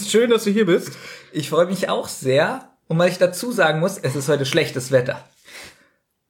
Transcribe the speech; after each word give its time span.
ist 0.00 0.10
schön, 0.10 0.30
dass 0.30 0.44
du 0.44 0.50
hier 0.50 0.66
bist. 0.66 0.92
Ich 1.32 1.50
freue 1.50 1.66
mich 1.66 1.88
auch 1.88 2.08
sehr. 2.08 2.68
Und 2.86 2.98
weil 2.98 3.10
ich 3.10 3.18
dazu 3.18 3.50
sagen 3.50 3.80
muss, 3.80 3.98
es 3.98 4.14
ist 4.16 4.28
heute 4.28 4.44
schlechtes 4.44 4.92
Wetter. 4.92 5.24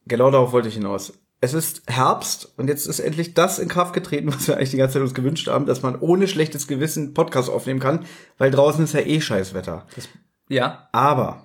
Genau 0.06 0.30
darauf 0.30 0.52
wollte 0.52 0.68
ich 0.68 0.74
hinaus. 0.74 1.12
Es 1.40 1.52
ist 1.52 1.82
Herbst 1.86 2.52
und 2.56 2.68
jetzt 2.68 2.86
ist 2.86 3.00
endlich 3.00 3.34
das 3.34 3.58
in 3.58 3.68
Kraft 3.68 3.92
getreten, 3.92 4.32
was 4.32 4.46
wir 4.48 4.56
eigentlich 4.56 4.70
die 4.70 4.76
ganze 4.76 4.94
Zeit 4.94 5.02
uns 5.02 5.14
gewünscht 5.14 5.48
haben, 5.48 5.66
dass 5.66 5.82
man 5.82 5.98
ohne 5.98 6.28
schlechtes 6.28 6.66
Gewissen 6.66 7.12
Podcast 7.12 7.50
aufnehmen 7.50 7.80
kann, 7.80 8.06
weil 8.38 8.50
draußen 8.50 8.84
ist 8.84 8.94
ja 8.94 9.00
eh 9.00 9.20
Scheißwetter. 9.20 9.86
Ja. 10.48 10.88
Aber 10.92 11.44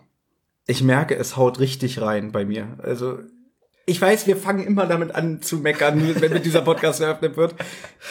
ich 0.68 0.84
merke, 0.84 1.16
es 1.16 1.36
haut 1.36 1.60
richtig 1.60 2.02
rein 2.02 2.32
bei 2.32 2.46
mir. 2.46 2.78
Also 2.82 3.20
ich 3.86 4.00
weiß, 4.00 4.28
wir 4.28 4.38
fangen 4.38 4.66
immer 4.66 4.86
damit 4.86 5.16
an 5.16 5.42
zu 5.42 5.58
meckern, 5.58 6.16
wenn 6.22 6.32
mit 6.32 6.46
dieser 6.46 6.62
Podcast 6.62 7.02
eröffnet 7.02 7.36
wird. 7.36 7.56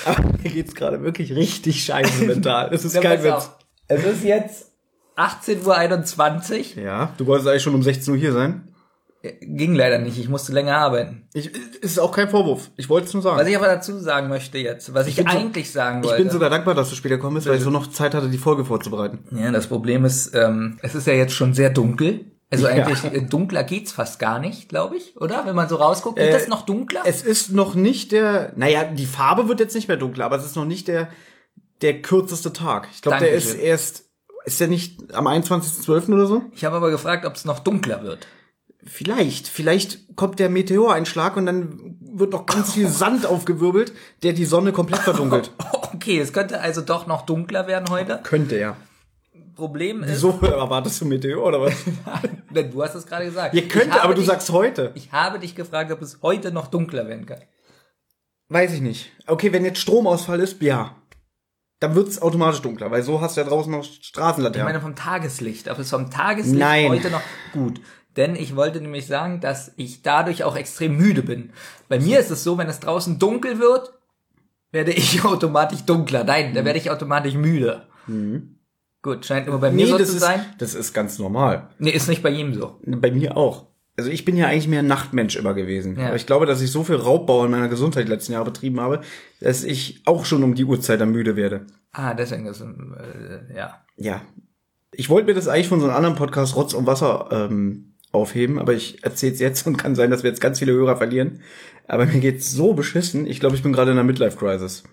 Aber 0.05 0.25
mir 0.43 0.51
geht's 0.51 0.75
gerade 0.75 1.03
wirklich 1.03 1.35
richtig 1.37 1.85
scheiße 1.85 2.25
mental. 2.25 2.71
Es 2.75 2.85
ist 2.85 3.01
kein 3.01 3.23
Witz. 3.23 3.51
Es 3.89 4.05
ist 4.05 4.23
jetzt 4.25 4.73
18.21 5.17 6.77
Uhr. 6.77 6.83
Ja, 6.83 7.13
du 7.17 7.27
wolltest 7.27 7.49
eigentlich 7.49 7.63
schon 7.63 7.75
um 7.75 7.83
16 7.83 8.13
Uhr 8.15 8.19
hier 8.21 8.33
sein. 8.33 8.65
Ging 9.43 9.75
leider 9.75 9.99
nicht. 9.99 10.17
Ich 10.17 10.29
musste 10.29 10.53
länger 10.53 10.77
arbeiten. 10.77 11.27
Ich, 11.35 11.51
ist 11.83 11.99
auch 11.99 12.13
kein 12.13 12.29
Vorwurf. 12.31 12.71
Ich 12.77 12.89
wollte 12.89 13.09
es 13.09 13.15
nur 13.15 13.23
sagen. 13.23 13.37
Was 13.37 13.49
ich 13.49 13.57
aber 13.57 13.67
dazu 13.67 13.99
sagen 13.99 14.29
möchte 14.29 14.59
jetzt, 14.59 14.95
was 14.95 15.09
ich, 15.09 15.17
so- 15.17 15.25
eigentlich 15.25 15.73
sagen 15.73 16.03
Ich 16.03 16.09
wollte. 16.09 16.23
bin 16.23 16.31
sogar 16.31 16.51
dankbar, 16.51 16.75
dass 16.75 16.91
du 16.91 16.95
später 16.95 17.17
gekommen 17.17 17.35
bist, 17.35 17.49
weil 17.49 17.57
ich 17.57 17.63
so 17.65 17.71
noch 17.71 17.89
Zeit 17.89 18.15
hatte, 18.15 18.29
die 18.29 18.39
Folge 18.39 18.65
vorzubereiten. 18.65 19.25
ja, 19.33 19.51
das 19.51 19.67
Problem 19.67 20.05
ist, 20.05 20.35
ähm, 20.37 20.79
es 20.83 20.95
ist 20.95 21.09
ja 21.09 21.15
jetzt 21.15 21.33
schon 21.35 21.53
sehr 21.53 21.71
dunkel. 21.71 22.27
Also 22.51 22.67
Ja. 22.69 22.73
eigentlich 22.75 23.05
äh, 23.13 23.21
dunkler 23.23 23.65
geht's 23.65 23.91
fast 23.93 24.19
gar 24.21 24.39
nicht, 24.39 24.69
glaube 24.69 24.97
ich, 24.97 25.17
oder? 25.21 25.45
Wenn 25.45 25.57
man 25.57 25.69
so 25.69 25.77
rausguckt, 25.77 26.17
geht 26.19 26.29
Äh, 26.29 26.33
das 26.33 26.47
noch 26.49 26.63
dunkler? 26.65 27.03
Es 27.05 27.23
ist 27.23 27.53
noch 27.53 27.75
nicht 27.75 28.13
der, 28.13 28.53
naja, 28.57 28.85
die 28.85 29.05
Farbe 29.05 29.49
wird 29.49 29.59
jetzt 29.61 29.75
nicht 29.75 29.89
mehr 29.89 29.99
dunkler, 29.99 30.27
aber 30.27 30.37
es 30.37 30.47
ist 30.47 30.57
noch 30.57 30.65
nicht 30.65 30.87
der, 30.89 31.09
der 31.83 32.03
kürzeste 32.03 32.53
Tag. 32.53 32.89
Ich 32.93 33.03
glaube, 33.03 33.19
der 33.19 33.33
ist 33.33 33.55
erst, 33.55 34.05
ist 34.45 34.61
der 34.61 34.69
nicht 34.69 35.15
am 35.15 35.27
21.12. 35.27 36.13
oder 36.15 36.27
so? 36.27 36.43
ich 36.53 36.65
habe 36.65 36.77
aber 36.77 36.91
gefragt, 36.91 37.25
ob 37.25 37.35
es 37.35 37.45
noch 37.45 37.61
dunkler 37.61 38.03
wird. 38.03 38.27
Vielleicht, 38.85 39.49
vielleicht 39.49 40.17
kommt 40.17 40.39
der 40.39 40.49
Meteoreinschlag 40.49 41.37
und 41.37 41.47
dann 41.47 41.97
wird 42.01 42.33
noch 42.33 42.47
ganz 42.47 42.73
viel 42.75 42.89
Sand 42.89 43.27
aufgewirbelt, 43.27 43.93
der 44.23 44.33
die 44.33 44.45
Sonne 44.45 44.73
komplett 44.73 45.01
verdunkelt. 45.01 45.53
Okay, 45.95 46.21
es 46.21 46.35
könnte 46.35 46.61
also 46.61 46.83
doch 46.83 47.07
noch 47.07 47.23
dunkler 47.23 47.67
werden 47.67 47.89
heute. 47.89 48.21
Könnte 48.23 48.59
ja. 48.59 48.77
Problem 49.57 50.03
ist, 50.05 50.11
Wieso 50.11 50.39
erwartest 50.43 51.01
du 51.01 51.07
Meteor 51.07 51.45
oder 51.45 51.63
was? 51.63 51.75
Du 52.71 52.83
hast 52.83 52.95
es 52.95 53.07
gerade 53.07 53.25
gesagt. 53.25 53.55
Ihr 53.55 53.63
habe 53.91 54.03
aber 54.03 54.15
du 54.15 54.21
dich, 54.21 54.29
sagst 54.29 54.51
heute. 54.51 54.93
Ich 54.95 55.11
habe 55.13 55.39
dich 55.39 55.55
gefragt, 55.55 55.91
ob 55.91 56.03
es 56.03 56.19
heute 56.23 56.53
noch 56.53 56.69
dunkler 56.69 57.09
werden 57.09 57.25
kann. 57.25 57.41
Weiß 58.51 58.73
ich 58.75 58.81
nicht. 58.81 59.11
Okay, 59.27 59.53
wenn 59.53 59.65
jetzt 59.65 59.81
Stromausfall 59.81 60.41
ist, 60.41 60.61
ja. 60.63 60.95
Dann 61.81 61.95
wird's 61.95 62.21
automatisch 62.21 62.61
dunkler, 62.61 62.91
weil 62.91 63.03
so 63.03 63.21
hast 63.21 63.37
du 63.37 63.41
ja 63.43 63.47
draußen 63.47 63.71
noch 63.71 63.83
Ich 63.85 64.01
Straßenlaternen. 64.03 64.67
meine 64.67 64.81
vom 64.81 64.97
Tageslicht. 64.97 65.71
Ob 65.71 65.79
es 65.79 65.91
vom 65.91 66.11
Tageslicht 66.11 66.59
Nein. 66.59 66.89
heute 66.89 67.11
noch 67.11 67.23
gut. 67.53 67.81
Denn 68.17 68.35
ich 68.35 68.57
wollte 68.57 68.81
nämlich 68.81 69.07
sagen, 69.07 69.41
dass 69.41 69.73
ich 69.77 70.03
dadurch 70.03 70.43
auch 70.43 70.57
extrem 70.57 70.97
müde 70.97 71.23
bin. 71.23 71.51
Bei 71.89 72.01
mir 72.01 72.19
ist 72.19 72.31
es 72.31 72.43
so, 72.43 72.59
wenn 72.59 72.69
es 72.69 72.81
draußen 72.81 73.21
dunkel 73.21 73.61
wird, 73.61 73.93
werde 74.73 74.91
ich 74.93 75.25
automatisch 75.25 75.83
dunkler. 75.83 76.25
Nein, 76.25 76.53
da 76.53 76.65
werde 76.65 76.79
ich 76.81 76.91
automatisch 76.91 77.35
müde. 77.35 77.87
Gut, 79.03 79.25
scheint 79.25 79.47
nur 79.47 79.61
bei 79.61 79.71
mir 79.71 79.87
so 79.87 79.95
Mhm. 79.95 79.99
das 79.99 80.09
zu 80.09 80.17
ist, 80.17 80.21
sein. 80.23 80.41
das 80.59 80.75
ist 80.75 80.93
ganz 80.93 81.21
normal. 81.21 81.69
Nee, 81.79 81.91
ist 81.91 82.09
nicht 82.09 82.23
bei 82.25 82.31
jedem 82.31 82.55
so. 82.55 82.81
Bei 82.85 83.13
mir 83.13 83.37
auch. 83.37 83.68
Also 83.99 84.11
ich 84.11 84.25
bin 84.25 84.37
ja 84.37 84.47
eigentlich 84.47 84.69
mehr 84.69 84.79
ein 84.79 84.87
Nachtmensch 84.87 85.35
immer 85.35 85.55
gewesen. 85.55 85.99
Ja. 85.99 86.07
Aber 86.07 86.17
ich 86.17 86.25
glaube, 86.25 86.47
dass 86.47 86.63
ich 86.63 86.71
so 86.71 86.85
viel 86.85 86.95
Raubbau 86.95 87.45
in 87.45 87.51
meiner 87.51 87.69
Gesundheit 87.69 88.07
die 88.07 88.11
letzten 88.11 88.33
Jahre 88.33 88.45
betrieben 88.45 88.81
habe, 88.81 89.01
dass 89.41 89.65
ich 89.65 90.03
auch 90.07 90.25
schon 90.25 90.45
um 90.45 90.55
die 90.55 90.65
Uhrzeit 90.65 91.01
dann 91.01 91.11
müde 91.11 91.35
werde. 91.35 91.67
Ah, 91.93 92.15
deswegen 92.15 92.47
ist, 92.47 92.61
äh, 92.61 93.57
ja. 93.57 93.83
Ja. 93.97 94.23
Ich 94.93 95.11
wollte 95.11 95.27
mir 95.27 95.35
das 95.35 95.49
eigentlich 95.49 95.69
von 95.69 95.81
so 95.81 95.87
einem 95.87 95.97
anderen 95.97 96.15
Podcast 96.15 96.55
Rotz 96.55 96.75
und 96.75 96.87
Wasser 96.87 97.29
ähm, 97.33 97.95
aufheben, 98.13 98.61
aber 98.61 98.73
ich 98.73 99.03
erzähle 99.05 99.33
es 99.33 99.41
jetzt 99.41 99.67
und 99.67 99.77
kann 99.77 99.97
sein, 99.97 100.11
dass 100.11 100.23
wir 100.23 100.31
jetzt 100.31 100.41
ganz 100.41 100.61
viele 100.61 100.73
Hörer 100.73 100.97
verlieren. 100.97 101.43
Aber 101.89 102.07
mir 102.07 102.21
geht's 102.21 102.53
so 102.53 102.75
beschissen. 102.75 103.27
Ich 103.27 103.41
glaube, 103.41 103.57
ich 103.57 103.65
bin 103.65 103.73
gerade 103.73 103.91
in 103.91 103.99
einer 103.99 104.07
Midlife-Crisis. 104.07 104.85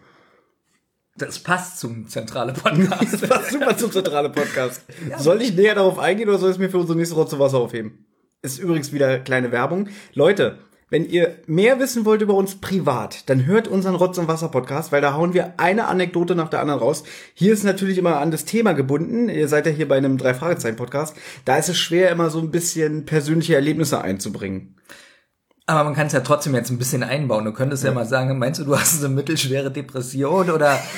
Das 1.17 1.39
passt 1.39 1.79
zum 1.79 2.07
zentrale 2.07 2.53
Podcast. 2.53 3.21
Das 3.21 3.29
passt 3.29 3.51
super 3.51 3.77
zum 3.77 3.91
zentrale 3.91 4.29
Podcast. 4.29 4.81
Soll 5.17 5.43
ich 5.43 5.55
näher 5.55 5.75
darauf 5.75 5.99
eingehen 5.99 6.27
oder 6.27 6.39
soll 6.39 6.49
ich 6.49 6.55
es 6.55 6.59
mir 6.59 6.69
für 6.69 6.79
unsere 6.79 6.97
nächste 6.97 7.15
Rotze 7.15 7.37
Wasser 7.37 7.59
aufheben? 7.59 8.05
Ist 8.45 8.59
übrigens 8.59 8.93
wieder 8.93 9.17
kleine 9.17 9.51
Werbung. 9.51 9.89
Leute, 10.13 10.59
wenn 10.91 11.09
ihr 11.09 11.39
mehr 11.47 11.79
wissen 11.79 12.05
wollt 12.05 12.21
über 12.21 12.35
uns 12.35 12.61
privat, 12.61 13.27
dann 13.27 13.47
hört 13.47 13.67
unseren 13.67 13.95
Rotz 13.95 14.19
und 14.19 14.27
Wasser 14.27 14.49
Podcast, 14.49 14.91
weil 14.91 15.01
da 15.01 15.15
hauen 15.15 15.33
wir 15.33 15.55
eine 15.57 15.87
Anekdote 15.87 16.35
nach 16.35 16.49
der 16.49 16.59
anderen 16.61 16.79
raus. 16.79 17.03
Hier 17.33 17.53
ist 17.53 17.63
natürlich 17.63 17.97
immer 17.97 18.19
an 18.19 18.29
das 18.29 18.45
Thema 18.45 18.73
gebunden. 18.73 19.29
Ihr 19.29 19.47
seid 19.47 19.65
ja 19.65 19.71
hier 19.71 19.87
bei 19.87 19.97
einem 19.97 20.19
drei 20.19 20.35
Fragezeichen 20.35 20.75
Podcast. 20.75 21.17
Da 21.43 21.57
ist 21.57 21.69
es 21.69 21.79
schwer 21.79 22.11
immer 22.11 22.29
so 22.29 22.37
ein 22.37 22.51
bisschen 22.51 23.05
persönliche 23.05 23.55
Erlebnisse 23.55 23.99
einzubringen. 23.99 24.75
Aber 25.65 25.83
man 25.85 25.95
kann 25.95 26.05
es 26.05 26.13
ja 26.13 26.19
trotzdem 26.19 26.53
jetzt 26.53 26.69
ein 26.69 26.77
bisschen 26.77 27.01
einbauen. 27.01 27.45
Du 27.45 27.51
könntest 27.51 27.83
ja, 27.83 27.91
mal 27.91 28.05
sagen, 28.05 28.37
meinst 28.37 28.59
du, 28.59 28.65
du 28.65 28.77
hast 28.77 29.03
eine 29.03 29.11
mittelschwere 29.11 29.71
Depression 29.71 30.51
oder? 30.51 30.79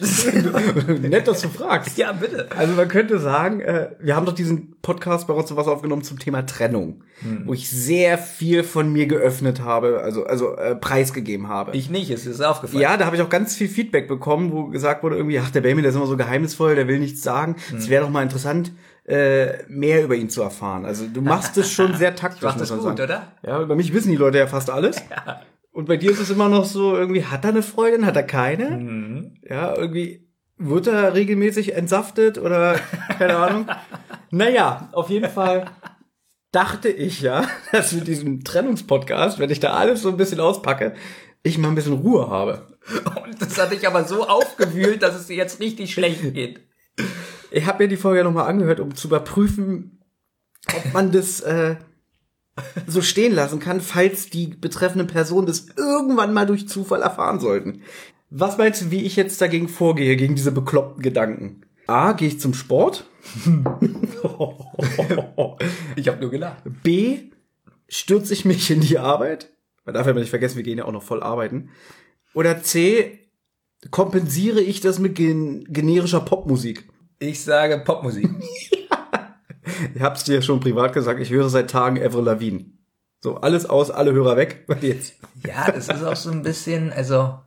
Nett, 1.02 1.26
dass 1.28 1.42
du 1.42 1.48
fragst. 1.48 1.98
ja, 1.98 2.12
bitte. 2.12 2.48
Also 2.56 2.74
man 2.74 2.88
könnte 2.88 3.18
sagen, 3.18 3.60
äh, 3.60 3.90
wir 4.00 4.16
haben 4.16 4.26
doch 4.26 4.34
diesen 4.34 4.76
Podcast 4.82 5.26
bei 5.26 5.34
uns 5.34 5.54
was 5.56 5.66
aufgenommen 5.66 6.02
zum 6.02 6.18
Thema 6.18 6.44
Trennung, 6.46 7.02
wo 7.44 7.54
ich 7.54 7.68
sehr 7.70 8.18
viel 8.18 8.62
von 8.62 8.92
mir 8.92 9.06
geöffnet 9.06 9.60
habe, 9.62 10.00
also 10.02 10.24
also 10.24 10.56
äh, 10.56 10.76
preisgegeben 10.76 11.48
habe. 11.48 11.76
Ich 11.76 11.90
nicht, 11.90 12.10
es 12.10 12.26
ist 12.26 12.40
aufgefallen. 12.40 12.82
ja, 12.82 12.96
da 12.96 13.06
habe 13.06 13.16
ich 13.16 13.22
auch 13.22 13.30
ganz 13.30 13.56
viel 13.56 13.68
Feedback 13.68 14.06
bekommen, 14.08 14.52
wo 14.52 14.66
gesagt 14.66 15.02
wurde 15.02 15.16
irgendwie, 15.16 15.38
ach 15.38 15.50
der 15.50 15.60
Benjamin, 15.62 15.82
der 15.82 15.90
ist 15.90 15.96
immer 15.96 16.06
so 16.06 16.16
geheimnisvoll, 16.16 16.74
der 16.74 16.88
will 16.88 16.98
nichts 16.98 17.22
sagen. 17.22 17.56
Es 17.76 17.88
wäre 17.88 18.04
doch 18.04 18.10
mal 18.10 18.22
interessant, 18.22 18.72
äh, 19.06 19.62
mehr 19.68 20.04
über 20.04 20.14
ihn 20.14 20.28
zu 20.28 20.42
erfahren. 20.42 20.84
Also 20.84 21.06
du 21.06 21.20
machst 21.22 21.56
es 21.56 21.70
schon 21.70 21.94
sehr 21.98 22.14
taktisch, 22.14 22.42
mach 22.42 22.56
das 22.56 22.70
muss 22.70 22.82
man 22.84 22.96
gut, 22.96 22.98
sagen. 22.98 23.10
oder? 23.10 23.32
Ja, 23.50 23.62
über 23.62 23.76
mich 23.76 23.92
wissen 23.94 24.10
die 24.10 24.16
Leute 24.16 24.38
ja 24.38 24.46
fast 24.46 24.70
alles. 24.70 24.96
Und 25.76 25.84
bei 25.84 25.98
dir 25.98 26.10
ist 26.10 26.20
es 26.20 26.30
immer 26.30 26.48
noch 26.48 26.64
so, 26.64 26.96
irgendwie, 26.96 27.26
hat 27.26 27.44
er 27.44 27.50
eine 27.50 27.62
Freundin, 27.62 28.06
hat 28.06 28.16
er 28.16 28.22
keine? 28.22 28.78
Mhm. 28.78 29.34
Ja, 29.46 29.76
irgendwie 29.76 30.26
wird 30.56 30.86
er 30.86 31.12
regelmäßig 31.12 31.74
entsaftet 31.74 32.38
oder 32.38 32.80
keine 33.18 33.36
Ahnung. 33.36 33.66
naja, 34.30 34.88
auf 34.92 35.10
jeden 35.10 35.28
Fall 35.28 35.66
dachte 36.50 36.88
ich 36.88 37.20
ja, 37.20 37.46
dass 37.72 37.92
mit 37.92 38.08
diesem 38.08 38.42
Trennungspodcast, 38.42 39.38
wenn 39.38 39.50
ich 39.50 39.60
da 39.60 39.74
alles 39.74 40.00
so 40.00 40.08
ein 40.08 40.16
bisschen 40.16 40.40
auspacke, 40.40 40.94
ich 41.42 41.58
mal 41.58 41.68
ein 41.68 41.74
bisschen 41.74 41.92
Ruhe 41.92 42.30
habe. 42.30 42.78
Und 43.22 43.42
das 43.42 43.58
hat 43.60 43.70
dich 43.70 43.86
aber 43.86 44.04
so 44.04 44.26
aufgewühlt, 44.26 45.02
dass 45.02 45.14
es 45.14 45.26
dir 45.26 45.36
jetzt 45.36 45.60
richtig 45.60 45.92
schlecht 45.92 46.32
geht. 46.32 46.62
Ich 47.50 47.66
habe 47.66 47.82
mir 47.82 47.88
die 47.90 47.98
Folge 47.98 48.24
nochmal 48.24 48.48
angehört, 48.48 48.80
um 48.80 48.94
zu 48.94 49.08
überprüfen, 49.08 50.02
ob 50.74 50.94
man 50.94 51.12
das 51.12 51.42
äh, 51.42 51.76
so 52.86 53.02
stehen 53.02 53.34
lassen 53.34 53.60
kann, 53.60 53.80
falls 53.80 54.30
die 54.30 54.48
betreffenden 54.48 55.06
Personen 55.06 55.46
das 55.46 55.66
irgendwann 55.76 56.32
mal 56.32 56.46
durch 56.46 56.68
Zufall 56.68 57.02
erfahren 57.02 57.40
sollten. 57.40 57.82
Was 58.30 58.58
meinst 58.58 58.82
du, 58.82 58.90
wie 58.90 59.04
ich 59.04 59.16
jetzt 59.16 59.40
dagegen 59.40 59.68
vorgehe, 59.68 60.16
gegen 60.16 60.34
diese 60.34 60.52
bekloppten 60.52 61.02
Gedanken? 61.02 61.62
A, 61.86 62.12
gehe 62.12 62.28
ich 62.28 62.40
zum 62.40 62.54
Sport? 62.54 63.08
Ich 65.96 66.08
habe 66.08 66.20
nur 66.20 66.30
gelacht. 66.30 66.62
B, 66.82 67.30
stürze 67.88 68.34
ich 68.34 68.44
mich 68.44 68.70
in 68.70 68.80
die 68.80 68.98
Arbeit? 68.98 69.50
Man 69.84 69.94
darf 69.94 70.06
ja 70.06 70.12
nicht 70.12 70.28
vergessen, 70.28 70.56
wir 70.56 70.62
gehen 70.62 70.78
ja 70.78 70.84
auch 70.84 70.92
noch 70.92 71.02
voll 71.02 71.22
arbeiten. 71.22 71.70
Oder 72.34 72.62
C, 72.62 73.30
kompensiere 73.90 74.60
ich 74.60 74.80
das 74.80 74.98
mit 74.98 75.14
gen 75.14 75.64
generischer 75.70 76.20
Popmusik? 76.20 76.88
Ich 77.18 77.42
sage 77.42 77.78
Popmusik. 77.78 78.28
Ich 79.94 80.02
hab's 80.02 80.24
dir 80.24 80.42
schon 80.42 80.60
privat 80.60 80.92
gesagt, 80.92 81.20
ich 81.20 81.30
höre 81.30 81.48
seit 81.48 81.70
Tagen 81.70 82.02
Avril 82.02 82.24
Lavigne. 82.24 82.66
So, 83.20 83.36
alles 83.36 83.66
aus, 83.66 83.90
alle 83.90 84.12
Hörer 84.12 84.36
weg. 84.36 84.66
Jetzt? 84.80 85.14
Ja, 85.46 85.70
das 85.70 85.88
ist 85.88 86.04
auch 86.04 86.16
so 86.16 86.30
ein 86.30 86.42
bisschen, 86.42 86.92
also, 86.92 87.38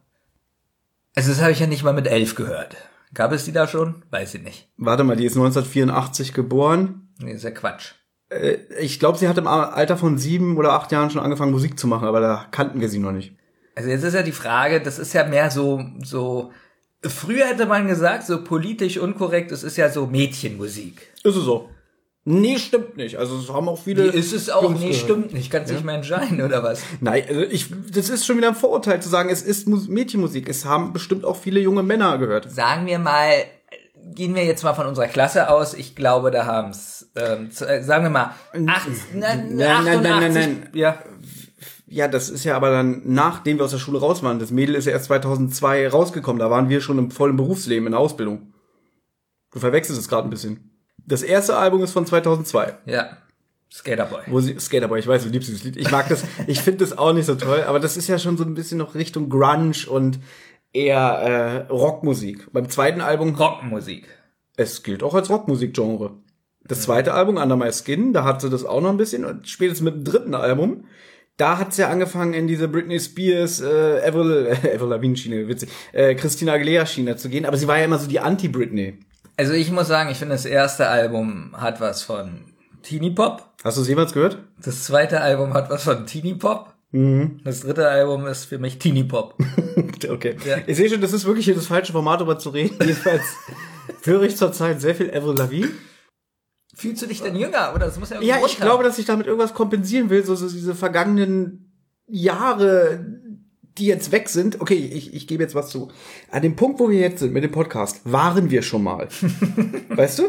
also 1.16 1.30
das 1.32 1.42
habe 1.42 1.52
ich 1.52 1.60
ja 1.60 1.68
nicht 1.68 1.84
mal 1.84 1.94
mit 1.94 2.08
elf 2.08 2.36
gehört. 2.36 2.76
Gab 3.14 3.32
es 3.32 3.46
die 3.46 3.52
da 3.52 3.68
schon? 3.68 4.04
Weiß 4.12 4.36
ich 4.36 4.44
nicht. 4.44 4.70
Warte 4.78 5.04
mal, 5.04 5.16
die 5.16 5.26
ist 5.26 5.34
1984 5.38 6.34
geboren. 6.34 7.10
Nee, 7.20 7.34
ist 7.34 7.44
ja 7.44 7.52
Quatsch. 7.52 7.94
Äh, 8.30 8.58
Ich 8.80 9.00
glaube, 9.00 9.18
sie 9.18 9.28
hat 9.28 9.38
im 9.38 9.48
Alter 9.48 9.98
von 9.98 10.18
sieben 10.18 10.58
oder 10.58 10.74
acht 10.74 10.92
Jahren 10.92 11.10
schon 11.10 11.22
angefangen, 11.22 11.52
Musik 11.52 11.80
zu 11.80 11.88
machen, 11.88 12.08
aber 12.08 12.20
da 12.20 12.46
kannten 12.52 12.82
wir 12.82 12.90
sie 12.90 13.00
noch 13.00 13.12
nicht. 13.12 13.36
Also 13.76 13.90
jetzt 13.90 14.04
ist 14.04 14.14
ja 14.14 14.24
die 14.24 14.32
Frage, 14.34 14.82
das 14.82 15.00
ist 15.00 15.14
ja 15.14 15.24
mehr 15.26 15.50
so, 15.50 15.82
so, 16.04 16.52
früher 17.02 17.46
hätte 17.48 17.66
man 17.66 17.88
gesagt, 17.88 18.26
so 18.28 18.44
politisch 18.44 18.98
unkorrekt, 18.98 19.52
es 19.52 19.64
ist 19.64 19.78
ja 19.78 19.90
so 19.90 20.06
Mädchenmusik. 20.06 21.14
Ist 21.24 21.36
es 21.36 21.44
so? 21.44 21.70
Nee, 22.26 22.58
stimmt 22.60 22.98
nicht. 22.98 23.18
Also 23.18 23.38
es 23.38 23.50
haben 23.50 23.68
auch 23.70 23.82
viele. 23.82 24.04
Ist 24.04 24.34
es 24.34 24.50
auch, 24.50 24.64
Jungs 24.64 24.80
nee, 24.82 24.94
stimmt 24.94 25.34
nicht, 25.34 25.50
kannst 25.50 25.72
nicht 25.72 25.84
mehr 25.86 25.96
entscheiden, 25.96 26.42
oder 26.42 26.62
was? 26.64 26.82
Nein, 27.00 27.24
also 27.28 27.42
ich, 27.42 27.68
das 27.92 28.10
ist 28.10 28.26
schon 28.26 28.38
wieder 28.38 28.50
ein 28.50 28.56
Vorurteil 28.56 29.02
zu 29.02 29.10
sagen, 29.10 29.30
es 29.30 29.42
ist 29.42 29.68
Mus- 29.68 29.88
Mädchenmusik. 29.88 30.48
Es 30.50 30.66
haben 30.66 30.94
bestimmt 30.94 31.26
auch 31.26 31.38
viele 31.38 31.60
junge 31.60 31.82
Männer 31.82 32.18
gehört. 32.18 32.52
Sagen 32.52 32.86
wir 32.86 33.00
mal, 33.00 33.32
gehen 34.14 34.36
wir 34.36 34.44
jetzt 34.46 34.64
mal 34.64 34.74
von 34.74 34.86
unserer 34.86 35.08
Klasse 35.08 35.50
aus, 35.50 35.74
ich 35.74 35.96
glaube, 35.96 36.30
da 36.30 36.46
haben's, 36.46 37.10
ähm, 37.16 37.50
äh, 37.68 37.82
sagen 37.84 38.04
wir 38.04 38.10
mal, 38.10 38.36
acht, 38.68 38.88
nein, 39.14 39.56
nein, 39.56 39.84
nein, 39.84 39.84
nein, 40.04 40.14
88, 40.14 40.34
nein. 40.34 40.70
ja, 40.74 41.00
Ja, 41.88 42.08
das 42.08 42.30
ist 42.30 42.44
ja 42.44 42.56
aber 42.56 42.70
dann, 42.70 43.02
nachdem 43.06 43.58
wir 43.58 43.66
aus 43.66 43.72
der 43.72 43.78
Schule 43.80 44.00
raus 44.00 44.22
waren. 44.24 44.40
Das 44.40 44.52
Mädel 44.52 44.76
ist 44.76 44.86
ja 44.86 44.92
erst 44.92 45.06
2002 45.06 45.88
rausgekommen. 45.88 46.40
Da 46.40 46.52
waren 46.52 46.70
wir 46.70 46.82
schon 46.82 47.00
im 47.00 47.10
vollen 47.12 47.36
Berufsleben, 47.38 47.88
in 47.88 47.94
der 47.94 48.00
Ausbildung. 48.02 48.54
Du 49.52 49.60
verwechselst 49.60 50.00
es 50.00 50.08
gerade 50.08 50.28
ein 50.28 50.30
bisschen. 50.30 50.79
Das 51.10 51.24
erste 51.24 51.58
Album 51.58 51.84
ist 51.84 51.92
von 51.92 52.06
2002. 52.06 52.78
Ja. 52.86 53.18
Skaterboy. 53.72 54.22
Wo 54.28 54.40
sie, 54.40 54.60
Skaterboy, 54.60 55.00
ich 55.00 55.08
weiß, 55.08 55.24
du 55.24 55.30
liebst 55.30 55.50
dieses 55.50 55.64
Lied. 55.64 55.76
Ich 55.76 55.92
mag 55.92 56.08
das, 56.08 56.24
ich 56.48 56.62
finde 56.62 56.80
das 56.86 56.98
auch 56.98 57.14
nicht 57.14 57.26
so 57.26 57.36
toll, 57.36 57.64
aber 57.68 57.80
das 57.80 57.98
ist 57.98 58.08
ja 58.08 58.20
schon 58.20 58.38
so 58.38 58.44
ein 58.44 58.54
bisschen 58.54 58.78
noch 58.78 58.96
Richtung 58.96 59.30
Grunge 59.30 59.88
und 59.90 60.20
eher 60.72 61.00
äh, 61.68 61.72
Rockmusik. 61.72 62.52
Beim 62.54 62.70
zweiten 62.70 63.02
Album, 63.02 63.36
Rockmusik. 63.36 64.08
es 64.56 64.84
gilt 64.84 65.04
auch 65.04 65.16
als 65.16 65.30
Rockmusikgenre. 65.30 66.12
Das 66.64 66.84
zweite 66.84 67.14
Album, 67.14 67.38
Under 67.38 67.56
My 67.56 67.72
Skin, 67.72 68.14
da 68.14 68.24
hat 68.24 68.42
sie 68.42 68.50
das 68.50 68.64
auch 68.64 68.82
noch 68.82 68.92
ein 68.92 68.98
bisschen 68.98 69.26
und 69.26 69.48
spätestens 69.48 69.84
mit 69.84 69.96
dem 69.96 70.04
dritten 70.04 70.36
Album, 70.36 70.86
da 71.38 71.58
hat 71.58 71.74
sie 71.74 71.82
ja 71.82 71.90
angefangen 71.90 72.34
in 72.34 72.48
diese 72.48 72.68
Britney 72.68 73.00
Spears, 73.00 73.62
äh, 73.62 74.02
Avril, 74.06 74.46
äh, 74.46 74.52
Avril 74.76 74.90
Lavigne 74.90 75.18
Schiene, 75.18 75.48
witzig, 75.48 75.70
äh, 75.94 76.14
Christina 76.14 76.54
Aguilera 76.54 76.86
Schiene 76.86 77.16
zu 77.16 77.30
gehen, 77.30 77.46
aber 77.46 77.58
sie 77.58 77.68
war 77.68 77.80
ja 77.80 77.86
immer 77.86 77.98
so 77.98 78.08
die 78.08 78.20
Anti-Britney. 78.20 79.00
Also 79.40 79.54
ich 79.54 79.72
muss 79.72 79.88
sagen, 79.88 80.10
ich 80.10 80.18
finde 80.18 80.36
das 80.36 80.44
erste 80.44 80.90
Album 80.90 81.56
hat 81.56 81.80
was 81.80 82.04
von 82.04 82.42
Teenie 82.84 83.12
Pop. 83.12 83.54
Hast 83.64 83.78
du 83.78 83.82
es 83.84 83.88
jemals 83.88 84.12
gehört? 84.12 84.38
Das 84.62 84.84
zweite 84.84 85.22
Album 85.22 85.54
hat 85.54 85.70
was 85.70 85.84
von 85.84 86.06
Teenie 86.06 86.34
Pop. 86.34 86.74
Mhm. 86.92 87.40
Das 87.46 87.62
dritte 87.62 87.88
Album 87.88 88.28
ist 88.28 88.44
für 88.44 88.58
mich 88.60 88.80
Teenie 88.80 89.06
Pop. 89.06 89.36
Okay. 90.10 90.38
Ja. 90.46 90.58
Ich 90.66 90.78
sehe 90.78 90.90
schon, 90.90 91.02
das 91.02 91.12
ist 91.12 91.26
wirklich 91.26 91.44
hier 91.46 91.56
das 91.56 91.68
falsche 91.68 91.92
Format, 91.92 92.20
darüber 92.22 92.40
zu 92.40 92.50
reden. 92.52 92.78
Jedenfalls 92.82 93.24
höre 94.04 94.24
ich 94.24 94.38
zurzeit 94.38 94.80
sehr 94.80 94.96
viel 94.96 95.10
Avril 95.14 95.36
Lavigne. 95.38 95.70
Fühlst 96.74 97.02
du 97.02 97.06
dich 97.06 97.22
denn 97.22 97.36
jünger? 97.36 97.74
Oder 97.76 97.86
das 97.86 98.00
muss 98.00 98.10
ja 98.10 98.22
Ja, 98.22 98.38
ich 98.46 98.60
glaube, 98.60 98.84
dass 98.84 98.98
ich 98.98 99.06
damit 99.06 99.28
irgendwas 99.28 99.54
kompensieren 99.54 100.10
will, 100.10 100.24
so, 100.24 100.36
so 100.36 100.50
diese 100.50 100.74
vergangenen 100.76 101.74
Jahre, 102.08 103.06
die 103.80 103.86
jetzt 103.88 104.12
weg 104.12 104.30
sind. 104.30 104.62
Okay, 104.62 104.76
ich, 104.76 105.14
ich 105.14 105.28
gebe 105.28 105.42
jetzt 105.42 105.56
was 105.56 105.70
zu. 105.70 105.90
An 106.32 106.42
dem 106.42 106.56
Punkt, 106.56 106.80
wo 106.80 106.90
wir 106.90 107.00
jetzt 107.00 107.20
sind 107.20 107.34
mit 107.34 107.44
dem 107.44 107.52
Podcast, 107.52 108.02
waren 108.04 108.50
wir 108.52 108.62
schon 108.62 108.84
mal. 108.84 109.08
weißt 109.90 110.20
du? 110.20 110.24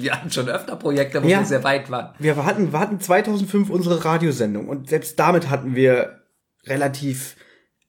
wir 0.00 0.12
hatten 0.12 0.30
schon 0.30 0.48
öfter 0.48 0.76
Projekte, 0.76 1.22
wo 1.22 1.26
Ja. 1.28 1.40
wir 1.40 1.46
sehr 1.46 1.64
weit 1.64 1.90
waren. 1.90 2.14
Wir 2.18 2.36
hatten, 2.44 2.72
wir 2.72 2.78
hatten 2.80 3.00
2005 3.00 3.70
unsere 3.70 4.04
Radiosendung 4.04 4.68
und 4.68 4.88
selbst 4.88 5.18
damit 5.18 5.50
hatten 5.50 5.74
wir 5.74 6.20
relativ, 6.66 7.36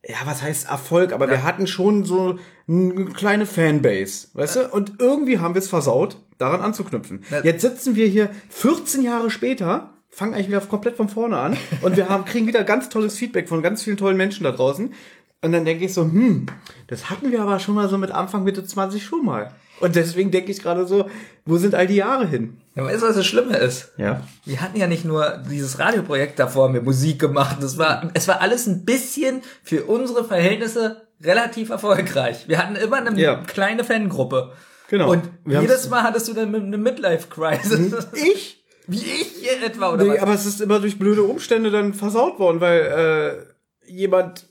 ja, 0.07 0.15
was 0.25 0.41
heißt 0.41 0.69
Erfolg, 0.69 1.11
aber 1.11 1.29
wir 1.29 1.43
hatten 1.43 1.67
schon 1.67 2.03
so 2.05 2.37
eine 2.67 3.05
kleine 3.05 3.45
Fanbase, 3.45 4.29
weißt 4.33 4.55
du? 4.55 4.67
Und 4.69 4.93
irgendwie 4.99 5.39
haben 5.39 5.53
wir 5.53 5.59
es 5.59 5.69
versaut, 5.69 6.17
daran 6.37 6.61
anzuknüpfen. 6.61 7.23
Ja. 7.29 7.41
Jetzt 7.43 7.61
sitzen 7.61 7.95
wir 7.95 8.07
hier 8.07 8.29
14 8.49 9.03
Jahre 9.03 9.29
später, 9.29 9.93
fangen 10.09 10.33
eigentlich 10.33 10.47
wieder 10.47 10.61
komplett 10.61 10.97
von 10.97 11.09
vorne 11.09 11.37
an 11.37 11.57
und 11.81 11.95
wir 11.97 12.09
haben, 12.09 12.25
kriegen 12.25 12.47
wieder 12.47 12.63
ganz 12.63 12.89
tolles 12.89 13.15
Feedback 13.17 13.47
von 13.47 13.61
ganz 13.61 13.83
vielen 13.83 13.97
tollen 13.97 14.17
Menschen 14.17 14.43
da 14.43 14.51
draußen. 14.51 14.93
Und 15.41 15.53
dann 15.53 15.63
denke 15.63 15.85
ich 15.85 15.93
so, 15.93 16.01
hm, 16.03 16.47
das 16.87 17.09
hatten 17.09 17.31
wir 17.31 17.41
aber 17.41 17.59
schon 17.59 17.73
mal 17.75 17.87
so 17.87 17.97
mit 17.97 18.11
Anfang, 18.11 18.43
Mitte 18.43 18.65
20 18.65 19.01
schon 19.05 19.23
mal. 19.23 19.51
Und 19.79 19.95
deswegen 19.95 20.31
denke 20.31 20.51
ich 20.51 20.61
gerade 20.61 20.85
so, 20.85 21.09
wo 21.45 21.55
sind 21.57 21.73
all 21.75 21.87
die 21.87 21.95
Jahre 21.95 22.27
hin? 22.27 22.57
Ja, 22.75 22.83
weißt 22.83 23.01
du, 23.01 23.07
was 23.07 23.15
das 23.15 23.25
Schlimme 23.25 23.55
ist? 23.55 23.93
Ja. 23.95 24.21
Wir 24.43 24.59
hatten 24.59 24.77
ja 24.77 24.87
nicht 24.87 25.05
nur 25.05 25.41
dieses 25.49 25.79
Radioprojekt 25.79 26.37
davor, 26.39 26.73
wir 26.73 26.81
Musik 26.81 27.19
gemacht. 27.19 27.57
Das 27.61 27.77
war, 27.77 28.11
es 28.13 28.27
war 28.27 28.41
alles 28.41 28.67
ein 28.67 28.83
bisschen 28.83 29.41
für 29.63 29.85
unsere 29.85 30.25
Verhältnisse 30.25 31.07
relativ 31.23 31.69
erfolgreich. 31.69 32.49
Wir 32.49 32.57
hatten 32.57 32.75
immer 32.75 32.97
eine 32.97 33.17
Ja. 33.17 33.35
kleine 33.47 33.85
Fangruppe. 33.85 34.51
Genau. 34.89 35.11
Und 35.11 35.23
jedes 35.45 35.89
Mal 35.89 36.03
hattest 36.03 36.27
du 36.27 36.33
dann 36.33 36.53
eine 36.53 36.77
Midlife-Crisis. 36.77 38.07
Ich? 38.13 38.58
Wie 38.89 38.97
ich 38.97 39.27
hier 39.41 39.63
etwa, 39.63 39.93
oder 39.93 40.03
Nee, 40.03 40.11
was? 40.11 40.19
aber 40.19 40.33
es 40.33 40.45
ist 40.45 40.61
immer 40.61 40.79
durch 40.79 40.97
blöde 40.99 41.23
Umstände 41.23 41.71
dann 41.71 41.93
versaut 41.93 42.39
worden, 42.39 42.59
weil 42.59 43.45
äh, 43.87 43.91
jemand, 43.91 44.47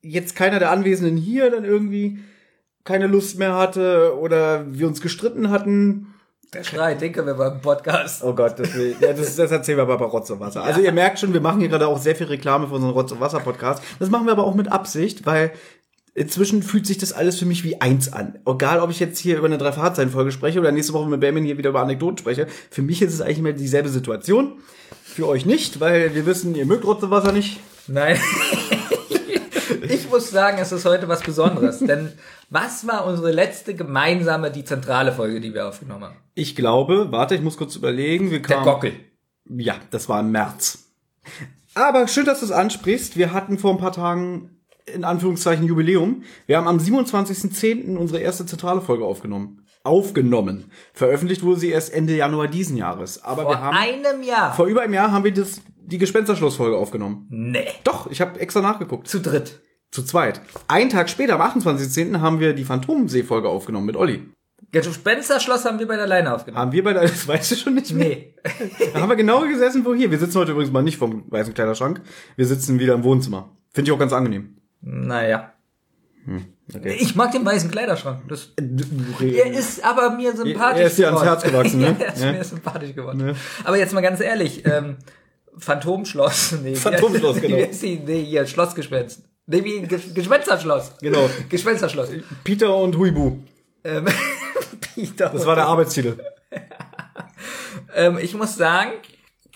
jetzt 0.00 0.36
keiner 0.36 0.58
der 0.58 0.70
Anwesenden 0.70 1.16
hier, 1.16 1.50
dann 1.50 1.64
irgendwie 1.64 2.18
keine 2.84 3.06
Lust 3.06 3.38
mehr 3.38 3.56
hatte 3.56 4.16
oder 4.18 4.64
wir 4.68 4.86
uns 4.86 5.00
gestritten 5.00 5.50
hatten. 5.50 6.08
Der 6.52 6.64
Schrei, 6.64 6.94
denke 6.94 7.24
wir 7.24 7.34
beim 7.34 7.60
Podcast. 7.62 8.22
Oh 8.24 8.34
Gott, 8.34 8.58
das, 8.58 8.74
will, 8.74 8.94
ja, 9.00 9.12
das, 9.14 9.36
das 9.36 9.50
erzählen 9.50 9.78
wir 9.78 9.82
aber 9.84 9.98
bei 9.98 10.04
Rotz 10.04 10.28
und 10.30 10.40
Wasser. 10.40 10.62
Also 10.62 10.80
ihr 10.80 10.92
merkt 10.92 11.18
schon, 11.18 11.32
wir 11.32 11.40
machen 11.40 11.60
hier 11.60 11.68
gerade 11.70 11.86
auch 11.86 11.98
sehr 11.98 12.14
viel 12.14 12.26
Reklame 12.26 12.66
für 12.68 12.74
unseren 12.74 12.90
Rotz 12.90 13.10
und 13.10 13.20
Wasser 13.20 13.40
Podcast. 13.40 13.82
Das 13.98 14.10
machen 14.10 14.26
wir 14.26 14.32
aber 14.32 14.44
auch 14.44 14.54
mit 14.54 14.70
Absicht, 14.70 15.24
weil 15.24 15.52
inzwischen 16.14 16.62
fühlt 16.62 16.86
sich 16.86 16.98
das 16.98 17.12
alles 17.12 17.38
für 17.38 17.46
mich 17.46 17.64
wie 17.64 17.80
eins 17.80 18.12
an. 18.12 18.38
Egal, 18.46 18.80
ob 18.80 18.90
ich 18.90 19.00
jetzt 19.00 19.18
hier 19.18 19.38
über 19.38 19.46
eine 19.46 19.58
Drei-Fahrzeichen-Folge 19.58 20.32
spreche 20.32 20.60
oder 20.60 20.72
nächste 20.72 20.92
Woche 20.92 21.08
mit 21.08 21.20
Benjamin 21.20 21.44
hier 21.44 21.58
wieder 21.58 21.70
über 21.70 21.80
Anekdoten 21.80 22.18
spreche. 22.18 22.46
Für 22.70 22.82
mich 22.82 23.02
ist 23.02 23.14
es 23.14 23.20
eigentlich 23.20 23.38
immer 23.38 23.52
dieselbe 23.52 23.88
Situation. 23.88 24.58
Für 25.04 25.28
euch 25.28 25.46
nicht, 25.46 25.80
weil 25.80 26.14
wir 26.14 26.26
wissen, 26.26 26.54
ihr 26.54 26.66
mögt 26.66 26.84
Rotz 26.84 27.02
und 27.02 27.10
Wasser 27.10 27.32
nicht. 27.32 27.60
Nein. 27.86 28.18
ich 29.88 30.08
muss 30.10 30.30
sagen, 30.30 30.58
es 30.60 30.72
ist 30.72 30.84
heute 30.84 31.08
was 31.08 31.22
Besonderes. 31.22 31.78
denn 31.80 32.12
was 32.50 32.86
war 32.86 33.06
unsere 33.06 33.32
letzte 33.32 33.74
gemeinsame, 33.74 34.50
die 34.50 34.64
zentrale 34.64 35.12
Folge, 35.12 35.40
die 35.40 35.54
wir 35.54 35.68
aufgenommen 35.68 36.04
haben? 36.04 36.16
Ich 36.34 36.54
glaube, 36.54 37.08
warte, 37.10 37.34
ich 37.34 37.40
muss 37.40 37.56
kurz 37.56 37.76
überlegen. 37.76 38.30
Wir 38.30 38.40
Der 38.40 38.56
kamen, 38.56 38.64
Gockel. 38.64 38.92
Ja, 39.48 39.76
das 39.90 40.08
war 40.08 40.20
im 40.20 40.30
März. 40.30 40.78
Aber 41.74 42.06
schön, 42.06 42.26
dass 42.26 42.40
du 42.40 42.46
es 42.46 42.52
ansprichst. 42.52 43.16
Wir 43.16 43.32
hatten 43.32 43.58
vor 43.58 43.72
ein 43.72 43.78
paar 43.78 43.92
Tagen 43.92 44.61
in 44.86 45.04
Anführungszeichen 45.04 45.66
Jubiläum. 45.66 46.22
Wir 46.46 46.56
haben 46.58 46.68
am 46.68 46.78
27.10. 46.78 47.96
unsere 47.96 48.20
erste 48.20 48.46
zentrale 48.46 48.80
Folge 48.80 49.04
aufgenommen. 49.04 49.64
Aufgenommen. 49.84 50.70
Veröffentlicht 50.94 51.42
wurde 51.42 51.60
sie 51.60 51.70
erst 51.70 51.92
Ende 51.92 52.14
Januar 52.16 52.48
diesen 52.48 52.76
Jahres. 52.76 53.22
Aber 53.24 53.42
Vor 53.42 53.52
wir 53.52 53.60
haben 53.60 53.76
einem 53.76 54.22
Jahr. 54.22 54.54
vor 54.54 54.66
über 54.66 54.82
einem 54.82 54.94
Jahr 54.94 55.10
haben 55.12 55.24
wir 55.24 55.32
das, 55.34 55.60
die 55.76 55.98
Gespensterschlussfolge 55.98 56.76
aufgenommen. 56.76 57.26
nee. 57.30 57.66
Doch, 57.84 58.10
ich 58.10 58.20
habe 58.20 58.38
extra 58.40 58.60
nachgeguckt. 58.60 59.08
Zu 59.08 59.20
dritt. 59.20 59.60
Zu 59.90 60.04
zweit. 60.04 60.40
Einen 60.68 60.88
Tag 60.88 61.10
später, 61.10 61.38
am 61.38 61.40
28.10. 61.60 62.20
haben 62.20 62.40
wir 62.40 62.54
die 62.54 62.64
Phantomsee-Folge 62.64 63.48
aufgenommen 63.48 63.86
mit 63.86 63.96
Olli. 63.96 64.22
Das 64.70 64.86
Spencerschloss 64.86 65.64
haben 65.66 65.80
wir 65.80 65.86
bei 65.88 65.96
der 65.96 66.06
Leine 66.06 66.32
aufgenommen. 66.34 66.60
Haben 66.62 66.72
wir 66.72 66.82
bei 66.84 66.92
der, 66.94 67.02
das 67.02 67.26
weißt 67.28 67.50
du 67.50 67.56
schon 67.56 67.74
nicht 67.74 67.92
mehr? 67.92 68.08
Nee. 68.08 68.34
Da 68.94 69.00
haben 69.00 69.08
wir 69.10 69.16
genau 69.16 69.40
gesessen, 69.42 69.84
wo 69.84 69.94
hier. 69.94 70.10
Wir 70.10 70.18
sitzen 70.18 70.38
heute 70.38 70.52
übrigens 70.52 70.72
mal 70.72 70.82
nicht 70.82 70.96
vom 70.96 71.24
weißen 71.30 71.52
Kleiderschrank. 71.52 72.00
Wir 72.36 72.46
sitzen 72.46 72.78
wieder 72.78 72.94
im 72.94 73.04
Wohnzimmer. 73.04 73.54
Finde 73.74 73.90
ich 73.90 73.92
auch 73.94 73.98
ganz 73.98 74.12
angenehm. 74.12 74.56
Naja. 74.82 75.52
Okay. 76.74 76.96
Ich 77.00 77.14
mag 77.16 77.32
den 77.32 77.44
weißen 77.44 77.70
Kleiderschrank. 77.70 78.22
Das, 78.28 78.50
er 79.20 79.46
ist 79.52 79.84
aber 79.84 80.10
mir 80.10 80.34
sympathisch 80.36 80.80
Er 80.80 80.86
ist 80.86 80.98
dir 80.98 81.06
ans 81.08 81.20
geworden. 81.20 81.28
Herz 81.28 81.42
gewachsen, 81.42 81.80
ne? 81.80 81.96
er 81.98 82.14
ist 82.14 82.22
Ja. 82.22 82.32
mir 82.32 82.44
sympathisch 82.44 82.94
geworden. 82.94 83.36
Aber 83.64 83.76
jetzt 83.78 83.92
mal 83.92 84.00
ganz 84.00 84.20
ehrlich, 84.20 84.64
ähm, 84.66 84.96
Phantomschloss. 85.58 86.52
Nee, 86.62 86.74
Phantomschloss, 86.76 87.36
genau. 87.40 87.56
Nee, 87.56 88.22
hier, 88.24 88.46
Schlossgespenst. 88.46 89.22
Nee, 89.46 89.64
wie 89.64 89.80
Ges- 89.86 90.14
Gespensterschloss. 90.14 90.92
Genau. 91.00 91.28
Gespensterschloss. 91.48 92.10
Peter 92.44 92.74
und 92.76 92.96
Huibu. 92.96 93.38
Ähm, 93.84 94.06
Peter. 94.94 95.28
Das 95.28 95.44
war 95.44 95.56
der 95.56 95.66
Arbeitstitel. 95.66 96.16
ähm, 97.94 98.18
ich 98.18 98.34
muss 98.34 98.56
sagen, 98.56 98.92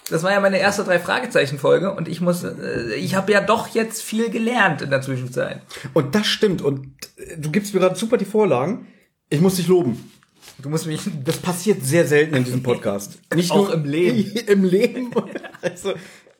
das 0.08 0.22
war 0.22 0.30
ja 0.30 0.40
meine 0.40 0.58
erste 0.58 0.84
drei 0.84 0.98
Fragezeichen 0.98 1.58
Folge 1.58 1.92
und 1.92 2.08
ich 2.08 2.20
muss, 2.20 2.44
äh, 2.44 2.94
ich 2.94 3.14
habe 3.16 3.32
ja 3.32 3.40
doch 3.40 3.68
jetzt 3.68 4.02
viel 4.02 4.30
gelernt 4.30 4.82
in 4.82 4.90
der 4.90 5.02
Zwischenzeit. 5.02 5.60
Und 5.94 6.14
das 6.14 6.26
stimmt. 6.26 6.62
Und 6.62 6.86
äh, 7.16 7.36
du 7.36 7.50
gibst 7.50 7.74
mir 7.74 7.80
gerade 7.80 7.96
super 7.96 8.16
die 8.16 8.24
Vorlagen. 8.24 8.86
Ich 9.30 9.40
muss 9.40 9.56
dich 9.56 9.66
loben. 9.66 10.10
Du 10.58 10.68
musst 10.68 10.86
mich 10.86 11.00
Das 11.24 11.38
passiert 11.38 11.82
sehr 11.84 12.06
selten 12.06 12.36
in 12.36 12.44
diesem 12.44 12.62
Podcast. 12.62 13.18
Nicht 13.34 13.50
Auch 13.50 13.68
nur 13.68 13.74
im 13.74 13.84
Leben. 13.84 14.30
Im 14.46 14.64
Leben. 14.64 15.10
Also, 15.62 15.94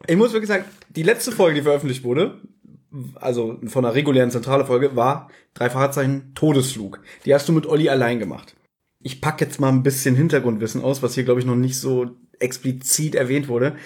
ich 0.06 0.16
muss 0.16 0.32
wirklich 0.32 0.48
sagen, 0.48 0.64
die 0.90 1.02
letzte 1.02 1.32
Folge, 1.32 1.56
die 1.56 1.62
veröffentlicht 1.62 2.04
wurde, 2.04 2.38
also 3.16 3.58
von 3.66 3.84
einer 3.84 3.94
regulären 3.94 4.30
zentrale 4.30 4.64
Folge, 4.64 4.94
war 4.94 5.30
drei 5.54 5.68
Fahrzeichen 5.68 6.32
Todesflug. 6.34 7.00
Die 7.24 7.34
hast 7.34 7.48
du 7.48 7.52
mit 7.52 7.66
Olli 7.66 7.88
allein 7.88 8.20
gemacht. 8.20 8.54
Ich 9.02 9.20
pack 9.20 9.40
jetzt 9.40 9.58
mal 9.58 9.70
ein 9.70 9.82
bisschen 9.82 10.14
Hintergrundwissen 10.14 10.82
aus, 10.82 11.02
was 11.02 11.14
hier, 11.14 11.24
glaube 11.24 11.40
ich, 11.40 11.46
noch 11.46 11.56
nicht 11.56 11.80
so 11.80 12.10
explizit 12.40 13.14
erwähnt 13.14 13.48
wurde. 13.48 13.76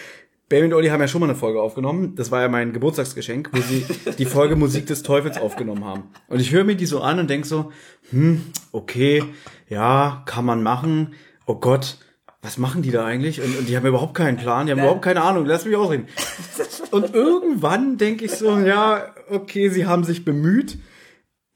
Baby 0.50 0.64
und 0.64 0.74
Olli 0.74 0.88
haben 0.88 1.00
ja 1.00 1.06
schon 1.06 1.20
mal 1.20 1.28
eine 1.28 1.38
Folge 1.38 1.62
aufgenommen. 1.62 2.16
Das 2.16 2.32
war 2.32 2.42
ja 2.42 2.48
mein 2.48 2.72
Geburtstagsgeschenk, 2.72 3.50
wo 3.52 3.60
sie 3.60 3.86
die 4.18 4.24
Folge 4.24 4.56
Musik 4.56 4.86
des 4.86 5.04
Teufels 5.04 5.38
aufgenommen 5.38 5.84
haben. 5.84 6.04
Und 6.26 6.40
ich 6.40 6.50
höre 6.50 6.64
mir 6.64 6.74
die 6.74 6.86
so 6.86 7.00
an 7.00 7.20
und 7.20 7.30
denk 7.30 7.46
so, 7.46 7.70
hm, 8.10 8.42
okay, 8.72 9.22
ja, 9.68 10.24
kann 10.26 10.44
man 10.44 10.64
machen. 10.64 11.14
Oh 11.46 11.54
Gott, 11.54 11.98
was 12.42 12.58
machen 12.58 12.82
die 12.82 12.90
da 12.90 13.04
eigentlich? 13.04 13.40
Und, 13.40 13.56
und 13.58 13.68
die 13.68 13.76
haben 13.76 13.86
überhaupt 13.86 14.14
keinen 14.14 14.38
Plan, 14.38 14.66
die 14.66 14.72
haben 14.72 14.80
überhaupt 14.80 15.02
keine 15.02 15.22
Ahnung. 15.22 15.46
Lass 15.46 15.64
mich 15.64 15.76
ausreden. 15.76 16.08
Und 16.90 17.14
irgendwann 17.14 17.96
denke 17.96 18.24
ich 18.24 18.32
so, 18.32 18.58
ja, 18.58 19.14
okay, 19.30 19.68
sie 19.68 19.86
haben 19.86 20.02
sich 20.02 20.24
bemüht. 20.24 20.78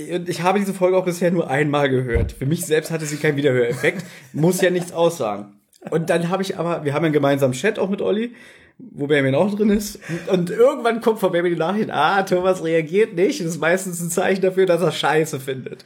Und 0.00 0.28
ich 0.28 0.42
habe 0.42 0.60
diese 0.60 0.74
Folge 0.74 0.96
auch 0.96 1.04
bisher 1.04 1.32
nur 1.32 1.50
einmal 1.50 1.88
gehört. 1.88 2.30
Für 2.30 2.46
mich 2.46 2.64
selbst 2.64 2.92
hatte 2.92 3.06
sie 3.06 3.16
keinen 3.16 3.36
Wiederhöreffekt. 3.36 4.04
Muss 4.32 4.60
ja 4.60 4.70
nichts 4.70 4.92
aussagen. 4.92 5.60
Und 5.90 6.10
dann 6.10 6.28
habe 6.28 6.42
ich 6.42 6.58
aber, 6.58 6.84
wir 6.84 6.94
haben 6.94 7.04
einen 7.04 7.12
gemeinsamen 7.12 7.54
Chat 7.54 7.78
auch 7.78 7.90
mit 7.90 8.00
Olli, 8.00 8.34
wo 8.78 9.06
Benjamin 9.06 9.34
auch 9.34 9.54
drin 9.54 9.70
ist. 9.70 10.00
Und 10.28 10.50
irgendwann 10.50 11.00
kommt 11.00 11.20
von 11.20 11.32
Benjamin 11.32 11.52
die 11.52 11.58
Nachricht, 11.58 11.90
ah, 11.90 12.22
Thomas 12.22 12.64
reagiert 12.64 13.14
nicht. 13.14 13.40
Das 13.40 13.46
ist 13.46 13.60
meistens 13.60 14.00
ein 14.00 14.10
Zeichen 14.10 14.42
dafür, 14.42 14.66
dass 14.66 14.82
er 14.82 14.92
Scheiße 14.92 15.40
findet. 15.40 15.84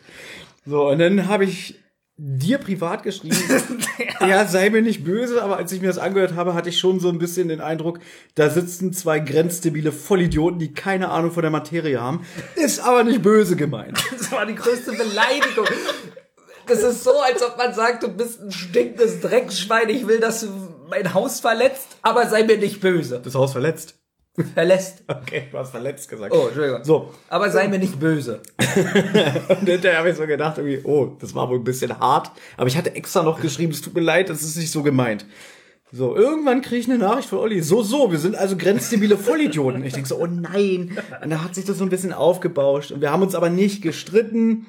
So, 0.64 0.88
und 0.88 0.98
dann 0.98 1.28
habe 1.28 1.44
ich 1.44 1.76
dir 2.18 2.58
privat 2.58 3.04
geschrieben. 3.04 3.36
ja. 4.20 4.44
sei 4.46 4.70
mir 4.70 4.82
nicht 4.82 5.04
böse, 5.04 5.42
aber 5.42 5.56
als 5.56 5.70
ich 5.72 5.80
mir 5.80 5.86
das 5.86 5.98
angehört 5.98 6.34
habe, 6.34 6.52
hatte 6.54 6.68
ich 6.68 6.78
schon 6.78 6.98
so 6.98 7.08
ein 7.08 7.18
bisschen 7.18 7.48
den 7.48 7.60
Eindruck, 7.60 8.00
da 8.34 8.50
sitzen 8.50 8.92
zwei 8.92 9.20
grenzdebile 9.20 9.92
Vollidioten, 9.92 10.58
die 10.58 10.72
keine 10.74 11.10
Ahnung 11.10 11.30
von 11.30 11.42
der 11.42 11.52
Materie 11.52 12.00
haben. 12.00 12.26
Ist 12.56 12.80
aber 12.80 13.04
nicht 13.04 13.22
böse 13.22 13.54
gemeint. 13.54 14.02
Das 14.10 14.32
war 14.32 14.44
die 14.46 14.56
größte 14.56 14.92
Beleidigung. 14.92 15.66
Das 16.68 16.82
ist 16.82 17.02
so, 17.02 17.18
als 17.20 17.42
ob 17.42 17.56
man 17.56 17.72
sagt, 17.72 18.02
du 18.02 18.08
bist 18.08 18.40
ein 18.42 18.52
stinkendes 18.52 19.20
Dreckschwein, 19.20 19.88
ich 19.88 20.06
will, 20.06 20.20
dass 20.20 20.40
du 20.40 20.48
mein 20.88 21.14
Haus 21.14 21.40
verletzt, 21.40 21.96
aber 22.02 22.28
sei 22.28 22.44
mir 22.44 22.58
nicht 22.58 22.80
böse. 22.80 23.20
Das 23.22 23.34
Haus 23.34 23.52
verletzt. 23.52 23.94
Verlässt. 24.54 25.02
Okay, 25.08 25.48
du 25.50 25.58
hast 25.58 25.70
verletzt 25.70 26.08
gesagt. 26.08 26.32
Oh, 26.32 26.46
Entschuldigung. 26.46 26.84
So. 26.84 27.12
Aber 27.28 27.50
sei 27.50 27.66
mir 27.66 27.78
nicht 27.78 27.98
böse. 27.98 28.40
Und 29.48 29.66
hinterher 29.68 29.98
habe 29.98 30.10
ich 30.10 30.16
so 30.16 30.26
gedacht, 30.26 30.58
irgendwie, 30.58 30.80
oh, 30.84 31.16
das 31.18 31.34
war 31.34 31.48
wohl 31.48 31.58
ein 31.58 31.64
bisschen 31.64 31.98
hart. 31.98 32.30
Aber 32.56 32.68
ich 32.68 32.76
hatte 32.76 32.94
extra 32.94 33.22
noch 33.24 33.40
geschrieben, 33.40 33.72
es 33.72 33.82
tut 33.82 33.94
mir 33.94 34.00
leid, 34.00 34.28
das 34.28 34.42
ist 34.42 34.56
nicht 34.56 34.70
so 34.70 34.84
gemeint. 34.84 35.26
So, 35.90 36.14
irgendwann 36.14 36.60
kriege 36.60 36.80
ich 36.80 36.88
eine 36.88 36.98
Nachricht 36.98 37.30
von 37.30 37.38
Olli. 37.38 37.62
So, 37.62 37.82
so, 37.82 38.12
wir 38.12 38.18
sind 38.18 38.36
also 38.36 38.56
grenzdebile 38.56 39.16
Vollidioten. 39.16 39.82
Ich 39.84 39.94
denke 39.94 40.08
so, 40.08 40.18
oh 40.18 40.26
nein. 40.26 40.96
Und 41.22 41.30
da 41.30 41.42
hat 41.42 41.54
sich 41.54 41.64
das 41.64 41.78
so 41.78 41.84
ein 41.84 41.90
bisschen 41.90 42.12
aufgebauscht. 42.12 42.92
Und 42.92 43.00
wir 43.00 43.10
haben 43.10 43.22
uns 43.22 43.34
aber 43.34 43.48
nicht 43.48 43.82
gestritten. 43.82 44.66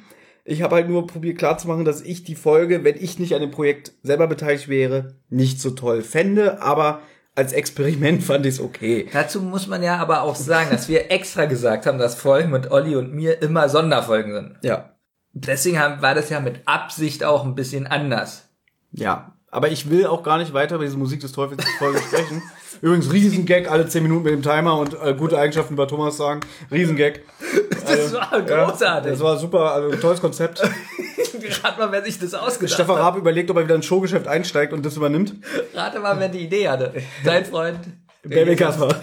Ich 0.49 0.63
habe 0.63 0.75
halt 0.75 0.89
nur 0.89 1.05
probiert 1.05 1.37
klarzumachen, 1.37 1.85
dass 1.85 2.01
ich 2.01 2.23
die 2.23 2.33
Folge, 2.33 2.83
wenn 2.83 2.95
ich 2.95 3.19
nicht 3.19 3.35
an 3.35 3.41
dem 3.41 3.51
Projekt 3.51 3.91
selber 4.01 4.25
beteiligt 4.25 4.67
wäre, 4.67 5.15
nicht 5.29 5.61
so 5.61 5.69
toll 5.69 6.01
fände. 6.01 6.59
Aber 6.61 7.01
als 7.35 7.53
Experiment 7.53 8.23
fand 8.25 8.47
ich 8.47 8.55
es 8.55 8.59
okay. 8.59 9.07
Dazu 9.13 9.41
muss 9.41 9.67
man 9.67 9.83
ja 9.83 9.97
aber 9.97 10.23
auch 10.23 10.35
sagen, 10.35 10.71
dass 10.71 10.89
wir 10.89 11.11
extra 11.11 11.45
gesagt 11.45 11.85
haben, 11.85 11.99
dass 11.99 12.15
Folgen 12.15 12.49
mit 12.49 12.71
Olli 12.71 12.95
und 12.95 13.13
mir 13.13 13.43
immer 13.43 13.69
Sonderfolgen 13.69 14.33
sind. 14.33 14.57
Ja. 14.63 14.95
Deswegen 15.33 15.79
haben, 15.79 16.01
war 16.01 16.15
das 16.15 16.31
ja 16.31 16.39
mit 16.39 16.61
Absicht 16.65 17.23
auch 17.23 17.45
ein 17.45 17.53
bisschen 17.53 17.85
anders. 17.85 18.49
Ja. 18.91 19.35
Aber 19.51 19.69
ich 19.69 19.91
will 19.91 20.07
auch 20.07 20.23
gar 20.23 20.39
nicht 20.39 20.53
weiter 20.53 20.75
über 20.75 20.85
diese 20.85 20.97
Musik 20.97 21.19
des 21.19 21.31
Teufels 21.31 21.63
Folge 21.77 21.99
sprechen. 21.99 22.41
Übrigens, 22.81 23.11
Riesengag, 23.11 23.69
alle 23.69 23.87
10 23.87 24.03
Minuten 24.03 24.23
mit 24.23 24.33
dem 24.33 24.41
Timer 24.41 24.77
und 24.77 24.95
äh, 25.01 25.13
gute 25.13 25.37
Eigenschaften 25.37 25.73
über 25.73 25.87
Thomas 25.87 26.17
sagen. 26.17 26.41
Riesengag. 26.71 27.21
Das 27.89 28.13
war 28.13 28.41
großartig. 28.43 28.81
Ja, 28.81 28.99
das 29.01 29.19
war 29.19 29.37
super, 29.39 29.71
also 29.73 29.95
tolles 29.97 30.21
Konzept. 30.21 30.61
Rat 31.63 31.79
mal, 31.79 31.91
wer 31.91 32.03
sich 32.03 32.19
das 32.19 32.35
ausgedacht 32.35 32.75
Stefan 32.75 32.97
hat. 32.97 33.03
Raab 33.03 33.17
überlegt, 33.17 33.49
ob 33.49 33.57
er 33.57 33.63
wieder 33.63 33.73
ins 33.73 33.87
Showgeschäft 33.87 34.27
einsteigt 34.27 34.73
und 34.73 34.85
das 34.85 34.95
übernimmt. 34.95 35.33
Rate 35.73 35.99
mal, 35.99 36.19
wer 36.19 36.29
die 36.29 36.41
Idee 36.41 36.69
hatte. 36.69 36.93
Sein 37.25 37.45
Freund. 37.45 37.79
Baby 38.23 38.55
Kasper. 38.55 39.01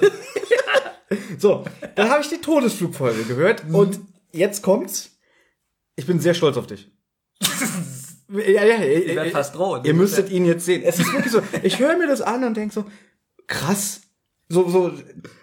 so, 1.39 1.65
dann 1.97 2.11
habe 2.11 2.21
ich 2.23 2.29
die 2.29 2.41
Todesflugfolge 2.41 3.25
gehört 3.25 3.65
und 3.73 3.99
jetzt 4.33 4.63
kommt's. 4.63 5.19
Ich 5.97 6.07
bin 6.07 6.21
sehr 6.21 6.35
stolz 6.35 6.57
auf 6.57 6.69
dich. 6.69 6.89
ja, 8.29 8.65
ja, 8.65 8.83
Ich 8.83 9.17
werde 9.17 9.31
fast 9.31 9.55
drohen. 9.57 9.85
Ihr 9.85 9.95
müsstet 9.95 10.31
ihn 10.31 10.45
jetzt 10.45 10.65
sehen. 10.65 10.83
Es 10.85 11.01
ist 11.01 11.13
wirklich 11.13 11.33
so, 11.33 11.41
ich 11.63 11.79
höre 11.81 11.97
mir 11.97 12.07
das 12.07 12.21
an 12.21 12.45
und 12.45 12.57
denk 12.57 12.73
so, 12.73 12.85
krass. 13.47 14.03
So, 14.49 14.69
so, 14.69 14.93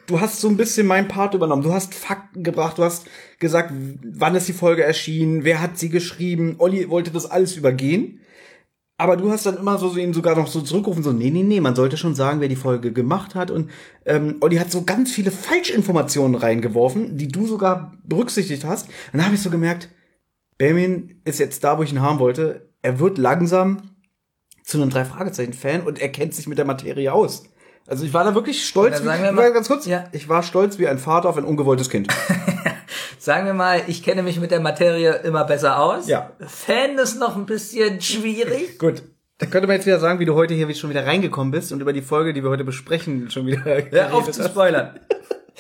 du 0.08 0.22
hast 0.22 0.40
so 0.40 0.48
ein 0.48 0.58
bisschen 0.58 0.88
meinen 0.88 1.08
Part 1.08 1.34
übernommen. 1.34 1.64
Du 1.64 1.74
hast 1.74 1.94
Fakten 1.94 2.44
gebracht, 2.44 2.78
du 2.78 2.84
hast 2.84 3.06
gesagt, 3.40 3.74
wann 3.74 4.36
ist 4.36 4.48
die 4.48 4.54
Folge 4.54 4.84
erschienen, 4.84 5.44
wer 5.44 5.62
hat 5.62 5.78
sie 5.78 5.90
geschrieben. 5.90 6.56
Olli 6.60 6.90
wollte 6.90 7.12
das 7.12 7.30
alles 7.30 7.58
übergehen. 7.58 8.22
Aber 8.98 9.18
du 9.18 9.32
hast 9.32 9.46
dann 9.46 9.58
immer 9.58 9.78
so, 9.78 9.90
so 9.90 9.98
ihn 9.98 10.14
sogar 10.14 10.36
noch 10.36 10.48
so 10.48 10.62
zurückgerufen, 10.62 11.04
so, 11.04 11.12
nee, 11.12 11.32
nee, 11.32 11.44
nee, 11.44 11.60
man 11.60 11.76
sollte 11.76 11.98
schon 11.98 12.16
sagen, 12.16 12.40
wer 12.40 12.48
die 12.48 12.56
Folge 12.56 12.94
gemacht 12.94 13.36
hat. 13.36 13.52
Und 13.52 13.72
ähm, 14.06 14.38
Olli 14.40 14.58
hat 14.58 14.72
so 14.72 14.84
ganz 14.84 15.12
viele 15.12 15.32
Falschinformationen 15.32 16.36
reingeworfen, 16.36 17.18
die 17.18 17.28
du 17.28 17.48
sogar 17.48 17.98
berücksichtigt 18.06 18.64
hast. 18.64 18.88
Und 18.88 19.18
dann 19.18 19.26
habe 19.26 19.36
ich 19.36 19.42
so 19.42 19.50
gemerkt, 19.50 19.90
Benjamin 20.58 21.20
ist 21.26 21.40
jetzt 21.40 21.64
da, 21.64 21.78
wo 21.78 21.84
ich 21.84 21.92
ihn 21.92 22.02
haben 22.02 22.20
wollte. 22.20 22.70
Er 22.82 23.00
wird 23.00 23.18
langsam 23.18 23.82
zu 24.64 24.80
einem 24.80 24.92
Drei-Fragezeichen-Fan 24.92 25.82
und 25.82 26.00
er 26.00 26.10
kennt 26.10 26.34
sich 26.34 26.48
mit 26.48 26.58
der 26.58 26.66
Materie 26.66 27.12
aus. 27.12 27.44
Also 27.88 28.06
ich 28.06 28.14
war 28.14 28.24
da 28.24 28.34
wirklich 28.34 28.66
stolz. 28.66 29.02
Wie, 29.02 29.06
sagen 29.06 29.24
wir 29.24 29.32
mal- 29.32 29.52
ganz 29.52 29.68
kurz, 29.68 29.86
Ja. 29.86 30.06
ich 30.12 30.30
war 30.30 30.42
stolz 30.44 30.80
wie 30.80 30.88
ein 30.88 30.98
Vater 31.00 31.28
auf 31.30 31.38
ein 31.38 31.44
ungewolltes 31.44 31.90
Kind. 31.90 32.08
Sagen 33.20 33.46
wir 33.46 33.54
mal, 33.54 33.82
ich 33.88 34.04
kenne 34.04 34.22
mich 34.22 34.38
mit 34.40 34.52
der 34.52 34.60
Materie 34.60 35.14
immer 35.24 35.46
besser 35.46 35.80
aus. 35.82 36.10
Ja. 36.10 36.32
Fan 36.46 36.98
ist 36.98 37.20
noch 37.22 37.38
ein 37.38 37.46
bisschen 37.46 38.02
schwierig. 38.02 38.78
Gut. 38.80 39.02
Da 39.38 39.46
könnte 39.46 39.66
man 39.68 39.78
jetzt 39.78 39.86
wieder 39.86 40.00
sagen, 40.00 40.20
wie 40.20 40.26
du 40.26 40.36
heute 40.36 40.54
hier 40.54 40.74
schon 40.76 40.90
wieder 40.90 41.06
reingekommen 41.06 41.52
bist 41.52 41.72
und 41.72 41.80
über 41.80 41.94
die 41.94 42.02
Folge, 42.02 42.34
die 42.34 42.44
wir 42.44 42.50
heute 42.50 42.66
besprechen, 42.66 43.30
schon 43.32 43.46
wieder. 43.48 43.62
Hör 43.64 44.14
auf 44.14 44.30
zu 44.30 44.44
spoilern. 44.44 45.00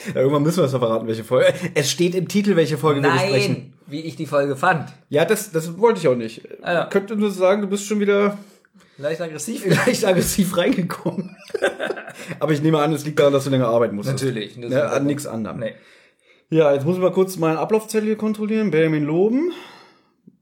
Ja, 0.08 0.22
irgendwann 0.22 0.42
müssen 0.42 0.58
wir 0.58 0.64
es 0.66 0.72
verraten, 0.72 1.06
welche 1.08 1.24
Folge. 1.24 1.54
Es 1.76 1.92
steht 1.92 2.16
im 2.16 2.28
Titel, 2.28 2.56
welche 2.56 2.80
Folge 2.80 3.02
wir 3.04 3.12
besprechen. 3.12 3.54
Nein, 3.54 3.74
wie 3.86 4.02
ich 4.02 4.16
die 4.16 4.26
Folge 4.26 4.56
fand. 4.56 4.90
Ja, 5.10 5.24
das, 5.24 5.52
das 5.52 5.78
wollte 5.78 6.00
ich 6.00 6.08
auch 6.08 6.16
nicht. 6.16 6.42
Ja. 6.64 6.86
Ich 6.86 6.90
könnte 6.90 7.16
nur 7.16 7.30
sagen, 7.30 7.62
du 7.62 7.68
bist 7.68 7.86
schon 7.86 8.00
wieder 8.00 8.38
Leicht 8.98 9.22
aggressiv. 9.22 9.66
leicht 9.86 10.06
aggressiv 10.06 10.56
reingekommen. 10.58 11.36
Aber 12.40 12.52
ich 12.52 12.62
nehme 12.62 12.80
an, 12.80 12.94
es 12.94 13.06
liegt 13.06 13.20
daran, 13.20 13.34
dass 13.34 13.46
du 13.46 13.50
länger 13.50 13.68
arbeiten 13.68 13.96
musstest. 13.96 14.24
Natürlich. 14.24 14.60
Das 14.60 14.72
Ja, 14.72 14.88
an 14.90 15.06
nichts 15.06 15.26
anderem. 15.26 15.60
Nee. 15.60 15.74
Ja, 16.50 16.74
jetzt 16.74 16.86
muss 16.86 16.96
ich 16.96 17.02
mal 17.02 17.12
kurz 17.12 17.38
meinen 17.38 17.58
Ablaufzettel 17.58 18.08
hier 18.08 18.18
kontrollieren. 18.18 18.70
Benjamin 18.70 19.04
loben. 19.04 19.52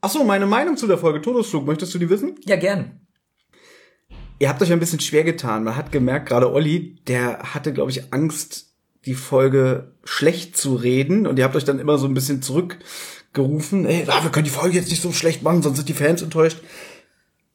Ach 0.02 0.10
so, 0.10 0.24
meine 0.24 0.46
Meinung 0.46 0.76
zu 0.76 0.88
der 0.88 0.98
Folge 0.98 1.22
Todesflug. 1.22 1.66
Möchtest 1.66 1.94
du 1.94 2.00
die 2.00 2.10
wissen? 2.10 2.36
Ja, 2.46 2.58
gern. 2.58 3.00
Ihr 4.40 4.50
habt 4.50 4.62
euch 4.62 4.72
ein 4.74 4.80
bisschen 4.80 5.00
schwer 5.00 5.24
getan. 5.24 5.64
Man 5.64 5.76
hat 5.76 5.92
gemerkt, 5.92 6.28
gerade 6.28 6.52
Olli, 6.52 6.98
der 7.08 7.54
hatte, 7.54 7.72
glaube 7.72 7.92
ich, 7.92 8.12
Angst, 8.12 8.74
die 9.06 9.14
Folge 9.14 9.94
schlecht 10.04 10.58
zu 10.58 10.76
reden. 10.76 11.28
Und 11.28 11.38
ihr 11.38 11.46
habt 11.46 11.56
euch 11.56 11.64
dann 11.64 11.80
immer 11.80 11.98
so 11.98 12.08
ein 12.08 12.14
bisschen 12.14 12.42
zurückgerufen. 12.42 13.86
Ey, 13.86 14.04
ah, 14.08 14.24
wir 14.24 14.32
können 14.32 14.46
die 14.46 14.52
Folge 14.52 14.76
jetzt 14.76 14.90
nicht 14.90 15.02
so 15.02 15.12
schlecht 15.12 15.44
machen, 15.44 15.62
sonst 15.62 15.78
sind 15.78 15.90
die 15.90 15.94
Fans 15.94 16.22
enttäuscht. 16.22 16.58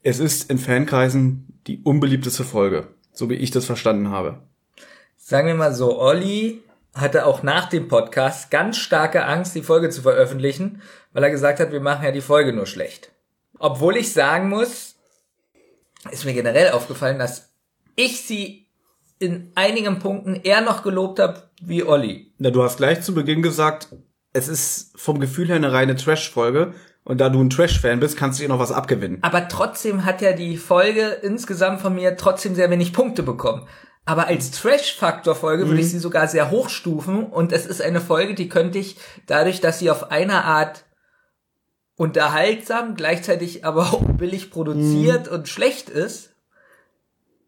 Es 0.08 0.20
ist 0.20 0.52
in 0.52 0.58
Fankreisen 0.58 1.58
die 1.66 1.80
unbeliebteste 1.82 2.44
Folge. 2.44 2.86
So 3.12 3.28
wie 3.28 3.34
ich 3.34 3.50
das 3.50 3.64
verstanden 3.64 4.10
habe. 4.10 4.40
Sagen 5.16 5.48
wir 5.48 5.56
mal 5.56 5.74
so, 5.74 5.98
Olli 5.98 6.62
hatte 6.94 7.26
auch 7.26 7.42
nach 7.42 7.68
dem 7.68 7.88
Podcast 7.88 8.52
ganz 8.52 8.76
starke 8.76 9.24
Angst, 9.24 9.56
die 9.56 9.64
Folge 9.64 9.90
zu 9.90 10.02
veröffentlichen, 10.02 10.80
weil 11.12 11.24
er 11.24 11.30
gesagt 11.30 11.58
hat, 11.58 11.72
wir 11.72 11.80
machen 11.80 12.04
ja 12.04 12.12
die 12.12 12.20
Folge 12.20 12.52
nur 12.52 12.66
schlecht. 12.66 13.10
Obwohl 13.58 13.96
ich 13.96 14.12
sagen 14.12 14.48
muss, 14.48 14.94
ist 16.12 16.24
mir 16.24 16.34
generell 16.34 16.70
aufgefallen, 16.70 17.18
dass 17.18 17.50
ich 17.96 18.20
sie 18.20 18.68
in 19.18 19.50
einigen 19.56 19.98
Punkten 19.98 20.36
eher 20.36 20.60
noch 20.60 20.84
gelobt 20.84 21.18
habe 21.18 21.42
wie 21.60 21.82
Olli. 21.82 22.32
Na, 22.38 22.50
du 22.50 22.62
hast 22.62 22.76
gleich 22.76 23.02
zu 23.02 23.12
Beginn 23.12 23.42
gesagt, 23.42 23.88
es 24.32 24.46
ist 24.46 24.92
vom 24.94 25.18
Gefühl 25.18 25.48
her 25.48 25.56
eine 25.56 25.72
reine 25.72 25.96
Trash-Folge. 25.96 26.74
Und 27.06 27.20
da 27.20 27.28
du 27.28 27.40
ein 27.40 27.50
Trash-Fan 27.50 28.00
bist, 28.00 28.16
kannst 28.16 28.40
du 28.40 28.42
ihr 28.42 28.48
noch 28.48 28.58
was 28.58 28.72
abgewinnen. 28.72 29.18
Aber 29.22 29.46
trotzdem 29.46 30.04
hat 30.04 30.20
ja 30.22 30.32
die 30.32 30.56
Folge 30.56 31.06
insgesamt 31.22 31.80
von 31.80 31.94
mir 31.94 32.16
trotzdem 32.16 32.56
sehr 32.56 32.68
wenig 32.68 32.92
Punkte 32.92 33.22
bekommen. 33.22 33.68
Aber 34.04 34.26
als 34.26 34.50
Trash-Faktor-Folge 34.50 35.68
würde 35.68 35.80
ich 35.80 35.90
sie 35.90 36.00
sogar 36.00 36.26
sehr 36.26 36.50
hochstufen 36.50 37.26
und 37.26 37.52
es 37.52 37.64
ist 37.64 37.80
eine 37.80 38.00
Folge, 38.00 38.34
die 38.34 38.48
könnte 38.48 38.78
ich 38.78 38.96
dadurch, 39.26 39.60
dass 39.60 39.78
sie 39.78 39.88
auf 39.88 40.10
einer 40.10 40.44
Art 40.44 40.84
unterhaltsam, 41.94 42.96
gleichzeitig 42.96 43.64
aber 43.64 43.82
auch 43.92 44.02
billig 44.02 44.50
produziert 44.50 45.28
und 45.28 45.48
schlecht 45.48 45.88
ist, 45.88 46.34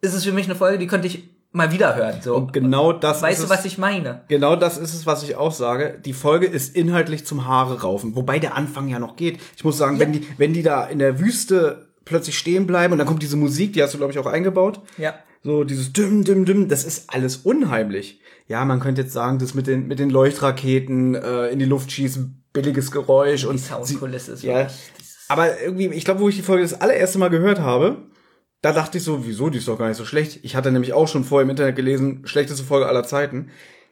ist 0.00 0.14
es 0.14 0.24
für 0.24 0.32
mich 0.32 0.46
eine 0.46 0.54
Folge, 0.54 0.78
die 0.78 0.86
könnte 0.86 1.08
ich 1.08 1.30
mal 1.58 1.70
wieder 1.72 1.94
hören. 1.94 2.20
So. 2.22 2.34
Und 2.36 2.54
genau 2.54 2.94
das 2.94 3.20
weißt 3.20 3.40
ist 3.42 3.48
du, 3.48 3.52
es, 3.52 3.58
was 3.58 3.64
ich 3.66 3.76
meine? 3.76 4.22
Genau 4.28 4.56
das 4.56 4.78
ist 4.78 4.94
es, 4.94 5.04
was 5.04 5.22
ich 5.22 5.36
auch 5.36 5.52
sage. 5.52 6.00
Die 6.02 6.14
Folge 6.14 6.46
ist 6.46 6.74
inhaltlich 6.74 7.26
zum 7.26 7.46
Haare 7.46 7.82
raufen, 7.82 8.16
wobei 8.16 8.38
der 8.38 8.54
Anfang 8.56 8.88
ja 8.88 8.98
noch 8.98 9.16
geht. 9.16 9.38
Ich 9.56 9.64
muss 9.64 9.76
sagen, 9.76 9.98
wenn 9.98 10.12
die, 10.12 10.26
wenn 10.38 10.54
die 10.54 10.62
da 10.62 10.86
in 10.86 10.98
der 10.98 11.20
Wüste 11.20 11.88
plötzlich 12.06 12.38
stehen 12.38 12.66
bleiben 12.66 12.92
und 12.92 12.98
dann 12.98 13.06
kommt 13.06 13.22
diese 13.22 13.36
Musik, 13.36 13.74
die 13.74 13.82
hast 13.82 13.92
du 13.92 13.98
glaube 13.98 14.12
ich 14.14 14.18
auch 14.18 14.24
eingebaut. 14.26 14.80
Ja. 14.96 15.12
So 15.42 15.64
dieses 15.64 15.92
Dim 15.92 16.24
Dim 16.24 16.46
Dim, 16.46 16.68
das 16.68 16.84
ist 16.84 17.10
alles 17.12 17.36
unheimlich. 17.36 18.20
Ja, 18.46 18.64
man 18.64 18.80
könnte 18.80 19.02
jetzt 19.02 19.12
sagen, 19.12 19.38
das 19.38 19.52
mit 19.52 19.66
den 19.66 19.86
mit 19.86 19.98
den 19.98 20.08
Leuchtraketen 20.08 21.14
äh, 21.14 21.48
in 21.48 21.58
die 21.58 21.66
Luft 21.66 21.92
schießen, 21.92 22.42
billiges 22.54 22.90
Geräusch 22.90 23.44
und 23.44 23.56
Die 23.56 23.62
Soundkulisse 23.62 24.32
ist 24.32 24.42
ja. 24.42 24.54
wirklich- 24.54 24.72
Aber 25.28 25.60
irgendwie, 25.60 25.88
ich 25.88 26.04
glaube, 26.06 26.20
wo 26.20 26.28
ich 26.30 26.36
die 26.36 26.42
Folge 26.42 26.62
das 26.62 26.80
allererste 26.80 27.18
Mal 27.18 27.28
gehört 27.28 27.60
habe, 27.60 27.98
da 28.60 28.72
dachte 28.72 28.98
ich 28.98 29.04
so, 29.04 29.26
wieso, 29.26 29.50
die 29.50 29.58
ist 29.58 29.68
doch 29.68 29.78
gar 29.78 29.88
nicht 29.88 29.96
so 29.96 30.04
schlecht. 30.04 30.40
Ich 30.42 30.56
hatte 30.56 30.72
nämlich 30.72 30.92
auch 30.92 31.08
schon 31.08 31.24
vorher 31.24 31.44
im 31.44 31.50
Internet 31.50 31.76
gelesen, 31.76 32.22
schlechteste 32.24 32.64
Folge 32.64 32.86
aller 32.86 33.04
Zeiten. 33.04 33.50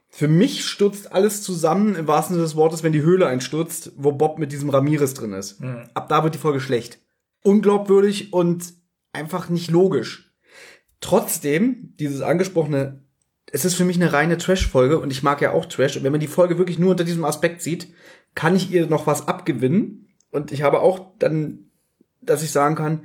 Für 0.08 0.28
mich 0.28 0.64
stürzt 0.64 1.12
alles 1.12 1.42
zusammen, 1.42 1.94
im 1.94 2.06
wahrsten 2.06 2.34
Sinne 2.34 2.44
des 2.44 2.56
Wortes, 2.56 2.82
wenn 2.82 2.92
die 2.92 3.02
Höhle 3.02 3.26
einstürzt, 3.26 3.92
wo 3.96 4.12
Bob 4.12 4.38
mit 4.38 4.52
diesem 4.52 4.70
Ramirez 4.70 5.14
drin 5.14 5.32
ist. 5.32 5.60
Ab 5.94 6.08
da 6.08 6.24
wird 6.24 6.34
die 6.34 6.38
Folge 6.38 6.60
schlecht. 6.60 6.98
Unglaubwürdig 7.42 8.32
und 8.32 8.74
einfach 9.12 9.48
nicht 9.48 9.70
logisch. 9.70 10.32
Trotzdem, 11.00 11.94
dieses 12.00 12.22
angesprochene, 12.22 13.02
es 13.52 13.64
ist 13.64 13.74
für 13.74 13.84
mich 13.84 13.96
eine 13.96 14.12
reine 14.12 14.38
Trash-Folge 14.38 14.98
und 14.98 15.10
ich 15.10 15.22
mag 15.22 15.40
ja 15.40 15.52
auch 15.52 15.66
Trash. 15.66 15.96
Und 15.96 16.02
wenn 16.02 16.12
man 16.12 16.20
die 16.20 16.26
Folge 16.26 16.58
wirklich 16.58 16.78
nur 16.78 16.90
unter 16.90 17.04
diesem 17.04 17.24
Aspekt 17.24 17.62
sieht, 17.62 17.92
kann 18.34 18.56
ich 18.56 18.70
ihr 18.70 18.86
noch 18.86 19.06
was 19.06 19.28
abgewinnen. 19.28 20.08
Und 20.30 20.50
ich 20.50 20.62
habe 20.62 20.80
auch 20.80 21.12
dann, 21.18 21.70
dass 22.20 22.42
ich 22.42 22.50
sagen 22.50 22.74
kann, 22.74 23.02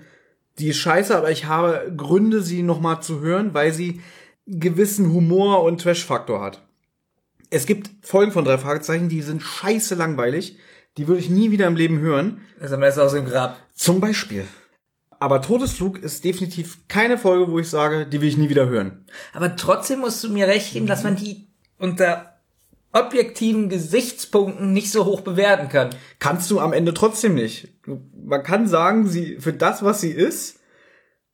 die 0.62 0.70
ist 0.70 0.78
scheiße, 0.78 1.18
aber 1.18 1.32
ich 1.32 1.46
habe 1.46 1.92
Gründe, 1.96 2.42
sie 2.42 2.62
noch 2.62 2.80
mal 2.80 3.02
zu 3.02 3.20
hören, 3.20 3.54
weil 3.54 3.74
sie 3.74 4.02
gewissen 4.46 5.12
Humor 5.12 5.64
und 5.64 5.82
Trash-Faktor 5.82 6.42
hat. 6.42 6.62
Es 7.50 7.66
gibt 7.66 7.90
Folgen 8.02 8.32
von 8.32 8.46
drei 8.46 8.58
Fragezeichen, 8.58 9.10
die 9.10 9.22
sind 9.22 9.42
scheiße 9.42 9.96
langweilig. 9.96 10.58
Die 10.98 11.08
würde 11.08 11.22
ich 11.22 11.30
nie 11.30 11.52
wieder 11.52 11.68
im 11.68 11.76
Leben 11.76 12.00
hören. 12.00 12.42
Das 12.58 12.68
ist 12.68 12.74
am 12.74 12.82
besten 12.82 13.02
aus 13.02 13.14
dem 13.14 13.26
Grab. 13.26 13.58
Zum 13.74 14.00
Beispiel. 14.00 14.46
Aber 15.20 15.42
Todesflug 15.42 16.00
ist 16.00 16.24
definitiv 16.24 16.88
keine 16.88 17.18
Folge, 17.18 17.52
wo 17.52 17.60
ich 17.60 17.70
sage, 17.70 18.06
die 18.06 18.22
will 18.22 18.30
ich 18.30 18.38
nie 18.38 18.50
wieder 18.50 18.68
hören. 18.68 19.06
Aber 19.34 19.56
trotzdem 19.56 20.00
musst 20.00 20.24
du 20.24 20.30
mir 20.30 20.48
recht 20.48 20.74
geben, 20.74 20.88
dass 20.88 21.04
man 21.04 21.16
die 21.16 21.48
unter 21.78 22.36
objektiven 22.92 23.70
Gesichtspunkten 23.70 24.74
nicht 24.74 24.92
so 24.92 25.06
hoch 25.06 25.22
bewerten 25.22 25.70
kann. 25.70 25.90
Kannst 26.20 26.52
du 26.52 26.60
am 26.60 26.74
Ende 26.74 26.94
trotzdem 26.94 27.36
nicht. 27.36 27.70
Man 27.86 28.44
kann 28.44 28.68
sagen, 28.68 29.08
sie 29.08 29.38
für 29.40 29.54
das, 29.54 29.84
was 29.84 30.02
sie 30.02 30.12
ist, 30.12 30.60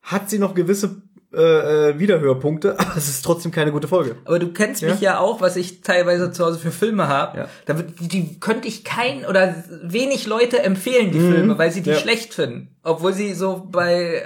hat 0.02 0.30
sie 0.30 0.40
noch 0.40 0.56
gewisse 0.56 1.02
äh, 1.34 1.90
äh, 1.90 2.00
Wiederhörpunkte, 2.00 2.80
aber 2.80 2.96
es 2.96 3.10
ist 3.10 3.24
trotzdem 3.24 3.52
keine 3.52 3.72
gute 3.74 3.88
Folge. 3.90 4.16
Aber 4.26 4.40
du 4.40 4.54
kennst 4.54 4.82
mich 4.82 5.02
ja 5.02 5.20
auch, 5.20 5.42
was 5.42 5.58
ich 5.58 5.82
teilweise 5.82 6.32
zu 6.32 6.46
Hause 6.46 6.58
für 6.60 6.72
Filme 6.72 7.08
habe. 7.10 7.38
Ja. 7.40 7.50
Da 7.66 7.78
wird, 7.78 7.92
die, 8.00 8.40
könnte 8.40 8.68
ich 8.68 8.86
kein 8.86 9.26
oder 9.26 9.54
wenig 9.84 10.26
Leute 10.26 10.64
empfehlen, 10.64 11.12
die 11.12 11.20
Filme, 11.20 11.58
weil 11.58 11.72
sie 11.72 11.82
die 11.82 11.90
Ja. 11.92 11.96
schlecht 11.98 12.34
finden. 12.34 12.76
Obwohl 12.84 13.14
sie 13.14 13.34
so 13.34 13.68
bei 13.70 14.24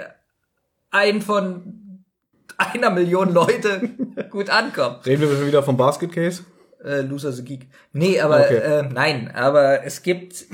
ein 0.90 1.22
von 1.22 2.04
einer 2.56 2.90
Million 2.90 3.32
Leute 3.34 3.90
gut 4.30 4.50
ankommen. 4.50 4.96
Reden 5.04 5.22
wir 5.22 5.36
schon 5.36 5.46
wieder 5.48 5.62
vom 5.64 5.76
Basket 5.76 6.12
Case? 6.12 6.44
Äh, 6.84 7.00
Loser 7.00 7.32
the 7.32 7.42
Geek. 7.44 7.66
Nee, 7.92 8.20
aber 8.20 8.40
Okay. 8.42 8.56
äh, 8.56 8.82
nein, 8.82 9.30
aber 9.34 9.84
es 9.84 10.02
gibt 10.02 10.44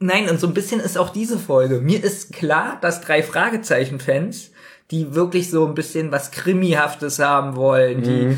Nein, 0.00 0.28
und 0.28 0.40
so 0.40 0.46
ein 0.46 0.54
bisschen 0.54 0.80
ist 0.80 0.98
auch 0.98 1.10
diese 1.10 1.38
Folge. 1.38 1.80
Mir 1.80 2.02
ist 2.02 2.32
klar, 2.32 2.78
dass 2.80 3.00
drei 3.00 3.22
Fragezeichen-Fans, 3.22 4.50
die 4.90 5.14
wirklich 5.14 5.50
so 5.50 5.66
ein 5.66 5.74
bisschen 5.74 6.12
was 6.12 6.30
Krimihaftes 6.30 7.18
haben 7.18 7.56
wollen, 7.56 8.02
die 8.02 8.36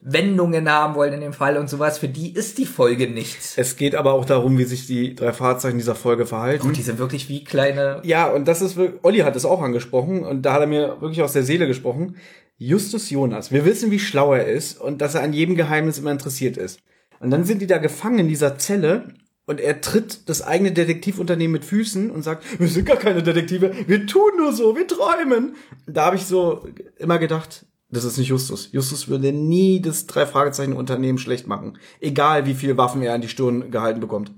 Wendungen 0.00 0.68
haben 0.70 0.94
wollen 0.94 1.12
in 1.12 1.20
dem 1.20 1.32
Fall 1.32 1.56
und 1.56 1.68
sowas, 1.68 1.98
für 1.98 2.08
die 2.08 2.32
ist 2.32 2.58
die 2.58 2.66
Folge 2.66 3.08
nichts. 3.08 3.54
Es 3.56 3.76
geht 3.76 3.94
aber 3.94 4.12
auch 4.12 4.24
darum, 4.24 4.56
wie 4.56 4.64
sich 4.64 4.86
die 4.86 5.14
drei 5.14 5.32
Fahrzeichen 5.32 5.78
dieser 5.78 5.94
Folge 5.94 6.24
verhalten. 6.24 6.72
Die 6.72 6.82
sind 6.82 6.98
wirklich 6.98 7.28
wie 7.28 7.44
kleine. 7.44 8.00
Ja, 8.04 8.28
und 8.28 8.46
das 8.46 8.62
ist 8.62 8.76
wirklich, 8.76 9.04
Olli 9.04 9.18
hat 9.18 9.36
es 9.36 9.44
auch 9.44 9.60
angesprochen 9.60 10.24
und 10.24 10.42
da 10.42 10.54
hat 10.54 10.60
er 10.60 10.66
mir 10.66 11.00
wirklich 11.00 11.22
aus 11.22 11.32
der 11.32 11.42
Seele 11.42 11.66
gesprochen. 11.66 12.16
Justus 12.58 13.10
Jonas. 13.10 13.52
Wir 13.52 13.64
wissen, 13.64 13.90
wie 13.90 13.98
schlau 13.98 14.34
er 14.34 14.46
ist 14.46 14.80
und 14.80 15.00
dass 15.00 15.14
er 15.14 15.22
an 15.22 15.32
jedem 15.32 15.56
Geheimnis 15.56 15.98
immer 15.98 16.12
interessiert 16.12 16.56
ist. 16.56 16.80
Und 17.20 17.30
dann 17.30 17.44
sind 17.44 17.60
die 17.60 17.66
da 17.66 17.78
gefangen 17.78 18.20
in 18.20 18.28
dieser 18.28 18.58
Zelle 18.58 19.14
und 19.48 19.60
er 19.60 19.80
tritt 19.80 20.28
das 20.28 20.42
eigene 20.42 20.72
Detektivunternehmen 20.72 21.52
mit 21.52 21.64
Füßen 21.64 22.10
und 22.10 22.22
sagt, 22.22 22.60
wir 22.60 22.68
sind 22.68 22.84
gar 22.84 22.98
keine 22.98 23.22
Detektive, 23.22 23.72
wir 23.86 24.06
tun 24.06 24.30
nur 24.36 24.52
so, 24.52 24.76
wir 24.76 24.86
träumen. 24.86 25.56
Da 25.86 26.04
habe 26.04 26.16
ich 26.16 26.26
so 26.26 26.68
immer 26.98 27.18
gedacht, 27.18 27.64
das 27.90 28.04
ist 28.04 28.18
nicht 28.18 28.28
Justus. 28.28 28.68
Justus 28.72 29.08
würde 29.08 29.32
nie 29.32 29.80
das 29.80 30.06
drei 30.06 30.26
Fragezeichen 30.26 30.74
Unternehmen 30.74 31.16
schlecht 31.16 31.46
machen, 31.46 31.78
egal 31.98 32.44
wie 32.44 32.52
viele 32.52 32.76
Waffen 32.76 33.00
er 33.02 33.14
an 33.14 33.22
die 33.22 33.30
Stirn 33.30 33.70
gehalten 33.70 34.00
bekommt. 34.00 34.32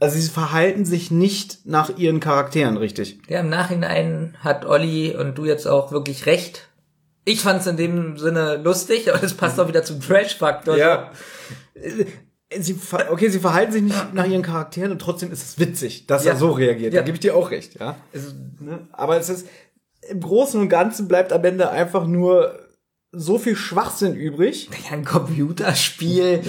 Also 0.00 0.18
sie 0.18 0.28
verhalten 0.28 0.86
sich 0.86 1.10
nicht 1.10 1.66
nach 1.66 1.98
ihren 1.98 2.20
Charakteren 2.20 2.78
richtig. 2.78 3.18
Ja, 3.28 3.40
im 3.40 3.50
Nachhinein 3.50 4.36
hat 4.40 4.64
Olli 4.64 5.14
und 5.14 5.36
du 5.36 5.44
jetzt 5.44 5.66
auch 5.66 5.92
wirklich 5.92 6.24
recht. 6.24 6.68
Ich 7.26 7.42
fand 7.42 7.60
es 7.60 7.66
in 7.66 7.76
dem 7.76 8.16
Sinne 8.16 8.56
lustig, 8.56 9.10
aber 9.10 9.18
das 9.18 9.34
passt 9.34 9.60
auch 9.60 9.68
wieder 9.68 9.82
zum 9.82 10.00
Trash-Faktor. 10.00 10.78
Ja. 10.78 11.10
Sie, 12.56 12.78
okay, 13.10 13.28
sie 13.28 13.40
verhalten 13.40 13.72
sich 13.72 13.82
nicht 13.82 14.14
nach 14.14 14.26
ihren 14.26 14.40
Charakteren 14.42 14.92
und 14.92 15.00
trotzdem 15.00 15.30
ist 15.30 15.42
es 15.42 15.58
witzig, 15.58 16.06
dass 16.06 16.24
Ja. 16.24 16.32
er 16.32 16.38
so 16.38 16.50
reagiert. 16.52 16.94
Ja. 16.94 17.00
Da 17.00 17.04
gebe 17.04 17.16
ich 17.16 17.20
dir 17.20 17.36
auch 17.36 17.50
recht, 17.50 17.78
ja. 17.78 17.96
Also, 18.14 18.28
Ne? 18.60 18.88
Aber 18.92 19.18
es 19.18 19.28
ist, 19.28 19.46
im 20.08 20.20
Großen 20.20 20.58
und 20.60 20.68
Ganzen 20.70 21.08
bleibt 21.08 21.32
am 21.32 21.44
Ende 21.44 21.70
einfach 21.70 22.06
nur 22.06 22.58
so 23.12 23.38
viel 23.38 23.54
Schwachsinn 23.56 24.14
übrig. 24.14 24.68
ja, 24.90 24.96
ein 24.96 25.04
Computerspiel, 25.04 26.40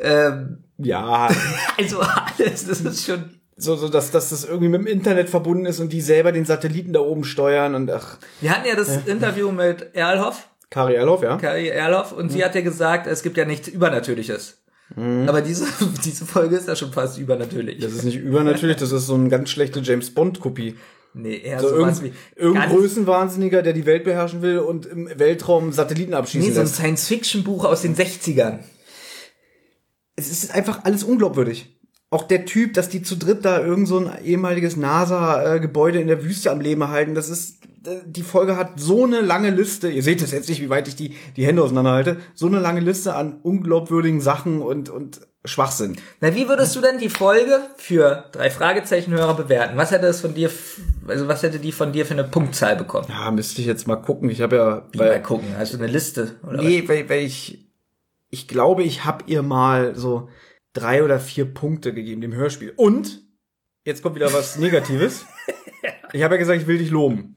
ähm, 0.00 0.64
Ja, 0.78 1.28
also 1.78 2.00
alles, 2.00 2.66
das 2.66 2.80
ist 2.80 3.04
schon. 3.06 3.38
so, 3.56 3.76
so 3.76 3.88
dass, 3.88 4.10
dass 4.10 4.30
das 4.30 4.44
irgendwie 4.44 4.68
mit 4.68 4.80
dem 4.80 4.86
Internet 4.86 5.28
verbunden 5.28 5.66
ist 5.66 5.80
und 5.80 5.92
die 5.92 6.00
selber 6.00 6.32
den 6.32 6.44
Satelliten 6.46 6.92
da 6.94 7.00
oben 7.00 7.24
steuern 7.24 7.74
und 7.74 7.90
ach, 7.90 8.18
Wir 8.40 8.50
hatten 8.52 8.66
ja 8.66 8.74
das 8.74 9.04
Interview 9.06 9.52
mit 9.52 9.94
Erlhoff, 9.94 10.48
Kari 10.70 10.94
Erloff, 10.94 11.22
ja. 11.22 11.36
Kari 11.36 11.68
Erlhoff, 11.68 12.12
und 12.12 12.32
sie 12.32 12.42
hat 12.42 12.54
ja 12.54 12.62
gesagt, 12.62 13.06
es 13.06 13.22
gibt 13.22 13.36
ja 13.36 13.44
nichts 13.44 13.68
Übernatürliches. 13.68 14.61
Aber 14.96 15.40
diese, 15.40 15.66
diese 16.04 16.26
Folge 16.26 16.56
ist 16.56 16.68
ja 16.68 16.76
schon 16.76 16.92
fast 16.92 17.18
übernatürlich. 17.18 17.78
Das 17.80 17.92
ist 17.92 18.04
nicht 18.04 18.16
übernatürlich, 18.16 18.76
das 18.76 18.92
ist 18.92 19.06
so 19.06 19.14
eine 19.14 19.28
ganz 19.28 19.50
schlechte 19.50 19.80
James 19.80 20.10
Bond-Kopie. 20.14 20.76
nee, 21.14 21.36
eher 21.38 21.60
So 21.60 21.68
sowas 21.68 22.00
irgendein, 22.00 22.12
wie. 22.36 22.40
irgendein 22.40 22.70
Größenwahnsinniger, 22.70 23.62
der 23.62 23.72
die 23.72 23.86
Welt 23.86 24.04
beherrschen 24.04 24.42
will 24.42 24.58
und 24.58 24.86
im 24.86 25.08
Weltraum 25.18 25.72
Satelliten 25.72 26.14
abschießen 26.14 26.48
Nee, 26.48 26.54
so 26.54 26.60
ein. 26.60 26.66
Science-Fiction-Buch 26.66 27.64
aus 27.64 27.82
den 27.82 27.94
60ern. 27.96 28.58
es 30.16 30.30
ist 30.30 30.54
einfach 30.54 30.84
alles 30.84 31.04
unglaubwürdig. 31.04 31.78
Auch 32.12 32.24
der 32.24 32.44
Typ, 32.44 32.74
dass 32.74 32.90
die 32.90 33.00
zu 33.00 33.16
dritt 33.16 33.42
da 33.46 33.64
irgend 33.64 33.88
so 33.88 33.96
ein 33.98 34.22
ehemaliges 34.22 34.76
NASA-Gebäude 34.76 35.98
in 35.98 36.08
der 36.08 36.22
Wüste 36.22 36.50
am 36.50 36.60
Leben 36.60 36.86
halten, 36.88 37.14
das 37.14 37.30
ist, 37.30 37.60
die 38.04 38.22
Folge 38.22 38.58
hat 38.58 38.78
so 38.78 39.04
eine 39.04 39.22
lange 39.22 39.48
Liste, 39.48 39.88
ihr 39.88 40.02
seht 40.02 40.20
es 40.20 40.30
jetzt 40.30 40.50
nicht, 40.50 40.60
wie 40.60 40.68
weit 40.68 40.88
ich 40.88 40.94
die, 40.94 41.16
die 41.36 41.46
Hände 41.46 41.62
auseinanderhalte, 41.62 42.18
so 42.34 42.48
eine 42.48 42.58
lange 42.58 42.80
Liste 42.80 43.14
an 43.14 43.38
unglaubwürdigen 43.42 44.20
Sachen 44.20 44.60
und, 44.60 44.90
und 44.90 45.22
Schwachsinn. 45.46 45.96
Na, 46.20 46.34
wie 46.34 46.50
würdest 46.50 46.76
du 46.76 46.82
denn 46.82 46.98
die 46.98 47.08
Folge 47.08 47.62
für 47.78 48.26
drei 48.32 48.50
Fragezeichen-Hörer 48.50 49.32
bewerten? 49.32 49.78
Was 49.78 49.90
hätte 49.90 50.06
es 50.06 50.20
von 50.20 50.34
dir, 50.34 50.50
also 51.08 51.28
was 51.28 51.42
hätte 51.42 51.60
die 51.60 51.72
von 51.72 51.92
dir 51.92 52.04
für 52.04 52.12
eine 52.12 52.24
Punktzahl 52.24 52.76
bekommen? 52.76 53.06
Ja, 53.08 53.30
müsste 53.30 53.62
ich 53.62 53.66
jetzt 53.66 53.86
mal 53.86 53.96
gucken. 53.96 54.28
Ich 54.28 54.42
habe 54.42 54.56
ja, 54.56 54.86
Mal 54.94 55.22
gucken, 55.22 55.48
du 55.72 55.78
eine 55.78 55.86
Liste? 55.86 56.34
Oder 56.46 56.60
nee, 56.60 56.86
weil, 56.86 57.08
weil 57.08 57.22
ich, 57.22 57.70
ich 58.28 58.48
glaube, 58.48 58.82
ich 58.82 59.06
habe 59.06 59.24
ihr 59.28 59.42
mal 59.42 59.94
so 59.94 60.28
drei 60.72 61.02
oder 61.02 61.20
vier 61.20 61.46
Punkte 61.46 61.92
gegeben, 61.92 62.20
dem 62.20 62.34
Hörspiel. 62.34 62.72
Und, 62.76 63.22
jetzt 63.84 64.02
kommt 64.02 64.16
wieder 64.16 64.32
was 64.32 64.58
Negatives. 64.58 65.26
Ich 66.14 66.22
habe 66.22 66.34
ja 66.34 66.38
gesagt, 66.38 66.60
ich 66.60 66.66
will 66.66 66.76
dich 66.76 66.90
loben. 66.90 67.36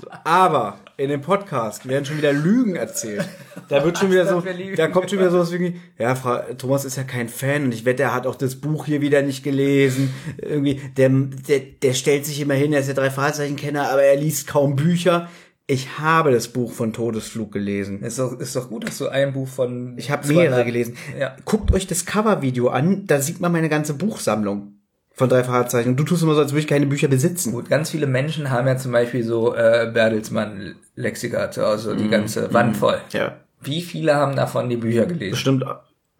So, 0.00 0.08
aber 0.24 0.80
in 0.96 1.08
dem 1.08 1.20
Podcast 1.20 1.88
werden 1.88 2.04
schon 2.04 2.18
wieder 2.18 2.32
Lügen 2.32 2.76
erzählt. 2.76 3.28
Da 3.68 3.84
wird 3.84 3.98
schon 3.98 4.10
wieder 4.10 4.26
so, 4.26 4.42
da 4.76 4.88
kommt 4.88 5.10
schon 5.10 5.18
wieder 5.18 5.30
sowas 5.30 5.52
wie, 5.52 5.80
ja, 5.98 6.14
Frau, 6.14 6.38
Thomas 6.58 6.84
ist 6.84 6.96
ja 6.96 7.04
kein 7.04 7.28
Fan 7.28 7.64
und 7.64 7.72
ich 7.72 7.84
wette, 7.84 8.04
er 8.04 8.14
hat 8.14 8.26
auch 8.26 8.34
das 8.34 8.56
Buch 8.56 8.86
hier 8.86 9.00
wieder 9.00 9.22
nicht 9.22 9.42
gelesen. 9.42 10.12
Irgendwie, 10.38 10.80
der, 10.96 11.08
der, 11.08 11.60
der 11.60 11.94
stellt 11.94 12.26
sich 12.26 12.40
immer 12.40 12.54
hin, 12.54 12.72
er 12.72 12.80
ist 12.80 12.88
ja 12.88 12.94
drei 12.94 13.10
Fragezeichen-Kenner, 13.10 13.90
aber 13.90 14.02
er 14.02 14.16
liest 14.16 14.46
kaum 14.46 14.76
Bücher. 14.76 15.28
Ich 15.68 15.98
habe 15.98 16.30
das 16.30 16.48
Buch 16.48 16.72
von 16.72 16.92
Todesflug 16.92 17.50
gelesen. 17.50 18.02
Ist 18.02 18.20
doch, 18.20 18.38
ist 18.38 18.54
doch 18.54 18.68
gut, 18.68 18.86
dass 18.86 18.98
du 18.98 19.08
ein 19.08 19.32
Buch 19.32 19.48
von. 19.48 19.98
Ich 19.98 20.10
habe 20.10 20.28
mehrere 20.28 20.64
gelesen. 20.64 20.96
Ja. 21.18 21.34
Guckt 21.44 21.72
euch 21.72 21.88
das 21.88 22.06
Covervideo 22.06 22.68
an, 22.68 23.06
da 23.06 23.20
sieht 23.20 23.40
man 23.40 23.50
meine 23.50 23.68
ganze 23.68 23.94
Buchsammlung 23.94 24.74
von 25.12 25.28
drei 25.28 25.42
Fragezeichen. 25.42 25.90
Und 25.90 25.96
du 25.96 26.04
tust 26.04 26.22
immer 26.22 26.34
so, 26.34 26.40
als 26.40 26.52
würde 26.52 26.60
ich 26.60 26.66
keine 26.68 26.86
Bücher 26.86 27.08
besitzen. 27.08 27.52
Gut, 27.52 27.68
ganz 27.68 27.90
viele 27.90 28.06
Menschen 28.06 28.50
haben 28.50 28.68
ja 28.68 28.76
zum 28.76 28.92
Beispiel 28.92 29.24
so 29.24 29.56
äh, 29.56 29.90
Bertelsmann-Lexika 29.92 31.50
zu 31.50 31.66
Hause, 31.66 31.96
die 31.96 32.08
ganze 32.08 32.52
Wand 32.52 32.76
voll. 32.76 33.00
Ja. 33.12 33.36
Wie 33.60 33.82
viele 33.82 34.14
haben 34.14 34.36
davon 34.36 34.68
die 34.68 34.76
Bücher 34.76 35.06
gelesen? 35.06 35.32
Bestimmt 35.32 35.64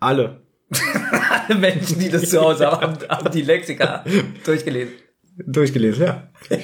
alle. 0.00 0.40
Alle 1.48 1.60
Menschen, 1.60 2.00
die 2.00 2.08
das 2.08 2.28
zu 2.28 2.40
Hause 2.40 2.66
haben, 2.66 2.96
haben 3.08 3.30
die 3.30 3.42
Lexika 3.42 4.04
durchgelesen. 4.44 4.94
Durchgelesen, 5.46 6.06
ja. 6.06 6.28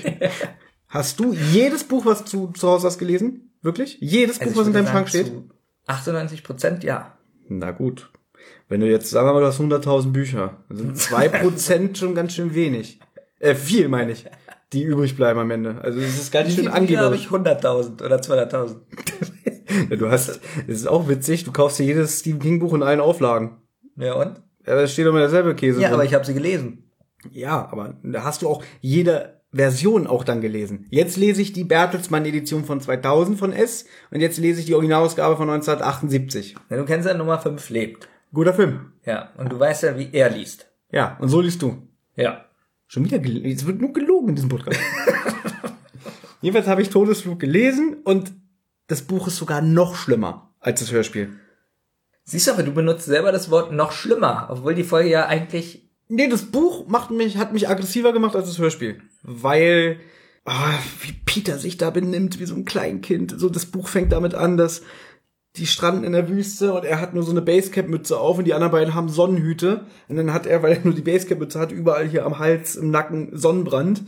hast 0.92 1.18
du 1.20 1.33
jedes 1.33 1.85
Buch, 1.85 2.07
was 2.07 2.24
du 2.24 2.48
zu 2.48 2.68
Hause 2.68 2.87
hast, 2.87 2.98
gelesen? 2.98 3.50
Wirklich? 3.62 3.98
Jedes 4.00 4.38
Buch, 4.38 4.46
Also 4.46 4.57
was 4.61 4.62
ich 4.62 4.68
in 4.68 4.72
deinem 4.74 4.87
Schrank 4.88 5.09
steht? 5.09 5.26
zu 5.26 5.44
98 5.87 6.44
Prozent, 6.44 6.85
ja. 6.85 7.16
Na 7.48 7.70
gut. 7.70 8.11
Wenn 8.68 8.81
du 8.81 8.88
jetzt, 8.88 9.11
sagen 9.11 9.28
wir 9.28 9.33
mal, 9.35 9.40
du 9.40 9.46
hast 9.46 9.61
100.000 9.61 10.12
Bücher, 10.12 10.57
dann 10.68 10.78
sind 10.78 10.98
zwei 10.98 11.28
Prozent 11.28 11.98
schon 11.98 12.14
ganz 12.14 12.35
schön 12.35 12.55
wenig. 12.55 13.00
Äh, 13.38 13.55
viel 13.55 13.88
meine 13.88 14.12
ich, 14.12 14.24
die 14.72 14.83
übrig 14.85 15.16
bleiben 15.16 15.38
am 15.40 15.50
Ende. 15.50 15.81
Also 15.83 16.00
das 16.00 16.14
ist 16.14 16.33
ganz 16.33 16.48
schön 16.48 16.59
Wie 16.59 16.61
viele 16.61 16.70
habe 16.70 16.81
angeberisch. 16.81 17.22
ich 17.22 17.28
100.000 17.28 18.05
oder 18.05 18.16
200.000? 18.16 18.76
Ja, 19.88 19.96
du 19.96 20.11
hast, 20.11 20.28
das 20.28 20.38
ist 20.66 20.87
auch 20.87 21.09
witzig, 21.09 21.44
du 21.44 21.52
kaufst 21.52 21.78
dir 21.78 21.85
jedes 21.85 22.20
Stephen 22.20 22.40
King 22.40 22.59
Buch 22.59 22.74
in 22.74 22.83
allen 22.83 23.00
Auflagen. 23.00 23.57
Ja, 23.96 24.12
und? 24.14 24.42
Ja, 24.66 24.74
da 24.74 24.87
steht 24.87 25.07
immer 25.07 25.18
derselbe 25.20 25.55
Käse 25.55 25.81
Ja, 25.81 25.88
drin. 25.88 25.94
aber 25.94 26.05
ich 26.05 26.12
habe 26.12 26.26
sie 26.26 26.35
gelesen. 26.35 26.90
ja, 27.31 27.68
aber 27.72 27.94
da 28.02 28.22
hast 28.22 28.42
du 28.42 28.48
auch 28.50 28.62
jede 28.83 29.40
Version 29.53 30.07
auch 30.07 30.25
dann 30.25 30.41
gelesen. 30.41 30.87
Jetzt 30.91 31.17
lese 31.17 31.43
ich 31.43 31.53
die 31.53 31.65
Bertelsmann-Edition 31.65 32.65
von 32.65 32.81
2000 32.81 33.38
von 33.38 33.53
S 33.53 33.85
und 34.11 34.21
jetzt 34.21 34.38
lese 34.38 34.61
ich 34.61 34.67
die 34.67 34.75
Originalausgabe 34.75 35.37
von 35.37 35.51
1978. 35.51 36.57
Ja, 36.71 36.77
du 36.77 36.85
kennst 36.85 37.07
ja 37.07 37.15
Nummer 37.15 37.38
5 37.38 37.69
lebt. 37.71 38.09
Guter 38.33 38.55
Film. 38.55 38.93
Ja, 39.05 39.31
und 39.37 39.53
du 39.53 39.61
weißt 39.61 39.83
ja, 39.83 39.99
wie 39.99 40.09
er 40.12 40.31
liest. 40.31 40.69
Ja, 40.91 41.19
und 41.21 41.29
so 41.29 41.41
liest 41.41 41.61
du. 41.61 41.87
Ja. 42.17 42.47
Schon 42.87 43.05
wieder 43.05 43.19
gelogen. 43.19 43.51
Es 43.51 43.67
wird 43.67 43.81
nur 43.81 43.93
gelogen 43.93 44.31
in 44.31 44.35
diesem 44.37 44.51
Podcast. 44.51 44.81
Jedenfalls 46.41 46.67
habe 46.67 46.83
ich 46.83 46.91
Todesflug 46.91 47.38
gelesen 47.38 47.99
und 48.05 48.33
das 48.87 49.03
Buch 49.03 49.27
ist 49.27 49.37
sogar 49.37 49.61
noch 49.61 49.95
schlimmer 49.95 50.55
als 50.61 50.81
das 50.81 50.93
Hörspiel. 50.93 51.31
Siehst 52.25 52.47
du, 52.47 52.53
aber 52.53 52.62
du 52.62 52.73
benutzt 52.73 53.07
selber 53.07 53.33
das 53.33 53.51
Wort 53.51 53.73
noch 53.73 53.93
schlimmer, 53.93 54.49
obwohl 54.51 54.75
die 54.75 54.85
Folge 54.85 55.11
ja 55.11 55.27
eigentlich 55.27 55.91
Nee, 56.14 56.29
das 56.29 56.44
Buch 56.44 56.87
macht 56.88 57.11
mich, 57.11 57.38
hat 57.38 57.55
mich 57.55 57.70
aggressiver 57.70 58.12
gemacht 58.12 58.37
als 58.37 58.46
das 58.46 58.59
Hörspiel. 58.59 59.01
Weil, 59.22 59.98
ah, 60.44 60.79
wie 61.01 61.14
Peter 61.25 61.57
sich 61.57 61.79
da 61.79 61.88
benimmt, 61.88 62.38
wie 62.38 62.44
so 62.44 62.55
ein 62.55 62.66
Kleinkind. 62.66 63.35
So, 63.38 63.48
das 63.48 63.64
Buch 63.64 63.88
fängt 63.88 64.12
damit 64.12 64.35
an, 64.35 64.59
dass 64.59 64.83
die 65.57 65.66
stranden 65.66 66.05
in 66.05 66.12
der 66.12 66.29
Wüste 66.29 66.75
und 66.75 66.85
er 66.85 67.01
hat 67.01 67.14
nur 67.14 67.22
so 67.22 67.31
eine 67.31 67.40
Basecap-Mütze 67.40 68.18
auf 68.18 68.37
und 68.37 68.44
die 68.44 68.53
anderen 68.53 68.72
beiden 68.72 68.92
haben 68.92 69.09
Sonnenhüte. 69.09 69.87
Und 70.09 70.16
dann 70.16 70.35
hat 70.35 70.44
er, 70.44 70.62
weil 70.62 70.77
er 70.77 70.85
nur 70.85 70.92
die 70.92 71.01
Basecap-Mütze 71.01 71.59
hat, 71.59 71.72
überall 71.72 72.07
hier 72.07 72.27
am 72.27 72.38
Hals, 72.38 72.77
im 72.77 72.90
Nacken 72.90 73.31
Sonnenbrand. 73.33 74.03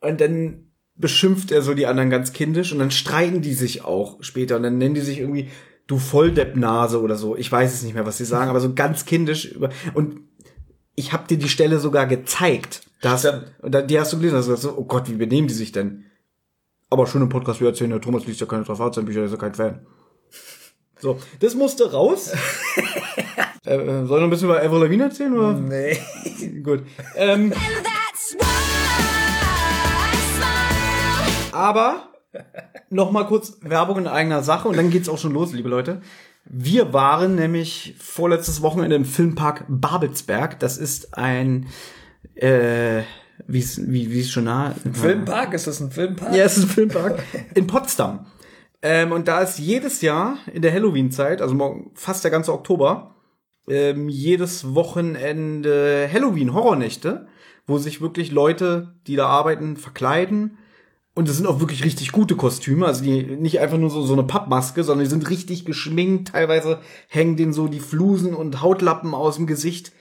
Und 0.00 0.22
dann 0.22 0.70
beschimpft 0.94 1.52
er 1.52 1.60
so 1.60 1.74
die 1.74 1.86
anderen 1.86 2.08
ganz 2.08 2.32
kindisch 2.32 2.72
und 2.72 2.78
dann 2.78 2.90
streiten 2.90 3.42
die 3.42 3.52
sich 3.52 3.84
auch 3.84 4.22
später 4.22 4.56
und 4.56 4.62
dann 4.62 4.78
nennen 4.78 4.94
die 4.94 5.02
sich 5.02 5.18
irgendwie 5.20 5.50
du 5.86 5.98
Volldeppnase 5.98 7.02
oder 7.02 7.16
so. 7.16 7.36
Ich 7.36 7.52
weiß 7.52 7.74
es 7.74 7.82
nicht 7.82 7.92
mehr, 7.92 8.06
was 8.06 8.16
sie 8.16 8.24
sagen, 8.24 8.48
aber 8.48 8.60
so 8.60 8.72
ganz 8.72 9.04
kindisch 9.04 9.44
über 9.44 9.68
und 9.92 10.20
ich 10.96 11.12
habe 11.12 11.28
dir 11.28 11.38
die 11.38 11.48
Stelle 11.48 11.78
sogar 11.78 12.06
gezeigt. 12.06 12.82
Da 13.02 13.12
hast, 13.12 13.20
Stimmt. 13.20 13.52
und 13.60 13.72
da, 13.72 13.82
die 13.82 14.00
hast 14.00 14.12
du 14.12 14.16
gelesen, 14.16 14.38
hast 14.38 14.46
du 14.46 14.52
gesagt, 14.52 14.74
so, 14.74 14.80
oh 14.80 14.84
Gott, 14.84 15.08
wie 15.08 15.14
benehmen 15.14 15.46
die 15.46 15.54
sich 15.54 15.70
denn? 15.70 16.06
Aber 16.88 17.06
schon 17.06 17.22
im 17.22 17.28
Podcast, 17.28 17.60
wir 17.60 17.68
erzählen, 17.68 17.90
der 17.90 18.00
Thomas 18.00 18.26
liest 18.26 18.40
ja 18.40 18.46
keine 18.46 18.64
Strafazenbücher, 18.64 19.20
der 19.20 19.26
ist 19.26 19.32
ja 19.32 19.38
kein 19.38 19.54
Fan. 19.54 19.86
So, 20.98 21.20
das 21.40 21.54
musste 21.54 21.92
raus. 21.92 22.32
äh, 23.66 23.74
äh, 23.74 24.06
soll 24.06 24.18
ich 24.18 24.20
noch 24.20 24.22
ein 24.22 24.30
bisschen 24.30 24.48
über 24.48 24.62
Avril 24.62 24.80
Lavigne 24.80 25.04
erzählen, 25.04 25.36
oder? 25.36 25.52
Nee. 25.52 25.98
Gut. 26.64 26.84
Ähm, 27.16 27.52
aber 31.52 32.08
noch 32.88 33.10
mal 33.10 33.24
kurz 33.24 33.58
Werbung 33.60 33.98
in 33.98 34.06
eigener 34.06 34.42
Sache 34.42 34.68
und 34.68 34.76
dann 34.76 34.90
geht's 34.90 35.08
auch 35.08 35.18
schon 35.18 35.32
los, 35.32 35.52
liebe 35.52 35.68
Leute. 35.68 36.00
Wir 36.48 36.92
waren 36.92 37.34
nämlich 37.34 37.94
vorletztes 37.98 38.62
Wochenende 38.62 38.96
im 38.96 39.04
Filmpark 39.04 39.64
Babelsberg. 39.68 40.60
Das 40.60 40.78
ist 40.78 41.16
ein 41.16 41.66
äh, 42.34 43.02
wie 43.46 43.58
es 43.58 43.80
wie 43.90 44.10
wie 44.10 44.20
es 44.20 44.30
schon 44.30 44.44
nah 44.44 44.74
Filmpark? 44.92 45.54
Ist 45.54 45.66
das 45.66 45.80
ein 45.80 45.90
Filmpark? 45.90 46.34
Ja, 46.34 46.44
es 46.44 46.56
ist 46.56 46.64
ein 46.64 46.70
Filmpark 46.70 47.22
in 47.54 47.66
Potsdam. 47.66 48.26
Ähm, 48.82 49.12
und 49.12 49.28
da 49.28 49.40
ist 49.40 49.58
jedes 49.58 50.00
Jahr 50.02 50.38
in 50.52 50.62
der 50.62 50.72
Halloween-Zeit, 50.72 51.40
also 51.42 51.54
morgen, 51.54 51.90
fast 51.94 52.24
der 52.24 52.30
ganze 52.30 52.52
Oktober, 52.52 53.14
ähm, 53.68 54.08
jedes 54.08 54.74
Wochenende 54.74 56.08
Halloween-Horrornächte, 56.12 57.26
wo 57.66 57.78
sich 57.78 58.00
wirklich 58.00 58.30
Leute, 58.30 58.94
die 59.06 59.16
da 59.16 59.26
arbeiten, 59.26 59.76
verkleiden. 59.76 60.58
Und 61.16 61.30
es 61.30 61.38
sind 61.38 61.46
auch 61.46 61.60
wirklich 61.60 61.82
richtig 61.82 62.12
gute 62.12 62.36
Kostüme, 62.36 62.84
also 62.84 63.02
die 63.02 63.22
nicht 63.22 63.58
einfach 63.58 63.78
nur 63.78 63.88
so, 63.88 64.02
so 64.02 64.12
eine 64.12 64.24
Pappmaske, 64.24 64.84
sondern 64.84 65.06
die 65.06 65.10
sind 65.10 65.30
richtig 65.30 65.64
geschminkt. 65.64 66.32
Teilweise 66.32 66.78
hängen 67.08 67.38
denen 67.38 67.54
so 67.54 67.68
die 67.68 67.80
Flusen 67.80 68.34
und 68.34 68.60
Hautlappen 68.60 69.14
aus 69.14 69.36
dem 69.36 69.46
Gesicht. 69.46 69.92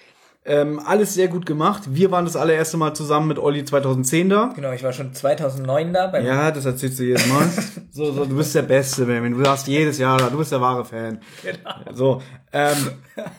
Ähm, 0.44 0.78
alles 0.86 1.14
sehr 1.14 1.30
gut 1.30 1.46
gemacht. 1.46 1.84
Wir 1.88 2.12
waren 2.12 2.26
das 2.26 2.36
allererste 2.36 2.76
Mal 2.76 2.94
zusammen 2.94 3.30
mit 3.30 3.40
Olli 3.40 3.64
2010 3.64 4.28
da. 4.28 4.52
Genau, 4.58 4.74
ich 4.74 4.84
war 4.84 4.92
schon 4.92 5.14
2009 5.14 5.94
da. 5.94 6.08
Beim 6.08 6.26
Ja, 6.26 6.52
das 6.52 6.66
erzählst 6.66 7.00
du 7.00 7.04
jedes 7.04 7.26
Mal. 7.28 7.50
so, 7.92 8.12
so, 8.12 8.26
du 8.26 8.36
bist 8.36 8.54
der 8.54 8.64
Beste, 8.64 9.06
Benjamin. 9.06 9.42
Du 9.42 9.50
hast 9.50 9.68
jedes 9.68 9.98
Jahr 9.98 10.18
da. 10.18 10.30
Du 10.30 10.38
bist 10.38 10.52
der 10.52 10.60
wahre 10.60 10.84
Fan. 10.84 11.22
Genau. 11.42 11.94
So, 11.94 12.22
ähm, 12.52 12.92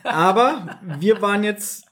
aber 0.03 0.79
wir 0.99 1.21
waren 1.21 1.45
jetzt 1.45 1.86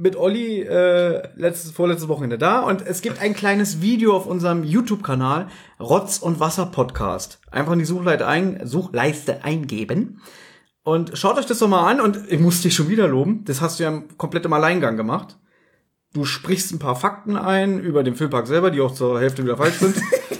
mit 0.00 0.16
Olli 0.16 0.62
äh, 0.62 1.22
letztes, 1.36 1.72
vorletztes 1.72 2.08
Wochenende 2.08 2.38
da 2.38 2.60
und 2.60 2.86
es 2.86 3.02
gibt 3.02 3.20
ein 3.20 3.34
kleines 3.34 3.82
Video 3.82 4.16
auf 4.16 4.26
unserem 4.26 4.64
YouTube-Kanal 4.64 5.48
Rotz 5.78 6.18
und 6.18 6.40
Wasser 6.40 6.66
Podcast. 6.66 7.38
Einfach 7.50 7.74
in 7.74 7.78
die 7.78 7.84
Suchleiste, 7.84 8.26
ein, 8.26 8.66
Suchleiste 8.66 9.44
eingeben 9.44 10.20
und 10.82 11.18
schaut 11.18 11.38
euch 11.38 11.46
das 11.46 11.58
doch 11.58 11.68
mal 11.68 11.86
an 11.90 12.00
und 12.00 12.18
ich 12.28 12.40
muss 12.40 12.62
dich 12.62 12.74
schon 12.74 12.88
wieder 12.88 13.06
loben. 13.06 13.44
Das 13.44 13.60
hast 13.60 13.78
du 13.78 13.84
ja 13.84 14.02
komplett 14.16 14.46
im 14.46 14.52
Alleingang 14.54 14.96
gemacht. 14.96 15.38
Du 16.14 16.24
sprichst 16.24 16.72
ein 16.72 16.78
paar 16.78 16.96
Fakten 16.96 17.36
ein 17.36 17.78
über 17.78 18.02
den 18.02 18.16
Filmpark 18.16 18.46
selber, 18.46 18.70
die 18.70 18.80
auch 18.80 18.94
zur 18.94 19.20
Hälfte 19.20 19.44
wieder 19.44 19.58
falsch 19.58 19.76
sind. 19.76 19.96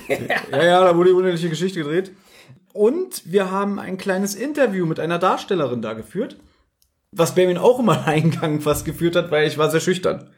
ja, 0.51 0.65
ja, 0.65 0.85
da 0.85 0.97
wurde 0.97 1.11
die 1.11 1.17
unendliche 1.17 1.51
Geschichte 1.51 1.81
gedreht. 1.81 2.13
Und 2.73 3.23
wir 3.31 3.51
haben 3.51 3.79
ein 3.79 3.99
kleines 3.99 4.35
Interview 4.35 4.87
mit 4.87 4.99
einer 4.99 5.19
Darstellerin 5.19 5.83
da 5.83 5.93
geführt, 5.93 6.39
was 7.13 7.35
Benjamin 7.35 7.59
auch 7.59 7.79
im 7.81 7.89
Alleingang 7.89 8.61
fast 8.61 8.85
geführt 8.85 9.17
hat, 9.17 9.31
weil 9.31 9.47
ich 9.47 9.59
war 9.59 9.71
sehr 9.71 9.81
schüchtern. 9.81 10.31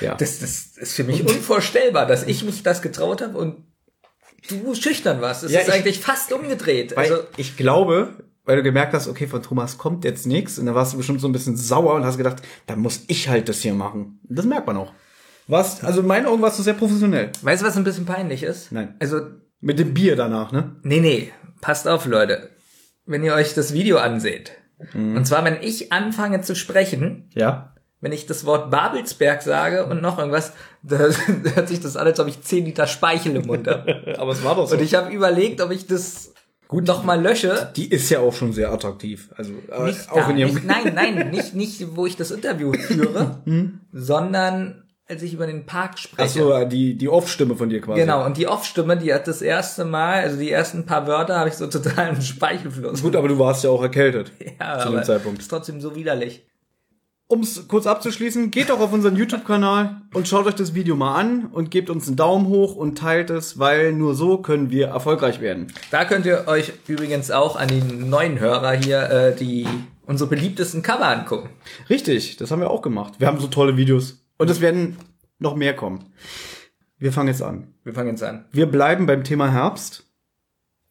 Ja. 0.00 0.14
Das, 0.14 0.40
das 0.40 0.66
ist 0.76 0.94
für 0.94 1.04
mich 1.04 1.24
unvorstellbar, 1.26 2.06
dass 2.06 2.24
ich 2.26 2.42
mich 2.44 2.62
das 2.62 2.82
getraut 2.82 3.20
habe 3.22 3.36
und 3.38 3.64
du 4.48 4.74
schüchtern 4.74 5.20
warst. 5.20 5.44
Es 5.44 5.52
Ja, 5.52 5.60
ist 5.60 5.68
ich- 5.68 5.74
eigentlich 5.74 6.00
fast 6.00 6.32
umgedreht. 6.32 6.96
Weil 6.96 7.10
Also, 7.12 7.24
ich 7.36 7.56
glaube, 7.56 8.14
weil 8.44 8.56
du 8.56 8.62
gemerkt 8.62 8.94
hast, 8.94 9.06
okay, 9.06 9.26
von 9.28 9.42
Thomas 9.42 9.78
kommt 9.78 10.04
jetzt 10.04 10.26
nichts, 10.26 10.58
und 10.58 10.66
dann 10.66 10.74
warst 10.74 10.92
du 10.92 10.96
bestimmt 10.96 11.20
so 11.20 11.28
ein 11.28 11.32
bisschen 11.32 11.56
sauer 11.56 11.94
und 11.94 12.04
hast 12.04 12.16
gedacht, 12.16 12.42
dann 12.66 12.80
muss 12.80 13.02
ich 13.06 13.28
halt 13.28 13.48
das 13.48 13.60
hier 13.60 13.74
machen. 13.74 14.18
Das 14.24 14.44
merkt 14.46 14.66
man 14.66 14.76
auch. 14.78 14.92
Was, 15.46 15.84
also 15.84 16.00
in 16.00 16.06
meinen 16.06 16.26
Augen 16.26 16.40
warst 16.42 16.58
du 16.58 16.62
sehr 16.62 16.74
professionell. 16.74 17.30
weißt 17.42 17.62
du, 17.62 17.66
was 17.66 17.76
ein 17.76 17.84
bisschen 17.84 18.06
peinlich 18.06 18.42
ist? 18.42 18.72
Nein. 18.72 18.96
Also, 18.98 19.20
Mit 19.60 19.78
dem 19.78 19.92
Bier 19.94 20.16
danach, 20.16 20.50
ne? 20.52 20.76
nee, 20.82 21.00
nee, 21.00 21.32
passt 21.60 21.86
auf, 21.86 22.06
Leute. 22.06 22.50
Wenn 23.06 23.22
ihr 23.24 23.34
euch 23.34 23.54
das 23.54 23.72
Video 23.72 23.98
anseht. 23.98 24.52
Mhm. 24.92 25.16
Und 25.16 25.26
zwar, 25.26 25.44
wenn 25.44 25.62
ich 25.62 25.92
anfange 25.92 26.40
zu 26.42 26.54
sprechen, 26.54 27.28
Ja. 27.34 27.72
wenn 28.00 28.12
ich 28.12 28.26
das 28.26 28.44
Wort 28.44 28.70
Babelsberg 28.70 29.42
sage 29.42 29.86
und 29.86 30.02
noch 30.02 30.18
irgendwas, 30.18 30.52
da 30.82 30.98
hört 31.54 31.68
sich 31.68 31.80
das 31.80 31.96
an, 31.96 32.06
als 32.06 32.18
ob 32.20 32.28
ich 32.28 32.40
10 32.42 32.64
Liter 32.64 32.86
Speichel 32.86 33.36
im 33.36 33.46
Mund 33.46 33.66
habe. 33.68 34.14
Aber 34.18 34.32
es 34.32 34.42
war 34.44 34.54
doch 34.56 34.66
so. 34.66 34.76
Und 34.76 34.82
ich 34.82 34.94
habe 34.94 35.12
überlegt, 35.12 35.60
ob 35.60 35.70
ich 35.70 35.86
das 35.86 36.32
gut 36.68 36.86
noch 36.86 37.04
mal 37.04 37.20
lösche. 37.22 37.70
die 37.76 37.90
ist 37.90 38.08
ja 38.08 38.20
auch 38.20 38.32
schon 38.32 38.52
sehr 38.54 38.72
attraktiv. 38.72 39.28
Also 39.36 39.52
äh, 39.70 39.82
Nicht 39.84 40.10
auch 40.10 40.16
da, 40.16 40.30
in 40.30 40.38
ihrem 40.38 40.54
nicht, 40.54 40.64
nein, 40.66 40.92
nein, 40.94 41.30
nicht, 41.30 41.54
nicht, 41.54 41.96
wo 41.96 42.06
ich 42.06 42.16
das 42.16 42.30
Interview 42.30 42.72
führe, 42.72 43.42
sondern 43.92 44.81
als 45.12 45.22
ich 45.22 45.34
über 45.34 45.46
den 45.46 45.66
Park 45.66 45.98
spreche. 45.98 46.40
Ach 46.42 46.62
so, 46.62 46.64
die, 46.64 46.96
die 46.96 47.08
Off-Stimme 47.08 47.54
von 47.54 47.68
dir 47.68 47.80
quasi. 47.80 48.00
Genau, 48.00 48.24
und 48.24 48.36
die 48.36 48.48
Off-Stimme, 48.48 48.96
die 48.96 49.12
hat 49.12 49.28
das 49.28 49.42
erste 49.42 49.84
Mal, 49.84 50.22
also 50.22 50.38
die 50.38 50.50
ersten 50.50 50.86
paar 50.86 51.06
Wörter 51.06 51.38
habe 51.38 51.50
ich 51.50 51.54
so 51.54 51.66
total 51.66 52.08
im 52.08 52.20
Speichelfluss. 52.20 53.02
Gut, 53.02 53.14
aber 53.14 53.28
du 53.28 53.38
warst 53.38 53.62
ja 53.62 53.70
auch 53.70 53.82
erkältet. 53.82 54.32
ja, 54.60 54.78
zu 54.78 54.90
dem 54.90 55.04
Zeitpunkt. 55.04 55.40
ist 55.40 55.48
trotzdem 55.48 55.80
so 55.80 55.94
widerlich. 55.94 56.44
Um 57.28 57.40
es 57.40 57.66
kurz 57.66 57.86
abzuschließen, 57.86 58.50
geht 58.50 58.68
doch 58.68 58.80
auf 58.80 58.92
unseren 58.92 59.16
YouTube-Kanal 59.16 60.02
und 60.12 60.28
schaut 60.28 60.46
euch 60.46 60.54
das 60.54 60.74
Video 60.74 60.96
mal 60.96 61.14
an 61.18 61.46
und 61.46 61.70
gebt 61.70 61.88
uns 61.88 62.06
einen 62.06 62.16
Daumen 62.16 62.46
hoch 62.48 62.74
und 62.74 62.98
teilt 62.98 63.30
es, 63.30 63.58
weil 63.58 63.92
nur 63.92 64.14
so 64.14 64.38
können 64.38 64.70
wir 64.70 64.88
erfolgreich 64.88 65.40
werden. 65.40 65.72
Da 65.90 66.04
könnt 66.04 66.26
ihr 66.26 66.44
euch 66.46 66.72
übrigens 66.88 67.30
auch 67.30 67.56
an 67.56 67.68
die 67.68 67.80
neuen 67.80 68.38
Hörer 68.38 68.72
hier 68.72 69.10
äh, 69.10 69.34
die 69.34 69.66
unsere 70.04 70.28
beliebtesten 70.28 70.82
Cover 70.82 71.06
angucken. 71.06 71.50
Richtig, 71.88 72.36
das 72.36 72.50
haben 72.50 72.60
wir 72.60 72.70
auch 72.70 72.82
gemacht. 72.82 73.14
Wir 73.18 73.28
haben 73.28 73.40
so 73.40 73.46
tolle 73.46 73.76
Videos. 73.76 74.21
Und 74.38 74.50
es 74.50 74.60
werden 74.60 74.96
noch 75.38 75.56
mehr 75.56 75.74
kommen. 75.74 76.12
Wir 76.98 77.12
fangen 77.12 77.28
jetzt 77.28 77.42
an. 77.42 77.74
Wir 77.84 77.94
fangen 77.94 78.10
jetzt 78.10 78.22
an. 78.22 78.46
Wir 78.52 78.66
bleiben 78.66 79.06
beim 79.06 79.24
Thema 79.24 79.50
Herbst. 79.50 80.04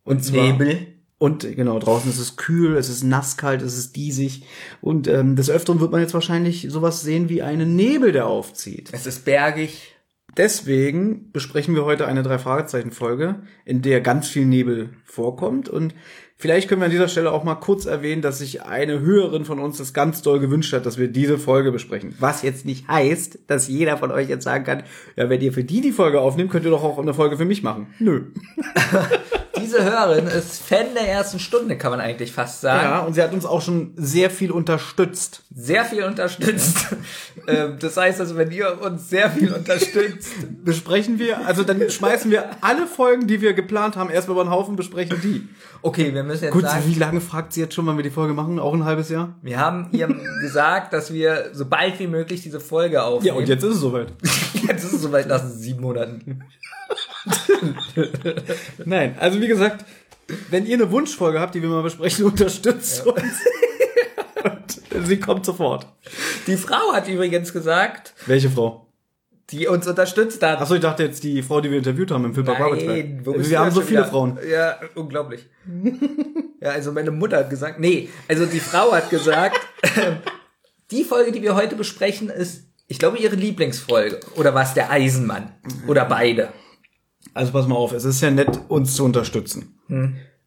Und 0.04 0.24
zwar, 0.24 0.52
Nebel. 0.52 0.88
Und 1.18 1.44
genau, 1.56 1.78
draußen 1.78 2.10
ist 2.10 2.20
es 2.20 2.36
kühl, 2.36 2.76
es 2.76 2.90
ist 2.90 3.04
nasskalt, 3.04 3.62
es 3.62 3.78
ist 3.78 3.96
diesig. 3.96 4.44
Und 4.82 5.08
ähm, 5.08 5.36
des 5.36 5.50
Öfteren 5.50 5.80
wird 5.80 5.92
man 5.92 6.02
jetzt 6.02 6.16
wahrscheinlich 6.16 6.68
sowas 6.70 7.02
sehen 7.02 7.30
wie 7.30 7.44
einen 7.44 7.76
Nebel, 7.76 8.12
der 8.12 8.26
aufzieht. 8.26 8.90
Es 8.92 9.06
ist 9.06 9.24
bergig. 9.24 9.96
Deswegen 10.36 11.32
besprechen 11.32 11.76
wir 11.76 11.86
heute 11.86 12.08
eine 12.08 12.24
Drei-Fragezeichen-Folge, 12.24 13.44
in 13.66 13.82
der 13.82 14.02
ganz 14.02 14.30
viel 14.30 14.46
Nebel 14.46 14.90
vorkommt. 15.04 15.70
Und 15.70 15.94
vielleicht 16.42 16.68
können 16.68 16.82
wir 16.82 16.86
an 16.86 16.92
dieser 16.92 17.08
Stelle 17.08 17.32
auch 17.32 17.44
mal 17.44 17.56
kurz 17.56 17.86
erwähnen, 17.86 18.22
dass 18.22 18.40
sich 18.40 18.64
eine 18.64 19.00
Hörerin 19.00 19.46
von 19.46 19.60
uns 19.60 19.78
das 19.78 19.94
ganz 19.94 20.22
doll 20.22 20.40
gewünscht 20.40 20.74
hat, 20.74 20.86
dass 20.86 20.98
wir 20.98 21.08
diese 21.08 21.38
Folge 21.38 21.72
besprechen. 21.72 22.16
Was 22.20 22.42
jetzt 22.42 22.66
nicht 22.66 22.88
heißt, 22.88 23.40
dass 23.48 23.68
jeder 23.68 23.98
von 23.98 24.12
euch 24.12 24.28
jetzt 24.28 24.44
sagen 24.44 24.64
kann, 24.64 24.84
ja, 25.16 25.30
wenn 25.30 25.40
ihr 25.40 25.54
für 25.54 25.64
die 25.64 25.82
die 25.82 25.92
Folge 25.92 26.20
aufnehmt, 26.20 26.52
könnt 26.52 26.66
ihr 26.66 26.72
doch 26.72 26.84
auch 26.84 26.98
eine 26.98 27.14
Folge 27.14 27.38
für 27.38 27.46
mich 27.46 27.64
machen. 27.64 27.94
Nö. 28.00 28.24
Diese 29.62 29.84
Hörerin 29.84 30.28
ist 30.28 30.64
Fan 30.64 30.88
der 30.96 31.08
ersten 31.08 31.40
Stunde, 31.40 31.78
kann 31.78 31.92
man 31.92 32.00
eigentlich 32.00 32.32
fast 32.32 32.62
sagen. 32.62 32.84
Ja, 32.84 33.00
und 33.02 33.14
sie 33.14 33.22
hat 33.22 33.32
uns 33.32 33.46
auch 33.46 33.62
schon 33.62 33.94
sehr 33.96 34.30
viel 34.30 34.52
unterstützt. 34.52 35.44
Sehr 35.56 35.86
viel 35.86 36.04
unterstützt. 36.04 36.88
Ähm, 37.48 37.78
das 37.80 37.98
heißt 37.98 38.20
also, 38.20 38.38
wenn 38.38 38.52
ihr 38.52 38.80
uns 38.82 39.10
sehr 39.10 39.32
viel 39.32 39.52
unterstützt, 39.52 40.32
Besprechen 40.64 41.18
wir, 41.18 41.48
also 41.48 41.64
dann 41.64 41.90
schmeißen 41.90 42.30
wir 42.30 42.52
alle 42.62 42.86
Folgen, 42.86 43.26
die 43.26 43.42
wir 43.42 43.54
geplant 43.54 43.96
haben, 43.96 44.12
erstmal 44.12 44.36
über 44.36 44.44
den 44.44 44.52
Haufen, 44.52 44.76
besprechen 44.76 45.20
die. 45.24 45.48
okay, 45.82 46.14
wir 46.14 46.24
müssen 46.32 46.46
jetzt 46.46 46.54
Gut, 46.54 46.64
sagen, 46.64 46.84
wie 46.88 46.96
lange 46.96 47.22
fragt 47.22 47.54
sie 47.54 47.62
jetzt 47.62 47.74
schon, 47.76 47.86
wann 47.86 47.98
wir 47.98 48.04
die 48.04 48.10
Folge 48.10 48.34
machen? 48.34 48.60
Auch 48.60 48.74
ein 48.74 48.86
halbes 48.86 49.10
Jahr? 49.10 49.36
wir 49.42 49.60
haben 49.60 49.90
ihr 49.92 50.08
gesagt, 50.42 50.94
dass 50.94 51.14
wir 51.14 51.50
so 51.54 51.66
bald 51.66 52.00
wie 52.00 52.08
möglich 52.08 52.42
diese 52.42 52.60
Folge 52.60 53.04
aufnehmen. 53.04 53.36
Ja, 53.36 53.40
und 53.42 53.48
jetzt 53.48 53.64
ist 53.64 53.76
es 53.76 53.82
soweit. 53.82 54.14
jetzt 54.68 54.84
ist 54.84 54.94
es 54.94 55.02
soweit 55.02 55.28
nach 55.28 55.44
sieben 55.44 55.82
Monaten. 55.82 56.44
Nein, 58.86 59.16
also 59.20 59.40
wie 59.40 59.48
gesagt, 59.48 59.86
wenn 60.50 60.66
ihr 60.66 60.76
eine 60.76 60.92
Wunschfolge 60.92 61.40
habt, 61.40 61.56
die 61.56 61.62
wir 61.62 61.70
mal 61.70 61.84
besprechen, 61.84 62.26
unterstützt 62.32 63.06
uns. 63.06 63.22
Und 64.44 65.06
sie 65.08 65.20
kommt 65.20 65.46
sofort. 65.46 65.86
Die 66.48 66.58
Frau 66.58 66.94
hat 66.94 67.08
übrigens 67.08 67.54
gesagt, 67.54 68.14
Welche 68.26 68.50
Frau? 68.50 68.91
Die 69.52 69.68
uns 69.68 69.88
unterstützt 69.88 70.42
hat. 70.44 70.60
Achso, 70.60 70.76
ich 70.76 70.82
dachte 70.82 71.04
jetzt 71.04 71.24
die 71.24 71.42
Frau, 71.44 71.62
die 71.62 71.70
wir 71.70 71.78
interviewt 71.78 72.12
haben 72.12 72.26
im 72.26 72.34
Filmpark 72.34 72.60
Nein, 72.86 73.22
wo 73.24 73.36
Wir 73.38 73.60
haben 73.60 73.72
so 73.72 73.82
viele 73.82 74.00
wieder? 74.00 74.10
Frauen. 74.10 74.38
Ja, 74.50 74.80
unglaublich. 74.96 75.48
ja, 76.62 76.70
also 76.72 76.92
meine 76.92 77.12
Mutter 77.12 77.38
hat 77.38 77.50
gesagt, 77.50 77.80
nee, 77.80 78.10
also 78.28 78.46
die 78.46 78.60
Frau 78.60 78.92
hat 78.94 79.10
gesagt, 79.10 79.60
die 80.92 81.04
Folge, 81.04 81.32
die 81.32 81.42
wir 81.42 81.56
heute 81.56 81.76
besprechen, 81.76 82.30
ist, 82.30 82.66
ich 82.88 83.00
glaube, 83.00 83.18
ihre 83.18 83.36
Lieblingsfolge. 83.36 84.20
Oder 84.36 84.54
war 84.54 84.64
es 84.64 84.74
der 84.74 84.90
Eisenmann? 84.90 85.52
Oder 85.88 86.06
beide? 86.06 86.50
Also 87.34 87.52
pass 87.52 87.68
mal 87.68 87.76
auf, 87.76 87.94
es 87.94 88.06
ist 88.06 88.22
ja 88.22 88.32
nett, 88.32 88.60
uns 88.68 88.96
zu 88.96 89.06
unterstützen. 89.06 89.78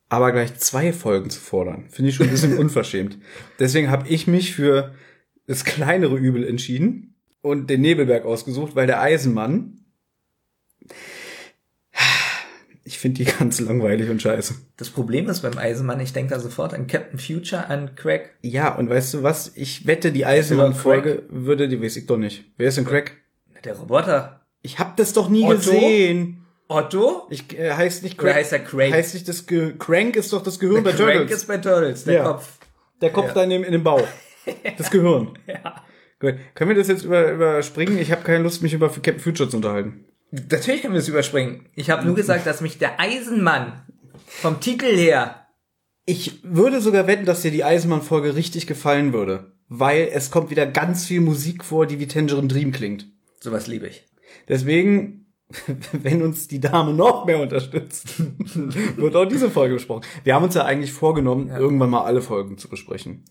Aber 0.09 0.33
gleich 0.33 0.57
zwei 0.57 0.93
Folgen 0.93 1.31
zu 1.31 1.40
fordern, 1.40 1.87
finde 1.90 2.11
ich 2.11 2.17
schon 2.17 2.27
ein 2.27 2.33
bisschen 2.33 2.59
unverschämt. 2.59 3.19
Deswegen 3.59 3.90
habe 3.90 4.09
ich 4.09 4.27
mich 4.27 4.55
für 4.55 4.95
das 5.47 5.64
kleinere 5.64 6.17
Übel 6.17 6.47
entschieden 6.47 7.13
und 7.45 7.69
den 7.69 7.83
Nebelberg 7.83 8.25
ausgesucht, 8.25 8.75
weil 8.75 8.87
der 8.87 9.01
Eisenmann 9.01 9.85
Ich 12.87 12.99
finde 12.99 13.25
die 13.25 13.31
ganz 13.31 13.61
langweilig 13.61 14.11
und 14.11 14.21
scheiße. 14.21 14.55
Das 14.77 14.91
Problem 14.91 15.29
ist 15.29 15.41
beim 15.41 15.57
Eisenmann, 15.57 16.01
ich 16.01 16.13
denke 16.13 16.35
da 16.35 16.41
sofort 16.41 16.75
an 16.75 16.87
Captain 16.87 17.19
Future, 17.19 17.69
an 17.69 17.95
Craig. 17.97 18.31
Ja, 18.43 18.75
und 18.75 18.91
weißt 18.91 19.15
du 19.15 19.23
was? 19.23 19.53
Ich 19.57 19.87
wette, 19.87 20.13
die 20.13 20.27
Eisenmann-Folge 20.27 21.23
würde, 21.29 21.69
die 21.69 21.81
weiß 21.83 21.97
ich 21.97 22.07
doch 22.07 22.17
nicht. 22.19 22.45
Wer 22.57 22.69
ist 22.69 22.77
denn 22.77 22.85
Craig? 22.85 23.13
Der 23.65 23.77
Roboter. 23.77 24.41
Ich 24.63 24.79
hab 24.79 24.97
das 24.97 25.13
doch 25.13 25.29
nie 25.29 25.45
Otto? 25.45 25.57
gesehen. 25.57 26.45
Otto? 26.69 27.27
Ich 27.31 27.59
äh, 27.59 27.73
heißt 27.73 28.03
nicht 28.03 28.21
Oder 28.23 28.35
heißt 28.35 28.53
er 28.53 28.59
Craig? 28.61 28.93
Heißt 28.93 29.15
nicht 29.15 29.29
das 29.29 29.47
Ge 29.47 29.75
Crank 29.79 30.17
ist 30.17 30.33
doch 30.33 30.43
das 30.43 30.59
Gehirn 30.59 30.83
bei 30.83 30.93
Crank 30.93 31.13
Turtles. 31.13 31.33
ist 31.33 31.47
bei 31.47 31.59
Turtles, 31.59 32.05
der 32.05 32.15
Ja. 32.15 32.25
Kopf. 32.25 32.59
Der 33.03 33.11
Kopf 33.11 33.33
da 33.35 33.45
in 33.45 33.51
dem, 33.51 33.65
in 33.65 33.73
dem 33.73 33.85
Bauch. 33.85 34.07
Das 34.77 34.91
Gehirn. 34.91 35.39
Ja. 35.47 35.84
Gut. 36.25 36.41
Können 36.55 36.71
wir 36.71 36.77
das 36.77 36.89
jetzt 36.89 37.05
über, 37.05 37.33
überspringen? 37.33 37.99
Ich 37.99 38.11
habe 38.11 38.23
keine 38.23 38.43
Lust, 38.43 38.63
mich 38.63 38.73
über 38.73 38.89
Captain 38.89 39.21
Future 39.21 39.49
zu 39.49 39.57
unterhalten. 39.57 40.05
Natürlich 40.51 40.83
können 40.83 40.95
wir 40.95 41.01
es 41.01 41.09
überspringen. 41.09 41.67
Ich 41.75 41.91
habe 41.91 42.07
nur 42.07 42.17
gesagt, 42.17 42.47
dass 42.47 42.61
mich 42.61 42.79
der 42.79 42.99
Eisenmann 42.99 43.85
vom 44.27 44.61
Titel 44.61 44.87
her 44.97 45.47
Ich 46.07 46.41
würde 46.43 46.81
sogar 46.81 47.07
wetten, 47.07 47.25
dass 47.25 47.43
dir 47.43 47.51
die 47.51 47.65
Eisenmann-Folge 47.65 48.35
richtig 48.35 48.67
gefallen 48.67 49.13
würde. 49.13 49.53
Weil 49.69 50.11
es 50.13 50.31
kommt 50.31 50.51
wieder 50.51 50.67
ganz 50.67 51.07
viel 51.07 51.21
Musik 51.21 51.65
vor, 51.65 51.87
die 51.87 51.99
wie 51.99 52.07
Tangerine 52.07 52.49
Dream 52.49 52.73
klingt. 52.73 53.07
sowas 53.41 53.67
liebe 53.67 53.87
ich. 53.87 54.05
Deswegen, 54.49 55.27
wenn 55.93 56.23
uns 56.23 56.49
die 56.49 56.61
Dame 56.61 56.93
noch 56.93 57.25
mehr 57.25 57.41
unterstützt, 57.41 58.15
wird 58.97 59.17
auch 59.17 59.25
diese 59.25 59.51
Folge 59.51 59.75
besprochen. 59.75 60.05
Wir 60.25 60.35
haben 60.35 60.45
uns 60.45 60.55
ja 60.55 60.65
eigentlich 60.65 60.93
vorgenommen, 60.93 61.49
irgendwann 61.49 61.91
mal 61.91 62.05
alle 62.05 62.23
Folgen 62.23 62.59
zu 62.59 62.69
besprechen. 62.69 63.25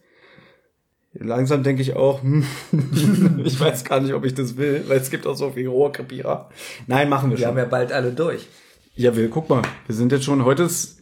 Langsam 1.13 1.61
denke 1.63 1.81
ich 1.81 1.95
auch, 1.95 2.23
hm, 2.23 2.43
ich 3.43 3.59
weiß 3.59 3.83
gar 3.85 3.99
nicht, 3.99 4.13
ob 4.13 4.25
ich 4.25 4.33
das 4.33 4.57
will, 4.57 4.83
weil 4.87 4.97
es 4.97 5.09
gibt 5.11 5.27
auch 5.27 5.35
so 5.35 5.51
viel 5.51 5.67
Rohrkrepierer. 5.67 6.49
Nein, 6.87 7.07
machen 7.09 7.29
wir 7.29 7.37
Wir 7.37 7.43
schon. 7.43 7.49
haben 7.49 7.57
ja 7.57 7.65
bald 7.65 7.91
alle 7.91 8.11
durch. 8.11 8.47
Ja, 8.95 9.15
wir, 9.15 9.29
guck 9.29 9.49
mal, 9.49 9.61
wir 9.85 9.95
sind 9.95 10.11
jetzt 10.11 10.25
schon, 10.25 10.43
heute 10.43 10.63
ist, 10.63 10.99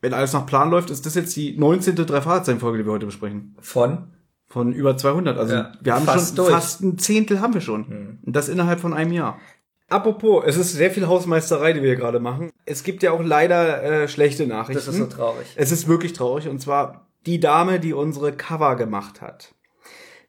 wenn 0.00 0.12
alles 0.14 0.32
nach 0.32 0.46
Plan 0.46 0.70
läuft, 0.70 0.90
ist 0.90 1.06
das 1.06 1.14
jetzt 1.14 1.34
die 1.36 1.56
19. 1.58 1.96
Drei-Fahrzeichen-Folge, 1.96 2.78
die 2.78 2.86
wir 2.86 2.92
heute 2.92 3.06
besprechen. 3.06 3.56
Von? 3.60 4.08
Von 4.48 4.72
über 4.72 4.96
200. 4.96 5.36
Also 5.36 5.54
Ja, 5.54 5.72
wir 5.80 5.94
haben 5.94 6.04
fast 6.06 6.28
schon 6.28 6.36
durch. 6.36 6.50
Fast 6.50 6.80
ein 6.82 6.98
Zehntel 6.98 7.40
haben 7.40 7.52
wir 7.54 7.60
schon. 7.60 8.18
Und 8.24 8.36
das 8.36 8.48
innerhalb 8.48 8.80
von 8.80 8.94
einem 8.94 9.12
Jahr. 9.12 9.38
Apropos, 9.88 10.44
es 10.46 10.56
ist 10.56 10.72
sehr 10.74 10.90
viel 10.90 11.06
Hausmeisterei, 11.06 11.72
die 11.72 11.80
wir 11.80 11.88
hier 11.88 11.96
gerade 11.96 12.20
machen. 12.20 12.50
Es 12.66 12.82
gibt 12.82 13.02
ja 13.02 13.12
auch 13.12 13.22
leider 13.22 13.82
äh, 13.82 14.08
schlechte 14.08 14.46
Nachrichten. 14.46 14.84
Das 14.84 14.88
ist 14.88 14.98
so 14.98 15.06
traurig. 15.06 15.46
Es 15.56 15.72
ist 15.72 15.88
wirklich 15.88 16.12
traurig. 16.12 16.48
Und 16.48 16.60
zwar 16.60 17.07
die 17.28 17.40
Dame, 17.40 17.78
die 17.78 17.92
unsere 17.92 18.32
Cover 18.32 18.76
gemacht 18.76 19.20
hat. 19.20 19.54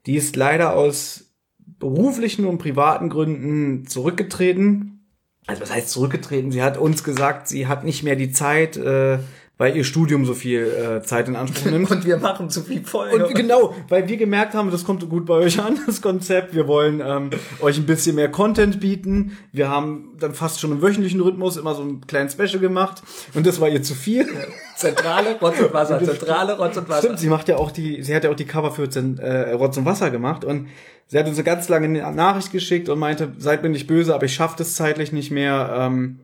Die 0.06 0.16
ist 0.16 0.36
leider 0.36 0.76
aus 0.76 1.34
beruflichen 1.58 2.46
und 2.46 2.58
privaten 2.58 3.10
Gründen 3.10 3.88
zurückgetreten. 3.88 5.08
Also 5.48 5.62
was 5.62 5.74
heißt 5.74 5.90
zurückgetreten? 5.90 6.52
Sie 6.52 6.62
hat 6.62 6.78
uns 6.78 7.06
gesagt, 7.06 7.48
sie 7.48 7.68
hat 7.68 7.86
nicht 7.86 8.04
mehr 8.04 8.18
die 8.18 8.32
Zeit, 8.32 8.76
äh, 8.76 9.20
weil 9.60 9.76
ihr 9.76 9.84
Studium 9.84 10.26
so 10.26 10.34
viel 10.34 10.62
äh, 10.62 11.04
Zeit 11.04 11.28
in 11.28 11.36
Anspruch 11.36 11.70
nimmt. 11.70 11.92
Und 11.92 12.06
wir 12.06 12.18
machen 12.18 12.50
zu 12.50 12.62
viel 12.62 12.82
Folgen. 12.82 13.22
Und 13.22 13.36
genau, 13.36 13.76
weil 13.90 14.08
wir 14.08 14.16
gemerkt 14.16 14.54
haben, 14.54 14.72
das 14.72 14.86
kommt 14.86 15.08
gut 15.10 15.26
bei 15.26 15.34
euch 15.34 15.60
an, 15.60 15.78
das 15.86 16.02
Konzept. 16.02 16.56
Wir 16.56 16.66
wollen 16.66 17.02
ähm, 17.06 17.30
euch 17.60 17.78
ein 17.78 17.86
bisschen 17.86 18.16
mehr 18.16 18.32
Content 18.32 18.80
bieten. 18.80 19.38
Wir 19.52 19.70
haben 19.70 20.16
dann 20.18 20.34
fast 20.34 20.62
schon 20.62 20.72
im 20.72 20.82
wöchentlichen 20.82 21.20
Rhythmus 21.20 21.58
immer 21.58 21.76
so 21.76 21.82
einen 21.82 22.08
kleinen 22.08 22.30
Special 22.30 22.60
gemacht. 22.60 23.04
Und 23.34 23.46
das 23.46 23.60
war 23.60 23.68
ihr 23.68 23.84
zu 23.84 23.96
viel. 23.96 24.26
Zentrale 24.78 25.38
Rotz 25.42 25.60
und 25.60 25.74
Wasser, 25.74 26.02
zentrale 26.02 26.58
Rotz 26.58 26.78
und 26.78 26.88
Wasser. 26.88 27.02
Stimmt, 27.02 27.20
sie 27.20 27.28
macht 27.28 27.50
ja 27.50 27.58
auch 27.58 27.72
die, 27.72 28.02
sie 28.02 28.16
hat 28.16 28.24
ja 28.24 28.30
auch 28.30 28.36
die 28.36 28.46
Cover 28.46 28.72
für 28.72 28.84
äh, 28.84 29.52
Rotz 29.52 29.76
und 29.76 29.84
Wasser 29.84 30.10
gemacht 30.10 30.46
und 30.46 30.70
sie 31.08 31.20
hat 31.20 31.28
uns 31.28 31.36
eine 31.36 31.44
ganz 31.44 31.68
lange 31.68 31.90
Nachricht 31.90 32.54
geschickt 32.54 32.88
und 32.88 32.98
meinte, 32.98 33.34
seid 33.40 33.62
mir 33.62 33.68
nicht 33.68 33.88
böse, 33.88 34.16
aber 34.16 34.24
ich 34.24 34.34
schaffe 34.34 34.56
das 34.58 34.76
zeitlich 34.76 35.12
nicht 35.12 35.32
mehr. 35.32 35.70
Ähm, 35.78 36.20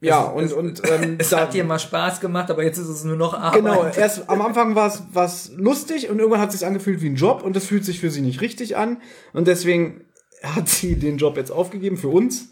ja, 0.00 0.22
und, 0.22 0.44
es- 0.44 0.52
und 0.52 0.82
ähm, 0.90 1.16
Es 1.18 1.34
hat 1.34 1.54
dir 1.54 1.64
mal 1.64 1.78
Spaß 1.78 2.20
gemacht, 2.20 2.50
aber 2.50 2.62
jetzt 2.64 2.78
ist 2.78 2.88
es 2.88 3.04
nur 3.04 3.16
noch 3.16 3.34
Arbeit. 3.34 3.54
Genau, 3.54 3.84
erst 3.96 4.28
am 4.28 4.40
Anfang 4.42 4.74
war 4.74 4.88
es 4.88 5.02
war's 5.12 5.52
lustig 5.56 6.10
und 6.10 6.18
irgendwann 6.18 6.40
hat 6.40 6.50
es 6.52 6.58
sich 6.60 6.66
angefühlt 6.66 7.00
wie 7.02 7.08
ein 7.08 7.16
Job 7.16 7.42
und 7.42 7.56
das 7.56 7.64
fühlt 7.66 7.84
sich 7.84 8.00
für 8.00 8.10
sie 8.10 8.20
nicht 8.20 8.40
richtig 8.40 8.76
an 8.76 8.98
und 9.32 9.46
deswegen 9.48 10.02
hat 10.42 10.68
sie 10.68 10.96
den 10.96 11.16
Job 11.16 11.36
jetzt 11.36 11.50
aufgegeben 11.50 11.96
für 11.96 12.08
uns. 12.08 12.50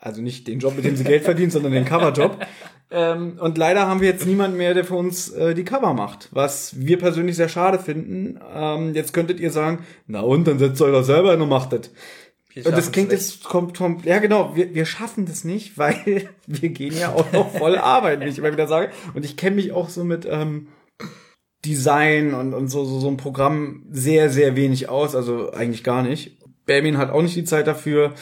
Also 0.00 0.22
nicht 0.22 0.46
den 0.46 0.60
Job, 0.60 0.76
mit 0.76 0.84
dem 0.84 0.94
sie 0.94 1.02
Geld 1.02 1.24
verdient, 1.24 1.52
sondern 1.52 1.72
den 1.72 1.84
Coverjob. 1.84 2.38
Ähm, 2.90 3.36
und 3.38 3.58
leider 3.58 3.86
haben 3.86 4.00
wir 4.00 4.08
jetzt 4.08 4.24
niemanden 4.24 4.56
mehr, 4.56 4.72
der 4.72 4.84
für 4.84 4.94
uns 4.94 5.28
äh, 5.28 5.54
die 5.54 5.64
Cover 5.64 5.92
macht, 5.92 6.30
was 6.32 6.72
wir 6.80 6.98
persönlich 6.98 7.36
sehr 7.36 7.50
schade 7.50 7.78
finden. 7.78 8.40
Ähm, 8.50 8.94
jetzt 8.94 9.12
könntet 9.12 9.40
ihr 9.40 9.50
sagen, 9.50 9.84
na 10.06 10.20
und, 10.20 10.46
dann 10.48 10.58
setzt 10.58 10.80
euch 10.80 10.92
doch 10.92 11.02
selber 11.02 11.32
hin 11.32 11.42
und 11.42 11.50
macht 11.50 11.72
das. 11.74 11.90
Und 12.64 12.76
das 12.76 12.92
klingt 12.92 13.12
jetzt 13.12 13.44
kommt, 13.44 13.76
kommt 13.76 14.04
ja 14.04 14.18
genau, 14.18 14.56
wir, 14.56 14.74
wir 14.74 14.86
schaffen 14.86 15.26
das 15.26 15.44
nicht, 15.44 15.78
weil 15.78 16.28
wir 16.46 16.68
gehen 16.70 16.96
ja 16.96 17.12
auch 17.12 17.32
noch 17.32 17.50
voll 17.52 17.76
arbeiten, 17.76 18.24
wie 18.24 18.28
ich 18.28 18.38
immer 18.38 18.52
wieder 18.52 18.66
sage. 18.66 18.90
Und 19.14 19.24
ich 19.24 19.36
kenne 19.36 19.56
mich 19.56 19.72
auch 19.72 19.88
so 19.88 20.04
mit 20.04 20.26
ähm, 20.30 20.68
Design 21.64 22.34
und, 22.34 22.54
und 22.54 22.68
so, 22.68 22.84
so, 22.84 23.00
so 23.00 23.08
ein 23.08 23.16
Programm 23.16 23.86
sehr, 23.90 24.30
sehr 24.30 24.56
wenig 24.56 24.88
aus, 24.88 25.14
also 25.14 25.50
eigentlich 25.52 25.84
gar 25.84 26.02
nicht. 26.02 26.38
Bermin 26.66 26.98
hat 26.98 27.10
auch 27.10 27.22
nicht 27.22 27.36
die 27.36 27.44
Zeit 27.44 27.66
dafür. 27.66 28.14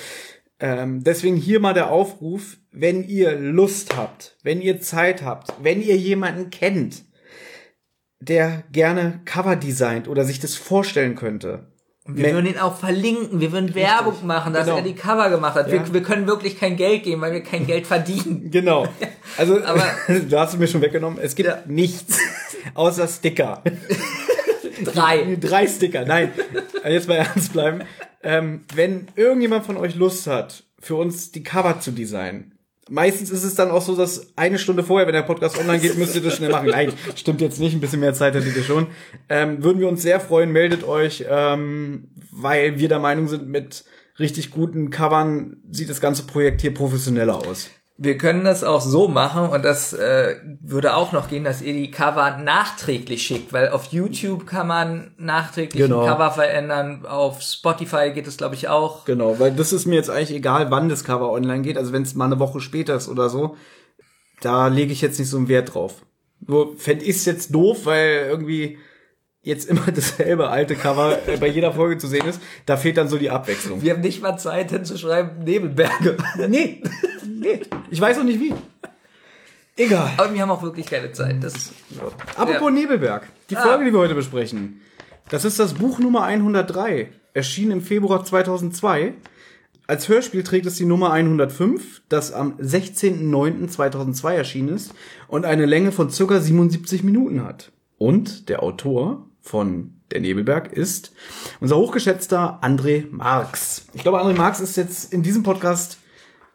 Ähm, 0.58 1.04
deswegen 1.04 1.36
hier 1.36 1.60
mal 1.60 1.74
der 1.74 1.90
Aufruf, 1.90 2.56
wenn 2.72 3.04
ihr 3.04 3.38
Lust 3.38 3.96
habt, 3.96 4.38
wenn 4.42 4.62
ihr 4.62 4.80
Zeit 4.80 5.22
habt, 5.22 5.52
wenn 5.62 5.82
ihr 5.82 5.96
jemanden 5.96 6.50
kennt, 6.50 7.04
der 8.20 8.64
gerne 8.72 9.20
Cover 9.26 9.56
designt 9.56 10.08
oder 10.08 10.24
sich 10.24 10.40
das 10.40 10.54
vorstellen 10.54 11.14
könnte. 11.14 11.72
Und 12.06 12.16
wir 12.16 12.32
würden 12.32 12.46
ihn 12.46 12.58
auch 12.58 12.76
verlinken, 12.78 13.40
wir 13.40 13.50
würden 13.52 13.74
Werbung 13.74 14.14
machen, 14.26 14.52
dass 14.52 14.64
Genau. 14.66 14.76
er 14.76 14.82
die 14.82 14.94
Cover 14.94 15.28
gemacht 15.28 15.54
hat. 15.56 15.66
Ja. 15.66 15.84
Wir, 15.84 15.92
wir 15.94 16.02
können 16.02 16.26
wirklich 16.26 16.58
kein 16.58 16.76
Geld 16.76 17.02
geben, 17.02 17.20
weil 17.20 17.32
wir 17.32 17.42
kein 17.42 17.66
Geld 17.66 17.86
verdienen. 17.86 18.48
Genau. 18.52 18.86
Also, 19.36 19.60
Aber- 19.64 19.84
du 20.08 20.38
hast 20.38 20.52
es 20.54 20.58
mir 20.58 20.68
schon 20.68 20.80
weggenommen. 20.82 21.18
Es 21.20 21.34
gibt 21.34 21.48
Ja. 21.48 21.58
nichts 21.66 22.18
außer 22.74 23.08
Sticker. 23.08 23.62
Drei. 24.84 25.36
Drei 25.40 25.66
Sticker. 25.66 26.04
Nein, 26.04 26.30
jetzt 26.84 27.08
mal 27.08 27.16
ernst 27.16 27.52
bleiben. 27.52 27.80
Ähm, 28.22 28.64
wenn 28.74 29.08
irgendjemand 29.16 29.64
von 29.66 29.76
euch 29.76 29.94
Lust 29.94 30.26
hat, 30.26 30.64
für 30.78 30.96
uns 30.96 31.32
die 31.32 31.42
Cover 31.42 31.80
zu 31.80 31.90
designen, 31.92 32.52
meistens 32.88 33.30
ist 33.30 33.44
es 33.44 33.54
dann 33.54 33.70
auch 33.70 33.82
so, 33.82 33.96
dass 33.96 34.32
eine 34.36 34.58
Stunde 34.58 34.82
vorher, 34.82 35.06
wenn 35.06 35.14
der 35.14 35.22
Podcast 35.22 35.58
online 35.58 35.80
geht, 35.80 35.98
müsst 35.98 36.14
ihr 36.14 36.22
das 36.22 36.36
schnell 36.36 36.50
machen. 36.50 36.68
Nein, 36.70 36.92
stimmt 37.14 37.40
jetzt 37.40 37.60
nicht. 37.60 37.74
Ein 37.74 37.80
bisschen 37.80 38.00
mehr 38.00 38.14
Zeit 38.14 38.34
hättet 38.34 38.56
ihr 38.56 38.62
schon. 38.62 38.86
Ähm, 39.28 39.62
würden 39.62 39.80
wir 39.80 39.88
uns 39.88 40.02
sehr 40.02 40.20
freuen. 40.20 40.52
Meldet 40.52 40.84
euch, 40.84 41.24
ähm, 41.28 42.08
weil 42.30 42.78
wir 42.78 42.88
der 42.88 42.98
Meinung 42.98 43.28
sind, 43.28 43.48
mit 43.48 43.84
richtig 44.18 44.50
guten 44.50 44.90
Covern 44.90 45.58
sieht 45.70 45.90
das 45.90 46.00
ganze 46.00 46.24
Projekt 46.24 46.60
hier 46.60 46.72
professioneller 46.72 47.36
aus. 47.36 47.70
Wir 47.98 48.18
können 48.18 48.44
das 48.44 48.62
auch 48.62 48.82
so 48.82 49.08
machen 49.08 49.48
und 49.48 49.64
das 49.64 49.94
äh, 49.94 50.36
würde 50.60 50.94
auch 50.96 51.12
noch 51.12 51.30
gehen, 51.30 51.44
dass 51.44 51.62
ihr 51.62 51.72
die 51.72 51.90
Cover 51.90 52.36
nachträglich 52.36 53.22
schickt, 53.22 53.54
weil 53.54 53.70
auf 53.70 53.86
YouTube 53.86 54.46
kann 54.46 54.66
man 54.66 55.14
nachträglich 55.16 55.82
Genau. 55.82 56.02
ein 56.02 56.08
Cover 56.08 56.30
verändern, 56.30 57.06
auf 57.06 57.40
Spotify 57.40 58.10
geht 58.12 58.26
es 58.26 58.36
glaube 58.36 58.54
ich 58.54 58.68
auch. 58.68 59.06
Genau, 59.06 59.38
weil 59.38 59.52
das 59.52 59.72
ist 59.72 59.86
mir 59.86 59.94
jetzt 59.94 60.10
eigentlich 60.10 60.36
egal, 60.36 60.70
wann 60.70 60.90
das 60.90 61.04
Cover 61.04 61.30
online 61.32 61.62
geht. 61.62 61.78
Also 61.78 61.92
wenn 61.94 62.02
es 62.02 62.14
mal 62.14 62.26
eine 62.26 62.38
Woche 62.38 62.60
später 62.60 62.94
ist 62.96 63.08
oder 63.08 63.30
so, 63.30 63.56
da 64.42 64.66
lege 64.68 64.92
ich 64.92 65.00
jetzt 65.00 65.18
nicht 65.18 65.30
so 65.30 65.38
einen 65.38 65.48
Wert 65.48 65.72
drauf. 65.74 66.02
Nur 66.46 66.76
fände 66.76 67.04
ich 67.06 67.24
jetzt 67.24 67.54
doof, 67.54 67.86
weil 67.86 68.26
irgendwie 68.28 68.78
jetzt 69.46 69.68
immer 69.68 69.86
dasselbe 69.94 70.48
alte 70.50 70.74
Cover 70.74 71.18
äh, 71.26 71.36
bei 71.38 71.46
jeder 71.46 71.72
Folge 71.72 71.96
zu 71.98 72.06
sehen 72.06 72.26
ist. 72.26 72.40
Da 72.66 72.76
fehlt 72.76 72.96
dann 72.98 73.08
so 73.08 73.16
die 73.16 73.30
Abwechslung. 73.30 73.80
Wir 73.80 73.94
haben 73.94 74.02
nicht 74.02 74.20
mal 74.20 74.36
Zeit 74.36 74.70
hinzuschreiben, 74.70 75.44
Nebelberge. 75.44 76.16
Nee, 76.48 76.82
nee, 77.26 77.60
ich 77.90 78.00
weiß 78.00 78.18
auch 78.18 78.24
nicht 78.24 78.40
wie. 78.40 78.52
Egal. 79.78 80.10
Aber 80.16 80.32
wir 80.32 80.40
haben 80.42 80.50
auch 80.50 80.62
wirklich 80.62 80.86
keine 80.86 81.12
Zeit. 81.12 81.36
Das 81.42 81.70
Apropos 82.36 82.60
Ja. 82.62 82.70
Nebelberg, 82.70 83.26
die 83.50 83.56
Ah. 83.56 83.62
Folge, 83.62 83.84
die 83.86 83.92
wir 83.92 83.98
heute 84.00 84.14
besprechen, 84.14 84.80
das 85.28 85.44
ist 85.44 85.58
das 85.58 85.74
Buch 85.74 85.98
Nummer 85.98 86.22
103, 86.22 87.08
erschienen 87.34 87.72
im 87.72 87.80
Februar 87.82 88.24
2002. 88.24 89.12
Als 89.88 90.08
Hörspiel 90.08 90.42
trägt 90.42 90.66
es 90.66 90.74
die 90.76 90.84
Nummer 90.86 91.12
105, 91.12 92.02
das 92.08 92.32
am 92.32 92.54
16.09.2002 92.58 94.32
erschienen 94.34 94.68
ist 94.74 94.92
und 95.28 95.44
eine 95.44 95.66
Länge 95.66 95.92
von 95.92 96.10
circa 96.10 96.40
77 96.40 97.02
Minuten 97.04 97.44
hat. 97.44 97.70
Und 97.98 98.48
der 98.48 98.62
Autor 98.62 99.26
von 99.46 100.00
Der 100.10 100.20
Nebelberg 100.20 100.72
ist 100.72 101.12
unser 101.60 101.76
hochgeschätzter 101.76 102.60
André 102.62 103.06
Marx. 103.10 103.86
Ich 103.94 104.02
glaube, 104.02 104.20
André 104.20 104.34
Marx 104.34 104.60
ist 104.60 104.76
jetzt 104.76 105.12
in 105.12 105.22
diesem 105.22 105.42
Podcast 105.42 105.98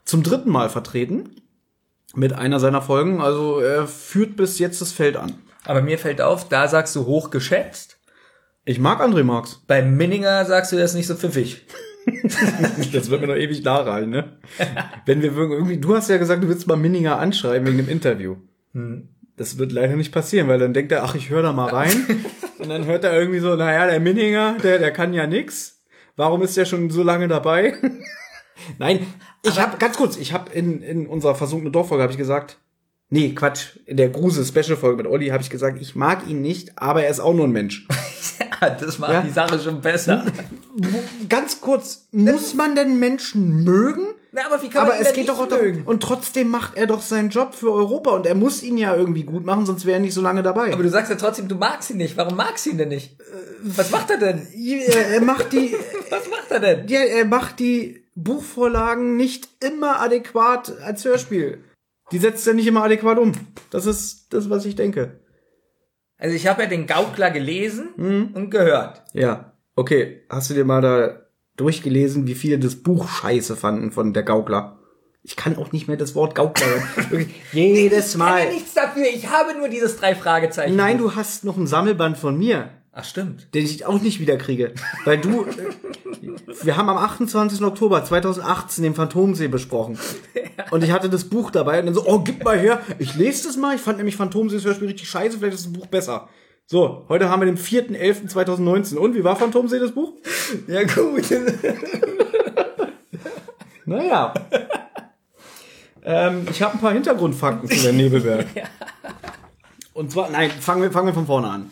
zum 0.06 0.24
dritten 0.24 0.50
Mal 0.50 0.70
vertreten 0.70 1.42
mit 2.14 2.34
einer 2.34 2.60
seiner 2.60 2.82
Folgen. 2.82 3.22
Also 3.22 3.60
er 3.60 3.88
führt 3.88 4.36
bis 4.36 4.60
jetzt 4.60 4.82
das 4.82 4.92
Feld 4.92 5.18
an. 5.18 5.36
Aber 5.66 5.82
mir 5.82 5.98
fällt 5.98 6.22
auf, 6.22 6.50
da 6.50 6.68
sagst 6.68 6.96
du 6.96 7.06
hoch 7.06 7.30
geschätzt. 7.30 8.00
Ich 8.66 8.80
mag 8.80 9.02
André 9.02 9.24
Marx. 9.24 9.62
Bei 9.68 9.82
Minninger 9.82 10.46
sagst 10.46 10.72
du 10.72 10.78
das 10.78 10.94
nicht 10.94 11.08
so 11.08 11.16
pfiffig. 11.16 11.66
Das 12.94 13.12
wird 13.12 13.22
mir 13.22 13.28
noch 13.28 13.36
ewig 13.36 13.64
nachhalten, 13.64 14.10
ne? 14.10 14.40
Wenn 15.06 15.22
wir 15.22 15.32
irgendwie, 15.38 15.78
du 15.78 15.96
hast 15.96 16.10
ja 16.10 16.18
gesagt, 16.18 16.44
du 16.44 16.48
willst 16.48 16.66
mal 16.66 16.76
Minninger 16.76 17.20
anschreiben 17.20 17.68
wegen 17.68 17.78
dem 17.78 17.90
Interview. 17.90 18.38
Das 19.38 19.60
wird 19.60 19.72
leider 19.72 19.96
nicht 19.96 20.12
passieren, 20.12 20.48
weil 20.48 20.58
dann 20.58 20.74
denkt 20.74 20.92
er, 20.92 21.04
ach, 21.04 21.14
ich 21.14 21.30
höre 21.30 21.44
da 21.44 21.54
mal 21.54 21.70
rein. 21.70 22.26
Und 22.62 22.70
dann 22.70 22.86
hört 22.86 23.04
er 23.04 23.14
irgendwie 23.18 23.40
so, 23.40 23.56
naja, 23.56 23.88
der 23.88 24.00
Minninger, 24.00 24.58
der, 24.62 24.78
der 24.78 24.92
kann 24.92 25.14
ja 25.14 25.26
nix. 25.26 25.82
Warum 26.16 26.42
ist 26.44 26.56
der 26.58 26.66
schon 26.66 26.90
so 26.92 27.02
lange 27.04 27.28
dabei? 27.28 27.74
Nein, 28.78 29.06
ich 29.44 29.60
habe 29.60 29.78
ganz 29.78 29.98
kurz, 29.98 30.18
ich 30.18 30.34
habe 30.34 30.52
in, 30.54 30.84
in 30.84 31.08
unserer 31.08 31.34
versunkene 31.34 31.72
Dorffolge 31.72 32.04
habe 32.04 32.12
ich 32.12 32.18
gesagt, 32.20 32.60
nee, 33.10 33.34
Quatsch, 33.34 33.78
in 33.86 33.98
der 33.98 34.10
Grusel 34.10 34.46
Special 34.46 34.78
Folge 34.78 34.98
mit 34.98 35.08
Olli 35.08 35.30
habe 35.30 35.42
ich 35.42 35.50
gesagt, 35.50 35.82
ich 35.82 35.96
mag 35.96 36.28
ihn 36.28 36.42
nicht, 36.44 36.78
aber 36.78 37.04
er 37.04 37.10
ist 37.10 37.20
auch 37.20 37.34
nur 37.34 37.46
ein 37.48 37.52
Mensch. 37.52 37.88
Ja, 38.62 38.70
das 38.70 39.00
macht 39.00 39.12
Ja. 39.12 39.22
die 39.22 39.32
Sache 39.32 39.58
schon 39.60 39.82
besser. 39.82 40.24
Ganz 41.30 41.62
kurz, 41.62 42.08
muss 42.12 42.54
man 42.54 42.76
denn 42.76 43.00
Menschen 43.00 43.64
mögen? 43.64 44.04
Na, 44.34 44.46
aber 44.46 44.62
wie 44.62 44.70
kann 44.70 44.84
aber 44.86 44.94
man 44.96 45.02
es 45.02 45.12
geht 45.14 45.28
doch 45.28 45.50
mögen? 45.50 45.84
und 45.86 46.02
trotzdem 46.02 46.48
macht 46.50 46.78
er 46.78 46.88
doch 46.88 47.02
seinen 47.02 47.30
Job 47.30 47.54
für 47.54 47.72
Europa 47.74 48.12
und 48.12 48.26
er 48.26 48.36
muss 48.36 48.64
ihn 48.64 48.78
ja 48.78 48.96
irgendwie 48.96 49.24
gut 49.24 49.46
machen, 49.46 49.66
sonst 49.66 49.86
wäre 49.86 49.98
er 49.98 50.02
nicht 50.02 50.14
so 50.14 50.22
lange 50.22 50.42
dabei. 50.42 50.72
Aber 50.72 50.84
du 50.84 50.90
sagst 50.90 51.10
ja 51.12 51.18
trotzdem, 51.18 51.50
du 51.50 51.56
magst 51.56 51.90
ihn 51.90 51.98
nicht. 51.98 52.16
Warum 52.16 52.38
magst 52.38 52.66
du 52.66 52.70
ihn 52.70 52.78
denn 52.78 52.88
nicht? 52.90 53.18
Was 53.64 53.92
macht 53.92 54.10
er 54.10 54.18
denn? 54.18 54.48
er, 54.56 55.08
er 55.16 55.22
macht 55.22 55.52
die, 55.52 55.76
Was 56.10 56.30
macht 56.30 56.50
er 56.50 56.60
denn? 56.62 56.88
ja, 56.88 57.02
er 57.02 57.26
macht 57.26 57.60
die 57.60 58.06
Buchvorlagen 58.16 59.18
nicht 59.18 59.50
immer 59.64 60.00
adäquat 60.02 60.78
als 60.82 61.04
Hörspiel. 61.04 61.64
Die 62.12 62.18
setzt 62.20 62.48
er 62.48 62.54
nicht 62.54 62.68
immer 62.68 62.84
adäquat 62.84 63.18
um. 63.20 63.34
Das 63.70 63.86
ist 63.86 64.34
das, 64.34 64.50
was 64.50 64.66
ich 64.66 64.76
denke. 64.76 65.20
Also 66.18 66.36
ich 66.36 66.48
habe 66.48 66.64
ja 66.64 66.70
den 66.70 66.88
Gaukler 66.88 67.32
gelesen 67.32 67.90
Mhm. 67.98 68.30
und 68.34 68.50
gehört. 68.50 69.02
Ja, 69.14 69.54
okay. 69.76 70.24
Hast 70.30 70.50
du 70.50 70.54
dir 70.54 70.66
mal 70.66 70.82
da 70.82 71.22
durchgelesen, 71.62 72.28
wie 72.28 72.36
viele 72.36 72.60
das 72.60 72.76
Buch 72.76 73.08
scheiße 73.08 73.56
fanden 73.56 73.92
von 73.92 74.14
der 74.14 74.24
Gaukler? 74.24 74.78
Ich 75.24 75.36
kann 75.36 75.56
auch 75.58 75.72
nicht 75.72 75.88
mehr 75.88 75.98
das 75.98 76.16
Wort 76.16 76.34
Gaukler 76.34 76.66
Jedes 77.54 78.14
Ich 78.16 78.20
kann 78.20 78.28
ja 78.28 78.34
Mal. 78.46 78.50
nichts 78.54 78.74
dafür. 78.74 79.06
Ich 79.14 79.30
habe 79.30 79.56
nur 79.58 79.70
dieses 79.70 79.96
drei 79.98 80.16
Fragezeichen. 80.16 80.76
Nein, 80.76 80.98
du 80.98 81.16
hast 81.16 81.44
noch 81.44 81.58
ein 81.58 81.68
Sammelband 81.68 82.18
von 82.18 82.36
mir, 82.38 82.70
Ach 82.92 83.04
stimmt. 83.06 83.54
den 83.54 83.64
ich 83.64 83.86
auch 83.86 84.02
nicht 84.02 84.20
wieder 84.20 84.38
kriege. 84.38 84.74
Weil 85.06 85.20
du, 85.20 85.46
wir 86.64 86.76
haben 86.76 86.90
am 86.90 86.98
28. 86.98 87.62
Oktober 87.62 88.04
2018 88.04 88.84
den 88.84 88.96
Phantomsee 88.96 89.48
besprochen. 89.48 90.00
Und 90.72 90.84
ich 90.84 90.92
hatte 90.92 91.10
das 91.10 91.26
Buch 91.26 91.52
dabei 91.52 91.80
und 91.80 91.86
dann 91.88 91.96
so, 91.96 92.06
oh, 92.06 92.20
gib 92.20 92.44
mal 92.46 92.58
her. 92.58 92.82
Ich 92.98 93.16
lese 93.16 93.48
das 93.48 93.58
mal. 93.58 93.76
Ich 93.76 93.82
fand 93.82 93.98
nämlich 93.98 94.16
Phantomsee 94.16 94.56
das 94.56 94.66
Hörspiel 94.66 94.88
richtig 94.88 95.10
scheiße. 95.10 95.38
Vielleicht 95.38 95.56
ist 95.56 95.66
das 95.66 95.74
Buch 95.74 95.88
besser. 95.88 96.30
So, 96.72 97.04
heute 97.10 97.28
haben 97.28 97.42
wir 97.42 97.48
den 97.48 97.58
4.11.2019. 97.58 98.96
Und 98.96 99.14
wie 99.14 99.26
war 99.26 99.36
Phantomsee 99.36 99.78
das 99.78 99.92
Buch? 99.92 100.14
Ja 100.68 100.84
gut. 100.84 101.26
Naja. 103.86 104.34
ähm, 106.06 106.48
ich 106.50 106.62
habe 106.62 106.76
ein 106.76 106.80
paar 106.80 106.94
Hintergrundfakten 106.94 107.68
zu 107.68 107.84
der 107.84 107.92
Nebelberg. 107.92 108.46
Und 109.94 110.14
zwar, 110.14 110.30
nein, 110.30 110.50
fangen 110.50 110.82
wir, 110.82 110.92
fangen 110.92 111.08
wir 111.08 111.14
von 111.14 111.26
vorne 111.26 111.50
an. 111.50 111.72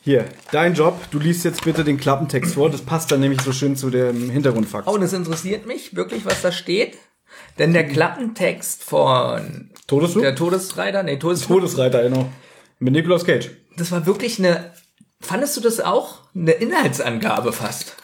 Hier, 0.00 0.24
dein 0.50 0.72
Job, 0.72 0.98
du 1.10 1.18
liest 1.18 1.44
jetzt 1.44 1.62
bitte 1.62 1.84
den 1.84 1.98
Klappentext 1.98 2.54
vor, 2.54 2.70
das 2.70 2.80
passt 2.80 3.12
dann 3.12 3.20
nämlich 3.20 3.42
so 3.42 3.52
schön 3.52 3.76
zu 3.76 3.90
dem 3.90 4.30
Hintergrundfakt. 4.30 4.88
Oh, 4.88 4.92
und 4.92 5.02
es 5.02 5.12
interessiert 5.12 5.66
mich 5.66 5.94
wirklich, 5.94 6.24
was 6.24 6.40
da 6.40 6.52
steht. 6.52 6.96
Denn 7.58 7.74
der 7.74 7.86
Klappentext 7.86 8.82
von 8.82 9.68
Todesflug? 9.86 10.22
der 10.22 10.34
Todesreiter, 10.34 11.02
nee, 11.02 11.18
Todesflug, 11.18 11.60
Todesreiter, 11.60 12.02
genau. 12.04 12.30
Mit 12.82 12.94
Nicolas 12.94 13.24
Cage. 13.24 13.48
das 13.76 13.92
war 13.92 14.06
wirklich 14.06 14.40
eine, 14.40 14.72
fandest 15.20 15.56
du 15.56 15.60
das 15.60 15.78
auch? 15.78 16.22
Eine 16.34 16.50
Inhaltsangabe 16.50 17.52
fast. 17.52 17.94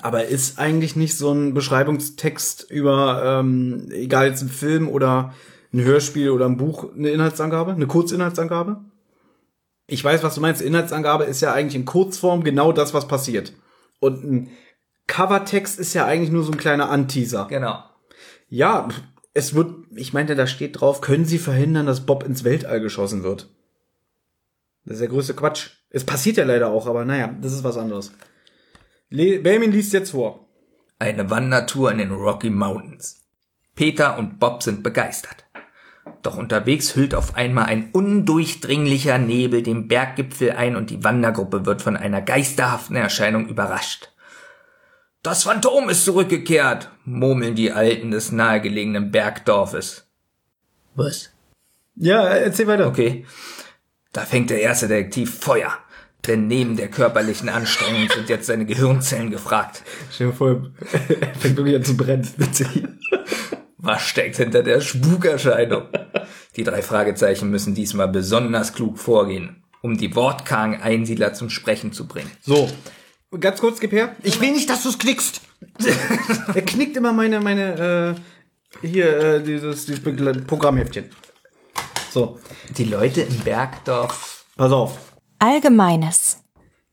Aber 0.00 0.26
ist 0.26 0.60
eigentlich 0.60 0.94
nicht 0.94 1.18
so 1.18 1.32
ein 1.32 1.54
Beschreibungstext 1.54 2.70
über, 2.70 3.40
ähm, 3.40 3.88
egal 3.90 4.28
jetzt 4.28 4.42
ein 4.42 4.48
Film 4.48 4.88
oder 4.88 5.34
ein 5.72 5.82
Hörspiel 5.82 6.30
oder 6.30 6.46
ein 6.46 6.56
Buch, 6.56 6.94
eine 6.94 7.10
Inhaltsangabe? 7.10 7.72
Eine 7.72 7.88
Kurzinhaltsangabe? 7.88 8.84
Ich 9.88 10.04
weiß, 10.04 10.22
was 10.22 10.36
du 10.36 10.40
meinst. 10.40 10.62
Inhaltsangabe 10.62 11.24
ist 11.24 11.40
ja 11.40 11.52
eigentlich 11.52 11.74
in 11.74 11.84
Kurzform 11.84 12.44
genau 12.44 12.70
das, 12.70 12.94
was 12.94 13.08
passiert. 13.08 13.54
Und 13.98 14.22
ein 14.22 14.50
Covertext 15.08 15.80
ist 15.80 15.94
ja 15.94 16.06
eigentlich 16.06 16.30
nur 16.30 16.44
so 16.44 16.52
ein 16.52 16.58
kleiner 16.58 16.90
Anteaser. 16.90 17.48
Genau. 17.50 17.82
Ja, 18.48 18.86
es 19.34 19.54
wird, 19.54 19.74
ich 19.96 20.12
meinte, 20.12 20.36
da 20.36 20.46
steht 20.46 20.80
drauf, 20.80 21.00
können 21.00 21.24
Sie 21.24 21.38
verhindern, 21.38 21.86
dass 21.86 22.06
Bob 22.06 22.22
ins 22.22 22.44
Weltall 22.44 22.80
geschossen 22.80 23.24
wird? 23.24 23.48
Das 24.86 24.94
ist 24.94 25.00
der 25.00 25.08
größte 25.08 25.34
Quatsch. 25.34 25.70
Es 25.90 26.04
passiert 26.04 26.36
ja 26.36 26.44
leider 26.44 26.68
auch, 26.68 26.86
aber 26.86 27.04
naja, 27.04 27.34
das 27.40 27.52
ist 27.52 27.64
was 27.64 27.76
anderes. 27.76 28.12
Le 29.10 29.40
Belmin 29.40 29.72
liest 29.72 29.92
jetzt 29.92 30.12
vor. 30.12 30.48
Eine 30.98 31.28
Wandertour 31.28 31.90
in 31.90 31.98
den 31.98 32.12
Rocky 32.12 32.50
Mountains. 32.50 33.24
Peter 33.74 34.16
und 34.18 34.38
Bob 34.38 34.62
sind 34.62 34.82
begeistert. 34.82 35.44
Doch 36.22 36.36
unterwegs 36.36 36.94
hüllt 36.94 37.14
auf 37.14 37.34
einmal 37.34 37.66
ein 37.66 37.90
undurchdringlicher 37.92 39.18
Nebel 39.18 39.62
den 39.62 39.88
Berggipfel 39.88 40.52
ein 40.52 40.76
und 40.76 40.90
die 40.90 41.02
Wandergruppe 41.04 41.66
wird 41.66 41.82
von 41.82 41.96
einer 41.96 42.22
geisterhaften 42.22 42.96
Erscheinung 42.96 43.48
überrascht. 43.48 44.12
Das 45.22 45.42
Phantom 45.42 45.88
ist 45.88 46.04
zurückgekehrt, 46.04 46.90
murmeln 47.04 47.56
die 47.56 47.72
Alten 47.72 48.12
des 48.12 48.30
nahegelegenen 48.30 49.10
Bergdorfes. 49.10 50.06
Was? 50.94 51.30
Ja, 51.96 52.28
erzähl 52.28 52.68
weiter. 52.68 52.86
Okay. 52.86 53.26
Da 54.16 54.22
fängt 54.22 54.48
der 54.48 54.62
erste 54.62 54.88
Detektiv 54.88 55.40
Feuer. 55.40 55.70
Denn 56.26 56.46
neben 56.46 56.74
der 56.74 56.88
körperlichen 56.88 57.50
Anstrengung 57.50 58.08
sind 58.08 58.30
jetzt 58.30 58.46
seine 58.46 58.64
Gehirnzellen 58.64 59.30
gefragt. 59.30 59.82
Stell 60.10 60.28
dir 60.28 60.32
vor, 60.32 60.70
er 61.20 61.34
fängt 61.34 61.58
wirklich 61.58 61.76
an 61.76 61.84
zu 61.84 61.98
brennen. 61.98 62.26
Was 63.76 64.00
steckt 64.00 64.36
hinter 64.36 64.62
der 64.62 64.80
Spukerscheinung? 64.80 65.82
Die 66.56 66.64
drei 66.64 66.80
Fragezeichen 66.80 67.50
müssen 67.50 67.74
diesmal 67.74 68.08
besonders 68.08 68.72
klug 68.72 68.98
vorgehen, 68.98 69.62
um 69.82 69.98
die 69.98 70.16
wortkargen 70.16 70.80
Einsiedler 70.80 71.34
zum 71.34 71.50
Sprechen 71.50 71.92
zu 71.92 72.08
bringen. 72.08 72.30
So, 72.40 72.70
ganz 73.38 73.60
kurz, 73.60 73.80
gib 73.80 73.92
her. 73.92 74.16
Ich 74.22 74.40
will 74.40 74.52
nicht, 74.52 74.70
dass 74.70 74.82
du 74.82 74.88
es 74.88 74.98
knickst. 74.98 75.42
er 76.54 76.62
knickt 76.62 76.96
immer 76.96 77.12
meine, 77.12 77.40
meine, 77.40 78.16
äh, 78.82 78.86
hier, 78.86 79.18
äh, 79.18 79.42
dieses, 79.42 79.84
dieses 79.84 80.02
Programmheftchen. 80.46 81.04
So, 82.16 82.38
Die 82.78 82.84
Leute 82.84 83.20
im 83.20 83.40
Bergdorf. 83.40 84.46
pass 84.56 84.72
auf. 84.72 85.12
Allgemeines. 85.38 86.42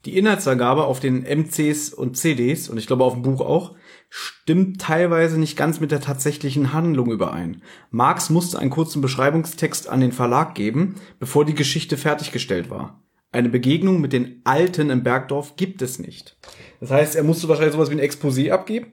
Die 0.04 0.18
Inhaltsangabe 0.18 0.84
auf 0.84 1.00
den 1.00 1.24
MCs 1.24 1.94
und 1.94 2.18
CDs, 2.18 2.68
und 2.68 2.78
ich 2.78 2.88
glaube 2.88 3.06
auf 3.06 3.14
dem 3.14 3.22
Buch 3.22 3.40
auch, 3.40 3.74
stimmt 4.10 4.82
teilweise 4.82 5.40
nicht 5.40 5.56
ganz 5.56 5.80
mit 5.80 5.92
der 5.92 6.02
tatsächlichen 6.02 6.74
Handlung 6.74 7.10
überein. 7.10 7.62
Marx 7.90 8.30
musste 8.30 8.60
einen 8.60 8.70
kurzen 8.70 9.02
Beschreibungstext 9.02 9.88
an 9.88 10.02
den 10.02 10.12
Verlag 10.12 10.56
geben, 10.56 10.96
bevor 11.20 11.46
die 11.46 11.56
Geschichte 11.56 11.96
fertiggestellt 11.96 12.70
war. 12.70 13.02
Eine 13.32 13.48
Begegnung 13.48 14.02
mit 14.02 14.12
den 14.12 14.42
Alten 14.44 14.90
im 14.90 15.04
Bergdorf 15.04 15.56
gibt 15.56 15.82
es 15.82 16.00
nicht. 16.00 16.36
Das 16.82 16.92
heißt, 16.92 17.16
er 17.16 17.24
musste 17.24 17.48
wahrscheinlich 17.48 17.76
sowas 17.76 17.90
wie 17.90 17.96
ein 17.96 18.02
Exposé 18.06 18.52
abgeben, 18.52 18.92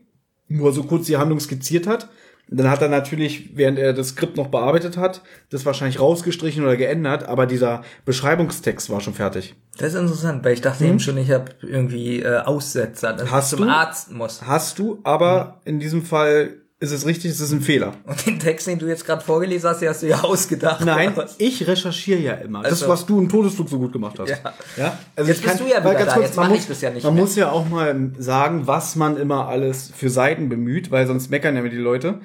wo 0.49 0.67
er 0.69 0.73
so 0.73 0.85
kurz 0.85 1.07
die 1.07 1.17
Handlung 1.17 1.41
skizziert 1.41 1.89
hat. 1.89 2.09
Dann 2.53 2.69
hat 2.69 2.83
er 2.83 2.89
natürlich, 2.89 3.57
während 3.57 3.79
er 3.79 3.93
das 3.93 4.09
Skript 4.09 4.37
noch 4.37 4.49
bearbeitet 4.49 4.97
hat, 4.97 5.23
das 5.51 5.65
wahrscheinlich 5.65 6.01
rausgestrichen 6.01 6.65
oder 6.65 6.77
geändert, 6.77 7.29
aber 7.29 7.47
dieser 7.47 7.83
Beschreibungstext 8.05 8.91
war 8.91 9.01
schon 9.01 9.15
fertig. 9.15 9.55
Das 9.79 9.95
ist 9.95 10.01
interessant, 10.01 10.45
weil 10.45 10.55
ich 10.55 10.61
dachte 10.61 10.85
eben 10.85 10.99
schon, 10.99 11.17
ich 11.17 11.31
habe 11.31 11.53
irgendwie 11.63 12.21
äh, 12.23 12.39
Aussetzer, 12.41 13.13
dass 13.13 13.31
Hast 13.31 13.53
ich 13.53 13.59
zum 13.59 13.69
du? 13.69 13.73
Arzt 13.73 14.11
muss. 14.11 14.43
Hast 14.43 14.79
du, 14.81 14.99
aber 15.05 15.61
in 15.65 15.79
diesem 15.79 16.03
Fall 16.03 16.57
ist 16.81 16.93
es 16.93 17.05
richtig, 17.07 17.31
es 17.31 17.41
ist 17.41 17.53
ein 17.53 17.61
Fehler. 17.61 17.93
Und 18.05 18.27
den 18.27 18.39
Text, 18.39 18.67
den 18.67 18.79
du 18.79 18.87
jetzt 18.87 19.05
gerade 19.05 19.23
vorgelesen 19.23 19.69
hast, 19.69 19.81
den 19.83 19.91
hast 19.91 20.03
du 20.03 20.09
ja 20.09 20.21
ausgedacht. 20.25 20.85
Nein, 20.85 21.13
ich 21.39 21.67
recherchiere 21.67 22.21
ja 22.21 22.33
immer. 22.35 22.63
Das, 22.63 22.73
Also- 22.73 22.89
was 22.89 23.05
du 23.07 23.19
im 23.21 23.29
Todesflug 23.29 23.69
so 23.69 23.79
gut 23.79 23.93
gemacht 23.93 24.19
hast. 24.19 24.31
Ja. 24.31 24.39
ja? 24.77 24.99
Also 25.15 25.31
Jetzt 25.31 25.43
bist 25.43 25.61
du 25.61 25.65
ja 25.65 25.81
wieder 25.81 25.93
da, 26.05 26.13
kurz, 26.15 26.27
jetzt 26.27 26.37
man 26.37 26.47
mach 26.47 26.51
muss, 26.55 26.63
ich 26.63 26.69
das 26.69 26.81
ja 26.81 26.91
nicht 26.91 27.05
Man 27.05 27.15
mehr. 27.15 27.23
muss 27.23 27.37
ja 27.37 27.51
auch 27.51 27.69
mal 27.69 28.13
sagen, 28.19 28.67
was 28.67 28.97
man 28.97 29.17
immer 29.19 29.47
alles 29.49 29.93
für 29.95 30.09
Seiten 30.11 30.49
bemüht, 30.49 30.91
weil 30.91 31.07
sonst 31.07 31.31
meckern 31.31 31.55
ja 31.55 31.63
die 31.69 31.77
Leute. 31.77 32.21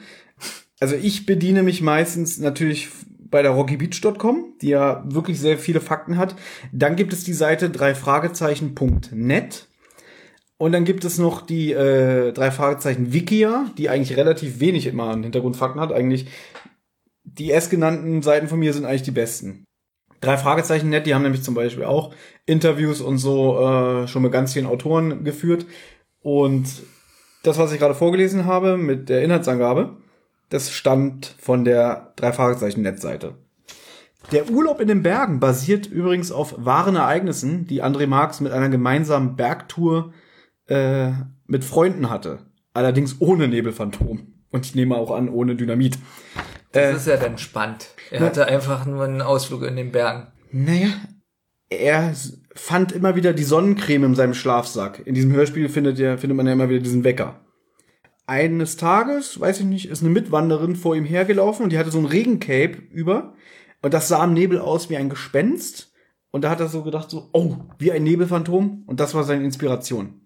Also 0.80 0.96
ich 0.96 1.26
bediene 1.26 1.62
mich 1.64 1.82
meistens 1.82 2.38
natürlich 2.38 2.90
bei 3.30 3.42
der 3.42 3.52
rockybeach.com, 3.52 4.54
die 4.62 4.70
ja 4.70 5.04
wirklich 5.08 5.40
sehr 5.42 5.58
viele 5.58 5.82
Fakten 5.82 6.18
hat. 6.18 6.36
Dann 6.72 6.96
gibt 6.96 7.12
es 7.12 7.24
die 7.26 7.34
Seite 7.34 7.70
drei 7.70 7.94
Fragezeichen.net. 7.96 9.68
Und 10.58 10.72
dann 10.72 10.86
gibt 10.86 11.04
es 11.04 11.18
noch 11.18 11.42
die 11.42 11.74
äh, 11.74 12.32
drei 12.32 12.50
Fragezeichen 12.52 13.12
Wikia, 13.12 13.66
die 13.78 13.90
eigentlich 13.90 14.18
relativ 14.18 14.60
wenig 14.60 14.88
immer 14.88 15.10
an 15.10 15.24
Hintergrundfakten 15.24 15.82
hat. 15.82 15.92
Eigentlich 15.92 16.28
die 17.24 17.52
erstgenannten 17.52 18.22
Seiten 18.22 18.48
von 18.48 18.60
mir 18.60 18.74
sind 18.74 18.86
eigentlich 18.86 19.04
die 19.04 19.12
besten. 19.12 19.66
Drei 20.22 20.38
Fragezeichen 20.38 20.90
net, 20.90 21.06
die 21.06 21.14
haben 21.14 21.24
nämlich 21.24 21.44
zum 21.44 21.56
Beispiel 21.56 21.84
auch 21.84 22.14
Interviews 22.46 23.02
und 23.02 23.18
so 23.18 23.60
äh, 23.60 24.08
schon 24.08 24.22
mit 24.22 24.32
ganz 24.32 24.54
vielen 24.54 24.66
Autoren 24.66 25.24
geführt. 25.24 25.66
Und 26.22 26.68
das, 27.44 27.58
was 27.58 27.72
ich 27.74 27.80
gerade 27.80 27.94
vorgelesen 27.94 28.46
habe 28.46 28.78
mit 28.78 29.10
der 29.10 29.24
Inhaltsangabe, 29.24 29.98
das 30.50 30.72
stammt 30.72 31.36
von 31.40 31.66
der 31.66 32.14
drei 32.16 32.32
Fragezeichen 32.32 32.82
Netzseite. 32.82 33.36
Der 34.32 34.50
Urlaub 34.50 34.80
in 34.80 34.88
den 34.88 35.04
Bergen 35.04 35.40
basiert 35.40 35.86
übrigens 35.86 36.32
auf 36.32 36.56
wahren 36.58 36.96
Ereignissen, 36.96 37.68
die 37.68 37.84
André 37.84 38.08
Marx 38.08 38.40
mit 38.42 38.52
einer 38.52 38.70
gemeinsamen 38.70 39.36
Bergtour 39.36 40.14
äh, 40.68 41.12
mit 41.48 41.64
Freunden 41.64 42.10
hatte. 42.10 42.40
Allerdings 42.74 43.18
ohne 43.20 43.48
Nebelphantom. 43.48 44.34
Und 44.52 44.66
ich 44.66 44.76
nehme 44.76 44.96
auch 44.96 45.12
an, 45.12 45.30
ohne 45.30 45.56
Dynamit. 45.56 45.98
Das 46.72 46.98
ist 46.98 47.08
ja 47.08 47.18
dann 47.18 47.38
spannend. 47.38 47.90
Er 48.12 48.22
hatte 48.22 48.48
einfach 48.48 48.86
nur 48.86 49.04
einen 49.04 49.22
Ausflug 49.22 49.64
in 49.64 49.76
den 49.76 49.92
Bergen. 49.92 50.28
Naja, 50.52 50.90
er 51.70 52.14
fand 52.54 52.92
immer 52.92 53.16
wieder 53.16 53.34
die 53.34 53.44
Sonnencreme 53.44 54.06
in 54.06 54.16
seinem 54.16 54.34
Schlafsack. 54.34 55.02
In 55.06 55.14
diesem 55.14 55.32
Hörspiel 55.32 55.70
findet, 55.70 56.00
er, 56.00 56.18
findet 56.18 56.38
man 56.38 56.48
ja 56.48 56.54
immer 56.54 56.70
wieder 56.70 56.82
diesen 56.82 57.04
Wecker. 57.04 57.42
eines 58.28 58.78
Tages, 58.78 59.40
weiß 59.40 59.60
ich 59.60 59.66
nicht, 59.66 59.90
ist 59.90 60.02
eine 60.02 60.12
Mitwanderin 60.12 60.76
vor 60.76 60.96
ihm 60.96 61.06
hergelaufen 61.06 61.64
und 61.64 61.72
die 61.72 61.78
hatte 61.78 61.92
so 61.92 62.00
ein 62.00 62.06
Regencape 62.06 62.78
über 62.92 63.34
und 63.82 63.94
das 63.94 64.08
sah 64.08 64.24
im 64.24 64.34
Nebel 64.34 64.60
aus 64.60 64.90
wie 64.90 64.98
ein 64.98 65.10
Gespenst 65.10 65.94
und 66.32 66.44
da 66.44 66.50
hat 66.50 66.60
er 66.60 66.68
so 66.68 66.84
gedacht 66.84 67.10
so, 67.10 67.30
oh, 67.34 67.58
wie 67.78 67.92
ein 67.92 68.04
Nebelphantom 68.04 68.84
und 68.88 69.00
das 69.00 69.14
war 69.14 69.24
seine 69.24 69.44
Inspiration. 69.44 70.25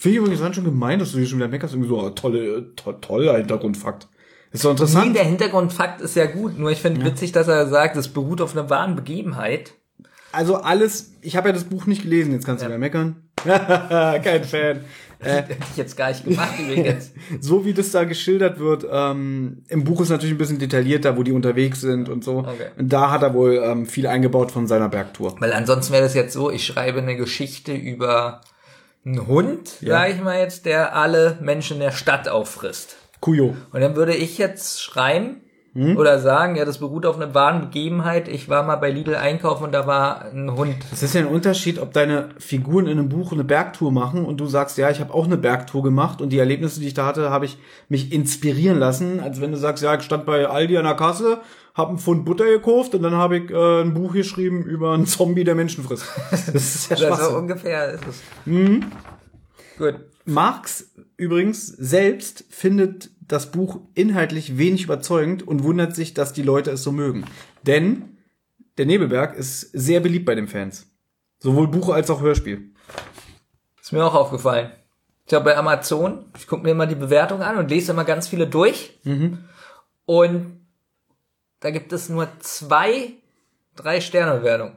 Finde 0.00 0.14
ich 0.16 0.16
übrigens 0.22 0.40
ganz 0.40 0.54
schon 0.56 0.64
gemein, 0.64 0.98
dass 0.98 1.12
du 1.12 1.18
hier 1.18 1.26
schon 1.26 1.38
wieder 1.38 1.48
meckerst, 1.48 1.74
irgendwie 1.74 1.90
so, 1.90 2.00
oh, 2.00 2.08
tolle, 2.10 2.74
to 2.74 2.92
toller 2.94 3.36
Hintergrundfakt. 3.36 4.08
Ist 4.50 4.64
doch 4.64 4.70
Nee, 4.70 4.72
interessant. 4.72 5.14
der 5.16 5.24
Hintergrundfakt 5.24 6.00
ist 6.00 6.16
ja 6.16 6.24
gut, 6.24 6.58
nur 6.58 6.70
ich 6.70 6.80
finde 6.80 7.04
witzig, 7.04 7.32
dass 7.32 7.48
er 7.48 7.68
sagt, 7.68 7.96
es 7.96 8.08
beruht 8.08 8.40
auf 8.40 8.56
einer 8.56 8.70
wahren 8.70 8.96
Begebenheit. 8.96 9.74
Also 10.32 10.56
alles, 10.56 11.12
ich 11.20 11.36
habe 11.36 11.48
ja 11.50 11.52
das 11.52 11.64
Buch 11.64 11.84
nicht 11.84 12.02
gelesen, 12.02 12.32
jetzt 12.32 12.46
kannst 12.46 12.62
du 12.62 12.64
Ja. 12.64 12.70
wieder 12.70 12.78
meckern. 12.78 13.16
Kein 13.44 14.44
Fan. 14.44 14.80
Hätte 15.20 15.56
ich 15.70 15.76
jetzt 15.76 15.98
gar 15.98 16.08
nicht 16.08 16.24
gemacht 16.24 16.54
übrigens. 16.58 17.10
So 17.40 17.66
wie 17.66 17.74
das 17.74 17.90
da 17.90 18.04
geschildert 18.04 18.58
wird, 18.58 18.86
ähm, 18.90 19.64
im 19.68 19.84
Buch 19.84 20.00
ist 20.00 20.08
natürlich 20.08 20.34
ein 20.34 20.38
bisschen 20.38 20.58
detaillierter, 20.58 21.18
wo 21.18 21.22
die 21.24 21.32
unterwegs 21.32 21.82
sind 21.82 22.08
und 22.08 22.24
so. 22.24 22.38
Okay. 22.38 22.68
Und 22.78 22.90
da 22.90 23.10
hat 23.10 23.22
er 23.22 23.34
wohl 23.34 23.60
ähm, 23.62 23.84
viel 23.84 24.06
eingebaut 24.06 24.50
von 24.50 24.66
seiner 24.66 24.88
Bergtour. 24.88 25.36
Weil 25.40 25.52
ansonsten 25.52 25.92
wäre 25.92 26.02
das 26.04 26.14
jetzt 26.14 26.32
so, 26.32 26.50
ich 26.50 26.64
schreibe 26.64 27.00
eine 27.02 27.16
Geschichte 27.16 27.74
über 27.74 28.40
einen 29.04 29.26
Hund, 29.26 29.80
Ja. 29.80 30.00
sag 30.00 30.10
ich 30.10 30.20
mal 30.20 30.38
jetzt, 30.38 30.66
der 30.66 30.94
alle 30.94 31.38
Menschen 31.40 31.74
in 31.78 31.82
der 31.82 31.90
Stadt 31.92 32.28
auffrisst. 32.28 32.96
Kujo. 33.20 33.56
Und 33.72 33.80
dann 33.80 33.96
würde 33.96 34.14
ich 34.14 34.38
jetzt 34.38 34.82
schreiben 34.82 35.42
Hm? 35.72 35.96
oder 35.96 36.18
sagen, 36.18 36.56
ja, 36.56 36.64
das 36.64 36.78
beruht 36.78 37.06
auf 37.06 37.14
einer 37.14 37.32
wahren 37.32 37.60
Begebenheit. 37.60 38.26
Ich 38.26 38.48
war 38.48 38.64
mal 38.64 38.74
bei 38.74 38.90
Lidl 38.90 39.14
einkaufen 39.14 39.62
und 39.64 39.72
da 39.72 39.86
war 39.86 40.22
ein 40.24 40.56
Hund. 40.56 40.74
Das 40.90 41.04
ist 41.04 41.14
ja 41.14 41.20
ein 41.20 41.28
Unterschied, 41.28 41.78
ob 41.78 41.92
deine 41.92 42.30
Figuren 42.38 42.86
in 42.88 42.98
einem 42.98 43.08
Buch 43.08 43.30
eine 43.32 43.44
Bergtour 43.44 43.92
machen 43.92 44.24
und 44.24 44.38
du 44.40 44.46
sagst, 44.46 44.78
ja, 44.78 44.90
ich 44.90 44.98
habe 44.98 45.14
auch 45.14 45.26
eine 45.26 45.36
Bergtour 45.36 45.84
gemacht 45.84 46.20
und 46.20 46.30
die 46.30 46.38
Erlebnisse, 46.40 46.80
die 46.80 46.88
ich 46.88 46.94
da 46.94 47.06
hatte, 47.06 47.30
habe 47.30 47.44
ich 47.44 47.56
mich 47.88 48.12
inspirieren 48.12 48.80
lassen, 48.80 49.20
als 49.20 49.40
wenn 49.40 49.52
du 49.52 49.58
sagst, 49.58 49.84
ja, 49.84 49.94
ich 49.94 50.02
stand 50.02 50.26
bei 50.26 50.48
Aldi 50.48 50.76
an 50.76 50.84
der 50.86 50.94
Kasse, 50.96 51.38
habe 51.76 51.90
einen 51.90 51.98
Pfund 51.98 52.24
Butter 52.24 52.46
gekauft 52.46 52.96
und 52.96 53.02
dann 53.04 53.14
habe 53.14 53.38
ich 53.38 53.50
äh, 53.52 53.82
ein 53.82 53.94
Buch 53.94 54.12
geschrieben 54.12 54.64
über 54.64 54.94
einen 54.94 55.06
Zombie, 55.06 55.44
der 55.44 55.54
Menschen 55.54 55.84
frisst. 55.84 56.04
Das 56.30 56.46
ist 56.52 56.90
ja 56.90 56.96
Also 56.96 57.06
Schwachsinn. 57.06 57.36
ungefähr 57.36 57.92
ist 57.92 58.06
es. 58.08 58.22
Mhm. 58.44 58.86
Gut. 59.78 59.94
Marx 60.24 60.90
übrigens 61.16 61.68
selbst 61.68 62.44
findet 62.50 63.10
das 63.32 63.50
Buch 63.52 63.80
inhaltlich 63.94 64.58
wenig 64.58 64.84
überzeugend 64.84 65.46
und 65.46 65.62
wundert 65.62 65.94
sich, 65.94 66.14
dass 66.14 66.32
die 66.32 66.42
Leute 66.42 66.70
es 66.72 66.82
so 66.82 66.90
mögen. 66.90 67.24
Denn 67.62 68.18
der 68.76 68.86
Nebelberg 68.86 69.36
ist 69.36 69.60
sehr 69.72 70.00
beliebt 70.00 70.26
bei 70.26 70.34
den 70.34 70.48
Fans. 70.48 70.86
Sowohl 71.38 71.68
Buch 71.68 71.90
als 71.90 72.10
auch 72.10 72.20
Hörspiel. 72.20 72.72
Ist 73.80 73.92
mir 73.92 74.04
auch 74.04 74.14
aufgefallen. 74.14 74.72
Ich 75.26 75.34
habe 75.34 75.44
bei 75.44 75.56
Amazon, 75.56 76.24
ich 76.36 76.48
gucke 76.48 76.64
mir 76.64 76.72
immer 76.72 76.86
die 76.86 76.96
Bewertung 76.96 77.40
an 77.42 77.56
und 77.56 77.70
lese 77.70 77.92
immer 77.92 78.04
ganz 78.04 78.26
viele 78.26 78.48
durch. 78.48 78.98
Und 80.06 80.60
da 81.60 81.70
gibt 81.70 81.92
es 81.92 82.08
nur 82.08 82.28
zwei, 82.40 83.12
drei 83.76 84.00
Sterne 84.00 84.40
Bewertungen. 84.40 84.76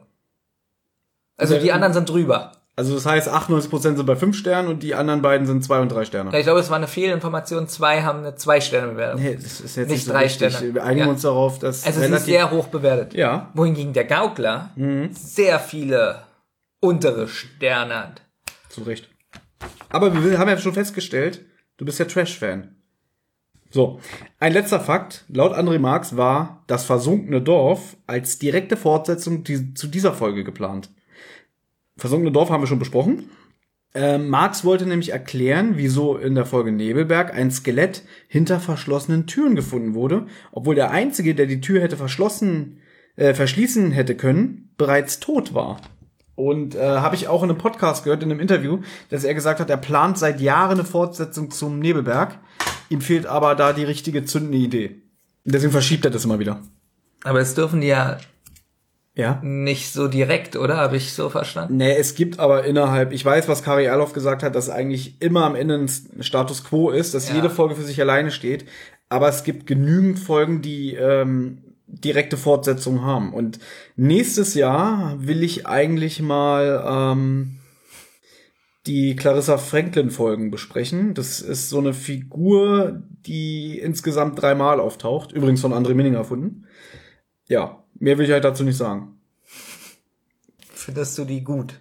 Also 1.38 1.58
die 1.58 1.72
anderen 1.72 1.94
sind 1.94 2.08
drüber. 2.08 2.52
Also 2.76 2.96
das 2.96 3.06
heißt, 3.06 3.30
98% 3.30 3.80
sind 3.82 4.06
bei 4.06 4.16
5 4.16 4.36
Sternen 4.36 4.68
und 4.68 4.82
die 4.82 4.96
anderen 4.96 5.22
beiden 5.22 5.46
sind 5.46 5.64
2 5.64 5.80
und 5.82 5.90
3 5.92 6.06
Sterne. 6.06 6.32
Ja, 6.32 6.40
Ich 6.40 6.44
glaube, 6.46 6.60
es 6.60 6.70
war 6.72 6.78
eine 6.78 6.88
Fehlinformation. 6.88 7.68
Zwei 7.68 8.02
haben 8.02 8.20
eine 8.20 8.36
zwei 8.36 8.62
Sterne 8.62 8.94
Bewertung. 8.94 9.22
Nee, 9.22 9.36
das 9.36 9.60
ist 9.62 9.62
jetzt 9.62 9.78
Nicht 9.78 9.90
nicht, 9.90 10.06
so 10.06 10.12
drei 10.12 10.26
wichtig. 10.26 10.56
Sterne. 10.56 10.74
Wir 10.74 10.84
einigen 10.84 11.06
Ja. 11.06 11.12
uns 11.12 11.22
darauf, 11.22 11.60
dass 11.60 11.86
Also 11.86 12.00
sie 12.02 12.08
ist 12.08 12.26
sehr 12.26 12.50
hoch 12.50 12.68
bewertet. 12.70 13.14
ja, 13.14 13.52
Wohingegen 13.54 13.94
der 13.94 14.06
Gaukler 14.06 14.72
sehr 15.12 15.60
viele 15.60 16.24
untere 16.80 17.28
Sterne 17.28 17.96
hat. 17.96 18.22
zu 18.70 18.82
Recht. 18.82 19.08
Aber 19.90 20.12
wir 20.24 20.40
haben 20.40 20.50
ja 20.50 20.58
schon 20.58 20.74
festgestellt, 20.74 21.46
du 21.78 21.86
bist 21.86 22.00
ja 22.00 22.06
Trash-Fan. 22.06 22.76
So, 23.70 24.00
ein 24.40 24.52
letzter 24.54 24.80
Fakt. 24.80 25.26
Laut 25.30 25.54
André 25.54 25.78
Marx 25.80 26.18
war 26.18 26.64
das 26.68 26.86
versunkene 26.86 27.42
Dorf 27.42 27.98
als 28.08 28.40
direkte 28.40 28.78
Fortsetzung 28.78 29.46
zu 29.76 29.88
dieser 29.88 30.14
Folge 30.14 30.44
geplant. 30.44 30.90
Versunkene 31.98 32.32
Dorf 32.32 32.50
haben 32.50 32.62
wir 32.62 32.68
schon 32.68 32.80
besprochen. 32.80 33.30
Ähm, 33.96 34.30
Marx 34.30 34.66
wollte 34.66 34.88
nämlich 34.88 35.10
erklären, 35.10 35.74
wieso 35.76 36.18
in 36.18 36.34
der 36.34 36.46
Folge 36.46 36.72
Nebelberg 36.72 37.34
ein 37.34 37.52
Skelett 37.52 38.04
hinter 38.28 38.60
verschlossenen 38.60 39.28
Türen 39.28 39.56
gefunden 39.56 39.94
wurde, 39.94 40.26
obwohl 40.52 40.74
der 40.74 40.90
Einzige, 40.90 41.36
der 41.36 41.46
die 41.46 41.62
Tür 41.62 41.82
hätte 41.82 41.98
verschlossen, 41.98 42.80
äh, 43.16 43.36
verschließen 43.36 43.92
hätte 43.92 44.16
können, 44.16 44.74
bereits 44.78 45.20
tot 45.20 45.54
war. 45.54 45.80
Und 46.36 46.74
äh, 46.74 46.80
habe 46.80 47.16
ich 47.16 47.28
auch 47.28 47.44
in 47.44 47.52
einem 47.52 47.60
Podcast 47.60 48.04
gehört, 48.04 48.24
in 48.24 48.32
einem 48.32 48.40
Interview, 48.40 48.80
dass 49.10 49.24
er 49.24 49.36
gesagt 49.36 49.60
hat, 49.60 49.70
er 49.70 49.78
plant 49.78 50.18
seit 50.18 50.42
Jahren 50.42 50.80
eine 50.80 50.84
Fortsetzung 50.84 51.52
zum 51.52 51.78
Nebelberg. 51.78 52.40
Ihm 52.90 53.02
fehlt 53.02 53.28
aber 53.28 53.54
da 53.54 53.74
die 53.74 53.84
richtige 53.84 54.26
zündende 54.26 54.58
Idee. 54.58 55.02
Deswegen 55.46 55.72
verschiebt 55.72 56.06
er 56.06 56.12
das 56.12 56.26
immer 56.26 56.40
wieder. 56.40 56.64
Aber 57.24 57.40
es 57.40 57.54
dürfen 57.54 57.84
ja 57.84 58.18
Ja. 59.16 59.40
nicht 59.44 59.94
so 59.94 60.08
direkt, 60.08 60.56
oder? 60.56 60.78
Habe 60.78 60.98
ich 60.98 61.14
so 61.14 61.30
verstanden? 61.30 61.78
Nee, 61.78 61.96
es 61.96 62.16
gibt 62.16 62.40
aber 62.40 62.64
innerhalb, 62.66 63.14
ich 63.14 63.24
weiß, 63.24 63.48
was 63.48 63.62
Kari 63.64 63.86
Erloff 63.86 64.14
gesagt 64.14 64.42
hat, 64.42 64.56
dass 64.56 64.70
eigentlich 64.72 65.22
immer 65.22 65.46
am 65.46 65.56
Ende 65.56 65.76
ein 65.76 66.24
Status 66.24 66.64
Quo 66.64 66.90
ist, 66.90 67.14
dass 67.14 67.30
Ja. 67.30 67.36
jede 67.36 67.52
Folge 67.52 67.76
für 67.76 67.84
sich 67.84 68.02
alleine 68.02 68.32
steht. 68.32 68.66
Aber 69.10 69.28
es 69.30 69.44
gibt 69.44 69.68
genügend 69.68 70.18
Folgen, 70.18 70.64
die 70.64 70.96
ähm, 70.96 71.60
direkte 71.86 72.38
Fortsetzungen 72.38 73.04
haben. 73.04 73.34
Und 73.36 73.60
nächstes 73.96 74.56
Jahr 74.56 75.16
will 75.20 75.44
ich 75.44 75.68
eigentlich 75.68 76.20
mal 76.20 76.84
ähm, 77.14 77.58
die 78.88 79.16
Clarissa 79.16 79.60
Franklin 79.60 80.10
Folgen 80.10 80.50
besprechen. 80.50 81.14
Das 81.14 81.40
ist 81.40 81.70
so 81.70 81.78
eine 81.78 81.94
Figur, 81.94 83.04
die 83.28 83.78
insgesamt 83.78 84.42
dreimal 84.42 84.80
auftaucht. 84.80 85.32
Übrigens 85.32 85.62
von 85.62 85.72
André 85.74 85.94
Minninger 85.94 86.18
erfunden. 86.18 86.66
Ja, 87.48 87.83
mehr 88.04 88.18
will 88.18 88.26
ich 88.26 88.32
halt 88.32 88.44
dazu 88.44 88.64
nicht 88.64 88.78
sagen. 88.78 89.20
Findest 90.74 91.18
du 91.18 91.26
die 91.26 91.44
gut? 91.44 91.80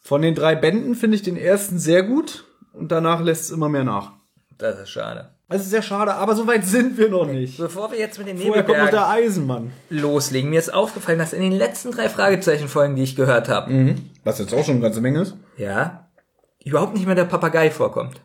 Von 0.00 0.22
den 0.22 0.34
drei 0.34 0.54
Bänden 0.54 0.94
finde 0.94 1.16
ich 1.16 1.22
den 1.22 1.36
ersten 1.36 1.78
sehr 1.78 2.02
gut 2.02 2.44
und 2.72 2.90
danach 2.90 3.20
lässt 3.20 3.44
es 3.44 3.50
immer 3.50 3.68
mehr 3.68 3.84
nach. 3.84 4.12
Das 4.58 4.78
ist 4.80 4.90
schade. 4.90 5.30
Also 5.48 5.68
sehr 5.68 5.82
schade, 5.82 6.14
aber 6.14 6.34
so 6.34 6.46
weit 6.46 6.64
sind 6.64 6.96
wir 6.96 7.10
noch 7.10 7.26
nicht. 7.26 7.58
Bevor 7.58 7.92
wir 7.92 7.98
jetzt 7.98 8.18
mit 8.18 8.26
den 8.26 8.38
Vorher 8.38 8.62
kommt 8.64 8.78
noch 8.78 8.88
der 8.88 9.00
Nebelbergen 9.00 9.24
Eisenmann. 9.26 9.72
loslegen, 9.90 10.48
mir 10.48 10.58
ist 10.58 10.72
aufgefallen, 10.72 11.18
dass 11.18 11.34
in 11.34 11.42
den 11.42 11.52
letzten 11.52 11.90
drei 11.90 12.08
Fragezeichen-Folgen, 12.08 12.96
die 12.96 13.02
ich 13.02 13.16
gehört 13.16 13.48
habe, 13.50 13.96
Was 14.24 14.38
jetzt 14.38 14.54
auch 14.54 14.64
schon 14.64 14.76
eine 14.76 14.82
ganze 14.82 15.02
Menge 15.02 15.20
ist. 15.20 15.36
ja, 15.58 16.08
überhaupt 16.64 16.94
nicht 16.94 17.04
mehr 17.06 17.14
der 17.16 17.24
Papagei 17.26 17.70
vorkommt. 17.70 18.22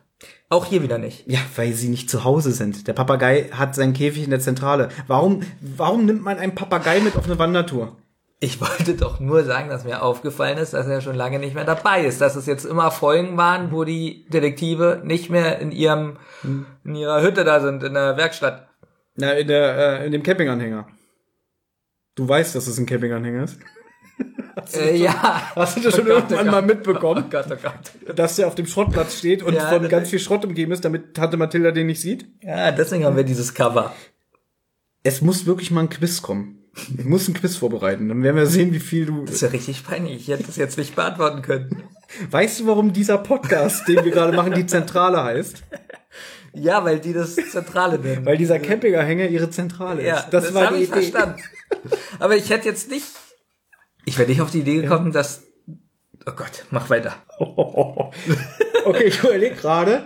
Auch 0.48 0.64
hier 0.64 0.82
wieder 0.82 0.98
nicht. 0.98 1.24
Ja, 1.26 1.40
weil 1.56 1.72
sie 1.74 1.88
nicht 1.88 2.08
zu 2.08 2.24
Hause 2.24 2.52
sind. 2.52 2.88
Der 2.88 2.94
Papagei 2.94 3.50
hat 3.52 3.74
seinen 3.74 3.92
Käfig 3.92 4.24
in 4.24 4.30
der 4.30 4.40
Zentrale. 4.40 4.88
Warum, 5.06 5.42
warum 5.60 6.06
nimmt 6.06 6.22
man 6.22 6.38
einen 6.38 6.54
Papagei 6.54 7.00
mit 7.00 7.16
auf 7.16 7.26
eine 7.26 7.38
Wandertour? 7.38 7.96
Ich 8.40 8.60
wollte 8.60 8.94
doch 8.94 9.20
nur 9.20 9.44
sagen, 9.44 9.68
dass 9.68 9.84
mir 9.84 10.02
aufgefallen 10.02 10.58
ist, 10.58 10.72
dass 10.72 10.86
er 10.86 11.00
schon 11.00 11.16
lange 11.16 11.38
nicht 11.38 11.54
mehr 11.54 11.64
dabei 11.64 12.04
ist. 12.04 12.20
Dass 12.20 12.36
es 12.36 12.46
jetzt 12.46 12.64
immer 12.64 12.90
Folgen 12.90 13.36
waren, 13.36 13.72
wo 13.72 13.84
die 13.84 14.26
Detektive 14.30 15.02
nicht 15.04 15.28
mehr 15.28 15.58
in 15.58 15.72
ihrem, 15.72 16.16
in 16.84 16.94
ihrer 16.94 17.20
Hütte 17.20 17.44
da 17.44 17.60
sind, 17.60 17.82
in 17.82 17.94
der 17.94 18.16
Werkstatt. 18.16 18.68
Na, 19.16 19.32
in 19.32 19.48
der, 19.48 20.00
äh, 20.00 20.06
in 20.06 20.12
dem 20.12 20.22
Campinganhänger. 20.22 20.88
Du 22.14 22.28
weißt, 22.28 22.54
dass 22.54 22.68
es 22.68 22.78
ein 22.78 22.86
Campinganhänger 22.86 23.44
ist. 23.44 23.58
Äh, 24.74 24.96
ja. 24.96 25.52
Hast 25.54 25.76
du 25.76 25.80
das 25.80 25.94
schon 25.96 26.04
Oh 26.06 26.14
Gott, 26.14 26.30
irgendwann 26.30 26.48
oh 26.48 26.50
mal 26.52 26.60
Gott. 26.60 26.66
mitbekommen? 26.66 27.24
Oh 27.26 27.30
Gott, 27.30 27.46
oh 27.50 27.56
Gott. 27.62 28.16
Dass 28.16 28.36
der 28.36 28.46
auf 28.46 28.54
dem 28.54 28.66
Schrottplatz 28.66 29.18
steht 29.18 29.42
und 29.42 29.54
Ja, 29.54 29.68
von 29.68 29.82
das- 29.82 29.90
ganz 29.90 30.10
viel 30.10 30.18
Schrott 30.18 30.44
umgeben 30.44 30.72
ist, 30.72 30.84
damit 30.84 31.14
Tante 31.14 31.36
Mathilda 31.36 31.70
den 31.70 31.86
nicht 31.86 32.00
sieht? 32.00 32.26
Ja, 32.42 32.70
deswegen 32.72 33.04
haben 33.04 33.16
wir 33.16 33.24
dieses 33.24 33.54
Cover. 33.54 33.92
Es 35.02 35.20
muss 35.22 35.46
wirklich 35.46 35.70
mal 35.70 35.82
ein 35.82 35.88
Quiz 35.90 36.22
kommen. 36.22 36.54
Ich 36.96 37.04
muss 37.04 37.26
ein 37.28 37.34
Quiz 37.34 37.56
vorbereiten. 37.56 38.08
Dann 38.08 38.22
werden 38.22 38.36
wir 38.36 38.46
sehen, 38.46 38.72
wie 38.72 38.78
viel 38.78 39.06
du. 39.06 39.24
Das 39.24 39.36
ist 39.36 39.40
ja 39.40 39.48
richtig 39.48 39.84
peinlich. 39.84 40.20
Ich 40.22 40.28
hätte 40.28 40.44
das 40.44 40.56
jetzt 40.56 40.78
nicht 40.78 40.94
beantworten 40.94 41.42
können. 41.42 41.82
Weißt 42.30 42.60
du, 42.60 42.66
warum 42.66 42.92
dieser 42.92 43.18
Podcast, 43.18 43.88
den 43.88 44.04
wir 44.04 44.12
gerade 44.12 44.36
machen, 44.36 44.54
die 44.54 44.66
Zentrale 44.66 45.22
heißt? 45.24 45.62
Ja, 46.54 46.84
weil 46.84 46.98
die 47.00 47.12
das 47.12 47.34
Zentrale 47.36 47.98
nennen. 47.98 48.24
Weil 48.24 48.36
dieser 48.38 48.58
Campinganhänger 48.58 49.26
ihre 49.26 49.50
Zentrale 49.50 50.02
ist. 50.02 50.06
ja, 50.08 50.26
das, 50.30 50.54
war 50.54 50.66
habe 50.66 50.76
die 50.76 50.84
ich 50.84 50.90
Idee. 50.90 51.00
verstanden. 51.02 51.42
Aber 52.18 52.36
ich 52.36 52.48
hätte 52.50 52.68
jetzt 52.68 52.90
nicht. 52.90 53.06
Ich 54.08 54.18
wäre 54.18 54.28
nicht 54.28 54.40
auf 54.40 54.50
die 54.50 54.60
Idee 54.60 54.80
gekommen, 54.82 55.12
dass. 55.12 55.44
Oh 56.26 56.32
Gott, 56.34 56.64
mach 56.70 56.90
weiter. 56.90 57.14
Okay, 58.84 59.04
ich 59.08 59.18
überlege 59.22 59.54
gerade, 59.56 60.04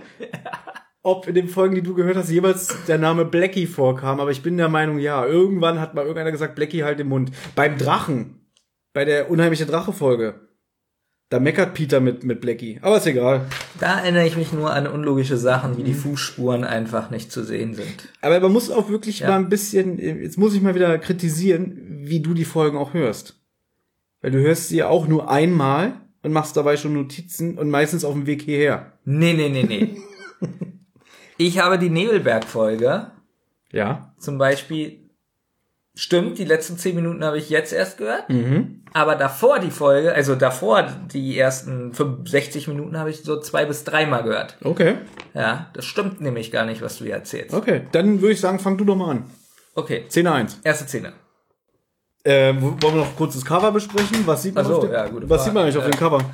ob 1.03 1.28
in 1.28 1.34
den 1.36 1.46
Folgen, 1.48 1.74
die 1.76 1.82
du 1.82 1.94
gehört 1.94 2.16
hast, 2.16 2.30
jeweils 2.30 2.74
der 2.88 2.98
Name 2.98 3.24
Blackie 3.24 3.66
vorkam. 3.66 4.18
Aber 4.18 4.30
ich 4.32 4.42
bin 4.42 4.57
der 4.57 4.68
Meinung, 4.68 4.98
ja. 4.98 5.24
Irgendwann 5.24 5.78
hat 5.80 5.94
mal 5.94 6.00
irgendeiner 6.03 6.32
gesagt, 6.32 6.57
Blackie 6.57 6.82
halt 6.82 6.98
den 6.98 7.07
Mund. 7.09 7.30
Beim 7.55 7.78
Drachen, 7.78 8.40
bei 8.92 9.05
der 9.05 9.30
unheimliche 9.30 9.66
Drache-Folge, 9.66 10.48
da 11.28 11.38
meckert 11.38 11.74
Peter 11.74 12.00
mit, 12.00 12.24
mit 12.24 12.40
Blackie. 12.40 12.80
Aber 12.82 12.96
ist 12.96 13.07
egal. 13.07 13.46
Da 13.78 14.00
erinnere 14.00 14.26
ich 14.26 14.36
mich 14.36 14.53
nur 14.53 14.72
an 14.72 14.86
unlogische 14.88 15.36
Sachen, 15.36 15.76
wie 15.76 15.84
die 15.84 15.94
Fußspuren 15.94 16.64
einfach 16.64 17.11
nicht 17.11 17.30
zu 17.30 17.44
sehen 17.44 17.74
sind. 17.74 18.09
Aber 18.20 18.40
man 18.40 18.53
muss 18.53 18.70
auch 18.70 18.88
wirklich 18.90 19.20
Ja. 19.20 19.28
mal 19.28 19.36
ein 19.36 19.48
bisschen, 19.48 19.98
jetzt 19.98 20.38
muss 20.38 20.55
ich 20.55 20.61
mal 20.62 20.74
wieder 20.74 20.98
kritisieren, 20.98 22.00
wie 22.05 22.20
du 22.20 22.34
die 22.34 22.44
Folgen 22.44 22.76
auch 22.78 22.94
hörst. 22.94 23.36
Weil 24.22 24.30
du 24.30 24.38
hörst 24.40 24.68
sie 24.68 24.76
ja 24.78 24.88
auch 24.88 25.06
nur 25.06 25.30
einmal 25.30 25.94
und 26.22 26.32
machst 26.32 26.56
dabei 26.56 26.76
schon 26.76 26.94
Notizen 26.94 27.58
und 27.58 27.68
meistens 27.70 28.04
auf 28.04 28.14
dem 28.14 28.26
Weg 28.26 28.42
hierher. 28.42 28.92
Nee, 29.04 29.34
nee, 29.34 29.48
nee, 29.48 29.64
nee. 29.64 29.96
Ich 31.38 31.58
habe 31.58 31.78
die 31.78 31.90
Nebelberg-Folge 31.90 33.10
Ja. 33.72 34.14
zum 34.18 34.38
Beispiel, 34.38 35.10
stimmt, 35.94 36.38
die 36.38 36.44
letzten 36.44 36.76
zehn 36.78 36.94
Minuten 36.94 37.24
habe 37.24 37.38
ich 37.38 37.50
jetzt 37.50 37.72
erst 37.72 37.98
gehört. 37.98 38.28
Mhm. 38.28 38.84
Aber 38.92 39.16
davor 39.16 39.58
die 39.58 39.70
Folge, 39.72 40.12
also 40.14 40.36
davor 40.36 40.86
die 41.12 41.36
ersten 41.36 41.92
65 41.94 42.68
Minuten 42.68 42.96
habe 42.98 43.10
ich 43.10 43.22
so 43.22 43.40
zwei 43.40 43.64
bis 43.64 43.82
dreimal 43.82 44.22
gehört. 44.22 44.56
Okay. 44.62 44.96
Ja, 45.34 45.70
das 45.74 45.84
stimmt 45.86 46.20
nämlich 46.20 46.52
gar 46.52 46.66
nicht, 46.66 46.82
was 46.82 46.98
du 46.98 47.04
hier 47.06 47.14
erzählst. 47.14 47.54
Okay. 47.54 47.82
Dann 47.92 48.20
würde 48.20 48.34
ich 48.34 48.40
sagen, 48.40 48.58
fang 48.60 48.76
du 48.76 48.84
doch 48.84 48.96
mal 48.96 49.10
an. 49.10 49.30
Okay, 49.74 50.04
Szene 50.10 50.32
1. 50.32 50.60
erste 50.62 50.84
Szene. 50.86 51.14
Äh, 52.24 52.54
wollen 52.60 52.80
wir 52.80 52.92
noch 52.92 53.16
kurz 53.16 53.34
das 53.34 53.44
Cover 53.44 53.72
besprechen? 53.72 54.26
Was 54.26 54.42
sieht 54.42 54.54
man, 54.54 54.64
so, 54.64 54.76
auf, 54.76 54.80
dem, 54.84 54.92
ja, 54.92 55.04
was 55.04 55.10
Frage. 55.28 55.42
sieht 55.42 55.54
man 55.54 55.62
eigentlich 55.64 55.76
auf 55.78 55.86
Äh, 55.86 55.90
dem 55.90 55.98
Cover? 55.98 56.24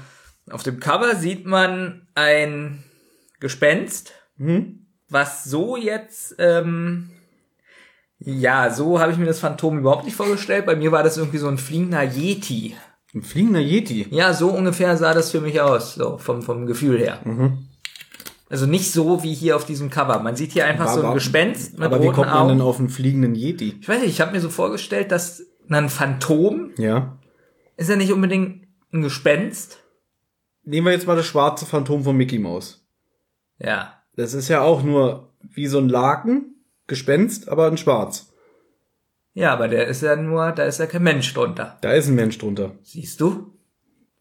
Auf 0.51 0.63
dem 0.63 0.81
Cover 0.81 1.15
sieht 1.17 1.47
man 1.47 2.07
ein 2.15 2.83
Gespenst, 3.41 4.13
Hm? 4.39 4.87
was 5.09 5.45
so 5.45 5.77
jetzt, 5.77 6.35
ähm, 6.39 7.11
ja, 8.19 8.71
so 8.71 8.99
habe 9.01 9.13
ich 9.13 9.19
mir 9.19 9.27
das 9.27 9.39
Phantom 9.39 9.79
überhaupt 9.79 10.05
nicht 10.05 10.17
vorgestellt. 10.17 10.67
Bei 10.67 10.75
mir 10.77 10.91
war 10.93 11.03
das 11.03 11.17
irgendwie 11.17 11.39
so 11.39 11.49
ein 11.49 11.57
fliegender 11.59 12.03
Yeti. 12.03 12.75
Ein 13.15 13.23
fliegender 13.23 13.61
Yeti. 13.61 14.07
Ja, 14.11 14.35
so 14.35 14.51
ungefähr 14.51 14.97
sah 14.97 15.15
das 15.15 15.31
für 15.31 15.41
mich 15.41 15.61
aus, 15.61 15.95
so 15.95 16.19
vom, 16.19 16.43
vom 16.43 16.67
Gefühl 16.67 16.99
her. 16.99 17.21
Mhm. 17.25 17.67
Also 18.51 18.67
nicht 18.67 18.91
so 18.93 19.23
wie 19.23 19.35
hier 19.35 19.57
auf 19.57 19.65
diesem 19.67 19.89
Cover. 19.91 20.19
Man 20.21 20.35
sieht 20.37 20.53
hier 20.53 20.65
einfach 20.67 20.89
so 20.89 21.01
ein 21.01 21.07
Aber- 21.07 21.15
Gespenst 21.15 21.75
mit 21.79 21.83
Aber 21.87 22.01
wie 22.01 22.07
roten 22.07 22.15
kommt 22.17 22.29
man 22.29 22.37
Augen. 22.39 22.49
denn 22.51 22.61
auf 22.61 22.79
einen 22.79 22.89
fliegenden 22.89 23.35
Yeti? 23.35 23.77
Ich 23.81 23.89
weiß 23.89 24.01
nicht, 24.01 24.11
ich 24.11 24.21
habe 24.21 24.33
mir 24.33 24.41
so 24.41 24.49
vorgestellt, 24.51 25.13
dass 25.13 25.43
ein 25.77 25.89
Phantom 25.89 26.71
Ja. 26.79 27.19
ist 27.77 27.91
ja 27.91 27.97
nicht 27.97 28.13
unbedingt 28.13 28.67
ein 28.93 29.03
Gespenst. 29.03 29.79
Nehmen 30.65 30.87
wir 30.87 30.93
jetzt 30.93 31.07
mal 31.07 31.17
das 31.17 31.27
schwarze 31.27 31.67
Phantom 31.67 32.05
von 32.05 32.17
Mickey 32.17 32.39
Mouse. 32.39 32.87
Ja. 33.59 33.95
Das 34.17 34.35
ist 34.35 34.49
ja 34.49 34.63
auch 34.63 34.83
nur 34.83 35.33
wie 35.43 35.67
so 35.67 35.79
ein 35.79 35.89
Laken, 35.89 36.55
Gespenst, 36.87 37.49
aber 37.49 37.69
in 37.69 37.77
schwarz. 37.77 38.33
Ja, 39.35 39.53
aber 39.53 39.69
der 39.69 39.87
ist 39.87 40.03
ja 40.03 40.17
nur, 40.17 40.51
da 40.53 40.65
ist 40.65 40.81
ja 40.81 40.87
kein 40.87 41.03
Mensch 41.03 41.33
drunter. 41.33 41.79
Da 41.83 41.93
ist 41.93 42.09
ein 42.09 42.15
Mensch 42.15 42.39
drunter. 42.39 42.73
Siehst 42.83 43.21
du? 43.21 43.55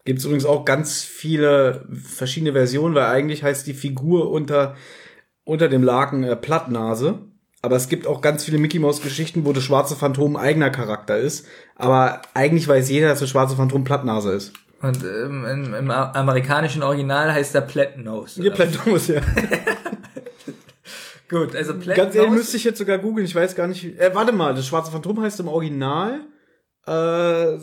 Gibt 0.04 0.20
es 0.20 0.24
übrigens 0.24 0.44
auch 0.44 0.64
ganz 0.64 1.02
viele 1.02 1.88
verschiedene 1.92 2.52
Versionen, 2.52 2.94
weil 2.94 3.06
eigentlich 3.06 3.42
heißt 3.42 3.66
die 3.66 3.74
Figur 3.74 4.30
unter, 4.30 4.76
unter 5.44 5.68
dem 5.68 5.82
Laken 5.82 6.22
äh, 6.22 6.36
Plattnase. 6.36 7.18
Aber 7.60 7.76
es 7.76 7.88
gibt 7.88 8.06
auch 8.06 8.20
ganz 8.20 8.44
viele 8.44 8.58
Mickey 8.58 8.78
Mouse 8.78 9.02
Geschichten, 9.02 9.44
wo 9.44 9.52
das 9.52 9.64
schwarze 9.64 9.96
Phantom 9.96 10.36
eigener 10.36 10.70
Charakter 10.70 11.18
ist. 11.18 11.46
Aber 11.74 12.22
eigentlich 12.34 12.68
weiß 12.68 12.88
jeder, 12.88 13.08
dass 13.08 13.20
das 13.20 13.30
schwarze 13.30 13.56
Phantom 13.56 13.84
Plattnase 13.84 14.32
ist. 14.32 14.52
Und 14.80 15.02
ähm, 15.02 15.44
im, 15.44 15.74
im 15.74 15.90
amerikanischen 15.90 16.84
Original 16.84 17.32
heißt 17.32 17.54
der 17.54 17.62
Plattnose. 17.62 18.42
Ja, 18.42 18.52
Plattnose, 18.52 19.16
ja. 19.16 19.20
Gut, 21.28 21.54
also 21.56 21.72
Ganz 21.74 21.86
ehrlich, 21.86 21.94
Plattnose. 22.12 22.30
müsste 22.30 22.56
ich 22.56 22.64
jetzt 22.64 22.78
sogar 22.78 22.98
googeln, 22.98 23.26
ich 23.26 23.34
weiß 23.34 23.54
gar 23.56 23.66
nicht. 23.66 23.84
Äh, 23.98 24.14
warte 24.14 24.32
mal, 24.32 24.54
das 24.54 24.66
schwarze 24.66 24.92
Phantom 24.92 25.20
heißt 25.20 25.40
im 25.40 25.48
Original 25.48 26.20
äh, 26.86 27.58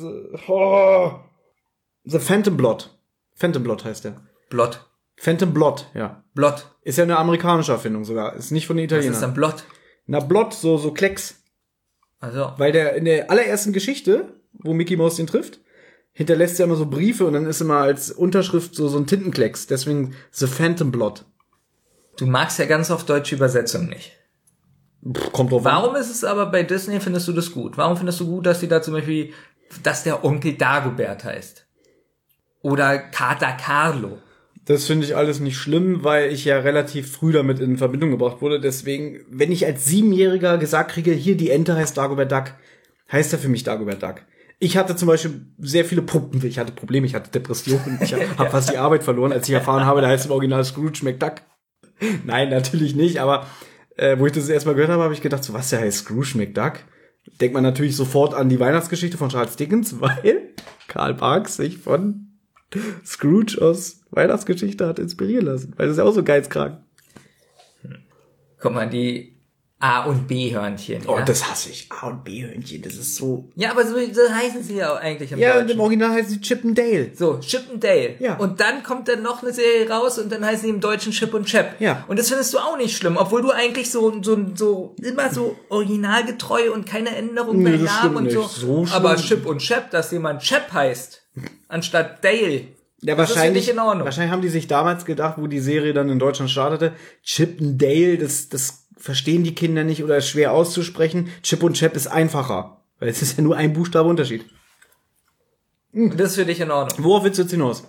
oh, 0.47 1.11
The 2.03 2.19
Phantom 2.19 2.57
Blood. 2.57 2.91
Phantom 3.33 3.63
Blood 3.63 3.83
heißt 3.83 4.05
der. 4.05 4.21
Blott. 4.49 4.85
Phantom 5.17 5.53
Blood, 5.53 5.87
ja. 5.95 6.23
Blott. 6.35 6.67
Ist 6.83 6.97
ja 6.97 7.05
eine 7.05 7.17
amerikanische 7.17 7.71
Erfindung 7.71 8.05
sogar. 8.05 8.35
Ist 8.35 8.51
nicht 8.51 8.67
von 8.67 8.77
den 8.77 8.85
Was 8.85 8.91
ist 8.99 9.05
Italienern. 9.05 9.21
dann 9.21 9.33
Blott? 9.33 9.63
Na, 10.07 10.19
Blott, 10.19 10.53
so, 10.53 10.77
so 10.77 10.91
Klecks. 10.91 11.41
Also, 12.19 12.53
Weil 12.57 12.71
der 12.71 12.95
in 12.95 13.05
der 13.05 13.29
allerersten 13.29 13.73
Geschichte, 13.73 14.33
wo 14.53 14.73
Mickey 14.73 14.95
Mouse 14.95 15.15
den 15.17 15.27
trifft, 15.27 15.59
hinterlässt 16.11 16.59
er 16.59 16.65
immer 16.65 16.75
so 16.75 16.85
Briefe 16.85 17.25
und 17.25 17.33
dann 17.33 17.45
ist 17.45 17.61
immer 17.61 17.77
als 17.77 18.11
Unterschrift 18.11 18.73
so, 18.75 18.87
so 18.87 18.97
ein 18.97 19.07
Tintenklecks. 19.07 19.67
Deswegen 19.67 20.15
The 20.31 20.47
Phantom 20.47 20.91
Blood. 20.91 21.25
du 22.17 22.25
magst 22.25 22.57
ja 22.59 22.65
ganz 22.65 22.89
oft 22.89 23.09
deutsche 23.09 23.35
Übersetzung 23.35 23.87
nicht. 23.87 24.13
Pff, 25.11 25.31
kommt 25.33 25.51
drauf 25.51 25.65
an. 25.65 25.73
Warum 25.73 25.95
ist 25.95 26.09
es 26.09 26.23
aber 26.23 26.45
bei 26.47 26.63
Disney, 26.63 26.99
findest 26.99 27.27
du 27.27 27.33
das 27.33 27.51
gut? 27.51 27.77
Warum 27.77 27.97
findest 27.97 28.19
du 28.21 28.25
gut, 28.27 28.45
dass 28.45 28.59
die 28.61 28.67
da 28.67 28.81
zum 28.81 28.93
Beispiel, 28.93 29.33
dass 29.83 30.03
der 30.03 30.23
Onkel 30.23 30.53
Dagobert 30.53 31.23
heißt? 31.25 31.67
Oder 32.61 32.97
Kater 32.97 33.51
Carlo? 33.53 34.19
Das 34.65 34.87
finde 34.87 35.05
ich 35.05 35.15
alles 35.15 35.39
nicht 35.39 35.57
schlimm, 35.57 36.03
weil 36.03 36.31
ich 36.31 36.45
ja 36.45 36.57
relativ 36.59 37.11
früh 37.11 37.31
damit 37.31 37.59
in 37.59 37.77
Verbindung 37.77 38.09
gebracht 38.09 38.41
wurde. 38.41 38.59
Deswegen, 38.59 39.19
wenn 39.29 39.51
ich 39.51 39.65
als 39.65 39.85
Siebenjähriger 39.85 40.57
gesagt 40.57 40.91
kriege, 40.91 41.11
hier 41.11 41.37
die 41.37 41.51
Ente 41.51 41.75
heißt 41.75 41.95
Dagobert 41.95 42.31
Duck, 42.31 42.53
heißt 43.11 43.31
er 43.33 43.39
für 43.39 43.49
mich 43.49 43.63
Dagobert 43.63 44.01
Duck. 44.01 44.23
Ich 44.57 44.77
hatte 44.77 44.95
zum 44.95 45.07
Beispiel 45.07 45.45
sehr 45.59 45.85
viele 45.85 46.01
Puppen. 46.01 46.43
Ich 46.45 46.57
hatte 46.57 46.71
Probleme, 46.71 47.05
ich 47.05 47.13
hatte 47.13 47.29
Depressionen. 47.29 47.99
Ich 48.01 48.13
habe 48.13 48.25
fast 48.49 48.71
die 48.71 48.77
Arbeit 48.77 49.03
verloren, 49.03 49.31
als 49.31 49.47
ich 49.47 49.53
erfahren 49.53 49.85
habe, 49.85 50.01
da 50.01 50.07
heißt 50.07 50.25
im 50.25 50.31
Original 50.31 50.63
Scrooge 50.63 51.01
McDuck. 51.03 51.35
Nein, 52.25 52.49
natürlich 52.49 52.95
nicht, 52.95 53.19
aber 53.19 53.47
äh, 53.97 54.17
wo 54.17 54.25
ich 54.25 54.31
das 54.31 54.49
erstmal 54.49 54.75
gehört 54.75 54.91
habe, 54.91 55.03
habe 55.03 55.13
ich 55.13 55.21
gedacht, 55.21 55.43
so 55.43 55.53
was, 55.53 55.69
der 55.69 55.79
heißt 55.81 55.99
Scrooge 55.99 56.37
McDuck? 56.37 56.79
Denkt 57.39 57.53
man 57.53 57.63
natürlich 57.63 57.95
sofort 57.95 58.33
an 58.33 58.49
die 58.49 58.59
Weihnachtsgeschichte 58.59 59.17
von 59.17 59.29
Charles 59.29 59.55
Dickens, 59.55 59.99
weil 59.99 60.53
Karl 60.87 61.13
Barks 61.13 61.57
sich 61.57 61.77
von 61.77 62.34
Scrooge 63.05 63.57
aus 63.61 64.01
Weihnachtsgeschichte 64.11 64.87
hat 64.87 64.99
inspirieren 64.99 65.45
lassen. 65.45 65.73
Weil 65.77 65.87
das 65.87 65.93
ist 65.93 65.99
ja 65.99 66.03
auch 66.05 66.13
so 66.13 66.23
geizkrank. 66.23 66.79
Guck 68.59 68.73
mal, 68.73 68.89
die 68.89 69.35
A- 69.77 70.05
und 70.05 70.27
B-Hörnchen. 70.27 71.03
Oh, 71.05 71.17
ja? 71.17 71.25
das 71.25 71.47
hasse 71.49 71.69
ich. 71.69 71.89
A 71.91 72.07
und 72.07 72.23
B-Hörnchen, 72.23 72.81
das 72.81 72.95
ist 72.95 73.15
so. 73.15 73.49
ja, 73.55 73.71
aber 73.71 73.85
so, 73.85 73.93
so 73.93 74.21
heißen 74.33 74.63
sie 74.63 74.77
ja 74.77 74.93
auch 74.93 74.99
eigentlich 74.99 75.31
im 75.33 75.37
Ja, 75.37 75.55
Deutschen. 75.55 75.71
im 75.71 75.79
Original 75.81 76.11
heißt 76.11 76.29
sie 76.29 76.39
Chip 76.41 76.63
and 76.63 76.77
Dale. 76.77 77.11
So, 77.13 77.37
Chip 77.39 77.63
and 77.71 77.83
Dale. 77.83 78.15
Ja. 78.19 78.37
Und 78.37 78.59
dann 78.61 78.81
kommt 78.83 79.09
dann 79.09 79.21
noch 79.21 79.43
eine 79.43 79.51
Serie 79.53 79.87
raus 79.89 80.17
und 80.17 80.31
dann 80.31 80.43
heißen 80.43 80.63
die 80.63 80.69
im 80.69 80.79
Deutschen 80.79 81.11
Chip 81.11 81.33
und 81.33 81.45
Chap. 81.45 81.75
Ja. 81.79 82.05
Und 82.07 82.17
das 82.17 82.29
findest 82.29 82.53
du 82.53 82.57
auch 82.57 82.77
nicht 82.77 82.97
schlimm, 82.97 83.17
obwohl 83.17 83.41
du 83.41 83.51
eigentlich 83.51 83.91
so, 83.91 84.23
so, 84.23 84.37
so, 84.55 84.95
immer 85.03 85.31
so 85.31 85.55
originalgetreu 85.69 86.71
und 86.73 86.85
keine 86.87 87.15
Änderung 87.15 87.61
Nee, 87.61 87.71
bei 87.71 87.77
das 87.77 88.01
Namen 88.01 88.15
und 88.15 88.31
so. 88.31 88.43
So 88.43 88.85
schlimm. 88.85 88.95
Aber 88.95 89.17
Chip 89.17 89.45
und 89.45 89.59
Chap, 89.59 89.91
dass 89.91 90.09
jemand 90.11 90.41
Chap 90.41 90.71
heißt, 90.71 91.21
anstatt 91.67 92.23
Dale. 92.23 92.67
Ja, 93.01 93.15
Das 93.15 93.29
wahrscheinlich, 93.29 93.65
für 93.65 93.71
dich 93.71 93.73
in 93.75 93.79
Ordnung. 93.79 94.05
wahrscheinlich 94.05 94.31
haben 94.31 94.41
die 94.41 94.49
sich 94.49 94.67
damals 94.67 95.05
gedacht, 95.05 95.35
wo 95.37 95.47
die 95.47 95.59
Serie 95.59 95.93
dann 95.93 96.09
in 96.09 96.17
Deutschland 96.19 96.49
startete, 96.49 96.93
Chip 97.23 97.59
and 97.61 97.79
Dale, 97.81 98.17
das, 98.17 98.49
das 98.49 98.87
verstehen 98.97 99.43
die 99.43 99.53
Kinder 99.53 99.83
nicht 99.83 100.03
oder 100.03 100.17
ist 100.17 100.29
schwer 100.29 100.53
auszusprechen. 100.53 101.29
Chip 101.43 101.61
und 101.63 101.73
Chap 101.77 101.95
ist 101.95 102.07
einfacher. 102.07 102.81
Weil 102.99 103.09
es 103.09 103.21
ist 103.21 103.37
ja 103.37 103.43
nur 103.43 103.57
ein 103.57 103.73
Buchstabe 103.73 104.09
Unterschied. 104.09 104.45
Und 105.93 106.19
das 106.19 106.31
ist 106.31 106.35
für 106.37 106.45
dich 106.45 106.59
in 106.61 106.71
Ordnung. 106.71 107.03
Worauf 107.05 107.23
willst 107.23 107.37
du 107.37 107.43
jetzt 107.43 107.51
hinaus? 107.51 107.83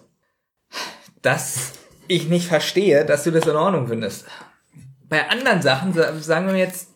Dass 1.22 1.72
ich 2.09 2.28
nicht 2.28 2.47
verstehe, 2.47 3.05
dass 3.05 3.24
du 3.24 3.30
das 3.32 3.47
in 3.47 3.57
Ordnung 3.57 3.88
findest. 3.88 4.26
Bei 5.09 5.28
anderen 5.28 5.62
Sachen, 5.62 5.92
sa- 5.92 6.16
sagen 6.18 6.49
wir 6.49 6.57
jetzt, 6.57 6.88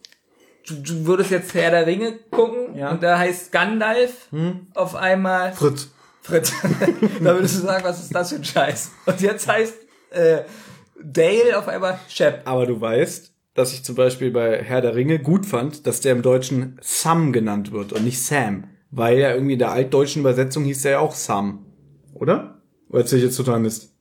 du, 0.69 0.75
du 0.75 1.07
würdest 1.07 1.31
jetzt 1.31 1.55
Herr 1.55 1.71
der 1.71 1.87
Ringe 1.87 2.19
gucken 2.31 2.77
Ja. 2.77 2.91
und 2.91 3.03
da 3.03 3.19
heißt 3.19 3.51
Gandalf 3.53 4.29
auf 4.75 4.95
einmal 4.95 5.53
Fritz. 5.53 5.91
Fritz. 6.23 6.53
da 7.21 7.35
würdest 7.35 7.57
du 7.57 7.67
sagen, 7.67 7.85
was 7.85 8.01
ist 8.01 8.15
das 8.15 8.31
für 8.31 8.37
ein 8.37 8.45
Scheiß? 8.45 8.91
Und 9.07 9.21
jetzt 9.21 9.49
heißt 9.49 9.75
äh, 10.11 10.43
Dale 11.03 11.59
auf 11.59 11.69
einmal 11.69 11.99
Shep. 12.09 12.43
Aber 12.45 12.67
du 12.67 12.81
weißt, 12.81 13.33
dass 13.55 13.73
ich 13.73 13.85
zum 13.85 13.95
Beispiel 13.95 14.31
bei 14.31 14.63
Herr 14.63 14.81
der 14.81 14.95
Ringe 14.95 15.19
gut 15.19 15.47
fand, 15.47 15.87
dass 15.87 16.01
der 16.01 16.13
im 16.13 16.23
Deutschen 16.23 16.79
Sam 16.83 17.33
genannt 17.33 17.73
wird 17.73 17.93
und 17.93 18.05
nicht 18.05 18.23
Sam. 18.23 18.65
Weil 18.91 19.19
ja 19.19 19.33
irgendwie 19.33 19.55
in 19.55 19.59
der 19.59 19.73
altdeutschen 19.73 20.21
Übersetzung 20.21 20.65
hieß 20.65 20.83
der 20.83 20.93
ja 20.93 20.99
auch 20.99 21.15
Sam. 21.15 21.67
Oder? 22.15 22.61
Oder 22.89 23.01
erzähl 23.01 23.19
ich 23.19 23.25
jetzt 23.25 23.37
total 23.37 23.61
Mist? 23.61 23.95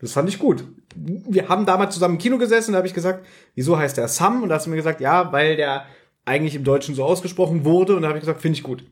Das 0.00 0.12
fand 0.12 0.28
ich 0.28 0.38
gut. 0.38 0.64
Wir 0.96 1.48
haben 1.48 1.66
damals 1.66 1.94
zusammen 1.94 2.14
im 2.14 2.20
Kino 2.20 2.38
gesessen 2.38 2.70
und 2.70 2.72
da 2.74 2.78
habe 2.78 2.88
ich 2.88 2.94
gesagt, 2.94 3.26
wieso 3.54 3.78
heißt 3.78 3.96
der 3.96 4.08
Sam? 4.08 4.42
Und 4.42 4.48
da 4.48 4.56
hast 4.56 4.66
du 4.66 4.70
mir 4.70 4.76
gesagt, 4.76 5.00
ja, 5.00 5.32
weil 5.32 5.56
der 5.56 5.86
eigentlich 6.24 6.54
im 6.54 6.64
Deutschen 6.64 6.94
so 6.94 7.04
ausgesprochen 7.04 7.64
wurde. 7.64 7.96
Und 7.96 8.02
da 8.02 8.08
habe 8.08 8.18
ich 8.18 8.22
gesagt, 8.22 8.40
finde 8.40 8.58
ich 8.58 8.62
gut. 8.62 8.84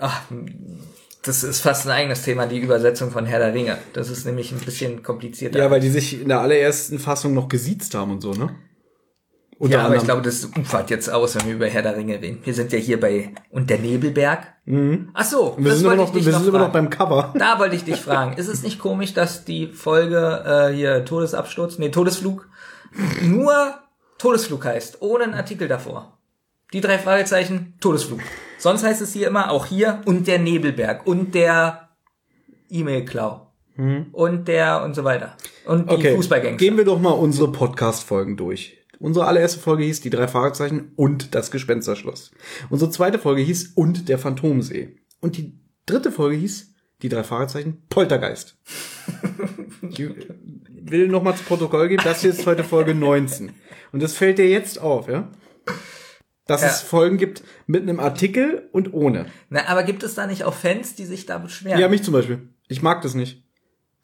Ach, 0.00 0.22
das 1.22 1.44
ist 1.44 1.60
fast 1.60 1.86
ein 1.86 1.92
eigenes 1.92 2.22
Thema, 2.22 2.46
die 2.46 2.58
Übersetzung 2.58 3.10
von 3.10 3.26
Herr 3.26 3.38
der 3.38 3.52
Ringe. 3.52 3.78
Das 3.92 4.08
ist 4.08 4.24
nämlich 4.24 4.52
ein 4.52 4.58
bisschen 4.58 5.02
komplizierter. 5.02 5.58
Ja, 5.58 5.70
weil 5.70 5.80
die 5.80 5.90
sich 5.90 6.20
in 6.20 6.28
der 6.28 6.40
allerersten 6.40 6.98
Fassung 6.98 7.34
noch 7.34 7.48
gesiezt 7.48 7.94
haben 7.94 8.12
und 8.12 8.20
so, 8.22 8.32
ne? 8.32 8.50
Unter 9.58 9.76
Ja, 9.76 9.84
aber 9.84 9.96
ich 9.96 10.00
anderem. 10.00 10.22
glaube, 10.22 10.30
das 10.30 10.50
ufert 10.58 10.88
jetzt 10.88 11.12
aus, 11.12 11.36
wenn 11.36 11.46
wir 11.46 11.54
über 11.54 11.66
Herr 11.66 11.82
der 11.82 11.94
Ringe 11.94 12.14
reden. 12.14 12.38
Wir 12.44 12.54
sind 12.54 12.72
ja 12.72 12.78
hier 12.78 12.98
bei 12.98 13.34
und 13.50 13.68
der 13.68 13.78
Nebelberg. 13.78 14.54
Ach 15.12 15.24
so, 15.24 15.54
wir 15.58 15.70
das 15.70 15.80
sind, 15.80 15.86
immer 15.86 15.96
noch, 15.96 16.06
ich 16.06 16.12
dich 16.12 16.26
wir 16.26 16.32
sind 16.32 16.48
immer 16.48 16.60
noch 16.60 16.72
beim 16.72 16.88
Cover. 16.88 17.34
Da 17.36 17.58
wollte 17.58 17.76
ich 17.76 17.84
dich 17.84 18.00
fragen. 18.00 18.38
Ist 18.38 18.48
es 18.48 18.62
nicht 18.62 18.78
komisch, 18.78 19.12
dass 19.12 19.44
die 19.44 19.66
Folge 19.66 20.44
äh, 20.46 20.74
hier 20.74 21.04
Todesabsturz, 21.04 21.76
nee, 21.78 21.90
Todesflug, 21.90 22.48
nur 23.22 23.74
Todesflug 24.16 24.64
heißt, 24.64 25.02
ohne 25.02 25.24
einen 25.24 25.34
Artikel 25.34 25.68
davor? 25.68 26.16
Die 26.72 26.80
drei 26.80 26.98
Fragezeichen, 26.98 27.74
Todesflug. 27.80 28.20
Sonst 28.60 28.84
heißt 28.84 29.00
es 29.02 29.12
hier 29.12 29.26
immer, 29.26 29.50
auch 29.50 29.66
hier, 29.66 30.02
und 30.04 30.28
der 30.28 30.38
Nebelberg 30.38 31.06
und 31.06 31.34
der 31.34 31.88
E-Mail-Klau. 32.70 33.46
Und 34.12 34.46
der 34.46 34.82
und 34.84 34.94
so 34.94 35.04
weiter. 35.04 35.36
Und 35.64 35.86
die 35.90 35.94
Hm. 35.94 35.98
Okay, 35.98 36.14
Fußballgangster. 36.16 36.58
gehen 36.58 36.76
wir 36.76 36.84
doch 36.84 37.00
mal 37.00 37.10
unsere 37.12 37.50
Podcast-Folgen 37.50 38.36
durch. 38.36 38.76
Unsere 38.98 39.26
allererste 39.26 39.58
Folge 39.58 39.84
hieß 39.84 40.02
Die 40.02 40.10
drei 40.10 40.28
Fragezeichen 40.28 40.92
und 40.96 41.34
das 41.34 41.50
Gespensterschloss. 41.50 42.30
Unsere 42.68 42.90
zweite 42.90 43.18
Folge 43.18 43.40
hieß 43.40 43.72
Und 43.76 44.10
der 44.10 44.18
Phantomsee. 44.18 44.96
Und 45.22 45.38
die 45.38 45.58
dritte 45.86 46.12
Folge 46.12 46.36
hieß 46.36 46.74
Die 47.00 47.08
drei 47.08 47.24
Fragezeichen 47.24 47.82
Poltergeist. 47.88 48.58
Die- 49.82 50.14
will 50.82 51.08
noch 51.08 51.22
mal 51.22 51.34
zu 51.36 51.44
Protokoll 51.44 51.88
geben, 51.88 52.02
das 52.04 52.20
hier 52.20 52.30
ist 52.30 52.44
heute 52.46 52.64
Folge 52.64 52.94
19. 52.94 53.52
Und 53.92 54.02
das 54.02 54.12
fällt 54.12 54.36
dir 54.38 54.48
jetzt 54.50 54.78
auf, 54.78 55.08
ja? 55.08 55.28
Dass 56.50 56.62
Ja. 56.62 56.66
es 56.66 56.80
Folgen 56.80 57.16
gibt 57.16 57.44
mit 57.68 57.82
einem 57.82 58.00
Artikel 58.00 58.68
und 58.72 58.92
ohne. 58.92 59.26
Na, 59.50 59.68
aber 59.68 59.84
gibt 59.84 60.02
es 60.02 60.16
da 60.16 60.26
nicht 60.26 60.42
auch 60.42 60.52
Fans, 60.54 60.96
die 60.96 61.04
sich 61.04 61.24
da 61.24 61.38
beschweren? 61.38 61.78
Ja, 61.78 61.88
mich 61.88 62.02
zum 62.02 62.12
Beispiel. 62.12 62.48
Ich 62.66 62.82
mag 62.82 63.02
das 63.02 63.14
nicht. 63.14 63.44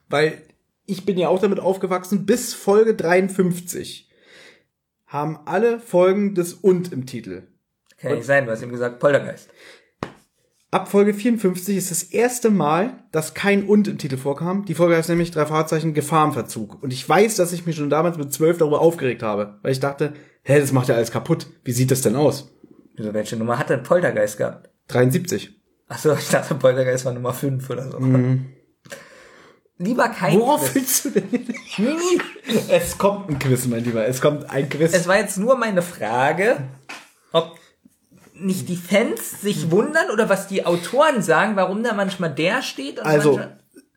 Weil 0.08 0.40
ich 0.84 1.04
bin 1.04 1.18
ja 1.18 1.26
auch 1.26 1.40
damit 1.40 1.58
aufgewachsen, 1.58 2.24
bis 2.24 2.54
Folge 2.54 2.94
53 2.94 4.08
haben 5.06 5.40
alle 5.44 5.80
Folgen 5.80 6.36
des 6.36 6.54
Und 6.54 6.92
im 6.92 7.04
Titel. 7.04 7.48
Kann 7.98 8.10
ja 8.10 8.16
nicht 8.18 8.26
sein, 8.26 8.46
du 8.46 8.52
hast 8.52 8.62
ihm 8.62 8.70
gesagt, 8.70 9.00
Poltergeist. 9.00 9.48
Ab 10.70 10.88
Folge 10.88 11.14
54 11.14 11.76
ist 11.76 11.90
das 11.90 12.04
erste 12.04 12.50
Mal, 12.50 13.02
dass 13.10 13.34
kein 13.34 13.64
Und 13.64 13.88
im 13.88 13.98
Titel 13.98 14.18
vorkam. 14.18 14.64
Die 14.66 14.74
Folge 14.74 14.94
heißt 14.96 15.08
nämlich 15.08 15.32
drei 15.32 15.46
Fahrzeichen 15.46 15.94
Gefahr 15.94 16.26
im 16.26 16.32
Verzug. 16.32 16.80
Und 16.80 16.92
ich 16.92 17.08
weiß, 17.08 17.34
dass 17.34 17.52
ich 17.52 17.66
mich 17.66 17.74
schon 17.74 17.90
damals 17.90 18.18
mit 18.18 18.32
zwölf 18.32 18.58
darüber 18.58 18.80
aufgeregt 18.80 19.24
habe, 19.24 19.58
weil 19.62 19.72
ich 19.72 19.80
dachte, 19.80 20.12
hä, 20.46 20.60
das 20.60 20.72
macht 20.72 20.88
ja 20.88 20.94
alles 20.94 21.10
kaputt. 21.10 21.46
Wie 21.64 21.72
sieht 21.72 21.90
das 21.90 22.00
denn 22.02 22.16
aus? 22.16 22.52
Wieso, 22.94 23.12
welche 23.12 23.36
Nummer 23.36 23.58
hat 23.58 23.68
denn 23.70 23.82
Poltergeist 23.82 24.38
gehabt? 24.38 24.70
73. 24.88 25.52
Achso, 25.88 26.14
ich 26.14 26.28
dachte, 26.28 26.54
Poltergeist 26.54 27.04
war 27.04 27.12
Nummer 27.12 27.32
5 27.34 27.68
oder 27.70 27.90
so. 27.90 27.98
Lieber 29.78 30.08
kein 30.08 30.34
Mhm. 30.34 30.40
Worauf 30.40 30.72
Quiz. 30.72 30.74
willst 30.74 31.04
du 31.04 31.10
denn? 31.10 31.46
es 32.70 32.96
kommt 32.96 33.28
ein 33.28 33.38
Quiz, 33.38 33.66
mein 33.66 33.84
Lieber. 33.84 34.06
Es 34.06 34.20
kommt 34.20 34.48
ein 34.48 34.68
Quiz. 34.68 34.94
Es 34.94 35.06
war 35.06 35.18
jetzt 35.18 35.36
nur 35.36 35.56
meine 35.58 35.82
Frage, 35.82 36.56
ob 37.32 37.58
nicht 38.34 38.68
die 38.68 38.76
Fans 38.76 39.40
sich 39.42 39.70
wundern 39.70 40.10
oder 40.10 40.28
was 40.28 40.46
die 40.48 40.64
Autoren 40.64 41.22
sagen, 41.22 41.56
warum 41.56 41.82
da 41.82 41.92
manchmal 41.92 42.34
der 42.34 42.62
steht. 42.62 42.98
Und 42.98 43.06
Also, 43.06 43.40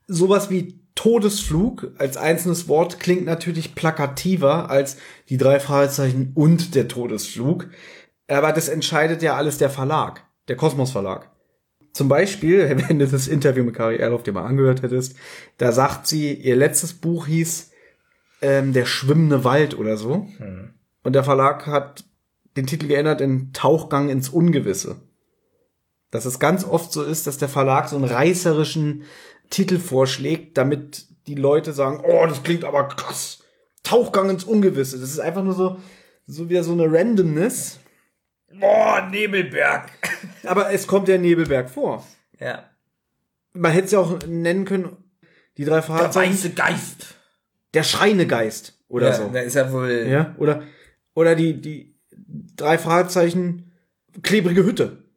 sowas 0.07 0.49
wie 0.49 0.78
Todesflug 0.99 1.93
als 1.97 2.17
einzelnes 2.17 2.67
Wort 2.67 2.99
klingt 2.99 3.23
natürlich 3.23 3.73
plakativer 3.73 4.69
als 4.69 4.97
die 5.29 5.37
drei 5.37 5.61
Fragezeichen 5.61 6.33
und 6.35 6.75
der 6.75 6.89
Todesflug. 6.89 7.69
Aber 8.27 8.51
das 8.51 8.67
entscheidet 8.67 9.21
ja 9.21 9.37
alles 9.37 9.57
der 9.57 9.69
Verlag, 9.69 10.25
der 10.49 10.57
Kosmos 10.57 10.91
Verlag. 10.91 11.31
Zum 11.93 12.09
Beispiel, 12.09 12.83
wenn 12.89 12.99
du 12.99 13.07
das 13.07 13.29
Interview 13.29 13.63
mit 13.63 13.75
Kari 13.75 13.95
Erloff 13.95 14.23
dir 14.23 14.33
mal 14.33 14.43
angehört 14.43 14.81
hättest, 14.81 15.15
da 15.57 15.71
sagt 15.71 16.05
sie, 16.05 16.33
ihr 16.33 16.57
letztes 16.57 16.95
Buch 16.95 17.27
hieß 17.27 17.71
ähm, 18.41 18.73
Der 18.73 18.85
schwimmende 18.85 19.45
Wald 19.45 19.79
oder 19.79 19.95
so. 19.95 20.27
Und 21.03 21.13
der 21.13 21.23
Verlag 21.23 21.65
hat 21.65 22.03
den 22.57 22.67
Titel 22.67 22.87
geändert 22.87 23.21
in 23.21 23.53
Tauchgang 23.53 24.09
ins 24.09 24.27
Ungewisse. 24.27 24.97
Dass 26.11 26.25
es 26.25 26.39
ganz 26.39 26.65
oft 26.65 26.91
so 26.91 27.03
ist, 27.03 27.25
dass 27.25 27.37
der 27.37 27.47
Verlag 27.47 27.87
so 27.87 27.95
einen 27.95 28.03
reißerischen 28.03 29.03
Titel 29.49 29.79
vorschlägt, 29.79 30.57
damit 30.57 31.05
die 31.27 31.35
Leute 31.35 31.73
sagen, 31.73 32.03
oh, 32.03 32.25
das 32.27 32.43
klingt 32.43 32.63
aber 32.63 32.87
krass. 32.87 33.43
Tauchgang 33.83 34.29
ins 34.29 34.43
Ungewisse. 34.43 34.99
Das 34.99 35.09
ist 35.09 35.19
einfach 35.19 35.43
nur 35.43 35.53
so, 35.53 35.77
so 36.27 36.49
wieder 36.49 36.63
so 36.63 36.73
eine 36.73 36.91
Randomness. 36.91 37.79
boah, 38.59 39.07
Nebelberg. 39.09 39.89
Aber 40.43 40.71
es 40.71 40.85
kommt 40.87 41.07
der 41.07 41.17
Nebelberg 41.17 41.69
vor. 41.69 42.05
Ja. 42.39 42.69
Man 43.53 43.71
hätte 43.71 43.85
es 43.85 43.91
ja 43.91 43.99
auch 43.99 44.19
nennen 44.27 44.65
können, 44.65 44.97
die 45.57 45.65
drei 45.65 45.75
Der 45.75 45.83
Fahrzeuge. 45.83 46.29
weiße 46.29 46.49
Geist. 46.51 47.15
Der 47.73 47.83
Schreinegeist 47.83 48.79
oder 48.87 49.09
ja, 49.09 49.13
so. 49.13 49.29
Da 49.31 49.39
ist 49.39 49.55
ja 49.55 49.71
wohl. 49.71 50.07
Ja, 50.07 50.35
oder, 50.37 50.63
oder 51.13 51.35
die, 51.35 51.61
die 51.61 51.99
drei 52.55 52.77
Fragezeichen 52.77 53.71
klebrige 54.23 54.63
Hütte. 54.63 55.08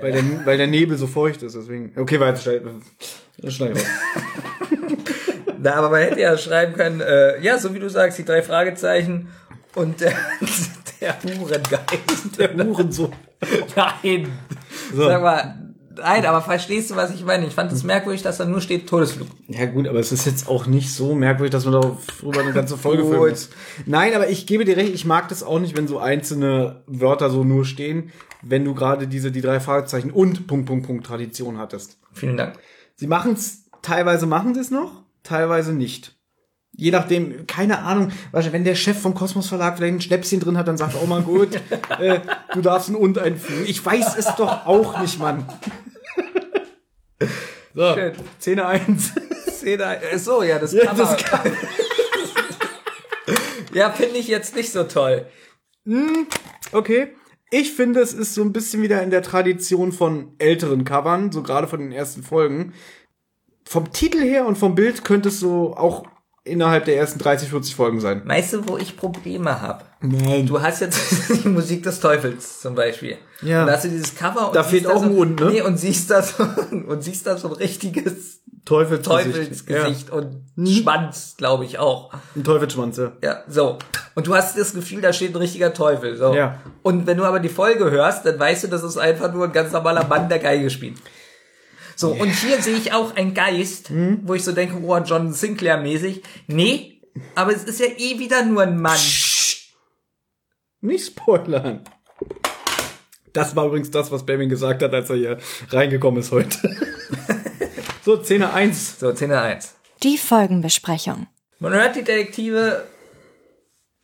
Weil, 0.00 0.12
der, 0.12 0.22
weil 0.44 0.56
der 0.56 0.66
Nebel 0.66 0.96
so 0.96 1.06
feucht 1.06 1.42
ist, 1.42 1.54
deswegen. 1.54 1.92
Okay, 1.96 2.18
weiter, 2.20 2.38
schnell. 2.38 2.62
Schnell. 3.48 3.74
Na, 5.62 5.74
aber 5.74 5.90
man 5.90 6.00
hätte 6.00 6.20
ja 6.20 6.38
schreiben 6.38 6.74
können, 6.74 7.00
äh, 7.00 7.40
ja, 7.42 7.58
so 7.58 7.74
wie 7.74 7.78
du 7.78 7.90
sagst, 7.90 8.18
die 8.18 8.24
drei 8.24 8.42
Fragezeichen 8.42 9.28
und 9.74 10.00
der, 10.00 10.12
der 11.00 11.16
Hurengeist. 11.22 12.38
Der 12.38 12.54
Hurensohn. 12.54 13.12
Nein. 13.76 14.28
So. 14.94 15.04
Sag 15.04 15.22
mal, 15.22 15.72
nein, 15.96 16.24
aber 16.24 16.40
verstehst 16.40 16.90
du, 16.90 16.96
was 16.96 17.12
ich 17.14 17.24
meine? 17.24 17.46
Ich 17.46 17.52
fand 17.52 17.70
es 17.72 17.84
merkwürdig, 17.84 18.22
dass 18.22 18.38
da 18.38 18.44
nur 18.44 18.60
steht 18.60 18.88
Todesflug. 18.88 19.28
Ja 19.48 19.66
gut, 19.66 19.86
aber 19.86 19.98
es 19.98 20.12
ist 20.12 20.26
jetzt 20.26 20.48
auch 20.48 20.66
nicht 20.66 20.92
so 20.92 21.14
merkwürdig, 21.14 21.52
dass 21.52 21.66
man 21.66 21.74
darüber 21.74 22.40
eine 22.40 22.52
ganze 22.52 22.76
Folge 22.76 23.04
muss. 23.04 23.50
Nein, 23.86 24.14
aber 24.14 24.28
ich 24.28 24.46
gebe 24.46 24.64
dir 24.64 24.76
recht, 24.76 24.94
ich 24.94 25.04
mag 25.04 25.28
das 25.28 25.42
auch 25.42 25.58
nicht, 25.58 25.76
wenn 25.76 25.86
so 25.86 25.98
einzelne 25.98 26.82
Wörter 26.86 27.30
so 27.30 27.44
nur 27.44 27.64
stehen, 27.64 28.12
wenn 28.42 28.64
du 28.64 28.74
gerade 28.74 29.06
diese, 29.06 29.30
die 29.30 29.40
drei 29.40 29.60
Fragezeichen 29.60 30.10
und 30.10 30.46
Punkt, 30.46 30.66
Punkt, 30.66 30.86
Punkt 30.86 31.06
Tradition 31.06 31.58
hattest. 31.58 31.98
Vielen 32.12 32.36
Dank. 32.36 32.58
Sie 32.96 33.06
machen 33.06 33.32
es, 33.32 33.64
teilweise 33.82 34.26
machen 34.26 34.54
sie 34.54 34.60
es 34.60 34.70
noch, 34.70 35.04
teilweise 35.22 35.72
nicht. 35.72 36.16
Je 36.72 36.90
nachdem, 36.90 37.46
keine 37.46 37.80
Ahnung, 37.80 38.12
weißt 38.32 38.48
du, 38.48 38.52
wenn 38.52 38.64
der 38.64 38.74
Chef 38.74 38.98
vom 39.00 39.14
Kosmos 39.14 39.48
Verlag 39.48 39.76
vielleicht 39.76 39.94
ein 39.94 40.00
Schnäpschen 40.00 40.40
drin 40.40 40.56
hat, 40.56 40.68
dann 40.68 40.76
sagt 40.76 40.94
er, 40.94 41.02
oh 41.02 41.06
mal 41.06 41.22
gut, 41.22 41.60
äh, 41.98 42.20
du 42.54 42.60
darfst 42.60 42.88
ein 42.88 42.94
Und 42.94 43.18
einfügen. 43.18 43.64
Ich 43.66 43.84
weiß 43.84 44.16
es 44.16 44.26
doch 44.36 44.66
auch 44.66 45.00
nicht, 45.00 45.18
Mann. 45.18 45.46
So, 47.74 47.94
Schön. 47.94 48.12
Szene 48.40 48.66
1. 48.66 49.12
Szene, 49.48 50.02
äh, 50.02 50.18
so, 50.18 50.42
ja, 50.42 50.58
das 50.58 50.72
Ja, 50.72 50.86
kann 50.86 50.96
das 50.96 51.16
man. 51.30 51.40
Ja, 53.72 53.90
finde 53.90 54.16
ich 54.16 54.26
jetzt 54.26 54.56
nicht 54.56 54.72
so 54.72 54.84
toll. 54.84 55.26
Okay. 56.72 57.14
Ich 57.50 57.72
finde, 57.72 58.00
es 58.00 58.14
ist 58.14 58.34
so 58.34 58.42
ein 58.42 58.52
bisschen 58.52 58.80
wieder 58.82 59.02
in 59.02 59.10
der 59.10 59.22
Tradition 59.22 59.90
von 59.90 60.34
älteren 60.38 60.84
Covern, 60.84 61.32
so 61.32 61.42
gerade 61.42 61.66
von 61.66 61.80
den 61.80 61.90
ersten 61.90 62.22
Folgen. 62.22 62.72
Vom 63.64 63.92
Titel 63.92 64.20
her 64.20 64.46
und 64.46 64.56
vom 64.56 64.76
Bild 64.76 65.04
könnte 65.04 65.30
es 65.30 65.40
so 65.40 65.74
auch 65.76 66.04
innerhalb 66.44 66.86
der 66.86 66.96
ersten 66.96 67.18
30, 67.18 67.48
40 67.50 67.74
Folgen 67.74 68.00
sein. 68.00 68.22
Weißt 68.24 68.54
du, 68.54 68.68
wo 68.68 68.76
ich 68.78 68.96
Probleme 68.96 69.60
habe? 69.60 69.84
Nein. 70.00 70.46
Du 70.46 70.60
hast 70.60 70.80
jetzt 70.80 70.98
die 71.44 71.48
Musik 71.48 71.82
des 71.82 72.00
Teufels 72.00 72.60
zum 72.60 72.74
Beispiel. 72.74 73.18
Ja. 73.42 73.62
Und 73.62 73.66
da 73.68 73.72
hast 73.74 73.84
du 73.84 73.88
dieses 73.88 74.14
Cover 74.14 74.48
und 74.48 74.56
Da 74.56 74.62
siehst 74.62 74.84
fehlt 74.84 74.86
auch 74.86 75.02
ein 75.02 75.16
Und, 75.16 75.40
ne? 75.40 75.50
Nee, 75.50 75.62
und 75.62 75.76
siehst 75.76 76.10
da 76.10 76.22
so, 76.22 76.42
und 76.70 77.02
siehst 77.02 77.26
da 77.26 77.36
so 77.36 77.48
ein 77.48 77.54
richtiges 77.54 78.40
Teufelsgesicht. 78.64 79.66
Teufelsgesicht 79.66 80.10
und 80.10 80.44
Schwanz, 80.66 81.34
glaube 81.36 81.64
ich 81.64 81.78
auch. 81.78 82.12
Ja, 82.12 82.20
ein 82.36 82.44
Teufelsschwanz, 82.44 82.98
ja. 82.98 83.12
Ja, 83.22 83.44
so. 83.48 83.78
Und 84.14 84.26
du 84.26 84.34
hast 84.34 84.58
das 84.58 84.74
Gefühl, 84.74 85.00
da 85.00 85.12
steht 85.12 85.34
ein 85.34 85.36
richtiger 85.36 85.72
Teufel. 85.72 86.16
So. 86.16 86.34
Ja. 86.34 86.60
Und 86.82 87.06
wenn 87.06 87.16
du 87.16 87.24
aber 87.24 87.40
die 87.40 87.48
Folge 87.48 87.90
hörst, 87.90 88.26
dann 88.26 88.38
weißt 88.38 88.64
du, 88.64 88.68
das 88.68 88.82
ist 88.82 88.98
einfach 88.98 89.32
nur 89.32 89.44
ein 89.44 89.52
ganz 89.52 89.72
normaler 89.72 90.06
Mann, 90.06 90.28
der 90.28 90.38
Geige 90.38 90.68
spielt. 90.70 90.98
So, 92.00 92.12
und 92.12 92.30
hier 92.30 92.62
sehe 92.62 92.76
ich 92.78 92.94
auch 92.94 93.14
einen 93.14 93.34
Geist, 93.34 93.90
Hm? 93.90 94.20
wo 94.22 94.32
ich 94.32 94.42
so 94.42 94.52
denke, 94.52 94.74
oh, 94.82 94.96
John 95.00 95.34
Sinclair-mäßig. 95.34 96.22
Nee, 96.46 97.02
aber 97.34 97.54
es 97.54 97.64
ist 97.64 97.78
ja 97.78 97.88
eh 97.88 98.18
wieder 98.18 98.42
nur 98.42 98.62
ein 98.62 98.80
Mann. 98.80 98.98
Nicht 100.80 101.06
spoilern. 101.06 101.84
Das 103.34 103.54
war 103.54 103.66
übrigens 103.66 103.90
das, 103.90 104.10
was 104.10 104.24
Benjamin 104.24 104.48
gesagt 104.48 104.82
hat, 104.82 104.94
als 104.94 105.10
er 105.10 105.16
hier 105.16 105.38
reingekommen 105.68 106.20
ist 106.20 106.32
heute. 106.32 106.56
so, 108.02 108.22
Szene 108.24 108.50
1. 108.50 108.98
So, 108.98 109.14
Szene 109.14 109.38
1. 109.38 109.74
Die 110.02 110.16
Folgenbesprechung. 110.16 111.26
Man 111.58 111.74
hört 111.74 111.96
die 111.96 112.02
Detektive, 112.02 112.86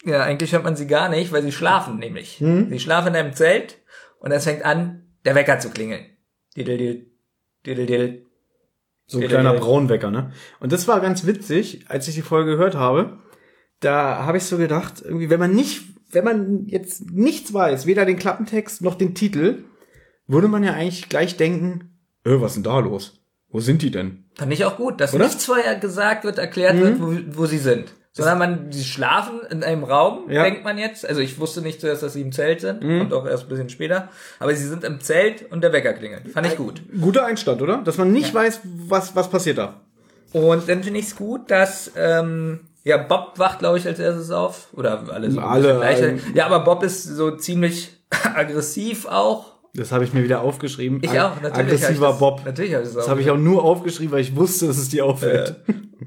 ja, 0.05 0.23
eigentlich 0.23 0.53
hört 0.53 0.65
man 0.65 0.77
sie 0.77 0.87
gar 0.87 1.09
nicht, 1.09 1.33
weil 1.33 1.43
sie 1.43 1.51
schlafen 1.51 1.97
nämlich. 1.99 2.37
Sie 2.41 2.79
schlafen 2.79 3.09
in 3.09 3.17
einem 3.17 3.33
Zelt 3.33 3.79
und 4.19 4.33
es 4.33 4.45
fängt 4.45 4.67
an, 4.67 5.07
der 5.25 5.35
Wecker 5.35 5.59
zu 5.61 5.71
klingeln. 5.71 6.05
Diddle, 6.55 6.77
diddle, 6.77 7.16
diddle, 7.67 7.87
diddle. 7.87 8.23
So 9.07 9.21
ein 9.21 9.29
kleiner. 9.29 9.55
Braunwecker, 9.55 10.11
ne? 10.11 10.33
Und 10.59 10.73
das 10.73 10.89
war 10.89 11.01
ganz 11.01 11.27
witzig, 11.27 11.85
als 11.89 12.09
ich 12.09 12.15
die 12.15 12.23
Folge 12.23 12.53
gehört 12.53 12.75
habe. 12.75 13.19
Da 13.81 14.25
habe 14.25 14.39
ich 14.39 14.45
so 14.45 14.57
gedacht, 14.57 15.03
irgendwie, 15.05 15.31
wenn 15.31 15.39
man 15.39 15.55
nicht, 15.55 15.83
wenn 16.11 16.25
man 16.25 16.67
jetzt 16.67 17.11
nichts 17.11 17.53
weiß, 17.53 17.87
weder 17.87 18.05
den 18.05 18.19
Klappentext 18.19 18.83
noch 18.83 18.95
den 18.95 19.15
Titel, 19.15 19.65
würde 20.27 20.49
man 20.49 20.65
ja 20.65 20.73
eigentlich 20.73 21.09
gleich 21.09 21.37
denken, 21.37 21.97
äh, 22.25 22.41
was 22.41 22.53
ist 22.53 22.57
denn 22.57 22.63
da 22.65 22.79
los? 22.81 23.21
Wo 23.49 23.61
sind 23.61 23.83
die 23.83 23.93
denn? 23.93 24.25
Fand 24.35 24.53
ich 24.53 24.65
auch 24.65 24.77
gut, 24.77 25.01
dass 25.01 25.15
Oder? 25.15 25.25
nichts 25.25 25.45
vorher 25.45 25.77
gesagt 25.77 26.25
wird, 26.25 26.39
erklärt 26.39 26.79
wird, 26.79 27.01
wo, 27.01 27.39
wo 27.39 27.47
sie 27.47 27.59
sind. 27.59 27.95
Sondern 28.17 28.39
man, 28.39 28.73
sie 28.73 28.83
schlafen 28.85 29.41
in 29.51 29.63
einem 29.63 29.85
Raum, 29.85 30.31
Ja. 30.31 30.43
denkt 30.45 30.65
man 30.65 30.79
jetzt. 30.79 31.07
Also 31.07 31.21
ich 31.21 31.39
wusste 31.39 31.61
nicht 31.61 31.81
zuerst, 31.83 32.03
dass 32.03 32.15
sie 32.15 32.23
im 32.23 32.33
Zelt 32.33 32.63
sind, 32.63 32.83
und 32.83 33.13
auch 33.13 33.27
erst 33.27 33.45
ein 33.45 33.49
bisschen 33.51 33.69
später. 33.69 34.09
Aber 34.39 34.55
sie 34.55 34.67
sind 34.67 34.85
im 34.85 35.01
Zelt 35.01 35.51
und 35.53 35.63
der 35.63 35.73
Wecker 35.73 35.93
klingelt. 35.93 36.29
Fand 36.31 36.47
ich 36.47 36.57
gut. 36.57 36.81
Guter 36.99 37.27
Einstand, 37.27 37.61
oder? 37.61 37.83
Dass 37.85 37.99
man 37.99 38.13
nicht 38.13 38.33
weiß, 38.33 38.61
was, 38.89 39.15
was 39.15 39.29
passiert 39.29 39.59
da. 39.59 39.81
Und 40.33 40.69
dann 40.69 40.83
finde 40.83 40.99
ich 41.01 41.07
es 41.07 41.17
gut, 41.17 41.51
dass 41.51 41.93
ähm, 41.97 42.61
ja 42.85 42.97
Bob 42.97 43.35
wacht, 43.39 43.59
glaube 43.59 43.79
ich, 43.79 43.87
als 43.87 43.99
erstes 43.99 44.31
auf. 44.31 44.69
Oder 44.73 45.05
alle 45.13 45.31
so 45.31 45.41
Alle, 45.41 45.83
ähm, 45.85 46.21
Ja, 46.35 46.47
aber 46.47 46.61
Bob 46.61 46.83
ist 46.83 47.05
so 47.05 47.33
ziemlich 47.33 47.93
aggressiv 48.35 49.07
auch. 49.07 49.53
Das 49.75 49.93
habe 49.93 50.05
ich 50.05 50.15
mir 50.15 50.25
wieder 50.25 50.41
aufgeschrieben. 50.41 51.01
Ich 51.03 51.11
auch, 51.21 51.41
natürlich. 51.43 51.75
Aggressiver 51.83 52.09
das, 52.09 52.19
Bob. 52.19 52.43
Natürlich 52.47 52.73
habe 52.73 52.83
ich 52.85 52.89
das, 52.89 52.97
Das 52.97 53.09
habe 53.11 53.21
ich 53.21 53.31
auch 53.31 53.37
nur 53.37 53.63
aufgeschrieben, 53.63 54.13
weil 54.13 54.21
ich 54.23 54.35
wusste, 54.35 54.67
dass 54.69 54.79
es 54.79 54.89
dir 54.89 55.05
auffällt. 55.05 55.57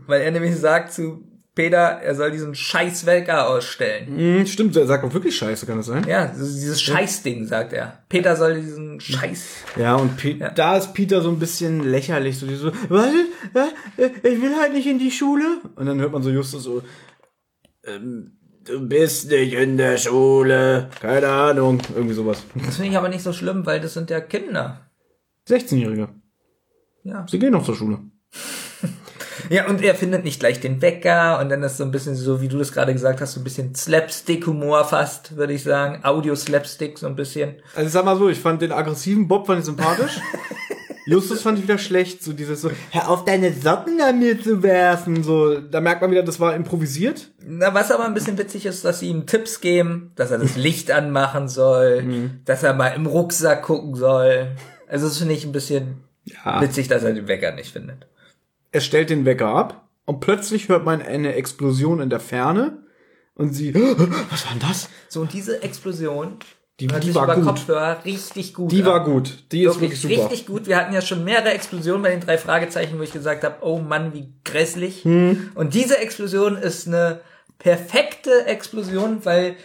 Weil 0.08 0.22
er 0.22 0.32
nämlich 0.32 0.56
sagt 0.56 0.92
zu 0.92 1.24
Peter, 1.60 1.78
er 2.02 2.16
soll 2.16 2.32
diesen 2.32 2.56
scheiß 2.56 3.06
Wecker 3.06 3.50
ausstellen. 3.50 4.08
Hm, 4.08 4.48
stimmt, 4.48 4.78
er 4.78 4.88
sagt 4.88 5.04
auch 5.04 5.14
wirklich 5.14 5.36
Scheiße, 5.36 5.66
kann 5.66 5.76
das 5.76 5.88
sein? 5.88 6.06
Ja, 6.08 6.28
dieses 6.28 6.82
Scheißding, 6.82 7.48
sagt 7.48 7.74
er. 7.74 8.02
Peter 8.08 8.38
soll 8.38 8.62
diesen 8.62 9.02
Scheiß. 9.02 9.46
Ja, 9.76 9.96
und 9.96 10.16
Pe 10.16 10.36
da 10.56 10.78
ist 10.78 10.94
Peter 10.94 11.22
so 11.22 11.28
ein 11.30 11.38
bisschen 11.38 11.84
lächerlich, 11.84 12.40
so, 12.40 12.48
so, 12.56 12.72
was? 12.88 13.12
Äh, 13.98 14.06
Ich 14.24 14.42
will 14.42 14.56
halt 14.56 14.72
nicht 14.72 14.88
in 14.88 15.00
die 15.00 15.12
Schule. 15.12 15.60
Und 15.76 15.86
dann 15.86 16.00
hört 16.00 16.14
man 16.14 16.24
so 16.24 16.30
Justus 16.30 16.64
so, 16.64 16.82
ähm, 17.84 18.38
du 18.64 18.88
bist 18.88 19.30
nicht 19.30 19.52
in 19.52 19.76
der 19.76 19.98
Schule. 19.98 20.90
Keine 21.02 21.28
Ahnung. 21.28 21.82
Irgendwie 21.94 22.16
sowas. 22.16 22.42
Das 22.56 22.78
finde 22.78 22.92
ich 22.92 22.98
aber 22.98 23.10
nicht 23.10 23.22
so 23.24 23.34
schlimm, 23.34 23.66
weil 23.66 23.82
das 23.82 23.96
sind 23.96 24.10
ja 24.10 24.22
Kinder. 24.22 24.90
16-Jährige. 25.50 26.08
Ja. 27.04 27.26
Sie 27.30 27.38
gehen 27.38 27.52
noch 27.52 27.66
zur 27.66 27.76
Schule. 27.76 28.00
Ja, 29.50 29.68
und 29.68 29.82
er 29.82 29.96
findet 29.96 30.24
nicht 30.24 30.40
gleich 30.40 30.60
den 30.60 30.82
Wecker 30.82 31.40
und 31.40 31.50
dann 31.50 31.64
ist 31.64 31.78
so 31.78 31.84
ein 31.84 31.92
bisschen 31.92 32.16
so, 32.16 32.42
wie 32.42 32.48
du 32.48 32.58
das 32.58 32.72
gerade 32.72 32.94
gesagt 32.94 33.22
hast, 33.22 33.34
so 33.34 33.40
ein 33.40 33.44
bisschen 33.44 33.74
Slapstick-Humor 33.76 34.86
fast, 34.86 35.36
würde 35.38 35.54
ich 35.54 35.64
sagen. 35.64 36.00
Audio-Slapstick 36.04 36.98
so 36.98 37.08
ein 37.08 37.16
bisschen. 37.16 37.56
Also 37.76 37.88
ich 37.88 37.94
sag 37.94 38.06
mal 38.06 38.18
so, 38.18 38.30
ich 38.30 38.40
fand 38.40 38.62
den 38.62 38.72
aggressiven 38.72 39.28
Bob 39.28 39.48
fand 39.48 39.60
ich 39.60 39.66
sympathisch. 39.66 40.20
Justus 41.06 41.42
fand 41.42 41.58
ich 41.58 41.64
wieder 41.64 41.80
schlecht, 41.80 42.24
so 42.24 42.34
dieses 42.34 42.62
so, 42.62 42.70
hör 42.92 43.10
auf 43.10 43.26
deine 43.26 43.52
Socken 43.52 44.00
an 44.00 44.20
mir 44.20 44.40
zu 44.40 44.62
werfen, 44.62 45.24
so, 45.24 45.60
da 45.60 45.82
merkt 45.82 46.02
man 46.02 46.12
wieder, 46.12 46.22
das 46.22 46.40
war 46.40 46.54
improvisiert. 46.56 47.32
Na, 47.44 47.74
was 47.74 47.92
aber 47.92 48.06
ein 48.06 48.14
bisschen 48.14 48.38
witzig 48.38 48.68
ist, 48.68 48.86
dass 48.86 49.00
sie 49.00 49.08
ihm 49.10 49.26
Tipps 49.26 49.60
geben, 49.60 50.12
dass 50.16 50.30
er 50.30 50.38
das 50.38 50.56
Licht 50.56 50.92
anmachen 50.92 51.48
soll, 51.48 52.30
dass 52.46 52.62
er 52.62 52.76
mal 52.76 52.90
im 52.90 53.08
Rucksack 53.08 53.64
gucken 53.64 53.96
soll. 53.96 54.52
Also 54.88 55.08
das 55.08 55.18
finde 55.18 55.34
ich 55.34 55.46
ein 55.46 55.52
bisschen 55.52 56.04
Ja. 56.26 56.62
witzig, 56.62 56.90
dass 56.90 57.02
er 57.04 57.14
den 57.14 57.28
Wecker 57.28 57.54
nicht 57.54 57.72
findet. 57.74 58.06
Er 58.72 58.82
stellt 58.82 59.10
den 59.10 59.26
Wecker 59.26 59.48
ab 59.48 59.88
und 60.06 60.20
plötzlich 60.20 60.70
hört 60.70 60.86
man 60.86 61.02
eine 61.02 61.34
Explosion 61.36 62.00
in 62.02 62.10
der 62.10 62.20
Ferne 62.20 62.84
und 63.36 63.54
sie, 63.54 63.74
was 64.30 64.46
war 64.46 64.52
denn 64.54 64.68
das? 64.68 64.90
So, 65.08 65.22
und 65.22 65.34
diese 65.34 65.64
Explosion, 65.64 66.38
Die- 66.80 66.88
die 66.88 67.14
war 67.16 67.24
über 67.26 67.36
gut. 67.36 67.46
Kopfhörer 67.46 68.06
richtig 68.06 68.54
gut 68.54 68.72
Die 68.72 68.82
an. 68.82 68.86
war 68.88 69.04
gut, 69.04 69.44
die 69.52 69.64
ist 69.64 69.80
wirklich 69.82 70.02
Wirklich 70.04 70.18
super. 70.20 70.32
richtig 70.32 70.46
gut. 70.48 70.68
Wir 70.68 70.78
hatten 70.78 70.94
ja 70.94 71.02
schon 71.02 71.24
mehrere 71.24 71.50
Explosionen 71.52 72.02
bei 72.04 72.12
den 72.12 72.22
drei 72.22 72.38
Fragezeichen, 72.38 72.98
wo 73.00 73.04
ich 73.04 73.12
gesagt 73.12 73.44
habe, 73.44 73.56
oh 73.62 73.80
Mann, 73.80 74.14
wie 74.14 74.34
grässlich. 74.46 75.04
Hm. 75.04 75.52
Und 75.56 75.74
diese 75.74 75.98
Explosion 75.98 76.56
ist 76.58 76.88
eine 76.88 77.20
perfekte 77.58 78.46
Explosion, 78.46 79.26
weil 79.26 79.56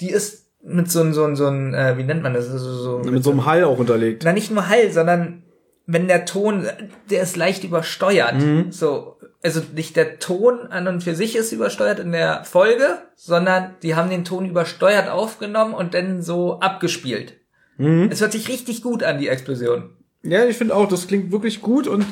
die 0.00 0.10
ist 0.10 0.50
mit 0.62 0.90
so 0.90 1.00
einem, 1.00 1.12
so 1.14 1.24
einem, 1.24 1.36
so 1.36 1.46
einem 1.46 1.72
äh, 1.74 1.96
wie 1.98 2.02
nennt 2.04 2.22
man 2.22 2.34
das? 2.34 2.46
So, 2.46 2.58
so, 2.58 2.98
Mit 3.10 3.22
so 3.24 3.30
einem 3.30 3.46
Hall 3.46 3.64
auch 3.64 3.78
unterlegt. 3.78 4.22
na, 4.24 4.32
nicht 4.32 4.50
nur 4.50 4.68
Hall, 4.68 4.90
sondern 4.92 5.43
wenn 5.86 6.08
der 6.08 6.24
Ton, 6.24 6.66
der 7.10 7.22
ist 7.22 7.36
leicht 7.36 7.64
übersteuert. 7.64 8.36
Mhm. 8.36 8.72
So, 8.72 9.18
also 9.42 9.60
nicht 9.74 9.96
der 9.96 10.18
Ton 10.18 10.60
an 10.70 10.88
und 10.88 11.02
für 11.02 11.14
sich 11.14 11.36
ist 11.36 11.52
übersteuert 11.52 11.98
in 11.98 12.12
der 12.12 12.44
Folge, 12.44 12.98
sondern 13.14 13.74
die 13.82 13.94
haben 13.94 14.10
den 14.10 14.24
Ton 14.24 14.46
übersteuert 14.46 15.08
aufgenommen 15.08 15.74
und 15.74 15.94
dann 15.94 16.22
so 16.22 16.60
abgespielt. 16.60 17.34
Mhm. 17.76 18.08
Es 18.10 18.20
hört 18.20 18.32
sich 18.32 18.48
richtig 18.48 18.82
gut 18.82 19.02
an, 19.02 19.18
die 19.18 19.28
Explosion. 19.28 19.90
Ja, 20.22 20.46
ich 20.46 20.56
finde 20.56 20.74
auch, 20.74 20.88
das 20.88 21.06
klingt 21.06 21.30
wirklich 21.32 21.60
gut 21.60 21.86
und 21.86 22.06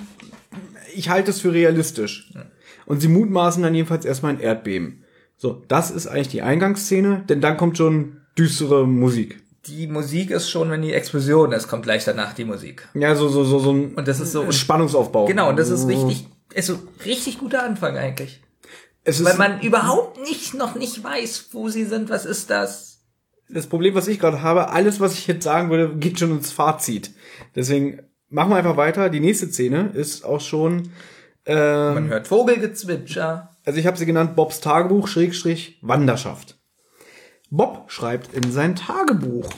ich 0.95 1.09
halte 1.09 1.31
es 1.31 1.41
für 1.41 1.53
realistisch. 1.53 2.31
Und 2.85 3.01
sie 3.01 3.09
mutmaßen 3.09 3.62
dann 3.62 3.75
jedenfalls 3.75 4.05
erstmal 4.05 4.35
ein 4.35 4.41
Erdbeben. 4.41 5.05
So, 5.37 5.64
das 5.68 5.91
ist 5.91 6.07
eigentlich 6.07 6.29
die 6.29 6.43
Eingangsszene, 6.43 7.25
denn 7.29 7.41
dann 7.41 7.57
kommt 7.57 7.79
schon 7.79 8.20
düstere 8.37 8.87
Musik. 8.87 9.41
Die 9.67 9.87
Musik 9.87 10.31
ist 10.31 10.51
schon, 10.51 10.71
wenn 10.71 10.83
die 10.83 10.93
Explosion 10.93 11.53
ist, 11.53 11.69
kommt 11.69 11.85
gleich 11.85 12.05
danach 12.05 12.33
die 12.35 12.45
Musik. 12.45 12.89
Ja, 12.95 13.15
so, 13.15 13.29
so, 13.29 13.45
so, 13.45 13.59
so 13.61 13.73
ein 13.73 13.95
Und 13.95 14.09
das 14.09 14.19
ist 14.19 14.33
so, 14.33 14.51
Spannungsaufbau. 14.51 15.27
genau, 15.27 15.49
und 15.51 15.57
das 15.57 15.69
ist 15.71 15.87
richtig, 15.87 16.27
ist 16.53 16.67
so 16.67 16.79
richtig 17.05 17.39
guter 17.39 17.63
Anfang 17.63 17.97
eigentlich. 17.97 18.41
Es 19.05 19.21
ist, 19.21 19.27
Weil 19.27 19.37
man 19.37 19.61
überhaupt 19.61 20.21
nicht, 20.23 20.55
noch 20.55 20.75
nicht 20.75 21.03
weiß, 21.03 21.49
wo 21.53 21.69
sie 21.69 21.85
sind, 21.85 22.11
was 22.11 22.25
ist 22.25 22.51
das? 22.51 22.89
das 23.49 23.67
Problem, 23.67 23.95
was 23.95 24.09
ich 24.09 24.19
gerade 24.19 24.41
habe, 24.43 24.71
alles, 24.71 24.99
was 24.99 25.13
ich 25.15 25.27
jetzt 25.27 25.45
sagen 25.45 25.69
würde, 25.71 25.95
geht 25.97 26.19
schon 26.19 26.31
ins 26.31 26.51
Fazit. 26.51 27.11
Deswegen 27.55 28.01
machen 28.31 28.49
wir 28.51 28.57
einfach 28.57 28.79
weiter. 28.79 29.11
Die 29.11 29.21
nächste 29.21 29.47
Szene 29.49 29.91
ist 29.93 30.25
auch 30.25 30.41
schon, 30.41 30.91
ähm, 31.45 31.95
Man 31.95 32.09
hört 32.09 32.27
Vogelgezwitscher. 32.29 33.51
also 33.65 33.79
ich 33.79 33.87
habe 33.87 33.99
sie 33.99 34.07
genannt 34.07 34.37
Bobs 34.37 34.61
Tagebuch 34.61 35.07
Schrägstrich 35.07 35.79
Wanderschaft. 35.83 36.57
Bob 37.53 37.91
schreibt 37.91 38.33
in 38.33 38.51
sein 38.51 38.77
Tagebuch 38.77 39.51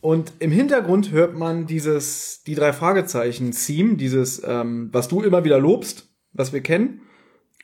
und 0.00 0.32
im 0.40 0.50
Hintergrund 0.50 1.12
hört 1.12 1.38
man 1.38 1.66
dieses 1.66 2.42
die 2.42 2.56
drei 2.56 2.72
Fragezeichen 2.72 3.52
Theme, 3.52 3.94
dieses 3.94 4.42
ähm, 4.44 4.88
was 4.90 5.06
du 5.06 5.22
immer 5.22 5.44
wieder 5.44 5.60
lobst, 5.60 6.08
was 6.32 6.52
wir 6.52 6.60
kennen, 6.60 7.02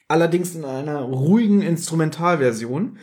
allerdings 0.07 0.55
in 0.55 0.65
einer 0.65 1.01
ruhigen 1.01 1.63
Instrumentalversion. 1.63 2.99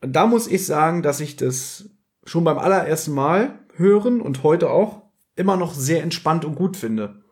Da 0.00 0.26
muss 0.26 0.48
ich 0.48 0.66
sagen, 0.66 1.02
dass 1.02 1.20
ich 1.20 1.36
das 1.36 1.90
schon 2.24 2.42
beim 2.42 2.58
allerersten 2.58 3.12
Mal 3.12 3.60
hören 3.76 4.20
und 4.20 4.42
heute 4.42 4.68
auch 4.68 5.02
immer 5.36 5.56
noch 5.56 5.74
sehr 5.74 6.02
entspannt 6.02 6.44
und 6.44 6.56
gut 6.56 6.76
finde. 6.76 7.22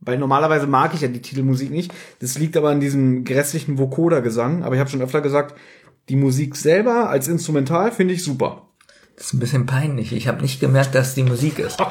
Weil 0.00 0.18
normalerweise 0.18 0.66
mag 0.66 0.94
ich 0.94 1.00
ja 1.02 1.08
die 1.08 1.22
Titelmusik 1.22 1.70
nicht. 1.70 1.92
Das 2.18 2.38
liegt 2.38 2.56
aber 2.56 2.70
an 2.70 2.80
diesem 2.80 3.24
grässlichen 3.24 3.78
Vocoder-Gesang. 3.78 4.64
Aber 4.64 4.74
ich 4.74 4.80
habe 4.80 4.90
schon 4.90 5.00
öfter 5.00 5.20
gesagt, 5.20 5.54
die 6.08 6.16
Musik 6.16 6.56
selber 6.56 7.08
als 7.08 7.28
Instrumental 7.28 7.92
finde 7.92 8.14
ich 8.14 8.24
super. 8.24 8.62
Das 9.16 9.26
ist 9.26 9.34
ein 9.34 9.40
bisschen 9.40 9.66
peinlich. 9.66 10.12
Ich 10.12 10.28
habe 10.28 10.42
nicht 10.42 10.60
gemerkt, 10.60 10.94
dass 10.94 11.14
die 11.14 11.22
Musik 11.22 11.58
ist. 11.58 11.78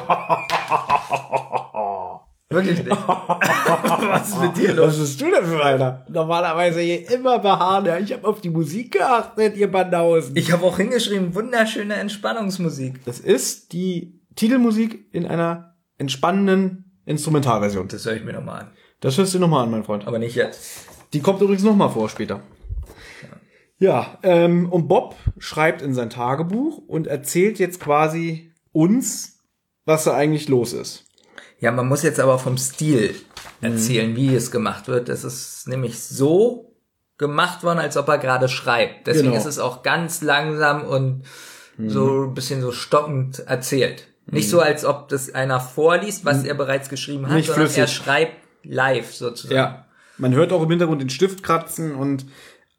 Wirklich 2.48 2.84
nicht. 2.84 2.96
Was 3.08 4.28
ist 4.28 4.40
mit 4.40 4.56
dir 4.56 4.72
los? 4.72 4.86
Was 4.86 4.98
bist 4.98 5.20
du 5.20 5.24
denn 5.30 5.44
für 5.44 5.64
einer? 5.64 6.06
Normalerweise 6.08 6.80
hier 6.80 7.10
immer 7.10 7.40
beharren. 7.40 8.04
Ich 8.04 8.12
habe 8.12 8.26
auf 8.26 8.40
die 8.40 8.50
Musik 8.50 8.92
geachtet, 8.92 9.56
ihr 9.56 9.70
Banausen. 9.70 10.36
Ich 10.36 10.52
habe 10.52 10.64
auch 10.64 10.76
hingeschrieben, 10.76 11.34
wunderschöne 11.34 11.94
Entspannungsmusik. 11.94 13.04
Das 13.04 13.18
ist 13.18 13.72
die 13.72 14.20
Titelmusik 14.36 15.08
in 15.12 15.26
einer 15.26 15.74
entspannenden 15.98 17.00
Instrumentalversion. 17.04 17.88
Das 17.88 18.06
höre 18.06 18.14
ich 18.14 18.24
mir 18.24 18.34
nochmal 18.34 18.60
an. 18.60 18.70
Das 19.00 19.18
hörst 19.18 19.34
du 19.34 19.40
nochmal 19.40 19.64
an, 19.64 19.70
mein 19.72 19.84
Freund. 19.84 20.06
Aber 20.06 20.20
nicht 20.20 20.36
jetzt. 20.36 20.86
Die 21.12 21.20
kommt 21.20 21.40
übrigens 21.40 21.64
nochmal 21.64 21.90
vor 21.90 22.08
später. 22.08 22.40
Ja, 23.78 24.18
ähm, 24.22 24.70
und 24.72 24.88
Bob 24.88 25.14
schreibt 25.38 25.82
in 25.82 25.92
sein 25.94 26.08
Tagebuch 26.10 26.78
und 26.86 27.06
erzählt 27.06 27.58
jetzt 27.58 27.78
quasi 27.80 28.52
uns, 28.72 29.38
was 29.84 30.04
da 30.04 30.14
eigentlich 30.14 30.48
los 30.48 30.72
ist. 30.72 31.04
Ja, 31.58 31.72
man 31.72 31.86
muss 31.88 32.02
jetzt 32.02 32.20
aber 32.20 32.38
vom 32.38 32.56
Stil 32.58 33.14
erzählen, 33.60 34.14
wie 34.16 34.34
es 34.34 34.50
gemacht 34.50 34.88
wird. 34.88 35.08
Das 35.08 35.24
ist 35.24 35.68
nämlich 35.68 35.98
so 35.98 36.74
gemacht 37.18 37.62
worden, 37.62 37.78
als 37.78 37.96
ob 37.96 38.08
er 38.08 38.18
gerade 38.18 38.48
schreibt. 38.48 39.06
Deswegen 39.06 39.28
Genau. 39.28 39.38
ist 39.38 39.46
es 39.46 39.58
auch 39.58 39.82
ganz 39.82 40.20
langsam 40.22 40.84
und 40.84 41.22
so 41.78 42.24
ein 42.24 42.34
bisschen 42.34 42.60
so 42.62 42.72
stockend 42.72 43.40
erzählt. 43.40 44.08
Nicht 44.26 44.48
so, 44.50 44.60
als 44.60 44.84
ob 44.84 45.08
das 45.08 45.34
einer 45.34 45.60
vorliest, 45.60 46.24
was 46.24 46.44
er 46.44 46.54
bereits 46.54 46.88
geschrieben 46.88 47.26
hat, 47.28 47.34
Nicht 47.36 47.46
sondern 47.46 47.66
flüssig. 47.66 47.78
er 47.80 47.86
schreibt 47.86 48.36
live 48.64 49.14
sozusagen. 49.14 49.54
Ja. 49.54 49.86
Man 50.18 50.34
hört 50.34 50.52
auch 50.52 50.62
im 50.62 50.70
Hintergrund 50.70 51.00
den 51.02 51.10
Stift 51.10 51.42
kratzen 51.42 51.94
und 51.94 52.26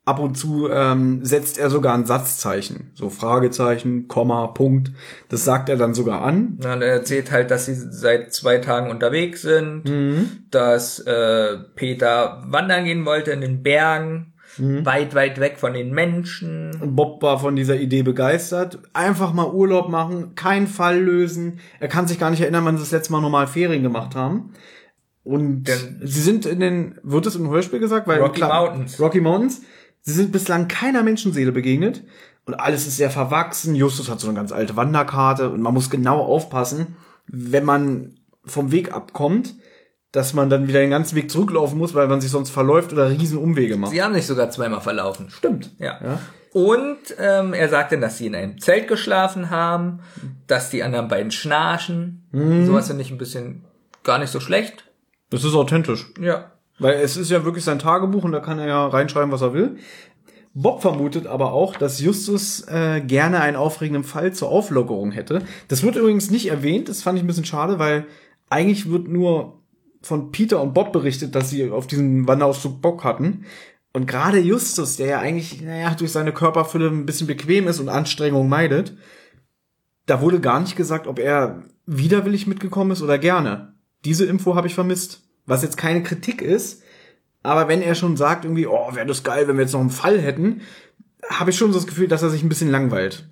ab 0.07 0.19
und 0.19 0.35
zu 0.37 0.69
ähm, 0.71 1.23
setzt 1.25 1.57
er 1.57 1.69
sogar 1.69 1.93
ein 1.93 2.05
Satzzeichen. 2.05 2.91
So 2.95 3.09
Fragezeichen, 3.09 4.07
Komma, 4.07 4.47
Punkt. 4.47 4.91
Das 5.29 5.43
sagt 5.45 5.69
er 5.69 5.75
dann 5.77 5.93
sogar 5.93 6.21
an. 6.21 6.57
Ja, 6.63 6.73
und 6.73 6.81
er 6.81 6.89
erzählt 6.93 7.31
halt, 7.31 7.51
dass 7.51 7.65
sie 7.65 7.75
seit 7.75 8.33
zwei 8.33 8.57
Tagen 8.59 8.89
unterwegs 8.89 9.41
sind, 9.41 9.83
Mhm. 9.85 10.29
dass 10.49 10.99
äh, 10.99 11.57
Peter 11.75 12.43
wandern 12.47 12.85
gehen 12.85 13.05
wollte 13.05 13.31
in 13.31 13.41
den 13.41 13.63
Bergen, 13.63 14.33
Mhm. 14.59 14.85
weit, 14.85 15.13
weit 15.13 15.39
weg 15.39 15.57
von 15.59 15.73
den 15.73 15.91
Menschen. 15.93 16.71
Und 16.81 16.95
Bob 16.95 17.21
war 17.21 17.37
von 17.39 17.55
dieser 17.55 17.75
Idee 17.75 18.01
begeistert. 18.01 18.79
Einfach 18.93 19.31
mal 19.33 19.51
Urlaub 19.51 19.89
machen, 19.89 20.33
keinen 20.35 20.65
Fall 20.67 20.99
lösen. 20.99 21.59
Er 21.79 21.89
kann 21.89 22.07
sich 22.07 22.17
gar 22.17 22.31
nicht 22.31 22.41
erinnern, 22.41 22.65
wann 22.65 22.75
sie 22.77 22.81
das 22.83 22.91
letzte 22.91 23.11
Mal 23.11 23.21
normal 23.21 23.45
Ferien 23.45 23.83
gemacht 23.83 24.15
haben. 24.15 24.53
Und 25.23 25.65
Denn- 25.65 25.99
sie 26.03 26.21
sind 26.21 26.45
in 26.45 26.59
den, 26.61 26.95
wird 27.03 27.25
es 27.25 27.35
im 27.35 27.49
Hörspiel 27.49 27.79
gesagt? 27.79 28.07
Weil 28.07 28.21
Rocky 28.21 28.41
Mountains. 28.41 28.99
Rocky 28.99 29.19
Mountains. 29.21 29.61
Sie 30.07 30.13
sind 30.13 30.31
bislang 30.31 30.69
keiner 30.69 31.03
Menschenseele 31.03 31.51
begegnet. 31.51 32.01
Und 32.45 32.53
alles 32.53 32.87
ist 32.87 32.95
sehr 32.95 33.11
verwachsen. 33.11 33.75
Justus 33.75 34.09
hat 34.09 34.21
so 34.21 34.27
eine 34.27 34.37
ganz 34.37 34.53
alte 34.53 34.77
Wanderkarte 34.77 35.49
und 35.49 35.61
man 35.61 35.73
muss 35.73 35.89
genau 35.89 36.21
aufpassen, 36.21 36.95
wenn 37.27 37.65
man 37.65 38.15
vom 38.45 38.71
Weg 38.71 38.93
abkommt, 38.93 39.55
dass 40.13 40.33
man 40.33 40.49
dann 40.49 40.69
wieder 40.69 40.79
den 40.79 40.91
ganzen 40.91 41.17
Weg 41.17 41.29
zurücklaufen 41.29 41.77
muss, 41.77 41.93
weil 41.93 42.07
man 42.07 42.21
sich 42.21 42.31
sonst 42.31 42.51
verläuft 42.51 42.93
oder 42.93 43.09
riesen 43.09 43.37
Umwege 43.37 43.75
macht. 43.75 43.91
Sie 43.91 44.01
haben 44.01 44.13
sich 44.13 44.25
sogar 44.25 44.49
zweimal 44.49 44.79
verlaufen. 44.79 45.29
Stimmt. 45.29 45.75
Ja. 45.77 45.99
Ja. 46.01 46.19
Und 46.53 46.99
ähm, 47.19 47.53
er 47.53 47.67
sagte, 47.67 47.99
dass 47.99 48.17
sie 48.17 48.27
in 48.27 48.35
einem 48.35 48.61
Zelt 48.61 48.87
geschlafen 48.87 49.49
haben, 49.49 49.99
dass 50.47 50.69
die 50.69 50.83
anderen 50.83 51.09
beiden 51.09 51.31
schnarchen. 51.31 52.29
Mhm. 52.31 52.65
Sowas 52.65 52.87
finde 52.87 53.01
ich 53.01 53.11
ein 53.11 53.17
bisschen 53.17 53.65
gar 54.05 54.19
nicht 54.19 54.31
so 54.31 54.39
schlecht. 54.39 54.85
Das 55.31 55.43
ist 55.43 55.53
authentisch. 55.53 56.05
Ja. 56.17 56.53
Weil 56.79 56.95
es 56.95 57.17
ist 57.17 57.31
ja 57.31 57.43
wirklich 57.43 57.63
sein 57.63 57.79
Tagebuch 57.79 58.23
und 58.23 58.31
da 58.31 58.39
kann 58.39 58.59
er 58.59 58.67
ja 58.67 58.87
reinschreiben, 58.87 59.31
was 59.31 59.41
er 59.41 59.53
will. 59.53 59.77
Bob 60.53 60.81
vermutet 60.81 61.27
aber 61.27 61.53
auch, 61.53 61.75
dass 61.75 61.99
Justus 61.99 62.61
äh, 62.67 63.01
gerne 63.01 63.41
einen 63.41 63.57
aufregenden 63.57 64.03
Fall 64.03 64.33
zur 64.33 64.49
Auflockerung 64.49 65.11
hätte. 65.11 65.43
Das 65.67 65.83
wird 65.83 65.95
übrigens 65.95 66.31
nicht 66.31 66.47
erwähnt, 66.47 66.89
das 66.89 67.03
fand 67.03 67.17
ich 67.17 67.23
ein 67.23 67.27
bisschen 67.27 67.45
schade, 67.45 67.77
weil 67.77 68.07
eigentlich 68.49 68.89
wird 68.89 69.07
nur 69.07 69.61
von 70.01 70.31
Peter 70.31 70.61
und 70.61 70.73
Bob 70.73 70.93
berichtet, 70.93 71.35
dass 71.35 71.49
sie 71.49 71.69
auf 71.69 71.85
diesen 71.85 72.27
Wanderausflug 72.27 72.81
Bock 72.81 73.03
hatten. 73.03 73.45
Und 73.93 74.07
gerade 74.07 74.39
Justus, 74.39 74.97
der 74.97 75.07
ja 75.07 75.19
eigentlich, 75.19 75.61
naja, 75.61 75.93
durch 75.93 76.11
seine 76.11 76.33
Körperfülle 76.33 76.87
ein 76.87 77.05
bisschen 77.05 77.27
bequem 77.27 77.67
ist 77.67 77.79
und 77.79 77.89
Anstrengung 77.89 78.49
meidet, 78.49 78.95
da 80.05 80.21
wurde 80.21 80.39
gar 80.39 80.59
nicht 80.59 80.75
gesagt, 80.75 81.07
ob 81.07 81.19
er 81.19 81.65
widerwillig 81.85 82.47
mitgekommen 82.47 82.91
ist 82.91 83.01
oder 83.01 83.17
gerne. 83.17 83.73
Diese 84.05 84.25
Info 84.25 84.55
habe 84.55 84.67
ich 84.67 84.73
vermisst. 84.73 85.26
Was 85.47 85.63
jetzt 85.63 85.77
keine 85.77 86.03
Kritik 86.03 86.43
ist, 86.43 86.83
aber 87.41 87.67
wenn 87.67 87.81
er 87.81 87.95
schon 87.95 88.17
sagt 88.17 88.45
irgendwie, 88.45 88.67
oh, 88.67 88.93
wäre 88.93 89.07
das 89.07 89.23
geil, 89.23 89.47
wenn 89.47 89.55
wir 89.55 89.63
jetzt 89.63 89.73
noch 89.73 89.79
einen 89.79 89.89
Fall 89.89 90.19
hätten, 90.19 90.61
habe 91.29 91.49
ich 91.49 91.57
schon 91.57 91.71
so 91.71 91.79
das 91.79 91.87
Gefühl, 91.87 92.07
dass 92.07 92.21
er 92.21 92.29
sich 92.29 92.43
ein 92.43 92.49
bisschen 92.49 92.69
langweilt. 92.69 93.27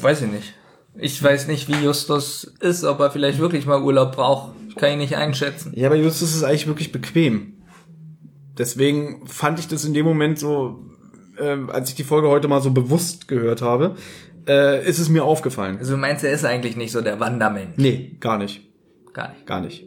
Weiß 0.00 0.22
ich 0.22 0.30
nicht. 0.30 0.54
Ich 0.98 1.22
weiß 1.22 1.48
nicht, 1.48 1.68
wie 1.68 1.84
Justus 1.84 2.44
ist, 2.60 2.84
ob 2.84 3.00
er 3.00 3.10
vielleicht 3.10 3.38
wirklich 3.38 3.66
mal 3.66 3.82
Urlaub 3.82 4.12
braucht. 4.12 4.54
Ich 4.68 4.76
kann 4.76 4.92
ihn 4.92 4.98
nicht 4.98 5.16
einschätzen. 5.16 5.72
Ja, 5.74 5.88
aber 5.88 5.96
Justus 5.96 6.34
ist 6.34 6.42
eigentlich 6.42 6.66
wirklich 6.66 6.92
bequem. 6.92 7.54
Deswegen 8.58 9.26
fand 9.26 9.58
ich 9.58 9.68
das 9.68 9.84
in 9.84 9.94
dem 9.94 10.06
Moment 10.06 10.38
so, 10.38 10.84
äh, 11.38 11.56
als 11.68 11.90
ich 11.90 11.94
die 11.96 12.04
Folge 12.04 12.28
heute 12.28 12.48
mal 12.48 12.62
so 12.62 12.70
bewusst 12.70 13.28
gehört 13.28 13.60
habe, 13.60 13.96
äh, 14.48 14.86
ist 14.86 14.98
es 14.98 15.08
mir 15.08 15.24
aufgefallen. 15.24 15.78
Also 15.78 15.92
du 15.92 15.98
meinst, 15.98 16.24
er 16.24 16.32
ist 16.32 16.44
eigentlich 16.44 16.76
nicht 16.76 16.92
so 16.92 17.02
der 17.02 17.20
Wandermensch? 17.20 17.76
Nee, 17.76 18.16
gar 18.20 18.38
nicht. 18.38 18.62
Gar 19.12 19.30
nicht. 19.30 19.46
Gar 19.46 19.60
nicht. 19.60 19.86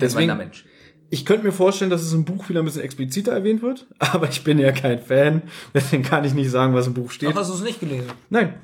Deswegen- 0.00 0.30
Wandermensch. 0.30 0.64
Ich 1.10 1.24
könnte 1.24 1.44
mir 1.44 1.52
vorstellen, 1.52 1.90
dass 1.90 2.02
es 2.02 2.12
im 2.12 2.24
Buch 2.24 2.48
wieder 2.48 2.60
ein 2.60 2.64
bisschen 2.64 2.82
expliziter 2.82 3.32
erwähnt 3.32 3.62
wird, 3.62 3.86
aber 3.98 4.28
ich 4.28 4.42
bin 4.42 4.58
ja 4.58 4.72
kein 4.72 4.98
Fan, 4.98 5.42
deswegen 5.72 6.02
kann 6.02 6.24
ich 6.24 6.34
nicht 6.34 6.50
sagen, 6.50 6.74
was 6.74 6.86
im 6.88 6.94
Buch 6.94 7.10
steht. 7.10 7.28
Ach, 7.32 7.36
hast 7.36 7.50
du 7.50 7.54
es 7.54 7.62
nicht 7.62 7.78
gelesen? 7.80 8.08
Nein. 8.30 8.54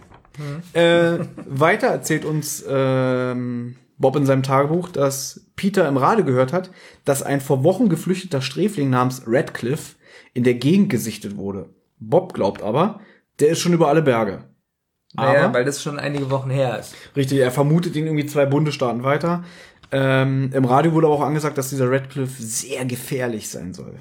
Äh, 0.72 1.18
weiter 1.46 1.88
erzählt 1.88 2.24
uns 2.24 2.64
ähm, 2.66 3.76
Bob 3.98 4.16
in 4.16 4.24
seinem 4.26 4.42
Tagebuch, 4.42 4.88
dass 4.88 5.46
Peter 5.56 5.86
im 5.88 5.96
Radio 5.98 6.24
gehört 6.24 6.52
hat, 6.52 6.70
dass 7.04 7.22
ein 7.22 7.40
vor 7.40 7.62
Wochen 7.62 7.88
geflüchteter 7.88 8.40
Sträfling 8.40 8.88
namens 8.90 9.22
Radcliffe 9.26 9.96
in 10.32 10.42
der 10.44 10.54
Gegend 10.54 10.88
gesichtet 10.88 11.36
wurde. 11.36 11.68
Bob 11.98 12.32
glaubt 12.32 12.62
aber, 12.62 13.00
der 13.40 13.48
ist 13.48 13.60
schon 13.60 13.74
über 13.74 13.88
alle 13.88 14.02
Berge. 14.02 14.44
Naja, 15.12 15.44
Aber- 15.46 15.54
weil 15.54 15.64
das 15.64 15.82
schon 15.82 15.98
einige 15.98 16.30
Wochen 16.30 16.50
her 16.50 16.78
ist. 16.78 16.94
Richtig, 17.16 17.38
er 17.40 17.50
vermutet 17.50 17.96
ihn 17.96 18.06
irgendwie 18.06 18.26
zwei 18.26 18.46
Bundesstaaten 18.46 19.02
weiter. 19.02 19.44
Ähm, 19.92 20.50
Im 20.54 20.64
Radio 20.64 20.92
wurde 20.92 21.06
aber 21.08 21.16
auch 21.16 21.20
angesagt, 21.22 21.58
dass 21.58 21.70
dieser 21.70 21.90
Radcliffe 21.90 22.40
sehr 22.42 22.84
gefährlich 22.84 23.48
sein 23.48 23.74
soll. 23.74 23.94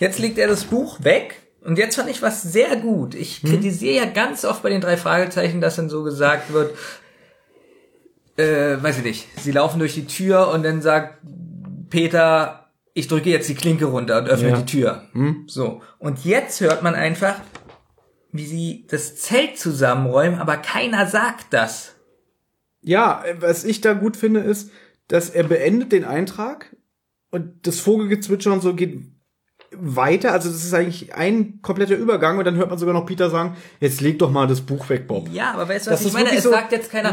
Jetzt 0.00 0.18
legt 0.18 0.38
er 0.38 0.48
das 0.48 0.64
Buch 0.64 1.04
weg 1.04 1.36
und 1.64 1.78
jetzt 1.78 1.96
fand 1.96 2.08
ich 2.08 2.22
was 2.22 2.42
sehr 2.42 2.76
gut. 2.76 3.14
Ich 3.14 3.42
kritisiere 3.42 3.94
ja 3.94 4.04
ganz 4.06 4.44
oft 4.44 4.62
bei 4.62 4.70
den 4.70 4.80
drei 4.80 4.96
Fragezeichen, 4.96 5.60
dass 5.60 5.76
dann 5.76 5.90
so 5.90 6.02
gesagt 6.02 6.52
wird, 6.52 6.74
äh, 8.36 8.82
weiß 8.82 8.98
ich 8.98 9.04
nicht, 9.04 9.28
sie 9.40 9.52
laufen 9.52 9.78
durch 9.78 9.94
die 9.94 10.06
Tür 10.06 10.48
und 10.48 10.62
dann 10.64 10.80
sagt 10.80 11.18
Peter, 11.90 12.70
ich 12.94 13.08
drücke 13.08 13.30
jetzt 13.30 13.48
die 13.48 13.54
Klinke 13.54 13.86
runter 13.86 14.18
und 14.18 14.28
öffne 14.28 14.50
Ja. 14.50 14.56
die 14.56 14.66
Tür. 14.66 15.02
So. 15.46 15.82
Und 15.98 16.24
jetzt 16.24 16.60
hört 16.60 16.82
man 16.82 16.94
einfach, 16.94 17.36
wie 18.32 18.46
sie 18.46 18.86
das 18.90 19.16
Zelt 19.16 19.58
zusammenräumen, 19.58 20.38
aber 20.40 20.56
keiner 20.56 21.06
sagt 21.06 21.46
das. 21.50 21.94
Ja, 22.80 23.22
was 23.40 23.64
ich 23.64 23.80
da 23.80 23.92
gut 23.92 24.16
finde, 24.16 24.40
ist, 24.40 24.70
dass 25.12 25.28
er 25.28 25.44
beendet 25.44 25.92
den 25.92 26.04
Eintrag 26.04 26.74
und 27.30 27.66
das 27.66 27.80
Vogelgezwitscher 27.80 28.52
und 28.52 28.62
so 28.62 28.74
geht 28.74 29.02
weiter. 29.74 30.32
Also 30.32 30.50
das 30.50 30.64
ist 30.64 30.72
eigentlich 30.74 31.14
ein 31.14 31.60
kompletter 31.62 31.96
Übergang 31.96 32.38
und 32.38 32.44
dann 32.44 32.56
hört 32.56 32.70
man 32.70 32.78
sogar 32.78 32.94
noch 32.94 33.06
Peter 33.06 33.30
sagen, 33.30 33.56
jetzt 33.80 34.00
leg 34.00 34.18
doch 34.18 34.30
mal 34.30 34.46
das 34.46 34.60
Buch 34.62 34.88
weg, 34.88 35.06
Bob. 35.06 35.28
Ja, 35.32 35.52
aber 35.52 35.68
weißt 35.68 35.86
du, 35.86 35.90
Das 35.90 36.00
was 36.00 36.06
ich 36.06 36.06
ist 36.08 36.12
meine? 36.24 36.36
Es 36.36 36.42
so- 36.44 36.50
sagt 36.50 36.72
jetzt 36.72 36.90
keiner, 36.90 37.10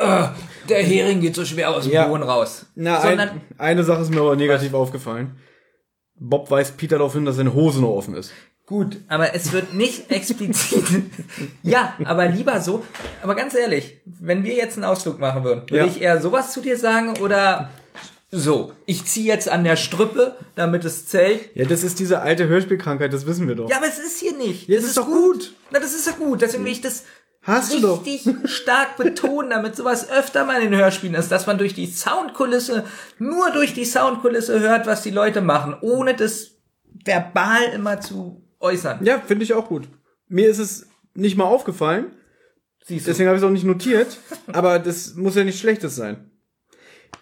äh, 0.00 0.24
äh, 0.24 0.28
der 0.68 0.82
Hering 0.82 1.20
geht 1.20 1.34
so 1.34 1.44
schwer 1.44 1.70
aus 1.70 1.84
dem 1.84 1.92
Ja. 1.92 2.06
Boden 2.08 2.22
raus. 2.24 2.66
Na, 2.74 3.00
Sondern, 3.00 3.28
ein, 3.30 3.40
eine 3.58 3.84
Sache 3.84 4.02
ist 4.02 4.10
mir 4.10 4.20
aber 4.20 4.36
negativ 4.36 4.74
aufgefallen. 4.74 5.36
Bob 6.14 6.50
weist 6.50 6.76
Peter 6.76 6.98
darauf 6.98 7.14
hin, 7.14 7.24
dass 7.24 7.36
seine 7.36 7.52
Hose 7.54 7.80
noch 7.80 7.90
offen 7.90 8.14
ist. 8.14 8.32
Gut, 8.66 8.98
aber 9.08 9.34
es 9.34 9.52
wird 9.52 9.74
nicht 9.74 10.10
explizit. 10.10 10.84
ja, 11.62 11.94
aber 12.04 12.26
lieber 12.26 12.60
so. 12.60 12.84
Aber 13.22 13.34
ganz 13.34 13.54
ehrlich, 13.54 14.00
wenn 14.04 14.44
wir 14.44 14.54
jetzt 14.54 14.76
einen 14.76 14.84
Ausflug 14.84 15.18
machen 15.18 15.44
würden, 15.44 15.62
würde 15.62 15.76
Ja. 15.76 15.86
ich 15.86 16.00
eher 16.00 16.20
sowas 16.20 16.52
zu 16.52 16.60
dir 16.60 16.76
sagen 16.78 17.18
oder 17.20 17.70
so. 18.30 18.72
Ich 18.86 19.04
ziehe 19.04 19.26
jetzt 19.26 19.48
an 19.48 19.64
der 19.64 19.76
Strüppe, 19.76 20.36
damit 20.54 20.84
das 20.84 21.06
Zelt. 21.06 21.54
Ja, 21.54 21.66
das 21.66 21.82
ist 21.82 21.98
diese 21.98 22.20
alte 22.22 22.46
Hörspielkrankheit, 22.48 23.12
das 23.12 23.26
wissen 23.26 23.46
wir 23.46 23.56
doch. 23.56 23.68
Ja, 23.68 23.76
aber 23.76 23.88
es 23.88 23.98
ist 23.98 24.20
hier 24.20 24.32
nicht. 24.36 24.68
Ja, 24.68 24.76
das 24.76 24.86
ist 24.86 24.96
doch 24.96 25.06
gut. 25.06 25.52
Na, 25.70 25.78
das 25.80 25.92
ist 25.92 26.06
ja 26.06 26.12
gut. 26.12 26.40
Deswegen 26.40 26.64
will 26.64 26.72
ich 26.72 26.80
das 26.80 27.04
Hast 27.44 27.72
richtig 27.74 28.28
stark 28.44 28.96
betonen, 28.96 29.50
damit 29.50 29.74
sowas 29.74 30.08
öfter 30.08 30.44
mal 30.44 30.62
in 30.62 30.70
den 30.70 30.78
Hörspielen 30.80 31.16
ist, 31.16 31.32
dass 31.32 31.48
man 31.48 31.58
durch 31.58 31.74
die 31.74 31.86
Soundkulisse, 31.90 32.84
nur 33.18 33.50
durch 33.50 33.74
die 33.74 33.84
Soundkulisse 33.84 34.60
hört, 34.60 34.86
was 34.86 35.02
die 35.02 35.10
Leute 35.10 35.40
machen, 35.40 35.74
ohne 35.80 36.14
das 36.14 36.52
verbal 37.04 37.64
immer 37.74 38.00
zu 38.00 38.41
äußern. 38.62 39.04
Ja, 39.04 39.18
finde 39.20 39.44
ich 39.44 39.54
auch 39.54 39.68
gut. 39.68 39.88
Mir 40.28 40.48
ist 40.48 40.58
es 40.58 40.88
nicht 41.14 41.36
mal 41.36 41.44
aufgefallen, 41.44 42.12
Siehst 42.84 43.06
du. 43.06 43.10
deswegen 43.10 43.28
habe 43.28 43.36
ich 43.36 43.42
es 43.42 43.46
auch 43.46 43.52
nicht 43.52 43.64
notiert, 43.64 44.18
aber 44.52 44.78
das 44.78 45.14
muss 45.14 45.36
ja 45.36 45.44
nicht 45.44 45.58
Schlechtes 45.58 45.94
sein. 45.96 46.30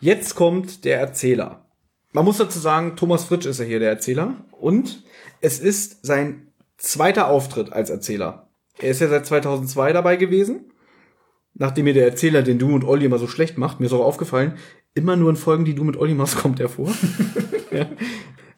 Jetzt 0.00 0.34
kommt 0.34 0.84
der 0.84 0.98
Erzähler. 0.98 1.66
Man 2.12 2.24
muss 2.24 2.38
dazu 2.38 2.58
sagen, 2.58 2.96
Thomas 2.96 3.24
Fritsch 3.24 3.46
ist 3.46 3.60
ja 3.60 3.66
hier 3.66 3.78
der 3.78 3.90
Erzähler 3.90 4.36
und 4.52 5.04
es 5.40 5.58
ist 5.60 6.04
sein 6.04 6.52
zweiter 6.76 7.28
Auftritt 7.28 7.72
als 7.72 7.90
Erzähler. 7.90 8.50
Er 8.78 8.90
ist 8.90 9.00
ja 9.00 9.08
seit 9.08 9.26
2002 9.26 9.92
dabei 9.92 10.16
gewesen. 10.16 10.72
Nachdem 11.54 11.84
mir 11.84 11.94
der 11.94 12.06
Erzähler, 12.06 12.42
den 12.42 12.58
du 12.58 12.74
und 12.74 12.84
Olli 12.84 13.04
immer 13.04 13.18
so 13.18 13.26
schlecht 13.26 13.58
macht, 13.58 13.80
mir 13.80 13.86
ist 13.86 13.92
auch 13.92 14.04
aufgefallen, 14.04 14.54
immer 14.94 15.16
nur 15.16 15.30
in 15.30 15.36
Folgen, 15.36 15.64
die 15.64 15.74
du 15.74 15.84
mit 15.84 15.96
Olli 15.96 16.14
machst, 16.14 16.36
kommt 16.38 16.60
er 16.60 16.68
vor. 16.68 16.92
ja. 17.70 17.86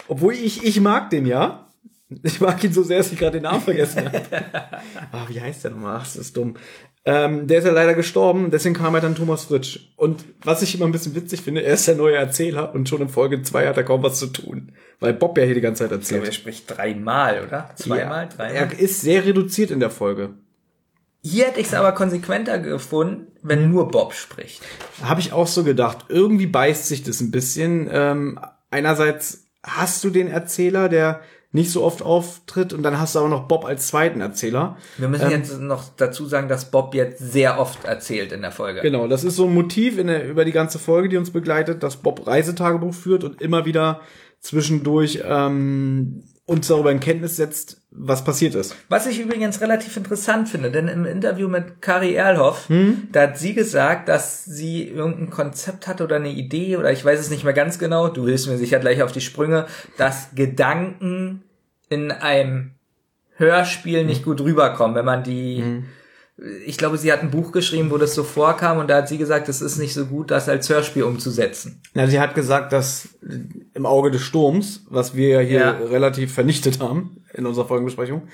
Obwohl 0.08 0.34
ich, 0.34 0.64
ich 0.64 0.80
mag 0.80 1.10
den 1.10 1.26
ja. 1.26 1.71
Ich 2.22 2.40
mag 2.40 2.62
ihn 2.64 2.72
so 2.72 2.82
sehr, 2.82 2.98
dass 2.98 3.12
ich 3.12 3.18
gerade 3.18 3.38
den 3.38 3.44
Namen 3.44 3.60
vergessen 3.60 4.04
habe. 4.04 4.22
ah, 5.12 5.26
wie 5.28 5.40
heißt 5.40 5.64
der 5.64 5.70
nochmal? 5.72 5.96
Ach, 6.00 6.04
das 6.04 6.16
ist 6.16 6.36
dumm. 6.36 6.54
Ähm, 7.04 7.48
der 7.48 7.58
ist 7.58 7.64
ja 7.64 7.72
leider 7.72 7.94
gestorben, 7.94 8.50
deswegen 8.52 8.76
kam 8.76 8.94
er 8.94 9.00
dann 9.00 9.16
Thomas 9.16 9.44
Fritsch. 9.44 9.92
Und 9.96 10.24
was 10.44 10.62
ich 10.62 10.74
immer 10.74 10.84
ein 10.84 10.92
bisschen 10.92 11.16
witzig 11.16 11.42
finde, 11.42 11.62
er 11.64 11.74
ist 11.74 11.88
der 11.88 11.96
neue 11.96 12.14
Erzähler 12.14 12.74
und 12.74 12.88
schon 12.88 13.02
in 13.02 13.08
Folge 13.08 13.42
2 13.42 13.66
hat 13.66 13.76
er 13.76 13.82
kaum 13.82 14.02
was 14.04 14.18
zu 14.20 14.28
tun. 14.28 14.72
Weil 15.00 15.12
Bob 15.12 15.36
ja 15.36 15.42
hier 15.44 15.54
die 15.54 15.60
ganze 15.60 15.88
Zeit 15.88 16.00
Ich 16.00 16.08
glaube, 16.08 16.22
er 16.22 16.26
erzählt. 16.26 16.34
spricht 16.34 16.76
dreimal, 16.76 17.42
oder? 17.44 17.70
Zweimal, 17.74 18.26
Ja, 18.26 18.36
dreimal. 18.36 18.54
Er 18.54 18.78
ist 18.78 19.00
sehr 19.00 19.24
reduziert 19.24 19.72
in 19.72 19.80
der 19.80 19.90
Folge. 19.90 20.34
Hier 21.24 21.46
hätte 21.46 21.60
ich 21.60 21.66
es 21.68 21.74
aber 21.74 21.92
konsequenter 21.92 22.58
gefunden, 22.58 23.28
wenn 23.42 23.70
nur 23.70 23.88
Bob 23.88 24.12
spricht. 24.14 24.62
Habe 25.02 25.20
ich 25.20 25.32
auch 25.32 25.46
so 25.46 25.64
gedacht. 25.64 26.06
Irgendwie 26.08 26.46
beißt 26.46 26.86
sich 26.86 27.02
das 27.02 27.20
ein 27.20 27.30
bisschen. 27.32 27.88
Ähm, 27.92 28.38
einerseits 28.70 29.46
hast 29.64 30.02
du 30.04 30.10
den 30.10 30.28
Erzähler, 30.28 30.88
der 30.88 31.20
nicht 31.52 31.70
so 31.70 31.84
oft 31.84 32.02
auftritt, 32.02 32.72
und 32.72 32.82
dann 32.82 32.98
hast 32.98 33.14
du 33.14 33.20
aber 33.20 33.28
noch 33.28 33.46
Bob 33.46 33.66
als 33.66 33.86
zweiten 33.86 34.20
Erzähler. 34.22 34.76
Wir 34.96 35.08
müssen 35.08 35.30
jetzt 35.30 35.60
noch 35.60 35.84
dazu 35.96 36.26
sagen, 36.26 36.48
dass 36.48 36.70
Bob 36.70 36.94
jetzt 36.94 37.18
sehr 37.18 37.60
oft 37.60 37.84
erzählt 37.84 38.32
in 38.32 38.40
der 38.40 38.52
Folge. 38.52 38.80
Genau, 38.80 39.06
das 39.06 39.22
ist 39.22 39.36
so 39.36 39.46
ein 39.46 39.54
Motiv 39.54 39.98
in 39.98 40.06
der, 40.06 40.28
über 40.28 40.46
die 40.46 40.52
ganze 40.52 40.78
Folge, 40.78 41.10
die 41.10 41.18
uns 41.18 41.30
begleitet, 41.30 41.82
dass 41.82 41.98
Bob 41.98 42.26
Reisetagebuch 42.26 42.94
führt 42.94 43.22
und 43.22 43.42
immer 43.42 43.66
wieder 43.66 44.00
zwischendurch 44.40 45.22
ähm, 45.24 46.24
uns 46.52 46.68
darüber 46.68 46.92
in 46.92 47.00
Kenntnis 47.00 47.36
setzt, 47.36 47.78
was 47.90 48.22
passiert 48.24 48.54
ist. 48.54 48.76
Was 48.88 49.06
ich 49.06 49.18
übrigens 49.20 49.60
relativ 49.60 49.96
interessant 49.96 50.48
finde, 50.48 50.70
denn 50.70 50.88
im 50.88 51.04
Interview 51.04 51.48
mit 51.48 51.80
Kari 51.82 52.14
Erlhoff, 52.14 52.68
Hm? 52.68 53.08
da 53.12 53.22
hat 53.22 53.38
sie 53.38 53.54
gesagt, 53.54 54.08
dass 54.08 54.44
sie 54.44 54.86
irgendein 54.88 55.30
Konzept 55.30 55.86
hatte 55.88 56.04
oder 56.04 56.16
eine 56.16 56.30
Idee 56.30 56.76
oder 56.76 56.92
ich 56.92 57.04
weiß 57.04 57.18
es 57.18 57.30
nicht 57.30 57.44
mehr 57.44 57.52
ganz 57.52 57.78
genau, 57.78 58.08
du 58.08 58.26
hilfst 58.26 58.48
mir 58.48 58.58
sicher 58.58 58.78
gleich 58.78 59.02
auf 59.02 59.12
die 59.12 59.20
Sprünge, 59.20 59.66
dass 59.96 60.28
Gedanken 60.34 61.42
in 61.88 62.10
einem 62.12 62.72
Hörspiel 63.36 64.00
Hm. 64.00 64.06
nicht 64.06 64.24
gut 64.24 64.40
rüberkommen, 64.40 64.94
wenn 64.94 65.04
man 65.04 65.24
die 65.24 65.82
ich 66.66 66.78
glaube, 66.78 66.96
sie 66.98 67.12
hat 67.12 67.20
ein 67.20 67.30
Buch 67.30 67.52
geschrieben, 67.52 67.90
wo 67.90 67.98
das 67.98 68.14
so 68.14 68.24
vorkam 68.24 68.78
und 68.78 68.88
da 68.88 68.96
hat 68.96 69.08
sie 69.08 69.18
gesagt, 69.18 69.48
es 69.50 69.60
ist 69.60 69.78
nicht 69.78 69.92
so 69.94 70.06
gut, 70.06 70.30
das 70.30 70.48
als 70.48 70.68
Hörspiel 70.68 71.02
umzusetzen. 71.04 71.80
Na, 71.94 72.06
sie 72.08 72.18
hat 72.18 72.34
gesagt, 72.34 72.72
dass 72.72 73.10
im 73.82 73.86
Auge 73.86 74.12
des 74.12 74.22
Sturms, 74.22 74.84
was 74.88 75.16
wir 75.16 75.28
ja 75.28 75.40
hier 75.40 75.58
Ja. 75.58 75.70
relativ 75.72 76.32
vernichtet 76.32 76.78
haben 76.80 77.24
in 77.34 77.46
unserer 77.46 77.66
Folgenbesprechung, 77.66 78.28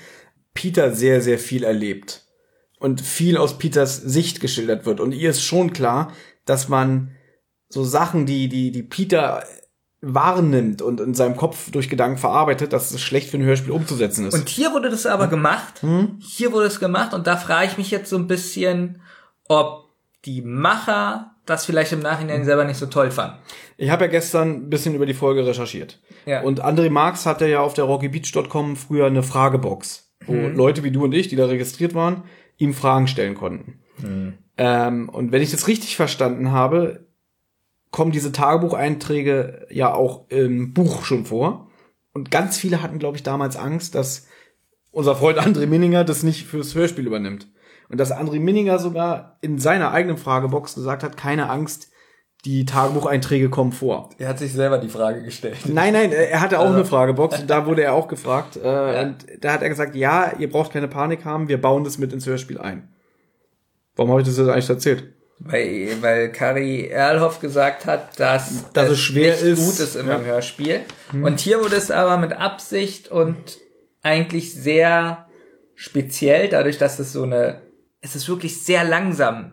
Peter 0.53 0.93
sehr, 0.93 1.21
sehr 1.21 1.39
viel 1.39 1.63
erlebt. 1.63 2.25
Und 2.77 3.01
viel 3.01 3.35
aus 3.35 3.57
Peters 3.57 3.97
Sicht 3.97 4.39
geschildert 4.41 4.85
wird. 4.85 4.99
Und 4.99 5.11
ihr 5.11 5.31
ist 5.31 5.43
schon 5.43 5.73
klar, 5.73 6.13
dass 6.45 6.69
man 6.69 7.11
so 7.67 7.83
Sachen, 7.83 8.25
die, 8.27 8.47
die, 8.47 8.71
die 8.71 8.83
Peter 8.83 9.43
wahrnimmt 10.01 10.81
und 10.81 11.01
in 11.01 11.13
seinem 11.13 11.35
Kopf 11.35 11.71
durch 11.71 11.89
Gedanken 11.89 12.17
verarbeitet, 12.17 12.71
dass 12.71 12.91
es 12.91 13.01
schlecht 13.01 13.29
für 13.31 13.37
ein 13.37 13.43
Hörspiel 13.43 13.71
umzusetzen 13.71 14.27
ist. 14.27 14.33
Und 14.35 14.47
hier 14.49 14.71
wurde 14.71 14.89
das 14.89 15.05
aber 15.05 15.27
gemacht. 15.27 15.81
Hm? 15.81 16.19
Hier 16.21 16.51
wurde 16.53 16.67
es 16.67 16.79
gemacht 16.79 17.13
und 17.13 17.25
da 17.27 17.35
frage 17.37 17.67
ich 17.67 17.77
mich 17.77 17.91
jetzt 17.91 18.09
so 18.09 18.17
ein 18.17 18.27
bisschen, 18.27 19.01
ob 19.47 19.89
die 20.25 20.41
Macher 20.41 21.35
das 21.49 21.65
vielleicht 21.65 21.91
im 21.91 21.99
Nachhinein 21.99 22.45
selber 22.45 22.65
nicht 22.65 22.77
so 22.77 22.85
toll 22.85 23.11
fanden. 23.11 23.37
Ich 23.77 23.89
habe 23.89 24.05
ja 24.05 24.11
gestern 24.11 24.49
ein 24.49 24.69
bisschen 24.69 24.95
über 24.95 25.05
die 25.05 25.13
Folge 25.13 25.45
recherchiert. 25.45 25.99
Ja. 26.25 26.41
Und 26.41 26.63
André 26.63 26.89
Marx 26.89 27.25
hatte 27.25 27.47
ja 27.47 27.61
auf 27.61 27.73
der 27.73 27.85
rockybeach.com 27.85 28.75
früher 28.75 29.07
eine 29.07 29.23
Fragebox, 29.23 30.11
wo 30.25 30.33
Leute 30.33 30.83
wie 30.83 30.91
du 30.91 31.03
und 31.03 31.13
ich, 31.13 31.27
die 31.27 31.35
da 31.35 31.45
registriert 31.45 31.93
waren, 31.95 32.23
ihm 32.57 32.73
Fragen 32.73 33.07
stellen 33.07 33.35
konnten. 33.35 33.79
Ähm, 34.57 35.09
und 35.09 35.31
wenn 35.31 35.41
ich 35.41 35.51
das 35.51 35.67
richtig 35.67 35.95
verstanden 35.95 36.51
habe, 36.51 37.07
kommen 37.91 38.11
diese 38.11 38.31
Tagebucheinträge 38.31 39.67
ja 39.71 39.93
auch 39.93 40.29
im 40.29 40.73
Buch 40.73 41.05
schon 41.05 41.25
vor. 41.25 41.69
Und 42.13 42.31
ganz 42.31 42.57
viele 42.57 42.81
hatten, 42.83 42.99
glaube 42.99 43.17
ich, 43.17 43.23
damals 43.23 43.55
Angst, 43.55 43.95
dass 43.95 44.27
unser 44.91 45.15
Freund 45.15 45.39
André 45.39 45.67
Minninger 45.67 46.03
das 46.03 46.23
nicht 46.23 46.45
fürs 46.45 46.75
Hörspiel 46.75 47.07
übernimmt. 47.07 47.47
Und 47.89 47.97
dass 47.99 48.11
André 48.11 48.39
Minninger 48.39 48.77
sogar 48.79 49.37
in 49.41 49.57
seiner 49.59 49.91
eigenen 49.91 50.17
Fragebox 50.17 50.75
gesagt 50.75 51.03
hat, 51.03 51.17
keine 51.17 51.49
Angst, 51.49 51.87
die 52.45 52.63
Tagebucheinträge 52.65 53.49
kommen 53.49 53.71
vor. 53.73 54.11
Er 54.17 54.29
hat 54.29 54.39
sich 54.39 54.53
selber 54.53 54.77
die 54.77 54.87
Frage 54.87 55.23
gestellt. 55.23 55.57
Nein, 55.65 55.91
nein, 55.93 56.11
er 56.13 56.39
hatte 56.39 56.59
auch 56.59 56.65
Also- 56.65 56.75
eine 56.75 56.85
Fragebox 56.85 57.39
und 57.41 57.49
da 57.49 57.65
wurde 57.65 57.83
er 57.83 57.93
auch 57.93 58.07
gefragt. 58.07 58.55
Äh, 58.57 59.01
Und 59.01 59.17
da 59.41 59.51
hat 59.53 59.61
er 59.61 59.67
gesagt, 59.69 59.95
ja, 59.95 60.31
ihr 60.37 60.49
braucht 60.49 60.71
keine 60.71 60.87
Panik 60.87 61.25
haben, 61.25 61.49
wir 61.49 61.59
bauen 61.59 61.83
das 61.83 61.97
mit 61.97 62.13
ins 62.13 62.25
Hörspiel 62.25 62.57
ein. 62.59 62.87
Warum 63.95 64.11
habe 64.11 64.21
ich 64.21 64.27
das 64.27 64.37
jetzt 64.37 64.47
eigentlich 64.47 64.69
erzählt? 64.69 65.03
Weil, 65.39 65.97
weil 66.01 66.31
Kari 66.31 66.87
Erlhoff 66.87 67.39
gesagt 67.41 67.85
hat, 67.85 68.17
dass, 68.19 68.71
Dass 68.73 68.89
es 68.89 68.99
schwer 68.99 69.31
nicht 69.33 69.41
ist. 69.43 69.65
gut 69.65 69.79
ist 69.79 69.95
im 69.95 70.07
Ja. 70.07 70.17
Hm. 70.17 70.25
Hörspiel. 70.25 70.81
Und 71.13 71.39
hier 71.39 71.59
wurde 71.61 71.75
es 71.77 71.91
aber 71.91 72.17
mit 72.17 72.33
Absicht 72.33 73.09
und 73.09 73.35
eigentlich 74.01 74.53
sehr 74.53 75.27
speziell, 75.75 76.49
dadurch, 76.49 76.77
dass 76.77 76.99
es 76.99 77.11
so 77.13 77.23
eine, 77.23 77.61
es 78.01 78.15
ist 78.15 78.27
wirklich 78.29 78.63
sehr 78.63 78.83
langsam 78.83 79.51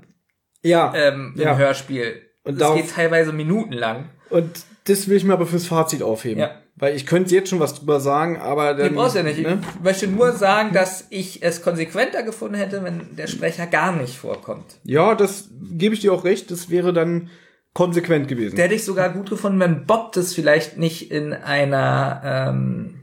Ja, 0.62 0.92
ähm, 0.94 1.32
im 1.36 1.42
ja. 1.42 1.56
Hörspiel. 1.56 2.22
Und 2.44 2.60
darauf- 2.60 2.76
geht 2.76 2.90
teilweise 2.90 3.32
minutenlang. 3.32 4.10
Und 4.30 4.50
das 4.84 5.08
will 5.08 5.16
ich 5.16 5.24
mir 5.24 5.32
aber 5.32 5.46
fürs 5.46 5.66
Fazit 5.66 6.02
aufheben. 6.02 6.40
Ja. 6.40 6.50
Weil 6.78 6.94
ich 6.94 7.06
könnte 7.06 7.34
jetzt 7.34 7.48
schon 7.48 7.58
was 7.58 7.74
drüber 7.74 8.00
sagen, 8.00 8.36
aber 8.38 8.74
dann, 8.74 8.94
brauchst 8.94 9.16
ja 9.16 9.22
nicht. 9.22 9.40
Ne? 9.40 9.58
Ich 9.76 9.82
möchte 9.82 10.06
nur 10.08 10.32
sagen, 10.32 10.74
dass 10.74 11.06
ich 11.08 11.42
es 11.42 11.62
konsequenter 11.62 12.22
gefunden 12.22 12.56
hätte, 12.56 12.84
wenn 12.84 13.16
der 13.16 13.28
Sprecher 13.28 13.66
gar 13.66 13.92
nicht 13.96 14.16
vorkommt. 14.18 14.76
Ja, 14.84 15.14
das 15.14 15.48
gebe 15.72 15.94
ich 15.94 16.00
dir 16.02 16.12
auch 16.12 16.24
recht. 16.24 16.50
Das 16.50 16.68
wäre 16.68 16.92
dann 16.92 17.30
konsequent 17.72 18.28
gewesen. 18.28 18.56
Der 18.56 18.66
hätte 18.66 18.74
ich 18.74 18.84
sogar 18.84 19.08
gut 19.10 19.30
gefunden, 19.30 19.58
wenn 19.58 19.86
Bob 19.86 20.12
das 20.12 20.34
vielleicht 20.34 20.76
nicht 20.76 21.10
in 21.10 21.32
einer, 21.32 22.20
ähm, 22.24 23.00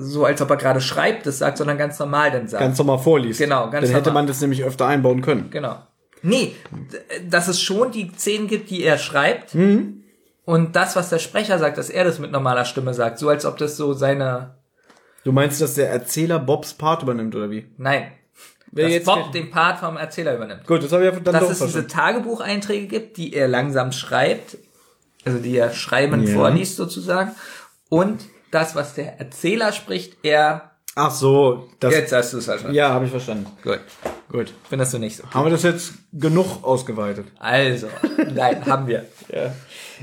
so 0.00 0.24
als 0.24 0.40
ob 0.42 0.50
er 0.50 0.56
gerade 0.56 0.80
schreibt, 0.80 1.26
das 1.26 1.38
sagt, 1.38 1.58
sondern 1.58 1.78
ganz 1.78 1.98
normal 1.98 2.30
dann 2.30 2.48
sagt. 2.48 2.62
ganz 2.62 2.78
normal 2.78 2.98
vorliest. 2.98 3.38
Genau, 3.40 3.70
ganz 3.70 3.86
Dann 3.86 3.94
hätte 3.94 4.08
normal. 4.10 4.22
man 4.22 4.26
das 4.26 4.40
nämlich 4.40 4.64
öfter 4.64 4.86
einbauen 4.86 5.22
können. 5.22 5.50
Genau. 5.50 5.76
Nee, 6.22 6.54
dass 7.28 7.48
es 7.48 7.60
schon 7.60 7.92
die 7.92 8.10
Szenen 8.16 8.48
gibt, 8.48 8.70
die 8.70 8.82
er 8.82 8.98
schreibt. 8.98 9.54
Mhm. 9.54 10.02
Und 10.44 10.74
das, 10.76 10.96
was 10.96 11.10
der 11.10 11.18
Sprecher 11.18 11.58
sagt, 11.58 11.78
dass 11.78 11.90
er 11.90 12.04
das 12.04 12.18
mit 12.18 12.32
normaler 12.32 12.64
Stimme 12.64 12.94
sagt. 12.94 13.18
So 13.18 13.28
als 13.28 13.44
ob 13.44 13.56
das 13.58 13.76
so 13.76 13.92
seine. 13.92 14.54
Du 15.24 15.32
meinst, 15.32 15.60
dass 15.60 15.74
der 15.74 15.90
Erzähler 15.90 16.38
Bobs 16.38 16.74
Part 16.74 17.02
übernimmt, 17.02 17.34
oder 17.36 17.50
wie? 17.50 17.66
Nein. 17.76 18.12
Wer 18.70 18.84
dass 18.84 18.92
jetzt 18.94 19.06
Bob 19.06 19.32
den 19.32 19.50
Part 19.50 19.78
vom 19.78 19.96
Erzähler 19.96 20.34
übernimmt. 20.36 20.66
Gut, 20.66 20.82
das 20.82 20.92
habe 20.92 21.06
ich 21.06 21.12
ja 21.12 21.20
dann 21.20 21.34
dass 21.34 21.44
doch 21.44 21.50
es 21.50 21.58
diese. 21.58 21.86
Tagebucheinträge 21.86 22.86
gibt, 22.86 23.16
die 23.16 23.32
er 23.34 23.48
langsam 23.48 23.92
schreibt, 23.92 24.58
also 25.24 25.38
die 25.38 25.56
er 25.56 25.72
schreiben 25.72 26.26
Ja. 26.26 26.34
vorliest 26.34 26.76
sozusagen, 26.76 27.32
und 27.88 28.20
das, 28.50 28.74
was 28.74 28.94
der 28.94 29.18
Erzähler 29.18 29.72
spricht, 29.72 30.16
er. 30.22 30.72
Ach 30.94 31.10
so, 31.10 31.68
das. 31.80 31.94
Jetzt 31.94 32.12
hast 32.12 32.32
du 32.32 32.38
es 32.38 32.46
verstanden. 32.46 32.74
Ja, 32.74 32.90
habe 32.90 33.04
ich 33.04 33.10
verstanden. 33.10 33.46
Gut. 33.62 33.80
Gut. 34.30 34.52
Findest 34.68 34.94
du 34.94 34.98
nicht 34.98 35.16
so. 35.16 35.30
Haben 35.30 35.46
wir 35.46 35.50
das 35.50 35.62
jetzt 35.62 35.94
genug 36.12 36.62
ausgeweitet? 36.62 37.26
Also, 37.38 37.88
nein, 38.34 38.64
haben 38.66 38.86
wir. 38.86 39.06
Ja. 39.32 39.54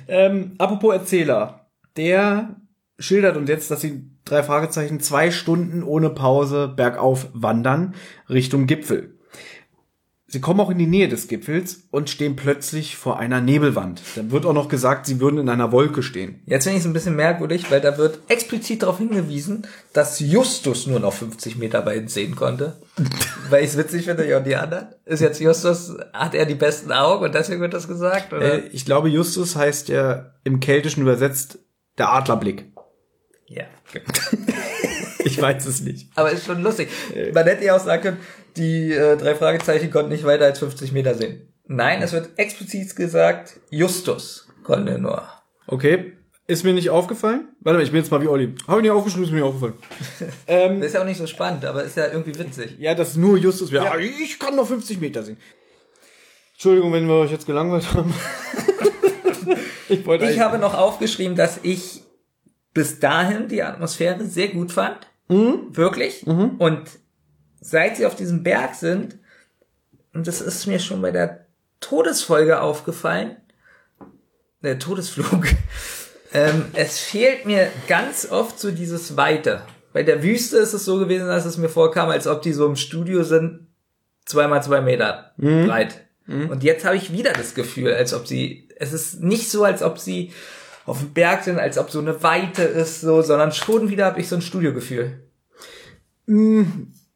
Ähm, 0.07 0.55
apropos 0.57 0.93
Erzähler. 0.93 1.67
Der 1.97 2.55
schildert 2.99 3.37
uns 3.37 3.49
jetzt, 3.49 3.71
dass 3.71 3.81
sie 3.81 4.09
drei 4.25 4.43
Fragezeichen 4.43 4.99
zwei 4.99 5.31
Stunden 5.31 5.83
ohne 5.83 6.09
Pause 6.09 6.67
bergauf 6.67 7.27
wandern 7.33 7.95
Richtung 8.29 8.67
Gipfel. 8.67 9.14
Sie 10.35 10.41
kommen 10.41 10.59
auch 10.59 10.69
in 10.69 10.77
die 10.77 10.85
Nähe 10.85 11.07
des 11.07 11.29
Gipfels 11.29 11.83
und 11.91 12.09
stehen 12.09 12.35
plötzlich 12.35 12.97
vor 12.97 13.19
einer 13.19 13.39
Nebelwand. 13.39 14.01
Dann 14.17 14.31
wird 14.31 14.45
auch 14.45 14.51
noch 14.51 14.67
gesagt, 14.67 15.05
sie 15.05 15.21
würden 15.21 15.39
in 15.39 15.47
einer 15.47 15.71
Wolke 15.71 16.03
stehen. 16.03 16.41
Jetzt 16.45 16.65
finde 16.65 16.75
ich 16.75 16.81
es 16.81 16.85
ein 16.85 16.91
bisschen 16.91 17.15
merkwürdig, 17.15 17.71
weil 17.71 17.79
da 17.79 17.97
wird 17.97 18.19
explizit 18.27 18.83
darauf 18.83 18.97
hingewiesen, 18.97 19.65
dass 19.93 20.19
Justus 20.19 20.87
nur 20.87 20.99
noch 20.99 21.13
50 21.13 21.55
Meter 21.55 21.81
bei 21.81 21.95
ihnen 21.95 22.09
sehen 22.09 22.35
konnte. 22.35 22.75
weil 23.49 23.63
ich 23.63 23.69
es 23.69 23.77
witzig 23.77 24.03
finde, 24.03 24.27
ja, 24.27 24.39
und 24.39 24.43
die 24.45 24.57
anderen. 24.57 24.87
Ist 25.05 25.21
jetzt 25.21 25.39
Justus, 25.39 25.95
hat 26.11 26.35
er 26.35 26.45
die 26.45 26.55
besten 26.55 26.91
Augen 26.91 27.23
und 27.23 27.33
deswegen 27.33 27.61
wird 27.61 27.73
das 27.73 27.87
gesagt? 27.87 28.33
Oder? 28.33 28.55
Äh, 28.55 28.67
ich 28.73 28.83
glaube, 28.83 29.07
Justus 29.07 29.55
heißt 29.55 29.87
ja 29.87 30.33
im 30.43 30.59
Keltischen 30.59 31.01
übersetzt 31.01 31.59
der 31.97 32.11
Adlerblick. 32.11 32.65
ja. 33.47 33.63
Ich 35.29 35.41
weiß 35.41 35.65
es 35.65 35.81
nicht. 35.81 36.09
Aber 36.15 36.31
ist 36.31 36.45
schon 36.45 36.61
lustig. 36.61 36.89
Man 37.33 37.45
hätte 37.45 37.65
ja 37.65 37.75
auch 37.75 37.83
sagen 37.83 38.01
können, 38.03 38.17
die 38.57 38.91
äh, 38.91 39.17
drei 39.17 39.35
Fragezeichen 39.35 39.89
konnten 39.89 40.11
nicht 40.11 40.23
weiter 40.23 40.45
als 40.45 40.59
50 40.59 40.91
Meter 40.91 41.15
sehen. 41.15 41.47
Nein, 41.67 42.01
es 42.01 42.13
wird 42.13 42.29
explizit 42.37 42.95
gesagt, 42.95 43.59
Justus 43.71 44.47
konnte 44.63 44.99
nur. 44.99 45.27
Okay. 45.67 46.13
Ist 46.47 46.63
mir 46.63 46.73
nicht 46.73 46.91
aufgefallen? 46.91 47.47
Warte 47.61 47.79
mal, 47.79 47.83
ich 47.83 47.91
bin 47.91 48.01
jetzt 48.01 48.11
mal 48.11 48.21
wie 48.21 48.27
Olli. 48.27 48.53
Habe 48.67 48.77
ich 48.77 48.83
nicht 48.83 48.91
aufgeschrieben, 48.91 49.23
ist 49.23 49.31
mir 49.31 49.37
nicht 49.37 49.47
aufgefallen. 49.47 49.73
ähm, 50.47 50.79
Das 50.79 50.89
ist 50.89 50.93
ja 50.93 51.01
auch 51.01 51.05
nicht 51.05 51.17
so 51.17 51.25
spannend, 51.25 51.65
aber 51.65 51.83
ist 51.83 51.97
ja 51.97 52.05
irgendwie 52.05 52.37
witzig. 52.37 52.75
Ja, 52.77 52.93
dass 52.93 53.15
nur 53.15 53.37
Justus 53.37 53.71
wäre. 53.71 53.85
Ja. 53.85 53.97
Ich 53.97 54.37
kann 54.37 54.55
noch 54.55 54.67
50 54.67 55.01
Meter 55.01 55.23
sehen. 55.23 55.37
Entschuldigung, 56.53 56.93
wenn 56.93 57.07
wir 57.07 57.15
euch 57.15 57.31
jetzt 57.31 57.47
gelangweilt 57.47 57.91
haben. 57.95 58.13
ich 59.89 60.05
wollte 60.05 60.29
Ich 60.29 60.39
habe 60.39 60.59
noch 60.59 60.75
aufgeschrieben, 60.75 61.35
dass 61.35 61.59
ich 61.63 62.03
bis 62.75 62.99
dahin 62.99 63.47
die 63.47 63.63
Atmosphäre 63.63 64.23
sehr 64.25 64.49
gut 64.49 64.71
fand. 64.71 64.99
Wirklich. 65.27 66.25
Und 66.59 66.89
seit 67.61 67.97
sie 67.97 68.05
auf 68.05 68.15
diesem 68.15 68.43
Berg 68.43 68.75
sind, 68.75 69.17
und 70.13 70.27
das 70.27 70.41
ist 70.41 70.65
mir 70.67 70.79
schon 70.79 71.01
bei 71.01 71.11
der 71.11 71.45
Todesfolge 71.79 72.61
aufgefallen, 72.61 73.35
der 74.61 74.79
Todesflug, 74.79 75.47
ähm, 76.33 76.65
es 76.73 76.99
fehlt 76.99 77.45
mir 77.45 77.69
ganz 77.87 78.31
oft 78.31 78.59
so 78.59 78.71
dieses 78.71 79.17
Weite. 79.17 79.61
Bei 79.93 80.03
der 80.03 80.23
Wüste 80.23 80.57
ist 80.57 80.73
es 80.73 80.85
so 80.85 80.99
gewesen, 80.99 81.27
dass 81.27 81.45
es 81.45 81.57
mir 81.57 81.69
vorkam, 81.69 82.09
als 82.09 82.27
ob 82.27 82.41
die 82.41 82.53
so 82.53 82.65
im 82.65 82.75
Studio 82.75 83.23
sind, 83.23 83.67
zweimal 84.25 84.61
zwei 84.61 84.81
Meter 84.81 85.33
breit. 85.67 86.05
Und 86.49 86.63
jetzt 86.63 86.85
habe 86.85 86.97
ich 86.97 87.11
wieder 87.11 87.33
das 87.33 87.53
Gefühl, 87.53 87.93
als 87.93 88.13
ob 88.13 88.27
sie, 88.27 88.67
es 88.77 88.93
ist 88.93 89.21
nicht 89.21 89.49
so, 89.49 89.63
als 89.63 89.83
ob 89.83 89.99
sie 89.99 90.33
auf 90.85 90.99
dem 90.99 91.13
Berg 91.13 91.43
sind, 91.43 91.59
als 91.59 91.77
ob 91.77 91.89
so 91.89 91.99
eine 91.99 92.21
Weite 92.23 92.63
ist, 92.63 93.01
so, 93.01 93.21
sondern 93.21 93.51
schon 93.51 93.89
wieder 93.89 94.05
habe 94.05 94.19
ich 94.19 94.27
so 94.27 94.35
ein 94.35 94.41
Studiogefühl. 94.41 95.19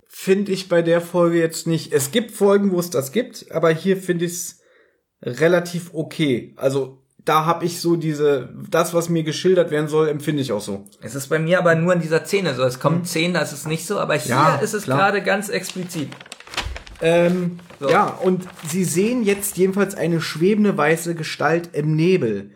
finde 0.08 0.52
ich 0.52 0.70
bei 0.70 0.82
der 0.82 1.02
Folge 1.02 1.40
jetzt 1.40 1.68
nicht. 1.68 1.94
Es 1.94 2.12
gibt 2.12 2.32
Folgen, 2.32 2.72
wo 2.72 2.80
es 2.80 2.90
das 2.90 3.12
gibt, 3.12 3.52
aber 3.52 3.70
hier 3.70 3.98
finde 3.98 4.26
ich 4.26 4.32
es 4.32 4.60
relativ 5.24 5.92
okay. 5.94 6.54
Also 6.58 7.04
da 7.26 7.46
habe 7.46 7.66
ich 7.66 7.80
so 7.80 7.96
diese, 7.96 8.50
das, 8.70 8.94
was 8.94 9.10
mir 9.10 9.24
geschildert 9.24 9.72
werden 9.72 9.88
soll, 9.88 10.10
empfinde 10.10 10.42
ich 10.42 10.52
auch 10.52 10.62
so. 10.62 10.86
Es 11.02 11.16
ist 11.16 11.28
bei 11.28 11.38
mir 11.38 11.60
aber 11.60 11.76
nur 11.76 11.94
in 11.94 12.02
dieser 12.02 12.26
Szene 12.26 12.56
so. 12.56 12.64
Es 12.64 12.80
kommen 12.80 13.06
Szenen, 13.06 13.34
da 13.34 13.42
ist 13.42 13.52
es 13.52 13.68
nicht 13.68 13.86
so, 13.86 14.00
aber 14.00 14.16
hier 14.16 14.32
Ja, 14.32 14.56
ist 14.56 14.74
es 14.74 14.86
gerade 14.86 15.22
ganz 15.22 15.50
explizit. 15.50 16.10
Ähm, 17.02 17.60
So. 17.80 17.90
Ja, 17.90 18.08
und 18.08 18.46
sie 18.68 18.84
sehen 18.84 19.24
jetzt 19.24 19.58
jedenfalls 19.58 19.96
eine 19.96 20.20
schwebende 20.20 20.76
weiße 20.76 21.16
Gestalt 21.16 21.70
im 21.74 21.96
Nebel. 21.96 22.52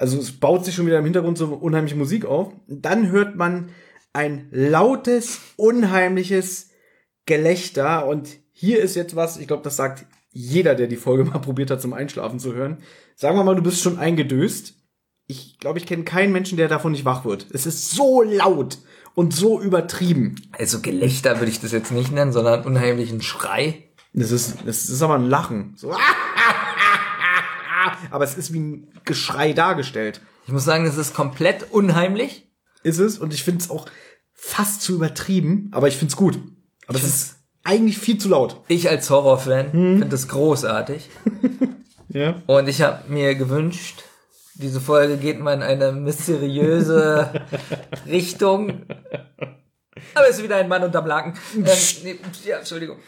Also 0.00 0.18
es 0.18 0.32
baut 0.32 0.64
sich 0.64 0.74
schon 0.74 0.86
wieder 0.86 0.98
im 0.98 1.04
Hintergrund 1.04 1.36
so 1.36 1.46
unheimliche 1.48 1.96
Musik 1.96 2.24
auf. 2.24 2.52
Dann 2.66 3.10
hört 3.10 3.36
man 3.36 3.68
ein 4.14 4.48
lautes, 4.50 5.40
unheimliches 5.56 6.70
Gelächter. 7.26 8.06
Und 8.06 8.30
hier 8.50 8.80
ist 8.80 8.96
jetzt 8.96 9.14
was, 9.14 9.36
ich 9.36 9.46
glaube, 9.46 9.62
das 9.62 9.76
sagt 9.76 10.06
jeder, 10.32 10.74
der 10.74 10.86
die 10.86 10.96
Folge 10.96 11.24
mal 11.30 11.38
probiert 11.38 11.70
hat, 11.70 11.82
zum 11.82 11.92
Einschlafen 11.92 12.38
zu 12.38 12.54
hören. 12.54 12.78
Sagen 13.14 13.36
wir 13.36 13.44
mal, 13.44 13.54
du 13.56 13.62
bist 13.62 13.82
schon 13.82 13.98
eingedöst. 13.98 14.74
Ich 15.26 15.58
glaube, 15.58 15.78
ich 15.78 15.86
kenne 15.86 16.04
keinen 16.04 16.32
Menschen, 16.32 16.56
der 16.56 16.68
davon 16.68 16.92
nicht 16.92 17.04
wach 17.04 17.26
wird. 17.26 17.46
Es 17.52 17.66
ist 17.66 17.90
so 17.90 18.22
laut 18.22 18.78
und 19.14 19.34
so 19.34 19.60
übertrieben. 19.60 20.36
Also 20.52 20.80
Gelächter 20.80 21.38
würde 21.40 21.52
ich 21.52 21.60
das 21.60 21.72
jetzt 21.72 21.92
nicht 21.92 22.10
nennen, 22.10 22.32
sondern 22.32 22.64
unheimlichen 22.64 23.20
Schrei. 23.20 23.84
Das 24.14 24.32
ist, 24.32 24.56
das 24.64 24.88
ist 24.88 25.02
aber 25.02 25.16
ein 25.16 25.28
Lachen. 25.28 25.74
So. 25.76 25.94
Aber 28.10 28.24
es 28.24 28.36
ist 28.36 28.52
wie 28.52 28.60
ein 28.60 28.88
Geschrei 29.04 29.52
dargestellt. 29.52 30.20
Ich 30.46 30.52
muss 30.52 30.64
sagen, 30.64 30.84
das 30.84 30.96
ist 30.96 31.14
komplett 31.14 31.70
unheimlich. 31.70 32.48
Ist 32.82 32.98
es. 32.98 33.18
Und 33.18 33.34
ich 33.34 33.42
finde 33.42 33.62
es 33.62 33.70
auch 33.70 33.86
fast 34.32 34.82
zu 34.82 34.94
übertrieben, 34.94 35.68
aber 35.72 35.88
ich 35.88 35.96
finde 35.96 36.12
es 36.12 36.16
gut. 36.16 36.38
Aber 36.86 36.98
es 36.98 37.04
ist 37.04 37.34
eigentlich 37.62 37.98
viel 37.98 38.18
zu 38.18 38.28
laut. 38.30 38.62
Ich 38.68 38.88
als 38.88 39.10
Horrorfan 39.10 39.70
finde 39.70 40.06
das 40.06 40.28
großartig. 40.28 41.08
Ja. 42.12 42.42
Und 42.46 42.68
ich 42.68 42.82
habe 42.82 43.08
mir 43.08 43.36
gewünscht, 43.36 44.02
diese 44.54 44.80
Folge 44.80 45.16
geht 45.16 45.38
mal 45.38 45.54
in 45.54 45.62
eine 45.62 45.92
mysteriöse 45.92 47.46
Richtung. 48.06 48.82
Aber 50.14 50.28
es 50.28 50.38
ist 50.38 50.42
wieder 50.42 50.56
ein 50.56 50.68
Mann 50.68 50.82
unterm 50.82 51.06
Laken. 51.06 51.34
Ähm, 51.54 51.64
nee, 52.02 52.18
ja, 52.44 52.58
Entschuldigung. 52.58 52.98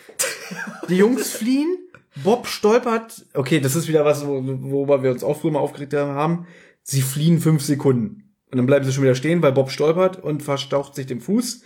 Die 0.88 0.96
Jungs 0.96 1.32
fliehen. 1.32 1.81
Bob 2.22 2.46
stolpert. 2.46 3.24
Okay, 3.34 3.60
das 3.60 3.74
ist 3.76 3.88
wieder 3.88 4.04
was, 4.04 4.26
wo- 4.26 4.42
worüber 4.44 5.02
wir 5.02 5.10
uns 5.10 5.24
auch 5.24 5.40
früher 5.40 5.52
mal 5.52 5.60
aufgeregt 5.60 5.94
haben. 5.94 6.46
Sie 6.82 7.02
fliehen 7.02 7.40
fünf 7.40 7.62
Sekunden. 7.62 8.34
Und 8.50 8.58
dann 8.58 8.66
bleiben 8.66 8.84
sie 8.84 8.92
schon 8.92 9.04
wieder 9.04 9.14
stehen, 9.14 9.40
weil 9.42 9.52
Bob 9.52 9.70
stolpert 9.70 10.22
und 10.22 10.42
verstaucht 10.42 10.94
sich 10.94 11.06
den 11.06 11.20
Fuß. 11.20 11.62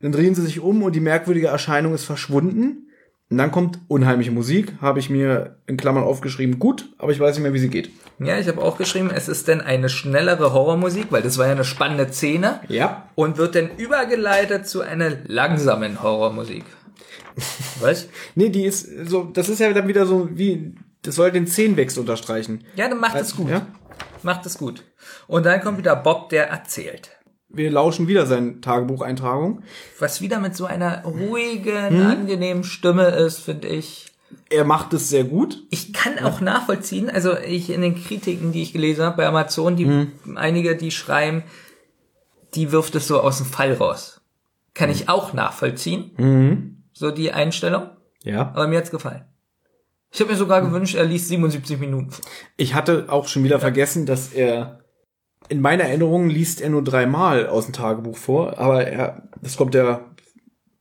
Dann 0.00 0.12
drehen 0.12 0.34
sie 0.34 0.42
sich 0.42 0.60
um 0.60 0.82
und 0.82 0.94
die 0.94 1.00
merkwürdige 1.00 1.48
Erscheinung 1.48 1.92
ist 1.94 2.04
verschwunden. 2.04 2.86
Und 3.30 3.38
dann 3.38 3.52
kommt 3.52 3.78
unheimliche 3.88 4.32
Musik, 4.32 4.72
habe 4.80 4.98
ich 4.98 5.08
mir 5.08 5.58
in 5.68 5.76
Klammern 5.76 6.02
aufgeschrieben, 6.02 6.58
gut, 6.58 6.88
aber 6.98 7.12
ich 7.12 7.20
weiß 7.20 7.36
nicht 7.36 7.44
mehr, 7.44 7.52
wie 7.54 7.60
sie 7.60 7.68
geht. 7.68 7.90
Ja, 8.18 8.38
ich 8.40 8.48
habe 8.48 8.60
auch 8.60 8.76
geschrieben, 8.76 9.10
es 9.14 9.28
ist 9.28 9.46
denn 9.46 9.60
eine 9.60 9.88
schnellere 9.88 10.52
Horrormusik, 10.52 11.06
weil 11.10 11.22
das 11.22 11.38
war 11.38 11.46
ja 11.46 11.52
eine 11.52 11.64
spannende 11.64 12.12
Szene. 12.12 12.60
Ja. 12.68 13.08
Und 13.14 13.38
wird 13.38 13.54
dann 13.54 13.70
übergeleitet 13.76 14.66
zu 14.68 14.80
einer 14.82 15.12
langsamen 15.26 16.02
Horrormusik. 16.02 16.64
Was? 17.80 18.08
Nee, 18.34 18.48
die 18.48 18.64
ist 18.64 18.88
so, 19.06 19.24
das 19.24 19.48
ist 19.48 19.60
ja 19.60 19.72
dann 19.72 19.88
wieder 19.88 20.06
so 20.06 20.28
wie, 20.32 20.74
das 21.02 21.14
soll 21.14 21.30
den 21.30 21.46
Szenenwechsel 21.46 22.00
unterstreichen. 22.00 22.64
Ja, 22.76 22.88
dann 22.88 23.00
macht 23.00 23.16
es 23.16 23.36
gut. 23.36 23.48
Ja? 23.48 23.66
Macht 24.22 24.46
es 24.46 24.58
gut. 24.58 24.84
Und 25.26 25.46
dann 25.46 25.60
kommt 25.60 25.78
wieder 25.78 25.96
Bob, 25.96 26.28
der 26.28 26.48
erzählt. 26.48 27.10
Wir 27.48 27.70
lauschen 27.70 28.06
wieder 28.06 28.26
seine 28.26 28.60
Tagebucheintragung. 28.60 29.62
Was 29.98 30.20
wieder 30.20 30.38
mit 30.38 30.54
so 30.54 30.66
einer 30.66 31.02
ruhigen, 31.04 32.02
angenehmen 32.02 32.62
Stimme 32.62 33.08
ist, 33.08 33.38
finde 33.40 33.68
ich. 33.68 34.06
Er 34.48 34.64
macht 34.64 34.92
es 34.92 35.08
sehr 35.08 35.24
gut. 35.24 35.64
Ich 35.70 35.92
kann 35.92 36.20
auch 36.20 36.40
nachvollziehen, 36.40 37.10
also 37.10 37.36
ich 37.36 37.70
in 37.70 37.80
den 37.80 37.96
Kritiken, 37.96 38.52
die 38.52 38.62
ich 38.62 38.72
gelesen 38.72 39.04
habe 39.04 39.16
bei 39.16 39.26
Amazon, 39.26 39.76
die 39.76 40.06
einige, 40.36 40.76
die 40.76 40.92
schreiben, 40.92 41.42
die 42.54 42.70
wirft 42.70 42.94
es 42.94 43.08
so 43.08 43.20
aus 43.20 43.38
dem 43.38 43.46
Fall 43.46 43.72
raus. 43.74 44.20
Kann 44.74 44.90
ich 44.90 45.08
auch 45.08 45.32
nachvollziehen. 45.32 46.79
So 47.00 47.10
die 47.10 47.32
Einstellung. 47.32 47.88
Ja. 48.24 48.52
Aber 48.54 48.68
mir 48.68 48.76
hat's 48.76 48.90
gefallen. 48.90 49.24
Ich 50.12 50.20
habe 50.20 50.32
mir 50.32 50.36
sogar 50.36 50.60
gewünscht, 50.60 50.96
er 50.96 51.06
liest 51.06 51.28
77 51.28 51.80
Minuten. 51.80 52.10
vor. 52.10 52.22
Ich 52.58 52.74
hatte 52.74 53.06
auch 53.08 53.26
schon 53.26 53.42
wieder 53.42 53.58
vergessen, 53.58 54.04
dass 54.04 54.34
er 54.34 54.80
in 55.48 55.62
meiner 55.62 55.84
Erinnerung 55.84 56.28
liest 56.28 56.60
er 56.60 56.68
nur 56.68 56.84
dreimal 56.84 57.46
aus 57.46 57.64
dem 57.64 57.72
Tagebuch 57.72 58.18
vor, 58.18 58.58
aber 58.58 58.86
er, 58.86 59.30
das 59.40 59.56
kommt 59.56 59.74
ja 59.74 60.04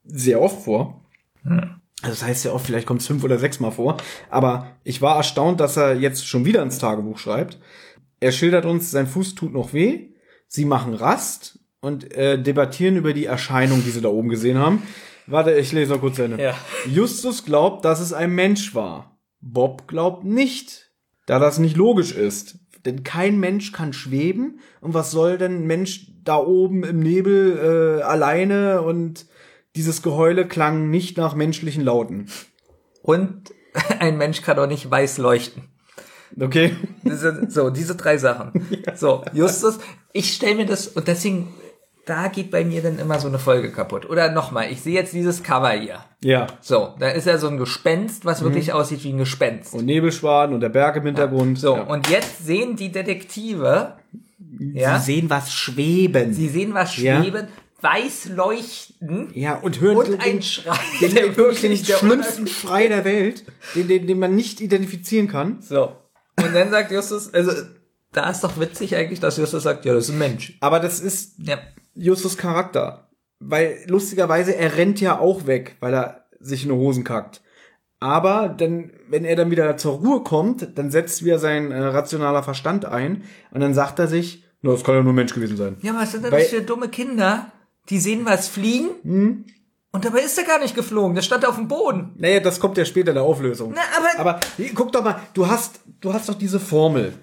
sehr 0.03 0.41
oft 0.41 0.63
vor. 0.63 1.05
Also 1.45 1.69
das 2.01 2.23
heißt 2.25 2.43
ja 2.43 2.51
oft, 2.51 2.65
vielleicht 2.65 2.85
kommt 2.85 2.99
es 2.99 3.07
fünf 3.07 3.23
oder 3.23 3.39
sechs 3.39 3.61
Mal 3.61 3.71
vor. 3.71 3.95
Aber 4.29 4.67
ich 4.83 5.01
war 5.01 5.15
erstaunt, 5.15 5.61
dass 5.61 5.77
er 5.77 5.95
jetzt 5.95 6.27
schon 6.27 6.43
wieder 6.43 6.61
ins 6.61 6.79
Tagebuch 6.79 7.17
schreibt. 7.17 7.59
Er 8.19 8.33
schildert 8.33 8.65
uns, 8.65 8.91
sein 8.91 9.07
Fuß 9.07 9.35
tut 9.35 9.53
noch 9.53 9.71
weh, 9.71 10.09
sie 10.49 10.65
machen 10.65 10.95
Rast 10.95 11.59
und 11.79 12.13
äh, 12.13 12.41
debattieren 12.41 12.97
über 12.97 13.13
die 13.13 13.25
Erscheinung, 13.25 13.85
die 13.85 13.91
sie 13.91 14.01
da 14.01 14.09
oben 14.09 14.27
gesehen 14.27 14.57
haben. 14.57 14.83
Warte, 15.29 15.53
ich 15.53 15.71
lese 15.71 15.93
noch 15.93 16.01
kurz 16.01 16.15
zu 16.15 16.23
Ende. 16.23 16.41
Ja. 16.41 16.55
Justus 16.85 17.45
glaubt, 17.45 17.85
dass 17.85 17.99
es 17.99 18.13
ein 18.13 18.33
Mensch 18.33 18.73
war. 18.75 19.19
Bob 19.41 19.87
glaubt 19.87 20.25
nicht, 20.25 20.91
da 21.25 21.39
das 21.39 21.59
nicht 21.59 21.77
logisch 21.77 22.11
ist. 22.11 22.59
Denn 22.85 23.03
kein 23.03 23.39
Mensch 23.39 23.71
kann 23.71 23.93
schweben. 23.93 24.59
Und 24.81 24.93
was 24.93 25.11
soll 25.11 25.37
denn 25.37 25.61
ein 25.63 25.67
Mensch 25.67 26.11
da 26.23 26.37
oben 26.37 26.83
im 26.83 26.99
Nebel 26.99 27.99
äh, 27.99 28.03
alleine? 28.03 28.81
Und 28.81 29.27
dieses 29.75 30.01
Geheule 30.01 30.47
klang 30.47 30.89
nicht 30.89 31.17
nach 31.17 31.35
menschlichen 31.35 31.83
Lauten. 31.83 32.27
Und 33.01 33.53
ein 33.99 34.17
Mensch 34.17 34.41
kann 34.41 34.57
doch 34.57 34.67
nicht 34.67 34.89
weiß 34.89 35.17
leuchten. 35.17 35.63
Okay? 36.39 36.75
So, 37.47 37.69
diese 37.69 37.95
drei 37.95 38.17
Sachen. 38.17 38.67
So, 38.95 39.23
Justus, 39.33 39.79
ich 40.13 40.33
stelle 40.33 40.55
mir 40.55 40.65
das, 40.65 40.87
und 40.87 41.07
deswegen, 41.07 41.53
da 42.09 42.27
geht 42.27 42.49
bei 42.49 42.65
mir 42.65 42.81
dann 42.81 42.97
immer 42.97 43.19
so 43.19 43.27
eine 43.27 43.37
Folge 43.39 43.71
kaputt. 43.71 44.09
Oder 44.09 44.31
nochmal, 44.31 44.71
ich 44.71 44.81
sehe 44.81 44.95
jetzt 44.95 45.13
dieses 45.13 45.43
Cover 45.43 45.71
hier. 45.71 46.03
Ja. 46.23 46.47
So, 46.59 46.95
da 46.99 47.09
ist 47.09 47.27
ja 47.27 47.37
so 47.37 47.47
ein 47.47 47.57
Gespenst, 47.57 48.25
was 48.25 48.43
wirklich 48.43 48.73
aussieht 48.73 49.03
wie 49.03 49.13
ein 49.13 49.19
Gespenst. 49.19 49.73
Und 49.73 49.85
Nebelschwaden 49.85 50.55
und 50.55 50.61
der 50.61 50.69
Berg 50.69 50.95
im 50.97 51.05
Hintergrund. 51.05 51.59
So, 51.59 51.75
ja. 51.75 51.83
und 51.83 52.09
jetzt 52.09 52.45
sehen 52.45 52.75
die 52.75 52.91
Detektive, 52.91 53.93
ja, 54.73 54.99
Sie 54.99 55.13
sehen 55.13 55.29
was 55.29 55.53
schweben. 55.53 56.33
sie 56.33 56.49
sehen 56.49 56.73
was 56.73 56.97
Ja. 56.97 57.21
schweben, 57.21 57.47
weiß 57.81 58.29
leuchten 58.35 59.29
ja, 59.33 59.55
und 59.55 59.79
hören 59.79 59.97
und 59.97 60.07
den, 60.07 60.19
ein 60.19 60.41
Schrei, 60.41 60.75
den, 60.99 61.15
den, 61.15 61.37
wirklich 61.37 61.83
der 61.83 61.97
schlimmsten 61.97 62.47
Schrei 62.47 62.87
der 62.87 63.05
Welt, 63.05 63.45
den, 63.75 63.87
den, 63.87 64.07
den 64.07 64.19
man 64.19 64.35
nicht 64.35 64.59
identifizieren 64.61 65.27
kann. 65.27 65.61
So. 65.61 65.95
Und 66.37 66.53
dann 66.53 66.71
sagt 66.71 66.91
Justus, 66.91 67.33
also, 67.33 67.51
da 68.11 68.29
ist 68.31 68.43
doch 68.43 68.59
witzig 68.59 68.95
eigentlich, 68.95 69.19
dass 69.19 69.37
Justus 69.37 69.63
sagt, 69.63 69.85
ja, 69.85 69.93
das 69.93 70.05
ist 70.05 70.11
ein 70.15 70.17
Mensch. 70.17 70.57
Aber 70.59 70.79
das 70.79 70.99
ist 70.99 71.35
Ja. 71.37 71.59
Justus 71.99 72.37
Charakter. 72.37 73.09
Weil 73.39 73.77
lustigerweise, 73.87 74.55
er 74.55 74.75
rennt 74.77 74.99
ja 75.01 75.19
auch 75.19 75.47
weg, 75.47 75.77
weil 75.79 75.93
er 75.93 76.25
sich 76.39 76.63
in 76.63 76.69
die 76.69 76.75
Hosen 76.75 77.03
kackt. 77.03 77.41
Aber 78.01 78.47
dann, 78.49 78.91
wenn 79.09 79.25
er 79.25 79.35
dann 79.35 79.51
wieder 79.51 79.75
zur 79.77 79.93
Ruhe 79.99 80.23
kommt, 80.23 80.77
dann 80.77 80.89
setzt 80.91 81.23
wieder 81.25 81.39
sein 81.39 81.71
äh, 81.71 81.77
rationaler 81.79 82.43
Verstand 82.43 82.85
ein 82.85 83.23
und 83.51 83.59
dann 83.59 83.73
sagt 83.73 83.99
er 83.99 84.07
sich, 84.07 84.43
na, 84.61 84.71
das 84.71 84.83
kann 84.83 84.95
ja 84.95 85.03
nur 85.03 85.13
ein 85.13 85.15
Mensch 85.15 85.33
gewesen 85.33 85.57
sein. 85.57 85.77
Ja, 85.81 85.93
was 85.95 86.11
sind 86.11 86.23
denn 86.23 86.31
Weil- 86.31 86.41
das 86.41 86.49
für 86.49 86.61
dumme 86.61 86.87
Kinder? 86.89 87.51
Die 87.89 87.99
sehen 87.99 88.25
was 88.25 88.47
fliegen 88.47 88.89
Hm? 89.03 89.45
und 89.91 90.05
dabei 90.05 90.19
ist 90.19 90.37
er 90.37 90.43
gar 90.45 90.59
nicht 90.59 90.75
geflogen. 90.75 91.15
Der 91.15 91.21
stand 91.23 91.45
auf 91.45 91.55
dem 91.55 91.67
Boden. 91.67 92.11
Naja, 92.17 92.39
das 92.39 92.59
kommt 92.59 92.77
ja 92.77 92.85
später 92.85 93.09
in 93.09 93.15
der 93.15 93.23
Auflösung. 93.23 93.73
Na, 93.75 93.81
aber- 93.97 94.19
aber 94.19 94.39
guck 94.75 94.91
doch 94.91 95.03
mal, 95.03 95.19
du 95.33 95.47
hast, 95.47 95.79
du 96.01 96.13
hast 96.13 96.29
doch 96.29 96.35
diese 96.35 96.59
Formel. 96.59 97.13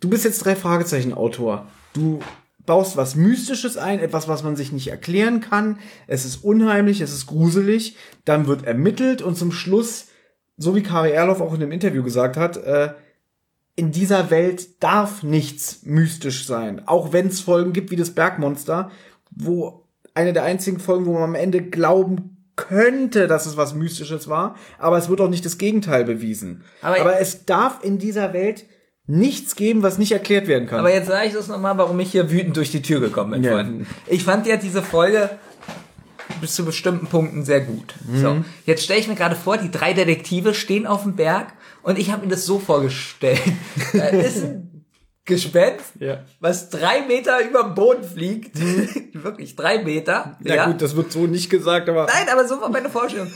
Du 0.00 0.08
bist 0.10 0.24
jetzt 0.24 0.44
drei 0.44 0.54
Fragezeichen 0.54 1.14
Autor. 1.14 1.66
Du 1.94 2.20
baust 2.66 2.96
was 2.96 3.14
Mystisches 3.14 3.76
ein, 3.76 4.00
etwas, 4.00 4.28
was 4.28 4.42
man 4.42 4.56
sich 4.56 4.72
nicht 4.72 4.88
erklären 4.88 5.40
kann. 5.40 5.78
Es 6.06 6.24
ist 6.24 6.44
unheimlich, 6.44 7.00
es 7.00 7.12
ist 7.12 7.26
gruselig. 7.26 7.96
Dann 8.24 8.46
wird 8.46 8.64
ermittelt 8.64 9.22
und 9.22 9.36
zum 9.36 9.52
Schluss, 9.52 10.06
so 10.56 10.74
wie 10.74 10.82
Kari 10.82 11.10
Erloff 11.12 11.40
auch 11.40 11.54
in 11.54 11.60
dem 11.60 11.72
Interview 11.72 12.02
gesagt 12.02 12.36
hat, 12.36 12.56
äh, 12.58 12.90
in 13.76 13.92
dieser 13.92 14.30
Welt 14.30 14.82
darf 14.82 15.22
nichts 15.22 15.80
mystisch 15.84 16.46
sein. 16.46 16.82
Auch 16.86 17.12
wenn 17.12 17.26
es 17.28 17.40
Folgen 17.40 17.72
gibt 17.72 17.90
wie 17.90 17.96
das 17.96 18.10
Bergmonster, 18.10 18.90
wo 19.30 19.84
eine 20.14 20.32
der 20.32 20.44
einzigen 20.44 20.80
Folgen, 20.80 21.04
wo 21.06 21.12
man 21.12 21.22
am 21.24 21.34
Ende 21.34 21.60
glauben 21.62 22.32
könnte, 22.56 23.26
dass 23.26 23.44
es 23.44 23.58
was 23.58 23.74
Mystisches 23.74 24.28
war, 24.28 24.56
aber 24.78 24.96
es 24.96 25.10
wird 25.10 25.20
auch 25.20 25.28
nicht 25.28 25.44
das 25.44 25.58
Gegenteil 25.58 26.04
bewiesen. 26.04 26.64
Aber- 26.80 26.98
Aber, 27.00 27.20
es 27.20 27.44
darf 27.44 27.84
in 27.84 27.98
dieser 27.98 28.32
Welt 28.32 28.64
nichts 29.06 29.54
geben, 29.56 29.82
was 29.82 29.98
nicht 29.98 30.12
erklärt 30.12 30.48
werden 30.48 30.66
kann. 30.68 30.80
Aber 30.80 30.92
jetzt 30.92 31.06
sage 31.08 31.28
ich 31.28 31.34
das 31.34 31.48
nochmal, 31.48 31.78
warum 31.78 31.98
ich 32.00 32.10
hier 32.10 32.30
wütend 32.30 32.56
durch 32.56 32.70
die 32.70 32.82
Tür 32.82 33.00
gekommen 33.00 33.30
bin. 33.40 33.44
Ja. 33.44 33.64
Ich 34.06 34.24
fand 34.24 34.46
ja 34.46 34.56
diese 34.56 34.82
Folge 34.82 35.30
bis 36.40 36.54
zu 36.54 36.64
bestimmten 36.64 37.06
Punkten 37.06 37.44
sehr 37.44 37.60
gut. 37.60 37.94
Mhm. 38.06 38.20
So, 38.20 38.44
jetzt 38.66 38.82
stelle 38.84 38.98
ich 39.00 39.08
mir 39.08 39.14
gerade 39.14 39.36
vor, 39.36 39.58
die 39.58 39.70
drei 39.70 39.92
Detektive 39.92 40.54
stehen 40.54 40.86
auf 40.86 41.04
dem 41.04 41.14
Berg 41.14 41.52
und 41.82 41.98
ich 41.98 42.10
habe 42.10 42.24
mir 42.26 42.30
das 42.32 42.44
so 42.44 42.58
vorgestellt. 42.58 43.40
Da 43.92 44.06
ist 44.08 44.44
ein 44.44 44.84
Gespenst, 45.24 45.94
Ja. 45.98 46.24
was 46.40 46.68
drei 46.70 47.02
Meter 47.06 47.40
über 47.48 47.64
dem 47.64 47.74
Boden 47.74 48.04
fliegt. 48.04 48.56
Wirklich 49.12 49.56
drei 49.56 49.82
Meter. 49.82 50.36
Mhm. 50.40 50.46
ja, 50.46 50.66
gut, 50.66 50.80
das 50.82 50.94
wird 50.94 51.10
so 51.10 51.26
nicht 51.26 51.50
gesagt, 51.50 51.88
aber 51.88 52.06
Nein, 52.06 52.28
aber 52.32 52.46
so 52.46 52.60
war 52.60 52.68
meine 52.70 52.90
Vorstellung. 52.90 53.28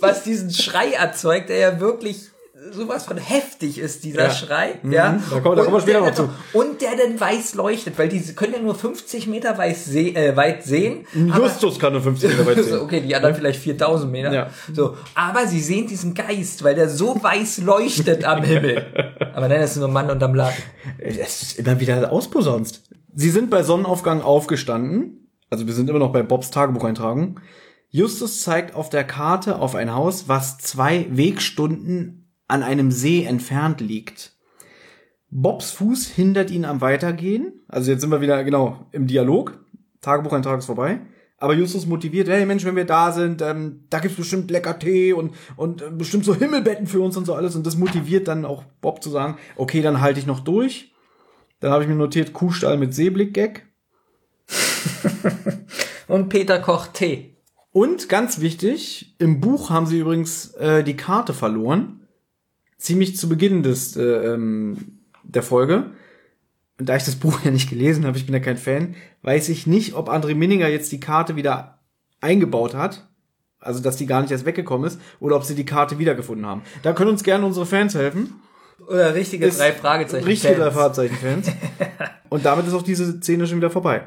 Was 0.00 0.24
diesen 0.24 0.50
Schrei 0.50 0.92
erzeugt, 0.92 1.48
der 1.48 1.56
ja 1.58 1.80
wirklich 1.80 2.31
sowas 2.72 3.04
von 3.04 3.16
heftig 3.16 3.78
ist, 3.78 4.04
dieser 4.04 4.24
Ja. 4.24 4.30
Schrei. 4.30 4.78
Mhm. 4.82 4.92
Ja. 4.92 5.20
Da 5.30 5.40
kommen- 5.40 5.56
da 5.56 5.62
kommen 5.64 5.66
wir 5.66 5.74
Und 5.74 5.80
später 5.82 6.00
der 6.00 6.10
noch 6.10 6.16
dann- 6.16 6.30
zu. 6.52 6.58
Und 6.58 6.80
der 6.80 6.90
dann 6.96 7.20
weiß 7.20 7.54
leuchtet, 7.54 7.98
weil 7.98 8.08
die 8.08 8.20
können 8.34 8.54
ja 8.54 8.58
nur 8.60 8.74
50 8.74 9.26
Meter 9.26 9.56
weiß 9.56 9.84
se 9.86 10.00
äh, 10.14 10.36
weit 10.36 10.64
sehen. 10.64 11.06
aber- 11.30 11.44
Justus 11.44 11.78
kann 11.78 11.92
nur 11.92 12.02
50 12.02 12.30
Meter 12.30 12.46
weit 12.46 12.56
sehen. 12.64 12.80
okay, 12.80 13.00
die 13.00 13.14
anderen 13.14 13.34
vielleicht 13.34 13.60
4000 13.60 14.10
Meter. 14.10 14.32
Ja. 14.32 14.50
So, 14.72 14.96
aber 15.14 15.46
sie 15.46 15.60
sehen 15.60 15.86
diesen 15.86 16.14
Geist, 16.14 16.62
weil 16.64 16.74
der 16.74 16.88
so 16.88 17.16
weiß 17.22 17.58
leuchtet 17.58 18.24
am 18.24 18.42
Himmel. 18.42 18.84
Aber 19.34 19.48
dann 19.48 19.60
ist 19.60 19.72
es 19.72 19.76
nur 19.76 19.88
Mann 19.88 20.10
unterm 20.10 20.34
Laden. 20.34 20.54
Es 20.98 21.42
ist 21.42 21.58
immer 21.58 21.78
wieder 21.80 22.10
ausposaunt. 22.12 22.80
Sie 23.14 23.30
sind 23.30 23.50
bei 23.50 23.62
Sonnenaufgang 23.62 24.22
aufgestanden. 24.22 25.28
Also 25.50 25.66
wir 25.66 25.74
sind 25.74 25.90
immer 25.90 25.98
noch 25.98 26.12
bei 26.12 26.22
Bobs 26.22 26.50
Tagebuch 26.50 26.84
eintragen. 26.84 27.34
Justus 27.90 28.40
zeigt 28.40 28.74
auf 28.74 28.88
der 28.88 29.04
Karte 29.04 29.56
auf 29.58 29.74
ein 29.74 29.94
Haus, 29.94 30.24
was 30.26 30.56
zwei 30.56 31.06
Wegstunden 31.10 32.21
an 32.52 32.62
einem 32.62 32.90
See 32.90 33.24
entfernt 33.24 33.80
liegt. 33.80 34.32
Bobs 35.30 35.70
Fuß 35.70 36.08
hindert 36.08 36.50
ihn 36.50 36.66
am 36.66 36.82
Weitergehen. 36.82 37.54
Also 37.66 37.90
jetzt 37.90 38.02
sind 38.02 38.10
wir 38.10 38.20
wieder 38.20 38.44
genau 38.44 38.86
im 38.92 39.06
Dialog. 39.06 39.58
Tagebucheintrag 40.02 40.58
ist 40.58 40.66
vorbei. 40.66 41.00
Aber 41.38 41.54
Justus 41.54 41.86
motiviert, 41.86 42.28
hey 42.28 42.44
Mensch, 42.44 42.64
wenn 42.66 42.76
wir 42.76 42.84
da 42.84 43.10
sind, 43.10 43.40
ähm, 43.40 43.84
da 43.88 43.98
gibt's 43.98 44.18
bestimmt 44.18 44.50
lecker 44.50 44.78
Tee 44.78 45.14
und, 45.14 45.34
und 45.56 45.80
äh, 45.80 45.90
bestimmt 45.90 46.26
so 46.26 46.34
Himmelbetten 46.34 46.86
für 46.86 47.00
uns 47.00 47.16
und 47.16 47.24
so 47.24 47.34
alles. 47.34 47.56
Und 47.56 47.66
das 47.66 47.78
motiviert 47.78 48.28
dann 48.28 48.44
auch 48.44 48.64
Bob 48.82 49.02
zu 49.02 49.08
sagen, 49.08 49.38
okay, 49.56 49.80
dann 49.80 50.02
halte 50.02 50.20
ich 50.20 50.26
noch 50.26 50.40
durch. 50.40 50.92
Dann 51.60 51.72
habe 51.72 51.82
ich 51.82 51.88
mir 51.88 51.96
notiert, 51.96 52.34
Kuhstall 52.34 52.76
mit 52.76 52.94
Seeblick-Gag. 52.94 53.66
Und 56.08 56.28
Peter 56.28 56.58
kocht 56.58 56.94
Tee. 56.94 57.36
Und 57.72 58.10
ganz 58.10 58.40
wichtig, 58.40 59.14
im 59.18 59.40
Buch 59.40 59.70
haben 59.70 59.86
sie 59.86 60.00
übrigens 60.00 60.52
äh, 60.54 60.84
die 60.84 60.96
Karte 60.96 61.32
verloren. 61.32 62.01
Ziemlich 62.82 63.16
zu 63.16 63.28
Beginn 63.28 63.62
des, 63.62 63.96
äh, 63.96 64.02
ähm, 64.02 64.98
der 65.22 65.44
Folge. 65.44 65.92
Und 66.80 66.88
da 66.88 66.96
ich 66.96 67.04
das 67.04 67.14
Buch 67.14 67.40
ja 67.44 67.52
nicht 67.52 67.70
gelesen 67.70 68.04
habe, 68.04 68.18
ich 68.18 68.26
bin 68.26 68.34
ja 68.34 68.40
kein 68.40 68.56
Fan, 68.56 68.96
weiß 69.22 69.48
ich 69.50 69.68
nicht, 69.68 69.94
ob 69.94 70.08
André 70.08 70.34
Minninger 70.34 70.66
jetzt 70.66 70.90
die 70.90 70.98
Karte 70.98 71.36
wieder 71.36 71.78
eingebaut 72.20 72.74
hat. 72.74 73.08
Also, 73.60 73.80
dass 73.80 73.96
die 73.96 74.06
gar 74.06 74.20
nicht 74.20 74.32
erst 74.32 74.46
weggekommen 74.46 74.88
ist. 74.88 75.00
Oder 75.20 75.36
ob 75.36 75.44
sie 75.44 75.54
die 75.54 75.64
Karte 75.64 76.00
wiedergefunden 76.00 76.44
haben. 76.44 76.62
Da 76.82 76.92
können 76.92 77.10
uns 77.10 77.22
gerne 77.22 77.46
unsere 77.46 77.66
Fans 77.66 77.94
helfen. 77.94 78.40
Oder 78.88 79.14
richtige 79.14 79.46
Ist 79.46 79.60
drei 79.60 79.72
Fragezeichen. 79.72 80.24
Richtige 80.24 80.56
drei 80.56 80.72
Fans. 80.72 80.96
Fragezeichen-Fans. 80.96 81.52
Und 82.30 82.44
damit 82.44 82.66
ist 82.66 82.74
auch 82.74 82.82
diese 82.82 83.20
Szene 83.20 83.46
schon 83.46 83.58
wieder 83.58 83.70
vorbei. 83.70 84.02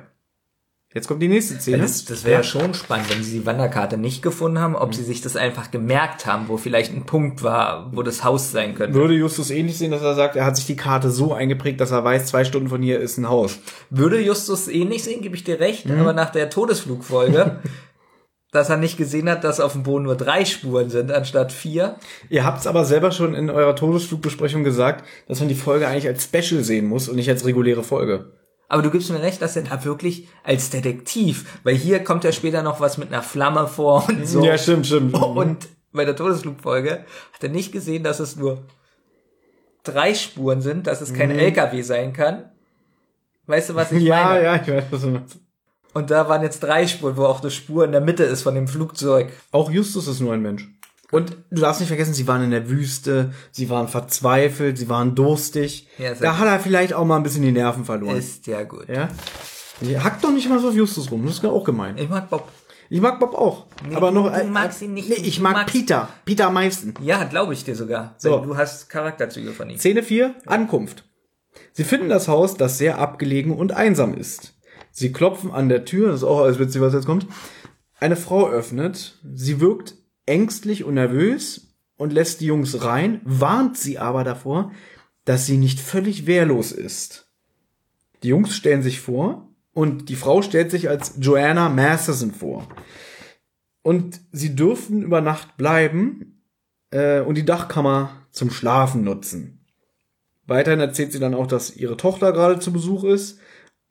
Jetzt 0.95 1.09
kommt 1.09 1.21
die 1.21 1.27
nächste 1.27 1.59
Szene. 1.59 1.79
Das, 1.79 2.05
das 2.05 2.23
wäre 2.23 2.35
ja 2.35 2.43
schon 2.43 2.73
spannend, 2.73 3.09
wenn 3.09 3.21
sie 3.21 3.39
die 3.39 3.45
Wanderkarte 3.45 3.97
nicht 3.97 4.21
gefunden 4.21 4.59
haben, 4.59 4.77
ob 4.77 4.95
sie 4.95 5.03
sich 5.03 5.19
das 5.19 5.35
einfach 5.35 5.69
gemerkt 5.69 6.25
haben, 6.25 6.47
wo 6.47 6.55
vielleicht 6.55 6.93
ein 6.93 7.05
Punkt 7.05 7.43
war, 7.43 7.91
wo 7.93 8.01
das 8.01 8.23
Haus 8.23 8.53
sein 8.53 8.75
könnte. 8.75 8.97
Würde 8.97 9.13
Justus 9.13 9.49
ähnlich 9.49 9.77
sehen, 9.77 9.91
dass 9.91 10.01
er 10.01 10.15
sagt, 10.15 10.37
er 10.37 10.45
hat 10.45 10.55
sich 10.55 10.67
die 10.67 10.77
Karte 10.77 11.11
so 11.11 11.33
eingeprägt, 11.33 11.81
dass 11.81 11.91
er 11.91 12.05
weiß, 12.05 12.27
zwei 12.27 12.45
Stunden 12.45 12.69
von 12.69 12.81
hier 12.81 13.01
ist 13.01 13.17
ein 13.17 13.27
Haus. 13.27 13.59
Würde 13.89 14.21
Justus 14.21 14.69
ähnlich 14.69 15.03
sehen, 15.03 15.21
gebe 15.21 15.35
ich 15.35 15.43
dir 15.43 15.59
recht, 15.59 15.85
aber 15.91 16.13
nach 16.13 16.29
der 16.29 16.49
Todesflugfolge, 16.49 17.59
dass 18.53 18.69
er 18.69 18.77
nicht 18.77 18.95
gesehen 18.95 19.29
hat, 19.29 19.43
dass 19.43 19.59
auf 19.59 19.73
dem 19.73 19.83
Boden 19.83 20.05
nur 20.05 20.15
drei 20.15 20.45
Spuren 20.45 20.89
sind 20.89 21.11
anstatt 21.11 21.51
vier. 21.51 21.97
Ihr 22.29 22.45
habt 22.45 22.61
es 22.61 22.67
aber 22.67 22.85
selber 22.85 23.11
schon 23.11 23.35
in 23.35 23.49
eurer 23.49 23.75
Todesflugbesprechung 23.75 24.63
gesagt, 24.63 25.03
dass 25.27 25.41
man 25.41 25.49
die 25.49 25.55
Folge 25.55 25.89
eigentlich 25.89 26.07
als 26.07 26.23
Special 26.23 26.63
sehen 26.63 26.85
muss 26.85 27.09
und 27.09 27.17
nicht 27.17 27.29
als 27.29 27.45
reguläre 27.45 27.83
Folge. 27.83 28.31
Aber 28.67 28.81
du 28.81 28.89
gibst 28.89 29.11
mir 29.11 29.21
recht, 29.21 29.41
dass 29.41 29.55
er 29.55 29.61
da 29.63 29.83
wirklich 29.85 30.27
als 30.43 30.69
Detektiv, 30.71 31.59
weil 31.63 31.75
hier 31.75 32.03
kommt 32.03 32.23
ja 32.23 32.31
später 32.31 32.63
noch 32.63 32.79
was 32.79 32.97
mit 32.97 33.09
einer 33.13 33.21
Flamme 33.21 33.67
vor 33.67 34.07
und 34.09 34.27
so. 34.27 34.43
Ja, 34.43 34.57
stimmt, 34.57 34.87
stimmt. 34.87 35.13
Und 35.15 35.67
bei 35.93 36.03
der 36.05 36.15
Todesflugfolge 36.15 37.05
hat 37.33 37.43
er 37.43 37.49
nicht 37.49 37.71
gesehen, 37.71 38.03
dass 38.03 38.19
es 38.19 38.35
nur 38.35 38.63
drei 39.83 40.13
Spuren 40.15 40.61
sind, 40.61 40.87
dass 40.87 41.01
es 41.01 41.13
kein 41.13 41.31
LKW 41.31 41.81
sein 41.83 42.11
kann. 42.13 42.51
Weißt 43.47 43.69
du, 43.69 43.75
was 43.75 43.91
ich 43.91 44.01
Mhm. 44.01 44.07
ja, 44.07 44.23
meine? 44.25 44.43
ja, 44.43 44.55
ich 44.55 44.67
weiß, 44.67 44.83
was 44.89 45.01
du 45.01 45.07
meinst. 45.09 45.37
Und 45.93 46.11
da 46.11 46.27
waren 46.27 46.41
jetzt 46.41 46.61
drei 46.61 46.87
Spuren, 46.87 47.15
wo 47.15 47.25
auch 47.25 47.41
eine 47.41 47.51
Spur 47.51 47.85
in 47.85 47.91
der 47.93 48.01
Mitte 48.01 48.23
ist 48.23 48.41
von 48.41 48.55
dem 48.55 48.67
Flugzeug. 48.67 49.31
Auch 49.51 49.69
Justus 49.71 50.07
ist 50.07 50.19
nur 50.19 50.33
ein 50.33 50.41
Mensch. 50.41 50.67
Und 51.15 51.37
du 51.51 51.61
darfst 51.61 51.79
nicht 51.81 51.87
vergessen, 51.89 52.13
sie 52.13 52.27
waren 52.27 52.43
in 52.43 52.51
der 52.51 52.69
Wüste, 52.69 53.33
sie 53.51 53.69
waren 53.69 53.87
verzweifelt, 53.87 54.77
sie 54.77 54.89
waren 54.89 55.15
durstig. 55.15 55.87
Ja, 55.97 56.13
da 56.13 56.23
ja- 56.25 56.37
hat 56.37 56.47
er 56.47 56.59
vielleicht 56.59 56.93
auch 56.93 57.05
mal 57.05 57.17
ein 57.17 57.23
bisschen 57.23 57.41
die 57.43 57.51
Nerven 57.51 57.85
verloren. 57.85 58.17
Ist 58.17 58.45
ja 58.47 58.63
gut. 58.63 58.87
ja? 58.89 59.09
Ihr 59.81 60.03
Hackt 60.03 60.23
doch 60.23 60.31
nicht 60.31 60.47
mal 60.49 60.59
so 60.59 60.69
auf 60.69 60.75
Justus 60.75 61.11
rum, 61.11 61.25
das 61.25 61.35
ist 61.35 61.45
auch 61.45 61.63
gemein. 61.63 61.97
Ich 61.97 62.09
mag 62.09 62.29
Bob. 62.29 62.47
Ich 62.89 63.01
mag 63.01 63.19
Bob 63.19 63.33
auch. 63.33 63.65
aber 63.93 64.09
du- 64.09 64.15
noch. 64.21 64.37
du 64.37 64.45
magst 64.45 64.81
ihn 64.81 64.93
nicht. 64.93 65.09
Nee, 65.09 65.15
ich 65.15 65.39
mag 65.41 65.53
magst- 65.55 65.71
Peter. 65.73 66.07
Peter 66.23 66.47
am 66.47 66.53
meisten. 66.53 66.93
Ja, 67.01 67.23
glaube 67.23 67.53
ich 67.53 67.63
dir 67.63 67.75
sogar. 67.75 68.15
So. 68.19 68.39
Du 68.39 68.55
hast 68.57 68.89
Charakterzüge 68.89 69.51
von 69.51 69.69
ihm. 69.69 69.77
Szene 69.79 70.03
4, 70.03 70.35
Ankunft. 70.45 71.03
Sie 71.73 71.83
finden 71.83 72.09
das 72.09 72.27
Haus, 72.27 72.55
das 72.55 72.77
sehr 72.77 72.99
abgelegen 72.99 73.53
und 73.55 73.71
einsam 73.71 74.13
ist. 74.13 74.53
Sie 74.91 75.11
klopfen 75.11 75.51
an 75.51 75.67
der 75.67 75.83
Tür, 75.83 76.07
das 76.07 76.17
ist 76.17 76.23
auch 76.23 76.41
alles 76.41 76.59
witzig, 76.59 76.79
was 76.81 76.93
jetzt 76.93 77.05
kommt. 77.05 77.25
Eine 77.99 78.15
Frau 78.15 78.47
öffnet, 78.49 79.17
sie 79.33 79.59
wirkt 79.59 79.95
ängstlich 80.25 80.83
und 80.83 80.95
nervös 80.95 81.75
und 81.97 82.13
lässt 82.13 82.41
die 82.41 82.47
Jungs 82.47 82.83
rein, 82.83 83.21
warnt 83.23 83.77
sie 83.77 83.97
aber 83.99 84.23
davor, 84.23 84.71
dass 85.23 85.45
sie 85.45 85.57
nicht 85.57 85.79
völlig 85.79 86.27
wehrlos 86.27 86.71
ist. 86.71 87.27
Die 88.23 88.29
Jungs 88.29 88.55
stellen 88.55 88.83
sich 88.83 89.01
vor 89.01 89.49
und 89.73 90.09
die 90.09 90.15
Frau 90.15 90.41
stellt 90.41 90.71
sich 90.71 90.89
als 90.89 91.15
Joanna 91.19 91.69
Masterson 91.69 92.31
vor. 92.31 92.67
Und 93.81 94.19
sie 94.31 94.55
dürfen 94.55 95.03
über 95.03 95.21
Nacht 95.21 95.57
bleiben 95.57 96.41
äh, 96.91 97.19
und 97.19 97.35
die 97.35 97.45
Dachkammer 97.45 98.25
zum 98.31 98.49
Schlafen 98.49 99.03
nutzen. 99.03 99.65
Weiterhin 100.47 100.79
erzählt 100.79 101.11
sie 101.11 101.19
dann 101.19 101.33
auch, 101.33 101.47
dass 101.47 101.75
ihre 101.75 101.97
Tochter 101.97 102.31
gerade 102.31 102.59
zu 102.59 102.71
Besuch 102.71 103.03
ist 103.03 103.39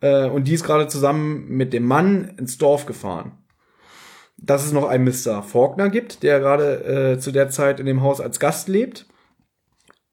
äh, 0.00 0.28
und 0.28 0.44
die 0.48 0.54
ist 0.54 0.64
gerade 0.64 0.88
zusammen 0.88 1.48
mit 1.48 1.72
dem 1.72 1.84
Mann 1.84 2.24
ins 2.38 2.58
Dorf 2.58 2.86
gefahren. 2.86 3.43
Dass 4.36 4.64
es 4.64 4.72
noch 4.72 4.86
einen 4.86 5.04
Mr. 5.04 5.42
Faulkner 5.42 5.90
gibt, 5.90 6.22
der 6.22 6.40
gerade 6.40 7.14
äh, 7.14 7.18
zu 7.18 7.32
der 7.32 7.50
Zeit 7.50 7.80
in 7.80 7.86
dem 7.86 8.02
Haus 8.02 8.20
als 8.20 8.40
Gast 8.40 8.68
lebt. 8.68 9.06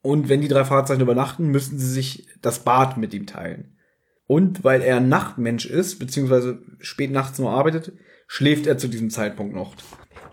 Und 0.01 0.29
wenn 0.29 0.41
die 0.41 0.47
drei 0.47 0.65
Fahrzeichen 0.65 1.01
übernachten, 1.01 1.47
müssen 1.47 1.77
sie 1.77 1.89
sich 1.89 2.27
das 2.41 2.59
Bad 2.59 2.97
mit 2.97 3.13
ihm 3.13 3.25
teilen. 3.27 3.77
Und 4.27 4.63
weil 4.63 4.81
er 4.81 4.97
ein 4.97 5.09
Nachtmensch 5.09 5.65
ist, 5.65 5.99
beziehungsweise 5.99 6.61
spät 6.79 7.11
nachts 7.11 7.37
nur 7.37 7.51
arbeitet, 7.51 7.91
schläft 8.27 8.65
er 8.65 8.77
zu 8.77 8.87
diesem 8.87 9.09
Zeitpunkt 9.09 9.53
noch. 9.53 9.75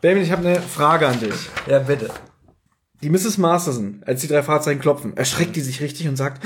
Benjamin, 0.00 0.24
ich 0.24 0.30
habe 0.30 0.46
eine 0.46 0.60
Frage 0.60 1.08
an 1.08 1.18
dich. 1.18 1.50
Ja, 1.66 1.80
bitte. 1.80 2.08
Die 3.02 3.10
Mrs. 3.10 3.38
Masterson, 3.38 4.02
als 4.06 4.20
die 4.20 4.28
drei 4.28 4.42
Fahrzeichen 4.42 4.80
klopfen, 4.80 5.16
erschreckt 5.16 5.56
die 5.56 5.60
sich 5.60 5.80
richtig 5.80 6.08
und 6.08 6.16
sagt, 6.16 6.44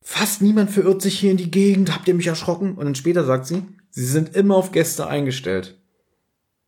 fast 0.00 0.42
niemand 0.42 0.70
verirrt 0.70 1.02
sich 1.02 1.18
hier 1.18 1.32
in 1.32 1.36
die 1.36 1.50
Gegend, 1.50 1.94
habt 1.94 2.06
ihr 2.06 2.14
mich 2.14 2.28
erschrocken? 2.28 2.74
Und 2.74 2.84
dann 2.84 2.94
später 2.94 3.24
sagt 3.24 3.46
sie, 3.46 3.64
sie 3.90 4.06
sind 4.06 4.36
immer 4.36 4.56
auf 4.56 4.72
Gäste 4.72 5.06
eingestellt. 5.06 5.81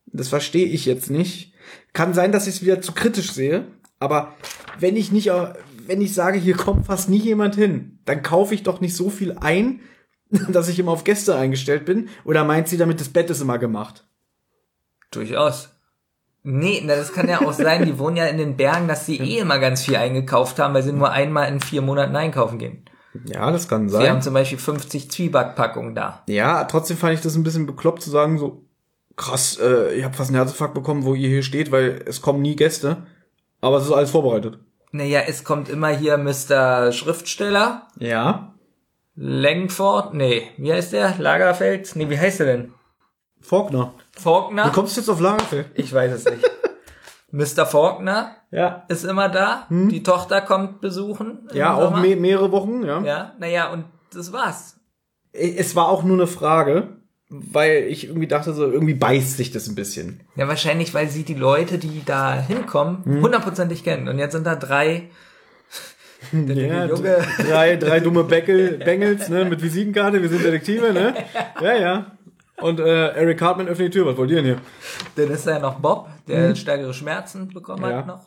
Das 0.07 0.29
verstehe 0.29 0.67
ich 0.67 0.85
jetzt 0.85 1.09
nicht. 1.09 1.53
Kann 1.93 2.13
sein, 2.13 2.31
dass 2.31 2.47
ich 2.47 2.55
es 2.55 2.61
wieder 2.61 2.81
zu 2.81 2.93
kritisch 2.93 3.31
sehe, 3.31 3.65
aber 3.99 4.33
wenn 4.79 4.95
ich 4.95 5.11
nicht, 5.11 5.31
wenn 5.87 6.01
ich 6.01 6.13
sage, 6.13 6.37
hier 6.37 6.55
kommt 6.55 6.85
fast 6.85 7.09
nie 7.09 7.19
jemand 7.19 7.55
hin, 7.55 7.99
dann 8.05 8.21
kaufe 8.21 8.53
ich 8.53 8.63
doch 8.63 8.81
nicht 8.81 8.95
so 8.95 9.09
viel 9.09 9.37
ein, 9.39 9.79
dass 10.49 10.69
ich 10.69 10.79
immer 10.79 10.91
auf 10.91 11.03
Gäste 11.03 11.35
eingestellt 11.35 11.85
bin. 11.85 12.09
Oder 12.23 12.43
meint 12.43 12.67
sie 12.67 12.77
damit, 12.77 12.99
das 12.99 13.09
Bett 13.09 13.29
ist 13.29 13.41
immer 13.41 13.57
gemacht? 13.57 14.05
Durchaus. 15.11 15.69
Nee, 16.43 16.83
das 16.85 17.11
kann 17.11 17.27
ja 17.27 17.41
auch 17.41 17.53
sein, 17.53 17.85
die 17.85 17.97
wohnen 17.97 18.17
ja 18.17 18.25
in 18.27 18.37
den 18.37 18.55
Bergen, 18.55 18.87
dass 18.87 19.07
sie 19.07 19.17
eh 19.17 19.39
immer 19.39 19.57
ganz 19.57 19.83
viel 19.83 19.95
eingekauft 19.95 20.59
haben, 20.59 20.75
weil 20.75 20.83
sie 20.83 20.93
nur 20.93 21.11
einmal 21.11 21.47
in 21.51 21.59
vier 21.59 21.81
Monaten 21.81 22.15
einkaufen 22.15 22.59
gehen. 22.59 22.85
Ja, 23.25 23.49
das 23.49 23.67
kann 23.67 23.89
Sie 23.89 23.95
haben 23.97 24.03
sein. 24.05 24.21
zum 24.21 24.33
Beispiel 24.33 24.59
50 24.59 25.09
Zwiebackpackungen 25.09 25.95
da. 25.95 26.23
Ja, 26.27 26.65
trotzdem 26.65 26.97
fand 26.97 27.13
ich 27.13 27.21
das 27.21 27.35
ein 27.35 27.43
bisschen 27.43 27.65
bekloppt 27.65 28.01
zu 28.03 28.11
sagen, 28.11 28.37
so 28.37 28.64
krass, 29.15 29.57
äh, 29.61 29.93
ich 29.95 30.03
habe 30.03 30.13
fast 30.13 30.29
einen 30.29 30.37
Herzinfarkt 30.37 30.73
bekommen, 30.73 31.05
wo 31.05 31.13
ihr 31.15 31.29
hier 31.29 31.43
steht, 31.43 31.71
weil 31.71 32.01
es 32.05 32.21
kommen 32.21 32.41
nie 32.41 32.55
Gäste. 32.55 32.97
Aber 33.61 33.77
es 33.77 33.85
ist 33.85 33.91
alles 33.91 34.11
vorbereitet. 34.11 34.59
Naja, 34.91 35.21
es 35.27 35.43
kommt 35.43 35.69
immer 35.69 35.89
hier 35.89 36.17
Mr. 36.17 36.91
Schriftsteller, 36.91 37.87
Ja. 37.97 38.51
Langford, 39.17 40.13
nee, 40.13 40.43
wie 40.57 40.73
heißt 40.73 40.91
der? 40.91 41.15
Lagerfeld? 41.17 41.95
Nee, 41.95 42.09
wie 42.09 42.19
heißt 42.19 42.39
der 42.41 42.47
denn? 42.47 42.73
Faulkner. 43.39 43.93
Faulkner? 44.11 44.65
Du 44.65 44.71
kommst 44.71 44.97
jetzt 44.97 45.09
auf 45.09 45.21
Lagerfeld. 45.21 45.67
Ich 45.75 45.93
weiß 45.93 46.11
es 46.11 46.25
nicht. 46.25 46.43
Mr. 47.31 47.65
Faulkner 47.65 48.35
Ja. 48.51 48.83
ist 48.89 49.05
immer 49.05 49.29
da. 49.29 49.67
Die 49.69 50.03
Tochter 50.03 50.41
kommt 50.41 50.81
besuchen. 50.81 51.47
Ja, 51.53 51.75
auch 51.75 51.95
me 51.97 52.15
mehrere 52.17 52.51
Wochen, 52.51 52.83
ja. 52.83 53.01
Ja, 53.03 53.33
naja, 53.39 53.71
und 53.71 53.85
das 54.13 54.33
war's. 54.33 54.79
Es 55.31 55.75
war 55.77 55.87
auch 55.89 56.03
nur 56.03 56.17
eine 56.17 56.27
Frage, 56.27 56.97
weil 57.29 57.83
ich 57.89 58.07
irgendwie 58.07 58.27
dachte, 58.27 58.53
so 58.53 58.69
irgendwie 58.71 58.93
beißt 58.93 59.37
sich 59.37 59.51
das 59.51 59.67
ein 59.67 59.75
bisschen. 59.75 60.21
Ja, 60.35 60.47
wahrscheinlich, 60.47 60.93
weil 60.93 61.09
sie 61.09 61.23
die 61.23 61.33
Leute, 61.33 61.77
die 61.77 62.03
da 62.05 62.39
hinkommen, 62.39 63.03
Hm. 63.05 63.21
hundertprozentig 63.21 63.83
kennen. 63.83 64.07
Und 64.07 64.19
jetzt 64.19 64.33
sind 64.33 64.45
da 64.45 64.55
drei. 64.55 65.09
Ja, 66.33 66.85
Junge. 66.85 67.17
drei, 67.47 67.75
drei 67.75 67.99
dumme 67.99 68.23
Beckel, 68.23 68.77
Bengels, 68.79 69.29
ne, 69.29 69.45
mit 69.45 69.61
Visitenkarte, 69.61 70.21
wir 70.23 70.29
sind 70.29 70.43
Detektive, 70.43 70.91
ne? 70.91 71.13
Ja, 71.61 71.75
ja. 71.75 72.11
Und 72.57 72.79
äh, 72.79 73.09
Eric 73.09 73.37
Cartman 73.37 73.67
öffnet 73.67 73.89
die 73.93 73.97
Tür, 73.99 74.07
was 74.07 74.17
wollt 74.17 74.31
ihr 74.31 74.37
denn 74.37 74.45
hier? 74.45 74.57
Dann 75.15 75.29
ist 75.29 75.45
da 75.45 75.51
ja 75.51 75.59
noch 75.59 75.75
Bob, 75.79 76.09
der 76.27 76.55
stärkere 76.55 76.93
Schmerzen 76.93 77.49
bekommen 77.49 77.83
Hm. 77.83 77.89
Ja. 77.91 77.97
hat 77.97 78.07
noch. 78.07 78.21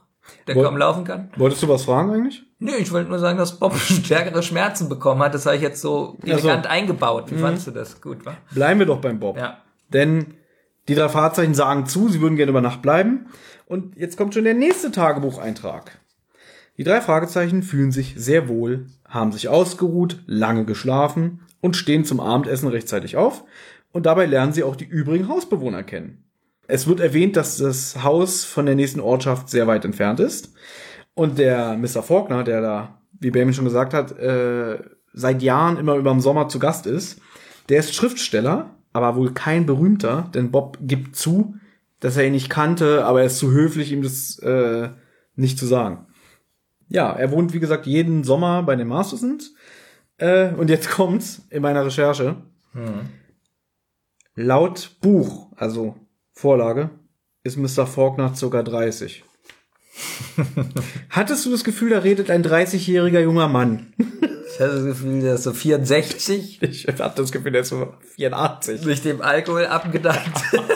Der 0.46 0.54
Wo- 0.56 0.62
kaum 0.62 0.76
laufen 0.76 1.04
kann. 1.04 1.30
Wolltest 1.36 1.62
du 1.62 1.68
was 1.68 1.84
fragen 1.84 2.10
eigentlich? 2.10 2.42
Nee, 2.58 2.76
ich 2.78 2.90
wollte 2.92 3.08
nur 3.08 3.18
sagen, 3.18 3.38
dass 3.38 3.58
Bob 3.58 3.74
stärkere 3.78 4.42
Schmerzen 4.42 4.88
bekommen 4.88 5.22
hat. 5.22 5.34
Das 5.34 5.46
habe 5.46 5.56
ich 5.56 5.62
jetzt 5.62 5.80
so 5.80 6.16
elegant 6.24 6.66
eingebaut. 6.66 7.30
Wie 7.30 7.36
fandst 7.38 7.66
du 7.66 7.70
das? 7.70 8.00
Gut, 8.00 8.24
wa? 8.26 8.36
Bleiben 8.52 8.80
wir 8.80 8.86
doch 8.86 9.00
beim 9.00 9.18
Bob. 9.20 9.36
Ja. 9.36 9.58
Denn 9.92 10.34
die 10.88 10.94
drei 10.94 11.08
Fahrzeichen 11.08 11.54
sagen 11.54 11.86
zu, 11.86 12.08
sie 12.08 12.20
würden 12.20 12.36
gerne 12.36 12.50
über 12.50 12.60
Nacht 12.60 12.82
bleiben. 12.82 13.26
Und 13.66 13.96
jetzt 13.96 14.16
kommt 14.16 14.34
schon 14.34 14.44
der 14.44 14.54
nächste 14.54 14.90
Tagebucheintrag. 14.90 15.98
Die 16.78 16.84
drei 16.84 17.00
Fragezeichen 17.00 17.62
fühlen 17.62 17.92
sich 17.92 18.14
sehr 18.16 18.48
wohl, 18.48 18.86
haben 19.06 19.32
sich 19.32 19.48
ausgeruht, 19.48 20.22
lange 20.26 20.64
geschlafen 20.64 21.40
und 21.60 21.76
stehen 21.76 22.04
zum 22.04 22.20
Abendessen 22.20 22.68
rechtzeitig 22.68 23.16
auf. 23.16 23.44
Und 23.92 24.06
dabei 24.06 24.26
lernen 24.26 24.52
sie 24.52 24.62
auch 24.62 24.76
die 24.76 24.84
übrigen 24.86 25.28
Hausbewohner 25.28 25.82
kennen. 25.82 26.24
Es 26.70 26.86
wird 26.86 27.00
erwähnt, 27.00 27.34
dass 27.34 27.56
das 27.56 28.04
Haus 28.04 28.44
von 28.44 28.66
der 28.66 28.74
nächsten 28.74 29.00
Ortschaft 29.00 29.48
sehr 29.48 29.66
weit 29.66 29.86
entfernt 29.86 30.20
ist. 30.20 30.52
Und 31.14 31.38
der 31.38 31.78
Mr. 31.78 32.02
Faulkner, 32.02 32.44
der 32.44 32.60
da, 32.60 33.00
wie 33.18 33.30
Benjamin 33.30 33.54
schon 33.54 33.64
gesagt 33.64 33.94
hat, 33.94 34.16
äh, 34.18 34.78
seit 35.14 35.42
Jahren 35.42 35.78
immer 35.78 35.96
über 35.96 36.12
den 36.12 36.20
Sommer 36.20 36.48
zu 36.48 36.58
Gast 36.58 36.86
ist, 36.86 37.20
der 37.70 37.80
ist 37.80 37.94
Schriftsteller, 37.94 38.76
aber 38.92 39.16
wohl 39.16 39.32
kein 39.32 39.64
berühmter, 39.64 40.30
denn 40.34 40.50
Bob 40.50 40.78
gibt 40.82 41.16
zu, 41.16 41.54
dass 42.00 42.18
er 42.18 42.26
ihn 42.26 42.32
nicht 42.32 42.50
kannte, 42.50 43.06
aber 43.06 43.20
er 43.20 43.26
ist 43.26 43.38
zu 43.38 43.50
höflich, 43.50 43.90
ihm 43.90 44.02
das 44.02 44.38
äh, 44.40 44.90
nicht 45.36 45.58
zu 45.58 45.64
sagen. 45.64 46.06
Ja, 46.88 47.10
er 47.12 47.30
wohnt, 47.30 47.54
wie 47.54 47.60
gesagt, 47.60 47.86
jeden 47.86 48.24
Sommer 48.24 48.62
bei 48.62 48.76
den 48.76 48.88
Mastersons. 48.88 49.54
Äh, 50.18 50.52
und 50.52 50.68
jetzt 50.68 50.90
kommt's 50.90 51.46
in 51.48 51.62
meiner 51.62 51.86
Recherche. 51.86 52.36
Laut 54.34 54.98
Buch, 55.00 55.50
also 55.56 55.96
Vorlage, 56.38 56.90
ist 57.42 57.56
Mr. 57.56 57.84
Faulkner 57.84 58.32
circa 58.32 58.62
30. 58.62 59.24
Hattest 61.10 61.44
du 61.44 61.50
das 61.50 61.64
Gefühl, 61.64 61.90
da 61.90 61.98
redet 61.98 62.30
ein 62.30 62.44
30-jähriger 62.44 63.18
junger 63.18 63.48
Mann? 63.48 63.92
Ich 63.98 64.60
hatte 64.60 64.76
das 64.76 64.84
Gefühl, 64.84 65.20
der 65.20 65.34
ist 65.34 65.42
so 65.42 65.52
64 65.52 66.62
Ich 66.62 66.86
hatte 66.86 67.22
das 67.22 67.32
Gefühl, 67.32 67.50
der 67.50 67.62
ist 67.62 67.70
so 67.70 67.92
84. 68.14 68.82
durch 68.82 69.02
dem 69.02 69.20
Alkohol 69.20 69.66
abgedankt. 69.66 70.40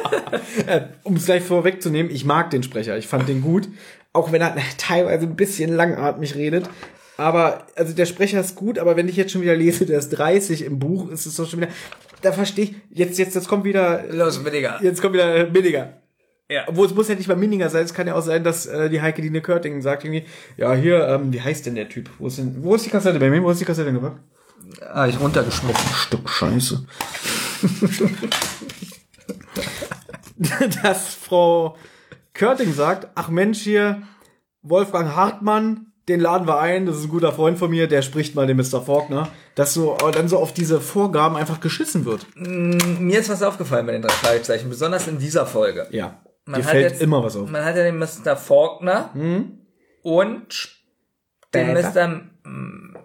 Äh, 0.67 0.89
um 1.03 1.17
es 1.17 1.27
gleich 1.27 1.43
vorwegzunehmen, 1.43 2.11
ich 2.11 2.25
mag 2.25 2.51
den 2.51 2.63
Sprecher, 2.63 2.97
ich 2.97 3.07
fand 3.07 3.29
den 3.29 3.43
gut, 3.43 3.69
auch 4.15 4.33
wenn 4.33 4.41
er 4.41 4.57
teilweise 4.79 5.27
ein 5.27 5.37
bisschen 5.37 5.75
langatmig 5.75 6.35
redet, 6.37 6.71
Aber, 7.23 7.67
also 7.77 7.93
der 7.93 8.07
Sprecher 8.07 8.41
ist 8.41 8.57
gut, 8.57 8.79
aber 8.79 8.97
wenn 8.97 9.09
ich 9.09 9.17
jetzt 9.17 9.33
schon 9.33 9.43
wieder 9.43 9.57
lese, 9.57 9.87
der 9.87 9.99
ist 9.99 10.11
30 10.11 10.65
im 10.65 10.79
Buch, 10.79 11.11
ist 11.11 11.27
es 11.27 11.37
doch 11.37 11.49
schon 11.49 11.61
wieder, 11.61 11.71
da 12.21 12.33
verstehe 12.33 12.65
ich, 12.65 12.75
jetzt, 12.91 13.19
jetzt, 13.19 13.35
jetzt 13.35 13.49
kommt 13.49 13.65
wieder, 13.65 14.05
Los, 14.11 14.43
Minninger. 14.43 14.79
jetzt 14.83 15.01
kommt 15.01 15.15
wieder 15.15 15.49
Minninger. 15.49 15.95
Ja. 16.51 16.65
Obwohl 16.67 16.87
es 16.87 16.95
muss 16.95 17.09
ja 17.09 17.15
nicht 17.15 17.29
mal 17.29 17.37
Minninger 17.37 17.71
sein, 17.71 17.85
es 17.85 17.95
kann 17.95 18.07
ja 18.07 18.15
auch 18.15 18.23
sein, 18.23 18.45
dass 18.45 18.67
äh, 18.67 18.91
die 18.91 19.01
Heike 19.01 19.23
Dine 19.23 19.41
Körting 19.41 19.81
sagt 19.81 20.05
irgendwie, 20.05 20.25
ja 20.57 20.75
hier, 20.75 21.09
ähm, 21.09 21.33
wie 21.33 21.41
heißt 21.41 21.65
denn 21.65 21.77
der 21.77 21.89
Typ? 21.89 22.11
Wo 22.19 22.27
ist 22.27 22.39
denn, 22.39 22.63
wo 22.63 22.75
ist 22.75 22.85
die 22.85 22.91
Kassette 22.91 23.19
bei 23.19 23.31
mir? 23.31 23.43
Wo 23.43 23.51
ist 23.51 23.61
die 23.61 23.65
Kassette 23.65 23.93
gebracht? 23.93 24.17
Ah, 24.93 25.07
ich 25.07 25.19
runtergeschmissen. 25.19 25.95
Stück 25.95 26.29
Scheiße. 26.29 26.85
dass 30.83 31.15
Frau 31.15 31.77
Körting 32.35 32.73
sagt, 32.73 33.09
ach 33.15 33.29
Mensch 33.29 33.61
hier, 33.61 34.03
Wolfgang 34.63 35.15
Hartmann, 35.15 35.92
den 36.09 36.21
laden 36.21 36.47
wir 36.49 36.59
ein, 36.61 36.87
das 36.87 36.97
ist 36.99 37.05
ein 37.05 37.09
guter 37.11 37.33
Freund 37.33 37.59
von 37.59 37.71
mir, 37.71 37.87
der 37.87 38.03
spricht 38.03 38.35
mal 38.35 38.47
den 38.47 38.57
Mr. 38.57 38.83
Faulkner, 38.83 39.29
dass 39.55 39.73
so 39.75 39.95
aber 39.95 40.11
dann 40.11 40.29
so 40.29 40.39
auf 40.39 40.53
diese 40.53 40.81
Vorgaben 40.81 41.37
einfach 41.37 41.61
geschissen 41.61 42.05
wird. 42.05 42.27
Mir 42.37 43.21
ist 43.21 43.29
was 43.29 43.43
aufgefallen 43.43 43.87
bei 43.87 43.93
den 43.93 44.03
drei 44.03 44.11
Fragezeichen, 44.13 44.69
besonders 44.69 45.07
in 45.09 45.19
dieser 45.19 45.47
Folge. 45.47 45.87
Ja. 45.91 46.21
Man 46.45 46.61
Dir 46.61 46.65
hat 46.67 46.73
fällt 46.73 46.91
jetzt- 46.93 47.03
immer 47.03 47.23
was 47.23 47.37
auf. 47.37 47.49
Man 47.49 47.65
hat 47.65 47.77
ja 47.77 47.85
den 47.85 47.99
Mr. 47.99 48.37
Faulkner 48.37 49.11
und 50.03 50.71
den 51.55 51.77
Später. 51.77 52.09
Mr. 52.09 52.23
M- 52.45 52.97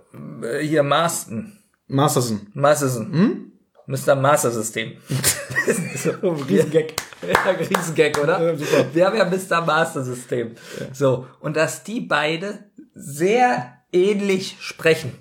äh, 0.44 0.60
hier 0.66 0.82
Marston. 0.84 1.54
Masterson. 1.88 2.48
Masterson. 2.54 3.52
Mr. 3.86 4.16
Master 4.16 4.52
System. 4.52 4.94
so, 5.96 6.30
Riesengag. 6.32 6.94
Ja, 7.22 7.52
Riesengag, 7.52 8.18
oder? 8.22 8.42
Ja, 8.44 8.56
super. 8.58 8.86
Wir 8.94 9.06
haben 9.06 9.16
ja 9.18 9.26
Mr. 9.26 9.66
Master 9.66 10.04
System. 10.04 10.56
So. 10.94 11.28
Und 11.40 11.56
dass 11.56 11.84
die 11.84 12.02
beide 12.02 12.67
sehr 12.98 13.74
ähnlich 13.92 14.58
sprechen. 14.60 15.14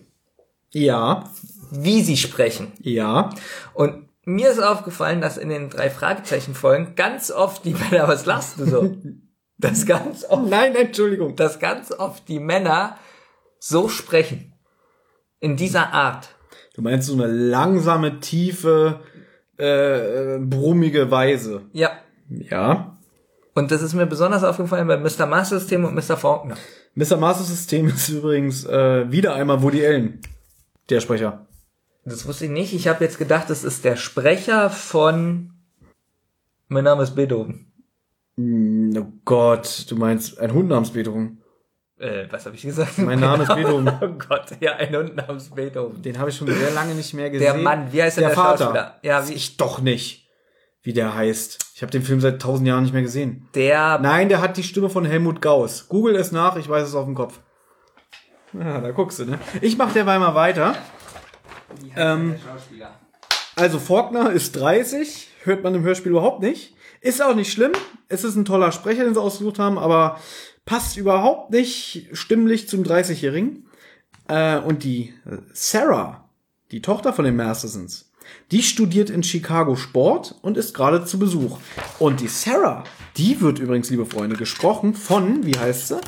Ja, 0.72 1.30
Wie 1.70 2.02
sie 2.02 2.16
sprechen. 2.16 2.72
ja. 2.80 3.30
Und 3.74 4.06
mir 4.28 4.50
ist 4.50 4.58
aufgefallen, 4.60 5.20
dass 5.20 5.36
in 5.38 5.48
den 5.50 5.70
drei 5.70 5.88
Fragezeichen-Folgen 5.88 6.94
ganz 6.96 7.30
oft 7.30 7.64
die 7.64 7.74
Männer, 7.90 8.08
was 8.08 8.26
lachst 8.26 8.58
du 8.58 8.66
so? 8.66 8.96
Dass 9.58 9.86
ganz 9.86 10.24
oft, 10.24 10.50
Nein, 10.50 10.74
Entschuldigung. 10.74 11.36
dass 11.36 11.60
ganz 11.60 11.92
oft 11.92 12.28
die 12.28 12.40
Männer 12.40 12.98
so 13.60 13.88
sprechen. 13.88 14.52
In 15.38 15.56
dieser 15.56 15.92
Art. 15.92 16.28
Du 16.74 16.82
meinst 16.82 17.06
so 17.06 17.14
eine 17.14 17.26
langsame, 17.28 18.18
tiefe, 18.20 19.00
äh, 19.58 20.38
brummige 20.40 21.10
Weise. 21.10 21.62
Ja. 21.72 21.92
Ja. 22.28 22.95
Und 23.56 23.70
das 23.70 23.80
ist 23.82 23.94
mir 23.94 24.06
besonders 24.06 24.44
aufgefallen 24.44 24.86
bei 24.86 24.96
Mr. 24.98 25.26
Master 25.26 25.58
System 25.58 25.84
und 25.86 25.94
Mr. 25.94 26.16
Faulkner. 26.16 26.56
Mr. 26.94 27.16
Master 27.16 27.42
System 27.44 27.88
ist 27.88 28.08
übrigens 28.10 28.64
äh, 28.66 29.10
wieder 29.10 29.34
einmal 29.34 29.62
Woody 29.62 29.84
Allen, 29.84 30.20
der 30.90 31.00
Sprecher. 31.00 31.46
Das 32.04 32.26
wusste 32.26 32.44
ich 32.44 32.50
nicht. 32.52 32.72
Ich 32.74 32.86
habe 32.86 33.02
jetzt 33.02 33.18
gedacht, 33.18 33.50
das 33.50 33.64
ist 33.64 33.84
der 33.84 33.96
Sprecher 33.96 34.70
von 34.70 35.50
Mein 36.68 36.84
Name 36.84 37.02
ist 37.02 37.14
Beethoven. 37.16 37.72
Mm, 38.36 38.96
Oh 38.98 39.06
Gott, 39.24 39.86
du 39.88 39.96
meinst 39.96 40.38
ein 40.38 40.52
Hund 40.52 40.68
namens 40.68 40.90
Beethoven. 40.92 41.42
Äh, 41.98 42.26
was 42.30 42.44
habe 42.44 42.54
ich 42.56 42.62
gesagt? 42.62 42.98
Mein 42.98 43.20
Name 43.20 43.44
ist 43.44 43.54
Beethoven. 43.54 43.90
Oh 44.02 44.08
Gott, 44.28 44.52
ja, 44.60 44.74
ein 44.76 44.94
Hund 44.94 45.16
namens 45.16 45.48
Beethoven. 45.50 46.02
Den 46.02 46.18
habe 46.18 46.28
ich 46.30 46.36
schon 46.36 46.46
sehr 46.46 46.70
lange 46.72 46.94
nicht 46.94 47.14
mehr 47.14 47.30
gesehen. 47.30 47.54
Der 47.54 47.62
Mann, 47.62 47.90
wie 47.92 48.02
heißt 48.02 48.18
der, 48.18 48.28
der 48.28 48.36
Vater? 48.36 48.98
Ja, 49.02 49.26
wie- 49.26 49.32
ich 49.32 49.56
doch 49.56 49.80
nicht, 49.80 50.28
wie 50.82 50.92
der 50.92 51.14
heißt. 51.14 51.65
Ich 51.76 51.82
habe 51.82 51.92
den 51.92 52.00
Film 52.00 52.22
seit 52.22 52.40
tausend 52.40 52.66
Jahren 52.66 52.84
nicht 52.84 52.94
mehr 52.94 53.02
gesehen. 53.02 53.46
Der 53.54 53.98
Nein, 53.98 54.30
der 54.30 54.40
hat 54.40 54.56
die 54.56 54.62
Stimme 54.62 54.88
von 54.88 55.04
Helmut 55.04 55.42
Gauss. 55.42 55.90
Google 55.90 56.16
es 56.16 56.32
nach, 56.32 56.56
ich 56.56 56.70
weiß 56.70 56.88
es 56.88 56.94
auf 56.94 57.04
dem 57.04 57.14
Kopf. 57.14 57.38
Ja, 58.54 58.80
da 58.80 58.92
guckst 58.92 59.18
du, 59.18 59.26
ne? 59.26 59.38
Ich 59.60 59.76
mach 59.76 59.92
derweil 59.92 60.18
mal 60.18 60.34
weiter. 60.34 60.74
Ähm. 61.94 62.36
Also 63.56 63.78
Faulkner 63.78 64.32
ist 64.32 64.56
30, 64.56 65.28
hört 65.42 65.64
man 65.64 65.74
im 65.74 65.82
Hörspiel 65.82 66.12
überhaupt 66.12 66.40
nicht. 66.40 66.74
Ist 67.02 67.22
auch 67.22 67.34
nicht 67.34 67.52
schlimm. 67.52 67.72
Es 68.08 68.24
ist 68.24 68.36
ein 68.36 68.46
toller 68.46 68.72
Sprecher, 68.72 69.04
den 69.04 69.12
sie 69.12 69.20
ausgesucht 69.20 69.58
haben, 69.58 69.76
aber 69.76 70.18
passt 70.64 70.96
überhaupt 70.96 71.50
nicht 71.50 72.08
stimmlich 72.12 72.70
zum 72.70 72.84
30-Jährigen. 72.84 73.68
Äh, 74.28 74.60
und 74.60 74.82
die 74.82 75.12
Sarah, 75.52 76.26
die 76.70 76.80
Tochter 76.80 77.12
von 77.12 77.26
den 77.26 77.36
Mastersons, 77.36 78.10
die 78.52 78.62
studiert 78.62 79.10
in 79.10 79.22
Chicago 79.22 79.76
Sport 79.76 80.36
und 80.42 80.56
ist 80.56 80.74
gerade 80.74 81.04
zu 81.04 81.18
Besuch. 81.18 81.58
Und 81.98 82.20
die 82.20 82.28
Sarah, 82.28 82.84
die 83.16 83.40
wird 83.40 83.58
übrigens, 83.58 83.90
liebe 83.90 84.06
Freunde, 84.06 84.36
gesprochen 84.36 84.94
von, 84.94 85.44
wie 85.44 85.58
heißt 85.58 85.88
sie? 85.88 86.00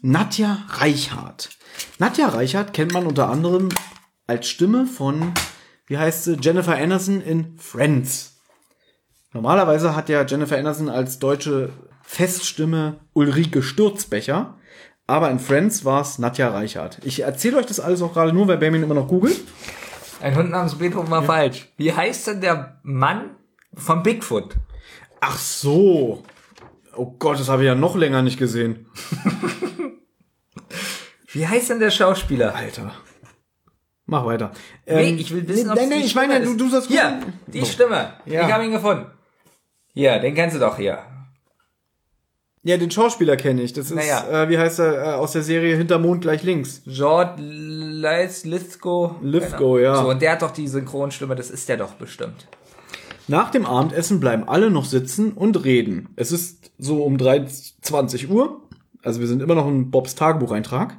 Nadja 0.00 0.64
Reichhardt. 0.68 1.50
Nadja 1.98 2.28
Reichhardt 2.28 2.72
kennt 2.72 2.92
man 2.92 3.06
unter 3.06 3.28
anderem 3.28 3.68
als 4.26 4.48
Stimme 4.48 4.86
von, 4.86 5.32
wie 5.86 5.98
heißt 5.98 6.24
sie, 6.24 6.36
Jennifer 6.40 6.76
Anderson 6.76 7.20
in 7.20 7.56
Friends. 7.58 8.40
Normalerweise 9.32 9.94
hat 9.94 10.08
ja 10.08 10.24
Jennifer 10.24 10.58
Anderson 10.58 10.88
als 10.88 11.18
deutsche 11.18 11.70
Feststimme 12.02 13.00
Ulrike 13.12 13.62
Sturzbecher, 13.62 14.58
aber 15.06 15.30
in 15.30 15.38
Friends 15.38 15.84
war 15.84 16.02
es 16.02 16.18
Nadja 16.18 16.48
Reichhardt. 16.48 16.98
Ich 17.04 17.20
erzähle 17.20 17.58
euch 17.58 17.66
das 17.66 17.80
alles 17.80 18.02
auch 18.02 18.12
gerade 18.12 18.32
nur, 18.32 18.48
weil 18.48 18.58
Benjamin 18.58 18.82
immer 18.82 18.94
noch 18.94 19.08
googelt. 19.08 19.40
Ein 20.22 20.36
Hund 20.36 20.50
namens 20.50 20.76
Beethoven 20.78 21.10
war 21.10 21.22
falsch. 21.24 21.68
Wie 21.76 21.92
heißt 21.92 22.26
denn 22.28 22.40
der 22.40 22.78
Mann 22.82 23.36
von 23.74 24.02
Bigfoot? 24.02 24.54
Ach 25.20 25.36
so. 25.36 26.22
Oh 26.96 27.06
Gott, 27.18 27.40
das 27.40 27.48
habe 27.48 27.62
ich 27.62 27.66
ja 27.66 27.74
noch 27.74 27.96
länger 27.96 28.22
nicht 28.22 28.38
gesehen. 28.38 28.86
Wie 31.32 31.46
heißt 31.46 31.70
denn 31.70 31.80
der 31.80 31.90
Schauspieler? 31.90 32.54
Alter. 32.54 32.92
Mach 34.06 34.26
weiter. 34.26 34.52
Nee, 34.86 35.10
Ähm, 35.10 35.18
ich 35.18 35.32
will 35.32 35.48
wissen, 35.48 35.66
nee, 35.66 35.70
ob 35.72 35.76
Nein, 35.78 35.88
nein, 35.88 36.00
ich 36.02 36.14
meine, 36.14 36.40
du, 36.44 36.54
du 36.56 36.68
sollst 36.68 36.88
Hier, 36.88 37.02
gucken. 37.18 37.32
die 37.46 37.64
Stimme. 37.64 38.12
Ja. 38.26 38.46
Ich 38.46 38.52
habe 38.52 38.64
ihn 38.64 38.72
gefunden. 38.72 39.06
Hier, 39.94 40.18
den 40.18 40.34
kennst 40.34 40.56
du 40.56 40.60
doch 40.60 40.76
hier. 40.76 40.98
Ja, 42.64 42.76
den 42.76 42.90
Schauspieler 42.90 43.36
kenne 43.36 43.62
ich. 43.62 43.72
Das 43.72 43.86
ist, 43.86 43.94
Naja. 43.94 44.42
äh, 44.44 44.48
wie 44.48 44.58
heißt 44.58 44.78
er, 44.80 44.92
äh, 45.02 45.14
aus 45.14 45.32
der 45.32 45.42
Serie 45.42 45.76
Hinter 45.76 45.98
Mond 45.98 46.20
gleich 46.22 46.42
links. 46.42 46.82
George 46.86 47.40
Leis 48.02 48.44
Lithgow. 48.44 49.12
Lithgow, 49.22 49.80
ja. 49.80 49.94
So, 50.02 50.10
und 50.10 50.20
der 50.20 50.32
hat 50.32 50.42
doch 50.42 50.50
die 50.50 50.66
Synchronstimme, 50.66 51.36
das 51.36 51.50
ist 51.50 51.68
der 51.68 51.76
doch 51.76 51.92
bestimmt. 51.92 52.48
Nach 53.28 53.50
dem 53.50 53.64
Abendessen 53.64 54.18
bleiben 54.18 54.48
alle 54.48 54.70
noch 54.70 54.84
sitzen 54.84 55.32
und 55.32 55.64
reden. 55.64 56.08
Es 56.16 56.32
ist 56.32 56.72
so 56.78 57.04
um 57.04 57.16
23 57.16 58.28
Uhr. 58.28 58.68
Also 59.04 59.20
wir 59.20 59.28
sind 59.28 59.40
immer 59.40 59.54
noch 59.54 59.68
in 59.68 59.92
Bobs 59.92 60.16
Tagebucheintrag. 60.16 60.96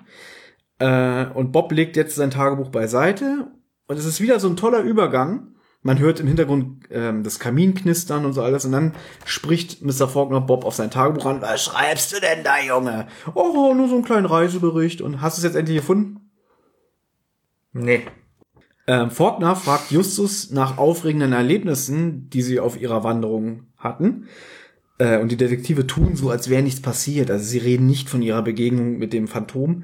Äh, 0.79 1.25
und 1.33 1.51
Bob 1.51 1.73
legt 1.73 1.97
jetzt 1.97 2.15
sein 2.15 2.31
Tagebuch 2.31 2.69
beiseite. 2.69 3.51
Und 3.87 3.99
es 3.99 4.05
ist 4.05 4.21
wieder 4.21 4.39
so 4.39 4.47
ein 4.47 4.55
toller 4.55 4.79
Übergang. 4.79 5.55
Man 5.81 5.99
hört 5.99 6.21
im 6.21 6.27
Hintergrund 6.27 6.85
ähm, 6.89 7.23
das 7.23 7.39
Kamin 7.39 7.73
knistern 7.73 8.23
und 8.23 8.31
so 8.31 8.41
alles. 8.41 8.63
Und 8.63 8.71
dann 8.71 8.93
spricht 9.25 9.81
Mr. 9.81 10.07
Faulkner 10.07 10.39
Bob 10.39 10.63
auf 10.63 10.75
sein 10.75 10.89
Tagebuch 10.89 11.25
an. 11.25 11.41
Was 11.41 11.65
schreibst 11.65 12.15
du 12.15 12.21
denn 12.21 12.45
da, 12.45 12.61
Junge? 12.65 13.07
Oh, 13.33 13.73
nur 13.75 13.89
so 13.89 13.95
einen 13.95 14.05
kleinen 14.05 14.25
Reisebericht. 14.25 15.01
Und 15.01 15.19
hast 15.19 15.37
du 15.37 15.41
es 15.41 15.43
jetzt 15.43 15.57
endlich 15.57 15.79
gefunden? 15.79 16.22
Nee. 17.73 18.01
Ähm, 18.85 19.11
Faulkner 19.11 19.55
fragt 19.55 19.91
Justus 19.91 20.51
nach 20.51 20.77
aufregenden 20.77 21.33
Erlebnissen, 21.33 22.29
die 22.29 22.41
sie 22.41 22.59
auf 22.59 22.79
ihrer 22.79 23.03
Wanderung 23.03 23.67
hatten. 23.77 24.27
Äh, 24.97 25.19
und 25.19 25.31
die 25.31 25.37
Detektive 25.37 25.87
tun 25.87 26.15
so, 26.15 26.29
als 26.29 26.49
wäre 26.49 26.61
nichts 26.61 26.81
passiert. 26.81 27.31
Also 27.31 27.45
sie 27.45 27.57
reden 27.59 27.87
nicht 27.87 28.09
von 28.09 28.21
ihrer 28.21 28.41
Begegnung 28.41 28.97
mit 28.97 29.13
dem 29.13 29.27
Phantom. 29.27 29.83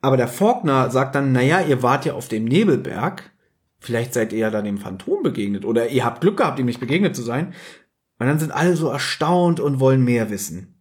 Aber 0.00 0.16
der 0.16 0.28
Faulkner 0.28 0.90
sagt 0.90 1.14
dann, 1.14 1.32
naja, 1.32 1.60
ihr 1.60 1.82
wart 1.82 2.04
ja 2.04 2.14
auf 2.14 2.28
dem 2.28 2.44
Nebelberg. 2.44 3.32
Vielleicht 3.78 4.14
seid 4.14 4.32
ihr 4.32 4.38
ja 4.38 4.50
dann 4.50 4.64
dem 4.64 4.78
Phantom 4.78 5.22
begegnet. 5.22 5.64
Oder 5.64 5.88
ihr 5.88 6.04
habt 6.04 6.20
Glück 6.20 6.38
gehabt, 6.38 6.58
ihm 6.58 6.66
nicht 6.66 6.80
begegnet 6.80 7.16
zu 7.16 7.22
sein. 7.22 7.54
Und 8.18 8.26
dann 8.26 8.38
sind 8.38 8.52
alle 8.52 8.76
so 8.76 8.88
erstaunt 8.88 9.60
und 9.60 9.80
wollen 9.80 10.04
mehr 10.04 10.30
wissen. 10.30 10.75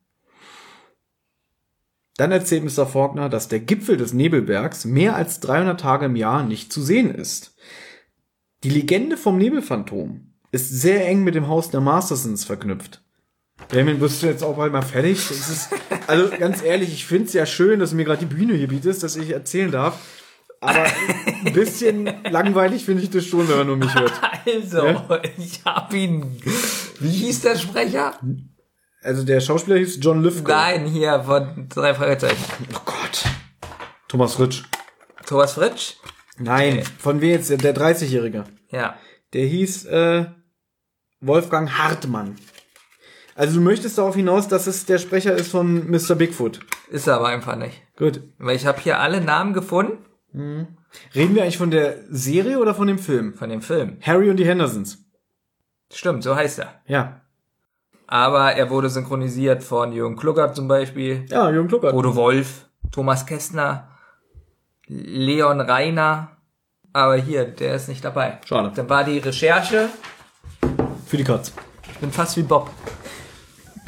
Dann 2.18 2.32
erzählt 2.32 2.64
Mr. 2.64 2.86
Faulkner, 2.88 3.28
dass 3.30 3.48
der 3.50 3.60
Gipfel 3.60 3.98
des 3.98 4.14
Nebelbergs 4.14 4.86
mehr 4.86 5.16
als 5.16 5.40
300 5.42 5.80
Tage 5.80 6.06
im 6.06 6.16
Jahr 6.16 6.44
nicht 6.44 6.72
zu 6.72 6.82
sehen 6.82 7.14
ist. 7.14 7.56
Die 8.64 8.70
Legende 8.70 9.18
vom 9.18 9.38
Nebelphantom 9.38 10.32
ist 10.52 10.70
sehr 10.70 11.06
eng 11.08 11.24
mit 11.24 11.36
dem 11.36 11.48
Haus 11.48 11.70
der 11.72 11.82
Mastersons 11.82 12.46
verknüpft. 12.46 13.02
Benjamin, 13.70 14.00
bist 14.00 14.22
du 14.24 14.28
jetzt 14.28 14.44
auch 14.44 14.58
bald 14.58 14.72
mal 14.72 14.82
fertig? 14.82 15.30
Ist, 15.30 15.70
also 16.08 16.30
ganz 16.38 16.62
ehrlich, 16.64 16.94
ich 16.94 17.06
finde 17.06 17.26
es 17.26 17.34
ja 17.34 17.46
schön, 17.46 17.80
dass 17.80 17.92
du 17.92 17.96
mir 17.96 18.06
gerade 18.06 18.26
die 18.26 18.34
Bühne 18.34 18.54
hier 18.54 18.68
bietest, 18.68 19.04
dass 19.04 19.16
ich 19.16 19.32
erzählen 19.32 19.72
darf. 19.72 19.98
Aber 20.62 20.86
ein 21.46 21.54
bisschen 21.54 22.10
langweilig 22.30 22.86
finde 22.86 23.04
ich 23.04 23.10
das 23.10 23.26
schon, 23.26 23.48
wenn 23.50 23.58
man 23.58 23.68
nur 23.68 23.78
mich 23.78 23.94
hört. 23.94 24.14
Also, 24.46 24.86
Ja? 24.86 25.22
ich 25.40 25.62
hab 25.66 25.92
ihn. 25.94 26.38
Wie 27.00 27.10
hieß 27.10 27.42
der 27.42 27.58
Sprecher? 27.58 28.14
Also 29.06 29.24
der 29.24 29.40
Schauspieler 29.40 29.78
hieß 29.78 30.00
John 30.02 30.24
Lithgow. 30.24 30.48
Nein, 30.48 30.86
hier 30.88 31.24
von 31.24 31.70
drei 31.70 31.94
Fragezeichen. 31.94 32.44
Oh 32.74 32.80
Gott. 32.86 33.24
Thomas 34.08 34.40
Ritsch. 34.40 34.64
Thomas 35.28 35.54
Fritsch? 35.54 35.94
Nein, 36.38 36.84
von 36.98 37.22
wem 37.22 37.32
jetzt? 37.32 37.50
Der 37.50 37.76
30-Jährige. 37.76 38.46
Ja. 38.72 38.98
Der 39.34 39.46
hieß 39.46 39.86
äh, 39.86 40.26
Wolfgang 41.22 41.78
Hartmann. 41.78 42.36
Also 43.36 43.56
du 43.56 43.62
möchtest 43.62 43.98
darauf 43.98 44.16
hinaus, 44.16 44.48
dass 44.48 44.66
es 44.66 44.86
der 44.86 44.98
Sprecher 44.98 45.34
ist 45.34 45.52
von 45.52 45.90
Mr. 45.90 46.16
Bigfoot. 46.16 46.62
Ist 46.90 47.08
er 47.08 47.16
aber 47.16 47.28
einfach 47.28 47.56
nicht. 47.56 47.82
Gut. 47.98 48.22
Weil 48.40 48.56
ich 48.56 48.66
habe 48.66 48.82
hier 48.82 49.00
alle 49.00 49.22
Namen 49.22 49.54
gefunden 49.54 50.06
Reden 51.14 51.36
wir 51.36 51.44
eigentlich 51.44 51.58
von 51.58 51.72
der 51.72 52.00
Serie 52.10 52.60
oder 52.60 52.76
von 52.76 52.88
dem 52.88 53.00
Film? 53.00 53.34
von 53.36 53.50
dem 53.50 53.62
Film. 53.62 53.98
Harry 54.02 54.30
und 54.30 54.38
die 54.38 54.46
Hendersons. 54.46 54.98
Stimmt, 55.94 56.24
so 56.24 56.36
heißt 56.36 56.60
er. 56.60 56.82
Ja. 56.88 57.22
Aber 58.08 58.54
er 58.54 58.70
wurde 58.70 58.90
synchronisiert 58.90 59.64
von 59.64 59.92
Jürgen 59.92 60.16
Kluckert 60.16 60.56
zum 60.56 60.68
Beispiel, 60.68 61.26
Ja, 61.30 61.50
Jürgen 61.50 61.68
Kluckert. 61.68 61.92
Bodo 61.92 62.16
Wolf, 62.16 62.66
Thomas 62.92 63.26
Kästner, 63.26 63.88
Leon 64.88 65.60
Reiner. 65.62 66.30
Aber 66.94 67.16
hier, 67.16 67.46
der 67.46 67.76
ist 67.76 67.90
nicht 67.90 68.06
dabei. 68.06 68.40
Schade. 68.46 68.72
Dann 68.76 68.90
war 68.90 69.04
die 69.04 69.18
Recherche, 69.18 69.90
Für 71.06 71.18
die 71.18 71.24
Katz. 71.24 71.52
ich 71.92 71.98
bin 71.98 72.12
fast 72.12 72.38
wie 72.38 72.44
Bob. 72.44 72.70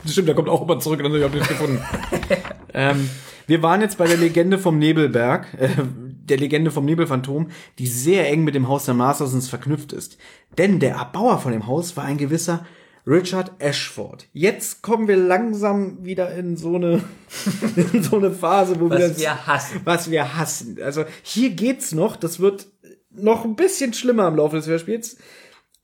Das 0.04 0.12
stimmt, 0.12 0.28
der 0.28 0.36
kommt 0.36 0.50
auch 0.50 0.62
immer 0.62 0.80
zurück 0.80 1.02
und 1.04 1.14
dann 1.14 1.24
habe 1.24 1.38
ich 1.38 1.48
gefunden. 1.48 1.82
ähm, 2.74 3.10
wir 3.46 3.62
waren 3.64 3.82
jetzt 3.82 3.98
bei 3.98 4.08
der 4.08 4.18
Legende 4.18 4.58
vom 4.58 4.78
Nebelberg, 4.78 5.48
äh, 5.58 5.70
der 5.78 6.38
Legende 6.38 6.72
vom 6.72 6.86
Nebelphantom, 6.86 7.50
die 7.80 7.88
sehr 7.88 8.28
eng 8.30 8.44
mit 8.44 8.56
dem 8.56 8.68
Haus 8.68 8.86
der 8.86 8.94
Mastersons 8.94 9.48
verknüpft 9.48 9.94
ist. 9.94 10.18
Denn 10.58 10.80
der 10.80 10.96
Erbauer 10.96 11.40
von 11.40 11.52
dem 11.52 11.68
Haus 11.68 11.96
war 11.96 12.04
ein 12.04 12.18
gewisser 12.18 12.66
Richard 13.08 13.52
Ashford. 13.60 14.28
Jetzt 14.34 14.82
kommen 14.82 15.08
wir 15.08 15.16
langsam 15.16 16.04
wieder 16.04 16.30
in 16.34 16.58
so 16.58 16.76
eine, 16.76 17.02
in 17.94 18.04
so 18.04 18.18
eine 18.18 18.32
Phase, 18.32 18.80
wo 18.82 18.90
wir 18.90 19.00
Was 19.00 19.10
das, 19.10 19.20
wir 19.20 19.48
hassen. 19.48 19.82
was 19.86 20.12
wir 20.12 20.36
hassen. 20.36 20.78
Also 20.84 21.06
hier 21.24 21.52
geht's 21.52 21.94
noch, 21.94 22.18
das 22.18 22.42
wird 22.42 22.68
noch 23.12 23.46
ein 23.46 23.56
bisschen 23.56 23.94
schlimmer 23.94 24.28
im 24.28 24.36
Laufe 24.36 24.58
des 24.58 24.68
Hörspiels, 24.68 25.18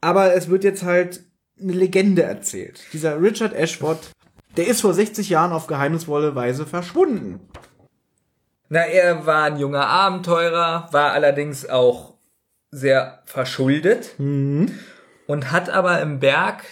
aber 0.01 0.35
es 0.35 0.49
wird 0.49 0.65
jetzt 0.65 0.83
halt 0.83 1.21
eine 1.59 1.71
Legende 1.71 2.23
erzählt. 2.23 2.81
Dieser 2.91 3.21
Richard 3.21 3.53
Ashford, 3.53 4.11
der 4.57 4.67
ist 4.67 4.81
vor 4.81 4.93
60 4.93 5.29
Jahren 5.29 5.53
auf 5.53 5.67
geheimnisvolle 5.67 6.35
Weise 6.35 6.65
verschwunden. 6.65 7.39
Na, 8.67 8.81
er 8.81 9.25
war 9.25 9.43
ein 9.43 9.57
junger 9.57 9.87
Abenteurer, 9.87 10.89
war 10.91 11.11
allerdings 11.13 11.69
auch 11.69 12.15
sehr 12.71 13.21
verschuldet 13.25 14.15
und 14.17 15.51
hat 15.51 15.69
aber 15.69 16.01
im 16.01 16.19
Berg, 16.19 16.63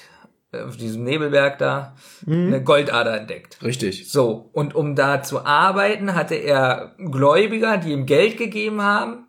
auf 0.53 0.77
diesem 0.77 1.03
Nebelberg 1.03 1.57
da, 1.57 1.95
eine 2.27 2.61
Goldader 2.63 3.19
entdeckt. 3.19 3.57
Richtig. 3.63 4.11
So, 4.11 4.49
und 4.53 4.75
um 4.75 4.95
da 4.95 5.23
zu 5.23 5.45
arbeiten, 5.45 6.13
hatte 6.15 6.35
er 6.35 6.93
Gläubiger, 6.97 7.77
die 7.77 7.91
ihm 7.91 8.05
Geld 8.05 8.37
gegeben 8.37 8.81
haben, 8.81 9.27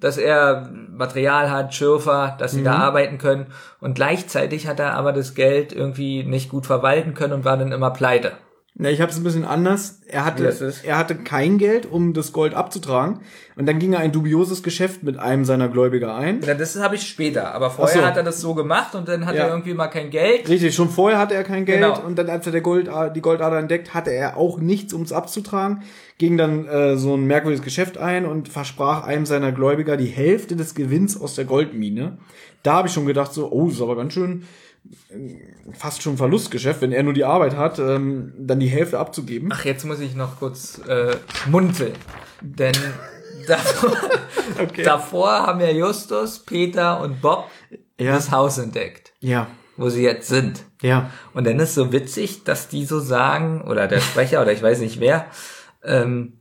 dass 0.00 0.16
er 0.16 0.68
Material 0.90 1.50
hat, 1.50 1.74
Schürfer, 1.74 2.36
dass 2.38 2.52
sie 2.52 2.64
da 2.64 2.74
arbeiten 2.78 3.18
können. 3.18 3.46
Und 3.80 3.94
gleichzeitig 3.94 4.66
hat 4.66 4.80
er 4.80 4.94
aber 4.94 5.12
das 5.12 5.34
Geld 5.34 5.72
irgendwie 5.72 6.24
nicht 6.24 6.48
gut 6.48 6.66
verwalten 6.66 7.14
können 7.14 7.34
und 7.34 7.44
war 7.44 7.56
dann 7.56 7.70
immer 7.70 7.90
pleite. 7.90 8.32
Na, 8.76 8.90
ich 8.90 9.00
habe 9.00 9.12
es 9.12 9.16
ein 9.16 9.22
bisschen 9.22 9.44
anders. 9.44 10.00
Er 10.08 10.24
hatte, 10.24 10.52
er 10.82 10.98
hatte 10.98 11.14
kein 11.14 11.58
Geld, 11.58 11.86
um 11.86 12.12
das 12.12 12.32
Gold 12.32 12.54
abzutragen. 12.54 13.20
Und 13.54 13.66
dann 13.66 13.78
ging 13.78 13.92
er 13.92 14.00
ein 14.00 14.10
dubioses 14.10 14.64
Geschäft 14.64 15.04
mit 15.04 15.16
einem 15.16 15.44
seiner 15.44 15.68
Gläubiger 15.68 16.16
ein. 16.16 16.40
Ja, 16.42 16.54
das 16.54 16.76
habe 16.80 16.96
ich 16.96 17.06
später, 17.06 17.54
aber 17.54 17.70
vorher 17.70 18.00
so. 18.00 18.04
hat 18.04 18.16
er 18.16 18.24
das 18.24 18.40
so 18.40 18.52
gemacht 18.56 18.96
und 18.96 19.06
dann 19.06 19.26
hat 19.26 19.36
Ja. 19.36 19.44
er 19.44 19.50
irgendwie 19.50 19.74
mal 19.74 19.86
kein 19.86 20.10
Geld. 20.10 20.48
Richtig, 20.48 20.74
schon 20.74 20.88
vorher 20.88 21.20
hatte 21.20 21.34
er 21.34 21.44
kein 21.44 21.64
Geld 21.66 21.82
Genau. 21.82 22.00
und 22.04 22.18
dann, 22.18 22.28
als 22.28 22.46
er 22.46 22.52
der 22.52 22.62
Gold, 22.62 22.90
die 23.14 23.20
Goldader 23.20 23.58
entdeckt, 23.60 23.94
hatte 23.94 24.10
er 24.10 24.36
auch 24.36 24.58
nichts, 24.58 24.92
um 24.92 25.02
es 25.02 25.12
abzutragen, 25.12 25.82
ging 26.18 26.36
dann 26.36 26.66
äh, 26.66 26.96
so 26.96 27.14
ein 27.14 27.26
merkwürdiges 27.26 27.64
Geschäft 27.64 27.96
ein 27.96 28.26
und 28.26 28.48
versprach 28.48 29.04
einem 29.04 29.24
seiner 29.24 29.52
Gläubiger 29.52 29.96
die 29.96 30.06
Hälfte 30.06 30.56
des 30.56 30.74
Gewinns 30.74 31.20
aus 31.20 31.36
der 31.36 31.44
Goldmine. 31.44 32.18
Da 32.64 32.72
habe 32.74 32.88
ich 32.88 32.94
schon 32.94 33.06
gedacht, 33.06 33.32
so, 33.32 33.52
oh, 33.52 33.66
das 33.66 33.74
ist 33.76 33.82
aber 33.82 33.94
ganz 33.94 34.14
schön 34.14 34.42
fast 35.72 36.02
schon 36.02 36.16
Verlustgeschäft, 36.16 36.80
wenn 36.82 36.92
er 36.92 37.02
nur 37.02 37.14
die 37.14 37.24
Arbeit 37.24 37.56
hat, 37.56 37.78
ähm, 37.78 38.32
dann 38.38 38.60
die 38.60 38.66
Hälfte 38.68 38.98
abzugeben. 38.98 39.50
Ach, 39.52 39.64
jetzt 39.64 39.84
muss 39.84 40.00
ich 40.00 40.14
noch 40.14 40.38
kurz 40.38 40.78
äh, 40.86 41.16
schmunzeln. 41.42 41.94
Denn 42.42 42.74
davor, 43.46 43.96
davor 44.84 45.30
haben 45.46 45.60
ja 45.60 45.70
Justus, 45.70 46.38
Peter 46.40 47.00
und 47.00 47.20
Bob 47.22 47.48
Ja. 47.98 48.12
das 48.14 48.30
Haus 48.30 48.58
entdeckt, 48.58 49.12
Ja, 49.20 49.46
wo 49.76 49.88
sie 49.88 50.02
jetzt 50.02 50.28
sind. 50.28 50.64
ja. 50.82 51.10
Und 51.32 51.46
dann 51.46 51.58
ist 51.60 51.74
so 51.74 51.90
witzig, 51.92 52.44
dass 52.44 52.68
die 52.68 52.84
so 52.84 53.00
sagen, 53.00 53.62
oder 53.62 53.86
der 53.88 54.00
Sprecher, 54.00 54.42
oder 54.42 54.52
ich 54.52 54.62
weiß 54.62 54.80
nicht 54.80 55.00
wer, 55.00 55.26
ähm, 55.82 56.34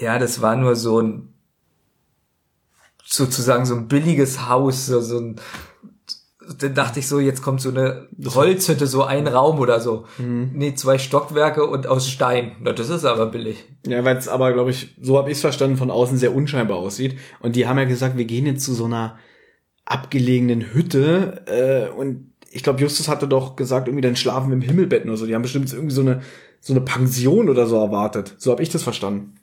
ja, 0.00 0.18
das 0.20 0.40
war 0.40 0.54
nur 0.56 0.76
so 0.76 1.00
ein, 1.00 1.34
sozusagen 3.04 3.64
so 3.66 3.74
ein 3.74 3.88
billiges 3.88 4.48
Haus, 4.48 4.86
so, 4.86 5.00
so 5.00 5.18
ein, 5.18 5.36
dann 6.58 6.74
dachte 6.74 7.00
ich 7.00 7.08
so, 7.08 7.20
jetzt 7.20 7.42
kommt 7.42 7.60
so 7.60 7.68
eine 7.70 8.08
Holzhütte, 8.34 8.86
so 8.86 9.02
ein 9.04 9.26
Raum 9.26 9.58
oder 9.58 9.80
so. 9.80 10.06
Nee, 10.18 10.74
zwei 10.74 10.98
Stockwerke 10.98 11.66
und 11.66 11.86
aus 11.86 12.08
Stein. 12.08 12.52
Na, 12.60 12.72
das 12.72 12.88
ist 12.88 13.04
aber 13.04 13.26
billig. 13.26 13.64
Ja, 13.86 14.04
weil 14.04 14.16
es 14.16 14.28
aber, 14.28 14.52
glaube 14.52 14.70
ich, 14.70 14.96
so 15.00 15.18
habe 15.18 15.30
ich 15.30 15.36
es 15.36 15.40
verstanden, 15.42 15.76
von 15.76 15.90
außen 15.90 16.16
sehr 16.18 16.34
unscheinbar 16.34 16.78
aussieht. 16.78 17.18
Und 17.40 17.56
die 17.56 17.66
haben 17.66 17.78
ja 17.78 17.84
gesagt, 17.84 18.16
wir 18.16 18.24
gehen 18.24 18.46
jetzt 18.46 18.64
zu 18.64 18.74
so 18.74 18.84
einer 18.86 19.18
abgelegenen 19.84 20.72
Hütte. 20.72 21.42
Äh, 21.46 21.94
und 21.96 22.32
ich 22.50 22.62
glaube, 22.62 22.80
Justus 22.80 23.08
hatte 23.08 23.28
doch 23.28 23.56
gesagt, 23.56 23.88
irgendwie 23.88 24.02
dann 24.02 24.16
schlafen 24.16 24.48
wir 24.50 24.54
im 24.56 24.62
Himmelbetten 24.62 25.10
oder 25.10 25.16
so. 25.18 25.26
Die 25.26 25.34
haben 25.34 25.42
bestimmt 25.42 25.72
irgendwie 25.72 25.94
so 25.94 26.00
eine, 26.02 26.22
so 26.60 26.72
eine 26.72 26.80
Pension 26.82 27.48
oder 27.48 27.66
so 27.66 27.76
erwartet. 27.76 28.34
So 28.38 28.50
habe 28.50 28.62
ich 28.62 28.70
das 28.70 28.82
verstanden. 28.82 29.34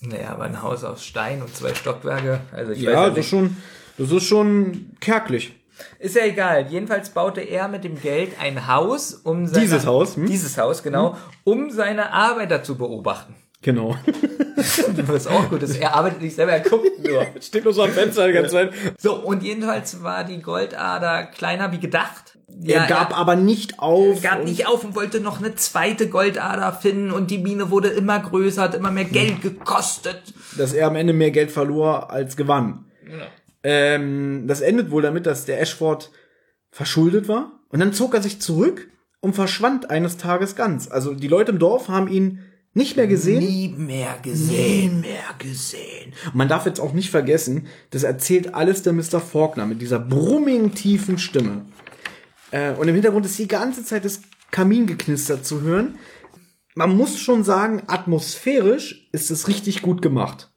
Naja, 0.00 0.30
aber 0.30 0.44
ein 0.44 0.62
Haus 0.62 0.82
aus 0.84 1.04
Stein 1.04 1.42
und 1.42 1.54
zwei 1.54 1.74
Stockwerke. 1.74 2.40
Also 2.52 2.72
ich 2.72 2.80
Ja, 2.82 2.90
weiß 2.90 2.96
ja 2.96 3.08
das 3.10 3.18
ist 3.18 3.28
schon, 3.28 3.56
das 3.98 4.10
ist 4.10 4.24
schon 4.24 4.90
kärglich. 5.00 5.54
Ist 5.98 6.16
ja 6.16 6.24
egal. 6.24 6.66
Jedenfalls 6.68 7.10
baute 7.10 7.40
er 7.40 7.68
mit 7.68 7.84
dem 7.84 8.00
Geld 8.00 8.32
ein 8.40 8.66
Haus, 8.66 9.14
um 9.14 9.46
seine, 9.46 9.60
Dieses 9.60 9.86
Haus, 9.86 10.16
hm? 10.16 10.26
Dieses 10.26 10.58
Haus, 10.58 10.82
genau, 10.82 11.16
um 11.44 11.70
seine 11.70 12.12
Arbeiter 12.12 12.62
zu 12.62 12.76
beobachten. 12.76 13.34
Genau. 13.62 13.96
Was 15.06 15.28
auch 15.28 15.48
gut 15.48 15.62
ist. 15.62 15.76
Er 15.76 15.94
arbeitet 15.94 16.20
nicht 16.20 16.34
selber, 16.34 16.52
er 16.52 16.60
guckt 16.60 17.06
nur. 17.06 17.26
Steht 17.40 17.64
nur 17.64 17.72
so 17.72 17.82
am 17.84 17.90
Fenster 17.90 18.26
die 18.26 18.32
ganze 18.32 18.50
Zeit. 18.50 18.72
So, 18.98 19.14
und 19.14 19.42
jedenfalls 19.42 20.02
war 20.02 20.24
die 20.24 20.42
Goldader 20.42 21.24
kleiner 21.26 21.70
wie 21.72 21.78
gedacht. 21.78 22.36
er 22.64 22.86
gab 22.86 23.16
aber 23.16 23.36
nicht 23.36 23.78
auf. 23.78 24.22
er 24.22 24.30
gab 24.30 24.44
nicht 24.44 24.66
auf 24.66 24.84
und 24.84 24.96
wollte 24.96 25.20
noch 25.20 25.38
eine 25.38 25.54
zweite 25.54 26.08
Goldader 26.08 26.72
finden 26.72 27.12
und 27.12 27.30
die 27.30 27.38
Mine 27.38 27.70
wurde 27.70 27.88
immer 27.88 28.18
größer, 28.18 28.62
hat 28.62 28.74
immer 28.74 28.90
mehr 28.90 29.04
Geld 29.04 29.42
gekostet. 29.42 30.20
dass 30.58 30.72
er 30.72 30.88
am 30.88 30.96
Ende 30.96 31.12
mehr 31.12 31.30
Geld 31.30 31.52
verlor 31.52 32.10
als 32.10 32.36
gewann. 32.36 32.86
Ähm, 33.62 34.46
das 34.46 34.60
endet 34.60 34.90
wohl 34.90 35.02
damit, 35.02 35.26
dass 35.26 35.44
der 35.44 35.60
Ashford 35.60 36.10
verschuldet 36.70 37.28
war. 37.28 37.60
Und 37.68 37.80
dann 37.80 37.92
zog 37.92 38.14
er 38.14 38.22
sich 38.22 38.40
zurück 38.40 38.88
und 39.20 39.34
verschwand 39.34 39.90
eines 39.90 40.16
Tages 40.16 40.56
ganz. 40.56 40.90
Also 40.90 41.14
die 41.14 41.28
Leute 41.28 41.52
im 41.52 41.58
Dorf 41.58 41.88
haben 41.88 42.08
ihn 42.08 42.40
nicht 42.74 42.96
mehr 42.96 43.06
gesehen. 43.06 43.40
Nie 43.40 43.68
mehr 43.68 44.16
Nie 44.16 44.30
gesehen. 44.30 45.00
mehr 45.00 45.34
gesehen. 45.38 46.12
Und 46.26 46.34
man 46.34 46.48
darf 46.48 46.64
jetzt 46.66 46.80
auch 46.80 46.92
nicht 46.92 47.10
vergessen, 47.10 47.66
das 47.90 48.02
erzählt 48.02 48.54
alles 48.54 48.82
der 48.82 48.94
Mr. 48.94 49.20
Faulkner 49.20 49.66
mit 49.66 49.82
dieser 49.82 49.98
brummigen, 49.98 50.74
tiefen 50.74 51.18
Stimme. 51.18 51.66
Äh, 52.50 52.72
und 52.72 52.88
im 52.88 52.94
Hintergrund 52.94 53.26
ist 53.26 53.38
die 53.38 53.48
ganze 53.48 53.84
Zeit 53.84 54.04
das 54.04 54.22
Kamingeknister 54.50 55.42
zu 55.42 55.60
hören. 55.60 55.98
Man 56.74 56.96
muss 56.96 57.18
schon 57.18 57.44
sagen, 57.44 57.82
atmosphärisch 57.86 59.08
ist 59.12 59.30
es 59.30 59.48
richtig 59.48 59.82
gut 59.82 60.00
gemacht. 60.00 60.50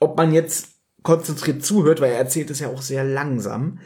Ob 0.00 0.16
man 0.16 0.32
jetzt 0.32 0.79
konzentriert 1.02 1.64
zuhört, 1.64 2.00
weil 2.00 2.12
er 2.12 2.18
erzählt 2.18 2.50
es 2.50 2.60
ja 2.60 2.68
auch 2.68 2.82
sehr 2.82 3.04
langsam. 3.04 3.78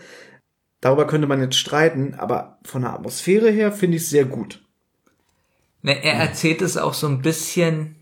Darüber 0.80 1.06
könnte 1.06 1.26
man 1.26 1.40
jetzt 1.40 1.56
streiten, 1.56 2.14
aber 2.14 2.58
von 2.64 2.82
der 2.82 2.92
Atmosphäre 2.92 3.50
her 3.50 3.72
finde 3.72 3.96
ich 3.96 4.02
es 4.04 4.10
sehr 4.10 4.24
gut. 4.24 4.62
Ne, 5.82 6.02
er 6.04 6.14
erzählt 6.14 6.62
es 6.62 6.76
auch 6.76 6.94
so 6.94 7.06
ein 7.06 7.22
bisschen. 7.22 7.96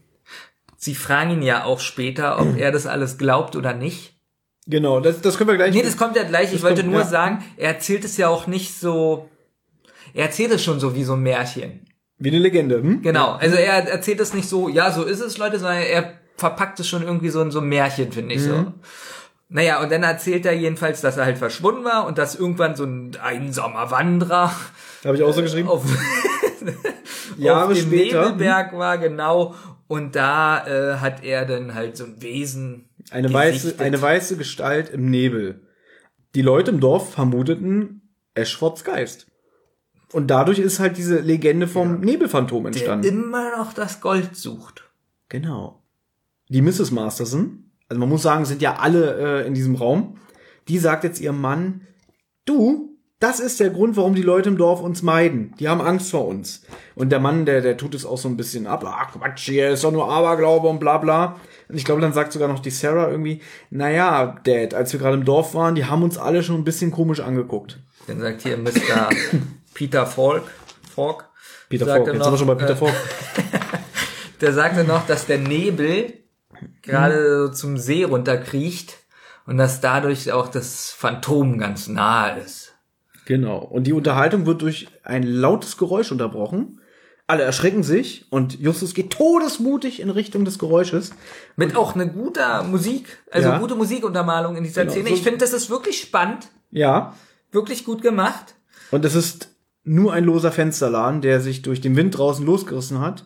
Sie 0.77 0.95
fragen 0.95 1.31
ihn 1.31 1.43
ja 1.43 1.65
auch 1.65 1.79
später, 1.81 2.41
ob 2.41 2.57
er 2.57 2.73
das 2.73 2.87
alles 2.87 3.19
glaubt 3.19 3.55
oder 3.55 3.73
nicht. 3.73 4.17
Genau, 4.67 5.01
das, 5.01 5.21
das 5.21 5.39
können 5.39 5.51
wir 5.51 5.57
gleich. 5.57 5.75
Nee, 5.75 5.83
das 5.83 5.97
kommt 5.97 6.17
ja 6.17 6.23
gleich. 6.25 6.53
Ich 6.53 6.63
wollte 6.63 6.83
kommt- 6.83 6.93
nur 6.93 7.03
ja. 7.03 7.07
sagen, 7.07 7.45
er 7.57 7.75
erzählt 7.75 8.05
es 8.05 8.17
ja 8.17 8.29
auch 8.29 8.47
nicht 8.47 8.75
so. 8.75 9.29
Er 10.15 10.27
erzählt 10.27 10.53
es 10.53 10.63
schon 10.63 10.79
so 10.81 10.95
wie 10.95 11.05
so 11.05 11.15
ein 11.15 11.23
Märchen. 11.23 11.87
wie 12.19 12.29
eine 12.31 12.39
Legende. 12.39 12.77
Hm? 12.83 13.03
Genau. 13.03 13.33
Also 13.33 13.57
er 13.57 13.89
erzählt 13.89 14.21
es 14.21 14.35
nicht 14.35 14.49
so, 14.49 14.69
ja, 14.69 14.91
so 14.93 15.05
ist 15.05 15.21
es, 15.21 15.39
Leute, 15.39 15.59
sondern 15.59 15.79
er 15.83 16.15
verpackt 16.37 16.81
es 16.81 16.89
schon 16.89 17.03
irgendwie 17.03 17.29
so 17.29 17.41
in 17.43 17.51
so 17.51 17.61
ein 17.61 17.69
Märchen, 17.69 18.13
finde 18.13 18.35
ich 18.35 18.43
so. 18.43 18.73
Naja, 19.49 19.83
und 19.83 19.93
dann 19.93 20.03
erzählt 20.03 20.47
er 20.47 20.55
jedenfalls, 20.55 21.03
dass 21.03 21.19
er 21.19 21.27
halt 21.27 21.37
verschwunden 21.39 21.85
war 21.85 22.07
und 22.07 22.17
dass 22.17 22.35
irgendwann 22.35 22.75
so 22.75 22.85
ein 22.85 23.17
einsamer 23.23 23.91
Wanderer 23.91 24.51
Habe 25.05 25.17
ich 25.17 25.23
auch 25.23 25.35
so 25.35 25.43
geschrieben. 25.43 25.69
auf, 25.69 25.85
Jahre 27.37 27.67
auf 27.67 27.75
dem 27.75 27.87
später. 27.87 28.25
Nebelberg 28.31 28.73
war, 28.73 28.97
genau. 28.99 29.55
Und 29.89 30.17
da 30.17 30.67
äh, 30.67 30.97
hat 31.01 31.23
er 31.23 31.45
dann 31.45 31.75
halt 31.75 31.99
so 31.99 32.05
ein 32.05 32.23
Wesen. 32.23 32.89
Eine 33.11 33.31
weiße, 33.31 33.75
eine 33.79 34.01
weiße 34.01 34.39
Gestalt 34.39 34.89
im 34.89 35.11
Nebel. 35.11 35.61
Die 36.35 36.41
Leute 36.41 36.71
im 36.71 36.81
Dorf 36.81 37.13
vermuteten 37.13 38.09
Ashfords 38.35 38.85
Geist. 38.85 39.27
Und 40.13 40.29
dadurch 40.29 40.59
ist 40.61 40.79
halt 40.79 40.97
diese 40.97 41.19
Legende 41.21 41.67
vom 41.69 42.01
Nebelphantom 42.01 42.65
der 42.65 42.69
entstanden. 42.69 43.07
immer 43.07 43.57
noch 43.59 43.75
das 43.75 44.01
Gold 44.01 44.35
sucht. 44.37 44.85
Genau. 45.29 45.82
Die 46.53 46.61
Mrs. 46.61 46.91
Masterson, 46.91 47.71
also 47.89 47.99
man 47.99 48.11
muss 48.11 48.23
sagen, 48.23 48.45
sind 48.45 48.61
ja 48.61 48.77
alle 48.77 49.43
äh, 49.43 49.47
in 49.47 49.55
diesem 49.55 49.75
Raum, 49.75 50.19
die 50.69 50.79
sagt 50.79 51.03
jetzt 51.03 51.19
ihrem 51.19 51.41
Mann, 51.41 51.87
du, 52.45 52.99
das 53.21 53.41
ist 53.41 53.59
der 53.59 53.71
Grund, 53.71 53.97
warum 53.97 54.15
die 54.15 54.23
Leute 54.23 54.51
im 54.51 54.59
Dorf 54.59 54.83
uns 54.83 55.01
meiden. 55.01 55.55
Die 55.59 55.71
haben 55.71 55.81
Angst 55.81 56.11
vor 56.11 56.29
uns. 56.29 56.63
Und 56.95 57.11
der 57.11 57.21
Mann, 57.21 57.47
der, 57.47 57.63
der 57.63 57.79
tut 57.79 57.95
es 57.95 58.05
auch 58.05 58.19
so 58.19 58.29
ein 58.29 58.37
bisschen 58.37 58.67
ab. 58.67 58.85
Ach, 58.87 59.13
Quatsch, 59.13 59.49
hier 59.49 59.71
ist 59.71 59.83
doch 59.83 59.93
nur 59.93 60.11
Aberglaube 60.11 60.69
und 60.69 60.79
bla 60.79 60.99
bla. 60.99 61.41
Und 61.71 61.77
ich 61.79 61.87
glaube, 61.87 62.03
dann 62.03 62.13
sagt 62.13 62.33
sogar 62.33 62.49
noch 62.49 62.61
die 62.61 62.71
Sarah 62.71 63.09
irgendwie, 63.09 63.41
naja, 63.71 64.39
Dad, 64.45 64.75
als 64.75 64.93
wir 64.93 65.01
gerade 65.01 65.17
im 65.17 65.25
Dorf 65.25 65.55
waren, 65.55 65.75
die 65.75 65.87
haben 65.87 66.03
uns 66.03 66.19
alle 66.19 66.43
schon 66.43 66.57
ein 66.57 66.65
bisschen 66.65 66.91
komisch 66.91 67.21
angeguckt. 67.21 67.79
Dann 68.09 68.21
sagt 68.21 68.43
hier 68.43 68.59
Mr. 68.59 69.09
Peter 69.75 70.05
Falk, 70.05 70.45
Falk 70.95 71.31
Peter 71.71 71.87
Falk, 71.87 72.09
jetzt 72.09 72.19
noch, 72.19 72.25
sind 72.25 72.33
wir 72.35 72.39
schon 72.39 72.47
bei 72.49 72.55
Peter 72.57 72.73
äh, 72.73 72.77
Falk. 72.77 72.95
Der 74.43 74.53
sagte 74.53 74.85
noch, 74.85 75.07
dass 75.07 75.25
der 75.27 75.39
Nebel 75.39 76.22
gerade 76.83 77.47
so 77.47 77.53
zum 77.53 77.79
See 77.79 78.05
runterkriecht 78.05 78.99
und 79.47 79.57
dass 79.59 79.81
dadurch 79.81 80.33
auch 80.33 80.49
das 80.49 80.91
Phantom 80.91 81.59
ganz 81.59 81.89
nahe 81.89 82.41
ist. 82.41 82.73
Genau. 83.25 83.59
Und 83.59 83.87
die 83.87 83.93
Unterhaltung 83.93 84.47
wird 84.47 84.63
durch 84.63 84.89
ein 85.05 85.23
lautes 85.23 85.77
Geräusch 85.77 86.11
unterbrochen. 86.11 86.81
Alle 87.29 87.45
erschrecken 87.45 87.83
sich 87.83 88.27
und 88.31 88.59
Justus 88.59 88.95
geht 88.95 89.11
todesmutig 89.11 90.01
in 90.01 90.11
Richtung 90.11 90.45
des 90.45 90.59
Geräusches. 90.59 91.13
Mit 91.57 91.77
auch 91.77 91.95
eine 91.95 92.11
gute 92.11 92.41
Musik, 92.65 93.19
also 93.31 93.49
Ja. 93.51 93.59
gute 93.59 93.77
Musikuntermalung 93.77 94.57
in 94.57 94.65
dieser 94.65 94.83
Genau, 94.83 94.93
Szene. 94.95 95.11
Ich 95.11 95.23
finde, 95.23 95.39
das 95.39 95.53
ist 95.53 95.71
wirklich 95.71 96.01
spannend, 96.01 96.49
Ja. 96.73 97.15
wirklich 97.53 97.85
gut 97.85 98.03
gemacht. 98.03 98.55
Und 98.91 99.05
es 99.05 99.15
ist 99.15 99.49
nur 99.85 100.13
ein 100.13 100.25
loser 100.25 100.53
Fensterladen, 100.53 101.23
der 101.23 101.41
sich 101.41 101.63
durch 101.63 101.81
den 101.81 101.97
Wind 101.97 102.19
draußen 102.19 102.45
losgerissen 102.45 103.01
hat 103.01 103.25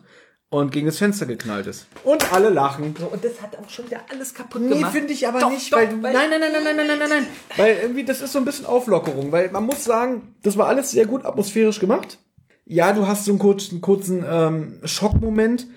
und 0.49 0.71
gegen 0.71 0.85
das 0.85 0.97
Fenster 0.97 1.25
geknallt 1.25 1.67
ist. 1.67 1.87
Und 2.03 2.31
alle 2.33 2.49
lachen. 2.49 2.95
So, 2.97 3.07
und 3.07 3.23
das 3.23 3.41
hat 3.41 3.57
auch 3.57 3.69
schon 3.69 3.85
wieder 3.87 3.99
alles 4.09 4.33
kaputt 4.33 4.61
Nee, 4.61 4.75
gemacht. 4.75 4.93
finde 4.93 5.11
ich 5.13 5.27
aber 5.27 5.39
Doch, 5.39 5.49
nicht, 5.51 5.71
doch, 5.73 5.77
weil, 5.77 5.87
du- 5.87 5.97
nein, 5.97 6.13
nein, 6.29 6.29
nein, 6.29 6.39
nein, 6.51 6.63
nein, 6.63 6.75
nein, 6.77 6.87
nein, 6.87 6.99
nein, 6.99 7.09
nein, 7.09 7.27
weil 7.57 7.77
irgendwie 7.81 8.05
das 8.05 8.21
ist 8.21 8.31
so 8.31 8.39
ein 8.39 8.45
bisschen 8.45 8.65
Auflockerung, 8.65 9.31
weil 9.31 9.51
man 9.51 9.65
muss 9.65 9.83
sagen, 9.83 10.35
das 10.43 10.57
war 10.57 10.67
alles 10.67 10.91
sehr 10.91 11.05
gut 11.05 11.25
atmosphärisch 11.25 11.79
gemacht. 11.79 12.17
Ja, 12.65 12.91
du 12.93 13.07
hast 13.07 13.25
so 13.25 13.31
einen 13.31 13.39
kurzen, 13.39 13.81
kurzen 13.81 14.25
ähm, 14.29 14.79
Schockmoment 14.83 15.67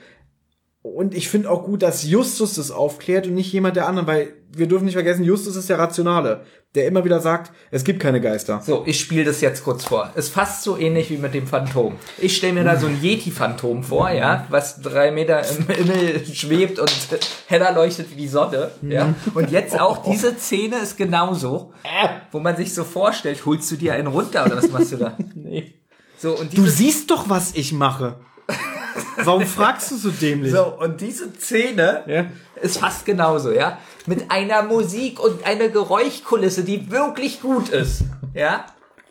und 0.83 1.15
ich 1.15 1.29
finde 1.29 1.51
auch 1.51 1.65
gut, 1.65 1.83
dass 1.83 2.05
Justus 2.05 2.55
das 2.55 2.71
aufklärt 2.71 3.27
und 3.27 3.35
nicht 3.35 3.53
jemand 3.53 3.77
der 3.77 3.87
anderen, 3.87 4.07
weil 4.07 4.33
wir 4.53 4.67
dürfen 4.67 4.87
nicht 4.87 4.95
vergessen, 4.95 5.25
Justus 5.25 5.55
ist 5.55 5.69
der 5.69 5.79
Rationale, 5.79 6.45
der 6.75 6.87
immer 6.87 7.05
wieder 7.05 7.21
sagt, 7.21 7.53
es 7.71 7.85
gibt 7.85 8.01
keine 8.01 8.21
Geister. 8.21 8.63
So, 8.65 8.85
ich 8.87 8.99
spiele 8.99 9.25
das 9.25 9.41
jetzt 9.43 9.63
kurz 9.63 9.85
vor. 9.85 10.11
Ist 10.15 10.33
fast 10.33 10.63
so 10.63 10.79
ähnlich 10.79 11.11
wie 11.11 11.19
mit 11.19 11.35
dem 11.35 11.47
Phantom. 11.47 11.97
Ich 12.19 12.37
stelle 12.37 12.55
mir 12.55 12.65
da 12.65 12.79
so 12.79 12.87
ein 12.87 12.99
Yeti-Phantom 13.01 13.83
vor, 13.83 14.11
ja, 14.11 14.47
was 14.49 14.81
drei 14.81 15.11
Meter 15.11 15.43
im 15.49 15.67
Himmel 15.69 16.25
schwebt 16.27 16.79
und 16.79 16.91
heller 17.47 17.73
leuchtet 17.73 18.11
wie 18.11 18.17
die 18.17 18.29
Sonne, 18.29 18.71
ja. 18.83 19.15
Und 19.35 19.51
jetzt 19.51 19.79
auch 19.79 20.03
diese 20.03 20.35
Szene 20.37 20.79
ist 20.79 20.97
genauso, 20.97 21.73
wo 22.33 22.41
man 22.41 22.57
sich 22.57 22.75
so 22.75 22.85
vorstellt, 22.85 23.45
holst 23.45 23.71
du 23.71 23.77
dir 23.77 23.93
einen 23.93 24.09
runter 24.09 24.47
oder 24.47 24.57
was 24.57 24.71
machst 24.71 24.93
du 24.93 24.97
da? 24.97 25.17
Nee. 25.35 25.75
So, 26.19 26.37
und 26.37 26.57
Du 26.57 26.67
siehst 26.67 27.11
doch, 27.11 27.29
was 27.29 27.55
ich 27.55 27.73
mache. 27.73 28.21
Warum 29.25 29.47
fragst 29.47 29.91
du 29.91 29.97
so 29.97 30.11
dämlich? 30.11 30.53
so, 30.53 30.65
und 30.79 31.01
diese 31.01 31.33
Szene 31.39 32.05
Ja. 32.07 32.27
ist 32.63 32.79
fast 32.79 33.05
genauso, 33.05 33.51
ja. 33.53 33.79
Mit 34.07 34.31
einer 34.31 34.63
Musik 34.63 35.21
und 35.21 35.45
einer 35.47 35.69
Geräuschkulisse, 35.69 36.65
die 36.65 36.91
wirklich 36.91 37.41
gut 37.41 37.69
ist, 37.69 38.03
ja. 38.35 38.65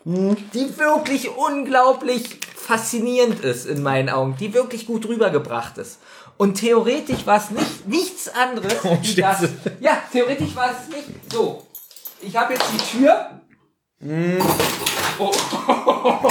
Die 0.04 0.78
wirklich 0.78 1.30
unglaublich 1.36 2.40
faszinierend 2.56 3.40
ist 3.44 3.66
in 3.66 3.82
meinen 3.82 4.08
Augen, 4.08 4.36
die 4.38 4.54
wirklich 4.54 4.86
gut 4.86 5.06
rübergebracht 5.06 5.78
ist. 5.78 5.98
Und 6.36 6.54
theoretisch 6.54 7.26
war 7.26 7.36
es 7.36 7.50
nicht, 7.50 7.86
nichts 7.86 8.28
anderes 8.34 8.82
wie 8.82 9.06
steht 9.06 9.24
das. 9.24 9.42
Ja, 9.80 9.98
theoretisch 10.10 10.56
war 10.56 10.70
es 10.70 10.88
nicht 10.94 11.32
so. 11.32 11.66
Ich 12.22 12.34
habe 12.36 12.54
jetzt 12.54 12.64
die 12.72 12.98
Tür. 12.98 13.40
Oh, 15.18 15.30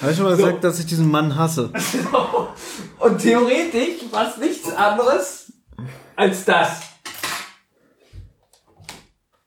Habe 0.00 0.10
ich 0.10 0.16
schon 0.16 0.26
mal 0.26 0.36
gesagt, 0.36 0.62
dass 0.62 0.78
ich 0.78 0.86
diesen 0.86 1.10
Mann 1.10 1.36
hasse? 1.36 1.72
und 2.98 3.18
theoretisch 3.18 4.04
war 4.10 4.28
es 4.28 4.36
nichts 4.36 4.72
anderes 4.72 5.52
als 6.14 6.44
das. 6.44 6.80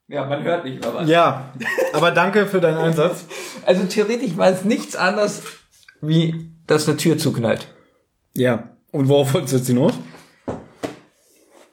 Ja, 0.08 0.26
man 0.26 0.44
hört 0.44 0.66
nicht 0.66 0.84
mal 0.84 0.94
was. 0.96 1.08
Ja, 1.08 1.54
aber 1.94 2.10
danke 2.10 2.48
für 2.48 2.60
deinen 2.60 2.78
Einsatz. 2.78 3.26
Also 3.64 3.84
theoretisch 3.84 4.36
war 4.38 4.48
es 4.48 4.64
nichts 4.66 4.96
anderes, 4.96 5.44
wie 6.02 6.50
dass 6.66 6.88
eine 6.88 6.98
Tür 6.98 7.18
zuknallt. 7.18 7.68
Ja. 8.34 8.70
Und 8.92 9.08
worauf 9.08 9.34
wolltest 9.34 9.54
du 9.54 9.58
jetzt 9.58 9.68
hinaus? 9.68 9.94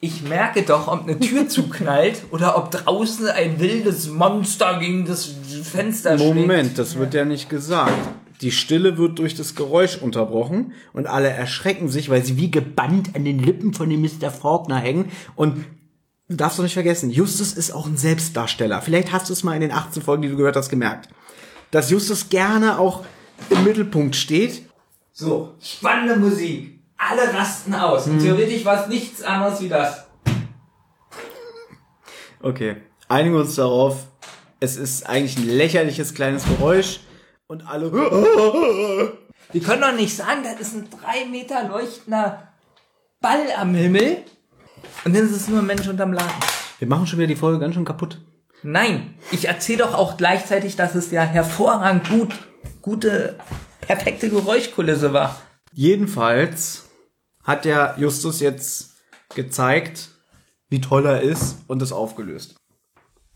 Ich 0.00 0.22
merke 0.22 0.62
doch, 0.62 0.88
ob 0.88 1.04
eine 1.04 1.18
Tür 1.18 1.48
zuknallt 1.48 2.24
oder 2.30 2.58
ob 2.58 2.70
draußen 2.70 3.28
ein 3.28 3.58
wildes 3.58 4.08
Monster 4.08 4.78
gegen 4.78 5.06
das 5.06 5.30
Fenster 5.64 6.18
schlägt. 6.18 6.34
Moment, 6.34 6.78
das 6.78 6.98
wird 6.98 7.14
ja 7.14 7.24
nicht 7.24 7.48
gesagt. 7.48 7.92
Die 8.40 8.50
Stille 8.50 8.98
wird 8.98 9.18
durch 9.18 9.34
das 9.34 9.54
Geräusch 9.54 9.96
unterbrochen 9.96 10.72
und 10.92 11.06
alle 11.06 11.28
erschrecken 11.28 11.88
sich, 11.88 12.10
weil 12.10 12.24
sie 12.24 12.36
wie 12.36 12.50
gebannt 12.50 13.14
an 13.14 13.24
den 13.24 13.38
Lippen 13.38 13.72
von 13.72 13.88
dem 13.88 14.02
Mr. 14.02 14.30
Faulkner 14.30 14.78
hängen. 14.78 15.10
Und 15.36 15.64
du 16.28 16.36
darfst 16.36 16.58
doch 16.58 16.62
nicht 16.62 16.74
vergessen, 16.74 17.10
Justus 17.10 17.54
ist 17.54 17.70
auch 17.70 17.86
ein 17.86 17.96
Selbstdarsteller. 17.96 18.82
Vielleicht 18.82 19.12
hast 19.12 19.28
du 19.28 19.32
es 19.32 19.42
mal 19.42 19.54
in 19.54 19.62
den 19.62 19.72
18 19.72 20.02
Folgen, 20.02 20.22
die 20.22 20.28
du 20.28 20.36
gehört 20.36 20.56
hast, 20.56 20.68
gemerkt. 20.68 21.08
Dass 21.70 21.90
Justus 21.90 22.28
gerne 22.28 22.78
auch 22.78 23.04
im 23.50 23.64
Mittelpunkt 23.64 24.16
steht. 24.16 24.62
So, 25.12 25.54
spannende 25.60 26.16
Musik. 26.16 26.80
Alle 26.98 27.32
rasten 27.34 27.74
aus. 27.74 28.06
Und 28.06 28.20
theoretisch 28.20 28.64
war 28.64 28.82
es 28.82 28.88
nichts 28.88 29.22
anderes 29.22 29.60
wie 29.60 29.68
das. 29.68 30.06
Okay, 32.42 32.76
einigen 33.08 33.34
wir 33.34 33.40
uns 33.40 33.54
darauf. 33.54 34.06
Es 34.60 34.76
ist 34.76 35.06
eigentlich 35.06 35.36
ein 35.36 35.48
lächerliches 35.48 36.14
kleines 36.14 36.44
Geräusch 36.44 37.00
und 37.46 37.66
alle. 37.66 37.92
Wir 39.52 39.60
können 39.60 39.82
doch 39.82 39.94
nicht 39.94 40.16
sagen, 40.16 40.42
das 40.42 40.60
ist 40.60 40.74
ein 40.74 40.88
drei 40.90 41.24
Meter 41.26 41.68
leuchtender 41.68 42.52
Ball 43.20 43.46
am 43.56 43.74
Himmel. 43.74 44.24
Und 45.04 45.14
dann 45.14 45.24
ist 45.24 45.32
es 45.32 45.48
nur 45.48 45.60
ein 45.60 45.66
Mensch 45.66 45.86
unterm 45.86 46.12
Laden. 46.12 46.32
Wir 46.78 46.88
machen 46.88 47.06
schon 47.06 47.18
wieder 47.18 47.28
die 47.28 47.36
Folge 47.36 47.60
ganz 47.60 47.74
schön 47.74 47.84
kaputt. 47.84 48.20
Nein, 48.62 49.14
ich 49.30 49.46
erzähle 49.46 49.84
doch 49.84 49.94
auch 49.94 50.16
gleichzeitig, 50.16 50.76
dass 50.76 50.94
es 50.94 51.10
ja 51.10 51.22
hervorragend 51.22 52.08
gut, 52.08 52.34
gute, 52.82 53.38
perfekte 53.80 54.28
Geräuschkulisse 54.28 55.12
war. 55.12 55.40
Jedenfalls 55.72 56.86
hat 57.44 57.64
der 57.64 57.94
Justus 57.98 58.40
jetzt 58.40 58.96
gezeigt, 59.34 60.08
wie 60.68 60.80
toll 60.80 61.06
er 61.06 61.20
ist 61.20 61.58
und 61.68 61.80
es 61.82 61.92
aufgelöst. 61.92 62.56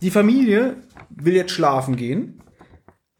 Die 0.02 0.10
Familie 0.10 0.76
will 1.10 1.34
jetzt 1.34 1.52
schlafen 1.52 1.96
gehen, 1.96 2.42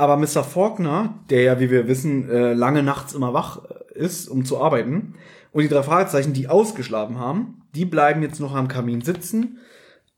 aber 0.00 0.16
Mr. 0.16 0.42
Faulkner, 0.42 1.20
der 1.28 1.42
ja, 1.42 1.60
wie 1.60 1.70
wir 1.70 1.86
wissen, 1.86 2.30
äh, 2.30 2.54
lange 2.54 2.82
nachts 2.82 3.12
immer 3.12 3.34
wach 3.34 3.60
äh, 3.64 3.98
ist, 3.98 4.28
um 4.28 4.46
zu 4.46 4.58
arbeiten, 4.58 5.14
und 5.52 5.62
die 5.62 5.68
drei 5.68 5.82
Fragezeichen, 5.82 6.32
die 6.32 6.48
ausgeschlafen 6.48 7.18
haben, 7.18 7.62
die 7.74 7.84
bleiben 7.84 8.22
jetzt 8.22 8.40
noch 8.40 8.54
am 8.54 8.66
Kamin 8.66 9.02
sitzen. 9.02 9.58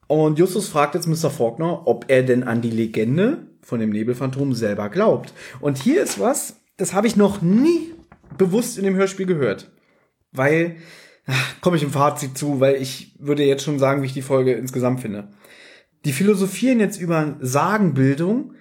Und 0.06 0.38
Justus 0.38 0.68
fragt 0.68 0.94
jetzt 0.94 1.09
Mr. 1.09 1.30
Faulkner, 1.30 1.88
ob 1.88 2.04
er 2.09 2.22
denn 2.22 2.44
an 2.44 2.60
die 2.60 2.70
Legende 2.70 3.48
von 3.60 3.80
dem 3.80 3.90
Nebelphantom 3.90 4.52
selber 4.52 4.88
glaubt. 4.88 5.32
Und 5.60 5.78
hier 5.78 6.00
ist 6.00 6.20
was, 6.20 6.60
das 6.76 6.94
habe 6.94 7.09
ich 7.09 7.16
noch 7.16 7.42
nie 7.42 7.92
bewusst 8.38 8.78
in 8.78 8.84
dem 8.84 8.94
Hörspiel 8.94 9.26
gehört. 9.26 9.72
Weil, 10.30 10.76
komme 11.60 11.76
ich 11.76 11.82
im 11.82 11.90
Fazit 11.90 12.38
zu, 12.38 12.60
weil 12.60 12.76
ich 12.76 13.16
würde 13.18 13.42
jetzt 13.42 13.64
schon 13.64 13.80
sagen, 13.80 14.02
wie 14.02 14.06
ich 14.06 14.14
die 14.14 14.22
Folge 14.22 14.52
insgesamt 14.52 15.00
finde. 15.00 15.28
Die 16.04 16.12
philosophieren 16.12 16.78
jetzt 16.78 17.00
über 17.00 17.36
Sagenbildung 17.40 18.54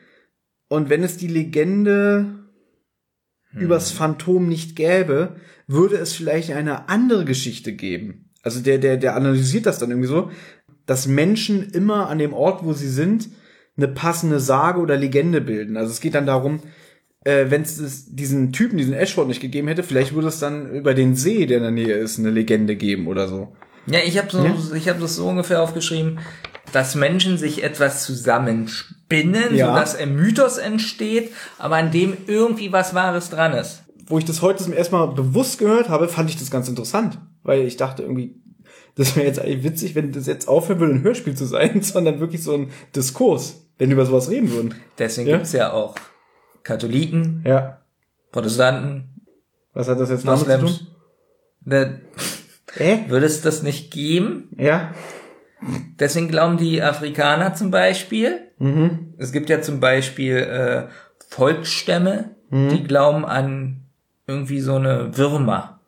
und 0.72 0.90
wenn 0.90 1.04
es 1.04 1.18
die 1.18 1.28
Legende 1.28 2.28
übers 3.54 3.92
Phantom 3.92 4.48
nicht 4.48 4.78
gäbe, 4.78 5.36
würde 5.68 5.98
es 5.98 6.14
vielleicht 6.14 6.50
eine 6.52 6.88
andere 6.88 7.26
Geschichte 7.26 7.74
geben. 7.74 8.30
Also 8.42 8.62
der, 8.62 8.78
der, 8.78 8.96
der 8.96 9.18
analysiert 9.18 9.66
das 9.66 9.80
dann 9.80 9.90
irgendwie 9.90 10.08
so, 10.08 10.32
dass 10.86 11.08
Menschen 11.08 11.70
immer 11.72 12.08
an 12.08 12.20
dem 12.20 12.32
Ort, 12.32 12.64
wo 12.64 12.72
sie 12.72 12.88
sind, 12.88 13.28
eine 13.76 13.90
passende 13.90 14.40
Sage 14.40 14.80
oder 14.80 14.96
Legende 14.96 15.42
bilden. 15.42 15.76
Also 15.76 15.92
es 15.92 16.00
geht 16.00 16.16
dann 16.16 16.26
darum, 16.26 16.62
äh, 17.26 17.48
wenn 17.50 17.64
es 17.64 18.06
diesen 18.16 18.54
Typen, 18.54 18.78
diesen 18.78 18.94
Ashford 18.94 19.28
nicht 19.28 19.42
gegeben 19.42 19.68
hätte, 19.68 19.84
vielleicht 19.84 20.14
würde 20.14 20.30
es 20.30 20.40
dann 20.40 20.72
über 20.74 20.94
den 20.94 21.18
See, 21.18 21.48
der 21.48 21.58
in 21.58 21.64
der 21.64 21.72
Nähe 21.72 21.96
ist, 21.96 22.18
eine 22.18 22.30
Legende 22.30 22.78
geben 22.78 23.08
oder 23.08 23.28
so. 23.28 23.54
Ja, 23.88 24.00
ich 24.06 24.18
habe 24.18 24.30
so, 24.32 24.42
Ja. 24.46 24.56
ich 24.74 24.88
habe 24.88 25.02
das 25.02 25.18
so 25.18 25.28
ungefähr 25.28 25.62
aufgeschrieben, 25.62 26.20
dass 26.72 26.96
Menschen 26.96 27.38
sich 27.38 27.62
etwas 27.62 28.06
zusammenspinnen, 29.12 29.56
Ja. 29.56 29.68
sodass 29.68 29.96
ein 29.96 30.16
Mythos 30.16 30.58
entsteht, 30.58 31.32
aber 31.58 31.76
an 31.78 31.92
dem 31.92 32.16
irgendwie 32.28 32.72
was 32.72 32.94
Wahres 32.94 33.30
dran 33.30 33.54
ist. 33.54 33.84
Wo 34.08 34.18
ich 34.18 34.26
das 34.26 34.42
heute 34.42 34.64
zum 34.64 34.74
ersten 34.74 34.96
Mal 34.96 35.08
bewusst 35.08 35.58
gehört 35.60 35.90
habe, 35.90 36.08
fand 36.08 36.30
ich 36.30 36.38
das 36.38 36.52
ganz 36.52 36.68
interessant, 36.68 37.18
weil 37.44 37.62
ich 37.62 37.78
dachte 37.78 38.04
irgendwie, 38.04 38.36
das 38.96 39.16
wäre 39.16 39.26
jetzt 39.26 39.40
eigentlich 39.40 39.64
witzig, 39.64 39.96
wenn 39.96 40.12
das 40.12 40.28
jetzt 40.28 40.48
aufhören 40.48 40.80
würde, 40.80 40.94
ein 40.96 41.04
Hörspiel 41.04 41.36
zu 41.36 41.46
sein, 41.46 41.82
sondern 41.82 42.20
wirklich 42.20 42.44
so 42.44 42.54
ein 42.54 42.70
Diskurs, 42.96 43.66
wenn 43.78 43.90
wir 43.90 43.94
über 43.96 44.06
sowas 44.06 44.30
reden 44.30 44.52
würden. 44.52 44.76
Deswegen 45.00 45.30
Ja. 45.30 45.38
gibt's 45.38 45.54
ja 45.54 45.72
auch 45.72 45.96
Katholiken, 46.64 47.44
Ja. 47.46 47.80
Protestanten, 48.32 49.08
Was 49.74 49.88
hat 49.88 50.00
das 50.00 50.10
jetzt 50.10 50.26
damit 50.28 50.42
zu 50.42 50.46
Moslems. 50.48 50.78
tun? 50.80 50.88
Da 51.66 51.82
Äh? 52.78 52.98
würde 53.10 53.26
es 53.26 53.42
das 53.42 53.64
nicht 53.64 53.92
geben, 53.92 54.50
Ja. 54.58 54.94
Deswegen 56.00 56.28
glauben 56.28 56.58
die 56.58 56.82
Afrikaner 56.82 57.54
zum 57.54 57.70
Beispiel. 57.72 58.40
Es 59.18 59.32
gibt 59.32 59.50
ja 59.50 59.62
zum 59.62 59.80
Beispiel 59.80 60.38
äh, 60.38 60.88
Volksstämme, 61.30 62.32
die 62.52 62.84
glauben 62.84 63.26
an 63.26 63.82
irgendwie 64.28 64.60
so 64.60 64.76
eine 64.76 65.18
Würmer. 65.18 65.80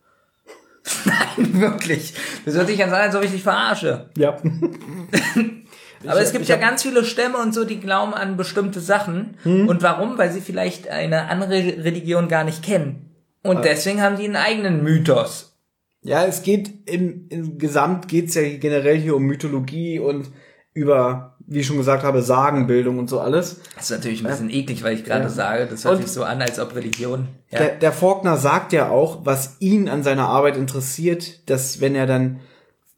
Nein, 1.06 1.60
wirklich. 1.62 2.14
Das 2.46 2.56
hört 2.56 2.68
sich 2.68 2.78
ganz 2.78 2.92
an, 2.94 3.02
als 3.02 3.16
ob 3.16 3.24
ich 3.24 3.32
dich 3.32 3.44
verarsche. 3.44 4.10
Ja. 4.18 4.38
Aber 6.08 6.20
es 6.22 6.32
gibt 6.32 6.44
ich 6.44 6.50
ja 6.50 6.56
hab- 6.56 6.62
ganz 6.62 6.84
viele 6.84 7.06
Stämme 7.06 7.38
und 7.38 7.54
so, 7.54 7.64
die 7.64 7.80
glauben 7.80 8.14
an 8.14 8.36
bestimmte 8.38 8.80
Sachen. 8.82 9.38
Hm. 9.44 9.68
Und 9.70 9.82
warum? 9.82 10.18
Weil 10.18 10.32
sie 10.32 10.42
vielleicht 10.42 10.88
eine 10.90 11.30
andere 11.30 11.58
Religion 11.84 12.28
gar 12.28 12.44
nicht 12.44 12.64
kennen. 12.64 13.10
Und 13.44 13.66
deswegen 13.66 14.02
haben 14.02 14.18
die 14.18 14.26
einen 14.26 14.36
eigenen 14.36 14.84
Mythos. 14.84 15.53
Ja, 16.04 16.26
es 16.26 16.44
geht 16.44 16.70
im, 16.90 17.26
im 17.30 17.58
Gesamt 17.58 18.08
geht's 18.08 18.36
ja 18.36 18.42
generell 18.58 18.98
hier 19.00 19.16
um 19.16 19.24
Mythologie 19.24 20.00
und 20.00 20.30
über, 20.74 21.38
wie 21.48 21.60
ich 21.60 21.68
schon 21.68 21.78
gesagt 21.78 22.04
habe, 22.04 22.22
Sagenbildung 22.22 23.00
und 23.00 23.10
so 23.10 23.20
alles. 23.20 23.62
Das 23.76 23.86
ist 23.86 23.92
natürlich 23.98 24.24
ein 24.26 24.30
bisschen 24.30 24.50
eklig, 24.50 24.84
weil 24.84 24.96
ich 24.96 25.06
gerade 25.06 25.24
Ja. 25.24 25.30
sage, 25.30 25.66
das 25.68 25.86
hört 25.86 25.96
Und- 25.98 26.02
sich 26.04 26.12
so 26.12 26.24
an, 26.24 26.42
als 26.42 26.60
ob 26.60 26.76
Religion. 26.76 27.28
Ja. 27.52 27.60
Der, 27.60 27.76
der 27.76 27.92
Faulkner 27.92 28.38
sagt 28.38 28.74
ja 28.74 28.90
auch, 28.90 29.26
was 29.26 29.58
ihn 29.60 29.88
an 29.88 30.04
seiner 30.04 30.28
Arbeit 30.28 30.58
interessiert, 30.58 31.50
dass 31.50 31.80
wenn 31.80 31.96
er 31.96 32.08
dann 32.08 32.40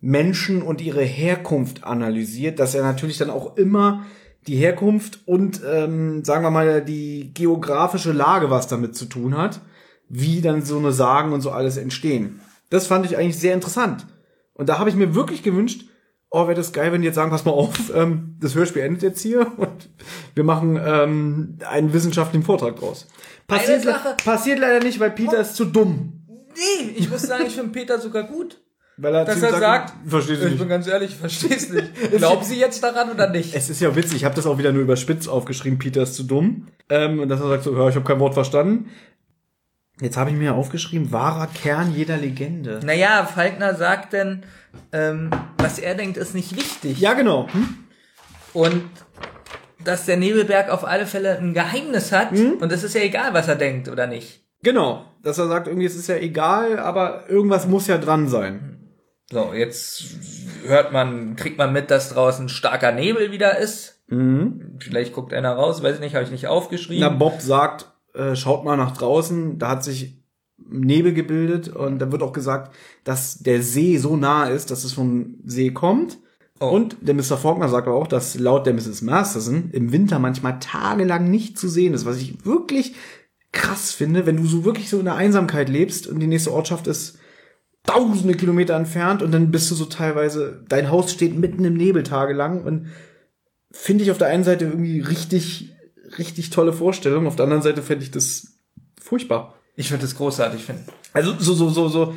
Menschen 0.02 0.61
und 0.61 0.82
ihre 0.82 1.03
Herkunft 1.03 1.84
analysiert, 1.84 2.60
dass 2.60 2.76
er 2.76 2.84
natürlich 2.84 3.18
dann 3.18 3.30
auch 3.30 3.57
immer 3.57 4.06
die 4.48 4.56
Herkunft 4.57 5.19
und 5.26 5.61
ähm, 5.69 6.23
sagen 6.23 6.44
wir 6.44 6.52
mal 6.52 6.84
die 6.84 7.32
geografische 7.34 8.11
Lage 8.11 8.49
was 8.52 8.68
damit 8.68 8.95
zu 8.95 9.06
tun 9.06 9.36
hat, 9.38 9.60
wie 10.07 10.41
dann 10.41 10.61
so 10.61 10.77
eine 10.77 10.91
Sagen 10.91 11.34
und 11.34 11.41
so 11.41 11.49
alles 11.52 11.77
entstehen. 11.77 12.40
Das 12.70 12.88
fand 12.88 13.06
ich 13.06 13.18
eigentlich 13.18 13.38
sehr 13.40 13.54
interessant. 13.54 14.06
Und 14.54 14.70
da 14.70 14.80
habe 14.80 14.90
ich 14.90 14.96
mir 14.96 15.16
wirklich 15.16 15.44
gewünscht, 15.44 15.86
oh, 16.30 16.44
wäre 16.48 16.56
das 16.56 16.74
geil, 16.74 16.92
wenn 16.92 17.02
die 17.02 17.06
jetzt 17.08 17.16
sagen, 17.16 17.32
pass 17.32 17.46
mal 17.46 17.52
auf, 17.52 17.74
ähm, 17.96 18.36
das 18.40 18.56
Hörspiel 18.56 18.82
endet 18.82 19.04
jetzt 19.04 19.22
hier 19.22 19.52
und 19.58 19.90
wir 20.34 20.44
machen 20.44 20.80
ähm, 20.84 21.58
einen 21.70 21.94
wissenschaftlichen 21.94 22.46
Vortrag 22.46 22.78
draus. 22.78 23.08
Passiert, 23.48 23.84
Sache- 23.84 24.16
passiert 24.24 24.60
leider 24.60 24.84
nicht, 24.84 25.00
weil 25.00 25.12
Peter 25.12 25.40
ist 25.40 25.56
zu 25.56 25.66
dumm. 25.66 26.22
Nee, 26.56 26.92
ich 26.96 27.10
muss 27.10 27.22
sagen, 27.24 27.44
ich 27.48 27.54
finde 27.56 27.72
Peter 27.72 28.00
sogar 28.00 28.24
gut. 28.24 28.62
Weil 28.98 29.14
er 29.14 29.26
Dass 29.26 29.42
er 29.42 29.60
sagt, 29.60 29.94
du 30.10 30.20
ich 30.20 30.30
nicht. 30.30 30.58
bin 30.58 30.70
ganz 30.70 30.88
ehrlich, 30.88 31.12
ich 31.12 31.18
verstehe 31.18 31.50
es 31.56 31.70
nicht. 31.70 31.92
Glauben 32.18 32.46
Sie 32.46 32.58
jetzt 32.58 32.82
daran 32.82 33.12
oder 33.12 33.30
nicht? 33.30 33.54
Es 33.54 33.70
ist 33.70 33.82
ja 33.82 33.94
witzig, 33.94 34.18
ich 34.18 34.26
habe 34.26 34.36
das 34.36 34.46
auch 34.46 34.58
wieder 34.58 34.72
nur 34.72 34.84
überspitzt 34.84 35.28
aufgeschrieben, 35.28 35.78
Peter 35.80 36.04
ist 36.04 36.16
zu 36.16 36.24
dumm. 36.24 36.68
Ähm, 36.88 37.20
und 37.20 37.28
dass 37.28 37.42
er 37.42 37.50
sagt 37.50 37.64
so, 37.66 37.76
ja, 37.78 37.90
ich 37.90 37.96
habe 37.96 38.06
kein 38.06 38.20
Wort 38.22 38.34
verstanden. 38.36 38.90
Jetzt 40.02 40.18
habe 40.18 40.30
ich 40.30 40.36
mir 40.36 40.56
aufgeschrieben, 40.56 41.12
wahrer 41.12 41.48
Kern 41.48 41.94
jeder 41.94 42.18
Legende. 42.18 42.82
Naja, 42.84 43.26
Falkner 43.26 43.76
sagt 43.76 44.14
dann, 44.14 44.44
ähm, 44.92 45.30
was 45.58 45.80
er 45.80 45.96
denkt, 45.96 46.18
ist 46.18 46.36
nicht 46.36 46.56
wichtig. 46.56 47.00
Ja, 47.00 47.14
genau. 47.14 47.48
Hm? 47.52 47.78
Und 48.54 48.84
dass 49.84 50.06
der 50.06 50.18
Nebelberg 50.18 50.70
auf 50.70 50.84
alle 50.84 51.06
Fälle 51.06 51.38
ein 51.38 51.54
Geheimnis 51.54 52.12
hat. 52.12 52.32
Und 52.32 52.72
es 52.72 52.84
ist 52.84 52.96
ja 52.96 53.02
egal, 53.02 53.34
was 53.34 53.48
er 53.48 53.56
denkt 53.56 53.88
oder 53.88 54.08
nicht. 54.08 54.42
Genau. 54.64 55.06
Dass 55.22 55.38
er 55.38 55.48
sagt, 55.48 55.68
irgendwie, 55.68 55.86
es 55.86 55.96
ist 55.96 56.08
ja 56.08 56.16
egal, 56.16 56.80
aber 56.80 57.30
irgendwas 57.30 57.68
muss 57.68 57.88
ja 57.88 57.98
dran 57.98 58.28
sein. 58.28 58.90
So, 59.32 59.54
jetzt 59.54 60.04
hört 60.66 60.92
man, 60.92 61.36
kriegt 61.36 61.58
man 61.58 61.72
mit, 61.72 61.92
dass 61.92 62.10
draußen 62.10 62.50
starker 62.50 62.92
Nebel 62.92 63.32
wieder 63.32 63.58
ist. 63.58 64.04
Vielleicht 64.08 65.14
guckt 65.14 65.34
einer 65.34 65.54
raus, 65.54 65.82
weiß 65.82 65.96
ich 65.96 66.02
nicht, 66.02 66.16
habe 66.16 66.26
ich 66.26 66.32
nicht 66.32 66.48
aufgeschrieben. 66.48 67.02
Na, 67.02 67.10
Bob 67.10 67.42
sagt, 67.42 67.92
äh, 68.16 68.36
schaut 68.36 68.64
mal 68.64 68.78
nach 68.78 68.96
draußen, 68.96 69.60
da 69.60 69.70
hat 69.70 69.84
sich 69.84 70.22
Nebel 70.58 71.14
gebildet 71.14 71.68
und 71.68 72.00
da 72.00 72.12
wird 72.12 72.24
auch 72.24 72.34
gesagt, 72.34 72.74
dass 73.04 73.40
der 73.40 73.62
See 73.62 73.98
so 73.98 74.16
nah 74.16 74.46
ist, 74.46 74.72
dass 74.72 74.84
es 74.84 74.94
vom 74.94 75.36
See 75.46 75.72
kommt. 75.72 76.18
Oh. 76.60 76.70
Und 76.70 76.98
der 77.02 77.14
Mr. 77.14 77.38
Faulkner 77.38 77.68
sagt 77.68 77.88
aber 77.88 77.98
auch, 77.98 78.08
dass 78.08 78.40
laut 78.40 78.66
der 78.66 78.74
Mrs. 78.74 79.02
Masterson 79.02 79.70
im 79.72 79.92
Winter 79.92 80.20
manchmal 80.20 80.60
tagelang 80.60 81.30
nicht 81.30 81.60
zu 81.60 81.68
sehen 81.68 81.94
ist, 81.94 82.06
was 82.06 82.18
ich 82.18 82.46
wirklich 82.46 82.96
krass 83.52 83.92
finde, 83.92 84.26
wenn 84.26 84.38
du 84.38 84.46
so 84.46 84.64
wirklich 84.64 84.90
so 84.90 85.00
in 85.00 85.06
der 85.06 85.16
Einsamkeit 85.16 85.70
lebst 85.70 86.08
und 86.08 86.20
die 86.20 86.28
nächste 86.28 86.54
Ortschaft 86.54 86.88
ist 86.88 87.20
tausende 87.84 88.36
Kilometer 88.36 88.76
entfernt 88.76 89.22
und 89.22 89.32
dann 89.32 89.52
bist 89.52 89.70
du 89.70 89.76
so 89.76 89.86
teilweise, 89.86 90.64
dein 90.68 90.90
Haus 90.90 91.12
steht 91.12 91.38
mitten 91.38 91.64
im 91.66 91.76
Nebel 91.76 92.04
tagelang 92.04 92.64
und 92.64 92.88
finde 93.72 94.04
ich 94.04 94.12
auf 94.12 94.18
der 94.18 94.28
einen 94.28 94.44
Seite 94.44 94.66
irgendwie 94.66 95.02
richtig, 95.02 95.74
richtig 96.18 96.50
tolle 96.50 96.74
Vorstellung, 96.74 97.28
auf 97.28 97.36
der 97.36 97.44
anderen 97.44 97.64
Seite 97.64 97.82
fände 97.82 98.04
ich 98.04 98.12
das 98.12 98.48
furchtbar. 99.02 99.56
ich 99.76 99.90
finde 99.90 100.04
das 100.04 100.16
großartig, 100.16 100.60
ich 100.62 100.66
finde. 100.66 100.84
Also 101.14 101.34
so, 101.38 101.54
so, 101.54 101.70
so, 101.70 101.88
so, 101.88 102.14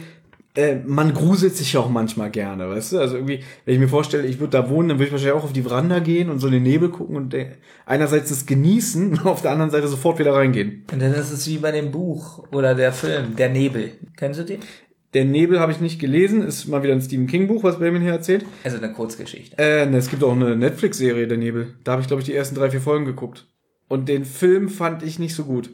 äh, 0.55 0.77
man 0.85 1.15
gruselt 1.15 1.55
sich 1.57 1.73
ja 1.75 1.81
auch 1.81 1.89
manchmal 1.91 2.31
gerne, 2.31 2.69
weißt 2.69 2.93
du? 2.93 2.99
Also 2.99 3.17
irgendwie, 3.17 3.41
wenn 3.65 3.75
ich 3.75 3.81
mir 3.81 3.89
vorstelle, 3.89 4.27
ich 4.27 4.41
würde 4.41 4.53
da 4.59 4.69
wohnen, 4.71 4.89
dann 4.89 4.99
würde 4.99 5.07
ich 5.07 5.13
wahrscheinlich 5.13 5.39
auch 5.39 5.45
auf 5.45 5.53
die 5.53 5.63
Veranda 5.63 5.99
gehen 6.01 6.31
und 6.31 6.41
so 6.41 6.47
in 6.49 6.55
den 6.55 6.63
Nebel 6.65 6.89
gucken 6.89 7.17
und 7.17 7.35
äh, 7.35 7.53
einerseits 7.87 8.31
das 8.31 8.47
genießen 8.47 9.11
und 9.11 9.21
auf 9.27 9.43
der 9.43 9.53
anderen 9.53 9.71
Seite 9.71 9.87
sofort 9.89 10.19
wieder 10.19 10.35
reingehen. 10.35 10.85
Und 10.93 11.01
dann 11.01 11.15
ist 11.15 11.31
es 11.31 11.47
wie 11.47 11.59
bei 11.59 11.71
dem 11.71 11.91
Buch 11.91 12.45
oder 12.53 12.75
der 12.75 12.93
Film, 12.93 13.37
Der 13.37 13.51
Nebel. 13.51 13.93
Kennst 14.17 14.41
du 14.41 14.45
den? 14.45 14.61
Der 15.15 15.25
Nebel 15.25 15.59
habe 15.59 15.73
ich 15.73 15.81
nicht 15.81 16.01
gelesen, 16.01 16.43
ist 16.43 16.67
mal 16.67 16.83
wieder 16.83 16.93
ein 16.93 17.01
Stephen 17.01 17.27
King 17.27 17.47
Buch, 17.47 17.63
was 17.63 17.79
Benjamin 17.79 18.03
hier 18.03 18.13
erzählt. 18.13 18.45
Also 18.65 18.77
eine 18.77 18.93
Kurzgeschichte. 18.93 19.57
Äh, 19.59 19.87
ne, 19.87 19.97
es 19.97 20.11
gibt 20.11 20.23
auch 20.23 20.33
eine 20.33 20.55
Netflix-Serie, 20.55 21.27
Der 21.27 21.39
Nebel. 21.39 21.75
Da 21.85 21.93
habe 21.93 22.03
ich, 22.03 22.09
glaube 22.09 22.21
ich, 22.21 22.27
die 22.27 22.35
ersten 22.35 22.55
drei, 22.55 22.71
vier 22.71 22.81
Folgen 22.81 23.05
geguckt. 23.07 23.47
Und 23.89 24.09
den 24.09 24.25
Film 24.25 24.69
fand 24.69 25.03
ich 25.03 25.19
nicht 25.19 25.35
so 25.35 25.45
gut. 25.45 25.71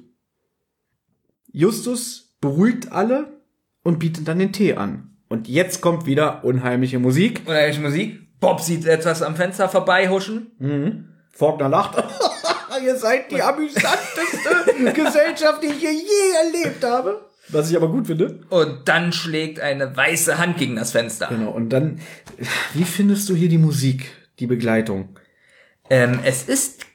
Justus 1.52 2.36
beruhigt 2.40 2.92
alle 2.92 3.40
und 3.82 3.98
bietet 3.98 4.28
dann 4.28 4.38
den 4.38 4.52
Tee 4.52 4.74
an. 4.74 5.16
Und 5.28 5.48
jetzt 5.48 5.80
kommt 5.80 6.06
wieder 6.06 6.44
unheimliche 6.44 6.98
Musik. 6.98 7.42
Und 7.46 7.54
eigentlich 7.54 7.80
Musik. 7.80 8.40
Bob 8.40 8.60
sieht 8.60 8.86
etwas 8.86 9.22
am 9.22 9.36
Fenster 9.36 9.68
vorbeihuschen. 9.68 11.08
Faulkner 11.30 11.68
lacht. 11.68 12.02
Ihr 12.84 12.96
seid 12.96 13.30
die 13.30 13.40
amüsanteste 13.40 14.92
Gesellschaft, 14.94 15.62
die 15.62 15.68
ich 15.68 15.78
hier 15.78 15.92
je 15.92 16.62
erlebt 16.62 16.84
habe. 16.84 17.30
Was 17.48 17.70
ich 17.70 17.76
aber 17.76 17.88
gut 17.88 18.06
finde. 18.06 18.40
Und 18.50 18.88
dann 18.88 19.12
schlägt 19.12 19.60
eine 19.60 19.96
weiße 19.96 20.38
Hand 20.38 20.58
gegen 20.58 20.76
das 20.76 20.92
Fenster. 20.92 21.28
Genau, 21.28 21.50
und 21.50 21.70
dann, 21.70 22.00
wie 22.72 22.84
findest 22.84 23.28
du 23.28 23.34
hier 23.34 23.48
die 23.48 23.58
Musik, 23.58 24.12
die 24.38 24.46
Begleitung? 24.46 25.16
Ähm, 25.90 26.20
es 26.24 26.48
ist, 26.48 26.86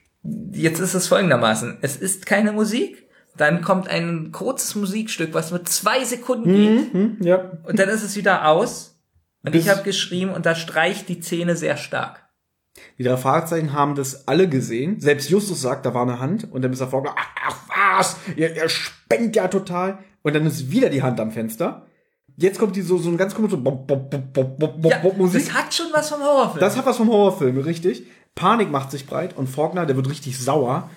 jetzt 0.52 0.80
ist 0.80 0.94
es 0.94 1.06
folgendermaßen, 1.08 1.78
es 1.82 1.96
ist 1.96 2.26
keine 2.26 2.52
Musik, 2.52 3.08
dann 3.36 3.62
kommt 3.62 3.88
ein 3.88 4.32
kurzes 4.32 4.74
Musikstück, 4.74 5.32
was 5.34 5.50
nur 5.50 5.64
zwei 5.64 6.04
Sekunden 6.04 6.52
geht, 6.54 6.92
Hm, 6.92 7.16
ja. 7.20 7.52
und 7.64 7.78
dann 7.78 7.88
ist 7.88 8.02
es 8.02 8.16
wieder 8.16 8.46
aus. 8.48 8.98
Und 9.42 9.52
Bis- 9.52 9.64
ich 9.64 9.70
habe 9.70 9.82
geschrieben, 9.82 10.32
und 10.32 10.44
da 10.44 10.54
streicht 10.54 11.08
die 11.08 11.20
Szene 11.22 11.56
sehr 11.56 11.76
stark. 11.78 12.26
Die 12.98 13.02
drei 13.04 13.16
Fahrzeichen 13.16 13.72
haben 13.72 13.94
das 13.94 14.28
alle 14.28 14.48
gesehen. 14.48 15.00
Selbst 15.00 15.30
Justus 15.30 15.60
sagt, 15.62 15.86
da 15.86 15.94
war 15.94 16.02
eine 16.02 16.20
Hand. 16.20 16.50
Und 16.52 16.62
dann 16.62 16.72
ist 16.72 16.80
er 16.80 16.88
vorgegangen, 16.88 17.18
ach, 17.20 17.56
ach 17.68 17.98
was, 17.98 18.16
ihr, 18.36 18.54
ihr 18.54 18.68
spennt 18.68 19.34
ja 19.36 19.48
total. 19.48 19.98
Und 20.22 20.34
dann 20.34 20.46
ist 20.46 20.70
wieder 20.70 20.88
die 20.90 21.02
Hand 21.02 21.18
am 21.20 21.30
Fenster. 21.30 21.86
Jetzt 22.36 22.58
kommt 22.58 22.76
die 22.76 22.82
so, 22.82 22.96
so 22.98 23.08
ein 23.10 23.16
ganz 23.16 23.34
komische 23.34 23.56
Bop, 23.56 23.86
Bop, 23.86 24.10
Bop, 24.10 24.32
Bop, 24.32 24.58
Bop, 24.58 24.84
Ja, 24.84 24.98
Bop 24.98 25.16
Musik. 25.16 25.44
das 25.46 25.54
hat 25.54 25.74
schon 25.74 25.86
was 25.92 26.10
vom 26.10 26.20
Horrorfilm. 26.20 26.60
Das 26.60 26.76
hat 26.76 26.86
was 26.86 26.96
vom 26.96 27.08
Horrorfilm, 27.08 27.58
richtig. 27.58 28.06
Panik 28.34 28.70
macht 28.70 28.90
sich 28.90 29.06
breit 29.06 29.36
und 29.36 29.48
Faulkner, 29.48 29.86
der 29.86 29.96
wird 29.96 30.08
richtig 30.08 30.38
sauer 30.38 30.88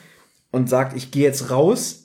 und 0.51 0.69
sagt, 0.69 0.95
ich 0.95 1.11
gehe 1.11 1.23
jetzt 1.23 1.49
raus. 1.49 1.99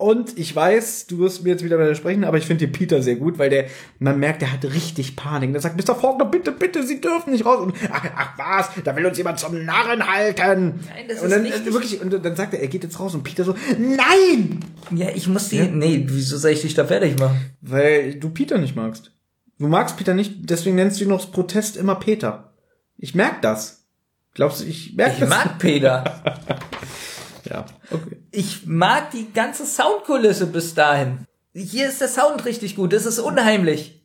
Und 0.00 0.38
ich 0.38 0.54
weiß, 0.54 1.08
du 1.08 1.18
wirst 1.18 1.42
mir 1.42 1.50
jetzt 1.50 1.64
wieder 1.64 1.76
widersprechen, 1.76 2.22
aber 2.22 2.38
ich 2.38 2.46
finde 2.46 2.66
den 2.68 2.72
Peter 2.72 3.02
sehr 3.02 3.16
gut, 3.16 3.36
weil 3.36 3.50
der, 3.50 3.64
man 3.98 4.20
merkt, 4.20 4.42
der 4.42 4.52
hat 4.52 4.64
richtig 4.64 5.16
Panik. 5.16 5.50
Der 5.50 5.60
sagt, 5.60 5.76
Mr. 5.76 5.96
Faulkner, 5.96 6.24
bitte, 6.26 6.52
bitte, 6.52 6.86
Sie 6.86 7.00
dürfen 7.00 7.32
nicht 7.32 7.44
raus. 7.44 7.58
Und 7.60 7.74
ach, 7.90 8.04
ach 8.14 8.38
was, 8.38 8.70
da 8.84 8.94
will 8.94 9.04
uns 9.06 9.18
jemand 9.18 9.40
zum 9.40 9.64
Narren 9.64 10.06
halten. 10.06 10.78
Nein, 10.88 11.06
das 11.08 11.18
und 11.18 11.24
ist 11.26 11.32
dann, 11.34 11.42
nicht- 11.42 11.66
äh, 11.66 11.72
wirklich, 11.72 12.00
und 12.00 12.12
dann 12.24 12.36
sagt 12.36 12.54
er, 12.54 12.60
er 12.60 12.68
geht 12.68 12.84
jetzt 12.84 13.00
raus 13.00 13.12
und 13.16 13.24
Peter 13.24 13.42
so, 13.42 13.56
nein! 13.76 14.60
ja, 14.94 15.08
ich 15.12 15.26
muss 15.26 15.48
die, 15.48 15.62
nee, 15.62 16.04
wieso 16.06 16.36
soll 16.38 16.52
ich 16.52 16.62
dich 16.62 16.74
da 16.74 16.84
fertig 16.84 17.18
machen? 17.18 17.50
Weil 17.60 18.14
du 18.14 18.30
Peter 18.30 18.58
nicht 18.58 18.76
magst. 18.76 19.10
Du 19.58 19.66
magst 19.66 19.96
Peter 19.96 20.14
nicht, 20.14 20.48
deswegen 20.48 20.76
nennst 20.76 21.00
du 21.00 21.04
ihn 21.06 21.10
aus 21.12 21.32
Protest 21.32 21.76
immer 21.76 21.96
Peter. 21.96 22.52
Ich 22.98 23.16
merk 23.16 23.42
das. 23.42 23.77
Glaubst 24.38 24.60
du, 24.60 24.66
ich 24.66 24.94
merk 24.94 25.14
Ich 25.14 25.18
das? 25.18 25.28
mag 25.28 25.58
Peter. 25.58 26.04
Ja, 27.44 27.64
okay. 27.90 28.18
Ich 28.30 28.66
mag 28.66 29.10
die 29.10 29.32
ganze 29.32 29.64
Soundkulisse 29.64 30.46
bis 30.48 30.74
dahin. 30.74 31.24
Hier 31.54 31.88
ist 31.88 32.00
der 32.00 32.08
Sound 32.08 32.44
richtig 32.44 32.76
gut, 32.76 32.92
das 32.92 33.06
ist 33.06 33.18
unheimlich. 33.18 34.02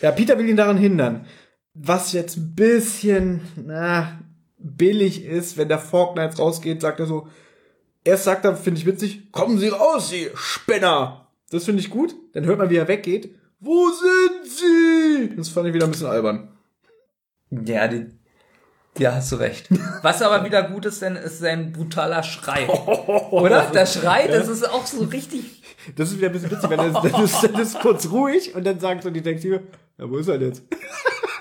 Ja, 0.00 0.10
Peter 0.10 0.38
will 0.38 0.48
ihn 0.48 0.56
daran 0.56 0.78
hindern. 0.78 1.26
Was 1.74 2.12
jetzt 2.12 2.38
ein 2.38 2.54
bisschen, 2.54 3.42
na, 3.56 4.18
billig 4.58 5.24
ist, 5.24 5.58
wenn 5.58 5.68
der 5.68 5.82
jetzt 6.16 6.38
rausgeht, 6.38 6.80
sagt 6.80 6.98
er 7.00 7.06
so, 7.06 7.28
erst 8.04 8.24
sagt 8.24 8.44
er, 8.46 8.56
finde 8.56 8.80
ich 8.80 8.86
witzig, 8.86 9.30
kommen 9.32 9.58
Sie 9.58 9.68
raus, 9.68 10.08
Sie 10.08 10.30
Spinner. 10.34 11.28
Das 11.50 11.64
finde 11.66 11.80
ich 11.82 11.90
gut. 11.90 12.14
Dann 12.32 12.46
hört 12.46 12.58
man, 12.58 12.70
wie 12.70 12.76
er 12.76 12.88
weggeht. 12.88 13.34
Wo 13.60 13.90
sind 13.90 14.50
Sie? 14.50 15.36
Das 15.36 15.50
fand 15.50 15.68
ich 15.68 15.74
wieder 15.74 15.86
ein 15.86 15.90
bisschen 15.92 16.06
albern. 16.06 16.48
Ja, 17.50 17.86
die, 17.88 18.06
ja, 18.96 19.14
hast 19.14 19.32
du 19.32 19.36
recht. 19.36 19.68
Was 20.02 20.22
aber 20.22 20.44
wieder 20.44 20.62
gut 20.62 20.86
ist, 20.86 21.02
denn 21.02 21.16
ist 21.16 21.38
sein 21.38 21.72
brutaler 21.72 22.22
Schrei. 22.22 22.66
Oder? 23.30 23.70
Der 23.72 23.86
Schrei, 23.86 24.26
das 24.26 24.48
ist 24.48 24.68
auch 24.68 24.86
so 24.86 25.04
richtig. 25.04 25.62
Das 25.96 26.10
ist 26.10 26.18
wieder 26.18 26.28
ein 26.28 26.32
bisschen 26.32 26.50
witzig, 26.50 26.70
wenn 26.70 26.78
er, 26.80 26.90
dann, 26.90 27.24
ist, 27.24 27.42
dann 27.42 27.54
ist 27.54 27.78
kurz 27.80 28.10
ruhig 28.10 28.54
und 28.54 28.64
dann 28.64 28.80
sagt 28.80 29.04
so 29.04 29.10
die 29.10 29.22
Detektive, 29.22 29.62
ja, 29.98 30.10
wo 30.10 30.16
ist 30.18 30.28
er 30.28 30.40
jetzt? 30.40 30.62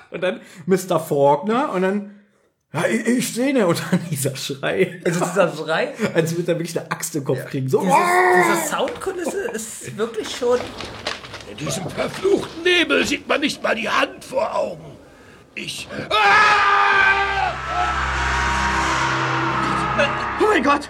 Und 0.09 0.21
dann 0.23 0.39
Mr. 0.65 1.01
Faulkner 1.01 1.73
und 1.73 1.81
dann, 1.81 2.15
Ja, 2.73 2.85
ich, 2.87 3.05
ich 3.07 3.33
sehe 3.33 3.53
ne. 3.53 3.67
Und 3.67 3.77
dann 3.91 3.99
dieser 4.09 4.33
Schrei. 4.37 5.01
Also 5.03 5.25
dieser 5.25 5.53
Schrei, 5.53 5.93
Als 6.13 6.35
würde 6.37 6.53
er 6.53 6.57
wirklich 6.57 6.79
eine 6.79 6.89
Axt 6.89 7.13
im 7.17 7.25
Kopf 7.25 7.43
kriegen. 7.45 7.67
So, 7.67 7.81
diese, 7.81 7.93
diese 7.93 8.69
Soundkulisse 8.69 9.51
ist 9.51 9.97
wirklich 9.97 10.33
schon. 10.33 10.59
In 11.51 11.57
diesem 11.57 11.89
verfluchten 11.89 12.63
Nebel 12.63 13.05
sieht 13.05 13.27
man 13.27 13.41
nicht 13.41 13.61
mal 13.61 13.75
die 13.75 13.89
Hand 13.89 14.23
vor 14.23 14.55
Augen. 14.55 14.97
Ich. 15.55 15.89
Ah! 16.09 17.36
Oh 20.39 20.47
mein 20.47 20.63
Gott. 20.63 20.89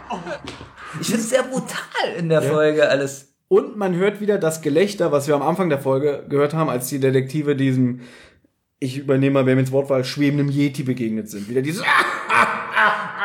Ich 0.99 1.07
finde 1.07 1.21
es 1.21 1.29
sehr 1.29 1.43
brutal 1.43 2.13
in 2.17 2.29
der 2.29 2.41
Folge 2.41 2.89
alles. 2.89 3.33
Und 3.49 3.77
man 3.77 3.95
hört 3.95 4.19
wieder 4.19 4.37
das 4.37 4.61
Gelächter, 4.61 5.11
was 5.11 5.27
wir 5.27 5.35
am 5.35 5.41
Anfang 5.41 5.69
der 5.69 5.79
Folge 5.79 6.25
gehört 6.27 6.53
haben, 6.53 6.69
als 6.69 6.89
die 6.89 6.99
Detektive 6.99 7.55
diesem, 7.55 8.01
ich 8.79 8.97
übernehme 8.97 9.35
mal, 9.35 9.45
wer 9.45 9.55
mit 9.55 9.71
Wortwahl, 9.71 10.03
schwebendem 10.03 10.49
Yeti 10.49 10.83
begegnet 10.83 11.29
sind. 11.29 11.47
Wieder 11.47 11.61
dieses, 11.61 11.83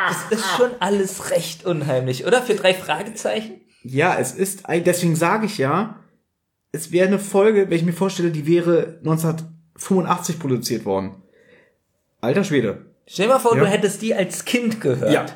Das 0.09 0.39
ist 0.39 0.57
schon 0.57 0.71
alles 0.81 1.31
recht 1.31 1.65
unheimlich, 1.65 2.27
oder? 2.27 2.43
Für 2.43 2.55
drei 2.55 2.75
Fragezeichen? 2.75 3.61
ja, 3.85 4.17
es 4.19 4.33
ist, 4.33 4.65
deswegen 4.69 5.17
sage 5.17 5.47
ich 5.47 5.59
ja, 5.59 6.01
es 6.71 6.93
wäre 6.93 7.07
eine 7.07 7.19
Folge, 7.19 7.69
wenn 7.69 7.77
ich 7.77 7.85
mir 7.85 7.93
vorstelle, 7.93 8.31
die 8.31 8.47
wäre 8.47 8.99
1985 8.99 10.39
produziert 10.39 10.85
worden. 10.85 11.17
Alter 12.21 12.45
Schwede. 12.45 12.92
Stell 13.13 13.27
dir 13.27 13.35
mal 13.35 13.39
vor, 13.41 13.55
Ja. 13.57 13.61
du 13.65 13.67
hättest 13.69 14.01
die 14.01 14.15
als 14.15 14.47
Kind 14.47 14.81
gehört. 14.81 15.13
Ja. 15.13 15.27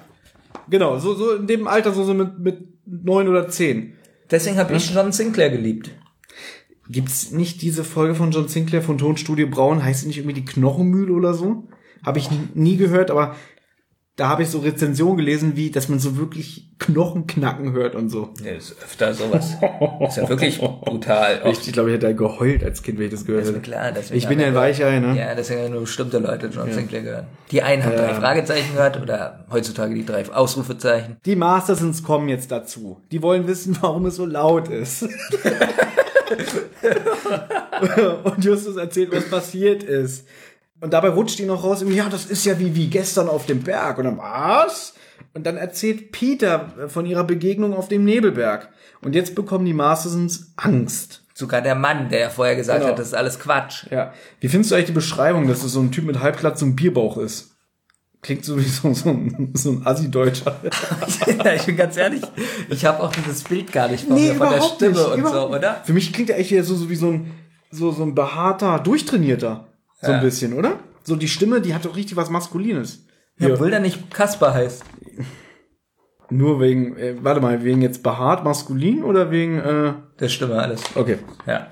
Genau, 0.71 0.99
so, 0.99 1.15
so 1.15 1.35
in 1.35 1.47
dem 1.47 1.67
Alter, 1.69 1.93
so, 1.93 2.05
so 2.05 2.15
mit, 2.15 2.39
mit 2.39 2.59
neun 2.87 3.29
oder 3.29 3.49
zehn. 3.51 3.93
Deswegen 4.31 4.57
habe 4.57 4.75
ich 4.75 4.95
John 4.95 5.13
Sinclair 5.13 5.51
geliebt. 5.51 5.91
Gibt's 6.89 7.33
nicht 7.33 7.61
diese 7.61 7.85
Folge 7.85 8.15
von 8.15 8.31
John 8.31 8.49
Sinclair 8.49 8.81
von 8.81 8.97
Tonstudio 8.97 9.47
Braun? 9.49 9.85
Heißt 9.85 10.01
sie 10.01 10.07
nicht 10.07 10.17
irgendwie 10.17 10.41
die 10.41 10.45
Knochenmühle 10.47 11.13
oder 11.13 11.35
so? 11.35 11.65
Habe 12.03 12.19
ich 12.19 12.31
nie, 12.31 12.49
nie 12.55 12.77
gehört, 12.79 13.11
aber 13.11 13.37
da 14.17 14.29
habe 14.29 14.43
ich 14.45 14.49
so 14.49 14.61
Rezensionen 14.61 15.19
gelesen, 15.19 15.57
wie, 15.57 15.71
dass 15.71 15.91
man 15.91 15.99
so 15.99 16.17
wirklich 16.17 16.71
Knochen 16.79 17.27
knacken 17.27 17.73
hört 17.73 17.95
und 17.95 18.09
so. 18.09 18.33
Ja, 18.43 18.53
ist 18.53 18.75
öfter 18.83 19.13
sowas. 19.13 19.57
ist 20.09 20.17
ja 20.17 20.27
wirklich 20.27 20.59
brutal. 20.59 21.43
Ich, 21.45 21.61
ich 21.67 21.73
glaube, 21.75 21.91
ich 21.91 21.97
hätte 21.97 22.07
da 22.07 22.13
geheult 22.15 22.65
als 22.65 22.83
Kind, 22.83 22.99
wenn 22.99 23.07
ich 23.07 23.13
das 23.13 23.27
gehört 23.27 23.45
Ist 23.45 23.51
mir 23.51 23.59
hätte. 23.59 23.71
klar, 23.71 23.93
Ich 24.13 24.27
bin 24.27 24.41
ja 24.41 24.47
ein 24.47 24.55
Weichei, 24.55 25.01
ne? 25.01 25.19
Ja, 25.19 25.35
deswegen 25.35 25.65
haben 25.65 25.73
nur 25.73 25.83
bestimmte 25.83 26.19
Leute 26.19 26.47
John 26.47 26.73
Sinclair 26.73 27.03
gehört. 27.03 27.27
Die 27.51 27.61
einen 27.61 27.85
haben 27.85 27.95
drei 27.95 28.15
Fragezeichen 28.15 28.73
gehört 28.75 29.01
oder 29.03 29.45
heutzutage 29.51 29.95
die 29.95 30.07
drei 30.07 30.27
Ausrufezeichen. 30.33 31.19
Die 31.27 31.37
Mastersons 31.37 32.03
kommen 32.03 32.31
jetzt 32.31 32.51
dazu. 32.51 33.03
Die 33.13 33.21
wollen 33.21 33.47
wissen, 33.47 33.77
warum 33.83 34.07
es 34.07 34.17
so 34.17 34.25
laut 34.25 34.69
ist. 34.69 35.03
und 38.25 38.45
Justus 38.45 38.77
erzählt, 38.77 39.13
was 39.13 39.29
passiert 39.29 39.83
ist. 39.83 40.27
Und 40.81 40.93
dabei 40.93 41.09
rutscht 41.09 41.39
die 41.39 41.47
noch 41.47 41.65
raus, 41.65 41.81
irgendwie, 41.81 41.99
ja, 41.99 42.09
das 42.09 42.27
ist 42.27 42.45
ja 42.45 42.59
wie, 42.59 42.75
wie 42.75 42.89
gestern 42.89 43.29
auf 43.29 43.47
dem 43.47 43.63
Berg. 43.63 43.99
Und 43.99 44.05
dann, 44.05 44.19
was? 44.19 44.95
Und 45.35 45.47
dann 45.47 45.57
erzählt 45.57 46.13
Peter 46.13 46.89
von 46.89 47.07
ihrer 47.07 47.25
Begegnung 47.25 47.75
auf 47.75 47.89
dem 47.89 48.05
Nebelberg. 48.05 48.69
Und 49.03 49.15
jetzt 49.15 49.35
bekommen 49.35 49.65
die 49.65 49.73
Mastersons 49.73 50.53
Angst. 50.57 51.23
Sogar 51.35 51.61
der 51.61 51.75
Mann, 51.75 52.09
der 52.09 52.21
ja 52.21 52.31
vorher 52.31 52.57
gesagt 52.57 52.81
Genau. 52.81 52.91
hat, 52.93 52.99
das 52.99 53.09
ist 53.09 53.15
alles 53.15 53.39
Quatsch. 53.39 53.87
Ja. 53.91 54.13
Wie 54.41 54.49
findest 54.49 54.71
du 54.71 54.75
eigentlich 54.75 54.87
die 54.87 54.93
Beschreibung, 54.93 55.47
dass 55.47 55.63
es 55.63 55.73
so 55.73 55.81
ein 55.81 55.93
Typ 55.93 56.05
mit 56.05 56.21
Halbglatze 56.21 56.65
und 56.65 56.77
Bierbauch 56.77 57.19
ist? 57.19 57.53
Klingt 58.23 58.45
so 58.45 58.59
wie 58.59 58.65
so, 58.65 58.93
so 58.95 59.11
ein, 59.11 59.53
so 59.55 59.71
ein 59.71 59.87
Assi-Deutscher. 59.87 60.57
ja, 61.45 61.53
ich 61.53 61.63
bin 61.65 61.77
ganz 61.77 61.97
ehrlich, 61.97 62.23
ich 62.71 62.85
habe 62.85 63.03
auch 63.03 63.13
dieses 63.13 63.45
Bild 63.45 63.71
gar 63.71 63.89
nicht 63.89 64.05
von 64.05 64.15
mir, 64.15 64.35
von 64.35 64.51
der 64.51 64.63
Stimme 64.63 64.93
nicht, 64.93 65.25
und 65.25 65.27
so, 65.29 65.51
oder? 65.51 65.83
Für 65.85 65.93
mich 65.93 66.13
klingt 66.13 66.31
er 66.31 66.39
echt 66.39 66.51
so, 66.65 66.75
so 66.75 66.89
wie 66.89 66.97
so 66.97 67.11
ein, 67.11 67.33
so, 67.71 67.93
so 67.93 68.03
ein 68.03 68.15
behaarter, 68.15 68.79
durchtrainierter. 68.81 69.69
So 70.01 70.13
ein 70.13 70.21
bisschen, 70.21 70.53
oder? 70.53 70.81
So 71.05 71.17
die 71.17 71.29
Stimme, 71.29 71.61
die 71.61 71.75
hat 71.75 71.85
doch 71.85 71.97
richtig 71.97 72.17
was 72.17 72.31
Maskulines. 72.31 73.07
Ja. 73.39 73.49
Ja. 73.49 73.55
Obwohl 73.55 73.71
der 73.71 73.81
nicht 73.81 74.11
Kasper 74.13 74.55
heißt. 74.55 74.85
Nur 76.31 76.61
wegen, 76.61 76.97
äh, 76.97 77.15
warte 77.23 77.41
mal, 77.41 77.63
wegen 77.63 77.83
jetzt 77.83 78.03
behaart 78.03 78.43
maskulin 78.45 79.05
oder 79.05 79.31
wegen, 79.31 79.59
äh, 79.59 79.93
Der 80.19 80.29
Stimme 80.29 80.61
alles. 80.61 80.83
okay. 80.97 81.19
Ja. 81.47 81.69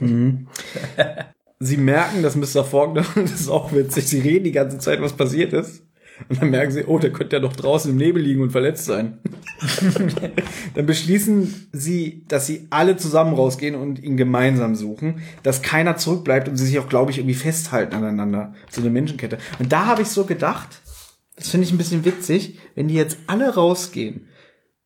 Sie 1.60 1.76
merken, 1.76 2.22
dass 2.22 2.36
Mr. 2.36 2.64
Faulkner, 2.64 3.04
das 3.16 3.32
ist 3.32 3.48
auch 3.48 3.72
witzig, 3.72 4.06
sie 4.06 4.20
reden 4.20 4.44
die 4.44 4.52
ganze 4.52 4.78
Zeit, 4.78 5.02
was 5.02 5.12
passiert 5.12 5.52
ist. 5.52 5.82
Und 6.28 6.40
dann 6.40 6.50
merken 6.50 6.72
sie, 6.72 6.84
oh, 6.84 6.98
der 6.98 7.12
könnte 7.12 7.36
ja 7.36 7.40
doch 7.40 7.54
draußen 7.54 7.90
im 7.90 7.96
Nebel 7.96 8.22
liegen 8.22 8.42
und 8.42 8.50
verletzt 8.50 8.84
sein. 8.84 9.18
dann 10.74 10.86
beschließen 10.86 11.68
sie, 11.72 12.24
dass 12.28 12.46
sie 12.46 12.66
alle 12.70 12.96
zusammen 12.96 13.34
rausgehen 13.34 13.74
und 13.74 14.02
ihn 14.02 14.16
gemeinsam 14.16 14.74
suchen, 14.74 15.22
dass 15.42 15.62
keiner 15.62 15.96
zurückbleibt 15.96 16.48
und 16.48 16.56
sie 16.56 16.66
sich 16.66 16.78
auch, 16.78 16.88
glaube 16.88 17.10
ich, 17.10 17.18
irgendwie 17.18 17.34
festhalten 17.34 17.94
aneinander. 17.94 18.54
So 18.70 18.80
eine 18.80 18.90
Menschenkette. 18.90 19.38
Und 19.58 19.72
da 19.72 19.86
habe 19.86 20.02
ich 20.02 20.08
so 20.08 20.24
gedacht, 20.24 20.80
das 21.36 21.48
finde 21.48 21.66
ich 21.66 21.72
ein 21.72 21.78
bisschen 21.78 22.04
witzig, 22.04 22.58
wenn 22.74 22.88
die 22.88 22.94
jetzt 22.94 23.18
alle 23.26 23.54
rausgehen, 23.54 24.28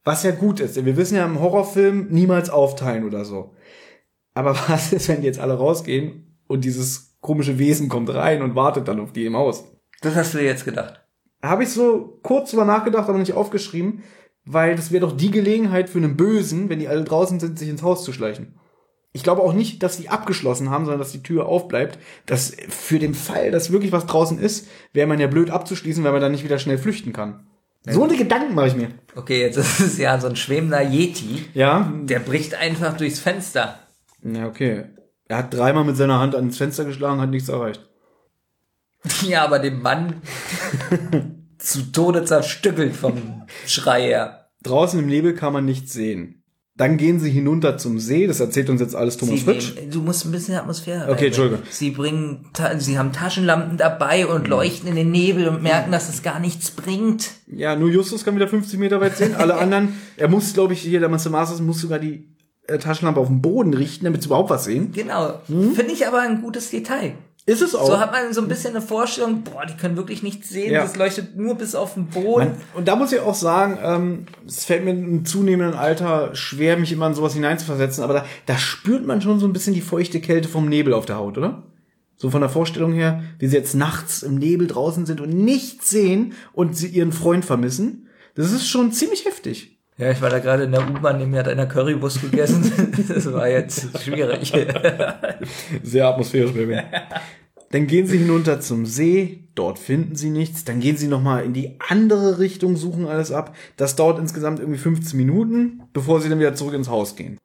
was 0.05 0.23
ja 0.23 0.33
gut 0.33 0.61
ist. 0.61 0.77
Denn 0.77 0.85
wir 0.85 0.97
wissen 0.97 1.17
ja 1.17 1.25
im 1.25 1.41
Horrorfilm 1.41 2.09
niemals 2.11 2.51
aufteilen 2.51 3.05
oder 3.05 3.25
so. 3.25 3.55
Aber 4.35 4.55
was 4.69 4.93
ist, 4.93 5.09
wenn 5.09 5.21
die 5.21 5.27
jetzt 5.27 5.41
alle 5.41 5.55
rausgehen 5.55 6.37
und 6.47 6.65
dieses 6.65 7.17
komische 7.21 7.59
Wesen 7.59 7.89
kommt 7.89 8.13
rein 8.13 8.43
und 8.43 8.55
wartet 8.55 8.89
dann 8.89 9.01
auf 9.01 9.13
die 9.13 9.27
im 9.27 9.37
Haus? 9.37 9.65
Das 10.03 10.15
hast 10.15 10.35
du 10.35 10.39
dir 10.39 10.45
jetzt 10.45 10.65
gedacht. 10.65 11.02
Habe 11.43 11.65
ich 11.65 11.71
so 11.71 12.19
kurz 12.23 12.51
drüber 12.51 12.65
nachgedacht, 12.65 13.09
aber 13.09 13.19
nicht 13.19 13.35
aufgeschrieben, 13.35 14.03
weil 14.45 14.77
das 14.77 14.93
wäre 14.93 15.07
doch 15.07 15.17
die 15.17 15.31
Gelegenheit 15.31 15.91
für 15.91 15.99
einen 15.99 16.17
Bösen, 16.17 16.69
wenn 16.69 16.79
die 16.79 16.89
alle 16.89 17.05
draußen 17.05 17.41
sind, 17.41 17.59
sich 17.59 17.69
ins 17.69 17.83
Haus 17.83 18.05
zu 18.05 18.13
schleichen. 18.13 18.59
Ich 19.15 19.23
glaube 19.23 19.43
auch 19.43 19.53
nicht, 19.53 19.83
dass 19.83 19.99
die 19.99 20.09
abgeschlossen 20.09 20.71
haben, 20.71 20.85
sondern 20.85 21.01
dass 21.01 21.13
die 21.13 21.23
Tür 21.23 21.47
aufbleibt. 21.47 21.99
Dass 22.27 22.57
für 22.69 22.99
den 22.99 23.15
Fall, 23.15 23.51
dass 23.51 23.71
wirklich 23.71 23.93
was 23.93 24.07
draußen 24.07 24.39
ist, 24.39 24.69
wäre 24.95 25.07
man 25.07 25.21
ja 25.21 25.27
blöd 25.27 25.51
abzuschließen, 25.51 26.03
weil 26.03 26.13
man 26.13 26.21
dann 26.23 26.33
nicht 26.33 26.45
wieder 26.45 26.59
schnell 26.59 26.79
flüchten 26.79 27.13
kann. 27.13 27.47
So 27.85 28.05
eine 28.05 28.17
Gedanken 28.17 28.55
mache 28.55 28.69
ich 28.69 28.77
mir. 28.77 28.89
Okay, 29.17 29.41
jetzt 29.43 29.57
ist 29.59 29.81
es 29.81 29.99
ja 29.99 30.19
so 30.19 30.29
ein 30.29 30.37
schwebender 30.37 30.81
Yeti. 30.81 31.45
Ja, 31.53 31.93
Der 32.05 32.21
bricht 32.21 32.55
einfach 32.55 32.97
durchs 32.97 33.19
Fenster. 33.19 33.81
ja, 34.23 34.47
okay. 34.47 34.85
Er 35.29 35.39
hat 35.39 35.55
dreimal 35.55 35.85
mit 35.85 35.97
seiner 35.97 36.19
Hand 36.19 36.35
ans 36.35 36.59
Fenster 36.59 36.85
geschlagen, 36.85 37.21
hat 37.21 37.31
nichts 37.31 37.49
erreicht. 37.49 37.89
Ja, 39.27 39.45
aber 39.45 39.59
den 39.59 39.83
Mann 39.83 40.23
zu 41.59 41.91
Tode 41.93 42.25
zerstückelt 42.25 42.95
vom 42.95 43.43
Schrei 43.67 44.03
her. 44.03 44.49
Draußen 44.63 44.99
im 44.99 45.07
Nebel 45.07 45.35
kann 45.35 45.53
man 45.53 45.65
nichts 45.65 45.93
sehen. 45.93 46.39
Dann 46.75 46.97
gehen 46.97 47.21
sie 47.21 47.31
hinunter 47.31 47.77
zum 47.77 47.99
See, 47.99 48.27
das 48.27 48.41
erzählt 48.41 48.71
uns 48.71 48.81
jetzt 48.81 48.97
alles 48.97 49.19
Thomas 49.19 49.43
Fritsch. 49.43 49.73
du 49.91 50.01
musst 50.01 50.25
ein 50.25 50.33
bisschen 50.33 50.55
Atmosphäre 50.55 51.11
Okay. 51.13 51.27
Entschuldige. 51.27 51.63
Sie 51.69 51.91
bringen, 51.91 52.47
sie 52.79 52.99
haben 52.99 53.13
Taschenlampen 53.13 53.77
dabei 53.77 54.27
und 54.27 54.49
leuchten 54.49 54.89
in 54.89 54.97
den 54.97 55.11
Nebel 55.11 55.49
und 55.49 55.63
merken, 55.63 55.93
dass 55.93 56.09
es 56.09 56.23
gar 56.23 56.41
nichts 56.41 56.71
bringt. 56.71 57.31
Ja, 57.47 57.77
nur 57.77 57.91
Justus 57.91 58.25
kann 58.25 58.37
wieder 58.37 58.49
50 58.49 58.79
Meter 58.79 59.01
weit 59.03 59.19
sehen. 59.19 59.35
Alle 59.35 59.55
anderen, 59.59 59.95
er 60.17 60.29
muss, 60.29 60.55
glaube 60.55 60.73
ich, 60.73 60.81
hier, 60.81 60.99
der 61.01 61.11
Master 61.11 61.29
Masters 61.31 61.61
muss 61.61 61.81
sogar 61.81 61.99
die 61.99 62.33
äh, 62.67 62.79
Taschenlampe 62.79 63.21
auf 63.21 63.29
den 63.29 63.43
Boden 63.43 63.75
richten, 63.75 64.07
damit 64.07 64.23
sie 64.23 64.29
überhaupt 64.29 64.49
was 64.49 64.65
sehen. 64.65 64.93
Genau. 64.93 65.41
Finde 65.47 65.93
ich 65.93 66.07
aber 66.07 66.21
ein 66.21 66.41
gutes 66.41 66.71
Detail. 66.71 67.13
Ist 67.45 67.61
es 67.61 67.75
auch. 67.75 67.87
So 67.87 67.99
hat 67.99 68.13
man 68.13 68.33
so 68.33 68.41
ein 68.41 68.47
bisschen 68.49 68.71
eine 68.77 68.81
Vorstellung, 68.81 69.43
boah, 69.43 69.67
die 69.67 69.77
können 69.77 69.97
wirklich 69.97 70.23
nichts 70.23 70.49
sehen, 70.49 70.73
Ja. 70.73 70.83
das 70.83 70.95
leuchtet 70.97 71.37
nur 71.37 71.57
bis 71.57 71.75
auf 71.75 71.95
den 71.95 72.07
Boden. 72.07 72.51
Man, 72.51 72.57
und 72.75 72.87
da 72.87 72.95
muss 72.95 73.13
ich 73.13 73.19
auch 73.19 73.35
sagen, 73.35 73.79
ähm, 73.83 74.27
es 74.47 74.65
fällt 74.65 74.85
mir 74.85 74.93
im 74.93 75.25
zunehmenden 75.25 75.75
Alter 75.77 76.35
schwer, 76.37 76.77
mich 76.77 76.93
immer 76.93 77.09
in 77.09 77.15
sowas 77.15 77.35
hineinzuversetzen, 77.35 78.05
aber 78.05 78.15
da, 78.15 78.25
da 78.47 78.57
spürt 78.59 79.05
man 79.05 79.21
schon 79.21 79.41
so 79.41 79.47
ein 79.47 79.53
bisschen 79.53 79.75
die 79.75 79.81
feuchte 79.81 80.21
Kälte 80.21 80.49
vom 80.49 80.69
Nebel 80.69 80.95
auf 80.95 81.05
der 81.07 81.17
Haut, 81.17 81.37
oder? 81.37 81.65
So 82.17 82.31
von 82.31 82.41
der 82.41 82.51
Vorstellung 82.51 82.93
her, 82.93 83.25
wie 83.41 83.49
sie 83.49 83.57
jetzt 83.57 83.75
nachts 83.75 84.23
im 84.23 84.37
Nebel 84.37 84.69
draußen 84.69 85.07
sind 85.07 85.21
und 85.21 85.31
nichts 85.31 85.91
sehen 85.91 86.35
und 86.53 86.77
sie 86.77 86.87
ihren 86.87 87.11
Freund 87.11 87.45
vermissen. 87.45 88.07
Das 88.37 88.53
ist 88.53 88.69
schon 88.69 88.93
ziemlich 88.93 89.25
heftig. 89.25 89.72
Ja, 89.99 90.11
ich 90.11 90.23
war 90.23 90.31
da 90.31 90.39
gerade 90.39 90.65
in 90.65 90.73
der 90.73 90.89
U-Bahn, 90.89 91.19
neben 91.19 91.31
mir 91.31 91.41
hat 91.41 91.49
einer 91.49 91.67
Currywurst 91.67 92.23
gegessen. 92.23 92.73
das 93.09 93.31
war 93.33 93.49
jetzt 93.49 94.03
schwierig. 94.03 94.53
Sehr 95.83 96.07
atmosphärisch, 96.07 96.53
Baby. 96.53 96.81
Dann 97.73 97.87
gehen 97.87 98.07
sie 98.07 98.19
hinunter 98.19 98.61
zum 98.61 98.87
See, 98.87 99.49
dort 99.55 99.79
finden 99.79 100.17
sie 100.17 100.31
nichts. 100.31 100.65
Dann 100.65 100.81
gehen 100.81 100.97
sie 100.97 101.09
nochmal 101.09 101.45
in 101.45 101.53
die 101.53 101.77
andere 101.89 102.39
Richtung, 102.39 102.77
suchen 102.77 103.07
alles 103.07 103.33
ab. 103.33 103.55
Das 103.77 103.97
dauert 103.97 104.19
insgesamt 104.19 104.61
irgendwie 104.61 104.79
15 104.79 105.17
Minuten, 105.17 105.83
bevor 105.93 106.21
sie 106.21 106.29
dann 106.29 106.39
wieder 106.39 106.55
zurück 106.55 106.75
ins 106.75 106.89
Haus 106.89 107.17
gehen. 107.17 107.39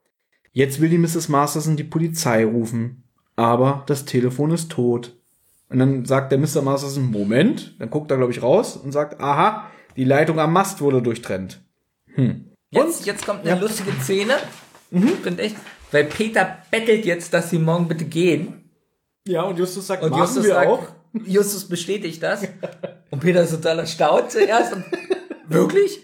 Jetzt 0.52 0.82
will 0.82 0.90
die 0.90 0.98
Mrs. 0.98 1.30
Masterson 1.30 1.78
die 1.78 1.84
Polizei 1.84 2.46
rufen, 2.46 3.04
aber 3.36 3.84
das 3.88 4.06
Telefon 4.06 4.52
ist 4.52 4.72
tot. 4.72 5.16
Und 5.70 5.80
dann 5.80 6.06
sagt 6.06 6.32
der 6.32 6.40
Mr. 6.40 6.62
Masterson, 6.62 7.12
Moment, 7.12 7.76
dann 7.80 7.90
guckt 7.90 8.10
er, 8.10 8.18
glaube 8.18 8.32
ich, 8.32 8.42
raus 8.42 8.78
und 8.78 8.92
sagt, 8.92 9.20
aha, 9.22 9.70
die 9.98 10.06
Leitung 10.06 10.40
am 10.40 10.54
Mast 10.54 10.82
wurde 10.82 11.02
durchtrennt. 11.02 11.62
Jetzt, 12.72 13.06
jetzt 13.06 13.26
kommt 13.26 13.42
eine 13.42 13.50
Ja. 13.52 13.56
lustige 13.56 13.92
Szene. 14.02 14.34
Finde 15.24 15.44
ich. 15.44 15.56
Weil 15.92 16.06
Peter 16.06 16.58
bettelt 16.72 17.06
jetzt, 17.06 17.34
dass 17.34 17.50
sie 17.50 17.60
morgen 17.60 17.88
bitte 17.88 18.06
gehen. 18.06 18.70
Ja, 19.28 19.44
und 19.44 19.58
Justus 19.60 19.88
sagt, 19.88 20.04
Und 20.04 20.12
machen 20.12 20.22
Justus 20.22 20.44
wir 20.46 20.54
sagt, 20.54 20.68
auch. 20.68 20.84
Justus 21.26 21.68
bestätigt 21.68 22.22
das. 22.24 22.48
Und 23.12 23.20
Peter 23.22 23.42
ist 23.42 23.52
total 23.52 23.80
erstaunt 23.80 24.32
zuerst. 24.32 24.74
Und, 24.74 24.84
wirklich? 25.48 26.00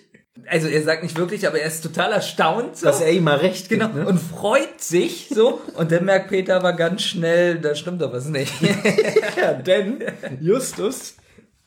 Also 0.48 0.68
er 0.68 0.84
sagt 0.84 1.04
nicht 1.04 1.18
wirklich, 1.18 1.48
aber 1.48 1.60
er 1.60 1.68
ist 1.68 1.82
total 1.82 2.12
erstaunt. 2.12 2.78
So. 2.78 2.86
Dass 2.86 3.00
er 3.02 3.12
ihm 3.12 3.24
mal 3.24 3.38
recht 3.38 3.70
gibt, 3.70 3.82
Genau, 3.82 3.94
ne? 3.94 4.06
und 4.06 4.20
freut 4.20 4.82
sich 4.82 5.30
so. 5.34 5.62
Und 5.78 5.92
dann 5.92 6.04
merkt 6.06 6.30
Peter 6.30 6.58
aber 6.58 6.74
ganz 6.74 7.02
schnell, 7.04 7.60
da 7.60 7.76
stimmt 7.76 8.02
doch 8.02 8.12
was 8.12 8.28
nicht. 8.28 8.54
Ja, 9.40 9.54
denn 9.54 10.00
Justus 10.42 11.16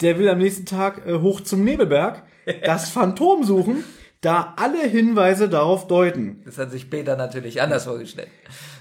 Der 0.01 0.19
will 0.19 0.29
am 0.29 0.39
nächsten 0.39 0.67
Tag 0.67 1.07
äh, 1.07 1.15
hoch 1.21 1.41
zum 1.43 1.65
Nebelberg 1.65 2.23
das 2.65 2.91
Phantom 2.91 3.45
suchen, 3.45 3.83
da 4.27 4.55
alle 4.57 4.83
Hinweise 4.83 5.49
darauf 5.49 5.87
deuten. 5.87 6.43
Das 6.45 6.59
hat 6.59 6.73
sich 6.73 6.91
Peter 6.91 7.17
natürlich 7.17 7.63
anders 7.63 7.85
vorgestellt. 7.85 8.29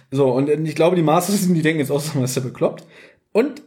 So, 0.09 0.31
und 0.31 0.49
äh, 0.49 0.59
ich 0.61 0.75
glaube, 0.75 0.95
die 0.95 1.03
Masters, 1.03 1.47
die 1.47 1.61
denken 1.61 1.79
jetzt 1.79 1.91
auch, 1.91 1.99
so, 1.99 2.23
ist 2.23 2.35
der 2.35 2.41
bekloppt. 2.41 2.85
Und 3.31 3.61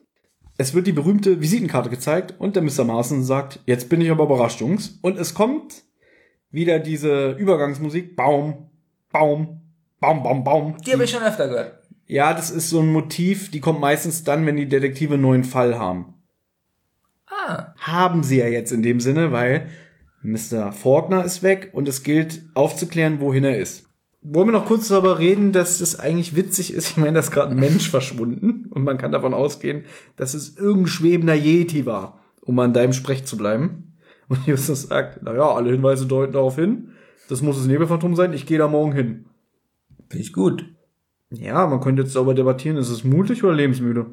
es 0.56 0.74
wird 0.74 0.88
die 0.88 0.92
berühmte 0.92 1.40
Visitenkarte 1.40 1.88
gezeigt 1.88 2.34
und 2.38 2.56
der 2.56 2.64
Mr. 2.64 2.84
Marson 2.84 3.22
sagt, 3.22 3.60
jetzt 3.66 3.88
bin 3.88 4.00
ich 4.00 4.10
aber 4.10 4.24
überrascht, 4.24 4.60
Jungs. 4.60 4.98
Und 5.02 5.18
es 5.18 5.34
kommt 5.34 5.84
wieder 6.50 6.80
diese 6.80 7.30
Übergangsmusik. 7.32 8.16
Baum, 8.16 8.70
Baum, 9.12 9.60
Baum, 10.00 10.24
Baum, 10.24 10.42
Baum. 10.42 10.76
Die 10.84 10.92
habe 10.92 11.04
ich 11.04 11.10
schon 11.10 11.22
öfter 11.22 11.46
gehört. 11.46 11.78
Ja, 12.06 12.34
das 12.34 12.50
ist 12.50 12.70
so 12.70 12.80
ein 12.80 12.92
Motiv, 12.92 13.52
die 13.52 13.60
kommt 13.60 13.80
meistens 13.80 14.24
dann, 14.24 14.44
wenn 14.46 14.56
die 14.56 14.68
Detektive 14.68 15.14
einen 15.14 15.22
neuen 15.22 15.44
Fall 15.44 15.78
haben. 15.78 16.14
Ah, 17.26 17.74
Haben 17.78 18.24
sie 18.24 18.38
ja 18.38 18.48
jetzt 18.48 18.72
in 18.72 18.82
dem 18.82 18.98
Sinne, 18.98 19.30
weil 19.30 19.68
Mr. 20.22 20.72
Faulkner 20.72 21.24
ist 21.24 21.42
weg 21.42 21.70
und 21.72 21.88
es 21.88 22.02
gilt 22.02 22.42
aufzuklären, 22.54 23.20
wohin 23.20 23.44
er 23.44 23.58
ist. 23.58 23.88
Wollen 24.20 24.48
wir 24.48 24.52
noch 24.52 24.66
kurz 24.66 24.88
darüber 24.88 25.18
reden, 25.18 25.52
dass 25.52 25.80
es 25.80 25.98
eigentlich 25.98 26.34
witzig 26.34 26.72
ist? 26.72 26.90
Ich 26.90 26.96
meine, 26.96 27.14
da 27.14 27.20
ist 27.20 27.30
gerade 27.30 27.52
ein 27.52 27.60
Mensch 27.60 27.88
verschwunden 27.88 28.66
und 28.70 28.82
man 28.82 28.98
kann 28.98 29.12
davon 29.12 29.32
ausgehen, 29.32 29.84
dass 30.16 30.34
es 30.34 30.56
irgendein 30.56 30.88
schwebender 30.88 31.34
Yeti 31.34 31.86
war, 31.86 32.20
um 32.42 32.58
in 32.58 32.72
deinem 32.72 32.92
Sprech 32.92 33.24
zu 33.24 33.36
bleiben. 33.36 33.84
Und 34.28 34.46
Justus 34.46 34.82
sagt, 34.82 35.22
naja, 35.22 35.48
alle 35.54 35.70
Hinweise 35.70 36.06
deuten 36.06 36.32
darauf 36.32 36.56
hin. 36.56 36.90
Das 37.28 37.40
muss 37.40 37.56
das 37.56 37.66
Nebelphantom 37.66 38.14
sein, 38.16 38.32
ich 38.32 38.44
gehe 38.44 38.58
da 38.58 38.68
morgen 38.68 38.92
hin. 38.92 39.26
finde 40.08 40.22
ich 40.22 40.32
gut. 40.32 40.66
Ja, 41.30 41.66
man 41.66 41.80
könnte 41.80 42.02
jetzt 42.02 42.16
darüber 42.16 42.34
debattieren, 42.34 42.78
ist 42.78 42.90
es 42.90 43.04
mutig 43.04 43.44
oder 43.44 43.54
lebensmüde? 43.54 44.06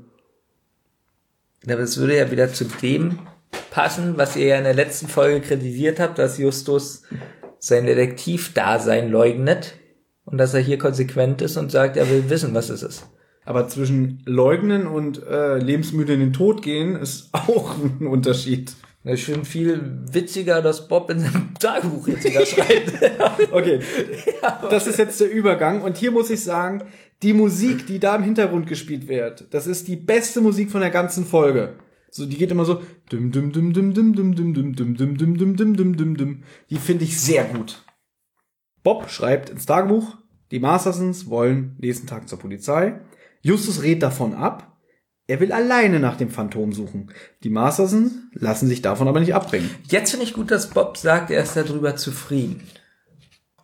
Aber 1.66 1.80
es 1.80 1.98
würde 1.98 2.18
ja 2.18 2.32
wieder 2.32 2.52
zu 2.54 2.66
dem 2.66 3.18
passen, 3.76 4.14
was 4.16 4.38
ihr 4.38 4.46
ja 4.46 4.58
in 4.58 4.64
der 4.64 4.74
letzten 4.74 5.10
Folge 5.10 5.42
kritisiert 5.42 6.00
habt, 6.00 6.18
dass 6.18 6.38
Justus 6.38 7.04
sein 7.60 7.86
Detektivdasein 7.86 9.12
leugnet 9.12 9.74
und 10.24 10.38
dass 10.38 10.54
er 10.54 10.62
hier 10.62 10.78
konsequent 10.78 11.42
ist 11.42 11.58
und 11.58 11.74
sagt, 11.74 11.98
er 11.98 12.10
will 12.10 12.30
wissen, 12.30 12.54
was 12.54 12.70
es 12.70 12.84
ist. 12.84 13.06
Aber 13.44 13.68
zwischen 13.68 14.24
leugnen 14.26 14.88
und 14.88 15.22
äh, 15.28 15.58
lebensmüde 15.58 16.14
in 16.14 16.22
den 16.22 16.32
Tod 16.32 16.62
gehen 16.62 16.96
ist 16.96 17.28
auch 17.34 17.76
ein 17.78 18.08
Unterschied. 18.08 18.72
Das 19.04 19.16
ist 19.16 19.26
schon 19.26 19.44
viel 19.44 20.00
witziger, 20.10 20.62
dass 20.62 20.88
Bob 20.88 21.10
in 21.10 21.20
seinem 21.20 21.54
Tagebuch 21.60 22.08
jetzt 22.08 22.24
wieder 22.24 22.46
schreibt. 22.46 22.94
Okay, 23.52 23.82
das 24.70 24.88
ist 24.88 24.98
jetzt 24.98 25.20
der 25.20 25.30
Übergang. 25.30 25.82
Und 25.82 25.98
hier 25.98 26.12
muss 26.12 26.30
ich 26.30 26.42
sagen, 26.42 26.82
die 27.22 27.34
Musik, 27.34 27.86
die 27.88 28.00
da 28.00 28.16
im 28.16 28.24
Hintergrund 28.24 28.68
gespielt 28.68 29.10
wird, 29.10 29.54
das 29.54 29.68
ist 29.68 29.90
die 29.90 29.98
beste 29.98 30.40
Musik 30.40 30.72
von 30.72 30.80
der 30.80 30.92
ganzen 30.92 31.26
Folge. 31.26 31.74
So, 32.16 32.26
die 32.26 32.38
geht 32.38 32.50
immer 32.50 32.64
so. 32.64 32.82
Dum, 33.10 33.30
dum, 33.30 33.52
dum, 33.52 33.74
dum, 33.74 33.94
dum, 33.94 34.16
dum, 34.16 34.36
dum, 34.36 34.54
dum, 34.54 34.74
dum, 34.74 34.96
dum, 34.96 35.18
dum, 35.18 35.38
dum, 35.38 35.58
dum, 35.58 35.76
dum, 35.76 35.98
dum, 35.98 36.16
dum. 36.16 36.44
Die 36.70 36.78
finde 36.78 37.04
ich 37.04 37.20
sehr 37.20 37.44
gut. 37.44 37.84
Bob 38.84 39.10
schreibt 39.10 39.50
ins 39.50 39.66
Tagebuch, 39.66 40.16
die 40.50 40.62
Mastersons 40.62 41.30
wollen 41.30 41.76
nächsten 41.78 42.08
Tag 42.08 42.30
zur 42.30 42.40
Polizei. 42.40 43.02
Justus 43.42 43.84
rät 43.84 44.02
davon 44.02 44.34
ab. 44.34 44.78
Er 45.28 45.42
will 45.42 45.52
alleine 45.52 46.00
nach 46.00 46.16
dem 46.16 46.30
Phantom 46.30 46.72
suchen. 46.72 47.12
Die 47.44 47.50
Mastersons 47.50 48.14
lassen 48.32 48.70
sich 48.70 48.82
davon 48.82 49.10
aber 49.10 49.20
nicht 49.20 49.36
abbringen. 49.36 49.70
Jetzt 49.90 50.12
finde 50.12 50.26
ich 50.26 50.34
gut, 50.34 50.52
dass 50.52 50.70
Bob 50.70 50.96
sagt, 50.96 51.32
er 51.32 51.44
ist 51.44 51.58
darüber 51.58 51.98
zufrieden. 51.98 52.66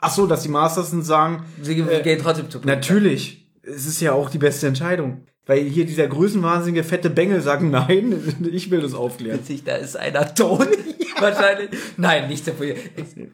Ach 0.01 0.11
so, 0.11 0.27
dass 0.27 0.43
die 0.43 0.49
Mastersons 0.49 1.07
sagen, 1.07 1.45
Sie 1.61 1.75
gehen 1.75 2.19
trotzdem 2.21 2.49
zu 2.49 2.59
Natürlich. 2.65 3.49
Es 3.63 3.85
ist 3.85 4.01
ja 4.01 4.11
auch 4.11 4.29
die 4.29 4.39
beste 4.39 4.67
Entscheidung. 4.67 5.25
Weil 5.51 5.65
hier 5.65 5.85
dieser 5.85 6.07
größenwahnsinnige 6.07 6.81
fette 6.85 7.09
Bengel 7.09 7.41
sagt, 7.41 7.61
nein, 7.61 8.47
ich 8.53 8.71
will 8.71 8.79
das 8.79 8.93
aufklären. 8.93 9.37
Witzig, 9.39 9.65
da 9.65 9.75
ist 9.75 9.97
einer 9.97 10.33
tot. 10.33 10.65
Wahrscheinlich. 11.19 11.71
Nein, 11.97 12.29
nicht 12.29 12.47
der 12.47 12.53
Polizei. 12.53 12.79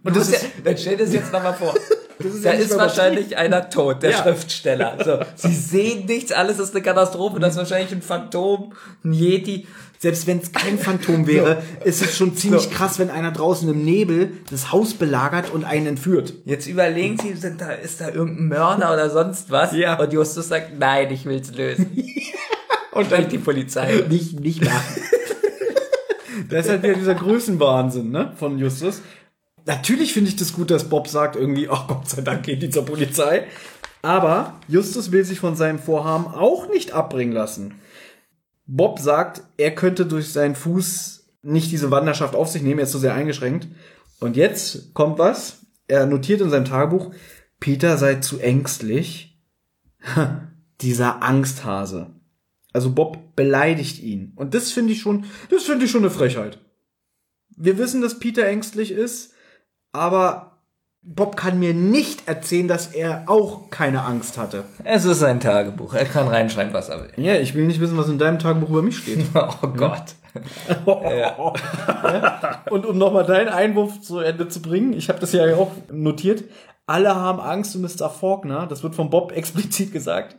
Und 0.03 0.15
das 0.15 0.30
ist- 0.30 0.41
ja, 0.41 0.48
dann 0.64 0.77
stell 0.80 0.98
dir 0.98 1.03
das 1.06 1.14
jetzt 1.14 1.31
nochmal 1.31 1.53
vor. 1.53 1.76
ist 2.19 2.44
da 2.44 2.53
ja 2.53 2.60
ist 2.60 2.76
wahrscheinlich 2.76 3.38
einer 3.38 3.69
tot, 3.69 4.02
der 4.02 4.10
Ja. 4.10 4.18
Schriftsteller. 4.23 4.98
So, 5.06 5.19
sie 5.48 5.53
sehen 5.56 6.07
nichts, 6.07 6.31
alles 6.31 6.57
ist 6.57 6.73
eine 6.73 6.81
Katastrophe, 6.81 7.39
das 7.39 7.52
ist 7.52 7.57
wahrscheinlich 7.60 7.91
ein 7.91 8.02
Phantom, 8.02 8.73
ein 9.06 9.14
Yeti. 9.14 9.68
Selbst 9.99 10.28
wenn 10.28 10.40
es 10.40 10.52
kein 10.52 10.78
Phantom 10.78 11.26
wäre, 11.26 11.64
ist 11.84 12.02
es 12.03 12.15
schon 12.15 12.36
ziemlich 12.36 12.64
So. 12.64 12.69
krass, 12.69 12.99
wenn 12.99 13.10
einer 13.10 13.32
draußen 13.32 13.68
im 13.68 13.84
Nebel 13.84 14.32
das 14.49 14.72
Haus 14.72 14.94
belagert 14.94 15.52
und 15.52 15.64
einen 15.64 15.88
entführt. 15.88 16.34
Jetzt 16.45 16.68
überlegen 16.68 17.18
sie, 17.18 17.34
sind 17.34 17.61
da, 17.61 17.72
ist 17.72 17.99
da 18.02 18.10
irgendein 18.10 18.48
Mörder 18.48 18.94
oder 18.94 19.10
sonst 19.10 19.49
was? 19.49 19.74
Ja. 19.74 19.99
Und 19.99 20.14
Justus 20.14 20.49
sagt, 20.49 20.78
nein, 20.78 21.11
ich 21.11 21.26
will's 21.26 21.52
lösen. 21.53 21.91
Und 22.91 23.06
Vielleicht 23.07 23.32
die 23.32 23.38
Polizei. 23.38 24.06
nicht, 24.10 24.40
nicht 24.40 24.65
machen. 24.65 25.02
das 26.49 26.65
ist 26.65 26.72
halt 26.72 26.82
wieder 26.82 26.95
dieser 26.95 27.14
Größenwahnsinn, 27.14 28.10
ne, 28.10 28.32
von 28.40 28.57
Justus. 28.57 29.02
Natürlich 29.68 30.14
finde 30.14 30.30
ich 30.30 30.36
das 30.36 30.52
gut, 30.53 30.72
dass 30.72 30.86
Bob 30.86 31.07
sagt 31.07 31.36
irgendwie, 31.36 31.69
oh 31.69 31.78
Gott 31.88 32.10
sei 32.10 32.22
Dank 32.24 32.41
geht 32.44 32.64
die 32.64 32.72
zur 32.72 32.86
Polizei. 32.86 33.44
Aber 34.02 34.56
Justus 34.68 35.11
will 35.11 35.24
sich 35.26 35.40
von 35.40 35.56
seinem 35.56 35.78
Vorhaben 35.78 36.26
auch 36.26 36.69
nicht 36.69 36.94
abbringen 36.94 37.34
lassen. 37.34 37.76
Bob 38.68 38.99
sagt, 38.99 39.44
er 39.57 39.73
könnte 39.73 40.06
durch 40.06 40.31
seinen 40.31 40.56
Fuß 40.56 41.30
nicht 41.41 41.72
diese 41.72 41.89
Wanderschaft 41.91 42.35
auf 42.35 42.49
sich 42.49 42.61
nehmen, 42.61 42.80
er 42.80 42.84
ist 42.84 42.91
so 42.91 42.99
sehr 42.99 43.14
eingeschränkt. 43.14 43.68
Und 44.19 44.35
jetzt 44.35 44.94
kommt 44.94 45.18
was. 45.18 45.65
Er 45.88 46.06
notiert 46.06 46.41
in 46.41 46.49
seinem 46.49 46.65
Tagebuch, 46.65 47.14
Peter 47.60 47.98
sei 47.98 48.15
zu 48.15 48.39
ängstlich. 48.39 49.41
Dieser 50.81 51.23
Angsthase. 51.23 52.14
Also 52.73 52.91
Bob 52.91 53.35
beleidigt 53.35 53.99
ihn. 54.03 54.34
Und 54.35 54.53
das 54.53 54.72
finde 54.72 54.94
ich 54.94 54.99
schon, 54.99 55.26
das 55.49 55.64
finde 55.64 55.85
ich 55.85 55.91
schon 55.91 56.02
eine 56.02 56.11
Frechheit. 56.11 56.60
Wir 57.56 57.77
wissen, 57.77 58.02
dass 58.02 58.19
Peter 58.19 58.45
ängstlich 58.45 58.91
ist, 58.91 59.34
aber 59.91 60.57
Bob 61.02 61.38
kann 61.38 61.60
mir 61.60 61.74
nicht 61.74 62.28
erzählen, 62.28 62.68
dass 62.68 62.88
er 62.88 63.24
auch 63.28 63.69
keine 63.69 64.03
Angst 64.03 64.38
hatte. 64.38 64.65
Es 64.84 65.06
ist 65.06 65.19
sein 65.19 65.40
Tagebuch. 65.40 65.94
Er 65.94 66.06
kann 66.06 66.28
reinschreiben, 66.28 66.74
was 66.74 66.90
er 66.90 67.02
will. 67.02 67.11
Ja, 67.24 67.36
ich 67.36 67.56
will 67.56 67.65
nicht 67.65 67.80
wissen, 67.80 67.98
was 67.98 68.10
in 68.10 68.18
deinem 68.18 68.40
Tagebuch 68.40 68.69
über 68.69 68.82
mich 68.82 68.98
steht. 68.98 69.26
Oh 69.34 69.68
Gott. 69.68 70.15
Und 72.69 72.86
um 72.86 72.98
nochmal 72.98 73.26
deinen 73.26 73.48
Einwurf 73.48 74.02
zu 74.02 74.19
Ende 74.19 74.49
zu 74.49 74.61
bringen, 74.61 74.94
ich 74.94 75.10
habe 75.10 75.19
das 75.19 75.32
ja 75.32 75.56
auch 75.56 75.72
notiert. 75.91 76.44
Alle 76.86 77.15
haben 77.15 77.40
Angst 77.40 77.76
um 77.76 77.82
Mr. 77.82 78.10
Faulkner. 78.10 78.68
Das 78.68 78.84
wird 78.84 78.94
von 78.95 79.10
Bob 79.10 79.32
explizit 79.32 79.91
gesagt. 79.91 80.38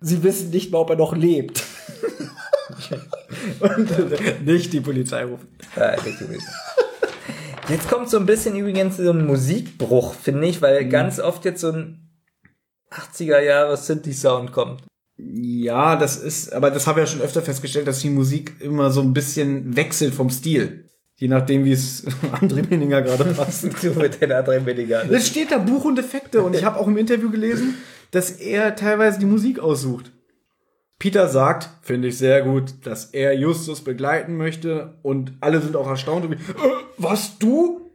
Sie 0.00 0.22
wissen 0.22 0.50
nicht 0.50 0.70
mal, 0.70 0.78
ob 0.78 0.90
er 0.90 0.96
noch 0.96 1.14
lebt. 1.14 1.64
Und 3.60 3.90
äh, 3.90 4.34
nicht 4.44 4.72
die 4.72 4.80
Polizei 4.80 5.24
rufen. 5.24 5.48
Ja, 5.76 5.90
richtig 5.90 6.18
gewesen. 6.18 6.48
Jetzt 7.68 7.90
kommt 7.90 8.08
so 8.08 8.18
ein 8.18 8.24
bisschen 8.24 8.56
übrigens 8.56 8.96
so 8.96 9.10
ein 9.10 9.26
Musikbruch, 9.26 10.14
finde 10.14 10.46
ich, 10.46 10.62
weil 10.62 10.88
ganz 10.88 11.20
oft 11.20 11.44
jetzt 11.44 11.60
so 11.60 11.70
ein 11.70 12.08
80er 12.90 13.40
Jahre 13.40 13.76
Synthi-Sound 13.76 14.52
kommt. 14.52 14.82
Ja, 15.18 15.96
das 15.96 16.16
ist, 16.16 16.52
aber 16.52 16.70
das 16.70 16.86
habe 16.86 17.00
ich 17.00 17.08
ja 17.08 17.12
schon 17.12 17.22
öfter 17.22 17.42
festgestellt, 17.42 17.86
dass 17.86 18.00
die 18.00 18.08
Musik 18.08 18.54
immer 18.60 18.90
so 18.90 19.02
ein 19.02 19.12
bisschen 19.12 19.76
wechselt 19.76 20.14
vom 20.14 20.30
Stil. 20.30 20.88
Je 21.16 21.28
nachdem, 21.28 21.64
wie 21.64 21.72
es 21.72 22.06
André 22.40 22.66
Meninger 22.68 23.02
gerade 23.02 23.24
passt. 23.34 23.64
Du 23.82 23.90
mit 23.90 24.20
den 24.20 24.32
anderen 24.32 24.64
weniger. 24.64 25.10
Es 25.10 25.26
steht 25.26 25.50
da 25.50 25.58
Buch 25.58 25.84
und 25.84 25.98
Effekte 25.98 26.42
und 26.42 26.54
ich 26.54 26.64
habe 26.64 26.78
auch 26.78 26.86
im 26.86 26.96
Interview 26.96 27.30
gelesen, 27.30 27.74
dass 28.12 28.30
er 28.30 28.76
teilweise 28.76 29.18
die 29.18 29.26
Musik 29.26 29.58
aussucht. 29.58 30.12
Peter 30.98 31.28
sagt, 31.28 31.68
finde 31.82 32.08
ich 32.08 32.18
sehr 32.18 32.42
gut, 32.42 32.74
dass 32.84 33.06
er 33.06 33.34
Justus 33.34 33.82
begleiten 33.82 34.36
möchte 34.36 34.98
und 35.02 35.32
alle 35.40 35.60
sind 35.60 35.76
auch 35.76 35.88
erstaunt. 35.88 36.24
Und, 36.24 36.32
äh, 36.32 36.36
was 36.96 37.38
du? 37.38 37.92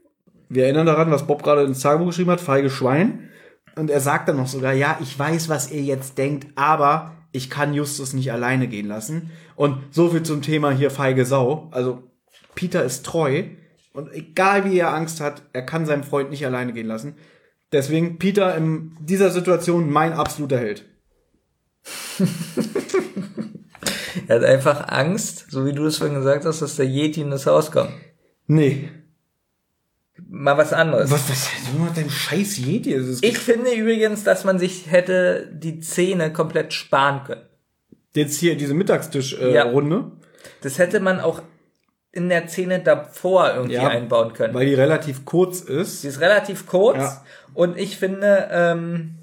Wir 0.48 0.66
erinnern 0.66 0.86
daran, 0.86 1.12
was 1.12 1.28
Bob 1.28 1.44
gerade 1.44 1.64
ins 1.64 1.82
Tagebuch 1.82 2.08
geschrieben 2.08 2.32
hat, 2.32 2.40
feige 2.40 2.70
Schwein. 2.70 3.30
Und 3.76 3.90
er 3.90 4.00
sagt 4.00 4.30
dann 4.30 4.38
noch 4.38 4.48
sogar, 4.48 4.74
ja, 4.74 4.98
ich 5.02 5.18
weiß, 5.18 5.50
was 5.50 5.72
ihr 5.72 5.82
jetzt 5.82 6.18
denkt, 6.18 6.48
aber 6.56 7.12
ich 7.32 7.50
kann 7.50 7.74
Justus 7.74 8.14
nicht 8.14 8.32
alleine 8.32 8.68
gehen 8.68 8.88
lassen. 8.88 9.32
Und 9.56 9.80
so 9.92 10.10
viel 10.10 10.24
zum 10.24 10.42
Thema 10.42 10.72
hier 10.72 10.92
feige 10.92 11.26
Sau. 11.26 11.70
Also 11.72 12.04
Peter 12.56 12.84
ist 12.84 13.06
treu 13.06 13.44
und 13.94 14.14
egal 14.14 14.66
wie 14.66 14.78
er 14.78 14.94
Angst 14.94 15.20
hat, 15.20 15.42
er 15.54 15.64
kann 15.64 15.86
seinen 15.86 16.04
Freund 16.04 16.30
nicht 16.30 16.46
alleine 16.46 16.72
gehen 16.72 16.88
lassen. 16.88 17.16
Deswegen 17.72 18.20
Peter 18.20 18.56
in 18.56 18.96
dieser 19.00 19.32
Situation 19.32 19.90
mein 19.92 20.14
absoluter 20.14 20.60
Held. 20.60 20.86
Er 24.34 24.40
hat 24.42 24.46
einfach 24.46 24.88
Angst, 24.90 25.46
so 25.50 25.66
wie 25.66 25.74
du 25.74 25.86
es 25.86 25.98
vorhin 25.98 26.16
gesagt 26.18 26.46
hast, 26.46 26.62
dass 26.62 26.76
der 26.76 26.86
Yeti 26.88 27.22
in 27.22 27.30
das 27.32 27.46
Haus 27.46 27.72
kommt. 27.72 27.92
Nee. 28.48 28.90
Mal 30.30 30.58
was 30.58 30.74
anderes. 30.74 31.10
Was, 31.12 31.30
was, 31.30 31.50
du 31.76 31.86
hast 31.86 31.98
dein 31.98 32.10
scheiß 32.10 32.58
Jedi. 32.58 32.94
Das 32.96 33.08
ist 33.08 33.24
Ich 33.26 33.38
finde 33.40 33.72
übrigens, 33.74 34.24
dass 34.24 34.44
man 34.44 34.60
sich 34.60 34.90
hätte 34.92 35.50
die 35.52 35.82
Szene 35.82 36.32
komplett 36.32 36.74
sparen 36.74 37.24
können. 37.26 37.42
jetzt 38.16 38.38
hier 38.40 38.56
diese 38.56 38.74
Mittagstisch-Runde. 38.74 39.50
Äh, 39.50 39.56
Ja. 39.56 39.64
Runde, 39.64 40.12
Das 40.62 40.78
hätte 40.78 41.00
man 41.00 41.20
auch 41.20 41.42
in 42.12 42.30
der 42.30 42.48
Szene 42.48 42.80
davor 42.80 43.54
irgendwie 43.56 43.74
Ja, 43.76 43.88
einbauen 43.88 44.34
können. 44.34 44.54
weil 44.54 44.68
die 44.68 44.76
relativ 44.76 45.26
kurz 45.26 45.62
ist. 45.62 46.02
Sie 46.02 46.08
ist 46.10 46.20
relativ 46.22 46.68
kurz 46.68 46.98
Ja. 47.00 47.26
und 47.56 47.76
ich 47.78 47.98
finde, 47.98 48.50
ähm, 48.52 49.16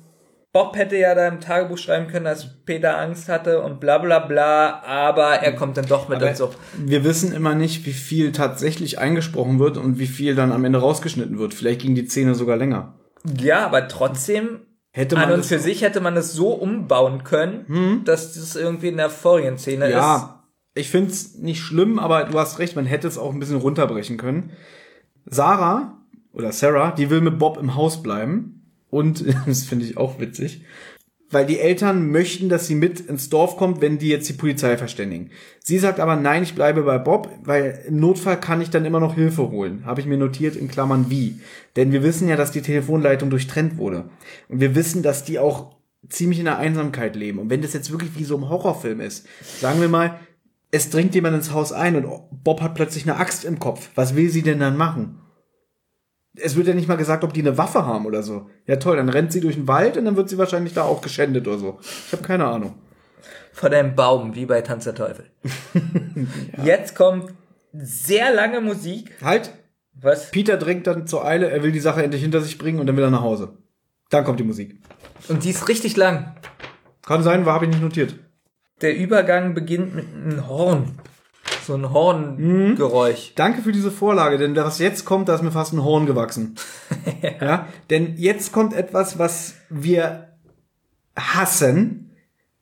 Bob 0.52 0.76
hätte 0.76 0.96
ja 0.96 1.14
da 1.14 1.28
im 1.28 1.38
Tagebuch 1.40 1.78
schreiben 1.78 2.08
können, 2.08 2.24
dass 2.24 2.64
Peter 2.64 2.98
Angst 2.98 3.28
hatte 3.28 3.62
und 3.62 3.78
bla 3.78 3.98
bla 3.98 4.18
bla, 4.18 4.82
aber 4.82 5.34
er 5.34 5.54
kommt 5.54 5.76
dann 5.76 5.86
doch 5.86 6.08
mit 6.08 6.36
so. 6.36 6.50
Wir 6.76 7.04
wissen 7.04 7.32
immer 7.32 7.54
nicht, 7.54 7.86
wie 7.86 7.92
viel 7.92 8.32
tatsächlich 8.32 8.98
eingesprochen 8.98 9.60
wird 9.60 9.76
und 9.76 10.00
wie 10.00 10.08
viel 10.08 10.34
dann 10.34 10.50
am 10.50 10.64
Ende 10.64 10.80
rausgeschnitten 10.80 11.38
wird. 11.38 11.54
Vielleicht 11.54 11.82
ging 11.82 11.94
die 11.94 12.06
Szene 12.06 12.34
sogar 12.34 12.56
länger. 12.56 12.98
Ja, 13.40 13.64
aber 13.64 13.86
trotzdem, 13.86 14.60
Hätte 14.92 15.14
man 15.14 15.26
an 15.26 15.30
und 15.34 15.38
das- 15.40 15.46
für 15.48 15.60
sich 15.60 15.82
hätte 15.82 16.00
man 16.00 16.16
es 16.16 16.32
so 16.32 16.48
umbauen 16.52 17.22
können, 17.22 18.02
dass 18.04 18.34
das 18.34 18.56
irgendwie 18.56 18.88
in 18.88 18.96
der 18.96 19.10
vorigen 19.10 19.56
Szene 19.56 19.84
ist. 19.86 19.92
Ja, 19.92 20.42
ich 20.74 20.88
find's 20.90 21.36
nicht 21.38 21.60
schlimm, 21.60 22.00
aber 22.00 22.24
du 22.24 22.36
hast 22.40 22.58
recht, 22.58 22.74
man 22.74 22.86
hätte 22.86 23.06
es 23.06 23.18
auch 23.18 23.32
ein 23.32 23.38
bisschen 23.38 23.58
runterbrechen 23.60 24.16
können. 24.16 24.50
Sarah 25.26 25.98
oder 26.32 26.50
Sarah, 26.50 26.90
die 26.90 27.08
will 27.10 27.20
mit 27.20 27.38
Bob 27.38 27.56
im 27.56 27.76
Haus 27.76 28.02
bleiben. 28.02 28.59
Und 28.90 29.24
das 29.46 29.64
finde 29.64 29.84
ich 29.84 29.96
auch 29.96 30.20
witzig. 30.20 30.62
Weil 31.32 31.46
die 31.46 31.60
Eltern 31.60 32.10
möchten, 32.10 32.48
dass 32.48 32.66
sie 32.66 32.74
mit 32.74 32.98
ins 32.98 33.30
Dorf 33.30 33.56
kommt, 33.56 33.80
wenn 33.80 33.98
die 33.98 34.08
jetzt 34.08 34.28
die 34.28 34.34
Polizei 34.34 34.76
verständigen. 34.76 35.30
Sie 35.60 35.78
sagt 35.78 36.00
aber, 36.00 36.16
nein, 36.16 36.42
ich 36.42 36.56
bleibe 36.56 36.82
bei 36.82 36.98
Bob, 36.98 37.30
weil 37.44 37.84
im 37.86 38.00
Notfall 38.00 38.40
kann 38.40 38.60
ich 38.60 38.70
dann 38.70 38.84
immer 38.84 38.98
noch 38.98 39.14
Hilfe 39.14 39.48
holen. 39.48 39.86
Habe 39.86 40.00
ich 40.00 40.08
mir 40.08 40.18
notiert 40.18 40.56
in 40.56 40.66
Klammern 40.66 41.06
wie. 41.08 41.38
Denn 41.76 41.92
wir 41.92 42.02
wissen 42.02 42.28
ja, 42.28 42.34
dass 42.34 42.50
die 42.50 42.62
Telefonleitung 42.62 43.30
durchtrennt 43.30 43.76
wurde. 43.76 44.10
Und 44.48 44.58
wir 44.58 44.74
wissen, 44.74 45.04
dass 45.04 45.22
die 45.22 45.38
auch 45.38 45.76
ziemlich 46.08 46.40
in 46.40 46.46
der 46.46 46.58
Einsamkeit 46.58 47.14
leben. 47.14 47.38
Und 47.38 47.48
wenn 47.48 47.62
das 47.62 47.74
jetzt 47.74 47.92
wirklich 47.92 48.16
wie 48.16 48.24
so 48.24 48.36
ein 48.36 48.48
Horrorfilm 48.48 49.00
ist, 49.00 49.26
sagen 49.60 49.80
wir 49.80 49.88
mal, 49.88 50.18
es 50.72 50.90
dringt 50.90 51.14
jemand 51.14 51.36
ins 51.36 51.52
Haus 51.52 51.72
ein 51.72 51.96
und 51.96 52.44
Bob 52.44 52.60
hat 52.60 52.74
plötzlich 52.74 53.04
eine 53.04 53.18
Axt 53.18 53.44
im 53.44 53.58
Kopf. 53.58 53.90
Was 53.94 54.16
will 54.16 54.30
sie 54.30 54.42
denn 54.42 54.60
dann 54.60 54.76
machen? 54.76 55.20
Es 56.36 56.56
wird 56.56 56.68
ja 56.68 56.74
nicht 56.74 56.88
mal 56.88 56.96
gesagt, 56.96 57.24
ob 57.24 57.32
die 57.32 57.40
eine 57.40 57.58
Waffe 57.58 57.84
haben 57.84 58.06
oder 58.06 58.22
so. 58.22 58.48
Ja 58.66 58.76
toll, 58.76 58.96
dann 58.96 59.08
rennt 59.08 59.32
sie 59.32 59.40
durch 59.40 59.56
den 59.56 59.66
Wald 59.68 59.96
und 59.96 60.04
dann 60.04 60.16
wird 60.16 60.28
sie 60.28 60.38
wahrscheinlich 60.38 60.74
da 60.74 60.82
auch 60.82 61.00
geschändet 61.00 61.48
oder 61.48 61.58
so. 61.58 61.78
Ich 62.06 62.12
habe 62.12 62.22
keine 62.22 62.46
Ahnung. 62.46 62.74
Von 63.52 63.72
einem 63.74 63.96
Baum, 63.96 64.34
wie 64.36 64.46
bei 64.46 64.60
Tanz 64.62 64.84
der 64.84 64.94
Teufel. 64.94 65.30
Jetzt 66.64 66.94
kommt 66.94 67.32
sehr 67.72 68.32
lange 68.32 68.60
Musik. 68.60 69.12
Halt, 69.22 69.52
Was? 70.00 70.30
Peter 70.30 70.56
drängt 70.56 70.86
dann 70.86 71.06
zur 71.06 71.24
Eile, 71.24 71.50
er 71.50 71.62
will 71.62 71.72
die 71.72 71.80
Sache 71.80 72.02
endlich 72.02 72.22
hinter 72.22 72.40
sich 72.40 72.58
bringen 72.58 72.78
und 72.78 72.86
dann 72.86 72.96
will 72.96 73.04
er 73.04 73.10
nach 73.10 73.22
Hause. 73.22 73.58
Dann 74.10 74.24
kommt 74.24 74.40
die 74.40 74.44
Musik. 74.44 74.80
Und 75.28 75.44
die 75.44 75.50
ist 75.50 75.68
richtig 75.68 75.96
lang. 75.96 76.36
Kann 77.06 77.22
sein, 77.22 77.44
war 77.44 77.54
habe 77.54 77.64
ich 77.64 77.70
nicht 77.70 77.82
notiert. 77.82 78.14
Der 78.82 78.96
Übergang 78.96 79.54
beginnt 79.54 79.94
mit 79.94 80.06
einem 80.14 80.48
Horn. 80.48 80.98
So 81.66 81.74
ein 81.74 81.92
Horngeräusch. 81.92 83.34
Danke 83.34 83.62
für 83.62 83.72
diese 83.72 83.90
Vorlage, 83.90 84.38
denn 84.38 84.56
was 84.56 84.78
jetzt 84.78 85.04
kommt, 85.04 85.28
da 85.28 85.34
ist 85.34 85.42
mir 85.42 85.52
fast 85.52 85.72
ein 85.72 85.84
Horn 85.84 86.06
gewachsen. 86.06 86.56
ja. 87.40 87.68
Denn 87.90 88.16
jetzt 88.16 88.52
kommt 88.52 88.74
etwas, 88.74 89.18
was 89.18 89.54
wir 89.68 90.28
hassen. 91.16 92.10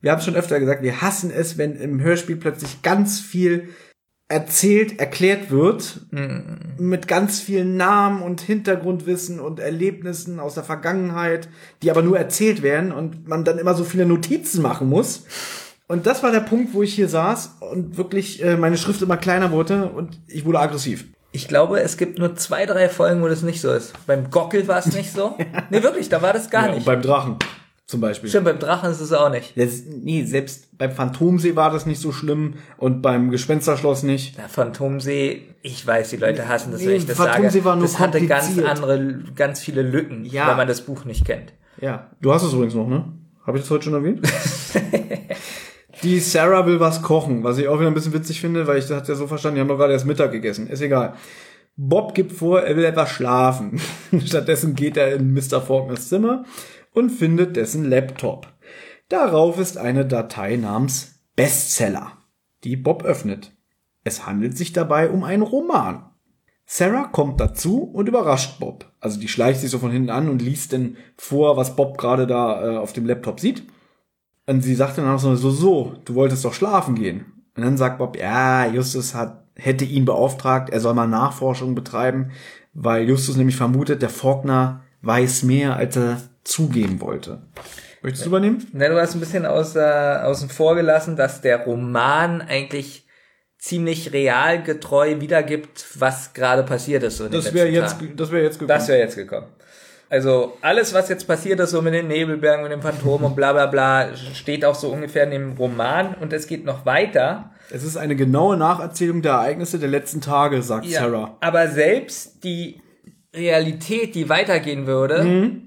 Wir 0.01 0.13
haben 0.13 0.21
schon 0.23 0.37
öfter 0.37 0.61
gesagt, 0.61 0.83
wir 0.83 1.01
hassen 1.01 1.31
es, 1.31 1.59
wenn 1.59 1.77
im 1.77 2.01
Hörspiel 2.01 2.37
plötzlich 2.37 2.83
ganz 2.83 3.21
viel 3.21 3.69
erzählt, 4.29 5.01
erklärt 5.01 5.51
wird, 5.51 6.07
mit 6.79 7.09
ganz 7.09 7.41
vielen 7.41 7.79
Namen 7.79 8.23
und 8.23 8.43
Hintergrundwissen 8.43 9.41
und 9.41 9.59
Erlebnissen 9.59 10.39
aus 10.39 10.55
der 10.55 10.65
Vergangenheit, 10.65 11.49
die 11.83 11.91
aber 11.91 12.03
nur 12.03 12.19
erzählt 12.19 12.63
werden 12.63 12.93
und 12.93 13.27
man 13.27 13.45
dann 13.45 13.59
immer 13.59 13.75
so 13.75 13.85
viele 13.85 14.05
Notizen 14.05 14.61
machen 14.61 14.89
muss. 14.89 15.25
Und 15.89 16.07
das 16.07 16.23
war 16.23 16.31
der 16.31 16.41
Punkt, 16.41 16.75
wo 16.75 16.83
ich 16.83 16.95
hier 16.95 17.09
saß 17.09 17.57
und 17.73 17.97
wirklich 17.97 18.43
äh, 18.45 18.57
meine 18.57 18.77
Schrift 18.77 19.01
immer 19.03 19.17
kleiner 19.17 19.51
wurde 19.51 19.87
und 19.87 20.21
ich 20.29 20.45
wurde 20.45 20.61
aggressiv. 20.61 21.07
Ich 21.33 21.49
glaube, 21.49 21.81
es 21.81 21.97
gibt 21.97 22.19
nur 22.19 22.37
zwei, 22.37 22.67
drei 22.67 22.89
Folgen, 22.89 23.23
wo 23.23 23.29
das 23.29 23.43
nicht 23.43 23.61
so 23.61 23.73
ist. 23.73 23.95
Beim 24.07 24.31
Gockel 24.31 24.69
war 24.69 24.79
es 24.79 24.93
nicht 24.95 25.13
so. 25.13 25.37
nee, 25.71 25.83
wirklich, 25.83 26.09
da 26.09 26.21
war 26.23 26.33
das 26.33 26.51
gar 26.51 26.65
Ja, 26.65 26.69
und 26.71 26.75
nicht. 26.77 26.85
beim 26.87 27.01
Drachen 27.03 27.37
zum 27.87 28.03
Beispiel. 28.03 28.29
Stimmt, 28.29 28.45
beim 28.45 28.59
Drachen 28.59 28.91
ist 28.91 29.01
es 29.01 29.13
auch 29.15 29.31
nicht. 29.31 29.57
Das, 29.57 29.83
nee, 29.87 30.25
selbst 30.25 30.77
beim 30.77 30.91
Phantomsee 30.93 31.57
war 31.57 31.71
das 31.71 31.87
nicht 31.87 32.01
so 32.03 32.13
schlimm 32.13 32.55
und 32.77 33.01
beim 33.01 33.31
Gespensterschloss 33.31 34.03
nicht. 34.03 34.37
Der 34.37 34.49
Phantomsee, 34.51 35.55
ich 35.63 35.87
weiß, 35.87 36.11
die 36.11 36.17
Leute 36.17 36.49
hassen 36.49 36.71
das, 36.73 36.83
Nee, 36.83 36.89
wenn 36.89 36.97
ich 36.97 37.07
das 37.07 37.17
Phantomsee 37.17 37.49
sage. 37.61 37.65
war 37.65 37.77
nur 37.77 37.87
das 37.87 37.99
hatte 37.99 38.27
ganz 38.27 38.59
andere, 38.59 39.21
ganz 39.35 39.61
viele 39.61 39.81
Lücken, 39.81 40.27
Ja. 40.27 40.49
wenn 40.51 40.57
man 40.59 40.69
das 40.69 40.83
Buch 40.83 41.07
nicht 41.07 41.25
kennt. 41.25 41.55
Ja. 41.81 42.11
Du 42.21 42.31
hast 42.33 42.43
es 42.43 42.53
übrigens 42.53 42.75
noch, 42.75 42.89
ne? 42.89 43.07
Habe 43.47 43.57
ich 43.57 43.65
das 43.65 43.71
heute 43.71 43.85
schon 43.85 43.95
erwähnt? 43.95 44.21
Die 46.03 46.21
Sarah 46.21 46.65
will 46.67 46.79
was 46.79 47.03
kochen, 47.03 47.43
was 47.43 47.59
ich 47.59 47.67
auch 47.67 47.81
wieder 47.81 47.89
ein 47.89 47.95
bisschen 47.95 48.13
witzig 48.13 48.41
finde, 48.41 48.67
weil 48.67 48.79
ich 48.79 48.87
das 48.87 48.99
hat 48.99 49.09
ja 49.09 49.17
so 49.17 49.27
verstanden, 49.27 49.57
die 49.57 49.61
haben 49.61 49.69
doch 49.69 49.79
gerade 49.79 49.93
erst 49.93 50.07
Mittag 50.07 50.31
gegessen. 50.31 50.69
Ist 50.69 50.81
egal. 50.81 51.15
Bob 51.77 52.15
gibt 52.15 52.33
vor, 52.33 52.61
er 52.61 52.77
will 52.77 52.85
etwas 52.85 53.11
schlafen. 53.11 53.81
Stattdessen 54.25 54.75
geht 54.75 54.97
er 54.97 55.15
in 55.15 55.33
Mr. 55.33 55.61
Faulkners 55.61 56.09
Zimmer 56.09 56.45
und 56.93 57.11
findet 57.11 57.57
dessen 57.57 57.85
Laptop. 57.85 58.47
Darauf 59.09 59.59
ist 59.59 59.79
eine 59.79 60.07
Datei 60.07 60.57
namens 60.57 61.21
Bestseller, 61.35 62.13
die 62.65 62.77
Bob 62.77 63.05
öffnet. 63.05 63.53
Es 64.05 64.27
handelt 64.27 64.57
sich 64.57 64.73
dabei 64.73 65.11
um 65.11 65.25
einen 65.25 65.43
Roman. 65.43 66.11
Sarah 66.67 67.05
kommt 67.05 67.41
dazu 67.41 67.83
und 67.83 68.09
überrascht 68.09 68.61
Bob. 68.61 68.93
Also 69.01 69.19
die 69.19 69.29
schleicht 69.29 69.61
sich 69.61 69.71
so 69.71 69.79
von 69.79 69.91
hinten 69.91 70.11
an 70.11 70.29
und 70.29 70.43
liest 70.43 70.73
dann 70.73 70.97
vor, 71.17 71.57
was 71.57 71.77
Bob 71.77 71.97
gerade 71.97 72.27
da 72.27 72.75
äh, 72.75 72.77
auf 72.77 72.93
dem 72.93 73.07
Laptop 73.07 73.41
sieht. 73.41 73.63
Und 74.49 74.63
sie 74.63 74.75
sagt 74.75 74.97
dann 74.97 75.07
auch 75.07 75.19
so, 75.19 75.37
so, 75.37 75.51
so, 75.51 75.97
du 76.07 76.15
wolltest 76.15 76.43
doch 76.43 76.55
schlafen 76.55 76.95
gehen. 76.95 77.27
Und 77.55 77.65
dann 77.65 77.77
sagt 77.77 77.99
Bob, 77.99 78.17
ja, 78.17 78.67
Justus 78.67 79.15
hat, 79.15 79.45
hätte 79.55 79.85
ihn 79.85 80.07
beauftragt, 80.07 80.71
er 80.71 80.81
soll 80.81 80.95
mal 80.95 81.07
Nachforschung 81.07 81.75
betreiben, 81.75 82.31
weil 82.73 83.07
Justus 83.07 83.37
nämlich 83.37 83.57
vermutet, 83.57 84.01
der 84.01 84.09
Faulkner 84.09 84.85
weiß 85.03 85.43
mehr, 85.43 85.77
als 85.77 85.97
er 85.97 86.23
zugeben 86.45 87.03
wollte. 87.03 87.43
Möchtest 88.01 88.25
du 88.25 88.31
übernehmen? 88.31 88.67
Ne, 88.73 88.89
du 88.89 88.99
hast 88.99 89.15
ein 89.15 89.21
bisschen 89.21 89.45
außer, 89.45 90.25
außen 90.25 90.49
vor 90.49 90.77
gelassen, 90.77 91.15
dass 91.15 91.43
der 91.43 91.65
Roman 91.65 92.41
eigentlich 92.41 93.07
ziemlich 93.59 94.15
realgetreu 94.15 95.21
wiedergibt, 95.21 95.85
was 95.99 96.33
gerade 96.33 96.63
passiert 96.63 97.03
ist. 97.03 97.19
So 97.19 97.29
Das 97.29 97.53
wäre 97.53 97.69
jetzt, 97.69 97.97
das 98.17 98.31
wäre 98.31 98.45
jetzt 98.45 98.59
gekommen. 98.59 98.69
Das 98.69 98.89
wäre 98.89 98.99
jetzt 99.01 99.17
gekommen. 99.17 99.49
Also 100.11 100.57
alles, 100.63 100.95
was 100.95 101.09
jetzt 101.11 101.27
passiert 101.27 101.61
ist, 101.61 101.71
so 101.71 101.83
mit 101.83 101.93
den 101.93 102.09
Nebelbergen, 102.09 102.63
mit 102.63 102.73
dem 102.73 102.81
Phantom 102.83 103.25
und 103.25 103.37
bla 103.37 103.53
bla 103.53 103.67
bla, 103.67 104.15
steht 104.17 104.65
auch 104.65 104.75
so 104.75 104.89
ungefähr 104.89 105.25
in 105.25 105.31
dem 105.31 105.53
Roman 105.59 106.15
und 106.15 106.33
es 106.33 106.47
geht 106.47 106.65
noch 106.65 106.87
weiter. 106.87 107.51
es 107.71 107.83
ist 107.85 107.97
eine 107.99 108.17
genaue 108.17 108.57
Nacherzählung 108.57 109.21
der 109.21 109.33
Ereignisse 109.33 109.79
der 109.79 109.91
letzten 109.91 110.23
Tage, 110.23 110.63
sagt 110.63 110.87
Sarah. 110.89 111.37
Aber 111.41 111.69
selbst 111.69 112.43
die 112.43 112.81
Realität, 113.37 114.15
die 114.15 114.29
weitergehen 114.31 114.87
würde, 114.87 115.61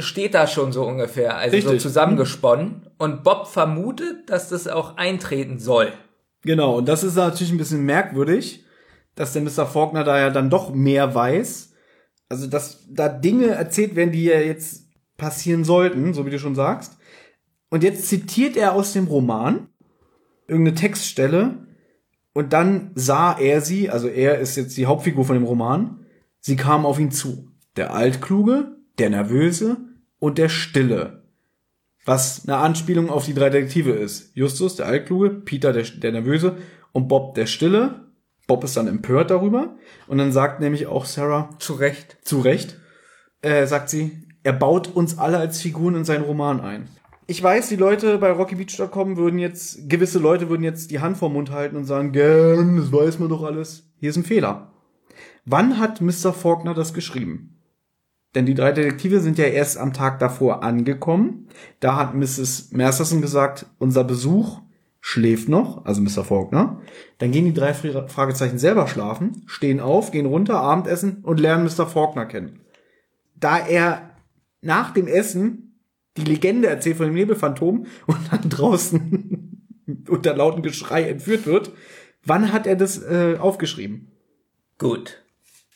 steht 0.00 0.34
da 0.34 0.46
schon 0.48 0.72
so 0.72 0.84
ungefähr, 0.84 1.36
also 1.36 1.56
so 1.56 1.62
Mhm. 1.62 1.62
Richtig. 1.68 1.82
zusammengesponnen. 1.82 2.88
Und 2.98 3.22
Bob 3.22 3.46
vermutet, 3.46 4.28
dass 4.30 4.48
das 4.48 4.66
auch 4.66 4.96
eintreten 4.96 5.58
soll. 5.60 5.92
Genau, 6.42 6.78
und 6.78 6.88
das 6.88 7.04
ist 7.04 7.14
natürlich 7.16 7.52
ein 7.52 7.58
bisschen 7.58 7.84
merkwürdig, 7.84 8.64
dass 9.14 9.32
der 9.32 9.42
Mr. 9.42 9.66
Faulkner 9.66 10.04
da 10.04 10.18
ja 10.18 10.30
dann 10.30 10.50
doch 10.50 10.72
mehr 10.74 11.14
weiß. 11.14 11.67
Also, 12.28 12.46
dass 12.46 12.86
da 12.90 13.08
Dinge 13.08 13.48
erzählt 13.48 13.96
werden, 13.96 14.12
die 14.12 14.24
ja 14.24 14.38
jetzt 14.40 14.86
passieren 15.16 15.64
sollten, 15.64 16.14
so 16.14 16.26
wie 16.26 16.30
du 16.30 16.38
schon 16.38 16.54
sagst. 16.54 16.96
Und 17.70 17.82
jetzt 17.82 18.08
zitiert 18.08 18.56
er 18.56 18.72
aus 18.72 18.92
dem 18.92 19.06
Roman 19.06 19.68
irgendeine 20.46 20.76
Textstelle 20.76 21.66
und 22.32 22.52
dann 22.52 22.92
sah 22.94 23.38
er 23.38 23.60
sie, 23.60 23.90
also 23.90 24.08
er 24.08 24.38
ist 24.38 24.56
jetzt 24.56 24.76
die 24.76 24.86
Hauptfigur 24.86 25.24
von 25.24 25.36
dem 25.36 25.44
Roman, 25.44 26.06
sie 26.40 26.56
kam 26.56 26.86
auf 26.86 26.98
ihn 26.98 27.10
zu. 27.10 27.50
Der 27.76 27.92
Altkluge, 27.92 28.76
der 28.98 29.10
Nervöse 29.10 29.76
und 30.18 30.38
der 30.38 30.48
Stille 30.48 31.18
was 32.08 32.48
eine 32.48 32.56
Anspielung 32.56 33.10
auf 33.10 33.26
die 33.26 33.34
drei 33.34 33.50
Detektive 33.50 33.90
ist. 33.90 34.34
Justus, 34.34 34.76
der 34.76 34.86
Altkluge, 34.86 35.28
Peter, 35.28 35.74
der, 35.74 35.84
der 35.84 36.12
Nervöse 36.12 36.56
und 36.92 37.06
Bob, 37.06 37.34
der 37.34 37.44
Stille. 37.44 38.07
Bob 38.48 38.64
ist 38.64 38.76
dann 38.76 38.88
empört 38.88 39.30
darüber 39.30 39.76
und 40.08 40.18
dann 40.18 40.32
sagt 40.32 40.58
nämlich 40.58 40.88
auch 40.88 41.04
Sarah, 41.04 41.50
Zu 41.60 41.74
Recht. 41.74 42.16
zu 42.22 42.40
Recht, 42.40 42.80
äh, 43.42 43.66
sagt 43.66 43.90
sie, 43.90 44.26
er 44.42 44.54
baut 44.54 44.88
uns 44.88 45.18
alle 45.18 45.36
als 45.38 45.60
Figuren 45.60 45.94
in 45.94 46.04
seinen 46.04 46.24
Roman 46.24 46.60
ein. 46.60 46.88
Ich 47.26 47.42
weiß, 47.42 47.68
die 47.68 47.76
Leute 47.76 48.16
bei 48.16 48.32
RockyBeach.com 48.32 49.18
würden 49.18 49.38
jetzt, 49.38 49.90
gewisse 49.90 50.18
Leute 50.18 50.48
würden 50.48 50.64
jetzt 50.64 50.90
die 50.90 51.00
Hand 51.00 51.18
vorm 51.18 51.34
Mund 51.34 51.50
halten 51.50 51.76
und 51.76 51.84
sagen, 51.84 52.10
gern, 52.12 52.78
das 52.78 52.90
weiß 52.90 53.18
man 53.18 53.28
doch 53.28 53.42
alles. 53.44 53.84
Hier 54.00 54.08
ist 54.08 54.16
ein 54.16 54.24
Fehler. 54.24 54.72
Wann 55.44 55.78
hat 55.78 56.00
Mr. 56.00 56.32
Faulkner 56.32 56.72
das 56.72 56.94
geschrieben? 56.94 57.58
Denn 58.34 58.46
die 58.46 58.54
drei 58.54 58.72
Detektive 58.72 59.20
sind 59.20 59.36
ja 59.36 59.44
erst 59.44 59.76
am 59.76 59.92
Tag 59.92 60.20
davor 60.20 60.62
angekommen. 60.62 61.48
Da 61.80 61.96
hat 61.96 62.14
Mrs. 62.14 62.72
Mercerson 62.72 63.20
gesagt, 63.20 63.66
unser 63.78 64.04
Besuch 64.04 64.62
schläft 65.00 65.48
noch, 65.48 65.84
also 65.84 66.00
Mr. 66.00 66.24
Faulkner. 66.24 66.80
Dann 67.18 67.30
gehen 67.32 67.44
die 67.44 67.54
drei 67.54 67.72
Fra- 67.74 68.08
Fragezeichen 68.08 68.58
selber 68.58 68.86
schlafen, 68.88 69.42
stehen 69.46 69.80
auf, 69.80 70.10
gehen 70.10 70.26
runter, 70.26 70.60
Abendessen 70.60 71.18
und 71.22 71.38
lernen 71.40 71.64
Mr. 71.64 71.86
Faulkner 71.86 72.26
kennen. 72.26 72.60
Da 73.36 73.58
er 73.58 74.10
nach 74.60 74.92
dem 74.92 75.06
Essen 75.06 75.80
die 76.16 76.24
Legende 76.24 76.68
erzählt 76.68 76.96
von 76.96 77.06
dem 77.06 77.14
Nebelphantom 77.14 77.86
und 78.06 78.18
dann 78.32 78.48
draußen 78.48 79.64
unter 80.08 80.34
lautem 80.34 80.62
Geschrei 80.62 81.04
entführt 81.08 81.46
wird, 81.46 81.70
wann 82.24 82.52
hat 82.52 82.66
er 82.66 82.76
das 82.76 82.98
äh, 83.02 83.36
aufgeschrieben? 83.38 84.10
Gut. 84.78 85.22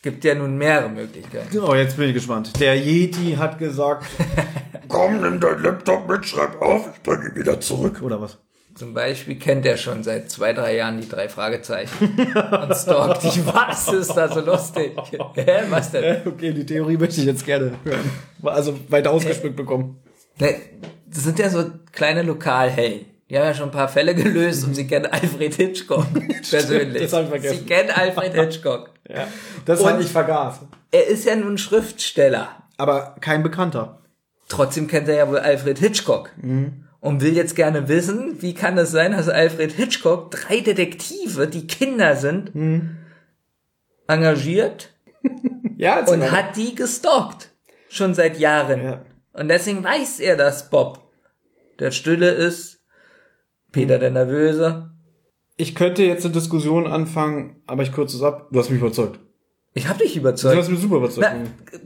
Gibt 0.02 0.24
ja 0.24 0.34
nun 0.34 0.58
mehrere 0.58 0.88
Möglichkeiten. 0.88 1.56
Oh, 1.60 1.74
jetzt 1.76 1.96
bin 1.96 2.08
ich 2.08 2.14
gespannt. 2.14 2.58
Der 2.60 2.74
Yeti 2.76 3.34
hat 3.38 3.60
gesagt, 3.60 4.04
komm, 4.88 5.20
nimm 5.20 5.38
dein 5.38 5.62
Laptop 5.62 6.08
mit, 6.08 6.26
schreib 6.26 6.60
auf, 6.60 6.90
ich 6.92 7.02
bringe 7.04 7.28
ihn 7.28 7.36
wieder 7.36 7.60
zurück. 7.60 8.02
Oder 8.02 8.20
was? 8.20 8.38
Zum 8.74 8.94
Beispiel 8.94 9.36
kennt 9.36 9.66
er 9.66 9.76
schon 9.76 10.02
seit 10.02 10.30
zwei, 10.30 10.52
drei 10.52 10.76
Jahren 10.76 11.00
die 11.00 11.08
drei 11.08 11.28
Fragezeichen 11.28 12.16
und 12.16 12.74
stalkt 12.74 13.22
die. 13.22 13.46
Was 13.46 13.88
ist 13.92 14.14
da 14.14 14.28
so 14.28 14.40
lustig? 14.40 14.92
Hä, 15.34 15.62
was 15.68 15.90
denn? 15.90 16.26
Okay, 16.26 16.52
die 16.52 16.64
Theorie 16.64 16.96
möchte 16.96 17.20
ich 17.20 17.26
jetzt 17.26 17.44
gerne 17.44 17.72
hören. 17.84 18.10
Also 18.42 18.78
weiter 18.88 19.10
ausgespickt 19.10 19.56
bekommen. 19.56 20.02
Das 20.38 20.54
sind 21.24 21.38
ja 21.38 21.50
so 21.50 21.64
kleine 21.92 22.22
Lokalhelden. 22.22 23.06
Die 23.28 23.38
haben 23.38 23.44
ja 23.46 23.54
schon 23.54 23.68
ein 23.68 23.72
paar 23.72 23.88
Fälle 23.88 24.14
gelöst 24.14 24.64
und 24.66 24.74
sie 24.74 24.86
kennen 24.86 25.06
Alfred 25.06 25.54
Hitchcock 25.54 26.06
persönlich. 26.50 27.02
das 27.02 27.12
hab 27.14 27.22
ich 27.24 27.28
vergessen. 27.30 27.58
Sie 27.60 27.64
kennen 27.64 27.90
Alfred 27.90 28.34
Hitchcock. 28.34 28.90
Ja. 29.08 29.26
Das 29.64 29.84
hat 29.84 30.00
ich 30.00 30.08
vergaß. 30.08 30.60
Er 30.90 31.06
ist 31.06 31.24
ja 31.24 31.34
nun 31.36 31.56
Schriftsteller. 31.56 32.48
Aber 32.76 33.16
kein 33.20 33.42
Bekannter. 33.42 34.00
Trotzdem 34.48 34.86
kennt 34.86 35.08
er 35.08 35.14
ja 35.14 35.28
wohl 35.28 35.38
Alfred 35.38 35.78
Hitchcock. 35.78 36.30
Und 37.02 37.20
will 37.20 37.34
jetzt 37.34 37.56
gerne 37.56 37.88
wissen, 37.88 38.40
wie 38.42 38.54
kann 38.54 38.78
es 38.78 38.92
sein, 38.92 39.10
dass 39.10 39.28
Alfred 39.28 39.72
Hitchcock 39.72 40.30
drei 40.30 40.60
Detektive, 40.60 41.48
die 41.48 41.66
Kinder 41.66 42.14
sind, 42.14 42.52
engagiert 44.06 44.90
Ja, 45.76 46.06
und 46.08 46.30
hat 46.30 46.56
die 46.56 46.74
gestalkt. 46.76 47.50
Schon 47.88 48.14
seit 48.14 48.38
Jahren. 48.38 48.82
Ja. 48.84 49.04
Und 49.32 49.48
deswegen 49.48 49.82
weiß 49.82 50.20
er, 50.20 50.36
dass 50.36 50.70
Bob 50.70 51.10
der 51.80 51.90
Stille 51.90 52.30
ist, 52.30 52.80
Peter 53.72 53.98
der 53.98 54.12
Nervöse. 54.12 54.92
Ich 55.56 55.74
könnte 55.74 56.04
jetzt 56.04 56.24
eine 56.24 56.34
Diskussion 56.34 56.86
anfangen, 56.86 57.62
aber 57.66 57.82
ich 57.82 57.92
kürze 57.92 58.16
es 58.16 58.22
ab. 58.22 58.48
Du 58.52 58.60
hast 58.60 58.70
mich 58.70 58.78
überzeugt. 58.80 59.18
Ich 59.74 59.88
hab 59.88 59.98
dich 59.98 60.12
Du 60.14 60.20
überzeugt. 60.20 60.56
hast 60.56 60.68
mich 60.70 60.80
super 60.80 60.96
überzeugt. 60.98 61.28
Na, 61.32 61.82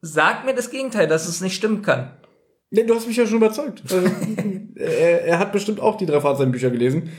Sag 0.00 0.44
mir 0.46 0.54
das 0.54 0.70
Gegenteil, 0.70 1.06
dass 1.06 1.28
es 1.28 1.40
nicht 1.42 1.56
stimmen 1.56 1.82
kann. 1.82 2.10
Nee, 2.74 2.82
du 2.84 2.94
hast 2.94 3.06
mich 3.06 3.16
ja 3.16 3.26
schon 3.26 3.36
überzeugt. 3.38 3.82
Also, 3.90 4.08
er, 4.76 5.24
er 5.24 5.38
hat 5.38 5.52
bestimmt 5.52 5.78
auch 5.80 5.96
die 5.96 6.06
drei 6.06 6.20
Fahrzeitenbücher 6.20 6.70
gelesen. 6.70 7.10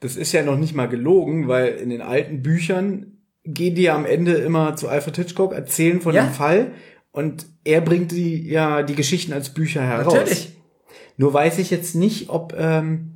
Das 0.00 0.16
ist 0.16 0.32
ja 0.32 0.42
noch 0.42 0.58
nicht 0.58 0.74
mal 0.74 0.88
gelogen, 0.88 1.48
weil 1.48 1.68
in 1.68 1.88
den 1.88 2.02
alten 2.02 2.42
Büchern 2.42 3.18
gehen 3.44 3.74
die 3.74 3.82
ja 3.82 3.94
am 3.96 4.04
Ende 4.04 4.32
immer 4.34 4.76
zu 4.76 4.88
Alfred 4.88 5.16
Hitchcock, 5.16 5.52
erzählen 5.54 6.00
von 6.02 6.14
Ja. 6.14 6.24
dem 6.26 6.32
Fall 6.32 6.72
und 7.12 7.46
er 7.64 7.80
bringt 7.80 8.12
die 8.12 8.46
ja 8.48 8.82
die 8.82 8.94
Geschichten 8.94 9.32
als 9.32 9.54
Bücher 9.54 9.82
heraus. 9.82 10.12
Natürlich. 10.14 10.52
Nur 11.16 11.32
weiß 11.32 11.58
ich 11.60 11.70
jetzt 11.70 11.94
nicht, 11.94 12.28
ob 12.28 12.54
ähm, 12.58 13.12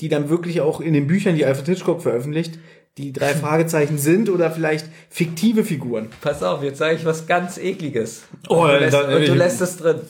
die 0.00 0.08
dann 0.08 0.28
wirklich 0.28 0.60
auch 0.60 0.80
in 0.82 0.92
den 0.92 1.06
Büchern, 1.06 1.36
die 1.36 1.46
Alfred 1.46 1.66
Hitchcock 1.68 2.02
veröffentlicht, 2.02 2.58
die 2.98 3.12
drei 3.12 3.34
Fragezeichen 3.34 3.98
sind 3.98 4.28
oder 4.28 4.50
vielleicht 4.50 4.86
fiktive 5.10 5.64
Figuren. 5.64 6.10
Pass 6.20 6.42
auf, 6.42 6.62
jetzt 6.62 6.78
sage 6.78 6.94
ich 6.94 7.04
was 7.04 7.26
ganz 7.26 7.58
ekliges. 7.58 8.22
Oh, 8.48 8.62
und 8.62 8.70
du 8.70 8.78
lässt, 8.78 8.96
und 8.96 9.28
du 9.28 9.34
lässt 9.34 9.60
es 9.60 9.76
drin. 9.78 10.00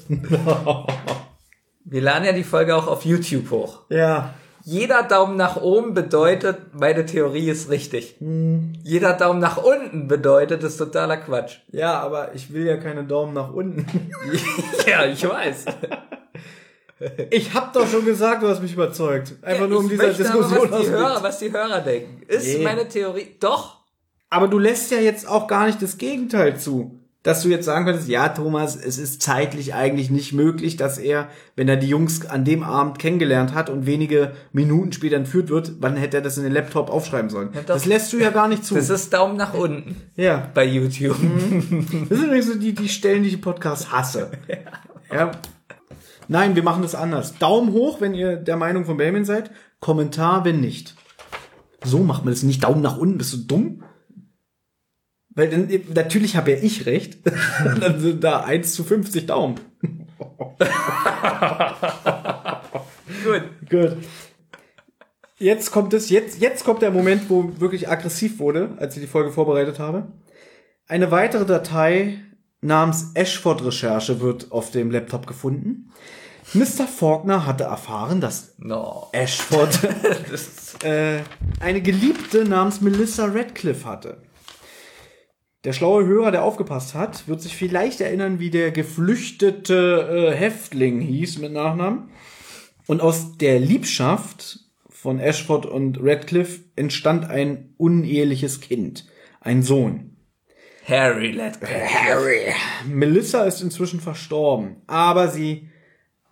Wir 1.85 2.03
laden 2.03 2.25
ja 2.25 2.33
die 2.33 2.45
Folge 2.45 2.77
auch 2.77 2.87
auf 2.87 3.05
YouTube 3.05 3.51
hoch. 3.51 3.83
Ja. 3.89 4.35
Jeder 4.67 5.03
Daumen 5.03 5.37
nach 5.37 5.57
oben 5.57 5.93
bedeutet, 5.93 6.57
meine 6.73 7.05
Theorie 7.05 7.51
ist 7.51 7.69
richtig. 7.69 8.17
Jeder 8.83 9.13
Daumen 9.13 9.39
nach 9.39 9.59
unten 9.59 10.09
bedeutet, 10.09 10.63
ist 10.63 10.79
totaler 10.79 11.19
Quatsch. 11.19 11.59
Ja, 11.71 12.01
aber 12.01 12.35
ich 12.35 12.53
will 12.53 12.67
ja 12.67 12.79
keine 12.79 13.05
Daumen 13.05 13.35
nach 13.35 13.53
unten. 13.53 13.87
ja, 14.87 15.05
ich 15.05 15.29
weiß. 15.29 15.67
Ich 17.31 17.53
hab 17.55 17.73
doch 17.73 17.89
schon 17.89 18.05
gesagt, 18.05 18.43
du 18.43 18.49
hast 18.49 18.63
mich 18.63 18.75
überzeugt. 18.75 19.35
Einfach 19.43 19.69
nur 19.69 19.81
um 19.81 19.89
dieser 19.89 20.07
möchte 20.09 20.23
Diskussion 20.23 20.69
aber, 20.69 20.71
was 20.71 20.81
die, 20.81 20.91
Hörer, 20.91 21.23
was 21.23 21.39
die 21.39 21.53
Hörer 21.53 21.81
denken. 21.81 22.23
Ist 22.29 22.47
Nee. 22.47 22.65
meine 22.65 22.89
Theorie. 22.89 23.37
Doch. 23.41 23.81
Aber 24.31 24.49
du 24.49 24.59
lässt 24.59 24.91
ja 24.91 24.99
jetzt 24.99 25.29
auch 25.29 25.47
gar 25.47 25.67
nicht 25.67 25.83
das 25.83 25.99
Gegenteil 25.99 26.59
zu. 26.59 27.01
Dass 27.23 27.43
du 27.43 27.49
jetzt 27.49 27.65
sagen 27.65 27.87
könntest, 27.87 28.07
ja, 28.09 28.29
Thomas, 28.29 28.77
es 28.77 28.99
ist 28.99 29.23
zeitlich 29.23 29.73
eigentlich 29.73 30.11
nicht 30.11 30.35
möglich, 30.35 30.77
dass 30.77 30.99
er, 30.99 31.29
wenn 31.57 31.67
er 31.71 31.77
die 31.77 31.89
Jungs 31.89 32.27
an 32.27 32.45
dem 32.45 32.63
Abend 32.63 32.99
kennengelernt 32.99 33.55
hat 33.55 33.71
und 33.71 33.87
wenige 33.87 34.33
Minuten 34.53 34.93
später 34.93 35.17
entführt 35.17 35.49
wird, 35.49 35.73
wann 35.79 35.97
hätte 35.97 36.19
er 36.19 36.23
das 36.23 36.37
in 36.37 36.45
den 36.45 36.53
Laptop 36.53 36.91
aufschreiben 36.91 37.31
sollen? 37.31 37.49
doch. 37.55 37.65
das 37.65 37.87
lässt 37.87 38.13
du 38.13 38.19
ja 38.19 38.29
gar 38.29 38.47
nicht 38.47 38.63
zu. 38.63 38.75
Das 38.75 38.91
ist 38.91 39.11
Daumen 39.15 39.39
nach 39.39 39.55
unten 39.55 39.97
ja. 40.17 40.51
bei 40.53 40.67
YouTube. 40.67 41.17
Das 42.11 42.19
sind 42.19 42.27
übrigens 42.27 42.47
so 42.47 42.57
die, 42.57 42.75
die 42.75 42.91
Stellen, 42.91 43.23
die 43.23 43.31
ich 43.31 43.37
im 43.37 43.41
Podcast 43.41 43.91
hasse. 43.91 44.31
ja. 45.11 45.31
Nein, 46.29 46.57
wir 46.57 46.63
machen 46.63 46.83
das 46.83 46.95
anders. 46.95 47.39
Daumen 47.39 47.73
hoch, 47.73 48.01
wenn 48.01 48.15
ihr 48.15 48.37
der 48.37 48.57
Meinung 48.57 48.85
von 48.85 48.97
Belmin 48.97 49.25
seid. 49.25 49.51
Kommentar, 49.81 50.45
wenn 50.45 50.61
nicht. 50.61 50.95
So 51.85 51.99
macht 51.99 52.25
man 52.25 52.33
das 52.33 52.43
nicht. 52.43 52.65
Daumen 52.65 52.83
nach 52.83 52.97
unten. 52.97 53.19
Bist 53.19 53.33
du 53.33 53.39
dumm? 53.39 53.85
Weil 55.31 55.51
dann, 55.51 55.69
natürlich 55.93 56.37
habe 56.37 56.53
ja 56.53 56.59
ich 56.59 56.87
recht. 56.87 57.19
dann 57.81 58.01
sind 58.01 58.25
da 58.25 58.41
1 58.41 58.75
zu 58.75 58.85
50 58.85 59.27
Daumen. 59.27 59.57
Gut. 63.25 63.43
Gut. 63.69 63.97
Jetzt 65.39 65.73
kommt 65.73 65.93
es, 65.93 66.11
jetzt, 66.11 66.41
jetzt 66.41 66.65
kommt 66.65 66.83
der 66.83 66.93
Moment, 66.93 67.29
wo 67.29 67.53
wirklich 67.59 67.89
aggressiv 67.89 68.39
wurde, 68.39 68.77
als 68.79 68.97
ich 68.97 69.03
die 69.03 69.09
Folge 69.09 69.33
vorbereitet 69.33 69.79
habe. 69.79 70.13
Eine 70.87 71.11
weitere 71.11 71.45
Datei 71.45 72.21
namens 72.65 73.13
Ashford 73.15 73.65
Recherche 73.65 74.21
wird 74.21 74.51
auf 74.51 74.71
dem 74.71 74.91
Laptop 74.91 75.27
gefunden. 75.27 75.91
Mr. 76.53 76.87
Faulkner 76.87 77.47
hatte 77.47 77.65
erfahren, 77.65 78.21
dass 78.21 78.55
No. 78.59 79.09
Ashford 79.13 79.79
äh, 80.85 81.21
eine 81.61 81.81
Geliebte 81.81 82.45
namens 82.45 82.81
Melissa 82.81 83.27
Radcliffe 83.27 83.85
hatte. 83.87 84.23
Der 85.65 85.73
schlaue 85.73 86.05
Hörer, 86.05 86.31
der 86.31 86.45
aufgepasst 86.45 86.95
hat, 86.95 87.27
wird 87.27 87.41
sich 87.41 87.57
vielleicht 87.57 88.01
erinnern, 88.01 88.39
wie 88.39 88.51
der 88.51 88.71
geflüchtete 88.71 90.33
äh, 90.33 90.37
Häftling 90.37 91.01
hieß 91.01 91.39
mit 91.39 91.53
Nachnamen. 91.53 92.11
Und 92.87 93.01
aus 93.01 93.39
der 93.39 93.59
Liebschaft 93.59 94.61
von 94.91 95.19
Ashford 95.19 95.65
und 95.65 95.99
Radcliffe 96.03 96.61
entstand 96.77 97.25
ein 97.31 97.75
uneheliches 97.79 98.61
Kind, 98.61 99.07
ein 99.41 99.63
Sohn. 99.63 100.14
Harry 100.89 101.31
Ledbetter. 101.33 101.85
Harry. 101.87 102.41
Melissa 102.87 103.45
ist 103.45 103.61
inzwischen 103.63 104.01
verstorben, 104.01 104.77
aber 104.87 105.29
sie 105.29 105.69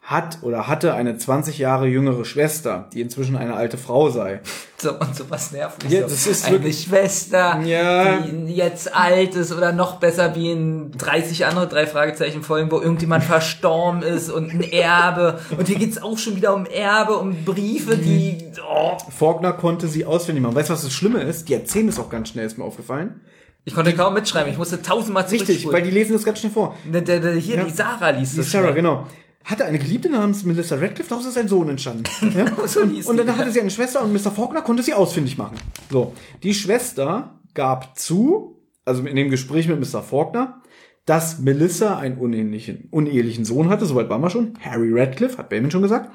hat 0.05 0.39
oder 0.43 0.67
hatte 0.67 0.95
eine 0.95 1.17
20 1.17 1.59
Jahre 1.59 1.87
jüngere 1.87 2.25
Schwester, 2.25 2.91
die 2.93 3.01
inzwischen 3.01 3.37
eine 3.37 3.55
alte 3.55 3.79
Frau 3.79 4.11
sei. 4.11 4.41
So, 4.83 4.99
und 4.99 5.15
sowas 5.15 5.53
nervt 5.53 5.85
mich 5.85 5.93
Ja, 5.93 6.01
so. 6.01 6.09
das 6.09 6.27
ist 6.27 6.45
Eine 6.45 6.73
Schwester, 6.73 7.61
Ja. 7.65 8.19
die 8.23 8.53
jetzt 8.57 8.93
alt 8.93 9.37
ist 9.37 9.53
oder 9.53 9.71
noch 9.71 10.01
besser 10.01 10.35
wie 10.35 10.51
in 10.51 10.91
30 10.99 11.47
andere 11.47 11.69
drei 11.69 11.87
Fragezeichen 11.87 12.43
Folgen, 12.43 12.69
wo 12.73 12.81
irgendjemand 12.81 13.23
verstorben 13.23 14.03
ist 14.03 14.29
und 14.29 14.53
ein 14.53 14.61
Erbe. 14.73 15.39
Und 15.57 15.69
hier 15.69 15.77
geht's 15.79 16.03
auch 16.03 16.19
schon 16.19 16.35
wieder 16.35 16.53
um 16.53 16.67
Erbe, 16.67 17.17
um 17.19 17.45
Briefe, 17.45 17.97
die, 17.97 18.39
oh. 18.69 18.99
Faulkner 19.17 19.53
konnte 19.53 19.87
sie 19.87 20.05
auswendig 20.05 20.43
machen. 20.43 20.57
Weißt 20.57 20.69
du, 20.69 20.73
was 20.75 20.83
das 20.83 20.93
Schlimme 20.93 21.23
ist? 21.23 21.49
Die 21.49 21.55
erzählen 21.55 21.87
es 21.87 22.01
auch 22.01 22.11
ganz 22.11 22.31
schnell, 22.31 22.45
ist 22.47 22.59
mir 22.59 22.65
aufgefallen. 22.65 23.21
Ich 23.65 23.75
konnte 23.75 23.93
kaum 23.95 24.15
mitschreiben, 24.15 24.51
ich 24.51 24.59
musste 24.59 24.83
tausendmal 24.83 25.23
Richtig, 25.23 25.41
zurückspulen. 25.47 25.75
weil 25.77 25.83
die 25.89 25.91
lesen 25.95 26.13
das 26.15 26.25
ganz 26.25 26.41
schnell 26.41 26.53
vor. 26.53 26.77
Ne, 26.91 27.01
der, 27.03 27.21
der, 27.21 27.35
hier, 27.35 27.57
Ja. 27.57 27.65
die 27.65 27.71
Sarah 27.71 28.11
liest 28.11 28.33
Die 28.33 28.39
das 28.39 28.51
Sarah, 28.51 28.65
schnell. 28.67 28.75
genau. 28.77 29.07
Hatte 29.45 29.65
eine 29.65 29.79
Geliebte 29.79 30.09
namens 30.09 30.45
Melissa 30.45 30.77
Radcliffe, 30.77 31.09
daraus 31.11 31.27
ist 31.27 31.37
ein 31.39 31.49
Sohn 31.49 31.69
entstanden. 31.69 32.05
Ja? 32.37 32.47
so 32.67 32.81
Und 32.81 32.93
die. 32.93 33.03
dann 33.25 33.37
hatte 33.37 33.51
sie 33.53 33.61
eine 33.61 33.71
Schwester 33.71 34.03
und 34.03 34.13
Mr. 34.13 34.31
Faulkner 34.33 34.63
konnte 34.63 34.83
sie 34.83 34.95
ausfindig 34.95 35.39
machen. 35.39 35.57
So, 35.91 36.13
die 36.43 36.55
Schwester 36.55 37.39
gab 37.55 37.99
zu, 37.99 38.61
also 38.85 39.05
in 39.05 39.15
dem 39.17 39.31
Gespräch 39.31 39.69
mit 39.69 39.79
Mr. 39.81 40.03
Faulkner, 40.03 40.61
dass 41.07 41.39
Melissa 41.41 41.99
einen 41.99 42.19
unehelichen, 42.19 42.87
unehelichen 42.93 43.45
Sohn 43.45 43.69
hatte, 43.69 43.87
soweit 43.87 44.09
waren 44.09 44.21
wir 44.23 44.31
schon, 44.31 44.55
Harry 44.61 44.91
Radcliffe, 44.93 45.39
hat 45.39 45.49
Bayman 45.49 45.71
schon 45.73 45.83
gesagt, 45.83 46.11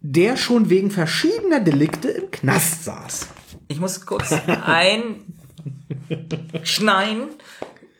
der 0.00 0.36
schon 0.36 0.68
wegen 0.70 0.90
verschiedener 0.90 1.60
Delikte 1.60 2.08
im 2.08 2.30
Knast 2.32 2.84
saß. 2.84 3.28
Ich 3.68 3.78
muss 3.80 4.04
kurz 4.06 4.30
einschneiden. 6.54 7.28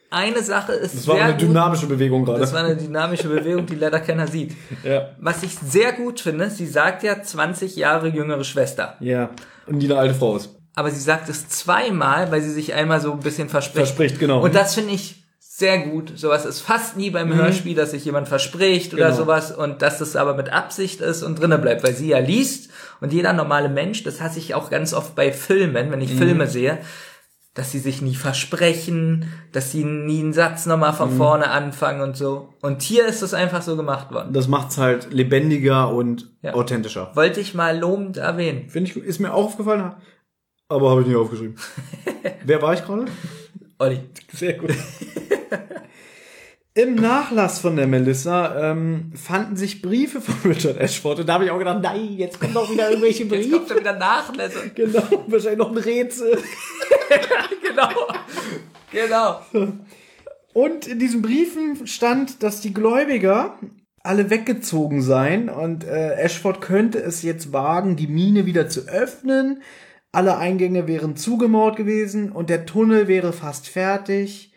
Eine 0.08 0.42
Sache 0.42 0.72
ist 0.72 0.94
Das 0.94 1.08
war 1.08 1.16
sehr 1.16 1.24
eine 1.24 1.32
gut. 1.34 1.42
dynamische 1.42 1.86
Bewegung 1.86 2.24
gerade. 2.24 2.38
Das 2.40 2.52
war 2.52 2.64
eine 2.64 2.76
dynamische 2.76 3.28
Bewegung, 3.28 3.66
die 3.66 3.74
leider 3.74 3.98
keiner 4.00 4.26
sieht. 4.28 4.54
ja. 4.84 5.10
Was 5.18 5.42
ich 5.42 5.52
sehr 5.58 5.92
gut 5.92 6.20
finde, 6.20 6.48
sie 6.48 6.66
sagt 6.66 7.02
ja 7.02 7.20
20 7.22 7.76
Jahre 7.76 8.08
jüngere 8.08 8.44
Schwester. 8.44 8.96
ja. 9.00 9.30
Und 9.66 9.80
die 9.80 9.86
eine 9.90 9.98
alte 9.98 10.14
Frau 10.14 10.36
ist. 10.36 10.50
Aber 10.76 10.92
sie 10.92 11.00
sagt 11.00 11.28
es 11.28 11.48
zweimal, 11.48 12.30
weil 12.30 12.40
sie 12.40 12.52
sich 12.52 12.72
einmal 12.72 13.00
so 13.00 13.10
ein 13.12 13.18
bisschen 13.18 13.48
verspricht. 13.48 13.86
Verspricht, 13.88 14.20
genau. 14.20 14.44
Und 14.44 14.54
das 14.54 14.74
finde 14.76 14.92
ich 14.92 15.24
sehr 15.40 15.78
gut. 15.80 16.12
Sowas 16.16 16.44
ist 16.46 16.60
fast 16.60 16.96
nie 16.96 17.10
beim 17.10 17.34
Hörspiel, 17.34 17.74
dass 17.74 17.90
sich 17.90 18.04
jemand 18.04 18.28
verspricht 18.28 18.94
oder 18.94 19.06
Genau. 19.06 19.16
sowas 19.16 19.50
und 19.50 19.82
dass 19.82 19.98
das 19.98 20.14
aber 20.14 20.34
mit 20.34 20.52
Absicht 20.52 21.00
ist 21.00 21.24
und 21.24 21.40
drinnen 21.40 21.60
bleibt, 21.60 21.82
weil 21.82 21.94
sie 21.96 22.06
ja 22.08 22.18
liest 22.20 22.70
und 23.00 23.12
jeder 23.12 23.32
normale 23.32 23.68
Mensch, 23.68 24.04
das 24.04 24.20
hasse 24.20 24.38
ich 24.38 24.54
auch 24.54 24.70
ganz 24.70 24.92
oft 24.94 25.16
bei 25.16 25.32
Filmen, 25.32 25.90
wenn 25.90 26.00
ich 26.00 26.12
Mhm. 26.12 26.18
Filme 26.18 26.46
sehe, 26.46 26.78
dass 27.56 27.72
sie 27.72 27.78
sich 27.80 28.00
nie 28.02 28.14
versprechen, 28.14 29.32
dass 29.50 29.72
sie 29.72 29.82
nie 29.82 30.20
einen 30.20 30.32
Satz 30.32 30.66
nochmal 30.66 30.92
von 30.92 31.12
Mhm. 31.14 31.16
vorne 31.16 31.50
anfangen 31.50 32.02
und 32.02 32.16
so. 32.16 32.50
Und 32.62 32.82
hier 32.82 33.06
ist 33.06 33.22
es 33.22 33.34
einfach 33.34 33.62
so 33.62 33.76
gemacht 33.76 34.12
worden. 34.12 34.32
Das 34.32 34.46
macht's 34.46 34.78
halt 34.78 35.12
lebendiger 35.12 35.90
und 35.92 36.30
Ja. 36.42 36.54
authentischer. 36.54 37.10
Wollte 37.14 37.40
ich 37.40 37.54
mal 37.54 37.76
lobend 37.78 38.18
erwähnen. 38.18 38.68
Finde 38.68 38.88
ich, 38.88 38.94
gut. 38.94 39.04
ist 39.04 39.18
mir 39.20 39.32
auch 39.34 39.46
aufgefallen, 39.46 39.94
aber 40.68 40.90
habe 40.90 41.00
ich 41.00 41.06
nicht 41.08 41.16
aufgeschrieben. 41.16 41.56
Wer 42.44 42.60
war 42.62 42.74
ich 42.74 42.84
gerade? 42.84 43.06
Olli. 43.78 44.00
Sehr 44.32 44.52
gut. 44.54 44.70
Im 46.76 46.94
Nachlass 46.94 47.60
von 47.60 47.74
der 47.74 47.86
Melissa 47.86 48.70
ähm, 48.72 49.10
fanden 49.14 49.56
sich 49.56 49.80
Briefe 49.80 50.20
von 50.20 50.34
Richard 50.52 50.76
Ashford. 50.76 51.20
Und 51.20 51.26
da 51.26 51.34
habe 51.34 51.46
ich 51.46 51.50
auch 51.50 51.58
gedacht, 51.58 51.80
nein, 51.82 52.12
jetzt 52.18 52.38
kommen 52.38 52.52
doch 52.52 52.70
wieder 52.70 52.90
irgendwelche 52.90 53.22
Jetzt 53.24 53.30
Briefe. 53.30 53.50
kommt 53.56 53.70
er 53.70 53.76
wieder 53.78 53.96
Nachlässe. 53.98 54.58
Genau, 54.74 55.24
wahrscheinlich 55.26 55.58
noch 55.58 55.70
ein 55.70 55.78
Rätsel. 55.78 56.36
genau. 57.62 57.88
Genau. 58.92 59.40
Und 60.52 60.86
in 60.86 60.98
diesen 60.98 61.22
Briefen 61.22 61.86
stand, 61.86 62.42
dass 62.42 62.60
die 62.60 62.74
Gläubiger 62.74 63.58
alle 64.02 64.28
weggezogen 64.28 65.00
seien 65.00 65.48
und 65.48 65.82
äh, 65.84 66.14
Ashford 66.16 66.60
könnte 66.60 66.98
es 66.98 67.22
jetzt 67.22 67.54
wagen, 67.54 67.96
die 67.96 68.06
Mine 68.06 68.44
wieder 68.44 68.68
zu 68.68 68.82
öffnen. 68.86 69.62
Alle 70.12 70.36
Eingänge 70.36 70.86
wären 70.86 71.16
zugemauert 71.16 71.76
gewesen 71.76 72.30
und 72.32 72.50
der 72.50 72.66
Tunnel 72.66 73.08
wäre 73.08 73.32
fast 73.32 73.66
fertig. 73.66 74.52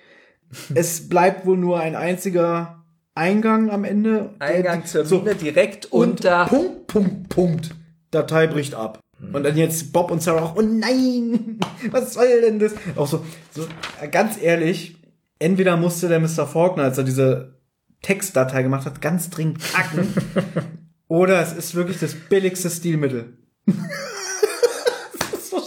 es 0.76 1.10
bleibt 1.10 1.46
wohl 1.46 1.58
nur 1.58 1.80
ein 1.80 1.96
einziger 1.96 2.86
Eingang 3.16 3.70
am 3.70 3.84
Ende. 3.84 4.36
Eingang 4.40 4.86
zur 4.86 5.06
So, 5.06 5.20
Mine 5.20 5.36
direkt 5.36 5.88
und 5.88 6.12
unter. 6.12 6.46
Punkt, 6.46 6.88
Punkt, 6.88 7.30
Punkt. 7.30 7.76
Datei 8.12 8.48
bricht 8.48 8.76
ab. 8.76 9.00
Und 9.34 9.44
dann 9.44 9.58
jetzt 9.58 9.92
Bob 9.92 10.12
und 10.12 10.24
Sarah 10.24 10.44
auch, 10.44 10.56
oh 10.56 10.62
nein, 10.62 11.60
was 11.92 12.14
soll 12.14 12.42
denn 12.42 12.60
das? 12.60 12.74
Auch 12.96 13.08
so, 13.08 13.26
so 13.52 13.68
ganz 14.12 14.42
ehrlich, 14.42 14.96
entweder 15.40 15.76
musste 15.76 16.08
der 16.08 16.20
Mr. 16.20 16.48
Faulkner, 16.48 16.84
als 16.84 16.98
er 16.98 17.04
diese 17.04 17.60
Textdatei 18.02 18.64
gemacht 18.64 18.86
hat, 18.86 19.02
ganz 19.02 19.30
dringend 19.30 19.60
kacken, 19.60 20.14
oder 21.10 21.42
es 21.42 21.52
ist 21.52 21.76
wirklich 21.76 22.00
das 22.00 22.16
billigste 22.16 22.70
Stilmittel. 22.70 23.38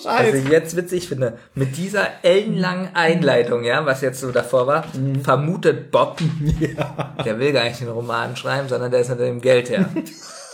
So 0.02 0.08
Was 0.08 0.34
ich 0.34 0.48
jetzt 0.48 0.74
witzig 0.74 1.06
finde, 1.06 1.38
mit 1.54 1.76
dieser 1.76 2.08
ellenlangen 2.24 2.88
Einleitung, 2.94 3.62
ja, 3.62 3.86
was 3.86 4.00
jetzt 4.00 4.20
so 4.20 4.32
davor 4.32 4.66
war, 4.66 4.84
vermutet 5.22 5.92
Bob, 5.92 6.18
der 7.24 7.38
will 7.38 7.52
gar 7.52 7.62
nicht 7.62 7.80
den 7.80 7.88
Roman 7.88 8.34
schreiben, 8.34 8.68
sondern 8.68 8.90
der 8.90 9.00
ist 9.00 9.10
hinter 9.10 9.26
dem 9.26 9.40
Geld 9.40 9.70
her. 9.70 9.88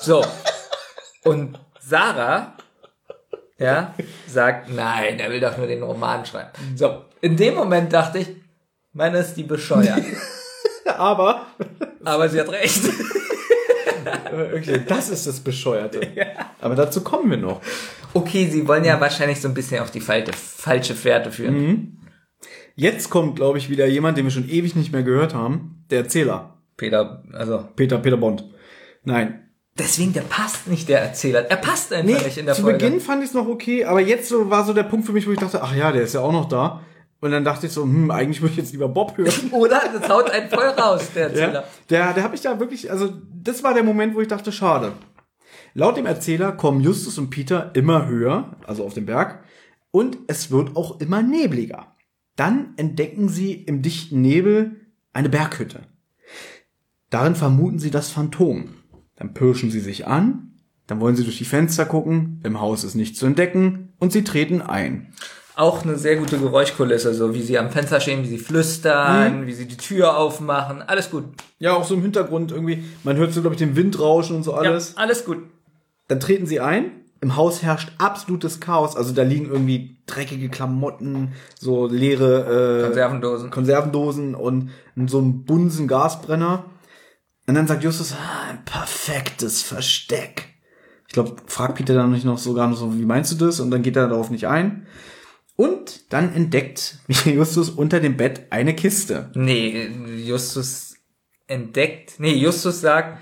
So. 0.01 0.25
Und 1.25 1.59
Sarah, 1.81 2.53
ja, 3.59 3.95
sagt, 4.29 4.71
nein, 4.73 5.19
er 5.19 5.29
will 5.29 5.41
doch 5.41 5.57
nur 5.59 5.67
den 5.67 5.83
Roman 5.83 6.25
schreiben. 6.25 6.51
So. 6.77 7.03
In 7.21 7.37
dem 7.37 7.57
Moment 7.57 7.93
dachte 7.93 8.19
ich, 8.19 8.29
meine 8.93 9.19
ist 9.19 9.35
die 9.35 9.43
bescheuert. 9.43 10.01
Aber, 10.97 11.47
Aber 12.05 12.29
sie 12.29 12.41
hat 12.41 12.49
recht. 12.51 12.81
okay, 14.33 14.85
das 14.87 15.09
ist 15.09 15.27
das 15.27 15.41
Bescheuerte. 15.41 16.01
Aber 16.61 16.77
dazu 16.77 17.03
kommen 17.03 17.29
wir 17.29 17.39
noch. 17.39 17.61
Okay, 18.15 18.49
sie 18.51 18.67
wollen 18.67 18.85
ja 18.85 19.01
wahrscheinlich 19.01 19.41
so 19.41 19.49
ein 19.49 19.55
bisschen 19.55 19.81
auf 19.81 19.91
die 19.91 20.01
falte, 20.01 20.33
falsche 20.33 20.95
Fährte 20.95 21.31
führen. 21.31 21.99
Jetzt 22.75 23.11
kommt, 23.11 23.37
glaube 23.37 23.59
ich, 23.59 23.71
wieder 23.71 23.87
jemand, 23.87 24.17
den 24.17 24.25
wir 24.25 24.31
schon 24.31 24.49
ewig 24.49 24.77
nicht 24.77 24.93
mehr 24.93 25.03
gehört 25.03 25.35
haben. 25.35 25.85
Der 25.91 25.99
Erzähler. 25.99 26.63
Peter, 26.77 27.25
also. 27.33 27.69
Peter, 27.75 27.99
Peter 27.99 28.17
Bond. 28.17 28.45
Nein. 29.03 29.49
Deswegen, 29.79 30.13
der 30.13 30.23
passt 30.23 30.67
nicht, 30.69 30.89
der 30.89 31.01
Erzähler. 31.01 31.51
Er 31.51 31.57
passt 31.57 31.93
einfach 31.93 32.25
nicht 32.25 32.39
in 32.39 32.47
der 32.47 32.55
zu 32.55 32.63
Folge. 32.63 32.79
Beginn 32.79 33.01
fand 33.01 33.23
ich 33.23 33.29
es 33.29 33.35
noch 33.35 33.47
okay, 33.47 33.85
aber 33.85 34.01
jetzt 34.01 34.29
so 34.29 34.51
war 34.51 34.65
so 34.65 34.73
der 34.73 34.83
Punkt 34.83 35.07
für 35.07 35.13
mich, 35.13 35.27
wo 35.27 35.33
ich 35.33 35.39
dachte, 35.39 35.63
ach 35.63 35.75
ja, 35.75 35.93
der 35.93 36.03
ist 36.03 36.15
ja 36.15 36.21
auch 36.21 36.33
noch 36.33 36.49
da. 36.49 36.83
Und 37.21 37.33
dann 37.33 37.45
dachte 37.45 37.67
ich 37.67 37.73
so, 37.73 37.83
hm, 37.83 38.11
eigentlich 38.11 38.41
würde 38.41 38.53
ich 38.53 38.59
jetzt 38.59 38.73
lieber 38.73 38.89
Bob 38.89 39.17
hören. 39.17 39.33
Oder? 39.53 39.81
Das 39.93 40.09
haut 40.09 40.31
einen 40.31 40.49
voll 40.49 40.69
raus, 40.69 41.09
der 41.15 41.25
Erzähler. 41.29 41.53
ja, 41.53 41.65
der, 41.91 42.13
der 42.13 42.23
habe 42.23 42.35
ich 42.35 42.41
da 42.43 42.59
wirklich, 42.61 42.91
also 42.91 43.13
das 43.35 43.63
war 43.65 43.75
der 43.75 43.83
Moment, 43.83 44.15
wo 44.15 44.21
ich 44.21 44.29
dachte, 44.29 44.53
schade. 44.53 44.93
Laut 45.79 45.97
dem 45.97 46.07
Erzähler 46.07 46.51
kommen 46.51 46.81
Justus 46.81 47.19
und 47.19 47.31
Peter 47.31 47.71
immer 47.75 48.09
höher, 48.09 48.57
also 48.67 48.85
auf 48.85 48.95
den 48.95 49.07
Berg, 49.07 49.45
und 49.93 50.19
es 50.27 50.51
wird 50.51 50.75
auch 50.75 51.01
immer 51.01 51.23
nebliger. 51.23 51.95
Dann 52.35 52.75
entdecken 52.77 53.29
sie 53.29 53.53
im 53.53 53.81
dichten 53.81 54.21
Nebel 54.21 54.73
eine 55.13 55.29
Berghütte. 55.29 55.83
Darin 57.11 57.37
vermuten 57.37 57.79
sie 57.79 57.93
das 57.93 58.11
Phantom. 58.11 58.71
Dann 59.15 59.35
pirschen 59.35 59.71
sie 59.71 59.79
sich 59.79 60.09
an, 60.09 60.57
dann 60.89 60.99
wollen 60.99 61.15
sie 61.15 61.23
durch 61.23 61.39
die 61.39 61.45
Fenster 61.45 61.87
gucken, 61.87 62.41
im 62.43 62.61
Haus 62.61 62.83
ist 62.83 62.97
nichts 62.97 63.21
zu 63.21 63.27
entdecken 63.27 63.93
und 64.01 64.13
sie 64.13 64.25
treten 64.25 64.61
ein. 64.61 65.13
Auch 65.55 65.85
eine 65.85 65.97
sehr 65.97 66.17
gute 66.17 66.41
Geräuschkulisse, 66.41 67.15
so 67.15 67.35
wie 67.35 67.43
sie 67.43 67.57
am 67.57 67.71
Fenster 67.71 68.01
stehen, 68.01 68.25
wie 68.25 68.29
sie 68.29 68.39
flüstern, 68.39 69.47
wie 69.47 69.55
sie 69.55 69.67
die 69.67 69.77
Tür 69.77 70.17
aufmachen. 70.17 70.83
Alles 70.83 71.09
gut. 71.09 71.27
Ja, 71.61 71.75
auch 71.75 71.85
so 71.85 71.95
im 71.95 72.03
Hintergrund 72.03 72.51
irgendwie, 72.51 72.83
man 73.05 73.17
hört 73.17 73.33
so, 73.33 73.43
glaube 73.43 73.55
ich, 73.55 73.61
den 73.61 73.77
Wind 73.77 74.01
rauschen 74.01 74.35
und 74.35 74.43
so 74.43 74.55
alles. 74.55 74.95
Ja, 74.97 75.03
alles 75.03 75.25
gut. 75.25 75.39
Dann 76.09 76.21
treten 76.21 76.47
sie 76.47 76.61
ein. 76.61 76.93
Im 77.21 77.37
Haus 77.37 77.63
herrscht 77.63 77.93
absolutes 77.99 78.61
Chaos. 78.61 78.97
Also 78.97 79.13
da 79.13 79.23
liegen 79.23 79.47
irgendwie 79.47 79.99
dreckige 80.07 80.49
Klamotten, 80.49 81.33
so 81.59 81.87
leere 81.87 82.81
äh, 82.81 82.87
Konservendosen. 82.87 83.51
Konservendosen 83.51 84.35
und 84.35 84.71
so 85.07 85.21
ein 85.21 85.45
Bunsen 85.45 85.89
Gasbrenner. 85.89 86.65
Und 87.47 87.55
dann 87.55 87.67
sagt 87.67 87.83
Justus, 87.83 88.13
ah, 88.13 88.51
ein 88.51 88.65
perfektes 88.65 89.63
Versteck. 89.63 90.55
Ich 91.07 91.15
glaube, 91.15 91.37
fragt 91.47 91.77
Peter 91.77 91.95
dann 91.95 92.13
nicht 92.13 92.27
noch 92.27 92.39
sogar 92.39 92.69
noch 92.69 92.77
so, 92.77 92.97
wie 92.99 93.07
meinst 93.07 93.33
du 93.33 93.47
das? 93.47 93.61
Und 93.61 93.71
dann 93.71 93.83
geht 93.83 93.97
er 93.97 94.09
darauf 94.09 94.31
nicht 94.31 94.47
ein. 94.47 94.87
Und 95.57 96.13
dann 96.13 96.35
entdeckt 96.35 96.99
Justus 97.25 97.71
unter 97.71 98.01
dem 98.01 98.17
Bett 98.17 98.43
eine 98.51 98.77
Kiste. 98.77 99.31
Nee, 99.35 99.91
Justus 100.25 100.97
entdeckt. 101.47 102.15
Nee, 102.19 102.35
Justus 102.35 102.81
sagt, 102.81 103.19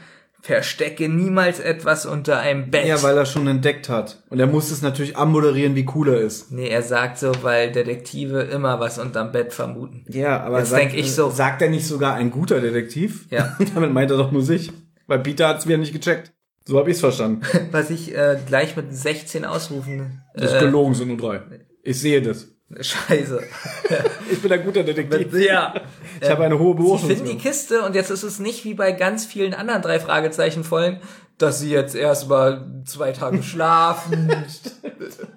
verstecke 0.46 1.08
niemals 1.08 1.58
etwas 1.60 2.06
unter 2.06 2.38
einem 2.38 2.70
Bett. 2.70 2.86
Ja, 2.86 3.02
weil 3.02 3.16
er 3.16 3.26
schon 3.26 3.46
entdeckt 3.48 3.88
hat. 3.88 4.22
Und 4.30 4.38
er 4.38 4.46
muss 4.46 4.70
es 4.70 4.80
natürlich 4.80 5.16
anmoderieren, 5.16 5.74
wie 5.74 5.86
cool 5.94 6.08
er 6.08 6.20
ist. 6.20 6.52
nee, 6.52 6.68
er 6.68 6.82
sagt 6.82 7.18
so, 7.18 7.32
weil 7.42 7.72
Detektive 7.72 8.42
immer 8.42 8.78
was 8.78 8.98
unterm 8.98 9.32
Bett 9.32 9.52
vermuten. 9.52 10.04
Ja, 10.08 10.40
aber 10.40 10.60
Jetzt 10.60 10.70
sagt, 10.70 10.94
ich 10.94 11.12
so. 11.12 11.30
sagt 11.30 11.62
er 11.62 11.68
nicht 11.68 11.86
sogar 11.86 12.14
ein 12.14 12.30
guter 12.30 12.60
Detektiv? 12.60 13.26
Ja. 13.30 13.56
Damit 13.74 13.92
meint 13.92 14.10
er 14.10 14.16
doch 14.16 14.30
nur 14.30 14.42
sich. 14.42 14.72
Weil 15.08 15.18
Peter 15.20 15.48
hat 15.48 15.58
es 15.58 15.66
wieder 15.66 15.78
nicht 15.78 15.92
gecheckt. 15.92 16.32
So 16.64 16.78
habe 16.78 16.90
ich 16.90 16.94
es 16.96 17.00
verstanden. 17.00 17.42
Was 17.72 17.90
ich 17.90 18.14
äh, 18.16 18.38
gleich 18.46 18.76
mit 18.76 18.94
16 18.94 19.44
Ausrufen. 19.44 20.22
Das 20.34 20.52
ist 20.52 20.56
Äh, 20.58 20.64
gelogen, 20.66 20.94
sind 20.94 21.08
nur 21.08 21.16
drei. 21.16 21.40
Ich 21.82 22.00
sehe 22.00 22.22
das. 22.22 22.48
Scheiße. 22.80 23.42
Ich 24.30 24.42
bin 24.42 24.50
ein 24.52 24.64
guter 24.64 24.82
Detektiv. 24.82 25.32
ja. 25.34 25.74
Ich 26.20 26.28
habe 26.28 26.44
eine 26.44 26.58
hohe 26.58 26.98
Sie 26.98 27.06
finden 27.06 27.26
die. 27.26 27.38
Kiste 27.38 27.82
und 27.82 27.94
jetzt 27.94 28.10
ist 28.10 28.24
es 28.24 28.40
nicht 28.40 28.64
wie 28.64 28.74
bei 28.74 28.90
ganz 28.92 29.24
vielen 29.24 29.54
anderen 29.54 29.82
drei 29.82 30.00
Fragezeichen 30.00 30.64
Folgen, 30.64 31.00
dass 31.38 31.60
sie 31.60 31.70
jetzt 31.70 31.94
erstmal 31.94 32.66
zwei 32.84 33.12
Tage 33.12 33.42
schlafen 33.44 34.32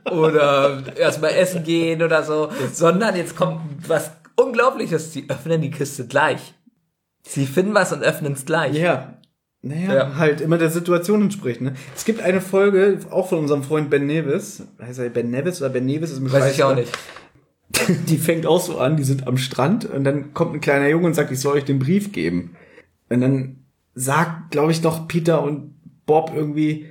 oder 0.10 0.81
erstmal 0.97 1.31
essen 1.31 1.64
gehen 1.64 2.01
oder 2.01 2.23
so, 2.23 2.49
sondern 2.73 3.15
jetzt 3.15 3.35
kommt 3.35 3.61
was 3.88 4.11
Unglaubliches. 4.35 5.14
Sie 5.14 5.30
öffnen 5.30 5.61
die 5.61 5.72
Kiste 5.72 6.07
gleich. 6.07 6.56
Sie 7.23 7.45
finden 7.45 7.76
was 7.76 7.91
und 7.93 8.01
öffnen 8.01 8.34
es 8.34 8.45
gleich. 8.45 8.73
Ja. 8.76 9.19
Naja, 9.61 9.94
Ja. 9.94 10.15
halt 10.15 10.40
immer 10.41 10.57
der 10.57 10.69
Situation 10.69 11.22
entspricht. 11.22 11.60
Ne? 11.61 11.73
Es 11.95 12.06
gibt 12.06 12.22
eine 12.22 12.40
Folge, 12.40 12.99
auch 13.10 13.27
von 13.27 13.40
unserem 13.40 13.64
Freund 13.64 13.90
Ben 13.90 14.06
Nevis. 14.06 14.64
Heißt 14.81 14.99
er 14.99 15.10
Ben 15.10 15.30
Nevis 15.30 15.61
oder 15.61 15.69
Ben 15.69 15.86
Nevis? 15.86 16.11
Ist 16.11 16.22
mir 16.22 16.31
Weiß 16.31 16.53
ich 16.53 16.64
auch 16.64 16.76
nicht. 16.76 16.91
Die 18.07 18.18
fängt 18.18 18.45
auch 18.45 18.61
so 18.61 18.80
an, 18.80 18.98
die 18.98 19.03
sind 19.03 19.27
am 19.27 19.38
Strand 19.38 19.86
und 19.86 20.03
dann 20.03 20.34
kommt 20.34 20.56
ein 20.56 20.61
kleiner 20.61 20.88
Junge 20.88 21.06
und 21.06 21.14
sagt, 21.14 21.31
ich 21.31 21.40
soll 21.40 21.56
euch 21.57 21.65
den 21.65 21.77
Brief 21.77 22.11
geben. 22.11 22.56
Und 23.10 23.22
dann 23.22 23.57
sagt, 23.94 24.49
glaube 24.52 24.72
ich, 24.72 24.81
noch 24.81 25.07
Peter 25.07 25.44
und 25.44 25.76
Bob 26.07 26.31
irgendwie, 26.36 26.88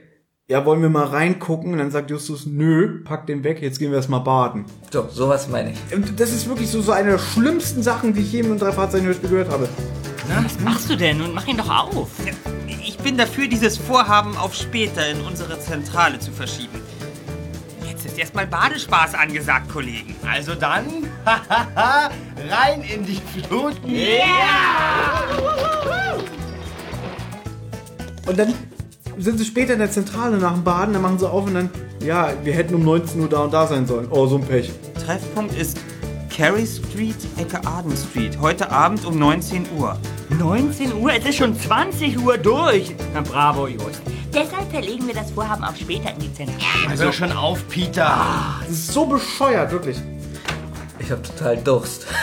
ja, 0.46 0.64
wollen 0.64 0.80
wir 0.80 0.88
mal 0.88 1.04
reingucken? 1.06 1.72
Und 1.72 1.78
dann 1.78 1.90
sagt 1.90 2.10
Justus, 2.10 2.46
nö, 2.46 3.02
pack 3.02 3.26
den 3.26 3.42
weg, 3.42 3.60
jetzt 3.60 3.80
gehen 3.80 3.90
wir 3.90 3.96
erst 3.96 4.08
mal 4.08 4.20
baden. 4.20 4.66
So, 4.92 5.08
sowas 5.10 5.48
meine 5.48 5.72
ich. 5.72 5.94
Und 5.96 6.20
das 6.20 6.30
ist 6.32 6.48
wirklich 6.48 6.68
so, 6.68 6.80
so 6.80 6.92
eine 6.92 7.10
der 7.12 7.18
schlimmsten 7.18 7.82
Sachen, 7.82 8.12
die 8.14 8.20
ich 8.20 8.32
je 8.32 8.40
in 8.40 8.56
drei 8.58 8.70
Fahrzeugen 8.72 9.12
gehört 9.20 9.50
habe. 9.50 9.68
Na, 10.28 10.44
was 10.44 10.60
machst 10.60 10.88
du 10.90 10.96
denn? 10.96 11.20
Und 11.20 11.34
mach 11.34 11.46
ihn 11.48 11.56
doch 11.56 11.70
auf. 11.70 12.08
Ich 12.88 12.96
bin 12.96 13.18
dafür, 13.18 13.48
dieses 13.48 13.76
Vorhaben 13.76 14.34
auf 14.38 14.54
später 14.54 15.06
in 15.10 15.20
unsere 15.20 15.60
Zentrale 15.60 16.18
zu 16.20 16.32
verschieben. 16.32 16.80
Jetzt 17.86 18.06
ist 18.06 18.18
erstmal 18.18 18.46
Badespaß 18.46 19.12
angesagt, 19.12 19.68
Kollegen. 19.70 20.16
Also 20.26 20.54
dann, 20.54 20.86
rein 21.76 22.80
in 22.80 23.04
die 23.04 23.20
Fluten. 23.34 23.94
Und 28.26 28.38
dann 28.38 28.54
sind 29.18 29.36
sie 29.36 29.44
später 29.44 29.74
in 29.74 29.80
der 29.80 29.90
Zentrale 29.90 30.38
nach 30.38 30.54
dem 30.54 30.64
Baden, 30.64 30.94
dann 30.94 31.02
machen 31.02 31.18
sie 31.18 31.28
auf 31.28 31.44
und 31.44 31.52
dann, 31.52 31.70
ja, 32.02 32.32
wir 32.42 32.54
hätten 32.54 32.74
um 32.74 32.84
19 32.84 33.20
Uhr 33.20 33.28
da 33.28 33.40
und 33.40 33.52
da 33.52 33.66
sein 33.66 33.86
sollen. 33.86 34.08
Oh, 34.08 34.26
so 34.26 34.36
ein 34.36 34.46
Pech. 34.46 34.72
Treffpunkt 35.04 35.54
ist 35.54 35.76
Carey 36.38 36.64
Street, 36.64 37.16
Ecke 37.36 37.66
Arden 37.66 37.96
Street. 37.96 38.38
Heute 38.40 38.70
Abend 38.70 39.04
um 39.04 39.18
19 39.18 39.66
Uhr. 39.76 39.98
19 40.38 40.92
Uhr, 40.94 41.12
es 41.12 41.24
ist 41.24 41.34
schon 41.34 41.58
20 41.58 42.16
Uhr 42.16 42.38
durch. 42.38 42.94
Na 43.12 43.22
bravo, 43.22 43.66
Just. 43.66 44.02
Deshalb 44.32 44.70
verlegen 44.70 45.08
wir 45.08 45.14
das 45.14 45.32
Vorhaben 45.32 45.64
auf 45.64 45.76
später 45.76 46.12
in 46.12 46.20
die 46.20 46.32
Zentrale. 46.32 46.90
Also 46.90 47.10
schon 47.10 47.32
auf, 47.32 47.66
Peter. 47.68 48.24
Das 48.60 48.70
ist 48.70 48.92
so 48.92 49.06
bescheuert, 49.06 49.72
wirklich. 49.72 49.96
Ich 51.00 51.10
habe 51.10 51.22
total 51.22 51.56
Durst. 51.56 52.06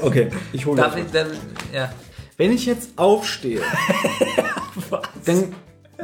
Okay, 0.00 0.30
ich 0.52 0.64
hole 0.66 0.80
Darf 0.80 0.96
ich 0.96 1.04
dann, 1.12 1.28
ja. 1.72 1.92
Wenn 2.38 2.50
ich 2.52 2.64
jetzt 2.66 2.90
aufstehe, 2.96 3.60
dann 5.26 5.54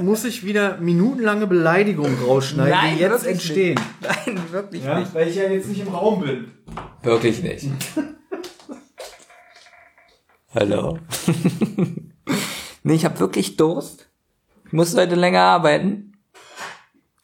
muss 0.05 0.25
ich 0.25 0.45
wieder 0.45 0.77
minutenlange 0.77 1.49
Beleidigungen 1.49 2.17
rausschneiden, 2.23 2.71
Nein, 2.71 2.95
die 2.95 3.01
jetzt 3.01 3.25
wirklich 3.25 3.33
entstehen. 3.33 3.81
Nein, 4.01 4.39
wirklich 4.53 4.85
Ja? 4.85 5.01
nicht. 5.01 5.15
Weil 5.15 5.29
ich 5.29 5.35
ja 5.37 5.49
jetzt 5.51 5.69
nicht 5.69 5.81
im 5.81 5.89
Raum 5.89 6.21
bin. 6.21 6.53
Wirklich 7.03 7.43
nicht. 7.43 7.67
Hallo. 10.55 10.99
nee, 12.83 12.95
ich 12.95 13.05
habe 13.05 13.21
wirklich 13.21 13.57
Durst. 13.57 14.09
Ich 14.67 14.73
muss 14.73 14.97
heute 14.97 15.15
länger 15.15 15.43
arbeiten. 15.43 16.17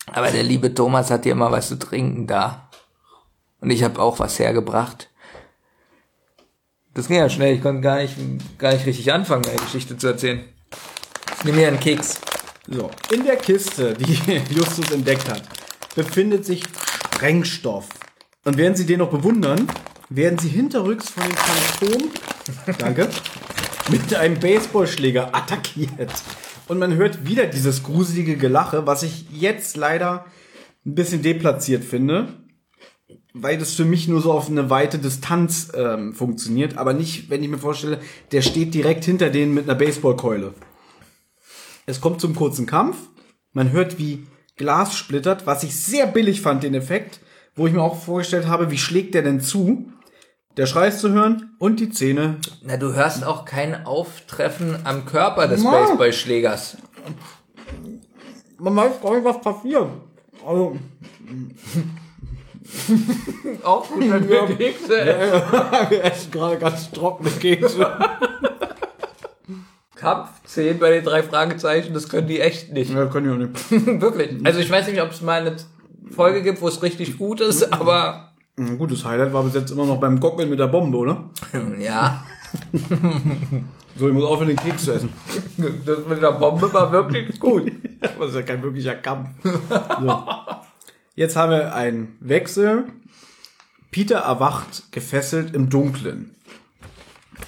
Aber 0.06 0.30
der 0.30 0.42
liebe 0.42 0.74
Thomas 0.74 1.10
hat 1.10 1.24
dir 1.24 1.32
immer 1.32 1.50
was 1.50 1.68
zu 1.68 1.78
trinken 1.78 2.26
da. 2.26 2.70
Und 3.60 3.70
ich 3.70 3.82
habe 3.82 4.00
auch 4.00 4.18
was 4.18 4.38
hergebracht. 4.38 5.10
Das 6.92 7.08
ging 7.08 7.16
ja 7.16 7.28
schnell. 7.28 7.56
Ich 7.56 7.62
konnte 7.62 7.80
gar 7.80 8.00
nicht, 8.00 8.16
gar 8.58 8.72
nicht 8.72 8.86
richtig 8.86 9.12
anfangen, 9.12 9.42
meine 9.46 9.60
Geschichte 9.60 9.96
zu 9.96 10.08
erzählen. 10.08 10.44
Ich 11.38 11.44
nehme 11.44 11.58
mir 11.58 11.68
einen 11.68 11.80
Keks. 11.80 12.20
So, 12.68 12.90
in 13.10 13.24
der 13.24 13.36
Kiste, 13.36 13.94
die 13.94 14.14
Justus 14.54 14.90
entdeckt 14.90 15.28
hat, 15.28 15.42
befindet 15.94 16.44
sich 16.44 16.62
Sprengstoff. 16.62 17.88
Und 18.44 18.58
während 18.58 18.76
Sie 18.76 18.84
den 18.84 18.98
noch 18.98 19.10
bewundern, 19.10 19.66
werden 20.10 20.38
Sie 20.38 20.48
hinterrücks 20.48 21.08
von 21.08 21.22
dem 21.24 21.34
Phantom, 21.34 22.10
danke, 22.78 23.08
mit 23.90 24.14
einem 24.14 24.38
Baseballschläger 24.38 25.34
attackiert. 25.34 26.12
Und 26.68 26.78
man 26.78 26.94
hört 26.94 27.26
wieder 27.26 27.46
dieses 27.46 27.82
gruselige 27.82 28.36
Gelache, 28.36 28.86
was 28.86 29.02
ich 29.02 29.26
jetzt 29.30 29.76
leider 29.76 30.26
ein 30.84 30.94
bisschen 30.94 31.22
deplatziert 31.22 31.84
finde, 31.84 32.34
weil 33.32 33.58
das 33.58 33.72
für 33.74 33.84
mich 33.86 34.08
nur 34.08 34.20
so 34.20 34.32
auf 34.32 34.48
eine 34.48 34.68
weite 34.68 34.98
Distanz 34.98 35.72
ähm, 35.74 36.12
funktioniert, 36.12 36.76
aber 36.76 36.92
nicht, 36.92 37.30
wenn 37.30 37.42
ich 37.42 37.48
mir 37.48 37.58
vorstelle, 37.58 37.98
der 38.32 38.42
steht 38.42 38.74
direkt 38.74 39.04
hinter 39.04 39.30
denen 39.30 39.54
mit 39.54 39.68
einer 39.68 39.78
Baseballkeule. 39.78 40.54
Es 41.86 42.00
kommt 42.00 42.20
zum 42.20 42.34
kurzen 42.34 42.66
Kampf. 42.66 42.96
Man 43.52 43.72
hört, 43.72 43.98
wie 43.98 44.26
Glas 44.56 44.96
splittert, 44.96 45.46
was 45.46 45.64
ich 45.64 45.76
sehr 45.76 46.06
billig 46.06 46.40
fand, 46.40 46.62
den 46.62 46.74
Effekt, 46.74 47.20
wo 47.56 47.66
ich 47.66 47.72
mir 47.72 47.82
auch 47.82 48.00
vorgestellt 48.02 48.46
habe, 48.46 48.70
wie 48.70 48.78
schlägt 48.78 49.14
der 49.14 49.22
denn 49.22 49.40
zu? 49.40 49.90
Der 50.56 50.66
Schrei 50.66 50.88
ist 50.88 51.00
zu 51.00 51.10
hören 51.10 51.56
und 51.58 51.80
die 51.80 51.90
Zähne. 51.90 52.36
Na, 52.62 52.76
du 52.76 52.94
hörst 52.94 53.24
auch 53.24 53.44
kein 53.44 53.86
Auftreffen 53.86 54.76
am 54.84 55.04
Körper 55.04 55.48
des 55.48 55.64
Ja. 55.64 55.70
Baseballschlägers. 55.70 56.76
Man 58.58 58.76
weiß 58.76 59.00
gar 59.02 59.14
nicht, 59.16 59.24
was 59.24 59.40
passiert. 59.40 59.88
Also, 60.46 60.76
Auch 63.62 63.88
gut, 63.88 64.10
wenn 64.10 64.28
wir 64.28 64.46
Kekse 64.56 64.88
wir 65.90 66.04
essen 66.04 66.30
gerade 66.30 66.58
ganz 66.58 66.90
trockene 66.90 67.30
Kekse. 67.30 67.86
Kampf 69.96 70.28
10 70.46 70.78
bei 70.78 70.90
den 70.90 71.04
drei 71.04 71.22
Fragezeichen, 71.22 71.94
das 71.94 72.08
können 72.08 72.26
die 72.26 72.40
echt 72.40 72.72
nicht. 72.72 72.92
ja, 72.92 73.06
können 73.06 73.26
die 73.26 73.32
auch 73.32 73.70
nicht. 73.70 74.00
Wirklich. 74.00 74.44
Also 74.44 74.60
ich 74.60 74.70
weiß 74.70 74.88
nicht, 74.88 75.00
ob 75.00 75.10
es 75.10 75.20
mal 75.20 75.40
eine 75.40 75.56
Folge 76.14 76.42
gibt, 76.42 76.60
wo 76.60 76.68
es 76.68 76.82
richtig 76.82 77.18
gut 77.18 77.40
ist, 77.40 77.72
aber 77.72 78.32
Ein 78.56 78.78
gutes 78.78 79.04
Highlight 79.04 79.32
war 79.32 79.42
bis 79.42 79.54
jetzt 79.54 79.70
immer 79.70 79.86
noch 79.86 79.98
beim 80.00 80.20
Gockeln 80.20 80.48
mit 80.50 80.58
der 80.58 80.68
Bombe, 80.68 80.96
oder? 80.98 81.30
ja, 81.78 82.24
So, 83.96 84.08
ich 84.08 84.14
muss 84.14 84.24
aufhören, 84.24 84.48
den 84.48 84.56
Keks 84.56 84.84
zu 84.84 84.92
essen. 84.92 85.12
das 85.86 85.98
mit 86.08 86.20
der 86.20 86.32
Bombe 86.32 86.72
war 86.72 86.90
wirklich 86.90 87.38
gut. 87.38 87.70
Das 88.18 88.28
ist 88.28 88.34
ja 88.34 88.42
kein 88.42 88.62
wirklicher 88.62 88.94
Kampf. 88.96 89.30
So. 89.42 90.24
Jetzt 91.14 91.36
haben 91.36 91.52
wir 91.52 91.74
einen 91.74 92.16
Wechsel. 92.20 92.84
Peter 93.90 94.18
erwacht 94.18 94.92
gefesselt 94.92 95.54
im 95.54 95.70
Dunkeln. 95.70 96.34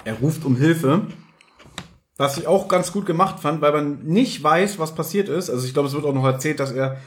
Er 0.03 0.15
ruft 0.15 0.45
um 0.45 0.55
Hilfe. 0.55 1.01
Was 2.17 2.37
ich 2.37 2.47
auch 2.47 2.67
ganz 2.67 2.91
gut 2.91 3.05
gemacht 3.05 3.39
fand, 3.39 3.61
weil 3.61 3.71
man 3.71 4.03
nicht 4.03 4.41
weiß, 4.43 4.79
was 4.79 4.95
passiert 4.95 5.29
ist. 5.29 5.51
Also 5.51 5.65
ich 5.67 5.73
glaube, 5.73 5.89
es 5.89 5.93
wird 5.93 6.05
auch 6.05 6.13
noch 6.13 6.25
erzählt, 6.25 6.59
dass 6.59 6.71
er 6.71 6.97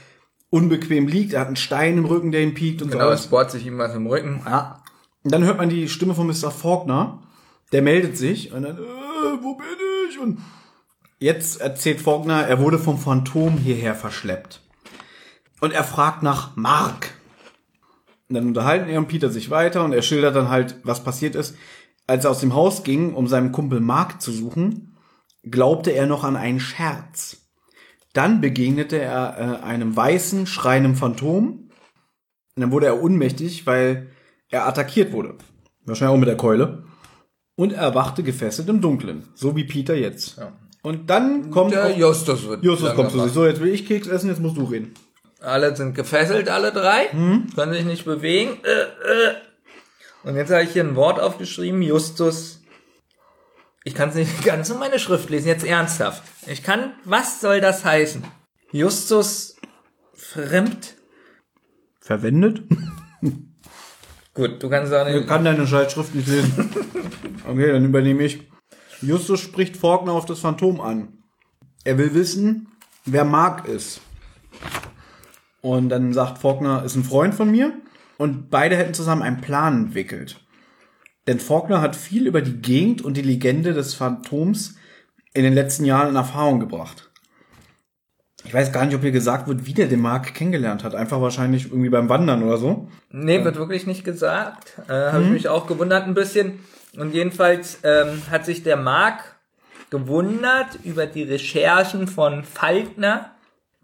unbequem 0.50 1.06
liegt. 1.08 1.32
Er 1.32 1.40
hat 1.40 1.46
einen 1.46 1.56
Stein 1.56 1.98
im 1.98 2.04
Rücken, 2.04 2.32
der 2.32 2.42
ihn 2.42 2.54
piekt 2.54 2.82
und 2.82 2.90
Genau, 2.90 3.06
so. 3.06 3.10
es 3.12 3.26
bohrt 3.28 3.50
sich 3.50 3.66
ihm 3.66 3.78
was 3.78 3.94
im 3.94 4.06
Rücken. 4.06 4.42
Ja. 4.44 4.82
Und 5.22 5.32
dann 5.32 5.44
hört 5.44 5.58
man 5.58 5.68
die 5.68 5.88
Stimme 5.88 6.14
von 6.14 6.26
Mr. 6.26 6.50
Faulkner. 6.50 7.22
Der 7.72 7.82
meldet 7.82 8.16
sich 8.16 8.52
und 8.52 8.62
dann, 8.62 8.76
äh, 8.76 8.80
wo 9.42 9.54
bin 9.54 9.66
ich? 10.08 10.18
Und 10.18 10.40
jetzt 11.18 11.60
erzählt 11.60 12.00
Faulkner, 12.00 12.46
er 12.46 12.58
wurde 12.58 12.78
vom 12.78 12.98
Phantom 12.98 13.56
hierher 13.58 13.94
verschleppt. 13.94 14.60
Und 15.60 15.72
er 15.72 15.84
fragt 15.84 16.22
nach 16.22 16.56
Mark. 16.56 17.12
Und 18.28 18.34
dann 18.34 18.46
unterhalten 18.48 18.88
er 18.88 18.98
und 18.98 19.08
Peter 19.08 19.30
sich 19.30 19.50
weiter 19.50 19.84
und 19.84 19.92
er 19.92 20.02
schildert 20.02 20.34
dann 20.36 20.48
halt, 20.48 20.76
was 20.84 21.04
passiert 21.04 21.34
ist. 21.34 21.56
Als 22.06 22.24
er 22.24 22.30
aus 22.32 22.40
dem 22.40 22.54
Haus 22.54 22.82
ging, 22.82 23.14
um 23.14 23.28
seinen 23.28 23.52
Kumpel 23.52 23.80
Mark 23.80 24.20
zu 24.22 24.32
suchen, 24.32 24.96
glaubte 25.44 25.90
er 25.90 26.06
noch 26.06 26.24
an 26.24 26.36
einen 26.36 26.60
Scherz. 26.60 27.39
Dann 28.12 28.40
begegnete 28.40 28.98
er 28.98 29.60
äh, 29.62 29.64
einem 29.64 29.94
weißen, 29.96 30.46
schreienden 30.46 30.96
Phantom. 30.96 31.70
Und 32.56 32.60
dann 32.60 32.72
wurde 32.72 32.86
er 32.86 33.02
ohnmächtig, 33.02 33.66
weil 33.66 34.08
er 34.48 34.66
attackiert 34.66 35.12
wurde. 35.12 35.34
Wahrscheinlich 35.84 36.14
auch 36.16 36.18
mit 36.20 36.28
der 36.28 36.36
Keule. 36.36 36.84
Und 37.56 37.72
er 37.72 37.82
erwachte 37.82 38.22
gefesselt 38.22 38.68
im 38.68 38.80
Dunkeln. 38.80 39.28
So 39.34 39.54
wie 39.54 39.64
Peter 39.64 39.94
jetzt. 39.94 40.40
Und 40.82 41.10
dann 41.10 41.50
kommt 41.50 41.72
Der 41.72 41.86
auch- 41.86 41.96
Justus 41.96 42.48
wird. 42.48 42.64
Justus 42.64 42.94
kommt 42.94 43.10
zu 43.10 43.20
sich. 43.20 43.32
So, 43.32 43.46
jetzt 43.46 43.60
will 43.60 43.72
ich 43.72 43.86
Keks 43.86 44.06
essen, 44.08 44.28
jetzt 44.30 44.40
musst 44.40 44.56
du 44.56 44.64
reden. 44.64 44.94
Alle 45.40 45.74
sind 45.76 45.94
gefesselt, 45.94 46.48
alle 46.48 46.72
drei. 46.72 47.06
Können 47.54 47.72
sich 47.72 47.84
nicht 47.84 48.04
bewegen. 48.04 48.58
Äh, 48.64 48.70
äh. 48.82 49.34
Und 50.22 50.36
jetzt 50.36 50.50
habe 50.50 50.62
ich 50.64 50.70
hier 50.70 50.84
ein 50.84 50.96
Wort 50.96 51.20
aufgeschrieben. 51.20 51.80
Justus. 51.82 52.59
Ich 53.90 53.96
kann 53.96 54.10
es 54.10 54.14
nicht 54.14 54.44
ganz 54.44 54.70
in 54.70 54.78
meine 54.78 55.00
Schrift 55.00 55.30
lesen, 55.30 55.48
jetzt 55.48 55.64
ernsthaft. 55.64 56.22
Ich 56.46 56.62
kann, 56.62 56.92
was 57.04 57.40
soll 57.40 57.60
das 57.60 57.84
heißen? 57.84 58.22
Justus 58.70 59.56
fremd. 60.14 60.94
Verwendet? 62.00 62.62
Gut, 64.34 64.62
du 64.62 64.70
kannst 64.70 64.90
sagen, 64.90 65.18
Ich 65.18 65.26
kann 65.26 65.44
deine 65.44 65.66
Schreibschrift 65.66 66.14
nicht 66.14 66.28
lesen. 66.28 66.70
Okay, 67.48 67.72
dann 67.72 67.84
übernehme 67.84 68.22
ich. 68.22 68.48
Justus 69.00 69.40
spricht 69.40 69.76
Faulkner 69.76 70.12
auf 70.12 70.24
das 70.24 70.38
Phantom 70.38 70.80
an. 70.80 71.24
Er 71.82 71.98
will 71.98 72.14
wissen, 72.14 72.68
wer 73.06 73.24
Mark 73.24 73.66
ist. 73.66 74.02
Und 75.62 75.88
dann 75.88 76.12
sagt 76.12 76.38
Faulkner, 76.38 76.84
ist 76.84 76.94
ein 76.94 77.02
Freund 77.02 77.34
von 77.34 77.50
mir. 77.50 77.72
Und 78.18 78.50
beide 78.50 78.76
hätten 78.76 78.94
zusammen 78.94 79.22
einen 79.22 79.40
Plan 79.40 79.86
entwickelt. 79.86 80.38
Denn 81.26 81.40
Faulkner 81.40 81.80
hat 81.80 81.96
viel 81.96 82.26
über 82.26 82.42
die 82.42 82.60
Gegend 82.60 83.02
und 83.02 83.16
die 83.16 83.22
Legende 83.22 83.72
des 83.72 83.94
Phantoms 83.94 84.76
in 85.34 85.44
den 85.44 85.52
letzten 85.52 85.84
Jahren 85.84 86.08
in 86.08 86.16
Erfahrung 86.16 86.60
gebracht. 86.60 87.10
Ich 88.44 88.54
weiß 88.54 88.72
gar 88.72 88.86
nicht, 88.86 88.94
ob 88.94 89.02
hier 89.02 89.12
gesagt 89.12 89.48
wird, 89.48 89.66
wie 89.66 89.74
der 89.74 89.86
den 89.86 90.00
Mark 90.00 90.34
kennengelernt 90.34 90.82
hat. 90.82 90.94
Einfach 90.94 91.20
wahrscheinlich 91.20 91.66
irgendwie 91.66 91.90
beim 91.90 92.08
Wandern 92.08 92.42
oder 92.42 92.56
so. 92.56 92.88
Nee, 93.10 93.44
wird 93.44 93.56
wirklich 93.56 93.86
nicht 93.86 94.02
gesagt. 94.02 94.78
Äh, 94.88 95.12
Habe 95.12 95.24
ich 95.24 95.30
mich 95.30 95.48
auch 95.48 95.66
gewundert 95.66 96.06
ein 96.06 96.14
bisschen. 96.14 96.60
Und 96.96 97.14
jedenfalls 97.14 97.78
ähm, 97.82 98.22
hat 98.30 98.46
sich 98.46 98.62
der 98.62 98.76
Mark 98.76 99.36
gewundert 99.90 100.78
über 100.84 101.06
die 101.06 101.24
Recherchen 101.24 102.08
von 102.08 102.44
Falkner, 102.44 103.32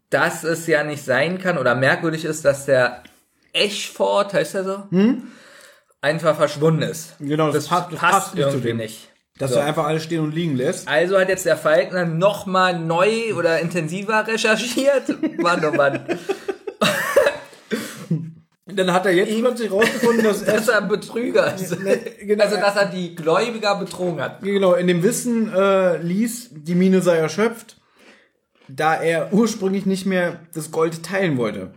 dass 0.08 0.42
es 0.42 0.66
ja 0.66 0.84
nicht 0.84 1.04
sein 1.04 1.38
kann 1.38 1.58
oder 1.58 1.74
merkwürdig 1.74 2.24
ist, 2.24 2.44
dass 2.44 2.64
der 2.64 3.02
Ashford, 3.52 4.32
heißt 4.32 4.54
er 4.54 4.64
so, 4.64 4.82
einfach 6.06 6.36
verschwunden 6.36 6.82
ist. 6.82 7.14
Genau, 7.20 7.46
das, 7.46 7.54
Das, 7.64 7.68
passt, 7.68 7.92
das 7.92 7.98
passt, 8.00 8.12
passt 8.12 8.34
nicht 8.34 8.44
zu 8.44 8.50
irgendwie 8.50 8.68
dem. 8.68 8.76
nicht. 8.78 9.08
Dass 9.38 9.50
So. 9.50 9.58
er 9.58 9.66
einfach 9.66 9.84
alles 9.84 10.02
stehen 10.04 10.20
und 10.22 10.34
liegen 10.34 10.56
lässt. 10.56 10.88
Also 10.88 11.18
hat 11.18 11.28
jetzt 11.28 11.44
der 11.44 11.56
Falkner 11.58 12.06
nochmal 12.06 12.78
neu 12.78 13.34
oder 13.36 13.60
intensiver 13.60 14.26
recherchiert. 14.26 15.14
Mann, 15.42 15.62
oh 15.64 15.72
Mann. 15.76 16.00
Dann 18.68 18.92
hat 18.92 19.06
er 19.06 19.12
jetzt 19.12 19.38
plötzlich 19.40 19.70
rausgefunden, 19.70 20.24
dass 20.24 20.42
er 20.42 20.54
Dass 20.56 20.68
er 20.68 20.78
ein 20.82 20.88
Betrüger 20.88 21.54
ist. 21.54 21.76
genau. 22.20 22.44
Also, 22.44 22.56
dass 22.56 22.76
er 22.76 22.86
die 22.86 23.14
Gläubiger 23.14 23.76
betrogen 23.78 24.20
hat. 24.20 24.42
genau 24.42 24.74
in 24.74 24.86
dem 24.86 25.02
Wissen 25.02 25.52
äh, 25.52 25.98
ließ, 25.98 26.50
die 26.52 26.74
Mine 26.74 27.00
sei 27.00 27.16
erschöpft, 27.16 27.76
da 28.68 28.94
er 28.94 29.32
ursprünglich 29.32 29.86
nicht 29.86 30.04
mehr 30.06 30.40
das 30.54 30.70
Gold 30.72 31.02
teilen 31.04 31.36
wollte. 31.38 31.70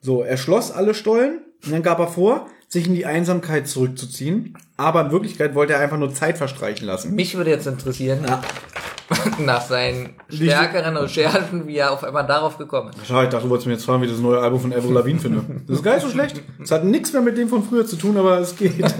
So, 0.00 0.22
er 0.22 0.36
schloss 0.36 0.70
alle 0.70 0.94
Stollen 0.94 1.40
und 1.64 1.72
dann 1.72 1.82
gab 1.82 1.98
er 1.98 2.08
vor, 2.08 2.46
sich 2.72 2.86
in 2.86 2.94
die 2.94 3.04
Einsamkeit 3.04 3.66
zurückzuziehen. 3.66 4.56
Aber 4.76 5.00
in 5.02 5.10
Wirklichkeit 5.10 5.54
wollte 5.54 5.72
er 5.72 5.80
einfach 5.80 5.98
nur 5.98 6.14
Zeit 6.14 6.38
verstreichen 6.38 6.86
lassen. 6.86 7.14
Mich 7.16 7.36
würde 7.36 7.50
jetzt 7.50 7.66
interessieren, 7.66 8.24
nach 9.40 9.62
seinen 9.62 10.10
stärkeren 10.28 10.96
Recherchen, 10.96 11.66
wie 11.66 11.76
er 11.76 11.90
auf 11.90 12.04
einmal 12.04 12.24
darauf 12.26 12.58
gekommen 12.58 12.90
ist. 12.90 13.08
Schau, 13.08 13.22
ich 13.22 13.28
dachte, 13.28 13.44
du 13.44 13.50
wolltest 13.50 13.66
mir 13.66 13.72
jetzt 13.72 13.84
fragen, 13.84 14.02
wie 14.02 14.06
ich 14.06 14.12
das 14.12 14.20
neue 14.20 14.38
Album 14.38 14.60
von 14.60 14.72
Avril 14.72 14.92
Lavigne 14.92 15.20
finde. 15.20 15.44
Das 15.66 15.78
ist 15.78 15.82
gar 15.82 15.94
nicht 15.94 16.04
so 16.04 16.10
schlecht. 16.10 16.40
Es 16.62 16.70
hat 16.70 16.84
nichts 16.84 17.12
mehr 17.12 17.22
mit 17.22 17.36
dem 17.36 17.48
von 17.48 17.64
früher 17.64 17.84
zu 17.84 17.96
tun, 17.96 18.16
aber 18.16 18.38
es 18.38 18.54
geht. 18.56 18.74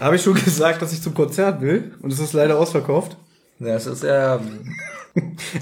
Habe 0.00 0.16
ich 0.16 0.22
schon 0.22 0.34
gesagt, 0.34 0.82
dass 0.82 0.92
ich 0.92 1.00
zum 1.00 1.14
Konzert 1.14 1.60
will 1.60 1.94
und 2.00 2.12
es 2.12 2.18
ist 2.18 2.32
leider 2.32 2.58
ausverkauft. 2.58 3.16
Das 3.62 3.86
ist 3.86 4.02
ja. 4.02 4.40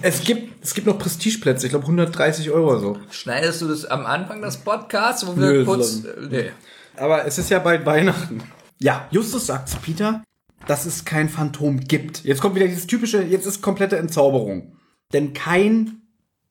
Es 0.01 0.23
gibt, 0.23 0.63
es 0.65 0.75
gibt 0.75 0.87
noch 0.87 0.99
Prestigeplätze, 0.99 1.67
ich 1.67 1.71
glaube 1.71 1.85
130 1.85 2.51
Euro 2.51 2.71
oder 2.71 2.81
so. 2.81 2.99
Schneidest 3.11 3.63
du 3.63 3.69
das 3.69 3.85
am 3.85 4.07
Anfang 4.07 4.41
des 4.43 4.59
Podcasts, 4.59 5.27
wo 5.27 5.37
wir 5.37 5.53
Nö, 5.53 5.65
kurz. 5.65 6.05
äh, 6.05 6.29
Nee. 6.31 6.51
Aber 6.97 7.25
es 7.27 7.39
ist 7.39 7.51
ja 7.51 7.59
bald 7.59 7.85
Weihnachten. 7.85 8.43
Ja, 8.79 9.09
Justus 9.11 9.47
sagt 9.47 9.69
zu 9.69 9.79
Peter, 9.79 10.23
dass 10.67 10.87
es 10.87 11.05
kein 11.05 11.29
Phantom 11.29 11.81
gibt. 11.81 12.23
Jetzt 12.25 12.41
kommt 12.41 12.55
wieder 12.55 12.69
dieses 12.69 12.87
typische, 12.87 13.23
jetzt 13.23 13.47
ist 13.47 13.61
komplette 13.61 13.99
Entzauberung. 13.99 14.77
Denn 15.13 15.33
kein 15.33 16.03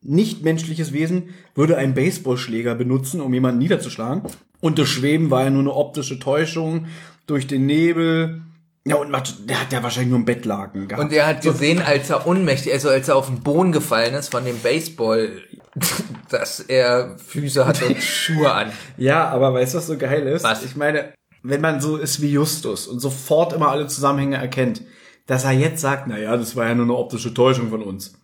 nichtmenschliches 0.02 0.92
Wesen 0.92 1.30
würde 1.54 1.76
einen 1.76 1.94
Baseballschläger 1.94 2.74
benutzen, 2.74 3.20
um 3.20 3.32
jemanden 3.32 3.58
niederzuschlagen. 3.58 4.22
Und 4.60 4.78
das 4.78 4.88
Schweben 4.88 5.30
war 5.30 5.44
ja 5.44 5.50
nur 5.50 5.60
eine 5.62 5.72
optische 5.74 6.18
Täuschung 6.18 6.86
durch 7.26 7.46
den 7.46 7.64
Nebel. 7.66 8.42
Ja, 8.86 8.96
und 8.96 9.10
Mat- 9.10 9.34
der 9.48 9.60
hat 9.60 9.72
ja 9.72 9.82
wahrscheinlich 9.82 10.08
nur 10.08 10.18
einen 10.18 10.24
Bettlaken 10.24 10.88
gehabt. 10.88 11.04
Und 11.04 11.12
er 11.12 11.26
hat 11.26 11.42
gesehen, 11.42 11.82
als 11.82 12.08
er 12.08 12.26
ohnmächtig, 12.26 12.72
also 12.72 12.88
als 12.88 13.08
er 13.08 13.16
auf 13.16 13.26
den 13.26 13.40
Boden 13.40 13.72
gefallen 13.72 14.14
ist 14.14 14.30
von 14.30 14.44
dem 14.44 14.58
Baseball, 14.58 15.42
dass 16.30 16.60
er 16.60 17.16
Füße 17.18 17.66
hat 17.66 17.82
und 17.82 17.96
Schuhe 18.02 18.50
an. 18.52 18.72
Ja, 18.96 19.28
aber 19.28 19.52
weißt 19.52 19.74
du, 19.74 19.78
was 19.78 19.86
so 19.86 19.98
geil 19.98 20.26
ist? 20.26 20.44
Was? 20.44 20.64
Ich 20.64 20.76
meine, 20.76 21.12
wenn 21.42 21.60
man 21.60 21.80
so 21.80 21.96
ist 21.98 22.22
wie 22.22 22.30
Justus 22.30 22.86
und 22.86 23.00
sofort 23.00 23.52
immer 23.52 23.68
alle 23.70 23.86
Zusammenhänge 23.86 24.36
erkennt, 24.36 24.82
dass 25.26 25.44
er 25.44 25.52
jetzt 25.52 25.80
sagt, 25.80 26.06
na 26.08 26.18
ja, 26.18 26.36
das 26.36 26.56
war 26.56 26.66
ja 26.66 26.74
nur 26.74 26.86
eine 26.86 26.96
optische 26.96 27.34
Täuschung 27.34 27.68
von 27.70 27.82
uns. 27.82 28.14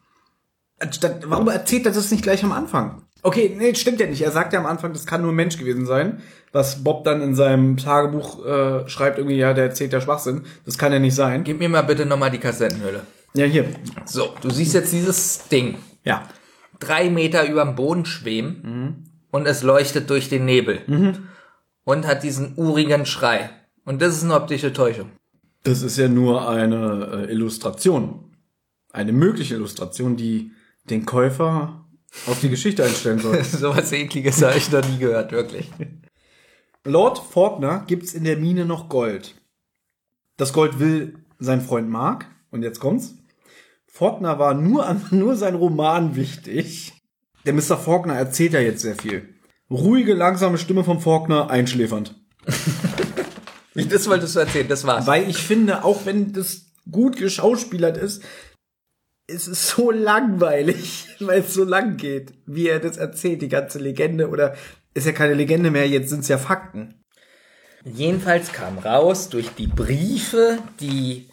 Anstatt, 0.78 1.28
warum 1.30 1.48
erzählt 1.48 1.86
er 1.86 1.92
das 1.92 2.10
nicht 2.10 2.22
gleich 2.22 2.42
am 2.44 2.52
Anfang? 2.52 3.02
Okay, 3.26 3.56
nee, 3.58 3.74
stimmt 3.74 3.98
ja 3.98 4.06
nicht. 4.06 4.22
Er 4.22 4.30
sagt 4.30 4.52
ja 4.52 4.60
am 4.60 4.66
Anfang, 4.66 4.92
das 4.92 5.04
kann 5.04 5.20
nur 5.20 5.32
ein 5.32 5.34
Mensch 5.34 5.58
gewesen 5.58 5.84
sein. 5.84 6.22
Was 6.52 6.84
Bob 6.84 7.02
dann 7.02 7.20
in 7.20 7.34
seinem 7.34 7.76
Tagebuch 7.76 8.46
äh, 8.46 8.88
schreibt, 8.88 9.18
irgendwie, 9.18 9.36
ja, 9.36 9.52
der 9.52 9.64
erzählt 9.64 9.92
ja 9.92 10.00
Schwachsinn. 10.00 10.44
Das 10.64 10.78
kann 10.78 10.92
ja 10.92 11.00
nicht 11.00 11.16
sein. 11.16 11.42
Gib 11.42 11.58
mir 11.58 11.68
mal 11.68 11.82
bitte 11.82 12.06
nochmal 12.06 12.30
die 12.30 12.38
Kassettenhülle. 12.38 13.00
Ja, 13.34 13.44
hier. 13.46 13.64
So, 14.04 14.32
du 14.42 14.50
siehst 14.50 14.74
jetzt 14.74 14.92
dieses 14.92 15.48
Ding. 15.48 15.74
Ja. 16.04 16.28
Drei 16.78 17.10
Meter 17.10 17.48
über 17.48 17.64
dem 17.64 17.74
Boden 17.74 18.04
schweben 18.04 19.08
und 19.32 19.48
es 19.48 19.64
leuchtet 19.64 20.08
durch 20.08 20.28
den 20.28 20.44
Nebel. 20.44 20.78
Und 21.82 22.06
hat 22.06 22.22
diesen 22.22 22.54
urigen 22.56 23.06
Schrei. 23.06 23.50
Und 23.84 24.02
das 24.02 24.16
ist 24.16 24.22
eine 24.22 24.34
optische 24.34 24.72
Täuschung. 24.72 25.10
Das 25.64 25.82
ist 25.82 25.98
ja 25.98 26.06
nur 26.06 26.48
eine 26.48 27.26
äh, 27.26 27.32
Illustration. 27.32 28.36
Eine 28.92 29.10
mögliche 29.12 29.56
Illustration, 29.56 30.16
die 30.16 30.52
den 30.88 31.06
Käufer 31.06 31.85
auf 32.26 32.40
die 32.40 32.48
Geschichte 32.48 32.84
einstellen 32.84 33.18
soll. 33.18 33.42
so 33.44 33.74
was 33.76 33.92
ekliges 33.92 34.42
habe 34.42 34.56
ich 34.56 34.70
noch 34.70 34.86
nie 34.88 34.98
gehört, 34.98 35.32
wirklich. 35.32 35.70
Lord 36.84 37.18
Faulkner 37.18 37.84
gibt's 37.86 38.14
in 38.14 38.24
der 38.24 38.36
Mine 38.36 38.64
noch 38.64 38.88
Gold. 38.88 39.34
Das 40.36 40.52
Gold 40.52 40.78
will 40.78 41.18
sein 41.38 41.60
Freund 41.60 41.88
Mark. 41.88 42.26
Und 42.50 42.62
jetzt 42.62 42.80
kommt's. 42.80 43.14
Faulkner 43.86 44.38
war 44.38 44.54
nur 44.54 44.86
an 44.86 45.04
nur 45.10 45.36
sein 45.36 45.54
Roman 45.54 46.16
wichtig. 46.16 46.92
Der 47.44 47.52
Mr. 47.52 47.76
Faulkner 47.76 48.14
erzählt 48.14 48.52
ja 48.52 48.60
jetzt 48.60 48.82
sehr 48.82 48.96
viel. 48.96 49.34
Ruhige, 49.70 50.14
langsame 50.14 50.58
Stimme 50.58 50.84
vom 50.84 51.00
Faulkner, 51.00 51.50
einschläfernd. 51.50 52.14
Das 53.90 54.08
wolltest 54.08 54.34
du 54.34 54.40
erzählen, 54.40 54.68
das 54.68 54.86
war's. 54.86 55.06
Weil 55.06 55.28
ich 55.28 55.36
finde, 55.36 55.84
auch 55.84 56.06
wenn 56.06 56.32
das 56.32 56.72
gut 56.90 57.18
geschauspielert 57.18 57.98
ist, 57.98 58.22
es 59.26 59.48
ist 59.48 59.68
so 59.68 59.90
langweilig, 59.90 61.06
weil 61.20 61.40
es 61.40 61.54
so 61.54 61.64
lang 61.64 61.96
geht, 61.96 62.32
wie 62.46 62.68
er 62.68 62.80
das 62.80 62.96
erzählt, 62.96 63.42
die 63.42 63.48
ganze 63.48 63.78
Legende. 63.78 64.28
Oder 64.28 64.54
ist 64.94 65.06
ja 65.06 65.12
keine 65.12 65.34
Legende 65.34 65.70
mehr, 65.70 65.88
jetzt 65.88 66.10
sind's 66.10 66.28
ja 66.28 66.38
Fakten. 66.38 67.02
Jedenfalls 67.84 68.52
kam 68.52 68.78
raus 68.78 69.28
durch 69.28 69.50
die 69.50 69.68
Briefe, 69.68 70.58
die 70.80 71.28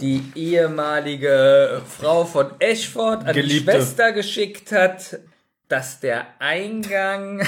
die 0.00 0.22
ehemalige 0.34 1.82
Frau 1.86 2.24
von 2.24 2.52
Ashford 2.58 3.26
an 3.26 3.34
die 3.34 3.40
Geliebte. 3.40 3.72
Schwester 3.72 4.12
geschickt 4.12 4.72
hat, 4.72 5.20
dass 5.68 6.00
der 6.00 6.26
Eingang 6.40 7.46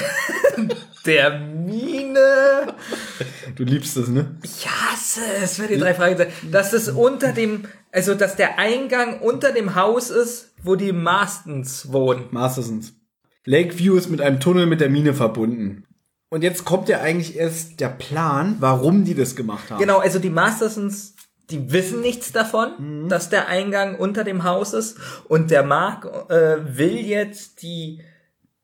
der 1.05 1.39
Mine, 1.39 2.75
Du 3.55 3.63
liebst 3.63 3.97
es, 3.97 4.07
ne? 4.07 4.37
ich 4.43 4.67
hasse 4.67 5.21
es, 5.41 5.59
wenn 5.59 5.67
die 5.67 5.77
drei 5.77 5.93
Fragezeichen, 5.93 6.51
dass 6.51 6.73
es 6.73 6.89
unter 6.89 7.31
dem, 7.31 7.65
also 7.91 8.13
dass 8.15 8.35
der 8.35 8.59
Eingang 8.59 9.19
unter 9.21 9.51
dem 9.51 9.75
Haus 9.75 10.09
ist, 10.09 10.53
wo 10.63 10.75
die 10.75 10.91
Marstons 10.91 11.91
wohnen. 11.91 12.25
Mastersons. 12.31 12.93
Lakeview 13.45 13.95
ist 13.95 14.09
mit 14.09 14.21
einem 14.21 14.39
Tunnel 14.39 14.65
mit 14.65 14.81
der 14.81 14.89
Mine 14.89 15.13
verbunden. 15.13 15.85
Und 16.29 16.43
jetzt 16.43 16.65
kommt 16.65 16.89
ja 16.89 16.99
eigentlich 16.99 17.37
erst 17.37 17.79
der 17.79 17.87
Plan, 17.87 18.57
warum 18.59 19.05
die 19.05 19.15
das 19.15 19.35
gemacht 19.37 19.71
haben. 19.71 19.79
Genau, 19.79 19.99
also 19.99 20.19
die 20.19 20.29
Mastersons, 20.29 21.15
die 21.49 21.71
wissen 21.71 22.01
nichts 22.01 22.33
davon, 22.33 23.07
dass 23.07 23.29
der 23.29 23.47
Eingang 23.47 23.95
unter 23.95 24.25
dem 24.25 24.43
Haus 24.43 24.73
ist. 24.73 24.97
Und 25.29 25.49
der 25.51 25.63
Mark 25.63 26.05
äh, 26.29 26.57
will 26.77 26.97
jetzt 26.97 27.61
die 27.61 28.01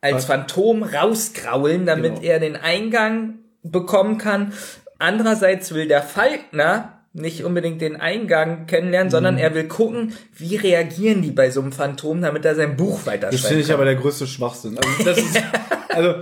als 0.01 0.25
Phantom 0.25 0.83
rauskraulen, 0.83 1.85
damit 1.85 2.15
Genau. 2.15 2.27
er 2.27 2.39
den 2.41 2.57
Eingang 2.57 3.35
bekommen 3.63 4.17
kann. 4.17 4.51
Andererseits 4.99 5.73
will 5.73 5.87
der 5.87 6.01
Falkner 6.03 7.02
nicht 7.13 7.43
unbedingt 7.43 7.79
den 7.79 7.95
Eingang 7.95 8.65
kennenlernen, 8.65 9.11
sondern 9.11 9.37
er 9.37 9.53
will 9.53 9.67
gucken, 9.67 10.13
wie 10.35 10.55
reagieren 10.55 11.21
die 11.21 11.29
bei 11.29 11.51
so 11.51 11.61
einem 11.61 11.71
Phantom, 11.71 12.21
damit 12.21 12.43
er 12.43 12.55
sein 12.55 12.75
Buch 12.75 12.97
Das 12.97 13.07
weiterschreiben 13.07 13.47
finde 13.47 13.61
ich 13.61 13.71
aber 13.71 13.85
der 13.85 13.95
größte 13.95 14.25
Schwachsinn. 14.25 14.77
Also, 14.79 15.03
das 15.03 15.17
ist, 15.19 15.39
also, 15.89 16.15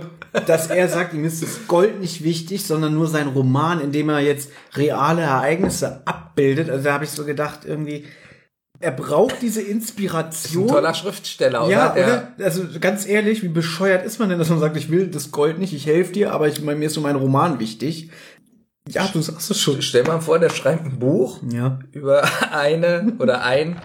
dass 0.46 0.68
er 0.68 0.88
sagt, 0.88 1.14
ihm 1.14 1.24
ist 1.24 1.42
das 1.42 1.66
Gold 1.66 1.98
nicht 1.98 2.22
wichtig, 2.22 2.64
sondern 2.64 2.92
nur 2.92 3.06
sein 3.08 3.28
Roman, 3.28 3.80
in 3.80 3.90
dem 3.90 4.10
er 4.10 4.20
jetzt 4.20 4.50
reale 4.74 5.22
Ereignisse 5.22 6.02
abbildet. 6.04 6.68
Also 6.68 6.84
da 6.84 6.92
habe 6.92 7.04
ich 7.04 7.10
so 7.10 7.24
gedacht, 7.24 7.60
irgendwie, 7.64 8.04
er 8.82 8.90
braucht 8.90 9.40
diese 9.40 9.62
Inspiration. 9.62 10.64
Ein 10.64 10.74
toller 10.74 10.94
Schriftsteller, 10.94 11.64
oder? 11.64 11.70
Ja, 11.70 11.88
Der- 11.90 12.04
oder? 12.04 12.44
Also 12.44 12.64
ganz 12.80 13.06
ehrlich, 13.06 13.42
wie 13.42 13.48
bescheuert 13.48 14.04
ist 14.04 14.18
man 14.18 14.28
denn, 14.28 14.38
dass 14.38 14.50
man 14.50 14.58
sagt, 14.58 14.76
ich 14.76 14.90
will 14.90 15.06
das 15.06 15.30
Gold 15.30 15.58
nicht, 15.58 15.72
ich 15.72 15.86
helfe 15.86 16.12
dir, 16.12 16.32
aber 16.32 16.48
ich, 16.48 16.60
mir 16.60 16.74
ist 16.82 16.96
nur 16.96 17.04
mein 17.04 17.16
Roman 17.16 17.60
wichtig. 17.60 18.10
Ja, 18.88 19.08
du 19.12 19.20
sagst 19.22 19.50
es 19.50 19.60
schon. 19.60 19.80
Stell 19.82 20.02
mal 20.04 20.20
vor, 20.20 20.38
der 20.38 20.50
schreibt 20.50 20.84
ein 20.84 20.98
Buch 20.98 21.40
Ja. 21.50 21.78
über 21.92 22.24
eine 22.52 23.14
oder 23.18 23.42
ein, 23.44 23.80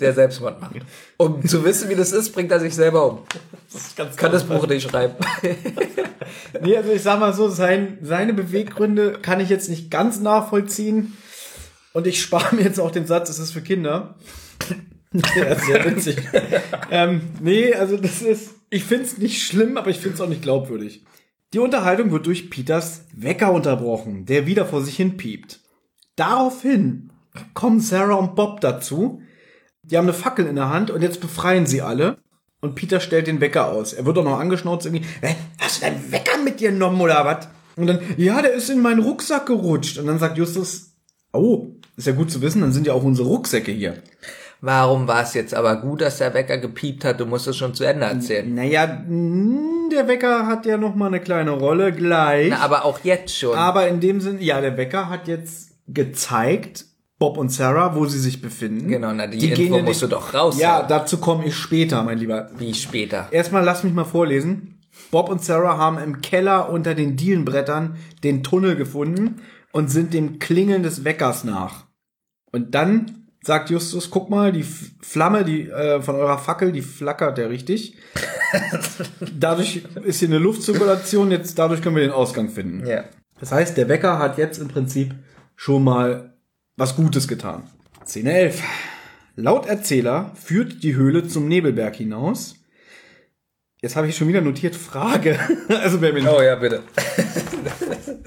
der 0.00 0.14
Selbstmord 0.14 0.60
macht. 0.60 0.76
Um 1.18 1.46
zu 1.46 1.64
wissen, 1.64 1.88
wie 1.90 1.94
das 1.94 2.12
ist, 2.12 2.32
bringt 2.32 2.50
er 2.50 2.60
sich 2.60 2.74
selber 2.74 3.06
um. 3.10 3.18
Kann 4.16 4.32
das 4.32 4.44
Buch 4.44 4.66
nicht 4.66 4.88
schreiben. 4.90 5.14
Nee, 6.60 6.76
also 6.76 6.90
ich 6.92 7.02
sag 7.02 7.20
mal 7.20 7.32
so, 7.32 7.48
sein, 7.48 7.98
seine 8.02 8.34
Beweggründe 8.34 9.12
kann 9.22 9.40
ich 9.40 9.48
jetzt 9.48 9.70
nicht 9.70 9.90
ganz 9.90 10.20
nachvollziehen. 10.20 11.16
Und 11.94 12.06
ich 12.06 12.20
spare 12.20 12.54
mir 12.54 12.62
jetzt 12.62 12.78
auch 12.80 12.90
den 12.90 13.06
Satz, 13.06 13.30
es 13.30 13.38
ist 13.38 13.52
für 13.52 13.62
Kinder. 13.62 14.14
ja, 15.12 15.44
ist 15.44 15.64
sehr 15.66 15.84
witzig. 15.90 16.18
ähm, 16.90 17.22
nee, 17.40 17.72
also 17.74 17.96
das 17.96 18.20
ist, 18.20 18.50
ich 18.68 18.84
find's 18.84 19.16
nicht 19.18 19.42
schlimm, 19.42 19.78
aber 19.78 19.88
ich 19.90 19.98
find's 19.98 20.20
auch 20.20 20.28
nicht 20.28 20.42
glaubwürdig. 20.42 21.02
Die 21.54 21.60
Unterhaltung 21.60 22.10
wird 22.10 22.26
durch 22.26 22.50
Peters 22.50 23.06
Wecker 23.14 23.52
unterbrochen, 23.52 24.26
der 24.26 24.46
wieder 24.46 24.66
vor 24.66 24.82
sich 24.82 24.96
hin 24.96 25.16
piept. 25.16 25.60
Daraufhin 26.14 27.10
kommen 27.54 27.80
Sarah 27.80 28.16
und 28.16 28.34
Bob 28.34 28.60
dazu. 28.60 29.22
Die 29.82 29.96
haben 29.96 30.04
eine 30.04 30.12
Fackel 30.12 30.46
in 30.46 30.56
der 30.56 30.68
Hand 30.68 30.90
und 30.90 31.00
jetzt 31.00 31.22
befreien 31.22 31.64
sie 31.64 31.80
alle. 31.80 32.18
Und 32.60 32.74
Peter 32.74 33.00
stellt 33.00 33.28
den 33.28 33.40
Wecker 33.40 33.68
aus. 33.68 33.94
Er 33.94 34.04
wird 34.04 34.18
auch 34.18 34.24
noch 34.24 34.38
angeschnauzt 34.38 34.84
irgendwie. 34.84 35.06
Hä, 35.22 35.36
hast 35.58 35.78
du 35.78 35.86
deinen 35.86 36.12
Wecker 36.12 36.36
mit 36.44 36.60
dir 36.60 36.70
genommen 36.70 37.00
oder 37.00 37.24
was? 37.24 37.48
Und 37.76 37.86
dann, 37.86 38.00
ja, 38.18 38.42
der 38.42 38.52
ist 38.52 38.68
in 38.68 38.82
meinen 38.82 39.00
Rucksack 39.00 39.46
gerutscht. 39.46 39.96
Und 39.96 40.06
dann 40.06 40.18
sagt 40.18 40.36
Justus, 40.36 40.92
oh, 41.32 41.68
ist 41.96 42.06
ja 42.08 42.12
gut 42.12 42.30
zu 42.30 42.42
wissen, 42.42 42.60
dann 42.60 42.72
sind 42.72 42.86
ja 42.86 42.92
auch 42.92 43.04
unsere 43.04 43.28
Rucksäcke 43.28 43.72
hier. 43.72 44.02
Warum 44.60 45.06
war 45.06 45.22
es 45.22 45.34
jetzt 45.34 45.54
aber 45.54 45.76
gut, 45.76 46.00
dass 46.00 46.18
der 46.18 46.34
Wecker 46.34 46.58
gepiept 46.58 47.04
hat? 47.04 47.20
Du 47.20 47.26
musst 47.26 47.46
es 47.46 47.56
schon 47.56 47.74
zu 47.74 47.84
Ende 47.84 48.06
erzählen. 48.06 48.52
Naja, 48.54 48.86
der 48.86 50.08
Wecker 50.08 50.46
hat 50.46 50.66
ja 50.66 50.76
noch 50.76 50.94
mal 50.96 51.06
eine 51.06 51.20
kleine 51.20 51.52
Rolle 51.52 51.92
gleich. 51.92 52.48
Na, 52.50 52.58
aber 52.60 52.84
auch 52.84 52.98
jetzt 53.04 53.36
schon. 53.36 53.56
Aber 53.56 53.86
in 53.86 54.00
dem 54.00 54.20
Sinn, 54.20 54.40
ja, 54.40 54.60
der 54.60 54.76
Wecker 54.76 55.08
hat 55.08 55.28
jetzt 55.28 55.70
gezeigt, 55.86 56.86
Bob 57.18 57.36
und 57.38 57.50
Sarah, 57.52 57.94
wo 57.94 58.06
sie 58.06 58.18
sich 58.18 58.40
befinden. 58.42 58.88
Genau, 58.88 59.12
na, 59.12 59.26
die 59.26 59.38
gehen 59.38 59.66
Info 59.66 59.78
in 59.78 59.84
musst 59.84 60.02
den- 60.02 60.10
du 60.10 60.16
doch 60.16 60.34
raus. 60.34 60.58
Ja, 60.58 60.82
dazu 60.82 61.18
komme 61.18 61.44
ich 61.46 61.56
später, 61.56 62.02
mein 62.02 62.18
Lieber. 62.18 62.50
Wie 62.58 62.74
später. 62.74 63.28
Erstmal 63.30 63.64
lass 63.64 63.84
mich 63.84 63.92
mal 63.92 64.04
vorlesen. 64.04 64.80
Bob 65.10 65.28
und 65.28 65.42
Sarah 65.44 65.78
haben 65.78 65.98
im 65.98 66.20
Keller 66.20 66.70
unter 66.70 66.94
den 66.94 67.16
Dielenbrettern 67.16 67.96
den 68.24 68.42
Tunnel 68.42 68.74
gefunden 68.76 69.36
und 69.72 69.88
sind 69.90 70.12
dem 70.14 70.38
Klingeln 70.40 70.82
des 70.82 71.04
Weckers 71.04 71.44
nach. 71.44 71.86
Und 72.52 72.74
dann 72.74 73.17
sagt 73.42 73.70
Justus, 73.70 74.10
guck 74.10 74.30
mal, 74.30 74.52
die 74.52 74.64
Flamme, 74.64 75.44
die 75.44 75.68
äh, 75.68 76.02
von 76.02 76.16
eurer 76.16 76.38
Fackel, 76.38 76.72
die 76.72 76.82
flackert 76.82 77.38
ja 77.38 77.46
richtig. 77.46 77.96
dadurch 79.38 79.82
ist 80.04 80.18
hier 80.18 80.28
eine 80.28 80.38
Luftzirkulation, 80.38 81.30
jetzt 81.30 81.58
dadurch 81.58 81.82
können 81.82 81.96
wir 81.96 82.02
den 82.02 82.12
Ausgang 82.12 82.48
finden. 82.48 82.86
Ja. 82.86 83.04
Das 83.40 83.52
heißt, 83.52 83.76
der 83.76 83.88
Wecker 83.88 84.18
hat 84.18 84.38
jetzt 84.38 84.58
im 84.58 84.68
Prinzip 84.68 85.14
schon 85.54 85.84
mal 85.84 86.34
was 86.76 86.96
Gutes 86.96 87.28
getan. 87.28 87.64
Szene 88.04 88.32
11. 88.32 88.62
Laut 89.36 89.66
Erzähler 89.66 90.32
führt 90.34 90.82
die 90.82 90.96
Höhle 90.96 91.28
zum 91.28 91.46
Nebelberg 91.46 91.94
hinaus. 91.94 92.56
Jetzt 93.80 93.94
habe 93.94 94.08
ich 94.08 94.16
schon 94.16 94.26
wieder 94.26 94.40
notiert 94.40 94.74
Frage. 94.74 95.38
Also 95.68 96.00
wer 96.00 96.12
mir 96.12 96.28
Oh 96.32 96.42
ja, 96.42 96.56
bitte. 96.56 96.82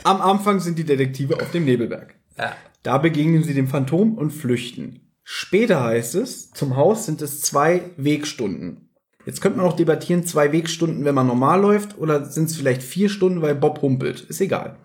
am 0.04 0.22
Anfang 0.22 0.60
sind 0.60 0.78
die 0.78 0.86
Detektive 0.86 1.36
auf 1.36 1.52
dem 1.52 1.66
Nebelberg. 1.66 2.16
Ja. 2.38 2.56
Da 2.84 2.98
begegnen 2.98 3.44
sie 3.44 3.54
dem 3.54 3.68
Phantom 3.68 4.18
und 4.18 4.32
flüchten. 4.32 5.12
Später 5.24 5.84
heißt 5.84 6.16
es, 6.16 6.52
zum 6.52 6.76
Haus 6.76 7.06
sind 7.06 7.22
es 7.22 7.42
zwei 7.42 7.92
Wegstunden. 7.98 8.90
Jetzt 9.26 9.40
könnte 9.40 9.60
man 9.60 9.68
auch 9.68 9.76
debattieren, 9.76 10.26
zwei 10.26 10.52
Wegstunden, 10.52 11.06
wenn 11.06 11.14
man 11.14 11.28
normal 11.28 11.62
läuft, 11.62 11.98
oder 11.98 12.26
sind 12.26 12.46
es 12.46 12.56
vielleicht 12.56 12.82
vier 12.82 13.08
Stunden, 13.08 13.42
weil 13.42 13.54
Bob 13.54 13.82
humpelt. 13.82 14.22
Ist 14.22 14.42
egal. 14.42 14.78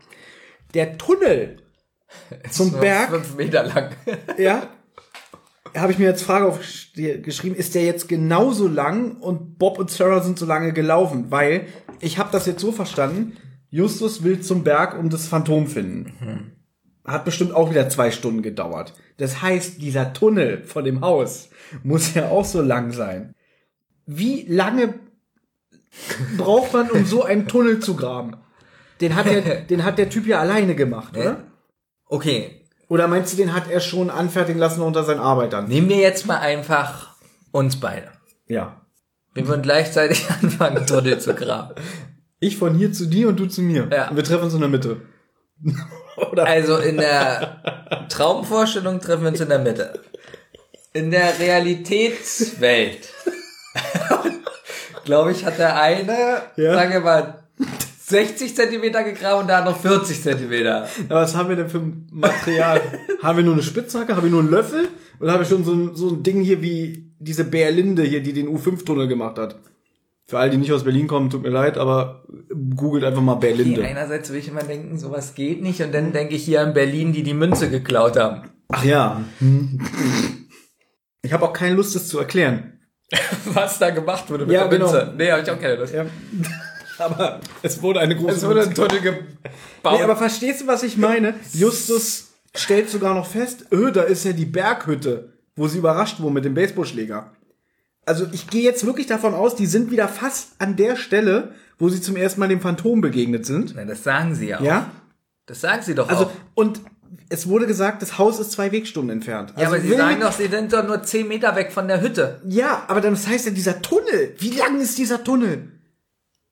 Der 0.74 0.98
Tunnel 0.98 1.62
zum 2.50 2.72
Berg 2.72 3.10
Fünf 3.10 3.36
Meter 3.36 3.64
lang. 3.64 3.92
ja. 4.38 4.68
habe 5.74 5.92
ich 5.92 5.98
mir 5.98 6.10
als 6.10 6.22
Frage 6.22 6.46
aufgeschrieben, 6.46 7.56
ist 7.56 7.74
der 7.74 7.84
jetzt 7.84 8.08
genauso 8.08 8.68
lang 8.68 9.16
und 9.16 9.58
Bob 9.58 9.78
und 9.78 9.90
Sarah 9.90 10.22
sind 10.22 10.38
so 10.38 10.44
lange 10.44 10.74
gelaufen? 10.74 11.30
Weil 11.30 11.66
ich 12.00 12.18
habe 12.18 12.28
das 12.30 12.46
jetzt 12.46 12.60
so 12.60 12.72
verstanden, 12.72 13.38
Justus 13.70 14.22
will 14.22 14.40
zum 14.40 14.64
Berg 14.64 14.98
und 14.98 15.12
das 15.12 15.26
Phantom 15.26 15.66
finden. 15.66 16.55
Hat 17.06 17.24
bestimmt 17.24 17.54
auch 17.54 17.70
wieder 17.70 17.88
zwei 17.88 18.10
Stunden 18.10 18.42
gedauert. 18.42 18.92
Das 19.16 19.40
heißt, 19.40 19.80
dieser 19.80 20.12
Tunnel 20.12 20.64
von 20.64 20.84
dem 20.84 21.00
Haus 21.00 21.48
muss 21.84 22.14
ja 22.14 22.28
auch 22.28 22.44
so 22.44 22.60
lang 22.62 22.92
sein. 22.92 23.34
Wie 24.06 24.44
lange 24.48 24.94
braucht 26.36 26.72
man, 26.72 26.90
um 26.90 27.06
so 27.06 27.22
einen 27.22 27.46
Tunnel 27.46 27.78
zu 27.80 27.94
graben? 27.96 28.36
Den 29.00 29.14
hat 29.14 29.26
der, 29.26 29.40
den 29.70 29.84
hat 29.84 29.98
der 29.98 30.10
Typ 30.10 30.26
ja 30.26 30.40
alleine 30.40 30.74
gemacht, 30.74 31.16
oder? 31.16 31.44
Okay, 32.08 32.62
Oder 32.88 33.08
meinst 33.08 33.32
du, 33.32 33.36
den 33.36 33.52
hat 33.52 33.68
er 33.70 33.80
schon 33.80 34.10
anfertigen 34.10 34.60
lassen 34.60 34.80
unter 34.80 35.02
seinen 35.02 35.20
Arbeitern? 35.20 35.68
nehmen 35.68 35.88
wir 35.88 35.96
jetzt 35.96 36.26
mal 36.26 36.38
einfach 36.38 37.16
uns 37.50 37.80
beide. 37.80 38.08
Ja. 38.46 38.80
Wir 39.34 39.48
würden 39.48 39.62
gleichzeitig 39.62 40.28
anfangen, 40.42 40.86
Tunnel 40.86 41.18
zu 41.18 41.34
graben. 41.34 41.74
Ich 42.38 42.56
von 42.56 42.74
hier 42.74 42.92
zu 42.92 43.06
dir 43.06 43.28
und 43.28 43.40
du 43.40 43.46
zu 43.46 43.62
mir. 43.62 43.88
Ja. 43.92 44.08
Und 44.08 44.16
wir 44.16 44.24
treffen 44.24 44.44
uns 44.44 44.54
in 44.54 44.60
der 44.60 44.68
Mitte. 44.68 45.02
Also 46.36 46.78
in 46.78 46.96
der 46.96 48.06
Traumvorstellung 48.08 49.00
treffen 49.00 49.22
wir 49.22 49.28
uns 49.30 49.40
in 49.40 49.48
der 49.48 49.58
Mitte. 49.58 50.00
In 50.92 51.10
der 51.10 51.38
Realitätswelt, 51.38 53.08
glaube 55.04 55.32
ich, 55.32 55.44
hat 55.44 55.58
der 55.58 55.76
eine, 55.80 56.42
Ja. 56.56 56.74
sagen 56.74 56.92
wir 56.92 57.00
mal, 57.00 57.42
60 58.08 58.54
Zentimeter 58.54 59.02
gegraben 59.02 59.42
und 59.42 59.46
der 59.48 59.58
andere 59.58 59.74
40 59.74 60.22
Zentimeter. 60.22 60.88
Aber 61.08 61.20
was 61.22 61.34
haben 61.34 61.48
wir 61.48 61.56
denn 61.56 61.68
für 61.68 61.78
ein 61.78 62.06
Material? 62.12 62.80
haben 63.22 63.36
wir 63.36 63.44
nur 63.44 63.54
eine 63.54 63.62
Spitzhacke? 63.62 64.14
Haben 64.14 64.24
wir 64.24 64.30
nur 64.30 64.40
einen 64.40 64.50
Löffel? 64.50 64.88
Oder 65.20 65.32
haben 65.32 65.40
wir 65.40 65.46
schon 65.46 65.64
so 65.64 65.72
ein, 65.72 65.94
so 65.96 66.10
ein 66.10 66.22
Ding 66.22 66.40
hier 66.42 66.62
wie 66.62 67.10
diese 67.18 67.44
Bärlinde 67.44 68.02
hier, 68.04 68.22
die 68.22 68.32
den 68.32 68.48
U5-Tunnel 68.48 69.08
gemacht 69.08 69.38
hat? 69.38 69.56
Für 70.28 70.40
alle, 70.40 70.50
die 70.50 70.56
nicht 70.56 70.72
aus 70.72 70.82
Berlin 70.82 71.06
kommen, 71.06 71.30
tut 71.30 71.42
mir 71.42 71.50
leid, 71.50 71.78
aber 71.78 72.24
googelt 72.74 73.04
einfach 73.04 73.22
mal 73.22 73.34
Okay, 73.34 73.54
Bärlinde. 73.54 73.84
einerseits 73.84 74.30
will 74.30 74.38
ich 74.40 74.48
immer 74.48 74.64
denken, 74.64 74.98
sowas 74.98 75.34
geht 75.36 75.62
nicht 75.62 75.80
und 75.82 75.94
dann 75.94 76.12
denke 76.12 76.34
ich 76.34 76.44
hier 76.44 76.62
an 76.62 76.74
Berlin, 76.74 77.12
die 77.12 77.22
die 77.22 77.34
Münze 77.34 77.70
geklaut 77.70 78.16
haben. 78.16 78.50
Ach 78.68 78.84
ja. 78.84 79.22
Ich 81.22 81.32
habe 81.32 81.44
auch 81.44 81.52
keine 81.52 81.76
Lust, 81.76 81.94
das 81.94 82.08
zu 82.08 82.18
erklären. 82.18 82.80
Was 83.44 83.78
da 83.78 83.90
gemacht 83.90 84.28
wurde 84.28 84.46
mit 84.46 84.54
Ja, 84.54 84.66
der 84.66 84.78
genau. 84.78 84.90
Münze. 84.90 85.14
Nee, 85.16 85.30
habe 85.30 85.42
ich 85.42 85.50
auch 85.50 85.60
keine 85.60 85.76
Lust. 85.76 85.94
Ja. 85.94 86.06
aber 86.98 87.40
es 87.62 87.80
wurde 87.80 88.00
eine 88.00 88.16
große 88.16 88.32
Es 88.34 88.44
wurde 88.46 88.62
ein 88.62 88.74
Tunnel 88.74 89.00
gebaut. 89.00 89.24
Nee, 89.92 90.02
aber 90.02 90.16
verstehst 90.16 90.62
du, 90.62 90.66
was 90.66 90.82
ich 90.82 90.96
meine? 90.96 91.34
Justus 91.52 92.32
stellt 92.52 92.90
sogar 92.90 93.14
noch 93.14 93.26
fest, 93.26 93.66
öh, 93.70 93.92
da 93.92 94.02
ist 94.02 94.24
ja 94.24 94.32
die 94.32 94.46
Berghütte, 94.46 95.34
wo 95.54 95.68
sie 95.68 95.78
überrascht 95.78 96.18
wurden 96.18 96.34
mit 96.34 96.44
dem 96.44 96.54
Baseballschläger. 96.54 97.30
Also 98.06 98.26
ich 98.32 98.46
gehe 98.48 98.62
jetzt 98.62 98.86
wirklich 98.86 99.06
davon 99.06 99.34
aus, 99.34 99.56
die 99.56 99.66
sind 99.66 99.90
wieder 99.90 100.08
fast 100.08 100.50
an 100.58 100.76
der 100.76 100.96
Stelle, 100.96 101.52
wo 101.78 101.88
sie 101.88 102.00
zum 102.00 102.16
ersten 102.16 102.40
Mal 102.40 102.48
dem 102.48 102.60
Phantom 102.60 103.00
begegnet 103.00 103.44
sind. 103.44 103.74
Nein, 103.74 103.88
das 103.88 104.02
sagen 104.04 104.34
sie 104.34 104.48
ja 104.48 104.58
auch. 104.60 104.64
Ja? 104.64 104.90
Das 105.46 105.60
sagen 105.60 105.82
sie 105.82 105.94
doch 105.94 106.08
Also, 106.08 106.24
auch. 106.26 106.30
und 106.54 106.80
es 107.28 107.48
wurde 107.48 107.66
gesagt, 107.66 108.02
das 108.02 108.18
Haus 108.18 108.38
ist 108.38 108.52
zwei 108.52 108.70
Wegstunden 108.72 109.10
entfernt. 109.10 109.52
Ja, 109.56 109.64
Also 109.64 109.74
aber 109.76 109.82
sie 109.84 109.96
sagen 109.96 110.20
doch, 110.20 110.32
sie 110.32 110.46
sind 110.46 110.72
doch 110.72 110.86
nur 110.86 111.02
10 111.02 111.26
Meter 111.26 111.56
weg 111.56 111.72
von 111.72 111.88
der 111.88 112.00
Hütte. 112.00 112.40
Ja, 112.48 112.84
aber 112.88 113.00
dann 113.00 113.14
das 113.14 113.26
heißt 113.26 113.46
ja 113.46 113.52
dieser 113.52 113.82
Tunnel. 113.82 114.34
Wie 114.38 114.50
lang 114.50 114.80
ist 114.80 114.96
dieser 114.98 115.22
Tunnel? 115.24 115.72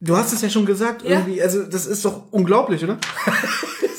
Du 0.00 0.16
hast 0.16 0.32
es 0.32 0.42
ja 0.42 0.50
schon 0.50 0.66
gesagt, 0.66 1.02
Ja. 1.02 1.10
irgendwie, 1.10 1.40
also 1.40 1.62
das 1.62 1.86
ist 1.86 2.04
doch 2.04 2.32
unglaublich, 2.32 2.82
oder? 2.84 2.98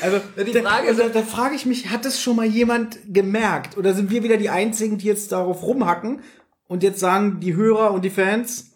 Also 0.00 0.20
die 0.44 0.52
da- 0.52 0.60
Frage 0.62 0.88
ist- 0.88 1.00
da, 1.00 1.08
da 1.08 1.22
frage 1.22 1.54
ich 1.54 1.66
mich, 1.66 1.88
hat 1.90 2.04
es 2.06 2.20
schon 2.20 2.36
mal 2.36 2.46
jemand 2.46 2.98
gemerkt? 3.12 3.76
Oder 3.76 3.94
sind 3.94 4.10
wir 4.10 4.22
wieder 4.22 4.36
die 4.36 4.50
Einzigen, 4.50 4.98
die 4.98 5.06
jetzt 5.06 5.32
darauf 5.32 5.62
rumhacken 5.62 6.20
und 6.68 6.82
jetzt 6.82 7.00
sagen 7.00 7.40
die 7.40 7.54
Hörer 7.54 7.92
und 7.92 8.04
die 8.04 8.10
Fans, 8.10 8.72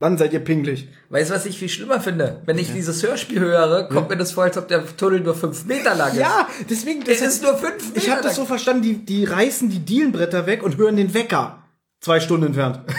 wann 0.00 0.18
seid 0.18 0.32
ihr 0.32 0.40
pinglich? 0.40 0.88
Weißt 1.08 1.30
du, 1.30 1.34
was 1.34 1.46
ich 1.46 1.58
viel 1.58 1.68
schlimmer 1.68 2.00
finde? 2.00 2.42
Wenn 2.44 2.58
ich 2.58 2.72
dieses 2.72 3.02
Hörspiel 3.02 3.40
höre, 3.40 3.88
kommt 3.88 4.10
mir 4.10 4.16
das 4.16 4.32
vor, 4.32 4.44
als 4.44 4.58
ob 4.58 4.68
der 4.68 4.84
Tunnel 4.96 5.20
nur 5.20 5.34
5 5.34 5.64
Meter 5.64 5.94
lang 5.94 6.12
ist. 6.12 6.18
Ja, 6.18 6.48
deswegen, 6.68 7.02
Es 7.08 7.22
ist 7.22 7.42
nur 7.42 7.56
5 7.56 7.72
Meter 7.88 7.96
ich 7.96 8.10
habe 8.10 8.22
das 8.22 8.36
so 8.36 8.44
verstanden, 8.44 8.82
die, 8.82 8.94
die 9.04 9.24
reißen 9.24 9.70
die 9.70 9.78
Dielenbretter 9.78 10.46
weg 10.46 10.62
und 10.62 10.76
hören 10.76 10.96
den 10.96 11.14
Wecker. 11.14 11.62
Zwei 12.00 12.20
Stunden 12.20 12.46
entfernt. 12.48 12.80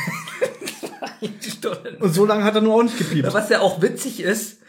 Stunden. 1.41 2.01
Und 2.01 2.13
so 2.13 2.25
lange 2.25 2.43
hat 2.43 2.55
er 2.55 2.61
nur 2.61 2.75
auch 2.75 2.83
nicht 2.83 2.97
gepiept. 2.97 3.33
Was 3.33 3.49
ja 3.49 3.59
auch 3.61 3.81
witzig 3.81 4.19
ist, 4.19 4.59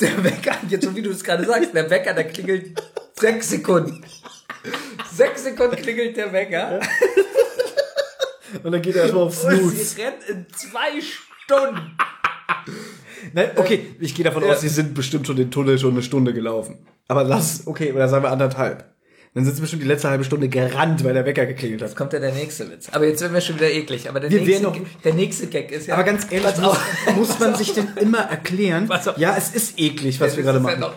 der 0.00 0.22
Wecker, 0.24 0.56
jetzt 0.68 0.84
so 0.84 0.94
wie 0.94 1.02
du 1.02 1.10
es 1.10 1.22
gerade 1.22 1.44
sagst, 1.44 1.74
der 1.74 1.88
Wecker, 1.90 2.14
der 2.14 2.24
klingelt 2.24 2.80
6 3.18 3.48
Sekunden. 3.48 4.04
6 5.12 5.44
Sekunden 5.44 5.76
klingelt 5.76 6.16
der 6.16 6.32
Wecker. 6.32 6.80
Und 8.62 8.72
dann 8.72 8.82
geht 8.82 8.96
er 8.96 9.02
erstmal 9.02 9.24
auf 9.24 9.44
Und 9.44 9.56
Snooze. 9.58 9.76
sie 9.76 10.02
rennt 10.02 10.28
in 10.28 10.46
2 10.52 10.78
Stunden. 11.44 11.96
Nein, 13.32 13.50
okay, 13.56 13.96
ich 14.00 14.14
gehe 14.14 14.24
davon 14.24 14.44
aus, 14.44 14.60
sie 14.60 14.68
sind 14.68 14.94
bestimmt 14.94 15.26
schon 15.26 15.36
den 15.36 15.50
Tunnel 15.50 15.78
schon 15.78 15.92
eine 15.92 16.02
Stunde 16.02 16.32
gelaufen. 16.32 16.86
Aber 17.08 17.24
lass, 17.24 17.66
okay, 17.66 17.92
oder 17.92 18.08
sagen 18.08 18.24
wir 18.24 18.30
anderthalb. 18.30 18.93
Dann 19.34 19.44
sind 19.44 19.56
sie 19.56 19.60
bestimmt 19.62 19.82
die 19.82 19.88
letzte 19.88 20.08
halbe 20.08 20.22
Stunde 20.22 20.48
gerannt, 20.48 21.02
weil 21.02 21.12
der 21.12 21.26
Wecker 21.26 21.44
geklingelt 21.44 21.82
hat. 21.82 21.88
Jetzt 21.88 21.96
kommt 21.96 22.12
ja 22.12 22.20
der 22.20 22.32
nächste 22.32 22.70
Witz. 22.70 22.88
Aber 22.92 23.04
jetzt 23.04 23.20
werden 23.20 23.34
wir 23.34 23.40
schon 23.40 23.56
wieder 23.56 23.68
eklig. 23.68 24.08
Aber 24.08 24.20
der, 24.20 24.30
Wir 24.30 24.40
nächste, 24.42 24.62
noch- 24.62 24.72
Gag- 24.74 25.02
der 25.02 25.14
nächste 25.14 25.46
Gag 25.48 25.72
ist 25.72 25.88
ja. 25.88 25.94
Aber 25.94 26.04
ganz 26.04 26.26
ehrlich, 26.30 26.44
Pass 26.44 26.58
muss, 26.60 26.68
auf. 26.68 27.16
muss 27.16 27.38
man 27.40 27.54
sich 27.56 27.72
denn 27.74 27.88
immer 28.00 28.18
erklären? 28.20 28.88
Ja, 29.16 29.34
es 29.36 29.50
ist 29.52 29.78
eklig, 29.80 30.20
was 30.20 30.36
wir 30.36 30.44
gerade 30.44 30.60
machen. 30.60 30.80
Ja. 30.80 30.92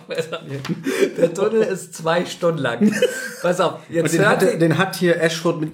Der 1.18 1.34
Tunnel 1.34 1.62
ist 1.64 1.96
zwei 1.96 2.26
Stunden 2.26 2.60
lang. 2.60 2.94
Pass 3.42 3.60
auf, 3.60 3.80
Und 3.90 3.96
jetzt 3.96 4.14
den 4.14 4.22
hört 4.22 4.42
hat, 4.44 4.62
den 4.62 4.78
hat 4.78 4.96
hier 4.98 5.20
Ashford 5.20 5.60
mit, 5.60 5.74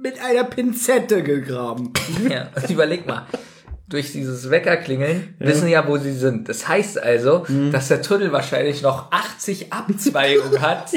mit 0.00 0.18
einer 0.24 0.44
Pinzette 0.44 1.22
gegraben. 1.22 1.92
ja, 2.28 2.48
überleg 2.70 3.06
mal. 3.06 3.26
Durch 3.88 4.12
dieses 4.12 4.50
Weckerklingeln 4.50 5.34
wissen 5.38 5.66
ja, 5.68 5.88
wo 5.88 5.96
sie 5.96 6.12
sind. 6.12 6.48
Das 6.48 6.68
heißt 6.68 7.02
also, 7.02 7.44
Mhm. 7.48 7.72
dass 7.72 7.88
der 7.88 8.02
Tunnel 8.02 8.32
wahrscheinlich 8.32 8.82
noch 8.82 9.10
80 9.12 9.72
Abzweigungen 9.72 10.60
hat. 10.60 10.90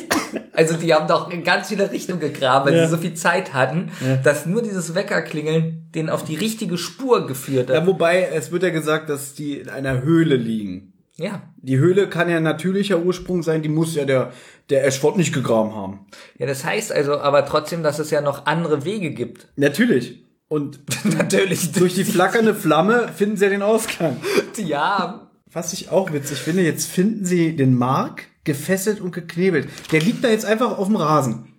Also 0.53 0.75
die 0.75 0.93
haben 0.93 1.07
doch 1.07 1.31
in 1.31 1.43
ganz 1.45 1.69
viele 1.69 1.89
Richtungen 1.89 2.19
gegraben, 2.19 2.65
weil 2.69 2.75
Ja. 2.77 2.85
sie 2.85 2.91
so 2.91 2.97
viel 2.97 3.13
Zeit 3.13 3.53
hatten, 3.53 3.91
dass 4.23 4.45
nur 4.45 4.61
dieses 4.61 4.93
Weckerklingeln 4.93 5.89
den 5.95 6.09
auf 6.09 6.25
die 6.25 6.35
richtige 6.35 6.77
Spur 6.77 7.27
geführt 7.27 7.69
Ja, 7.69 7.77
hat. 7.77 7.87
wobei, 7.87 8.27
es 8.33 8.51
wird 8.51 8.63
ja 8.63 8.69
gesagt, 8.69 9.09
dass 9.09 9.33
die 9.35 9.59
in 9.59 9.69
einer 9.69 10.01
Höhle 10.01 10.35
liegen. 10.35 10.93
Ja. 11.15 11.43
Die 11.61 11.77
Höhle 11.77 12.09
kann 12.09 12.29
ja 12.29 12.39
natürlicher 12.39 12.99
Ursprung 12.99 13.43
sein, 13.43 13.61
die 13.61 13.69
muss 13.69 13.95
ja 13.95 14.05
der, 14.05 14.31
der 14.69 14.85
Ashford 14.85 15.17
nicht 15.17 15.33
gegraben 15.33 15.75
haben. 15.75 16.07
Ja, 16.37 16.45
das 16.47 16.65
heißt 16.65 16.91
also 16.91 17.19
aber 17.19 17.45
trotzdem, 17.45 17.83
dass 17.83 17.99
es 17.99 18.09
ja 18.11 18.21
noch 18.21 18.45
andere 18.47 18.83
Wege 18.85 19.11
gibt. 19.11 19.47
Natürlich. 19.55 20.23
Und 20.51 20.81
Natürlich. 21.17 21.71
durch 21.71 21.95
die 21.95 22.03
flackernde 22.03 22.53
Flamme 22.53 23.07
finden 23.15 23.37
sie 23.37 23.45
ja 23.45 23.49
den 23.51 23.61
Ausgang. 23.61 24.17
Ja, 24.57 25.29
Was 25.53 25.71
ich 25.71 25.89
auch 25.91 26.11
witzig 26.11 26.39
finde, 26.39 26.61
jetzt 26.61 26.87
finden 26.91 27.23
sie 27.23 27.55
den 27.55 27.73
Mark 27.73 28.23
gefesselt 28.43 28.99
und 28.99 29.11
geknebelt. 29.13 29.69
Der 29.93 30.01
liegt 30.01 30.25
da 30.25 30.27
jetzt 30.27 30.43
einfach 30.43 30.77
auf 30.77 30.87
dem 30.87 30.97
Rasen. 30.97 31.53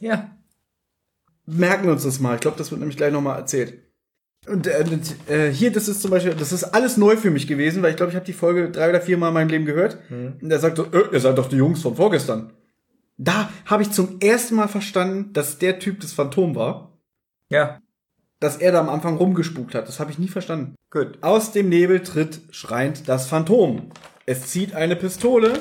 ja. 0.00 0.30
Merken 1.44 1.84
wir 1.86 1.92
uns 1.92 2.04
das 2.04 2.20
mal. 2.20 2.36
Ich 2.36 2.40
glaube, 2.42 2.56
das 2.58 2.70
wird 2.70 2.78
nämlich 2.80 2.96
gleich 2.96 3.12
nochmal 3.12 3.36
erzählt. 3.36 3.82
Und 4.46 4.68
äh, 4.68 4.84
äh, 5.26 5.52
hier, 5.52 5.72
das 5.72 5.88
ist 5.88 6.00
zum 6.00 6.12
Beispiel, 6.12 6.32
das 6.34 6.52
ist 6.52 6.62
alles 6.62 6.96
neu 6.96 7.16
für 7.16 7.30
mich 7.32 7.46
gewesen, 7.48 7.82
weil 7.82 7.90
ich 7.90 7.96
glaube, 7.96 8.10
ich 8.10 8.16
habe 8.16 8.24
die 8.24 8.32
Folge 8.32 8.70
drei 8.70 8.88
oder 8.88 9.00
vier 9.00 9.18
Mal 9.18 9.28
in 9.28 9.34
meinem 9.34 9.48
Leben 9.48 9.64
gehört. 9.66 9.98
Und 10.10 10.48
er 10.50 10.60
sagt 10.60 10.76
so, 10.76 10.84
äh, 10.84 11.12
ihr 11.12 11.18
seid 11.20 11.36
doch 11.36 11.48
die 11.48 11.56
Jungs 11.56 11.82
von 11.82 11.96
vorgestern. 11.96 12.52
Da 13.18 13.50
habe 13.66 13.82
ich 13.82 13.90
zum 13.90 14.20
ersten 14.20 14.54
Mal 14.54 14.68
verstanden, 14.68 15.32
dass 15.32 15.58
der 15.58 15.78
Typ 15.80 16.00
das 16.00 16.12
Phantom 16.12 16.54
war, 16.54 16.96
Ja. 17.50 17.80
Dass 18.40 18.56
er 18.56 18.72
da 18.72 18.80
am 18.80 18.88
Anfang 18.88 19.16
rumgespukt 19.16 19.74
hat. 19.74 19.86
Das 19.88 20.00
habe 20.00 20.10
ich 20.10 20.18
nie 20.18 20.28
verstanden. 20.28 20.74
Gut. 20.90 21.18
Aus 21.20 21.52
dem 21.52 21.68
Nebel 21.68 22.00
tritt 22.02 22.40
schreiend 22.50 23.08
das 23.08 23.26
Phantom. 23.26 23.90
Es 24.26 24.46
zieht 24.48 24.74
eine 24.74 24.96
Pistole. 24.96 25.54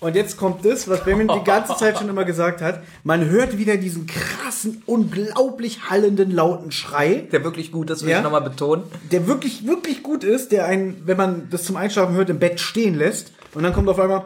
Und 0.00 0.16
jetzt 0.16 0.38
kommt 0.38 0.64
das, 0.64 0.88
was 0.88 1.04
Benjamin 1.04 1.28
die 1.28 1.44
ganze 1.44 1.76
Zeit 1.76 1.98
schon 1.98 2.08
immer 2.08 2.24
gesagt 2.24 2.62
hat. 2.62 2.82
Man 3.04 3.26
hört 3.28 3.58
wieder 3.58 3.76
diesen 3.76 4.06
krassen, 4.06 4.82
unglaublich 4.86 5.90
hallenden, 5.90 6.30
lauten 6.30 6.72
Schrei, 6.72 7.28
Der 7.30 7.44
wirklich 7.44 7.70
gut 7.70 7.90
ist, 7.90 8.02
will 8.02 8.10
Ja? 8.10 8.18
ich 8.18 8.24
nochmal 8.24 8.40
betonen. 8.40 8.84
der 9.12 9.26
wirklich, 9.26 9.66
wirklich 9.66 10.02
gut 10.02 10.24
ist, 10.24 10.52
der 10.52 10.64
einen, 10.64 11.02
wenn 11.06 11.18
man 11.18 11.48
das 11.50 11.64
zum 11.64 11.76
Einschlafen 11.76 12.14
hört, 12.14 12.30
im 12.30 12.38
Bett 12.38 12.60
stehen 12.60 12.94
lässt. 12.94 13.32
Und 13.52 13.62
dann 13.62 13.74
kommt 13.74 13.90
auf 13.90 13.98
einmal, 14.00 14.24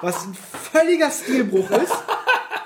was 0.00 0.24
ein 0.26 0.34
völliger 0.72 1.10
Stilbruch 1.10 1.70
ist, 1.70 1.92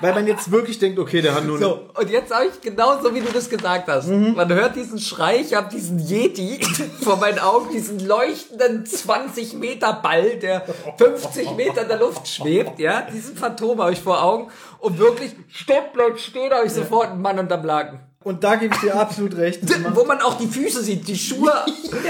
weil 0.01 0.13
man 0.13 0.27
jetzt 0.27 0.51
wirklich 0.51 0.79
denkt, 0.79 0.99
okay, 0.99 1.21
der 1.21 1.35
hat 1.35 1.45
nur 1.45 1.59
So, 1.59 1.89
und 1.97 2.09
jetzt 2.09 2.33
habe 2.33 2.45
ich 2.47 2.59
genauso, 2.61 3.13
wie 3.13 3.21
du 3.21 3.31
das 3.31 3.49
gesagt 3.49 3.87
hast. 3.87 4.09
Man 4.09 4.49
hört 4.51 4.75
diesen 4.75 4.99
Schrei, 4.99 5.37
ich 5.37 5.53
habe 5.53 5.69
diesen 5.69 5.99
Yeti 5.99 6.59
vor 7.01 7.17
meinen 7.17 7.39
Augen, 7.39 7.69
diesen 7.71 7.99
leuchtenden 8.05 8.85
20 8.85 9.53
Meter 9.53 9.93
Ball, 9.93 10.37
der 10.37 10.65
50 10.97 11.51
Meter 11.55 11.83
in 11.83 11.87
der 11.87 11.99
Luft 11.99 12.27
schwebt, 12.27 12.79
ja, 12.79 13.01
diesen 13.01 13.35
Phantom 13.35 13.79
habe 13.81 13.93
ich 13.93 14.01
vor 14.01 14.23
Augen 14.23 14.51
und 14.79 14.97
wirklich, 14.97 15.31
stopp, 15.47 15.93
bleib 15.93 16.19
stehen, 16.19 16.51
habe 16.51 16.65
ich 16.65 16.73
sofort 16.73 17.11
einen 17.11 17.21
Mann 17.21 17.39
unterm 17.39 17.63
Laken. 17.63 17.99
Und 18.23 18.43
da 18.43 18.55
gebe 18.55 18.75
ich 18.75 18.81
dir 18.81 18.95
absolut 18.95 19.35
recht. 19.35 19.61
Wo 19.95 20.03
man 20.05 20.21
auch 20.21 20.37
die 20.37 20.45
Füße 20.47 20.83
sieht, 20.83 21.07
die 21.07 21.17
Schuhe 21.17 21.53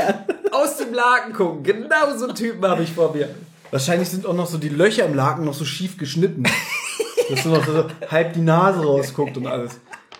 aus 0.52 0.78
dem 0.78 0.94
Laken 0.94 1.34
gucken. 1.34 1.64
Genau 1.64 2.18
so 2.18 2.26
einen 2.26 2.36
Typen 2.36 2.68
habe 2.68 2.84
ich 2.84 2.92
vor 2.92 3.14
mir. 3.14 3.30
Wahrscheinlich 3.72 4.10
sind 4.10 4.26
auch 4.26 4.34
noch 4.34 4.48
so 4.48 4.58
die 4.58 4.68
Löcher 4.68 5.06
im 5.06 5.16
Laken 5.16 5.46
noch 5.46 5.54
so 5.54 5.64
schief 5.64 5.98
geschnitten. 5.98 6.44
Dass 7.32 7.46
nur 7.46 7.58
noch 7.58 7.66
so 7.66 7.88
halb 8.10 8.34
die 8.34 8.42
Nase 8.42 8.84
rausguckt 8.84 9.38
und 9.38 9.48
alles. 9.48 9.80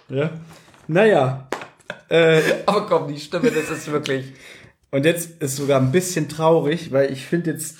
Ja. 0.10 0.32
Naja. 0.88 1.48
Äh, 2.10 2.42
Aber 2.66 2.86
komm, 2.88 3.14
die 3.14 3.20
Stimme, 3.20 3.52
das 3.52 3.70
ist 3.70 3.92
wirklich. 3.92 4.34
und 4.92 5.06
jetzt 5.06 5.42
ist 5.42 5.58
sogar 5.58 5.80
ein 5.80 5.92
bisschen 5.92 6.30
traurig, 6.30 6.92
weil 6.92 7.12
ich 7.12 7.26
finde 7.26 7.52
jetzt 7.52 7.78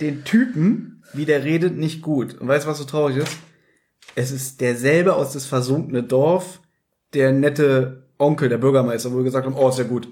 den 0.00 0.24
Typen, 0.24 1.02
wie 1.12 1.24
der 1.24 1.44
redet, 1.44 1.76
nicht 1.76 2.02
gut. 2.02 2.34
Und 2.34 2.48
weißt 2.48 2.66
du, 2.66 2.70
was 2.70 2.78
so 2.78 2.84
traurig 2.84 3.18
ist? 3.18 3.36
Es 4.16 4.30
ist 4.30 4.60
derselbe 4.60 5.14
aus 5.14 5.32
das 5.32 5.46
versunkene 5.46 6.02
Dorf, 6.02 6.60
der 7.14 7.32
nette 7.32 8.08
Onkel, 8.18 8.48
der 8.48 8.58
Bürgermeister, 8.58 9.12
wo 9.12 9.16
wir 9.18 9.24
gesagt 9.24 9.46
haben, 9.46 9.56
oh, 9.56 9.68
ist 9.68 9.78
ja 9.78 9.84
gut. 9.84 10.08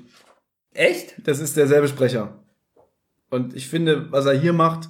Echt? 0.74 1.14
Das 1.24 1.38
ist 1.40 1.56
derselbe 1.56 1.88
Sprecher. 1.88 2.38
Und 3.30 3.54
ich 3.54 3.68
finde, 3.68 4.10
was 4.10 4.26
er 4.26 4.38
hier 4.38 4.52
macht, 4.52 4.88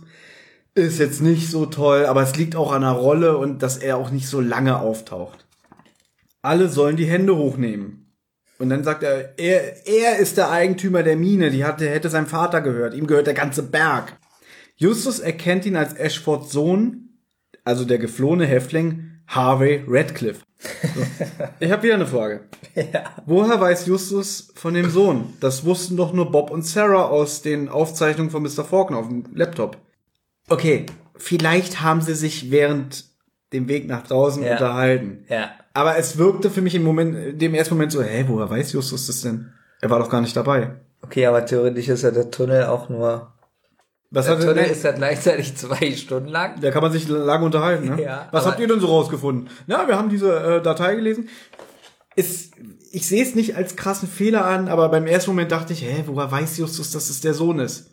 ist 0.74 0.98
jetzt 0.98 1.20
nicht 1.20 1.50
so 1.50 1.66
toll, 1.66 2.06
aber 2.06 2.22
es 2.22 2.36
liegt 2.36 2.56
auch 2.56 2.72
an 2.72 2.82
der 2.82 2.92
Rolle 2.92 3.36
und 3.36 3.62
dass 3.62 3.76
er 3.76 3.96
auch 3.96 4.10
nicht 4.10 4.26
so 4.26 4.40
lange 4.40 4.78
auftaucht. 4.78 5.46
Alle 6.40 6.68
sollen 6.68 6.96
die 6.96 7.06
Hände 7.06 7.36
hochnehmen. 7.36 7.98
Und 8.58 8.70
dann 8.70 8.84
sagt 8.84 9.02
er, 9.02 9.38
er, 9.38 9.86
er 9.86 10.18
ist 10.18 10.36
der 10.36 10.50
Eigentümer 10.50 11.02
der 11.02 11.16
Mine, 11.16 11.50
die 11.50 11.64
hatte, 11.64 11.88
hätte 11.88 12.10
seinem 12.10 12.26
Vater 12.26 12.60
gehört, 12.60 12.94
ihm 12.94 13.06
gehört 13.06 13.26
der 13.26 13.34
ganze 13.34 13.64
Berg. 13.64 14.16
Justus 14.76 15.18
erkennt 15.18 15.66
ihn 15.66 15.76
als 15.76 15.94
Ashfords 15.94 16.52
Sohn, 16.52 17.18
also 17.64 17.84
der 17.84 17.98
geflohene 17.98 18.46
Häftling 18.46 19.10
Harvey 19.26 19.84
Radcliffe. 19.86 20.42
So. 20.58 21.02
Ich 21.60 21.70
habe 21.70 21.82
wieder 21.82 21.94
eine 21.94 22.06
Frage. 22.06 22.48
Woher 23.26 23.60
weiß 23.60 23.86
Justus 23.86 24.52
von 24.54 24.74
dem 24.74 24.90
Sohn? 24.90 25.32
Das 25.40 25.64
wussten 25.64 25.96
doch 25.96 26.12
nur 26.12 26.30
Bob 26.30 26.50
und 26.50 26.64
Sarah 26.64 27.06
aus 27.06 27.42
den 27.42 27.68
Aufzeichnungen 27.68 28.30
von 28.30 28.42
Mr. 28.42 28.64
Faulkner 28.64 28.98
auf 28.98 29.08
dem 29.08 29.24
Laptop. 29.34 29.78
Okay, 30.52 30.86
vielleicht 31.16 31.80
haben 31.82 32.00
sie 32.00 32.14
sich 32.14 32.50
während 32.50 33.04
dem 33.52 33.68
Weg 33.68 33.86
nach 33.86 34.06
draußen 34.06 34.42
Ja. 34.42 34.52
unterhalten. 34.52 35.24
Ja. 35.28 35.50
Aber 35.74 35.96
es 35.96 36.18
wirkte 36.18 36.50
für 36.50 36.60
mich 36.62 36.74
im 36.74 36.82
Moment, 36.82 37.40
dem 37.40 37.54
ersten 37.54 37.74
Moment 37.74 37.92
so, 37.92 38.02
hä, 38.02 38.24
woher 38.28 38.48
weiß 38.50 38.72
Justus 38.72 39.06
das 39.06 39.22
denn? 39.22 39.52
Er 39.80 39.90
war 39.90 39.98
doch 39.98 40.10
gar 40.10 40.20
nicht 40.20 40.36
dabei. 40.36 40.72
Okay, 41.02 41.26
aber 41.26 41.44
theoretisch 41.44 41.88
ist 41.88 42.02
ja 42.02 42.10
der 42.10 42.30
Tunnel 42.30 42.66
auch 42.66 42.88
nur. 42.88 43.32
Was 44.10 44.26
Der 44.26 44.34
hat 44.36 44.42
er 44.44 44.48
Tunnel 44.48 44.64
ist 44.70 44.84
ja 44.84 44.92
gleichzeitig 44.92 45.56
zwei 45.56 45.92
Stunden 45.96 46.28
lang. 46.28 46.60
Da 46.60 46.70
kann 46.70 46.82
man 46.82 46.92
sich 46.92 47.08
lange 47.08 47.44
unterhalten, 47.46 47.96
ne? 47.96 48.02
Ja, 48.02 48.28
Was 48.30 48.46
habt 48.46 48.60
ihr 48.60 48.68
denn 48.68 48.80
so 48.80 48.86
rausgefunden? 48.88 49.48
Na, 49.66 49.88
wir 49.88 49.96
haben 49.96 50.10
diese 50.10 50.34
äh, 50.38 50.62
Datei 50.62 50.94
gelesen. 50.96 51.28
Ist, 52.14 52.52
ich 52.92 53.08
sehe 53.08 53.22
es 53.22 53.34
nicht 53.34 53.56
als 53.56 53.74
krassen 53.76 54.06
Fehler 54.06 54.44
an, 54.44 54.68
aber 54.68 54.90
beim 54.90 55.06
ersten 55.06 55.30
Moment 55.30 55.50
dachte 55.50 55.72
ich, 55.72 55.82
hä, 55.82 56.04
woher 56.06 56.30
weiß 56.30 56.58
Justus, 56.58 56.90
dass 56.90 57.08
es 57.08 57.22
der 57.22 57.32
Sohn 57.32 57.58
ist? 57.58 57.90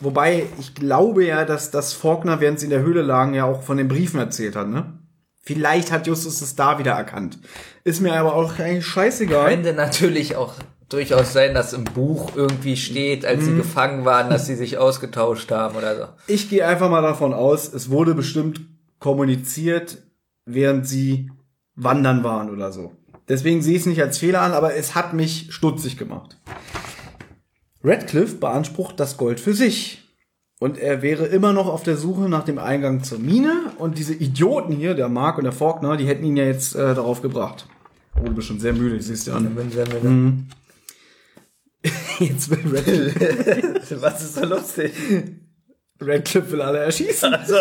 Wobei, 0.00 0.46
ich 0.58 0.74
glaube 0.74 1.24
ja, 1.24 1.44
dass 1.44 1.70
das 1.70 1.92
Faulkner, 1.92 2.40
während 2.40 2.58
sie 2.60 2.66
in 2.66 2.70
der 2.70 2.82
Höhle 2.82 3.02
lagen, 3.02 3.34
ja 3.34 3.44
auch 3.44 3.62
von 3.62 3.76
den 3.76 3.88
Briefen 3.88 4.18
erzählt 4.18 4.56
hat, 4.56 4.68
ne? 4.68 4.98
Vielleicht 5.42 5.92
hat 5.92 6.06
Justus 6.06 6.40
es 6.40 6.56
da 6.56 6.78
wieder 6.78 6.92
erkannt. 6.92 7.38
Ist 7.84 8.00
mir 8.00 8.14
aber 8.14 8.34
auch 8.34 8.58
eigentlich 8.58 8.86
scheißegal. 8.86 9.50
Könnte 9.50 9.74
natürlich 9.74 10.36
auch 10.36 10.54
durchaus 10.88 11.34
sein, 11.34 11.52
dass 11.52 11.74
im 11.74 11.84
Buch 11.84 12.32
irgendwie 12.34 12.76
steht, 12.78 13.26
als 13.26 13.42
Mhm. 13.42 13.44
sie 13.46 13.56
gefangen 13.56 14.04
waren, 14.06 14.30
dass 14.30 14.46
sie 14.46 14.54
sich 14.56 14.78
ausgetauscht 14.78 15.50
haben 15.50 15.76
oder 15.76 15.96
so. 15.96 16.04
Ich 16.28 16.48
gehe 16.48 16.66
einfach 16.66 16.88
mal 16.88 17.02
davon 17.02 17.34
aus, 17.34 17.72
es 17.72 17.90
wurde 17.90 18.14
bestimmt 18.14 18.62
kommuniziert, 19.00 19.98
während 20.46 20.86
sie 20.88 21.30
wandern 21.74 22.24
waren 22.24 22.48
oder 22.50 22.72
so. 22.72 22.92
Deswegen 23.28 23.60
sehe 23.62 23.74
ich 23.74 23.80
es 23.80 23.86
nicht 23.86 24.00
als 24.02 24.18
Fehler 24.18 24.40
an, 24.42 24.52
aber 24.52 24.74
es 24.74 24.94
hat 24.94 25.12
mich 25.12 25.48
stutzig 25.50 25.96
gemacht. 25.98 26.38
Radcliffe 27.84 28.36
beansprucht 28.36 28.98
das 28.98 29.16
Gold 29.16 29.38
für 29.38 29.54
sich. 29.54 30.00
Und 30.58 30.78
er 30.78 31.02
wäre 31.02 31.26
immer 31.26 31.52
noch 31.52 31.66
auf 31.66 31.82
der 31.82 31.96
Suche 31.96 32.28
nach 32.28 32.44
dem 32.44 32.58
Eingang 32.58 33.04
zur 33.04 33.18
Mine. 33.18 33.72
Und 33.76 33.98
diese 33.98 34.14
Idioten 34.14 34.72
hier, 34.72 34.94
der 34.94 35.08
Mark 35.08 35.36
und 35.36 35.44
der 35.44 35.52
Faulkner, 35.52 35.96
die 35.96 36.06
hätten 36.06 36.24
ihn 36.24 36.36
ja 36.36 36.44
jetzt 36.44 36.74
äh, 36.74 36.94
darauf 36.94 37.20
gebracht. 37.20 37.66
Oh, 38.16 38.24
du 38.24 38.32
bist 38.32 38.48
schon 38.48 38.60
sehr 38.60 38.72
müde, 38.72 38.96
ich 38.96 39.06
siehst 39.06 39.26
dir 39.26 39.34
an. 39.34 39.54
Mhm. 40.02 40.46
Jetzt 42.18 42.48
will 42.48 42.60
Radcliffe, 42.74 44.00
Was 44.00 44.22
ist 44.22 44.36
so 44.36 44.46
lustig? 44.46 44.92
Radcliffe 46.00 46.52
will 46.52 46.62
alle 46.62 46.78
erschießen. 46.78 47.34
Also, 47.34 47.56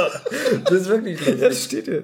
das 0.64 0.72
ist 0.72 0.88
wirklich 0.88 1.20
lustig. 1.20 1.42
Ja, 1.42 1.50
das 1.50 1.64
steht 1.64 1.86
hier. 1.86 2.04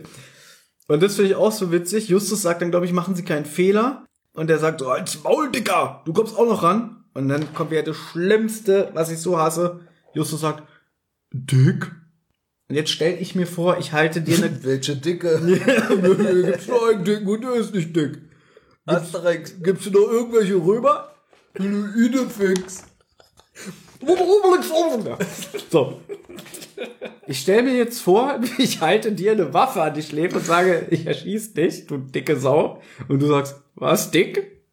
Und 0.87 1.03
das 1.03 1.15
finde 1.15 1.29
ich 1.29 1.35
auch 1.35 1.51
so 1.51 1.71
witzig. 1.71 2.09
Justus 2.09 2.41
sagt 2.41 2.61
dann, 2.61 2.71
glaube 2.71 2.87
ich, 2.87 2.91
machen 2.91 3.15
Sie 3.15 3.23
keinen 3.23 3.45
Fehler. 3.45 4.05
Und 4.33 4.49
er 4.49 4.57
sagt 4.57 4.79
so, 4.79 4.89
als 4.89 5.23
Maul, 5.23 5.51
Dicker, 5.51 6.01
du 6.05 6.11
kommst 6.11 6.35
auch 6.35 6.47
noch 6.47 6.63
ran. 6.63 6.98
Und 7.13 7.29
dann 7.29 7.53
kommt 7.53 7.71
wieder 7.71 7.83
das 7.83 7.97
Schlimmste, 7.97 8.89
was 8.93 9.11
ich 9.11 9.19
so 9.19 9.37
hasse. 9.37 9.81
Justus 10.13 10.41
sagt, 10.41 10.63
Dick? 11.31 11.91
Und 12.69 12.75
jetzt 12.75 12.91
stell 12.91 13.19
ich 13.19 13.35
mir 13.35 13.47
vor, 13.47 13.79
ich 13.79 13.93
halte 13.93 14.21
dir 14.21 14.37
eine... 14.37 14.63
Welche 14.63 14.95
Dicke? 14.95 15.39
Gibt's 16.45 16.67
nur 16.67 16.89
einen 16.89 17.03
Dicken 17.03 17.27
und 17.27 17.41
der 17.41 17.53
ist 17.55 17.73
nicht 17.73 17.95
dick. 17.95 18.19
Asterix. 18.85 19.55
Gibt's 19.61 19.87
noch 19.87 20.01
irgendwelche 20.01 20.55
Römer? 20.55 21.09
Idefix. 21.55 22.83
So. 25.71 26.01
Ich 27.27 27.41
stelle 27.41 27.63
mir 27.63 27.75
jetzt 27.75 28.01
vor, 28.01 28.39
ich 28.57 28.81
halte 28.81 29.11
dir 29.11 29.33
eine 29.33 29.53
Waffe 29.53 29.81
an 29.81 29.93
die 29.93 30.01
Schläfe 30.01 30.37
und 30.37 30.45
sage, 30.45 30.87
ich 30.89 31.05
erschieß 31.05 31.53
dich, 31.53 31.85
du 31.85 31.97
dicke 31.97 32.39
Sau. 32.39 32.81
Und 33.07 33.19
du 33.21 33.27
sagst, 33.27 33.61
was, 33.75 34.11
dick? 34.11 34.63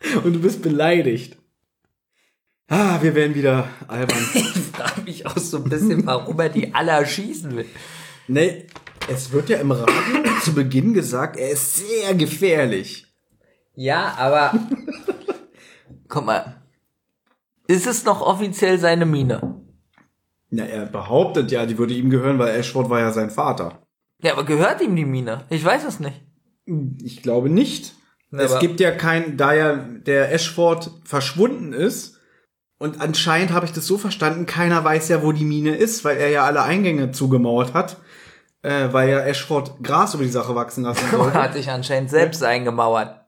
und 0.24 0.32
du 0.32 0.40
bist 0.40 0.62
beleidigt. 0.62 1.36
Ah, 2.68 3.00
wir 3.00 3.14
werden 3.14 3.34
wieder 3.34 3.68
albern. 3.86 4.18
Ich 4.34 4.84
frage 4.84 5.00
mich 5.02 5.26
auch 5.26 5.38
so 5.38 5.56
ein 5.56 5.64
bisschen, 5.64 6.06
warum 6.06 6.38
er 6.38 6.50
die 6.50 6.72
alle 6.72 6.92
erschießen 6.92 7.56
will. 7.56 7.66
Nee, 8.28 8.66
es 9.08 9.32
wird 9.32 9.48
ja 9.48 9.58
im 9.58 9.72
Radio 9.72 10.22
zu 10.42 10.54
Beginn 10.54 10.92
gesagt, 10.92 11.36
er 11.36 11.50
ist 11.50 11.76
sehr 11.76 12.14
gefährlich. 12.14 13.06
Ja, 13.74 14.14
aber. 14.18 14.52
Guck 16.08 16.26
mal. 16.26 16.62
Ist 17.66 17.86
es 17.86 18.04
noch 18.04 18.20
offiziell 18.20 18.78
seine 18.78 19.06
Mine? 19.06 19.62
Na, 20.50 20.64
er 20.64 20.86
behauptet 20.86 21.50
ja, 21.50 21.66
die 21.66 21.76
würde 21.76 21.94
ihm 21.94 22.10
gehören, 22.10 22.38
weil 22.38 22.54
Ashford 22.56 22.88
war 22.88 23.00
ja 23.00 23.12
sein 23.12 23.30
Vater. 23.30 23.82
Ja, 24.22 24.32
aber 24.32 24.44
gehört 24.44 24.80
ihm 24.80 24.96
die 24.96 25.04
Mine? 25.04 25.44
Ich 25.50 25.64
weiß 25.64 25.84
es 25.84 26.00
nicht. 26.00 26.22
Ich 27.02 27.22
glaube 27.22 27.50
nicht. 27.50 27.94
Na, 28.30 28.42
es 28.42 28.58
gibt 28.58 28.80
ja 28.80 28.90
kein, 28.90 29.36
da 29.36 29.54
ja 29.54 29.76
der 29.76 30.32
Ashford 30.32 30.90
verschwunden 31.04 31.72
ist, 31.72 32.18
und 32.78 33.00
anscheinend 33.00 33.52
habe 33.52 33.66
ich 33.66 33.72
das 33.72 33.86
so 33.86 33.98
verstanden, 33.98 34.46
keiner 34.46 34.84
weiß 34.84 35.08
ja, 35.08 35.22
wo 35.22 35.32
die 35.32 35.44
Mine 35.44 35.74
ist, 35.74 36.04
weil 36.04 36.16
er 36.16 36.30
ja 36.30 36.44
alle 36.44 36.62
Eingänge 36.62 37.10
zugemauert 37.10 37.74
hat, 37.74 37.96
äh, 38.62 38.92
weil 38.92 39.08
ja 39.08 39.18
Ashford 39.20 39.82
Gras 39.82 40.14
über 40.14 40.22
die 40.22 40.30
Sache 40.30 40.54
wachsen 40.54 40.84
lassen 40.84 41.04
Er 41.10 41.18
sollte. 41.18 41.42
hat 41.42 41.54
sich 41.54 41.70
anscheinend 41.70 42.10
selbst 42.10 42.42
eingemauert. 42.42 43.20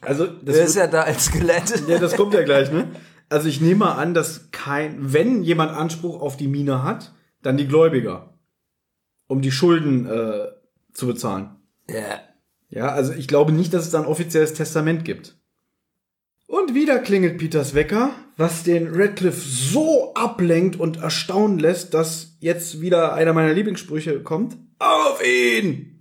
Also, 0.00 0.26
das, 0.26 0.56
ist 0.56 0.76
ja 0.76 0.88
da 0.88 1.02
als 1.02 1.26
Skelett. 1.26 1.84
ja, 1.88 1.98
das 1.98 2.16
kommt 2.16 2.34
ja 2.34 2.42
gleich, 2.42 2.70
ne? 2.70 2.88
Also 3.28 3.48
ich 3.48 3.60
nehme 3.60 3.86
mal 3.86 3.92
an, 3.92 4.12
dass 4.12 4.50
kein, 4.52 5.12
wenn 5.12 5.42
jemand 5.42 5.72
Anspruch 5.72 6.20
auf 6.20 6.36
die 6.36 6.48
Mine 6.48 6.82
hat, 6.82 7.12
dann 7.42 7.56
die 7.56 7.66
Gläubiger, 7.66 8.34
um 9.26 9.40
die 9.40 9.50
Schulden 9.50 10.06
äh, 10.06 10.48
zu 10.92 11.06
bezahlen. 11.06 11.56
Ja. 11.88 12.20
Ja, 12.68 12.88
also 12.88 13.12
ich 13.12 13.28
glaube 13.28 13.52
nicht, 13.52 13.72
dass 13.72 13.84
es 13.84 13.90
da 13.90 14.00
ein 14.00 14.06
offizielles 14.06 14.54
Testament 14.54 15.04
gibt. 15.04 15.36
Und 16.46 16.74
wieder 16.74 16.98
klingelt 17.00 17.38
Peters 17.38 17.74
Wecker, 17.74 18.10
was 18.36 18.62
den 18.62 18.88
Radcliffe 18.92 19.40
so 19.40 20.14
ablenkt 20.14 20.78
und 20.78 20.98
erstaunen 20.98 21.58
lässt, 21.58 21.94
dass 21.94 22.36
jetzt 22.38 22.80
wieder 22.80 23.14
einer 23.14 23.32
meiner 23.32 23.52
Lieblingssprüche 23.52 24.22
kommt. 24.22 24.56
Auf 24.78 25.20
ihn! 25.24 25.92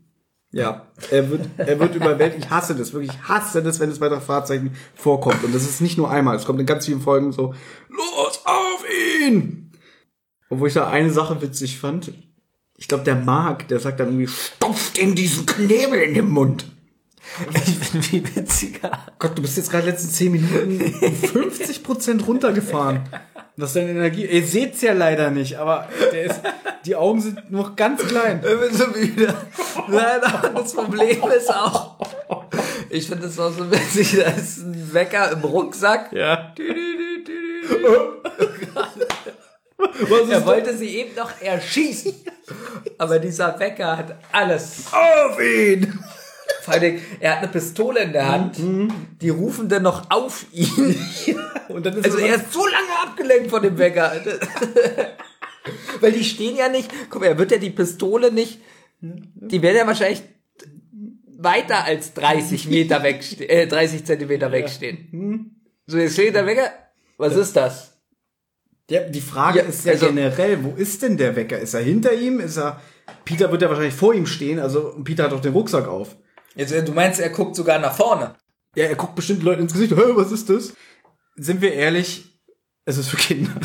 Ja, 0.51 0.87
er 1.11 1.29
wird, 1.29 1.41
er 1.57 1.79
wird 1.79 1.95
überwältigt. 1.95 2.45
Ich 2.45 2.49
hasse 2.49 2.75
das, 2.75 2.93
wirklich. 2.93 3.11
Ich 3.11 3.27
hasse 3.27 3.61
das, 3.61 3.79
wenn 3.79 3.89
es 3.89 3.99
bei 3.99 4.09
Fahrzeichen 4.21 4.71
vorkommt. 4.93 5.43
Und 5.43 5.53
das 5.53 5.63
ist 5.63 5.81
nicht 5.81 5.97
nur 5.97 6.09
einmal. 6.09 6.37
Es 6.37 6.45
kommt 6.45 6.61
in 6.61 6.65
ganz 6.65 6.85
vielen 6.85 7.01
Folgen 7.01 7.33
so, 7.33 7.53
los, 7.89 8.41
auf 8.45 8.85
ihn! 9.21 9.73
Obwohl 10.49 10.69
ich 10.69 10.73
da 10.73 10.87
eine 10.87 11.11
Sache 11.11 11.41
witzig 11.41 11.77
fand. 11.77 12.13
Ich 12.77 12.87
glaube, 12.87 13.03
der 13.03 13.15
Mark, 13.15 13.67
der 13.69 13.79
sagt 13.79 13.99
dann 13.99 14.09
irgendwie, 14.09 14.27
stopft 14.27 14.97
ihm 14.97 15.15
diesen 15.15 15.45
Knebel 15.45 16.01
in 16.01 16.13
den 16.13 16.29
Mund. 16.29 16.65
Ich 17.65 17.91
bin 17.91 18.03
viel 18.03 18.35
witziger. 18.35 18.91
Gott, 19.17 19.37
du 19.37 19.41
bist 19.41 19.57
jetzt 19.57 19.71
gerade 19.71 19.87
letzten 19.87 20.09
10 20.09 20.31
Minuten 20.31 20.93
um 21.01 21.15
50 21.15 21.83
Prozent 21.83 22.27
runtergefahren. 22.27 23.01
Was 23.57 23.69
ist 23.69 23.77
deine 23.77 23.91
Energie? 23.91 24.25
Ihr 24.25 24.45
seht's 24.45 24.81
ja 24.81 24.93
leider 24.93 25.31
nicht, 25.31 25.57
aber 25.57 25.87
der 26.11 26.23
ist, 26.25 26.41
die 26.85 26.95
Augen 26.95 27.21
sind 27.21 27.51
noch 27.51 27.75
ganz 27.75 28.05
klein. 28.05 28.43
Ich 28.43 28.59
bin 28.59 28.77
so 28.77 28.87
müde. 28.87 29.33
Nein, 29.87 30.21
aber 30.21 30.49
das 30.49 30.73
Problem 30.73 31.23
ist 31.37 31.53
auch, 31.53 31.97
ich 32.89 33.07
finde 33.07 33.27
es 33.27 33.39
auch 33.39 33.53
so 33.53 33.71
witzig, 33.71 34.17
da 34.17 34.31
ist 34.31 34.57
ein 34.57 34.93
Wecker 34.93 35.31
im 35.31 35.39
Rucksack. 35.39 36.11
Ja. 36.11 36.53
Er 40.29 40.45
wollte 40.45 40.77
sie 40.77 40.97
eben 40.97 41.15
noch 41.15 41.31
erschießen. 41.41 42.13
Aber 42.97 43.19
dieser 43.19 43.59
Wecker 43.59 43.97
hat 43.97 44.15
alles. 44.31 44.85
Auf 44.91 45.39
ihn! 45.41 45.99
Vor 46.61 46.79
Dingen, 46.79 47.01
er 47.19 47.33
hat 47.33 47.37
eine 47.39 47.47
Pistole 47.49 48.01
in 48.01 48.11
der 48.13 48.27
Hand. 48.27 48.57
Die 49.21 49.29
rufen 49.29 49.69
dann 49.69 49.83
noch 49.83 50.09
auf 50.09 50.45
ihn. 50.51 50.95
Also 51.67 52.19
er 52.19 52.35
ist 52.35 52.53
so 52.53 52.63
lange 52.63 53.01
abgelenkt 53.03 53.49
von 53.49 53.61
dem 53.63 53.75
Wecker. 53.79 54.13
Weil 55.99 56.11
die 56.11 56.23
stehen 56.23 56.55
ja 56.55 56.69
nicht, 56.69 56.91
guck 57.09 57.21
mal, 57.21 57.27
er 57.27 57.37
wird 57.39 57.51
ja 57.51 57.57
die 57.57 57.71
Pistole 57.71 58.31
nicht, 58.31 58.59
die 59.01 59.61
werden 59.63 59.77
ja 59.77 59.87
wahrscheinlich 59.87 60.21
weiter 61.37 61.83
als 61.83 62.13
30 62.13 62.67
Meter 62.69 63.01
wegstehen, 63.01 63.49
äh, 63.49 63.67
30 63.67 64.05
Zentimeter 64.05 64.51
wegstehen. 64.51 65.55
So, 65.87 65.97
jetzt 65.97 66.13
steht 66.13 66.35
der 66.35 66.45
Wecker. 66.45 66.69
Was 67.17 67.35
ist 67.35 67.55
das? 67.55 67.94
Ja, 68.89 69.01
die 69.01 69.21
Frage 69.21 69.59
Ja, 69.59 69.65
ist 69.65 69.85
ja 69.85 69.93
also- 69.93 70.07
generell, 70.07 70.63
wo 70.63 70.73
ist 70.75 71.01
denn 71.01 71.17
der 71.17 71.35
Wecker? 71.35 71.59
Ist 71.59 71.73
er 71.73 71.81
hinter 71.81 72.13
ihm? 72.13 72.39
Ist 72.39 72.57
er. 72.57 72.81
Peter 73.23 73.51
wird 73.51 73.61
ja 73.61 73.69
wahrscheinlich 73.69 73.93
vor 73.95 74.13
ihm 74.13 74.25
stehen, 74.27 74.59
also 74.59 74.95
Peter 75.03 75.23
hat 75.25 75.31
doch 75.31 75.41
den 75.41 75.53
Rucksack 75.53 75.87
auf. 75.87 76.15
Jetzt, 76.55 76.71
äh, 76.71 76.83
du 76.83 76.91
meinst, 76.91 77.19
er 77.19 77.29
guckt 77.29 77.55
sogar 77.55 77.79
nach 77.79 77.95
vorne. 77.95 78.35
Ja, 78.75 78.85
er 78.85 78.95
guckt 78.95 79.15
bestimmt 79.15 79.43
Leuten 79.43 79.63
ins 79.63 79.73
Gesicht. 79.73 79.95
Hä, 79.95 80.01
was 80.15 80.31
ist 80.31 80.49
das? 80.49 80.73
Sind 81.35 81.61
wir 81.61 81.73
ehrlich, 81.73 82.39
es 82.85 82.97
ist 82.97 83.09
für 83.09 83.17
Kinder. 83.17 83.51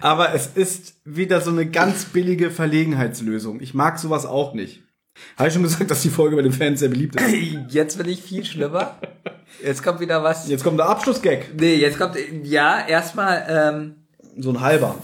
Aber 0.00 0.34
es 0.34 0.48
ist 0.54 0.94
wieder 1.04 1.40
so 1.40 1.50
eine 1.50 1.68
ganz 1.68 2.06
billige 2.06 2.50
Verlegenheitslösung. 2.50 3.60
Ich 3.60 3.74
mag 3.74 3.98
sowas 3.98 4.26
auch 4.26 4.54
nicht. 4.54 4.81
Habe 5.36 5.48
ich 5.48 5.54
schon 5.54 5.62
gesagt, 5.62 5.90
dass 5.90 6.02
die 6.02 6.10
Folge 6.10 6.36
bei 6.36 6.42
den 6.42 6.52
Fans 6.52 6.80
sehr 6.80 6.88
beliebt 6.88 7.20
ist. 7.20 7.24
Jetzt 7.74 7.98
bin 7.98 8.08
ich 8.08 8.22
viel 8.22 8.44
schlimmer. 8.44 8.96
Jetzt 9.62 9.82
kommt 9.82 10.00
wieder 10.00 10.22
was. 10.22 10.48
Jetzt 10.48 10.64
kommt 10.64 10.78
der 10.78 10.86
Abschlussgag. 10.86 11.46
Nee, 11.58 11.74
jetzt 11.76 11.98
kommt, 11.98 12.16
ja, 12.42 12.86
erstmal, 12.86 13.44
ähm, 13.48 13.94
So 14.38 14.50
ein 14.50 14.60
halber. 14.60 14.96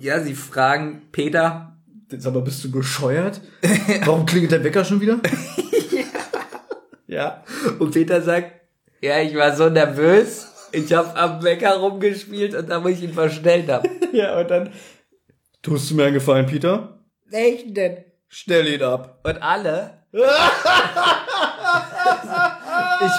ja, 0.00 0.20
sie 0.20 0.34
fragen 0.34 1.02
Peter, 1.12 1.76
Jetzt 2.10 2.26
aber 2.26 2.40
bist 2.40 2.62
du 2.62 2.70
bescheuert? 2.70 3.40
Warum 4.04 4.26
klingelt 4.26 4.52
der 4.52 4.62
Wecker 4.62 4.84
schon 4.84 5.00
wieder? 5.00 5.18
ja. 7.08 7.42
und 7.80 7.92
Peter 7.92 8.22
sagt, 8.22 8.52
ja, 9.00 9.20
ich 9.20 9.34
war 9.34 9.56
so 9.56 9.68
nervös, 9.68 10.46
ich 10.70 10.92
habe 10.92 11.16
am 11.16 11.42
Wecker 11.42 11.76
rumgespielt 11.78 12.54
und 12.54 12.70
da 12.70 12.82
wo 12.84 12.88
ich 12.88 13.02
ihn 13.02 13.12
verstellt 13.12 13.68
habe. 13.68 13.88
Ja, 14.12 14.38
und 14.40 14.48
dann 14.50 14.70
tust 15.60 15.90
du 15.90 15.94
mir 15.96 16.04
einen 16.04 16.14
Gefallen, 16.14 16.46
Peter? 16.46 17.04
Welchen 17.28 17.74
denn? 17.74 17.98
Stell 18.28 18.66
ihn 18.66 18.82
ab. 18.82 19.20
Und 19.24 19.42
alle. 19.42 20.02
ich 20.12 20.22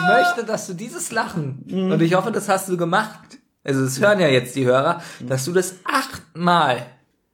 möchte, 0.07 0.43
dass 0.45 0.67
du 0.67 0.73
dieses 0.73 1.11
Lachen, 1.11 1.63
und 1.69 2.01
ich 2.01 2.15
hoffe, 2.15 2.31
das 2.31 2.49
hast 2.49 2.69
du 2.69 2.77
gemacht. 2.77 3.37
Also, 3.63 3.83
das 3.83 3.99
hören 3.99 4.19
ja 4.19 4.27
jetzt 4.27 4.55
die 4.55 4.65
Hörer, 4.65 5.01
dass 5.19 5.45
du 5.45 5.53
das 5.53 5.75
achtmal. 5.83 6.85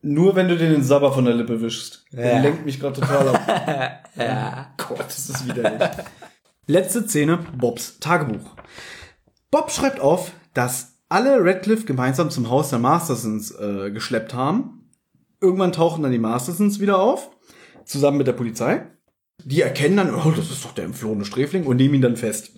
Nur 0.02 0.36
wenn 0.36 0.50
du 0.50 0.58
den 0.58 0.72
den 0.72 0.84
Sabber 0.84 1.14
von 1.14 1.24
der 1.24 1.34
Lippe 1.34 1.62
wischst. 1.62 2.06
Ja. 2.12 2.22
Der 2.22 2.40
lenkt 2.42 2.66
mich 2.66 2.80
gerade 2.80 3.00
total 3.00 3.30
ab. 3.30 4.10
ja. 4.16 4.68
Gott, 4.78 5.08
ist 5.08 5.30
das 5.30 5.48
widerlich. 5.48 5.90
Letzte 6.68 7.08
Szene, 7.08 7.40
Bobs 7.58 8.00
Tagebuch. 8.00 8.56
Bob 9.50 9.72
schreibt 9.72 10.02
auf, 10.02 10.32
dass 10.54 10.96
alle 11.08 11.38
Radcliffe 11.40 11.86
gemeinsam 11.86 12.30
zum 12.32 12.50
Haus 12.50 12.70
der 12.70 12.80
Mastersons 12.80 13.52
äh, 13.52 13.92
geschleppt 13.92 14.34
haben. 14.34 14.90
Irgendwann 15.40 15.72
tauchen 15.72 16.04
dann 16.04 16.12
die 16.12 16.20
Mastersons 16.20 16.80
wieder 16.80 17.00
auf, 17.00 17.30
zusammen 17.86 18.18
mit 18.18 18.28
der 18.28 18.34
Polizei. 18.34 18.88
Die 19.44 19.62
erkennen 19.62 19.98
dann, 19.98 20.14
oh, 20.14 20.32
das 20.32 20.52
ist 20.52 20.64
doch 20.64 20.74
der 20.74 20.86
entflohene 20.86 21.26
Sträfling 21.26 21.66
und 21.66 21.78
nehmen 21.78 21.96
ihn 21.96 22.02
dann 22.02 22.18
fest. 22.18 22.52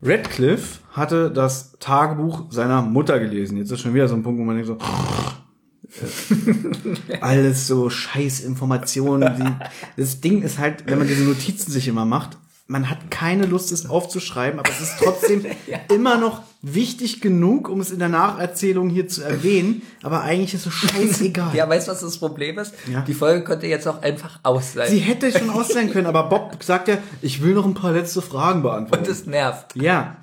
Radcliffe 0.00 0.80
hatte 0.92 1.30
das 1.30 1.72
Tagebuch 1.80 2.52
seiner 2.52 2.82
Mutter 2.82 3.18
gelesen. 3.18 3.56
Jetzt 3.58 3.72
ist 3.72 3.80
schon 3.80 3.94
wieder 3.94 4.08
so 4.08 4.14
ein 4.14 4.22
Punkt, 4.22 4.40
wo 4.40 4.44
man 4.44 4.56
denkt 4.56 4.68
so, 4.68 4.78
alles 7.20 7.66
so 7.66 7.90
scheiß 7.90 8.40
Informationen. 8.40 9.60
Das 9.96 10.20
Ding 10.20 10.42
ist 10.42 10.58
halt, 10.58 10.86
wenn 10.86 10.98
man 10.98 11.08
diese 11.08 11.24
Notizen 11.24 11.72
sich 11.72 11.88
immer 11.88 12.04
macht, 12.04 12.38
man 12.68 12.90
hat 12.90 13.10
keine 13.10 13.46
Lust, 13.46 13.72
es 13.72 13.88
aufzuschreiben, 13.88 14.60
aber 14.60 14.70
es 14.70 14.80
ist 14.80 14.98
trotzdem 14.98 15.44
immer 15.92 16.18
noch 16.18 16.42
wichtig 16.60 17.20
genug, 17.20 17.68
um 17.68 17.80
es 17.80 17.92
in 17.92 18.00
der 18.00 18.08
Nacherzählung 18.08 18.88
hier 18.90 19.06
zu 19.06 19.22
erwähnen. 19.22 19.82
Aber 20.02 20.22
eigentlich 20.22 20.54
ist 20.54 20.66
es 20.66 20.72
scheißegal. 20.74 21.50
Ja, 21.54 21.68
weißt 21.68 21.86
du, 21.88 21.92
was 21.92 22.00
das 22.00 22.18
Problem 22.18 22.58
ist? 22.58 22.74
Ja. 22.92 23.02
Die 23.02 23.14
Folge 23.14 23.44
könnte 23.44 23.66
jetzt 23.68 23.86
auch 23.86 24.02
einfach 24.02 24.40
aus 24.42 24.72
sein. 24.72 24.88
Sie 24.90 24.98
hätte 24.98 25.30
schon 25.30 25.50
aus 25.50 25.68
sein 25.68 25.90
können, 25.90 26.06
aber 26.06 26.24
Bob 26.24 26.56
sagt 26.62 26.88
ja, 26.88 26.98
ich 27.22 27.42
will 27.42 27.54
noch 27.54 27.64
ein 27.64 27.74
paar 27.74 27.92
letzte 27.92 28.22
Fragen 28.22 28.62
beantworten. 28.62 29.04
und 29.04 29.08
das 29.10 29.26
nervt. 29.26 29.74
ja. 29.76 30.16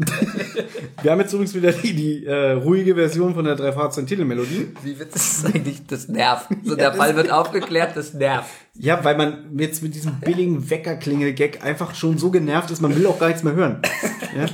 Wir 1.02 1.12
haben 1.12 1.20
jetzt 1.22 1.32
übrigens 1.34 1.54
wieder 1.56 1.72
die, 1.72 1.94
die 1.94 2.26
äh, 2.26 2.52
ruhige 2.52 2.96
Version 2.96 3.34
von 3.34 3.46
der 3.46 3.56
drei 3.56 3.72
Fahrzeugen 3.72 4.08
Titelmelodie. 4.08 4.74
Wie 4.84 5.00
wird 5.00 5.16
das 5.16 5.44
eigentlich? 5.54 5.86
Das 5.88 6.08
nervt. 6.10 6.48
So, 6.64 6.72
Ja, 6.72 6.76
der 6.76 6.94
Fall 6.94 7.16
wird 7.16 7.32
aufgeklärt, 7.32 7.96
das 7.96 8.14
nervt. 8.14 8.50
Ja, 8.74 9.04
weil 9.06 9.16
man 9.18 9.58
jetzt 9.58 9.82
mit 9.84 9.96
diesem 9.96 10.20
billigen 10.20 10.70
Weckerklingel-Gag 10.70 11.64
einfach 11.64 11.96
schon 11.96 12.18
so 12.18 12.30
genervt 12.30 12.72
ist, 12.72 12.82
man 12.82 12.94
will 12.96 13.08
auch 13.08 13.20
gar 13.20 13.28
nichts 13.28 13.44
mehr 13.44 13.54
hören. 13.54 13.82
Ja? 14.38 14.46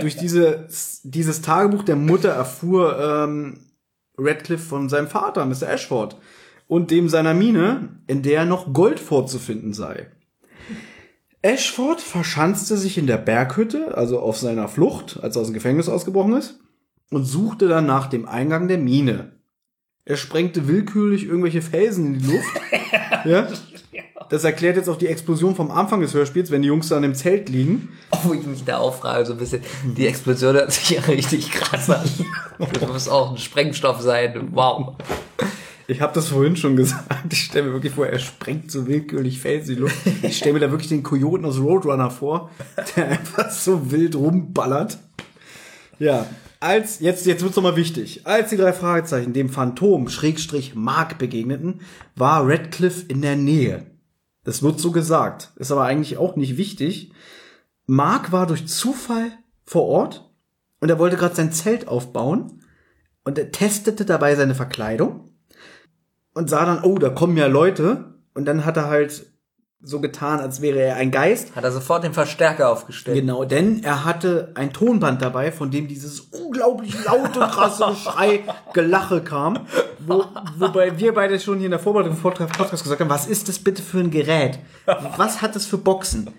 Durch 0.00 0.16
diese, 0.16 0.68
dieses 1.04 1.42
Tagebuch 1.42 1.82
der 1.82 1.96
Mutter 1.96 2.30
erfuhr 2.30 2.98
ähm, 2.98 3.58
Radcliffe 4.16 4.64
von 4.64 4.88
seinem 4.88 5.08
Vater, 5.08 5.44
Mr. 5.46 5.68
Ashford, 5.68 6.16
und 6.66 6.90
dem 6.90 7.08
seiner 7.08 7.34
Mine, 7.34 8.00
in 8.06 8.22
der 8.22 8.44
noch 8.44 8.72
Gold 8.72 9.00
vorzufinden 9.00 9.72
sei. 9.72 10.06
Ashford 11.42 12.00
verschanzte 12.00 12.76
sich 12.76 12.98
in 12.98 13.06
der 13.06 13.16
Berghütte, 13.16 13.96
also 13.96 14.20
auf 14.20 14.36
seiner 14.36 14.68
Flucht, 14.68 15.18
als 15.22 15.36
er 15.36 15.42
aus 15.42 15.48
dem 15.48 15.54
Gefängnis 15.54 15.88
ausgebrochen 15.88 16.34
ist, 16.34 16.60
und 17.10 17.24
suchte 17.24 17.66
dann 17.66 17.86
nach 17.86 18.08
dem 18.08 18.28
Eingang 18.28 18.68
der 18.68 18.78
Mine. 18.78 19.32
Er 20.04 20.16
sprengte 20.16 20.68
willkürlich 20.68 21.24
irgendwelche 21.24 21.62
Felsen 21.62 22.14
in 22.14 22.18
die 22.20 22.26
Luft. 22.26 22.60
ja? 23.24 23.48
Das 24.28 24.44
erklärt 24.44 24.76
jetzt 24.76 24.88
auch 24.88 24.96
die 24.96 25.08
Explosion 25.08 25.56
vom 25.56 25.70
Anfang 25.70 26.00
des 26.00 26.14
Hörspiels, 26.14 26.50
wenn 26.50 26.62
die 26.62 26.68
Jungs 26.68 26.88
da 26.88 26.96
an 26.96 27.02
dem 27.02 27.14
Zelt 27.14 27.48
liegen. 27.48 27.88
Wo 28.22 28.32
ich 28.32 28.46
mich 28.46 28.64
da 28.64 28.78
auffrage, 28.78 29.26
so 29.26 29.32
ein 29.32 29.38
bisschen, 29.38 29.62
die 29.84 30.06
Explosion 30.06 30.54
hört 30.54 30.72
sich 30.72 30.90
ja 30.90 31.00
richtig 31.02 31.50
krass 31.50 31.90
an. 31.90 32.08
Das 32.58 32.88
muss 32.88 33.08
auch 33.08 33.32
ein 33.32 33.38
Sprengstoff 33.38 34.00
sein. 34.00 34.48
Wow. 34.52 34.94
Ich 35.88 36.00
habe 36.00 36.12
das 36.14 36.28
vorhin 36.28 36.54
schon 36.54 36.76
gesagt. 36.76 37.32
Ich 37.32 37.46
stelle 37.46 37.66
mir 37.66 37.72
wirklich 37.72 37.94
vor, 37.94 38.06
er 38.06 38.20
sprengt 38.20 38.70
so 38.70 38.86
willkürlich 38.86 39.40
Felsen 39.40 39.70
in 39.70 39.74
die 39.74 39.80
Luft. 39.82 39.96
Ich 40.22 40.36
stelle 40.36 40.52
mir 40.52 40.60
da 40.60 40.70
wirklich 40.70 40.90
den 40.90 41.02
Kojoten 41.02 41.44
aus 41.44 41.58
Roadrunner 41.58 42.10
vor, 42.10 42.50
der 42.94 43.08
einfach 43.08 43.50
so 43.50 43.90
wild 43.90 44.14
rumballert. 44.14 44.98
Ja, 45.98 46.26
als, 46.60 47.00
jetzt, 47.00 47.26
jetzt 47.26 47.42
wird's 47.42 47.56
noch 47.56 47.62
mal 47.62 47.74
wichtig. 47.74 48.20
Als 48.24 48.50
die 48.50 48.56
drei 48.56 48.72
Fragezeichen 48.72 49.32
dem 49.32 49.48
Phantom, 49.48 50.08
Schrägstrich, 50.08 50.74
Mark 50.74 51.18
begegneten, 51.18 51.80
war 52.14 52.46
Radcliffe 52.46 53.06
in 53.08 53.22
der 53.22 53.34
Nähe. 53.34 53.86
Das 54.44 54.62
wird 54.62 54.80
so 54.80 54.90
gesagt. 54.90 55.52
Ist 55.56 55.72
aber 55.72 55.84
eigentlich 55.84 56.16
auch 56.18 56.36
nicht 56.36 56.56
wichtig. 56.56 57.12
Mark 57.86 58.32
war 58.32 58.46
durch 58.46 58.66
Zufall 58.66 59.32
vor 59.64 59.86
Ort 59.86 60.30
und 60.80 60.88
er 60.88 60.98
wollte 60.98 61.16
gerade 61.16 61.34
sein 61.34 61.52
Zelt 61.52 61.88
aufbauen 61.88 62.62
und 63.24 63.38
er 63.38 63.50
testete 63.50 64.04
dabei 64.04 64.34
seine 64.36 64.54
Verkleidung 64.54 65.30
und 66.34 66.48
sah 66.48 66.64
dann, 66.64 66.84
oh, 66.84 66.98
da 66.98 67.10
kommen 67.10 67.36
ja 67.36 67.46
Leute 67.46 68.14
und 68.34 68.46
dann 68.46 68.64
hat 68.64 68.76
er 68.76 68.86
halt 68.86 69.29
so 69.82 70.00
getan, 70.00 70.40
als 70.40 70.60
wäre 70.60 70.80
er 70.80 70.96
ein 70.96 71.10
Geist. 71.10 71.56
Hat 71.56 71.64
er 71.64 71.72
sofort 71.72 72.04
den 72.04 72.12
Verstärker 72.12 72.68
aufgestellt. 72.68 73.18
Genau, 73.18 73.44
denn 73.44 73.82
er 73.82 74.04
hatte 74.04 74.52
ein 74.54 74.72
Tonband 74.72 75.22
dabei, 75.22 75.52
von 75.52 75.70
dem 75.70 75.88
dieses 75.88 76.20
unglaublich 76.20 76.94
laute, 77.04 77.40
krasse 77.40 77.86
Geschrei, 77.90 78.44
Gelache 78.74 79.22
kam. 79.22 79.66
Wo, 79.98 80.24
wobei 80.58 80.98
wir 80.98 81.14
beide 81.14 81.40
schon 81.40 81.58
hier 81.58 81.66
in 81.66 81.70
der 81.70 81.80
Vorbereitung 81.80 82.16
vom 82.16 82.32
Podcast 82.32 82.82
gesagt 82.82 83.00
haben, 83.00 83.10
was 83.10 83.26
ist 83.26 83.48
das 83.48 83.58
bitte 83.58 83.82
für 83.82 83.98
ein 83.98 84.10
Gerät? 84.10 84.58
Was 85.16 85.40
hat 85.40 85.56
das 85.56 85.66
für 85.66 85.78
Boxen? 85.78 86.30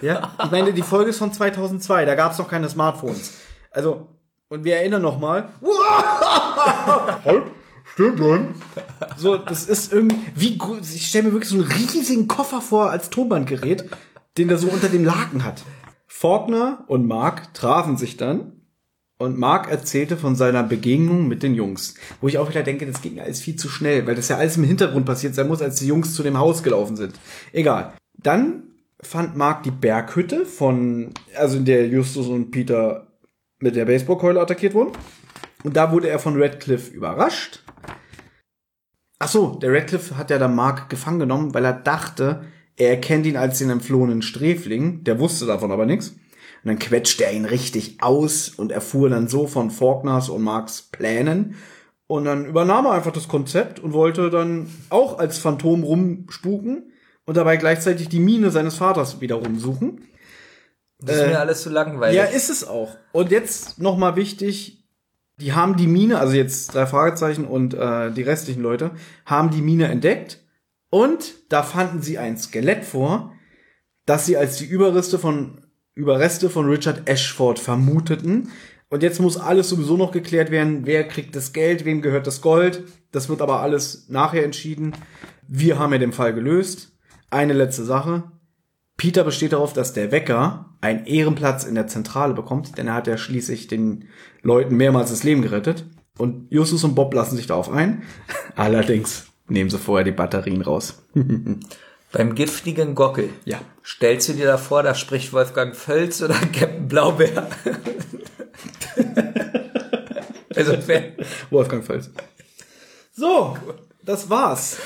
Ja, 0.00 0.32
ich 0.44 0.50
meine, 0.50 0.72
die 0.72 0.82
Folge 0.82 1.10
ist 1.10 1.18
von 1.18 1.32
2002, 1.32 2.04
da 2.04 2.14
gab 2.14 2.32
es 2.32 2.38
noch 2.38 2.48
keine 2.48 2.68
Smartphones. 2.68 3.32
Also, 3.70 4.08
und 4.48 4.64
wir 4.64 4.76
erinnern 4.76 5.02
noch 5.02 5.18
stimmt 7.98 8.20
dann. 8.20 8.54
So, 9.16 9.36
das 9.36 9.66
ist 9.66 9.92
irgendwie, 9.92 10.16
wie, 10.36 10.58
ich 10.82 11.08
stelle 11.08 11.24
mir 11.24 11.32
wirklich 11.32 11.50
so 11.50 11.56
einen 11.56 11.64
riesigen 11.64 12.28
Koffer 12.28 12.60
vor 12.60 12.90
als 12.90 13.10
Tonbandgerät, 13.10 13.84
den 14.36 14.48
er 14.48 14.58
so 14.58 14.68
unter 14.68 14.88
dem 14.88 15.04
Laken 15.04 15.44
hat. 15.44 15.62
Faulkner 16.06 16.84
und 16.86 17.06
Mark 17.08 17.52
trafen 17.54 17.96
sich 17.96 18.16
dann 18.16 18.52
und 19.18 19.36
Mark 19.36 19.68
erzählte 19.68 20.16
von 20.16 20.36
seiner 20.36 20.62
Begegnung 20.62 21.26
mit 21.26 21.42
den 21.42 21.54
Jungs. 21.54 21.94
Wo 22.20 22.28
ich 22.28 22.38
auch 22.38 22.48
wieder 22.48 22.62
denke, 22.62 22.86
das 22.86 23.02
ging 23.02 23.18
alles 23.18 23.40
viel 23.40 23.56
zu 23.56 23.68
schnell, 23.68 24.06
weil 24.06 24.14
das 24.14 24.28
ja 24.28 24.36
alles 24.36 24.56
im 24.56 24.64
Hintergrund 24.64 25.04
passiert 25.04 25.34
sein 25.34 25.48
muss, 25.48 25.60
als 25.60 25.80
die 25.80 25.88
Jungs 25.88 26.14
zu 26.14 26.22
dem 26.22 26.38
Haus 26.38 26.62
gelaufen 26.62 26.96
sind. 26.96 27.14
Egal. 27.52 27.94
Dann 28.16 28.62
fand 29.00 29.36
Mark 29.36 29.64
die 29.64 29.72
Berghütte 29.72 30.46
von, 30.46 31.10
also 31.36 31.56
in 31.56 31.64
der 31.64 31.88
Justus 31.88 32.28
und 32.28 32.52
Peter 32.52 33.08
mit 33.58 33.74
der 33.74 33.86
Baseballkeule 33.86 34.40
attackiert 34.40 34.74
wurden. 34.74 34.92
Und 35.64 35.76
da 35.76 35.92
wurde 35.92 36.08
er 36.08 36.18
von 36.18 36.40
Radcliffe 36.40 36.92
überrascht. 36.92 37.64
Ach 39.18 39.28
so, 39.28 39.56
der 39.56 39.72
Radcliffe 39.72 40.16
hat 40.16 40.30
ja 40.30 40.38
dann 40.38 40.54
Mark 40.54 40.88
gefangen 40.88 41.18
genommen, 41.18 41.54
weil 41.54 41.64
er 41.64 41.72
dachte, 41.72 42.44
er 42.76 42.90
erkennt 42.90 43.26
ihn 43.26 43.36
als 43.36 43.58
den 43.58 43.70
entflohenen 43.70 44.22
Sträfling. 44.22 45.02
Der 45.02 45.18
wusste 45.18 45.46
davon 45.46 45.72
aber 45.72 45.86
nichts. 45.86 46.10
Und 46.10 46.64
dann 46.64 46.78
quetschte 46.78 47.24
er 47.24 47.32
ihn 47.32 47.44
richtig 47.44 48.02
aus 48.02 48.48
und 48.48 48.72
erfuhr 48.72 49.08
dann 49.10 49.28
so 49.28 49.46
von 49.46 49.70
Faulkners 49.70 50.28
und 50.28 50.42
Marks 50.42 50.82
Plänen. 50.82 51.56
Und 52.06 52.24
dann 52.24 52.46
übernahm 52.46 52.86
er 52.86 52.92
einfach 52.92 53.12
das 53.12 53.28
Konzept 53.28 53.80
und 53.80 53.92
wollte 53.92 54.30
dann 54.30 54.68
auch 54.88 55.18
als 55.18 55.38
Phantom 55.38 55.82
rumspuken 55.82 56.92
und 57.26 57.36
dabei 57.36 57.56
gleichzeitig 57.56 58.08
die 58.08 58.20
Mine 58.20 58.50
seines 58.50 58.76
Vaters 58.76 59.20
wieder 59.20 59.36
rumsuchen. 59.36 60.02
Das 61.00 61.16
ist 61.16 61.26
mir 61.26 61.38
alles 61.38 61.62
zu 61.62 61.70
langweilig. 61.70 62.16
Ja, 62.16 62.24
ist 62.24 62.48
es 62.48 62.66
auch. 62.66 62.96
Und 63.12 63.30
jetzt 63.30 63.78
nochmal 63.78 64.16
wichtig, 64.16 64.77
Die 65.40 65.52
haben 65.52 65.76
die 65.76 65.86
Mine, 65.86 66.18
also 66.18 66.34
jetzt 66.34 66.74
drei 66.74 66.86
Fragezeichen 66.86 67.44
und 67.44 67.74
äh, 67.74 68.10
die 68.10 68.22
restlichen 68.22 68.62
Leute, 68.62 68.90
haben 69.24 69.50
die 69.50 69.62
Mine 69.62 69.88
entdeckt 69.88 70.44
und 70.90 71.34
da 71.48 71.62
fanden 71.62 72.02
sie 72.02 72.18
ein 72.18 72.36
Skelett 72.36 72.84
vor, 72.84 73.32
das 74.06 74.26
sie 74.26 74.36
als 74.36 74.56
die 74.56 74.66
Überreste 74.66 75.18
von 75.18 75.60
Überreste 75.94 76.48
von 76.48 76.66
Richard 76.66 77.08
Ashford 77.08 77.58
vermuteten. 77.58 78.52
Und 78.88 79.02
jetzt 79.02 79.20
muss 79.20 79.36
alles 79.36 79.68
sowieso 79.68 79.96
noch 79.96 80.12
geklärt 80.12 80.52
werden, 80.52 80.86
wer 80.86 81.06
kriegt 81.06 81.34
das 81.34 81.52
Geld, 81.52 81.84
wem 81.84 82.02
gehört 82.02 82.26
das 82.28 82.40
Gold. 82.40 82.84
Das 83.10 83.28
wird 83.28 83.42
aber 83.42 83.60
alles 83.60 84.08
nachher 84.08 84.44
entschieden. 84.44 84.94
Wir 85.48 85.78
haben 85.78 85.92
ja 85.92 85.98
den 85.98 86.12
Fall 86.12 86.34
gelöst. 86.34 86.92
Eine 87.30 87.52
letzte 87.52 87.84
Sache. 87.84 88.30
Peter 88.98 89.22
besteht 89.24 89.52
darauf, 89.52 89.72
dass 89.72 89.92
der 89.94 90.10
Wecker 90.12 90.74
einen 90.80 91.06
Ehrenplatz 91.06 91.64
in 91.64 91.74
der 91.76 91.86
Zentrale 91.86 92.34
bekommt, 92.34 92.76
denn 92.76 92.88
er 92.88 92.94
hat 92.94 93.06
ja 93.06 93.16
schließlich 93.16 93.68
den 93.68 94.08
Leuten 94.42 94.76
mehrmals 94.76 95.10
das 95.10 95.22
Leben 95.22 95.40
gerettet. 95.40 95.86
Und 96.18 96.50
Justus 96.50 96.82
und 96.82 96.96
Bob 96.96 97.14
lassen 97.14 97.36
sich 97.36 97.46
darauf 97.46 97.70
ein. 97.70 98.02
Allerdings 98.56 99.26
nehmen 99.46 99.70
sie 99.70 99.78
vorher 99.78 100.04
die 100.04 100.10
Batterien 100.10 100.62
raus. 100.62 101.00
Beim 102.12 102.34
giftigen 102.34 102.94
Gockel. 102.96 103.30
Ja. 103.44 103.60
Stellst 103.84 104.28
du 104.30 104.32
dir 104.32 104.46
da 104.46 104.56
vor, 104.58 104.82
da 104.82 104.94
spricht 104.94 105.32
Wolfgang 105.32 105.76
Völz 105.76 106.20
oder 106.20 106.34
Captain 106.52 106.88
Blaubeer? 106.88 107.48
also, 110.56 110.72
wer- 110.86 111.12
Wolfgang 111.50 111.84
Völz. 111.84 112.10
So, 113.12 113.56
das 114.02 114.28
war's. 114.28 114.78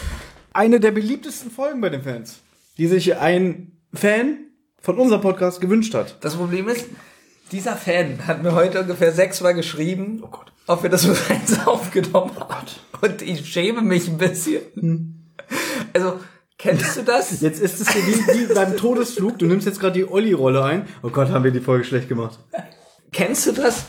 Eine 0.52 0.80
der 0.80 0.90
beliebtesten 0.90 1.50
Folgen 1.50 1.80
bei 1.80 1.88
den 1.88 2.02
Fans, 2.02 2.40
die 2.76 2.86
sich 2.88 3.16
ein 3.16 3.71
Fan 3.94 4.46
von 4.80 4.98
unserem 4.98 5.20
Podcast 5.20 5.60
gewünscht 5.60 5.94
hat. 5.94 6.16
das 6.22 6.36
Problem 6.36 6.68
ist, 6.68 6.86
dieser 7.52 7.76
Fan 7.76 8.26
hat 8.26 8.42
mir 8.42 8.54
heute 8.54 8.80
ungefähr 8.80 9.12
sechsmal 9.12 9.54
geschrieben, 9.54 10.22
ob 10.66 10.82
wir 10.82 10.90
das 10.90 11.06
bereits 11.06 11.66
aufgenommen 11.66 12.32
haben. 12.38 12.66
Und 13.00 13.22
ich 13.22 13.46
schäme 13.46 13.82
mich 13.82 14.08
ein 14.08 14.18
bisschen. 14.18 15.30
Also, 15.92 16.20
kennst 16.56 16.96
du 16.96 17.02
das? 17.02 17.40
Jetzt 17.40 17.60
ist 17.60 17.80
es 17.80 17.86
so 17.92 17.98
wie, 17.98 18.48
wie 18.48 18.54
beim 18.54 18.76
Todesflug. 18.76 19.38
Du 19.38 19.46
nimmst 19.46 19.66
jetzt 19.66 19.80
gerade 19.80 19.94
die 19.94 20.08
Olli-Rolle 20.08 20.64
ein. 20.64 20.86
Oh 21.02 21.10
Gott, 21.10 21.28
haben 21.28 21.44
wir 21.44 21.50
die 21.50 21.60
Folge 21.60 21.84
schlecht 21.84 22.08
gemacht. 22.08 22.38
Kennst 23.12 23.46
du 23.46 23.52
das? 23.52 23.84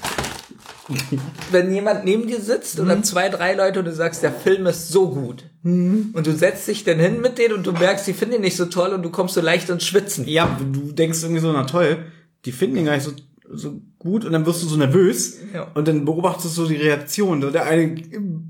Wenn 1.51 1.73
jemand 1.73 2.03
neben 2.05 2.27
dir 2.27 2.41
sitzt 2.41 2.79
oder 2.79 3.01
zwei, 3.03 3.29
drei 3.29 3.53
Leute 3.53 3.79
und 3.79 3.85
du 3.85 3.93
sagst, 3.93 4.21
der 4.23 4.31
Film 4.33 4.65
ist 4.65 4.89
so 4.89 5.09
gut. 5.09 5.45
Und 5.63 6.13
du 6.23 6.31
setzt 6.33 6.67
dich 6.67 6.83
dann 6.83 6.99
hin 6.99 7.21
mit 7.21 7.37
denen 7.37 7.53
und 7.55 7.65
du 7.65 7.71
merkst, 7.71 8.05
die 8.05 8.13
finden 8.13 8.35
ihn 8.35 8.41
nicht 8.41 8.57
so 8.57 8.65
toll 8.65 8.91
und 8.91 9.01
du 9.03 9.09
kommst 9.09 9.35
so 9.35 9.41
leicht 9.41 9.69
ins 9.69 9.85
Schwitzen. 9.85 10.27
Ja, 10.27 10.57
du 10.73 10.91
denkst 10.91 11.23
irgendwie 11.23 11.41
so, 11.41 11.51
na 11.53 11.63
toll, 11.63 11.99
die 12.45 12.51
finden 12.51 12.75
ihn 12.77 12.85
gar 12.85 12.95
nicht 12.95 13.05
so, 13.05 13.11
so 13.49 13.79
gut 13.97 14.25
und 14.25 14.33
dann 14.33 14.45
wirst 14.45 14.61
du 14.61 14.67
so 14.67 14.75
nervös 14.75 15.37
Ja. 15.53 15.71
und 15.73 15.87
dann 15.87 16.03
beobachtest 16.03 16.57
du 16.57 16.63
so 16.63 16.67
die 16.67 16.75
Reaktion. 16.75 17.39
Der 17.53 17.65
eine 17.65 17.95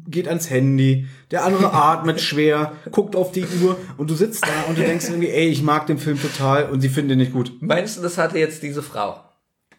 geht 0.07 0.27
ans 0.27 0.49
Handy, 0.49 1.05
der 1.29 1.45
andere 1.45 1.71
atmet 1.73 2.19
schwer, 2.19 2.71
guckt 2.91 3.15
auf 3.15 3.31
die 3.31 3.45
Uhr 3.61 3.77
und 3.97 4.09
du 4.09 4.15
sitzt 4.15 4.43
da 4.43 4.67
und 4.69 4.77
du 4.77 4.81
denkst 4.81 5.07
irgendwie, 5.09 5.29
ey, 5.29 5.47
ich 5.49 5.61
mag 5.61 5.85
den 5.85 5.99
Film 5.99 6.19
total 6.19 6.69
und 6.71 6.81
sie 6.81 6.89
finden 6.89 7.11
ihn 7.11 7.17
nicht 7.19 7.33
gut. 7.33 7.51
Meinst 7.59 7.97
du, 7.97 8.01
das 8.01 8.17
hatte 8.17 8.39
jetzt 8.39 8.63
diese 8.63 8.81
Frau? 8.81 9.22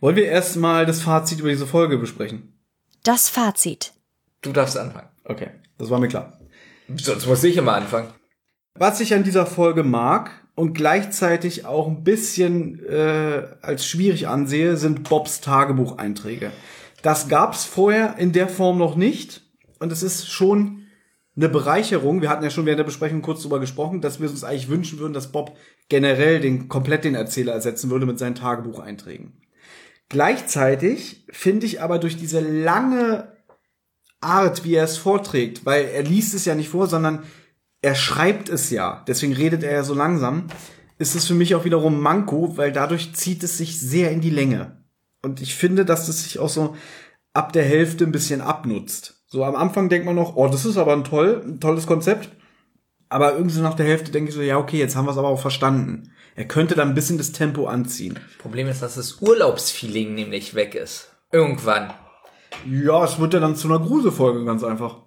Wollen 0.04 0.16
wir 0.16 0.26
erstmal 0.26 0.84
das 0.84 1.00
Fazit 1.00 1.40
über 1.40 1.48
diese 1.48 1.66
Folge 1.66 1.96
besprechen? 1.96 2.52
Das 3.04 3.30
Fazit. 3.30 3.94
Du 4.42 4.52
darfst 4.52 4.76
anfangen. 4.76 5.08
Okay, 5.24 5.48
das 5.78 5.88
war 5.88 5.98
mir 5.98 6.08
klar. 6.08 6.38
Sonst 6.94 7.26
muss 7.26 7.42
ich 7.42 7.56
immer 7.56 7.72
anfangen. 7.72 8.08
Was 8.74 9.00
ich 9.00 9.14
an 9.14 9.24
dieser 9.24 9.46
Folge 9.46 9.82
mag 9.82 10.30
und 10.54 10.74
gleichzeitig 10.74 11.64
auch 11.64 11.88
ein 11.88 12.04
bisschen 12.04 12.84
äh, 12.84 13.44
als 13.62 13.86
schwierig 13.86 14.28
ansehe, 14.28 14.76
sind 14.76 15.08
Bobs 15.08 15.40
Tagebucheinträge. 15.40 16.52
Das 17.00 17.28
gab's 17.28 17.64
vorher 17.64 18.18
in 18.18 18.32
der 18.32 18.50
Form 18.50 18.76
noch 18.76 18.96
nicht 18.96 19.40
und 19.78 19.90
es 19.90 20.02
ist 20.02 20.30
schon 20.30 20.82
eine 21.34 21.48
Bereicherung. 21.48 22.20
Wir 22.20 22.28
hatten 22.28 22.44
ja 22.44 22.50
schon 22.50 22.66
während 22.66 22.80
der 22.80 22.84
Besprechung 22.84 23.22
kurz 23.22 23.40
darüber 23.40 23.58
gesprochen, 23.58 24.02
dass 24.02 24.20
wir 24.20 24.28
uns 24.28 24.44
eigentlich 24.44 24.68
wünschen 24.68 24.98
würden, 24.98 25.14
dass 25.14 25.32
Bob 25.32 25.56
generell 25.88 26.40
den 26.40 26.68
komplett 26.68 27.04
den 27.04 27.14
Erzähler 27.14 27.54
ersetzen 27.54 27.88
würde 27.88 28.04
mit 28.04 28.18
seinen 28.18 28.34
Tagebucheinträgen. 28.34 29.40
Gleichzeitig 30.08 31.26
finde 31.30 31.66
ich 31.66 31.80
aber 31.82 31.98
durch 31.98 32.16
diese 32.16 32.40
lange 32.40 33.32
Art, 34.20 34.64
wie 34.64 34.74
er 34.74 34.84
es 34.84 34.96
vorträgt, 34.96 35.66
weil 35.66 35.86
er 35.86 36.02
liest 36.02 36.34
es 36.34 36.44
ja 36.44 36.54
nicht 36.54 36.68
vor, 36.68 36.86
sondern 36.86 37.24
er 37.82 37.94
schreibt 37.94 38.48
es 38.48 38.70
ja, 38.70 39.04
deswegen 39.06 39.34
redet 39.34 39.62
er 39.62 39.72
ja 39.72 39.82
so 39.82 39.94
langsam, 39.94 40.46
ist 40.98 41.14
es 41.14 41.26
für 41.26 41.34
mich 41.34 41.54
auch 41.54 41.64
wiederum 41.64 42.00
Manko, 42.00 42.56
weil 42.56 42.72
dadurch 42.72 43.14
zieht 43.14 43.42
es 43.42 43.58
sich 43.58 43.78
sehr 43.78 44.10
in 44.10 44.20
die 44.20 44.30
Länge. 44.30 44.84
Und 45.22 45.42
ich 45.42 45.54
finde, 45.54 45.84
dass 45.84 46.08
es 46.08 46.24
sich 46.24 46.38
auch 46.38 46.48
so 46.48 46.76
ab 47.32 47.52
der 47.52 47.64
Hälfte 47.64 48.04
ein 48.04 48.12
bisschen 48.12 48.40
abnutzt. 48.40 49.24
So 49.26 49.44
am 49.44 49.56
Anfang 49.56 49.88
denkt 49.88 50.06
man 50.06 50.14
noch, 50.14 50.36
oh, 50.36 50.48
das 50.48 50.64
ist 50.64 50.76
aber 50.76 50.92
ein 50.92 51.04
toll, 51.04 51.42
ein 51.44 51.60
tolles 51.60 51.86
Konzept. 51.86 52.30
Aber 53.08 53.34
irgendwie 53.34 53.54
so 53.54 53.62
nach 53.62 53.74
der 53.74 53.86
Hälfte 53.86 54.10
denke 54.10 54.30
ich 54.30 54.34
so, 54.34 54.42
ja, 54.42 54.58
okay, 54.58 54.78
jetzt 54.78 54.96
haben 54.96 55.06
wir 55.06 55.10
es 55.10 55.18
aber 55.18 55.28
auch 55.28 55.40
verstanden. 55.40 56.12
Er 56.36 56.46
könnte 56.46 56.74
dann 56.74 56.88
ein 56.88 56.94
bisschen 56.94 57.18
das 57.18 57.32
Tempo 57.32 57.66
anziehen. 57.66 58.18
Problem 58.38 58.68
ist, 58.68 58.82
dass 58.82 58.96
das 58.96 59.20
Urlaubsfeeling 59.20 60.14
nämlich 60.14 60.54
weg 60.54 60.74
ist. 60.74 61.10
Irgendwann. 61.30 61.92
Ja, 62.68 63.04
es 63.04 63.18
wird 63.18 63.34
ja 63.34 63.40
dann 63.40 63.56
zu 63.56 63.68
einer 63.68 63.78
Gruselfolge 63.78 64.44
ganz 64.44 64.64
einfach. 64.64 64.98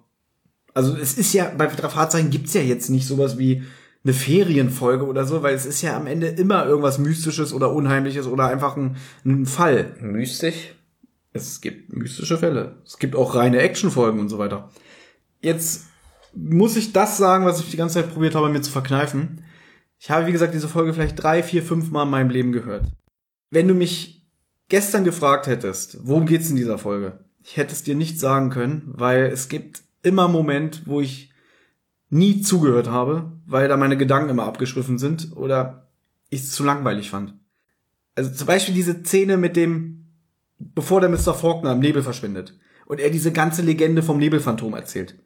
Also 0.74 0.96
es 0.96 1.18
ist 1.18 1.32
ja, 1.32 1.52
bei 1.56 1.66
drei 1.66 1.88
Fahrzeichen 1.88 2.30
gibt's 2.30 2.54
ja 2.54 2.60
jetzt 2.60 2.88
nicht 2.88 3.06
sowas 3.06 3.38
wie 3.38 3.64
eine 4.04 4.14
Ferienfolge 4.14 5.06
oder 5.06 5.26
so, 5.26 5.42
weil 5.42 5.54
es 5.54 5.66
ist 5.66 5.82
ja 5.82 5.96
am 5.96 6.06
Ende 6.06 6.28
immer 6.28 6.66
irgendwas 6.66 6.98
Mystisches 6.98 7.52
oder 7.52 7.72
Unheimliches 7.72 8.26
oder 8.26 8.46
einfach 8.46 8.76
ein, 8.76 8.96
ein 9.24 9.44
Fall. 9.44 9.96
Mystisch. 10.00 10.74
Es 11.32 11.60
gibt 11.60 11.92
mystische 11.92 12.38
Fälle. 12.38 12.76
Es 12.86 12.98
gibt 12.98 13.16
auch 13.16 13.34
reine 13.34 13.58
Actionfolgen 13.58 14.20
und 14.20 14.28
so 14.28 14.38
weiter. 14.38 14.70
Jetzt 15.40 15.86
muss 16.34 16.76
ich 16.76 16.92
das 16.92 17.18
sagen, 17.18 17.44
was 17.44 17.60
ich 17.60 17.70
die 17.70 17.76
ganze 17.76 17.94
Zeit 17.94 18.12
probiert 18.12 18.34
habe, 18.34 18.48
mir 18.48 18.62
zu 18.62 18.70
verkneifen. 18.70 19.44
Ich 19.98 20.10
habe, 20.10 20.26
wie 20.26 20.32
gesagt, 20.32 20.54
diese 20.54 20.68
Folge 20.68 20.94
vielleicht 20.94 21.22
drei, 21.22 21.42
vier, 21.42 21.62
fünf 21.62 21.90
Mal 21.90 22.04
in 22.04 22.10
meinem 22.10 22.30
Leben 22.30 22.52
gehört. 22.52 22.86
Wenn 23.50 23.68
du 23.68 23.74
mich 23.74 24.26
gestern 24.68 25.04
gefragt 25.04 25.46
hättest, 25.46 25.98
worum 26.06 26.26
geht's 26.26 26.50
in 26.50 26.56
dieser 26.56 26.78
Folge? 26.78 27.24
Ich 27.42 27.56
hätte 27.56 27.72
es 27.72 27.82
dir 27.82 27.94
nicht 27.94 28.20
sagen 28.20 28.50
können, 28.50 28.82
weil 28.86 29.24
es 29.24 29.48
gibt 29.48 29.82
immer 30.02 30.24
einen 30.24 30.32
Moment, 30.32 30.82
wo 30.86 31.00
ich 31.00 31.32
nie 32.10 32.40
zugehört 32.42 32.88
habe, 32.88 33.32
weil 33.46 33.68
da 33.68 33.76
meine 33.76 33.96
Gedanken 33.96 34.30
immer 34.30 34.44
abgeschwiffen 34.44 34.98
sind 34.98 35.36
oder 35.36 35.88
ich 36.30 36.40
es 36.40 36.52
zu 36.52 36.64
langweilig 36.64 37.10
fand. 37.10 37.34
Also 38.14 38.30
zum 38.32 38.46
Beispiel 38.46 38.74
diese 38.74 39.02
Szene 39.02 39.36
mit 39.36 39.56
dem, 39.56 40.06
bevor 40.58 41.00
der 41.00 41.10
Mr. 41.10 41.34
Faulkner 41.34 41.72
im 41.72 41.80
Nebel 41.80 42.02
verschwindet 42.02 42.58
und 42.86 43.00
er 43.00 43.10
diese 43.10 43.32
ganze 43.32 43.62
Legende 43.62 44.02
vom 44.02 44.18
Nebelphantom 44.18 44.74
erzählt. 44.74 45.18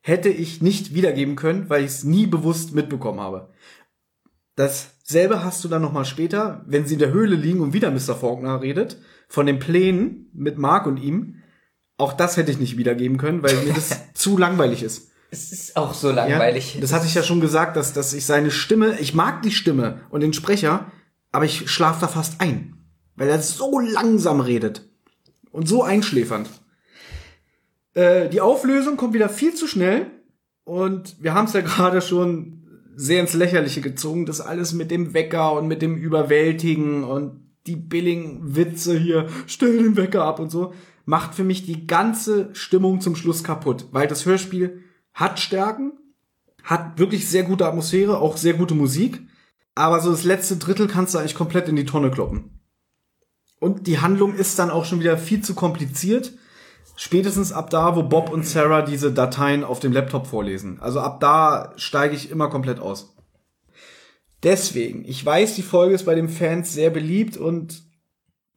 Hätte 0.00 0.28
ich 0.28 0.62
nicht 0.62 0.94
wiedergeben 0.94 1.34
können, 1.34 1.68
weil 1.68 1.80
ich 1.80 1.90
es 1.90 2.04
nie 2.04 2.26
bewusst 2.26 2.74
mitbekommen 2.74 3.20
habe. 3.20 3.50
Dasselbe 4.56 5.44
hast 5.44 5.62
du 5.62 5.68
dann 5.68 5.82
nochmal 5.82 6.04
später, 6.04 6.64
wenn 6.66 6.86
sie 6.86 6.94
in 6.94 6.98
der 6.98 7.12
Höhle 7.12 7.36
liegen 7.36 7.60
und 7.60 7.72
wieder 7.74 7.90
Mr. 7.90 8.14
Faulkner 8.16 8.60
redet, 8.62 8.98
von 9.28 9.46
den 9.46 9.58
Plänen 9.58 10.30
mit 10.32 10.58
Mark 10.58 10.86
und 10.86 10.96
ihm. 10.96 11.36
Auch 11.98 12.12
das 12.14 12.36
hätte 12.36 12.50
ich 12.50 12.58
nicht 12.58 12.76
wiedergeben 12.76 13.18
können, 13.18 13.42
weil 13.42 13.54
mir 13.64 13.74
das 13.74 13.98
zu 14.14 14.36
langweilig 14.38 14.82
ist. 14.82 15.10
Es 15.30 15.52
ist 15.52 15.76
auch 15.76 15.92
so 15.92 16.08
Ja, 16.08 16.14
langweilig. 16.26 16.78
das 16.80 16.92
hatte 16.92 17.06
ich 17.06 17.14
ja 17.14 17.22
schon 17.22 17.40
gesagt, 17.40 17.76
dass, 17.76 17.92
dass 17.92 18.12
ich 18.14 18.24
seine 18.26 18.50
Stimme, 18.50 18.98
ich 19.00 19.12
mag 19.14 19.42
die 19.42 19.50
Stimme 19.50 20.00
und 20.10 20.20
den 20.20 20.32
Sprecher, 20.32 20.90
aber 21.32 21.44
ich 21.44 21.68
schlaf 21.70 21.98
da 22.00 22.08
fast 22.08 22.40
ein, 22.40 22.78
weil 23.16 23.28
er 23.28 23.40
so 23.42 23.80
langsam 23.80 24.40
redet 24.40 24.88
und 25.50 25.68
so 25.68 25.82
einschläfernd. 25.82 26.48
Äh, 27.94 28.28
die 28.28 28.40
Auflösung 28.40 28.96
kommt 28.96 29.14
wieder 29.14 29.28
viel 29.28 29.54
zu 29.54 29.66
schnell 29.66 30.06
und 30.64 31.16
wir 31.20 31.34
haben 31.34 31.46
es 31.46 31.52
ja 31.54 31.60
gerade 31.62 32.00
schon 32.00 32.65
sehr 32.96 33.20
ins 33.20 33.34
Lächerliche 33.34 33.82
gezogen, 33.82 34.26
das 34.26 34.40
alles 34.40 34.72
mit 34.72 34.90
dem 34.90 35.12
Wecker 35.14 35.52
und 35.52 35.68
mit 35.68 35.82
dem 35.82 35.96
Überwältigen 35.96 37.04
und 37.04 37.46
die 37.66 37.76
billigen 37.76 38.56
Witze 38.56 38.98
hier, 38.98 39.28
stell 39.46 39.76
den 39.76 39.96
Wecker 39.96 40.24
ab 40.24 40.40
und 40.40 40.50
so, 40.50 40.72
macht 41.04 41.34
für 41.34 41.44
mich 41.44 41.66
die 41.66 41.86
ganze 41.86 42.48
Stimmung 42.54 43.00
zum 43.00 43.14
Schluss 43.14 43.44
kaputt, 43.44 43.86
weil 43.92 44.08
das 44.08 44.24
Hörspiel 44.24 44.82
hat 45.12 45.38
Stärken, 45.38 45.92
hat 46.62 46.98
wirklich 46.98 47.28
sehr 47.28 47.42
gute 47.42 47.66
Atmosphäre, 47.66 48.18
auch 48.18 48.36
sehr 48.36 48.54
gute 48.54 48.74
Musik, 48.74 49.20
aber 49.74 50.00
so 50.00 50.10
das 50.10 50.24
letzte 50.24 50.56
Drittel 50.56 50.88
kannst 50.88 51.14
du 51.14 51.18
eigentlich 51.18 51.34
komplett 51.34 51.68
in 51.68 51.76
die 51.76 51.84
Tonne 51.84 52.10
kloppen. 52.10 52.56
Und 53.60 53.86
die 53.86 54.00
Handlung 54.00 54.34
ist 54.34 54.58
dann 54.58 54.70
auch 54.70 54.84
schon 54.84 55.00
wieder 55.00 55.18
viel 55.18 55.42
zu 55.42 55.54
kompliziert. 55.54 56.32
Spätestens 56.96 57.52
ab 57.52 57.68
da, 57.68 57.94
wo 57.94 58.02
Bob 58.02 58.30
und 58.30 58.46
Sarah 58.46 58.82
diese 58.82 59.12
Dateien 59.12 59.64
auf 59.64 59.80
dem 59.80 59.92
Laptop 59.92 60.26
vorlesen. 60.26 60.80
Also 60.80 61.00
ab 61.00 61.20
da 61.20 61.72
steige 61.76 62.16
ich 62.16 62.30
immer 62.30 62.48
komplett 62.48 62.80
aus. 62.80 63.14
Deswegen, 64.42 65.04
ich 65.06 65.24
weiß, 65.24 65.54
die 65.54 65.62
Folge 65.62 65.94
ist 65.94 66.04
bei 66.04 66.14
den 66.14 66.28
Fans 66.28 66.72
sehr 66.72 66.90
beliebt 66.90 67.36
und 67.36 67.82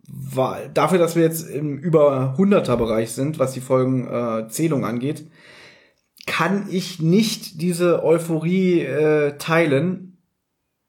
war, 0.08 0.60
dafür, 0.74 0.98
dass 0.98 1.16
wir 1.16 1.24
jetzt 1.24 1.50
im 1.50 1.78
über 1.78 2.36
100er 2.38 2.78
Bereich 2.78 3.12
sind, 3.12 3.40
was 3.40 3.54
die 3.54 3.62
Folgenzählung 3.62 4.84
äh, 4.84 4.86
angeht, 4.86 5.28
kann 6.26 6.68
ich 6.70 7.02
nicht 7.02 7.62
diese 7.62 8.04
Euphorie 8.04 8.82
äh, 8.82 9.38
teilen. 9.38 10.18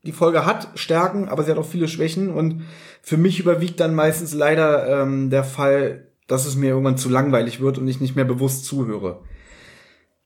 Die 0.04 0.12
Folge 0.12 0.46
hat 0.46 0.68
Stärken, 0.74 1.28
aber 1.28 1.42
sie 1.42 1.50
hat 1.50 1.58
auch 1.58 1.66
viele 1.66 1.88
Schwächen 1.88 2.30
und 2.30 2.62
für 3.02 3.16
mich 3.16 3.40
überwiegt 3.40 3.80
dann 3.80 3.94
meistens 3.94 4.34
leider 4.34 5.02
ähm, 5.02 5.30
der 5.30 5.44
Fall, 5.44 6.09
dass 6.30 6.46
es 6.46 6.56
mir 6.56 6.68
irgendwann 6.70 6.96
zu 6.98 7.08
langweilig 7.08 7.60
wird 7.60 7.78
und 7.78 7.88
ich 7.88 8.00
nicht 8.00 8.16
mehr 8.16 8.24
bewusst 8.24 8.64
zuhöre. 8.64 9.20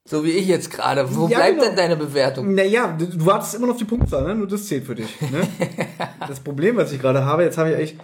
So 0.06 0.22
wie 0.24 0.32
ich 0.32 0.46
jetzt 0.46 0.70
gerade. 0.70 1.14
Wo 1.16 1.28
Ja, 1.28 1.38
bleibt 1.38 1.54
genau. 1.54 1.64
denn 1.68 1.76
deine 1.76 1.96
Bewertung? 1.96 2.54
Naja, 2.54 2.94
du, 2.98 3.06
du 3.06 3.24
wartest 3.24 3.54
immer 3.54 3.66
noch 3.66 3.74
auf 3.74 3.78
die 3.78 3.86
Punktzahl, 3.86 4.22
ne? 4.24 4.34
Nur 4.34 4.46
das 4.46 4.66
zählt 4.66 4.84
für 4.84 4.94
dich. 4.94 5.18
Ne? 5.22 5.48
das 6.28 6.40
Problem, 6.40 6.76
was 6.76 6.92
ich 6.92 7.00
gerade 7.00 7.24
habe, 7.24 7.42
jetzt 7.44 7.56
habe 7.56 7.70
ich 7.70 7.76
eigentlich. 7.76 7.96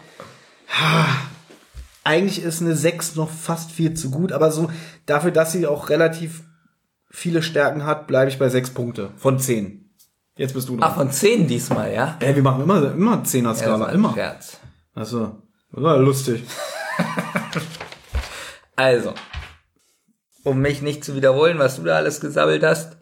Ha, 0.69 1.07
eigentlich 2.05 2.43
ist 2.43 2.63
eine 2.63 2.75
6 2.75 3.17
noch 3.17 3.29
fast 3.29 3.71
viel 3.71 3.93
zu 3.95 4.11
gut, 4.11 4.33
aber 4.33 4.51
so 4.51 4.71
dafür, 5.05 5.31
dass 5.31 5.53
sie 5.53 5.67
auch 5.67 5.91
relativ 5.91 6.45
viele 7.11 7.43
Stärken 7.43 7.85
hat, 7.85 8.07
bleibe 8.07 8.31
ich 8.31 8.39
bei 8.39 8.49
6 8.49 8.71
Punkte 8.71 9.11
von 9.17 9.39
10. 9.39 9.91
Jetzt 10.37 10.55
bist 10.55 10.71
du 10.71 10.77
Ah, 10.77 10.87
dran. 10.87 10.95
von 10.95 11.11
10 11.11 11.49
diesmal, 11.49 11.93
ja? 11.93 12.17
Ey, 12.21 12.35
wir 12.35 12.43
machen 12.43 12.63
immer, 12.63 12.93
immer 12.93 13.23
10er 13.25 13.43
Ja, 13.43 13.49
das 13.51 13.59
Skala, 13.59 13.87
ein 13.87 13.95
immer. 13.97 14.15
Scherz. 14.15 14.57
Achso, 14.95 15.43
das 15.73 15.83
war 15.83 15.99
lustig. 15.99 16.45
Also, 18.81 19.13
um 20.43 20.59
mich 20.61 20.81
nicht 20.81 21.05
zu 21.05 21.15
wiederholen, 21.15 21.59
was 21.59 21.77
du 21.77 21.83
da 21.83 21.97
alles 21.97 22.19
gesammelt 22.19 22.63
hast. 22.65 22.97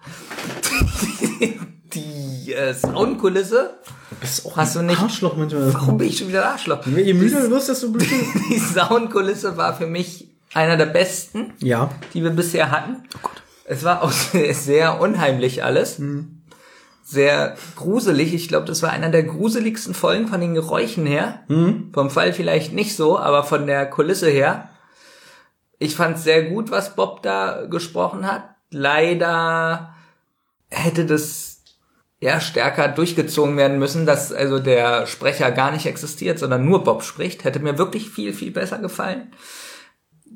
Die 1.94 2.52
äh, 2.52 2.74
Soundkulisse. 2.74 3.78
bist 4.20 4.44
auch 4.44 4.56
Hast 4.56 4.74
du 4.74 4.82
nicht- 4.82 5.00
Arschloch 5.00 5.36
manchmal. 5.36 5.72
Warum 5.72 5.98
bin 5.98 6.08
ich 6.08 6.18
schon 6.18 6.28
wieder 6.28 6.44
ein 6.46 6.52
Arschloch? 6.54 6.84
Je 6.86 7.14
müder 7.14 7.42
du 7.42 7.50
wirst, 7.50 7.68
desto 7.68 7.90
blöder. 7.92 8.06
Die 8.50 8.58
Soundkulisse 8.58 9.56
war 9.56 9.76
für 9.76 9.86
mich 9.86 10.28
einer 10.52 10.76
der 10.76 10.86
besten, 10.86 11.52
Ja. 11.60 11.90
die 12.12 12.24
wir 12.24 12.30
bisher 12.30 12.72
hatten. 12.72 13.04
Es 13.64 13.84
war 13.84 14.02
auch 14.02 14.10
sehr 14.52 15.00
unheimlich 15.00 15.62
alles. 15.62 16.00
Sehr 17.04 17.56
gruselig. 17.76 18.34
Ich 18.34 18.48
glaube, 18.48 18.66
das 18.66 18.82
war 18.82 18.90
einer 18.90 19.10
der 19.10 19.22
gruseligsten 19.22 19.94
Folgen 19.94 20.26
von 20.26 20.40
den 20.40 20.54
Geräuschen 20.54 21.06
her. 21.06 21.42
Vom 21.92 22.10
Fall 22.10 22.32
vielleicht 22.32 22.72
nicht 22.72 22.96
so, 22.96 23.16
aber 23.18 23.44
von 23.44 23.66
der 23.68 23.86
Kulisse 23.88 24.28
her. 24.28 24.70
Ich 25.78 25.94
fand 25.94 26.18
sehr 26.18 26.44
gut, 26.44 26.70
was 26.70 26.96
Bob 26.96 27.22
da 27.22 27.66
gesprochen 27.66 28.26
hat. 28.26 28.44
Leider 28.70 29.94
hätte 30.70 31.06
das 31.06 31.62
ja 32.20 32.40
stärker 32.40 32.88
durchgezogen 32.88 33.56
werden 33.56 33.78
müssen, 33.78 34.04
dass 34.04 34.32
also 34.32 34.58
der 34.58 35.06
Sprecher 35.06 35.52
gar 35.52 35.70
nicht 35.70 35.86
existiert, 35.86 36.38
sondern 36.38 36.64
nur 36.64 36.82
Bob 36.82 37.02
spricht. 37.02 37.44
Hätte 37.44 37.60
mir 37.60 37.78
wirklich 37.78 38.10
viel, 38.10 38.32
viel 38.32 38.50
besser 38.50 38.78
gefallen. 38.78 39.32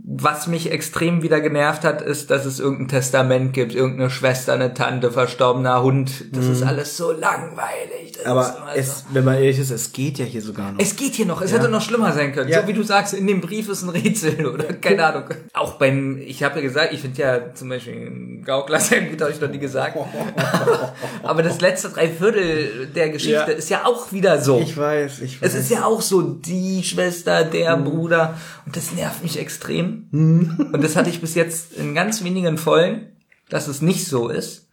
Was 0.05 0.47
mich 0.49 0.71
extrem 0.73 1.23
wieder 1.23 1.41
genervt 1.41 1.85
hat, 1.85 2.03
ist, 2.03 2.31
dass 2.31 2.45
es 2.45 2.59
irgendein 2.59 2.89
Testament 2.89 3.53
gibt, 3.53 3.73
irgendeine 3.75 4.11
Schwester, 4.11 4.53
eine 4.53 4.75
Tante, 4.75 5.13
verstorbener 5.13 5.83
Hund. 5.83 6.25
Das 6.33 6.47
ist 6.47 6.63
alles 6.65 6.97
so 6.97 7.13
langweilig. 7.13 8.13
Das 8.13 8.25
Mhm. 8.25 8.31
Aber 8.31 8.57
es, 8.75 9.01
so. 9.01 9.05
wenn 9.13 9.25
man 9.25 9.35
ehrlich 9.37 9.59
ist, 9.59 9.71
es 9.71 9.93
geht 9.93 10.19
ja 10.19 10.25
hier 10.25 10.43
sogar 10.43 10.73
noch. 10.73 10.79
Es 10.81 10.97
geht 10.97 11.15
hier 11.15 11.27
noch. 11.27 11.41
Es 11.41 11.53
hätte 11.53 11.69
noch 11.69 11.81
schlimmer 11.81 12.13
sein 12.13 12.33
können. 12.33 12.49
Ja. 12.51 12.63
So 12.63 12.69
wie 12.69 12.73
du 12.73 12.83
sagst, 12.83 13.15
in 13.15 13.27
dem 13.27 13.41
Brief 13.41 13.69
ist 13.69 13.83
ein 13.83 13.89
Rätsel 13.91 14.47
oder 14.53 14.65
keine 14.75 15.05
Ahnung. 15.07 15.25
Auch 15.55 15.75
beim, 15.75 16.19
ich 16.19 16.43
habe 16.43 16.57
ja 16.57 16.63
gesagt, 16.63 16.93
ich 16.93 17.01
finde 17.01 17.21
ja 17.23 17.55
zum 17.55 17.69
Beispiel 17.69 18.43
Gaukler 18.45 18.81
sehr 18.81 19.03
gut, 19.03 19.21
habe 19.21 19.31
ich 19.33 19.41
noch 19.41 19.49
nie 19.51 19.59
gesagt. 19.59 19.97
Aber 21.23 21.43
das 21.43 21.61
letzte 21.61 21.89
Dreiviertel 21.91 22.89
der 22.95 23.11
Geschichte 23.11 23.33
Ja. 23.33 23.45
ist 23.45 23.71
ja 23.71 23.85
auch 23.87 24.13
wieder 24.13 24.41
so. 24.41 24.61
ich 24.61 24.77
weiß, 24.77 25.21
ich 25.21 25.41
weiß. 25.43 25.49
Es 25.55 25.59
ist 25.61 25.71
ja 25.71 25.85
auch 25.85 26.01
so 26.03 26.23
die 26.23 26.83
Schwester, 26.83 27.45
der 27.45 27.77
Bruder. 27.77 28.35
Und 28.67 28.77
das 28.77 28.93
nervt 28.93 29.23
mich 29.23 29.39
extrem. 29.39 29.82
Und 30.11 30.81
das 30.83 30.97
hatte 30.97 31.11
ich 31.11 31.21
bis 31.21 31.35
jetzt 31.35 31.73
in 31.75 31.95
ganz 31.95 32.23
wenigen 32.25 32.59
Folgen, 32.59 33.09
dass 33.49 33.69
es 33.69 33.83
nicht 33.83 34.07
so 34.07 34.29
ist. 34.29 34.69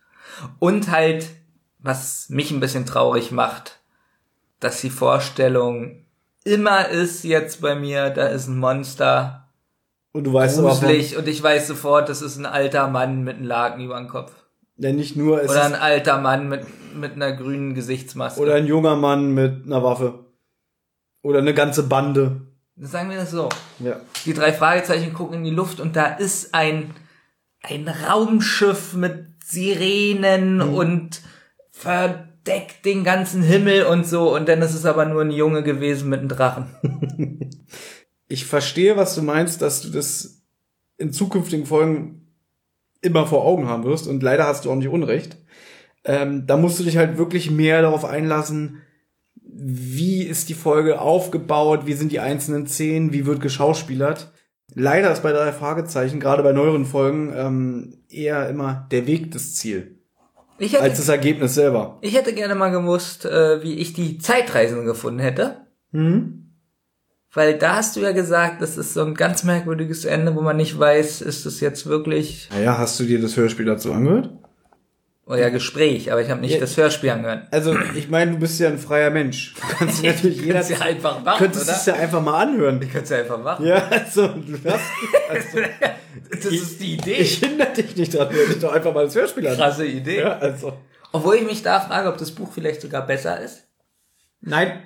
Und 0.59 0.89
halt, 0.91 1.27
was 1.79 2.29
mich 2.29 2.51
ein 2.51 2.59
bisschen 2.59 2.85
traurig 2.85 3.31
macht, 3.31 3.79
dass 4.59 4.81
die 4.81 4.89
Vorstellung 4.89 6.05
immer 6.43 6.87
ist 6.89 7.23
jetzt 7.23 7.61
bei 7.61 7.75
mir, 7.75 8.09
da 8.09 8.27
ist 8.27 8.47
ein 8.47 8.57
Monster, 8.57 9.47
Und 10.13 10.23
du 10.25 10.33
weißt 10.33 10.59
aber, 10.59 10.69
gruselig, 10.69 11.17
und 11.17 11.27
ich 11.27 11.41
weiß 11.43 11.67
sofort, 11.67 12.09
das 12.09 12.21
ist 12.21 12.37
ein 12.37 12.45
alter 12.45 12.87
Mann 12.87 13.23
mit 13.23 13.37
einem 13.37 13.45
Laken 13.45 13.83
über 13.83 13.97
dem 13.97 14.07
Kopf. 14.07 14.31
ja 14.77 14.91
nicht 14.91 15.15
nur, 15.15 15.41
es 15.41 15.51
Oder 15.51 15.65
ein 15.65 15.73
ist, 15.73 15.81
alter 15.81 16.19
Mann 16.19 16.47
mit, 16.49 16.61
mit 16.95 17.13
einer 17.13 17.33
grünen 17.33 17.73
Gesichtsmaske. 17.73 18.41
oder 18.41 18.55
ein 18.55 18.65
junger 18.67 18.95
Mann 18.95 19.33
mit 19.33 19.65
einer 19.65 19.83
Waffe. 19.83 20.25
Oder 21.21 21.39
eine 21.39 21.53
ganze 21.53 21.83
Bande. 21.83 22.41
Sagen 22.81 23.09
wir 23.09 23.17
das 23.17 23.31
so. 23.31 23.49
Ja. 23.79 23.99
Die 24.25 24.33
drei 24.33 24.53
Fragezeichen 24.53 25.13
gucken 25.13 25.39
in 25.39 25.43
die 25.43 25.49
Luft 25.49 25.79
und 25.79 25.95
da 25.95 26.07
ist 26.07 26.53
ein, 26.53 26.91
ein 27.61 27.87
Raumschiff 27.87 28.93
mit 28.93 29.25
Sirenen 29.43 30.61
und 30.61 31.21
verdeckt 31.71 32.85
den 32.85 33.03
ganzen 33.03 33.41
Himmel 33.43 33.83
und 33.83 34.07
so 34.07 34.33
und 34.33 34.47
dann 34.47 34.61
ist 34.61 34.73
es 34.73 34.85
aber 34.85 35.05
nur 35.05 35.21
ein 35.21 35.31
Junge 35.31 35.63
gewesen 35.63 36.09
mit 36.09 36.19
einem 36.19 36.29
Drachen. 36.29 36.67
Ich 38.31 38.45
verstehe, 38.45 38.95
was 38.95 39.15
du 39.15 39.23
meinst, 39.23 39.63
dass 39.63 39.81
du 39.81 39.89
das 39.89 40.43
in 40.97 41.11
zukünftigen 41.11 41.65
Folgen 41.65 42.27
immer 43.01 43.25
vor 43.25 43.43
Augen 43.43 43.67
haben 43.67 43.83
wirst. 43.85 44.07
Und 44.07 44.21
leider 44.21 44.45
hast 44.45 44.65
du 44.65 44.71
auch 44.71 44.75
nicht 44.75 44.89
Unrecht. 44.89 45.37
Ähm, 46.03 46.45
da 46.45 46.55
musst 46.55 46.79
du 46.79 46.83
dich 46.83 46.97
halt 46.97 47.17
wirklich 47.17 47.49
mehr 47.49 47.81
darauf 47.81 48.05
einlassen, 48.05 48.81
wie 49.61 50.23
ist 50.23 50.49
die 50.49 50.53
Folge 50.53 51.01
aufgebaut, 51.01 51.85
wie 51.85 51.93
sind 51.93 52.11
die 52.11 52.19
einzelnen 52.19 52.65
Szenen, 52.67 53.11
wie 53.11 53.25
wird 53.25 53.41
geschauspielert. 53.41 54.31
Leider 54.73 55.11
ist 55.11 55.23
bei 55.23 55.31
drei 55.31 55.51
Fragezeichen, 55.51 56.19
gerade 56.19 56.43
bei 56.43 56.53
neueren 56.53 56.85
Folgen, 56.85 57.33
ähm, 57.35 58.03
eher 58.09 58.47
immer 58.49 58.87
der 58.91 59.07
Weg 59.07 59.31
das 59.31 59.55
Ziel, 59.55 59.99
Ich 60.59 60.73
hätte, 60.73 60.83
als 60.83 60.97
das 60.97 61.09
Ergebnis 61.09 61.55
selber. 61.55 61.97
ich 62.01 62.15
hätte 62.15 62.33
gerne 62.33 62.55
mal 62.55 62.69
gewusst, 62.69 63.25
äh, 63.25 63.63
wie 63.63 63.73
ich 63.75 63.93
die 63.93 64.19
Zeitreisen 64.19 64.85
gefunden 64.85 65.19
hätte. 65.19 65.65
Mhm. 65.91 66.53
Weil 67.33 67.57
da 67.57 67.75
hast 67.75 67.95
du 67.95 67.99
ja 67.99 68.11
gesagt, 68.11 68.61
das 68.61 68.77
ist 68.77 68.93
so 68.93 69.03
ein 69.03 69.13
ganz 69.13 69.43
merkwürdiges 69.43 70.05
Ende, 70.05 70.35
wo 70.35 70.41
man 70.41 70.57
nicht 70.57 70.79
weiß, 70.79 71.21
ist 71.21 71.45
es 71.45 71.59
jetzt 71.59 71.85
wirklich 71.85 72.49
Naja, 72.51 72.77
hast 72.77 72.99
du 72.99 73.03
dir 73.03 73.21
das 73.21 73.37
Hörspiel 73.37 73.65
dazu 73.65 73.91
angehört? 73.93 74.31
Euer 75.29 75.51
Gespräch, 75.51 76.11
aber 76.11 76.21
ich 76.21 76.29
habe 76.29 76.41
nicht 76.41 76.55
Ja. 76.55 76.59
das 76.59 76.75
Hörspiel 76.75 77.11
angehört. 77.11 77.47
Also, 77.51 77.77
ich 77.95 78.09
meine, 78.09 78.31
du 78.31 78.39
bist 78.39 78.59
ja 78.59 78.67
ein 78.67 78.79
freier 78.79 79.11
Mensch. 79.11 79.53
Du 79.61 79.75
kannst 79.75 80.03
natürlich 80.03 80.41
jeder, 80.41 80.61
ja 80.67 80.79
einfach 80.79 81.23
machen, 81.23 81.37
könntest 81.37 81.65
oder? 81.69 81.77
es 81.77 81.85
ja 81.85 81.93
einfach 81.93 82.21
mal 82.21 82.41
anhören. 82.41 82.79
Du 82.79 82.87
einfach 83.15 83.41
machen. 83.41 83.65
Ja, 83.65 83.87
also, 83.89 84.27
du 84.27 84.57
hast, 84.65 84.81
also 85.29 85.59
Das 86.31 86.45
ist 86.45 86.81
die 86.81 86.95
Idee. 86.95 87.13
ich 87.17 87.37
hindere 87.37 87.71
dich 87.73 87.95
nicht 87.95 88.13
dran, 88.15 88.27
hör 88.31 88.45
dich 88.47 88.59
doch 88.59 88.73
einfach 88.73 88.91
mal 88.93 89.05
das 89.05 89.13
Hörspiel 89.15 89.47
an. 89.47 89.55
Krasse 89.55 89.85
Idee. 89.85 90.21
Ja, 90.21 90.39
also. 90.39 90.73
Obwohl 91.11 91.35
ich 91.35 91.43
mich 91.45 91.61
da 91.61 91.79
frage, 91.79 92.09
ob 92.09 92.17
das 92.17 92.31
Buch 92.31 92.51
vielleicht 92.51 92.81
sogar 92.81 93.05
besser 93.05 93.39
ist. 93.39 93.67
Nein, 94.41 94.81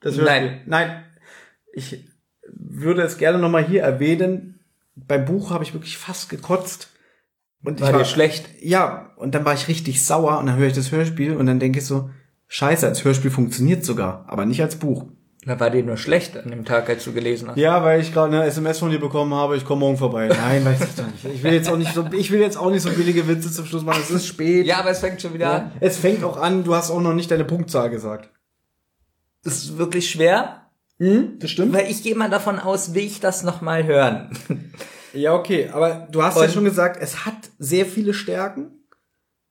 das 0.00 0.16
Hörspiel. 0.18 0.50
Nein. 0.50 0.60
Nein. 0.66 1.04
Ich 1.72 2.04
würde 2.44 3.02
es 3.02 3.16
gerne 3.16 3.38
nochmal 3.38 3.64
hier 3.64 3.82
erwähnen. 3.82 4.60
Beim 4.94 5.24
Buch 5.24 5.50
habe 5.50 5.64
ich 5.64 5.72
wirklich 5.74 5.96
fast 5.96 6.28
gekotzt. 6.28 6.88
Und 7.66 7.80
War 7.80 7.88
ich 7.88 7.92
war 7.94 8.00
dir 8.00 8.06
schlecht? 8.06 8.48
Ja, 8.60 9.10
und 9.16 9.34
dann 9.34 9.44
war 9.44 9.54
ich 9.54 9.68
richtig 9.68 10.04
sauer 10.04 10.38
und 10.38 10.46
dann 10.46 10.56
höre 10.56 10.68
ich 10.68 10.72
das 10.74 10.92
Hörspiel 10.92 11.36
und 11.36 11.46
dann 11.46 11.58
denke 11.58 11.80
ich 11.80 11.84
so, 11.84 12.08
scheiße, 12.48 12.86
als 12.86 13.04
Hörspiel 13.04 13.30
funktioniert 13.30 13.84
sogar, 13.84 14.24
aber 14.28 14.46
nicht 14.46 14.62
als 14.62 14.76
Buch. 14.76 15.06
Da 15.44 15.60
war 15.60 15.70
dir 15.70 15.82
nur 15.84 15.96
schlecht 15.96 16.36
an 16.36 16.50
dem 16.50 16.64
Tag, 16.64 16.88
als 16.88 17.04
du 17.04 17.12
gelesen 17.12 17.48
hast. 17.48 17.56
Ja, 17.56 17.84
weil 17.84 18.00
ich 18.00 18.12
gerade 18.12 18.36
eine 18.36 18.44
SMS 18.46 18.78
von 18.80 18.90
dir 18.90 18.98
bekommen 18.98 19.32
habe, 19.34 19.56
ich 19.56 19.64
komme 19.64 19.80
morgen 19.80 19.96
vorbei. 19.96 20.26
Nein, 20.28 20.64
weiß 20.64 20.80
ich 20.80 20.94
doch 20.96 21.06
nicht. 21.06 21.24
Ich 21.36 21.42
will 21.44 21.52
jetzt 21.52 21.68
auch 21.68 21.76
nicht 21.76 21.94
so, 21.94 22.04
ich 22.12 22.30
will 22.32 22.40
jetzt 22.40 22.56
auch 22.56 22.70
nicht 22.70 22.82
so 22.82 22.90
billige 22.90 23.28
Witze 23.28 23.52
zum 23.52 23.64
Schluss 23.66 23.84
machen. 23.84 24.00
Es 24.02 24.10
ist 24.10 24.26
spät. 24.26 24.66
Ja, 24.66 24.78
aber 24.80 24.90
es 24.90 24.98
fängt 24.98 25.20
schon 25.22 25.34
wieder 25.34 25.52
an. 25.52 25.72
Es 25.78 25.98
fängt 25.98 26.24
auch 26.24 26.36
an, 26.36 26.64
du 26.64 26.74
hast 26.74 26.90
auch 26.90 27.00
noch 27.00 27.14
nicht 27.14 27.30
deine 27.30 27.44
Punktzahl 27.44 27.90
gesagt. 27.90 28.30
Das 29.44 29.54
ist 29.58 29.78
wirklich 29.78 30.10
schwer, 30.10 30.62
Hm, 30.98 31.38
das 31.38 31.50
stimmt. 31.50 31.72
weil 31.74 31.90
ich 31.90 32.02
gehe 32.02 32.16
mal 32.16 32.30
davon 32.30 32.58
aus, 32.58 32.94
will 32.94 33.04
ich 33.04 33.20
das 33.20 33.42
nochmal 33.44 33.84
hören. 33.84 34.30
Ja, 35.16 35.34
okay, 35.34 35.68
aber 35.72 36.06
du 36.10 36.22
hast 36.22 36.36
ja 36.36 36.42
Und- 36.44 36.50
schon 36.52 36.64
gesagt, 36.64 36.98
es 37.00 37.24
hat 37.26 37.34
sehr 37.58 37.86
viele 37.86 38.12
Stärken, 38.14 38.70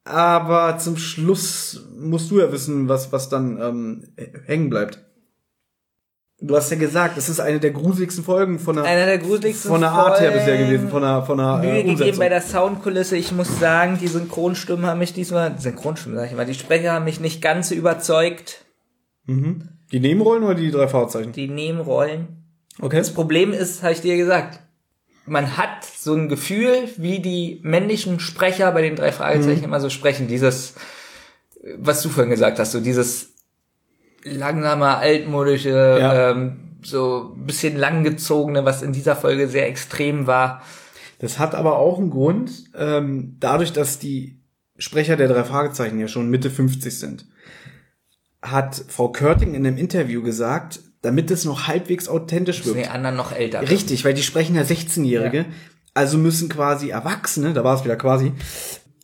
aber 0.04 0.78
zum 0.78 0.98
Schluss 0.98 1.88
musst 1.98 2.30
du 2.32 2.40
ja 2.40 2.52
wissen, 2.52 2.88
was, 2.88 3.12
was 3.12 3.30
dann 3.30 3.60
ähm, 3.62 4.14
hängen 4.46 4.70
bleibt. 4.70 5.00
Du 6.42 6.56
hast 6.56 6.70
ja 6.70 6.78
gesagt, 6.78 7.18
es 7.18 7.30
ist 7.30 7.40
eine 7.40 7.60
der 7.62 7.72
gruseligsten 7.72 8.24
Folgen 8.24 8.60
von 8.60 8.76
der, 8.76 8.84
Einer 8.84 9.06
der 9.06 9.18
gruseligsten 9.20 9.72
von 9.72 9.80
der 9.80 9.92
Art 9.92 10.20
her 10.20 10.32
bisher 10.32 10.58
gewesen, 10.58 10.90
von 10.90 11.02
der, 11.02 11.24
von 11.24 11.38
der 11.38 11.58
Mühe 11.60 11.70
äh, 11.70 11.76
gegeben 11.78 11.90
Umsetzung. 11.92 12.20
bei 12.20 12.30
der 12.30 12.42
Soundkulisse. 12.42 13.16
Ich 13.16 13.32
muss 13.32 13.60
sagen, 13.60 13.98
die 14.00 14.08
Synchronstimmen 14.08 14.86
haben 14.86 15.00
mich 15.00 15.14
diesmal, 15.14 15.58
Synchronstimmen 15.58 16.18
sag 16.20 16.30
ich 16.30 16.36
mal, 16.36 16.46
die 16.46 16.54
Sprecher 16.54 16.92
haben 16.92 17.06
mich 17.06 17.22
nicht 17.22 17.42
ganz 17.42 17.70
so 17.70 17.76
überzeugt. 17.76 18.66
Die 19.28 20.00
Nebenrollen 20.00 20.44
oder 20.44 20.56
die 20.56 20.72
drei 20.72 20.88
Fahrzeichen? 20.90 21.32
Die 21.32 21.48
Nebenrollen. 21.48 22.44
Okay. 22.82 22.98
Das 22.98 23.14
Problem 23.14 23.54
ist, 23.54 23.82
habe 23.82 23.94
ich 23.94 24.02
dir 24.02 24.18
gesagt, 24.18 24.60
man 25.26 25.58
hat 25.58 25.84
so 25.84 26.14
ein 26.14 26.30
Gefühl, 26.30 26.90
wie 26.98 27.20
die 27.20 27.60
männlichen 27.64 28.20
Sprecher 28.20 28.72
bei 28.72 28.82
den 28.82 28.96
drei 28.96 29.12
Fragezeichen 29.12 29.64
immer 29.64 29.80
so 29.80 29.90
sprechen. 29.90 30.28
Dieses, 30.28 30.76
was 31.78 32.02
du 32.02 32.10
vorhin 32.10 32.30
gesagt 32.32 32.60
hast, 32.60 32.72
so 32.74 32.80
dieses 32.80 33.34
langsame, 34.24 34.98
altmodische, 34.98 35.98
Ja. 36.00 36.32
ähm, 36.32 36.60
so 36.84 37.34
ein 37.36 37.46
bisschen 37.48 37.76
langgezogene, 37.78 38.64
was 38.66 38.84
in 38.84 38.94
dieser 38.94 39.16
Folge 39.16 39.48
sehr 39.48 39.68
extrem 39.68 40.28
war. 40.28 40.62
Das 41.20 41.40
hat 41.40 41.56
aber 41.56 41.78
auch 41.80 41.98
einen 41.98 42.12
Grund, 42.12 42.52
ähm, 42.78 43.38
dadurch, 43.40 43.74
dass 43.74 43.98
die 43.98 44.40
Sprecher 44.78 45.16
der 45.16 45.28
drei 45.30 45.44
Fragezeichen 45.44 46.00
ja 46.00 46.08
schon 46.08 46.30
Mitte 46.30 46.52
50 46.52 47.00
sind, 47.00 47.26
hat 48.42 48.84
Frau 48.90 49.10
Körting 49.10 49.56
in 49.56 49.66
einem 49.66 49.78
Interview 49.78 50.22
gesagt, 50.22 50.82
damit 51.06 51.32
es 51.32 51.46
noch 51.46 51.68
halbwegs 51.68 52.08
authentisch 52.10 52.62
Die 52.64 52.76
wirkt. 52.76 52.92
anderen 52.92 53.16
noch 53.16 53.32
älter. 53.32 53.62
Richtig, 53.70 54.04
weil 54.04 54.14
die 54.14 54.24
sprechen 54.24 54.56
ja 54.56 54.64
16-Jährige. 54.64 55.38
Ja. 55.40 55.46
Also 55.94 56.18
müssen 56.18 56.50
quasi 56.50 56.90
Erwachsene, 56.90 57.54
da 57.54 57.64
war 57.64 57.76
es 57.78 57.86
wieder 57.86 57.96
quasi, 57.96 58.34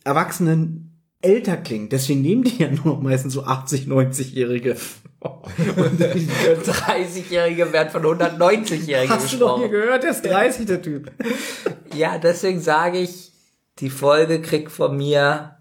Erwachsenen 0.04 1.00
älter 1.22 1.56
klingen. 1.56 1.88
Deswegen 1.88 2.20
nehmen 2.20 2.42
die 2.44 2.58
ja 2.58 2.68
nur 2.70 2.84
noch 2.84 3.00
meistens 3.00 3.32
so 3.32 3.44
80, 3.44 3.86
90-Jährige. 3.86 4.76
Und 5.20 6.00
die- 6.00 6.28
30-Jährige 6.28 7.72
werden 7.72 7.90
von 7.90 8.02
190-Jährigen 8.02 9.14
Hast 9.14 9.32
du 9.32 9.36
doch 9.38 9.58
hier 9.58 9.68
gesprochen. 9.68 9.70
gehört, 9.70 10.02
der 10.02 10.10
ist 10.10 10.22
30, 10.24 10.66
der 10.66 10.82
Typ. 10.82 11.12
Ja, 11.94 12.18
deswegen 12.18 12.60
sage 12.60 12.98
ich, 12.98 13.30
die 13.78 13.88
Folge 13.90 14.42
kriegt 14.42 14.72
von 14.72 14.96
mir 14.96 15.56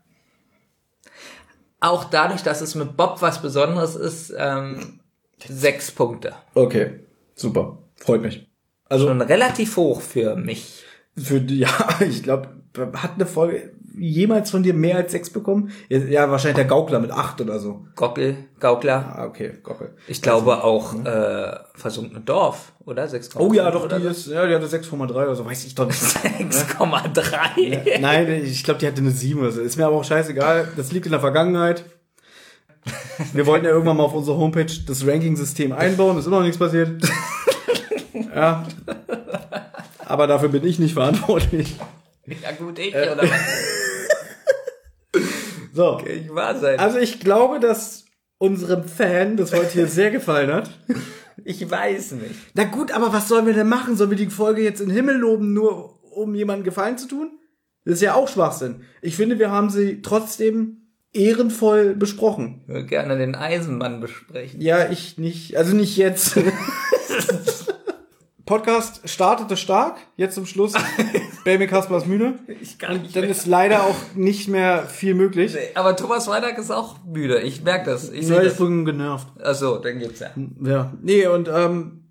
auch 1.80 2.04
dadurch, 2.06 2.42
dass 2.44 2.62
es 2.62 2.76
mit 2.76 2.96
Bob 2.98 3.22
was 3.22 3.42
Besonderes 3.42 3.96
ist, 3.96 4.34
ähm, 4.38 5.00
sechs 5.48 5.92
Punkte. 5.92 6.34
Okay, 6.54 7.02
super. 7.36 7.78
Freut 7.96 8.22
mich. 8.22 8.48
Also 8.90 9.08
Schon 9.08 9.22
relativ 9.22 9.78
hoch 9.78 10.02
für 10.02 10.36
mich. 10.36 10.84
für 11.18 11.40
die, 11.40 11.60
ja, 11.60 11.70
ich 12.02 12.24
glaube, 12.24 12.50
hat 12.96 13.12
eine 13.16 13.26
Folge 13.26 13.72
jemals 13.98 14.50
von 14.52 14.64
dir 14.64 14.74
mehr 14.74 14.96
als 14.98 15.12
sechs 15.12 15.30
bekommen? 15.30 15.72
Ja, 15.90 15.98
Ja, 16.00 16.32
wahrscheinlich 16.32 16.56
der 16.56 16.66
Gaukler 16.66 17.00
mit 17.00 17.12
acht 17.12 17.42
oder 17.42 17.60
so. 17.60 17.86
Gockel, 17.96 18.38
Gaukler. 18.60 19.14
Ah, 19.18 19.26
okay, 19.26 19.54
Gockel. 19.64 19.96
Ich 20.08 20.22
glaube 20.22 20.64
auch 20.64 20.96
äh, 21.06 21.58
versunkene 21.74 22.22
Dorf, 22.22 22.72
oder? 22.86 23.04
6,5 23.06 23.38
Oh 23.40 23.54
ja, 23.54 23.70
doch, 23.70 23.88
die 23.88 24.08
ist, 24.08 24.28
ja, 24.28 24.48
die 24.48 24.56
hatte 24.56 24.68
6,3 24.68 25.10
oder 25.12 25.36
so, 25.36 25.46
weiß 25.46 25.66
ich 25.66 25.76
doch 25.76 25.88
nicht. 25.88 26.02
6,3. 26.02 28.00
Nein, 28.00 28.30
ich 28.44 28.64
glaube, 28.64 28.80
die 28.80 28.88
hatte 28.88 29.02
eine 29.02 29.12
7 29.12 29.40
oder 29.40 29.52
so. 29.52 29.62
Ist 29.62 29.78
mir 29.78 29.86
aber 29.86 29.98
auch 29.98 30.04
scheißegal. 30.06 30.70
Das 30.78 30.92
liegt 30.92 31.06
in 31.06 31.12
der 31.12 31.22
Vergangenheit. 31.22 31.84
Wir 33.34 33.46
wollten 33.46 33.66
ja 33.66 33.72
irgendwann 33.72 33.98
mal 33.98 34.04
auf 34.04 34.14
unsere 34.14 34.38
Homepage 34.38 34.72
das 34.88 35.06
Ranking-System 35.06 35.72
einbauen. 35.72 36.18
Ist 36.18 36.26
immer 36.26 36.38
noch 36.38 36.46
nichts 36.46 36.58
passiert. 36.58 37.02
ja. 38.36 38.66
Aber 40.06 40.28
dafür 40.28 40.50
bin 40.50 40.66
ich 40.66 40.80
nicht 40.80 40.94
verantwortlich. 40.94 41.76
Ja 42.26 42.52
gut, 42.58 42.80
ich, 42.80 42.94
oder 42.96 43.18
was? 43.18 43.30
So. 45.74 46.02
Ich 46.06 46.34
wahr 46.34 46.60
sein. 46.60 46.80
Also 46.80 46.98
ich 46.98 47.22
glaube, 47.22 47.62
dass 47.62 48.04
unserem 48.38 48.84
Fan 48.84 49.38
das 49.38 49.54
heute 49.54 49.70
hier 49.70 49.88
sehr 49.88 50.12
gefallen 50.12 50.52
hat. 50.52 50.70
ich 51.46 51.70
weiß 51.70 52.14
nicht. 52.14 52.36
Na 52.56 52.66
gut, 52.66 52.92
aber 52.92 53.14
was 53.14 53.30
sollen 53.30 53.46
wir 53.46 53.54
denn 53.54 53.70
machen? 53.70 53.96
Sollen 53.96 54.10
wir 54.10 54.18
die 54.18 54.30
Folge 54.30 54.62
jetzt 54.62 54.82
in 54.82 54.88
den 54.88 54.96
Himmel 54.96 55.16
loben, 55.16 55.54
nur 55.54 56.02
um 56.12 56.36
jemandem 56.36 56.66
Gefallen 56.66 56.98
zu 56.98 57.08
tun? 57.08 57.40
Das 57.86 57.96
ist 57.96 58.02
ja 58.02 58.16
auch 58.16 58.28
Schwachsinn. 58.28 58.84
Ich 59.02 59.16
finde, 59.16 59.40
wir 59.40 59.50
haben 59.50 59.70
sie 59.70 60.02
trotzdem 60.02 60.81
ehrenvoll 61.14 61.96
besprochen. 61.96 62.62
Ich 62.68 62.74
würde 62.74 62.86
gerne 62.86 63.18
den 63.18 63.36
Eisenmann 63.36 64.00
besprechen. 64.00 64.62
Ja, 64.62 64.90
ich 64.90 65.18
nicht, 65.18 65.58
also 65.58 65.76
nicht 65.76 65.98
jetzt. 65.98 66.38
Podcast 68.46 69.08
startete 69.08 69.56
stark, 69.56 69.98
jetzt 70.18 70.36
zum 70.36 70.46
Schluss 70.46 70.74
Baby 71.46 71.68
Kaspers 71.68 72.06
Mühne. 72.06 72.40
Ich 72.62 72.78
kann 72.80 73.02
nicht 73.02 73.16
Dann 73.16 73.22
mehr. 73.22 73.32
ist 73.32 73.46
leider 73.46 73.84
auch 73.84 73.96
nicht 74.16 74.50
mehr 74.50 74.88
viel 74.88 75.14
möglich. 75.14 75.56
Aber 75.76 75.96
Thomas 75.96 76.26
Freitag 76.26 76.58
ist 76.58 76.70
auch 76.72 76.98
müde. 77.06 77.40
Ich 77.42 77.64
merke 77.64 77.90
das. 77.92 78.10
Ich 78.10 78.28
Ja, 78.28 78.42
ich 78.42 78.58
bin 78.58 78.84
genervt. 78.84 79.28
Achso, 79.42 79.78
dann 79.78 80.00
geht's 80.00 80.20
ja. 80.20 80.32
Ja, 80.62 80.94
nee, 81.02 81.28
und 81.28 81.50
ähm, 81.54 82.10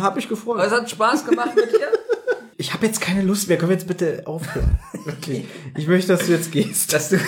hab 0.00 0.16
mich 0.16 0.28
gefreut. 0.28 0.56
Aber 0.56 0.66
es 0.66 0.72
hat 0.72 0.90
Spaß 0.90 1.24
gemacht 1.24 1.54
mit 1.54 1.70
dir. 1.70 1.88
Ich 2.56 2.72
habe 2.72 2.86
jetzt 2.86 3.00
keine 3.00 3.22
Lust 3.22 3.48
mehr. 3.48 3.58
Können 3.58 3.70
wir 3.70 3.76
jetzt 3.76 3.86
bitte 3.86 4.22
aufhören? 4.26 4.78
Wirklich. 5.04 5.44
Ich 5.76 5.86
möchte, 5.86 6.16
dass 6.16 6.26
du 6.26 6.32
jetzt 6.32 6.50
gehst. 6.50 6.92
Dass 6.92 7.10
du 7.10 7.18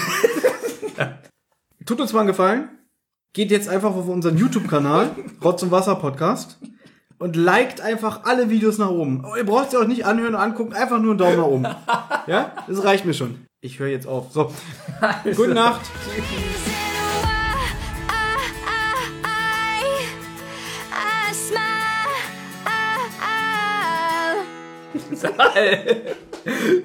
Tut 1.88 2.02
uns 2.02 2.12
mal 2.12 2.20
einen 2.20 2.28
Gefallen. 2.28 2.68
Geht 3.32 3.50
jetzt 3.50 3.66
einfach 3.66 3.94
auf 3.94 4.06
unseren 4.08 4.36
YouTube-Kanal, 4.36 5.10
Rotz 5.42 5.62
und 5.62 5.70
Wasser 5.70 5.94
Podcast, 5.94 6.58
und 7.18 7.34
liked 7.34 7.80
einfach 7.80 8.24
alle 8.24 8.50
Videos 8.50 8.76
nach 8.76 8.90
oben. 8.90 9.24
Oh, 9.24 9.34
ihr 9.34 9.46
braucht 9.46 9.70
sie 9.70 9.78
auch 9.78 9.86
nicht 9.86 10.04
anhören 10.04 10.34
und 10.34 10.40
angucken, 10.40 10.74
einfach 10.74 11.00
nur 11.00 11.12
einen 11.12 11.18
Daumen 11.18 11.38
nach 11.38 11.46
oben. 11.46 11.66
Ja? 12.26 12.52
Das 12.66 12.84
reicht 12.84 13.06
mir 13.06 13.14
schon. 13.14 13.46
Ich 13.62 13.78
höre 13.78 13.88
jetzt 13.88 14.06
auf. 14.06 14.30
So. 14.32 14.52
Gute 15.34 15.54
Nacht. 15.54 15.80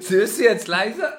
Süß 0.00 0.38
du 0.38 0.44
jetzt 0.44 0.66
leiser? 0.66 1.18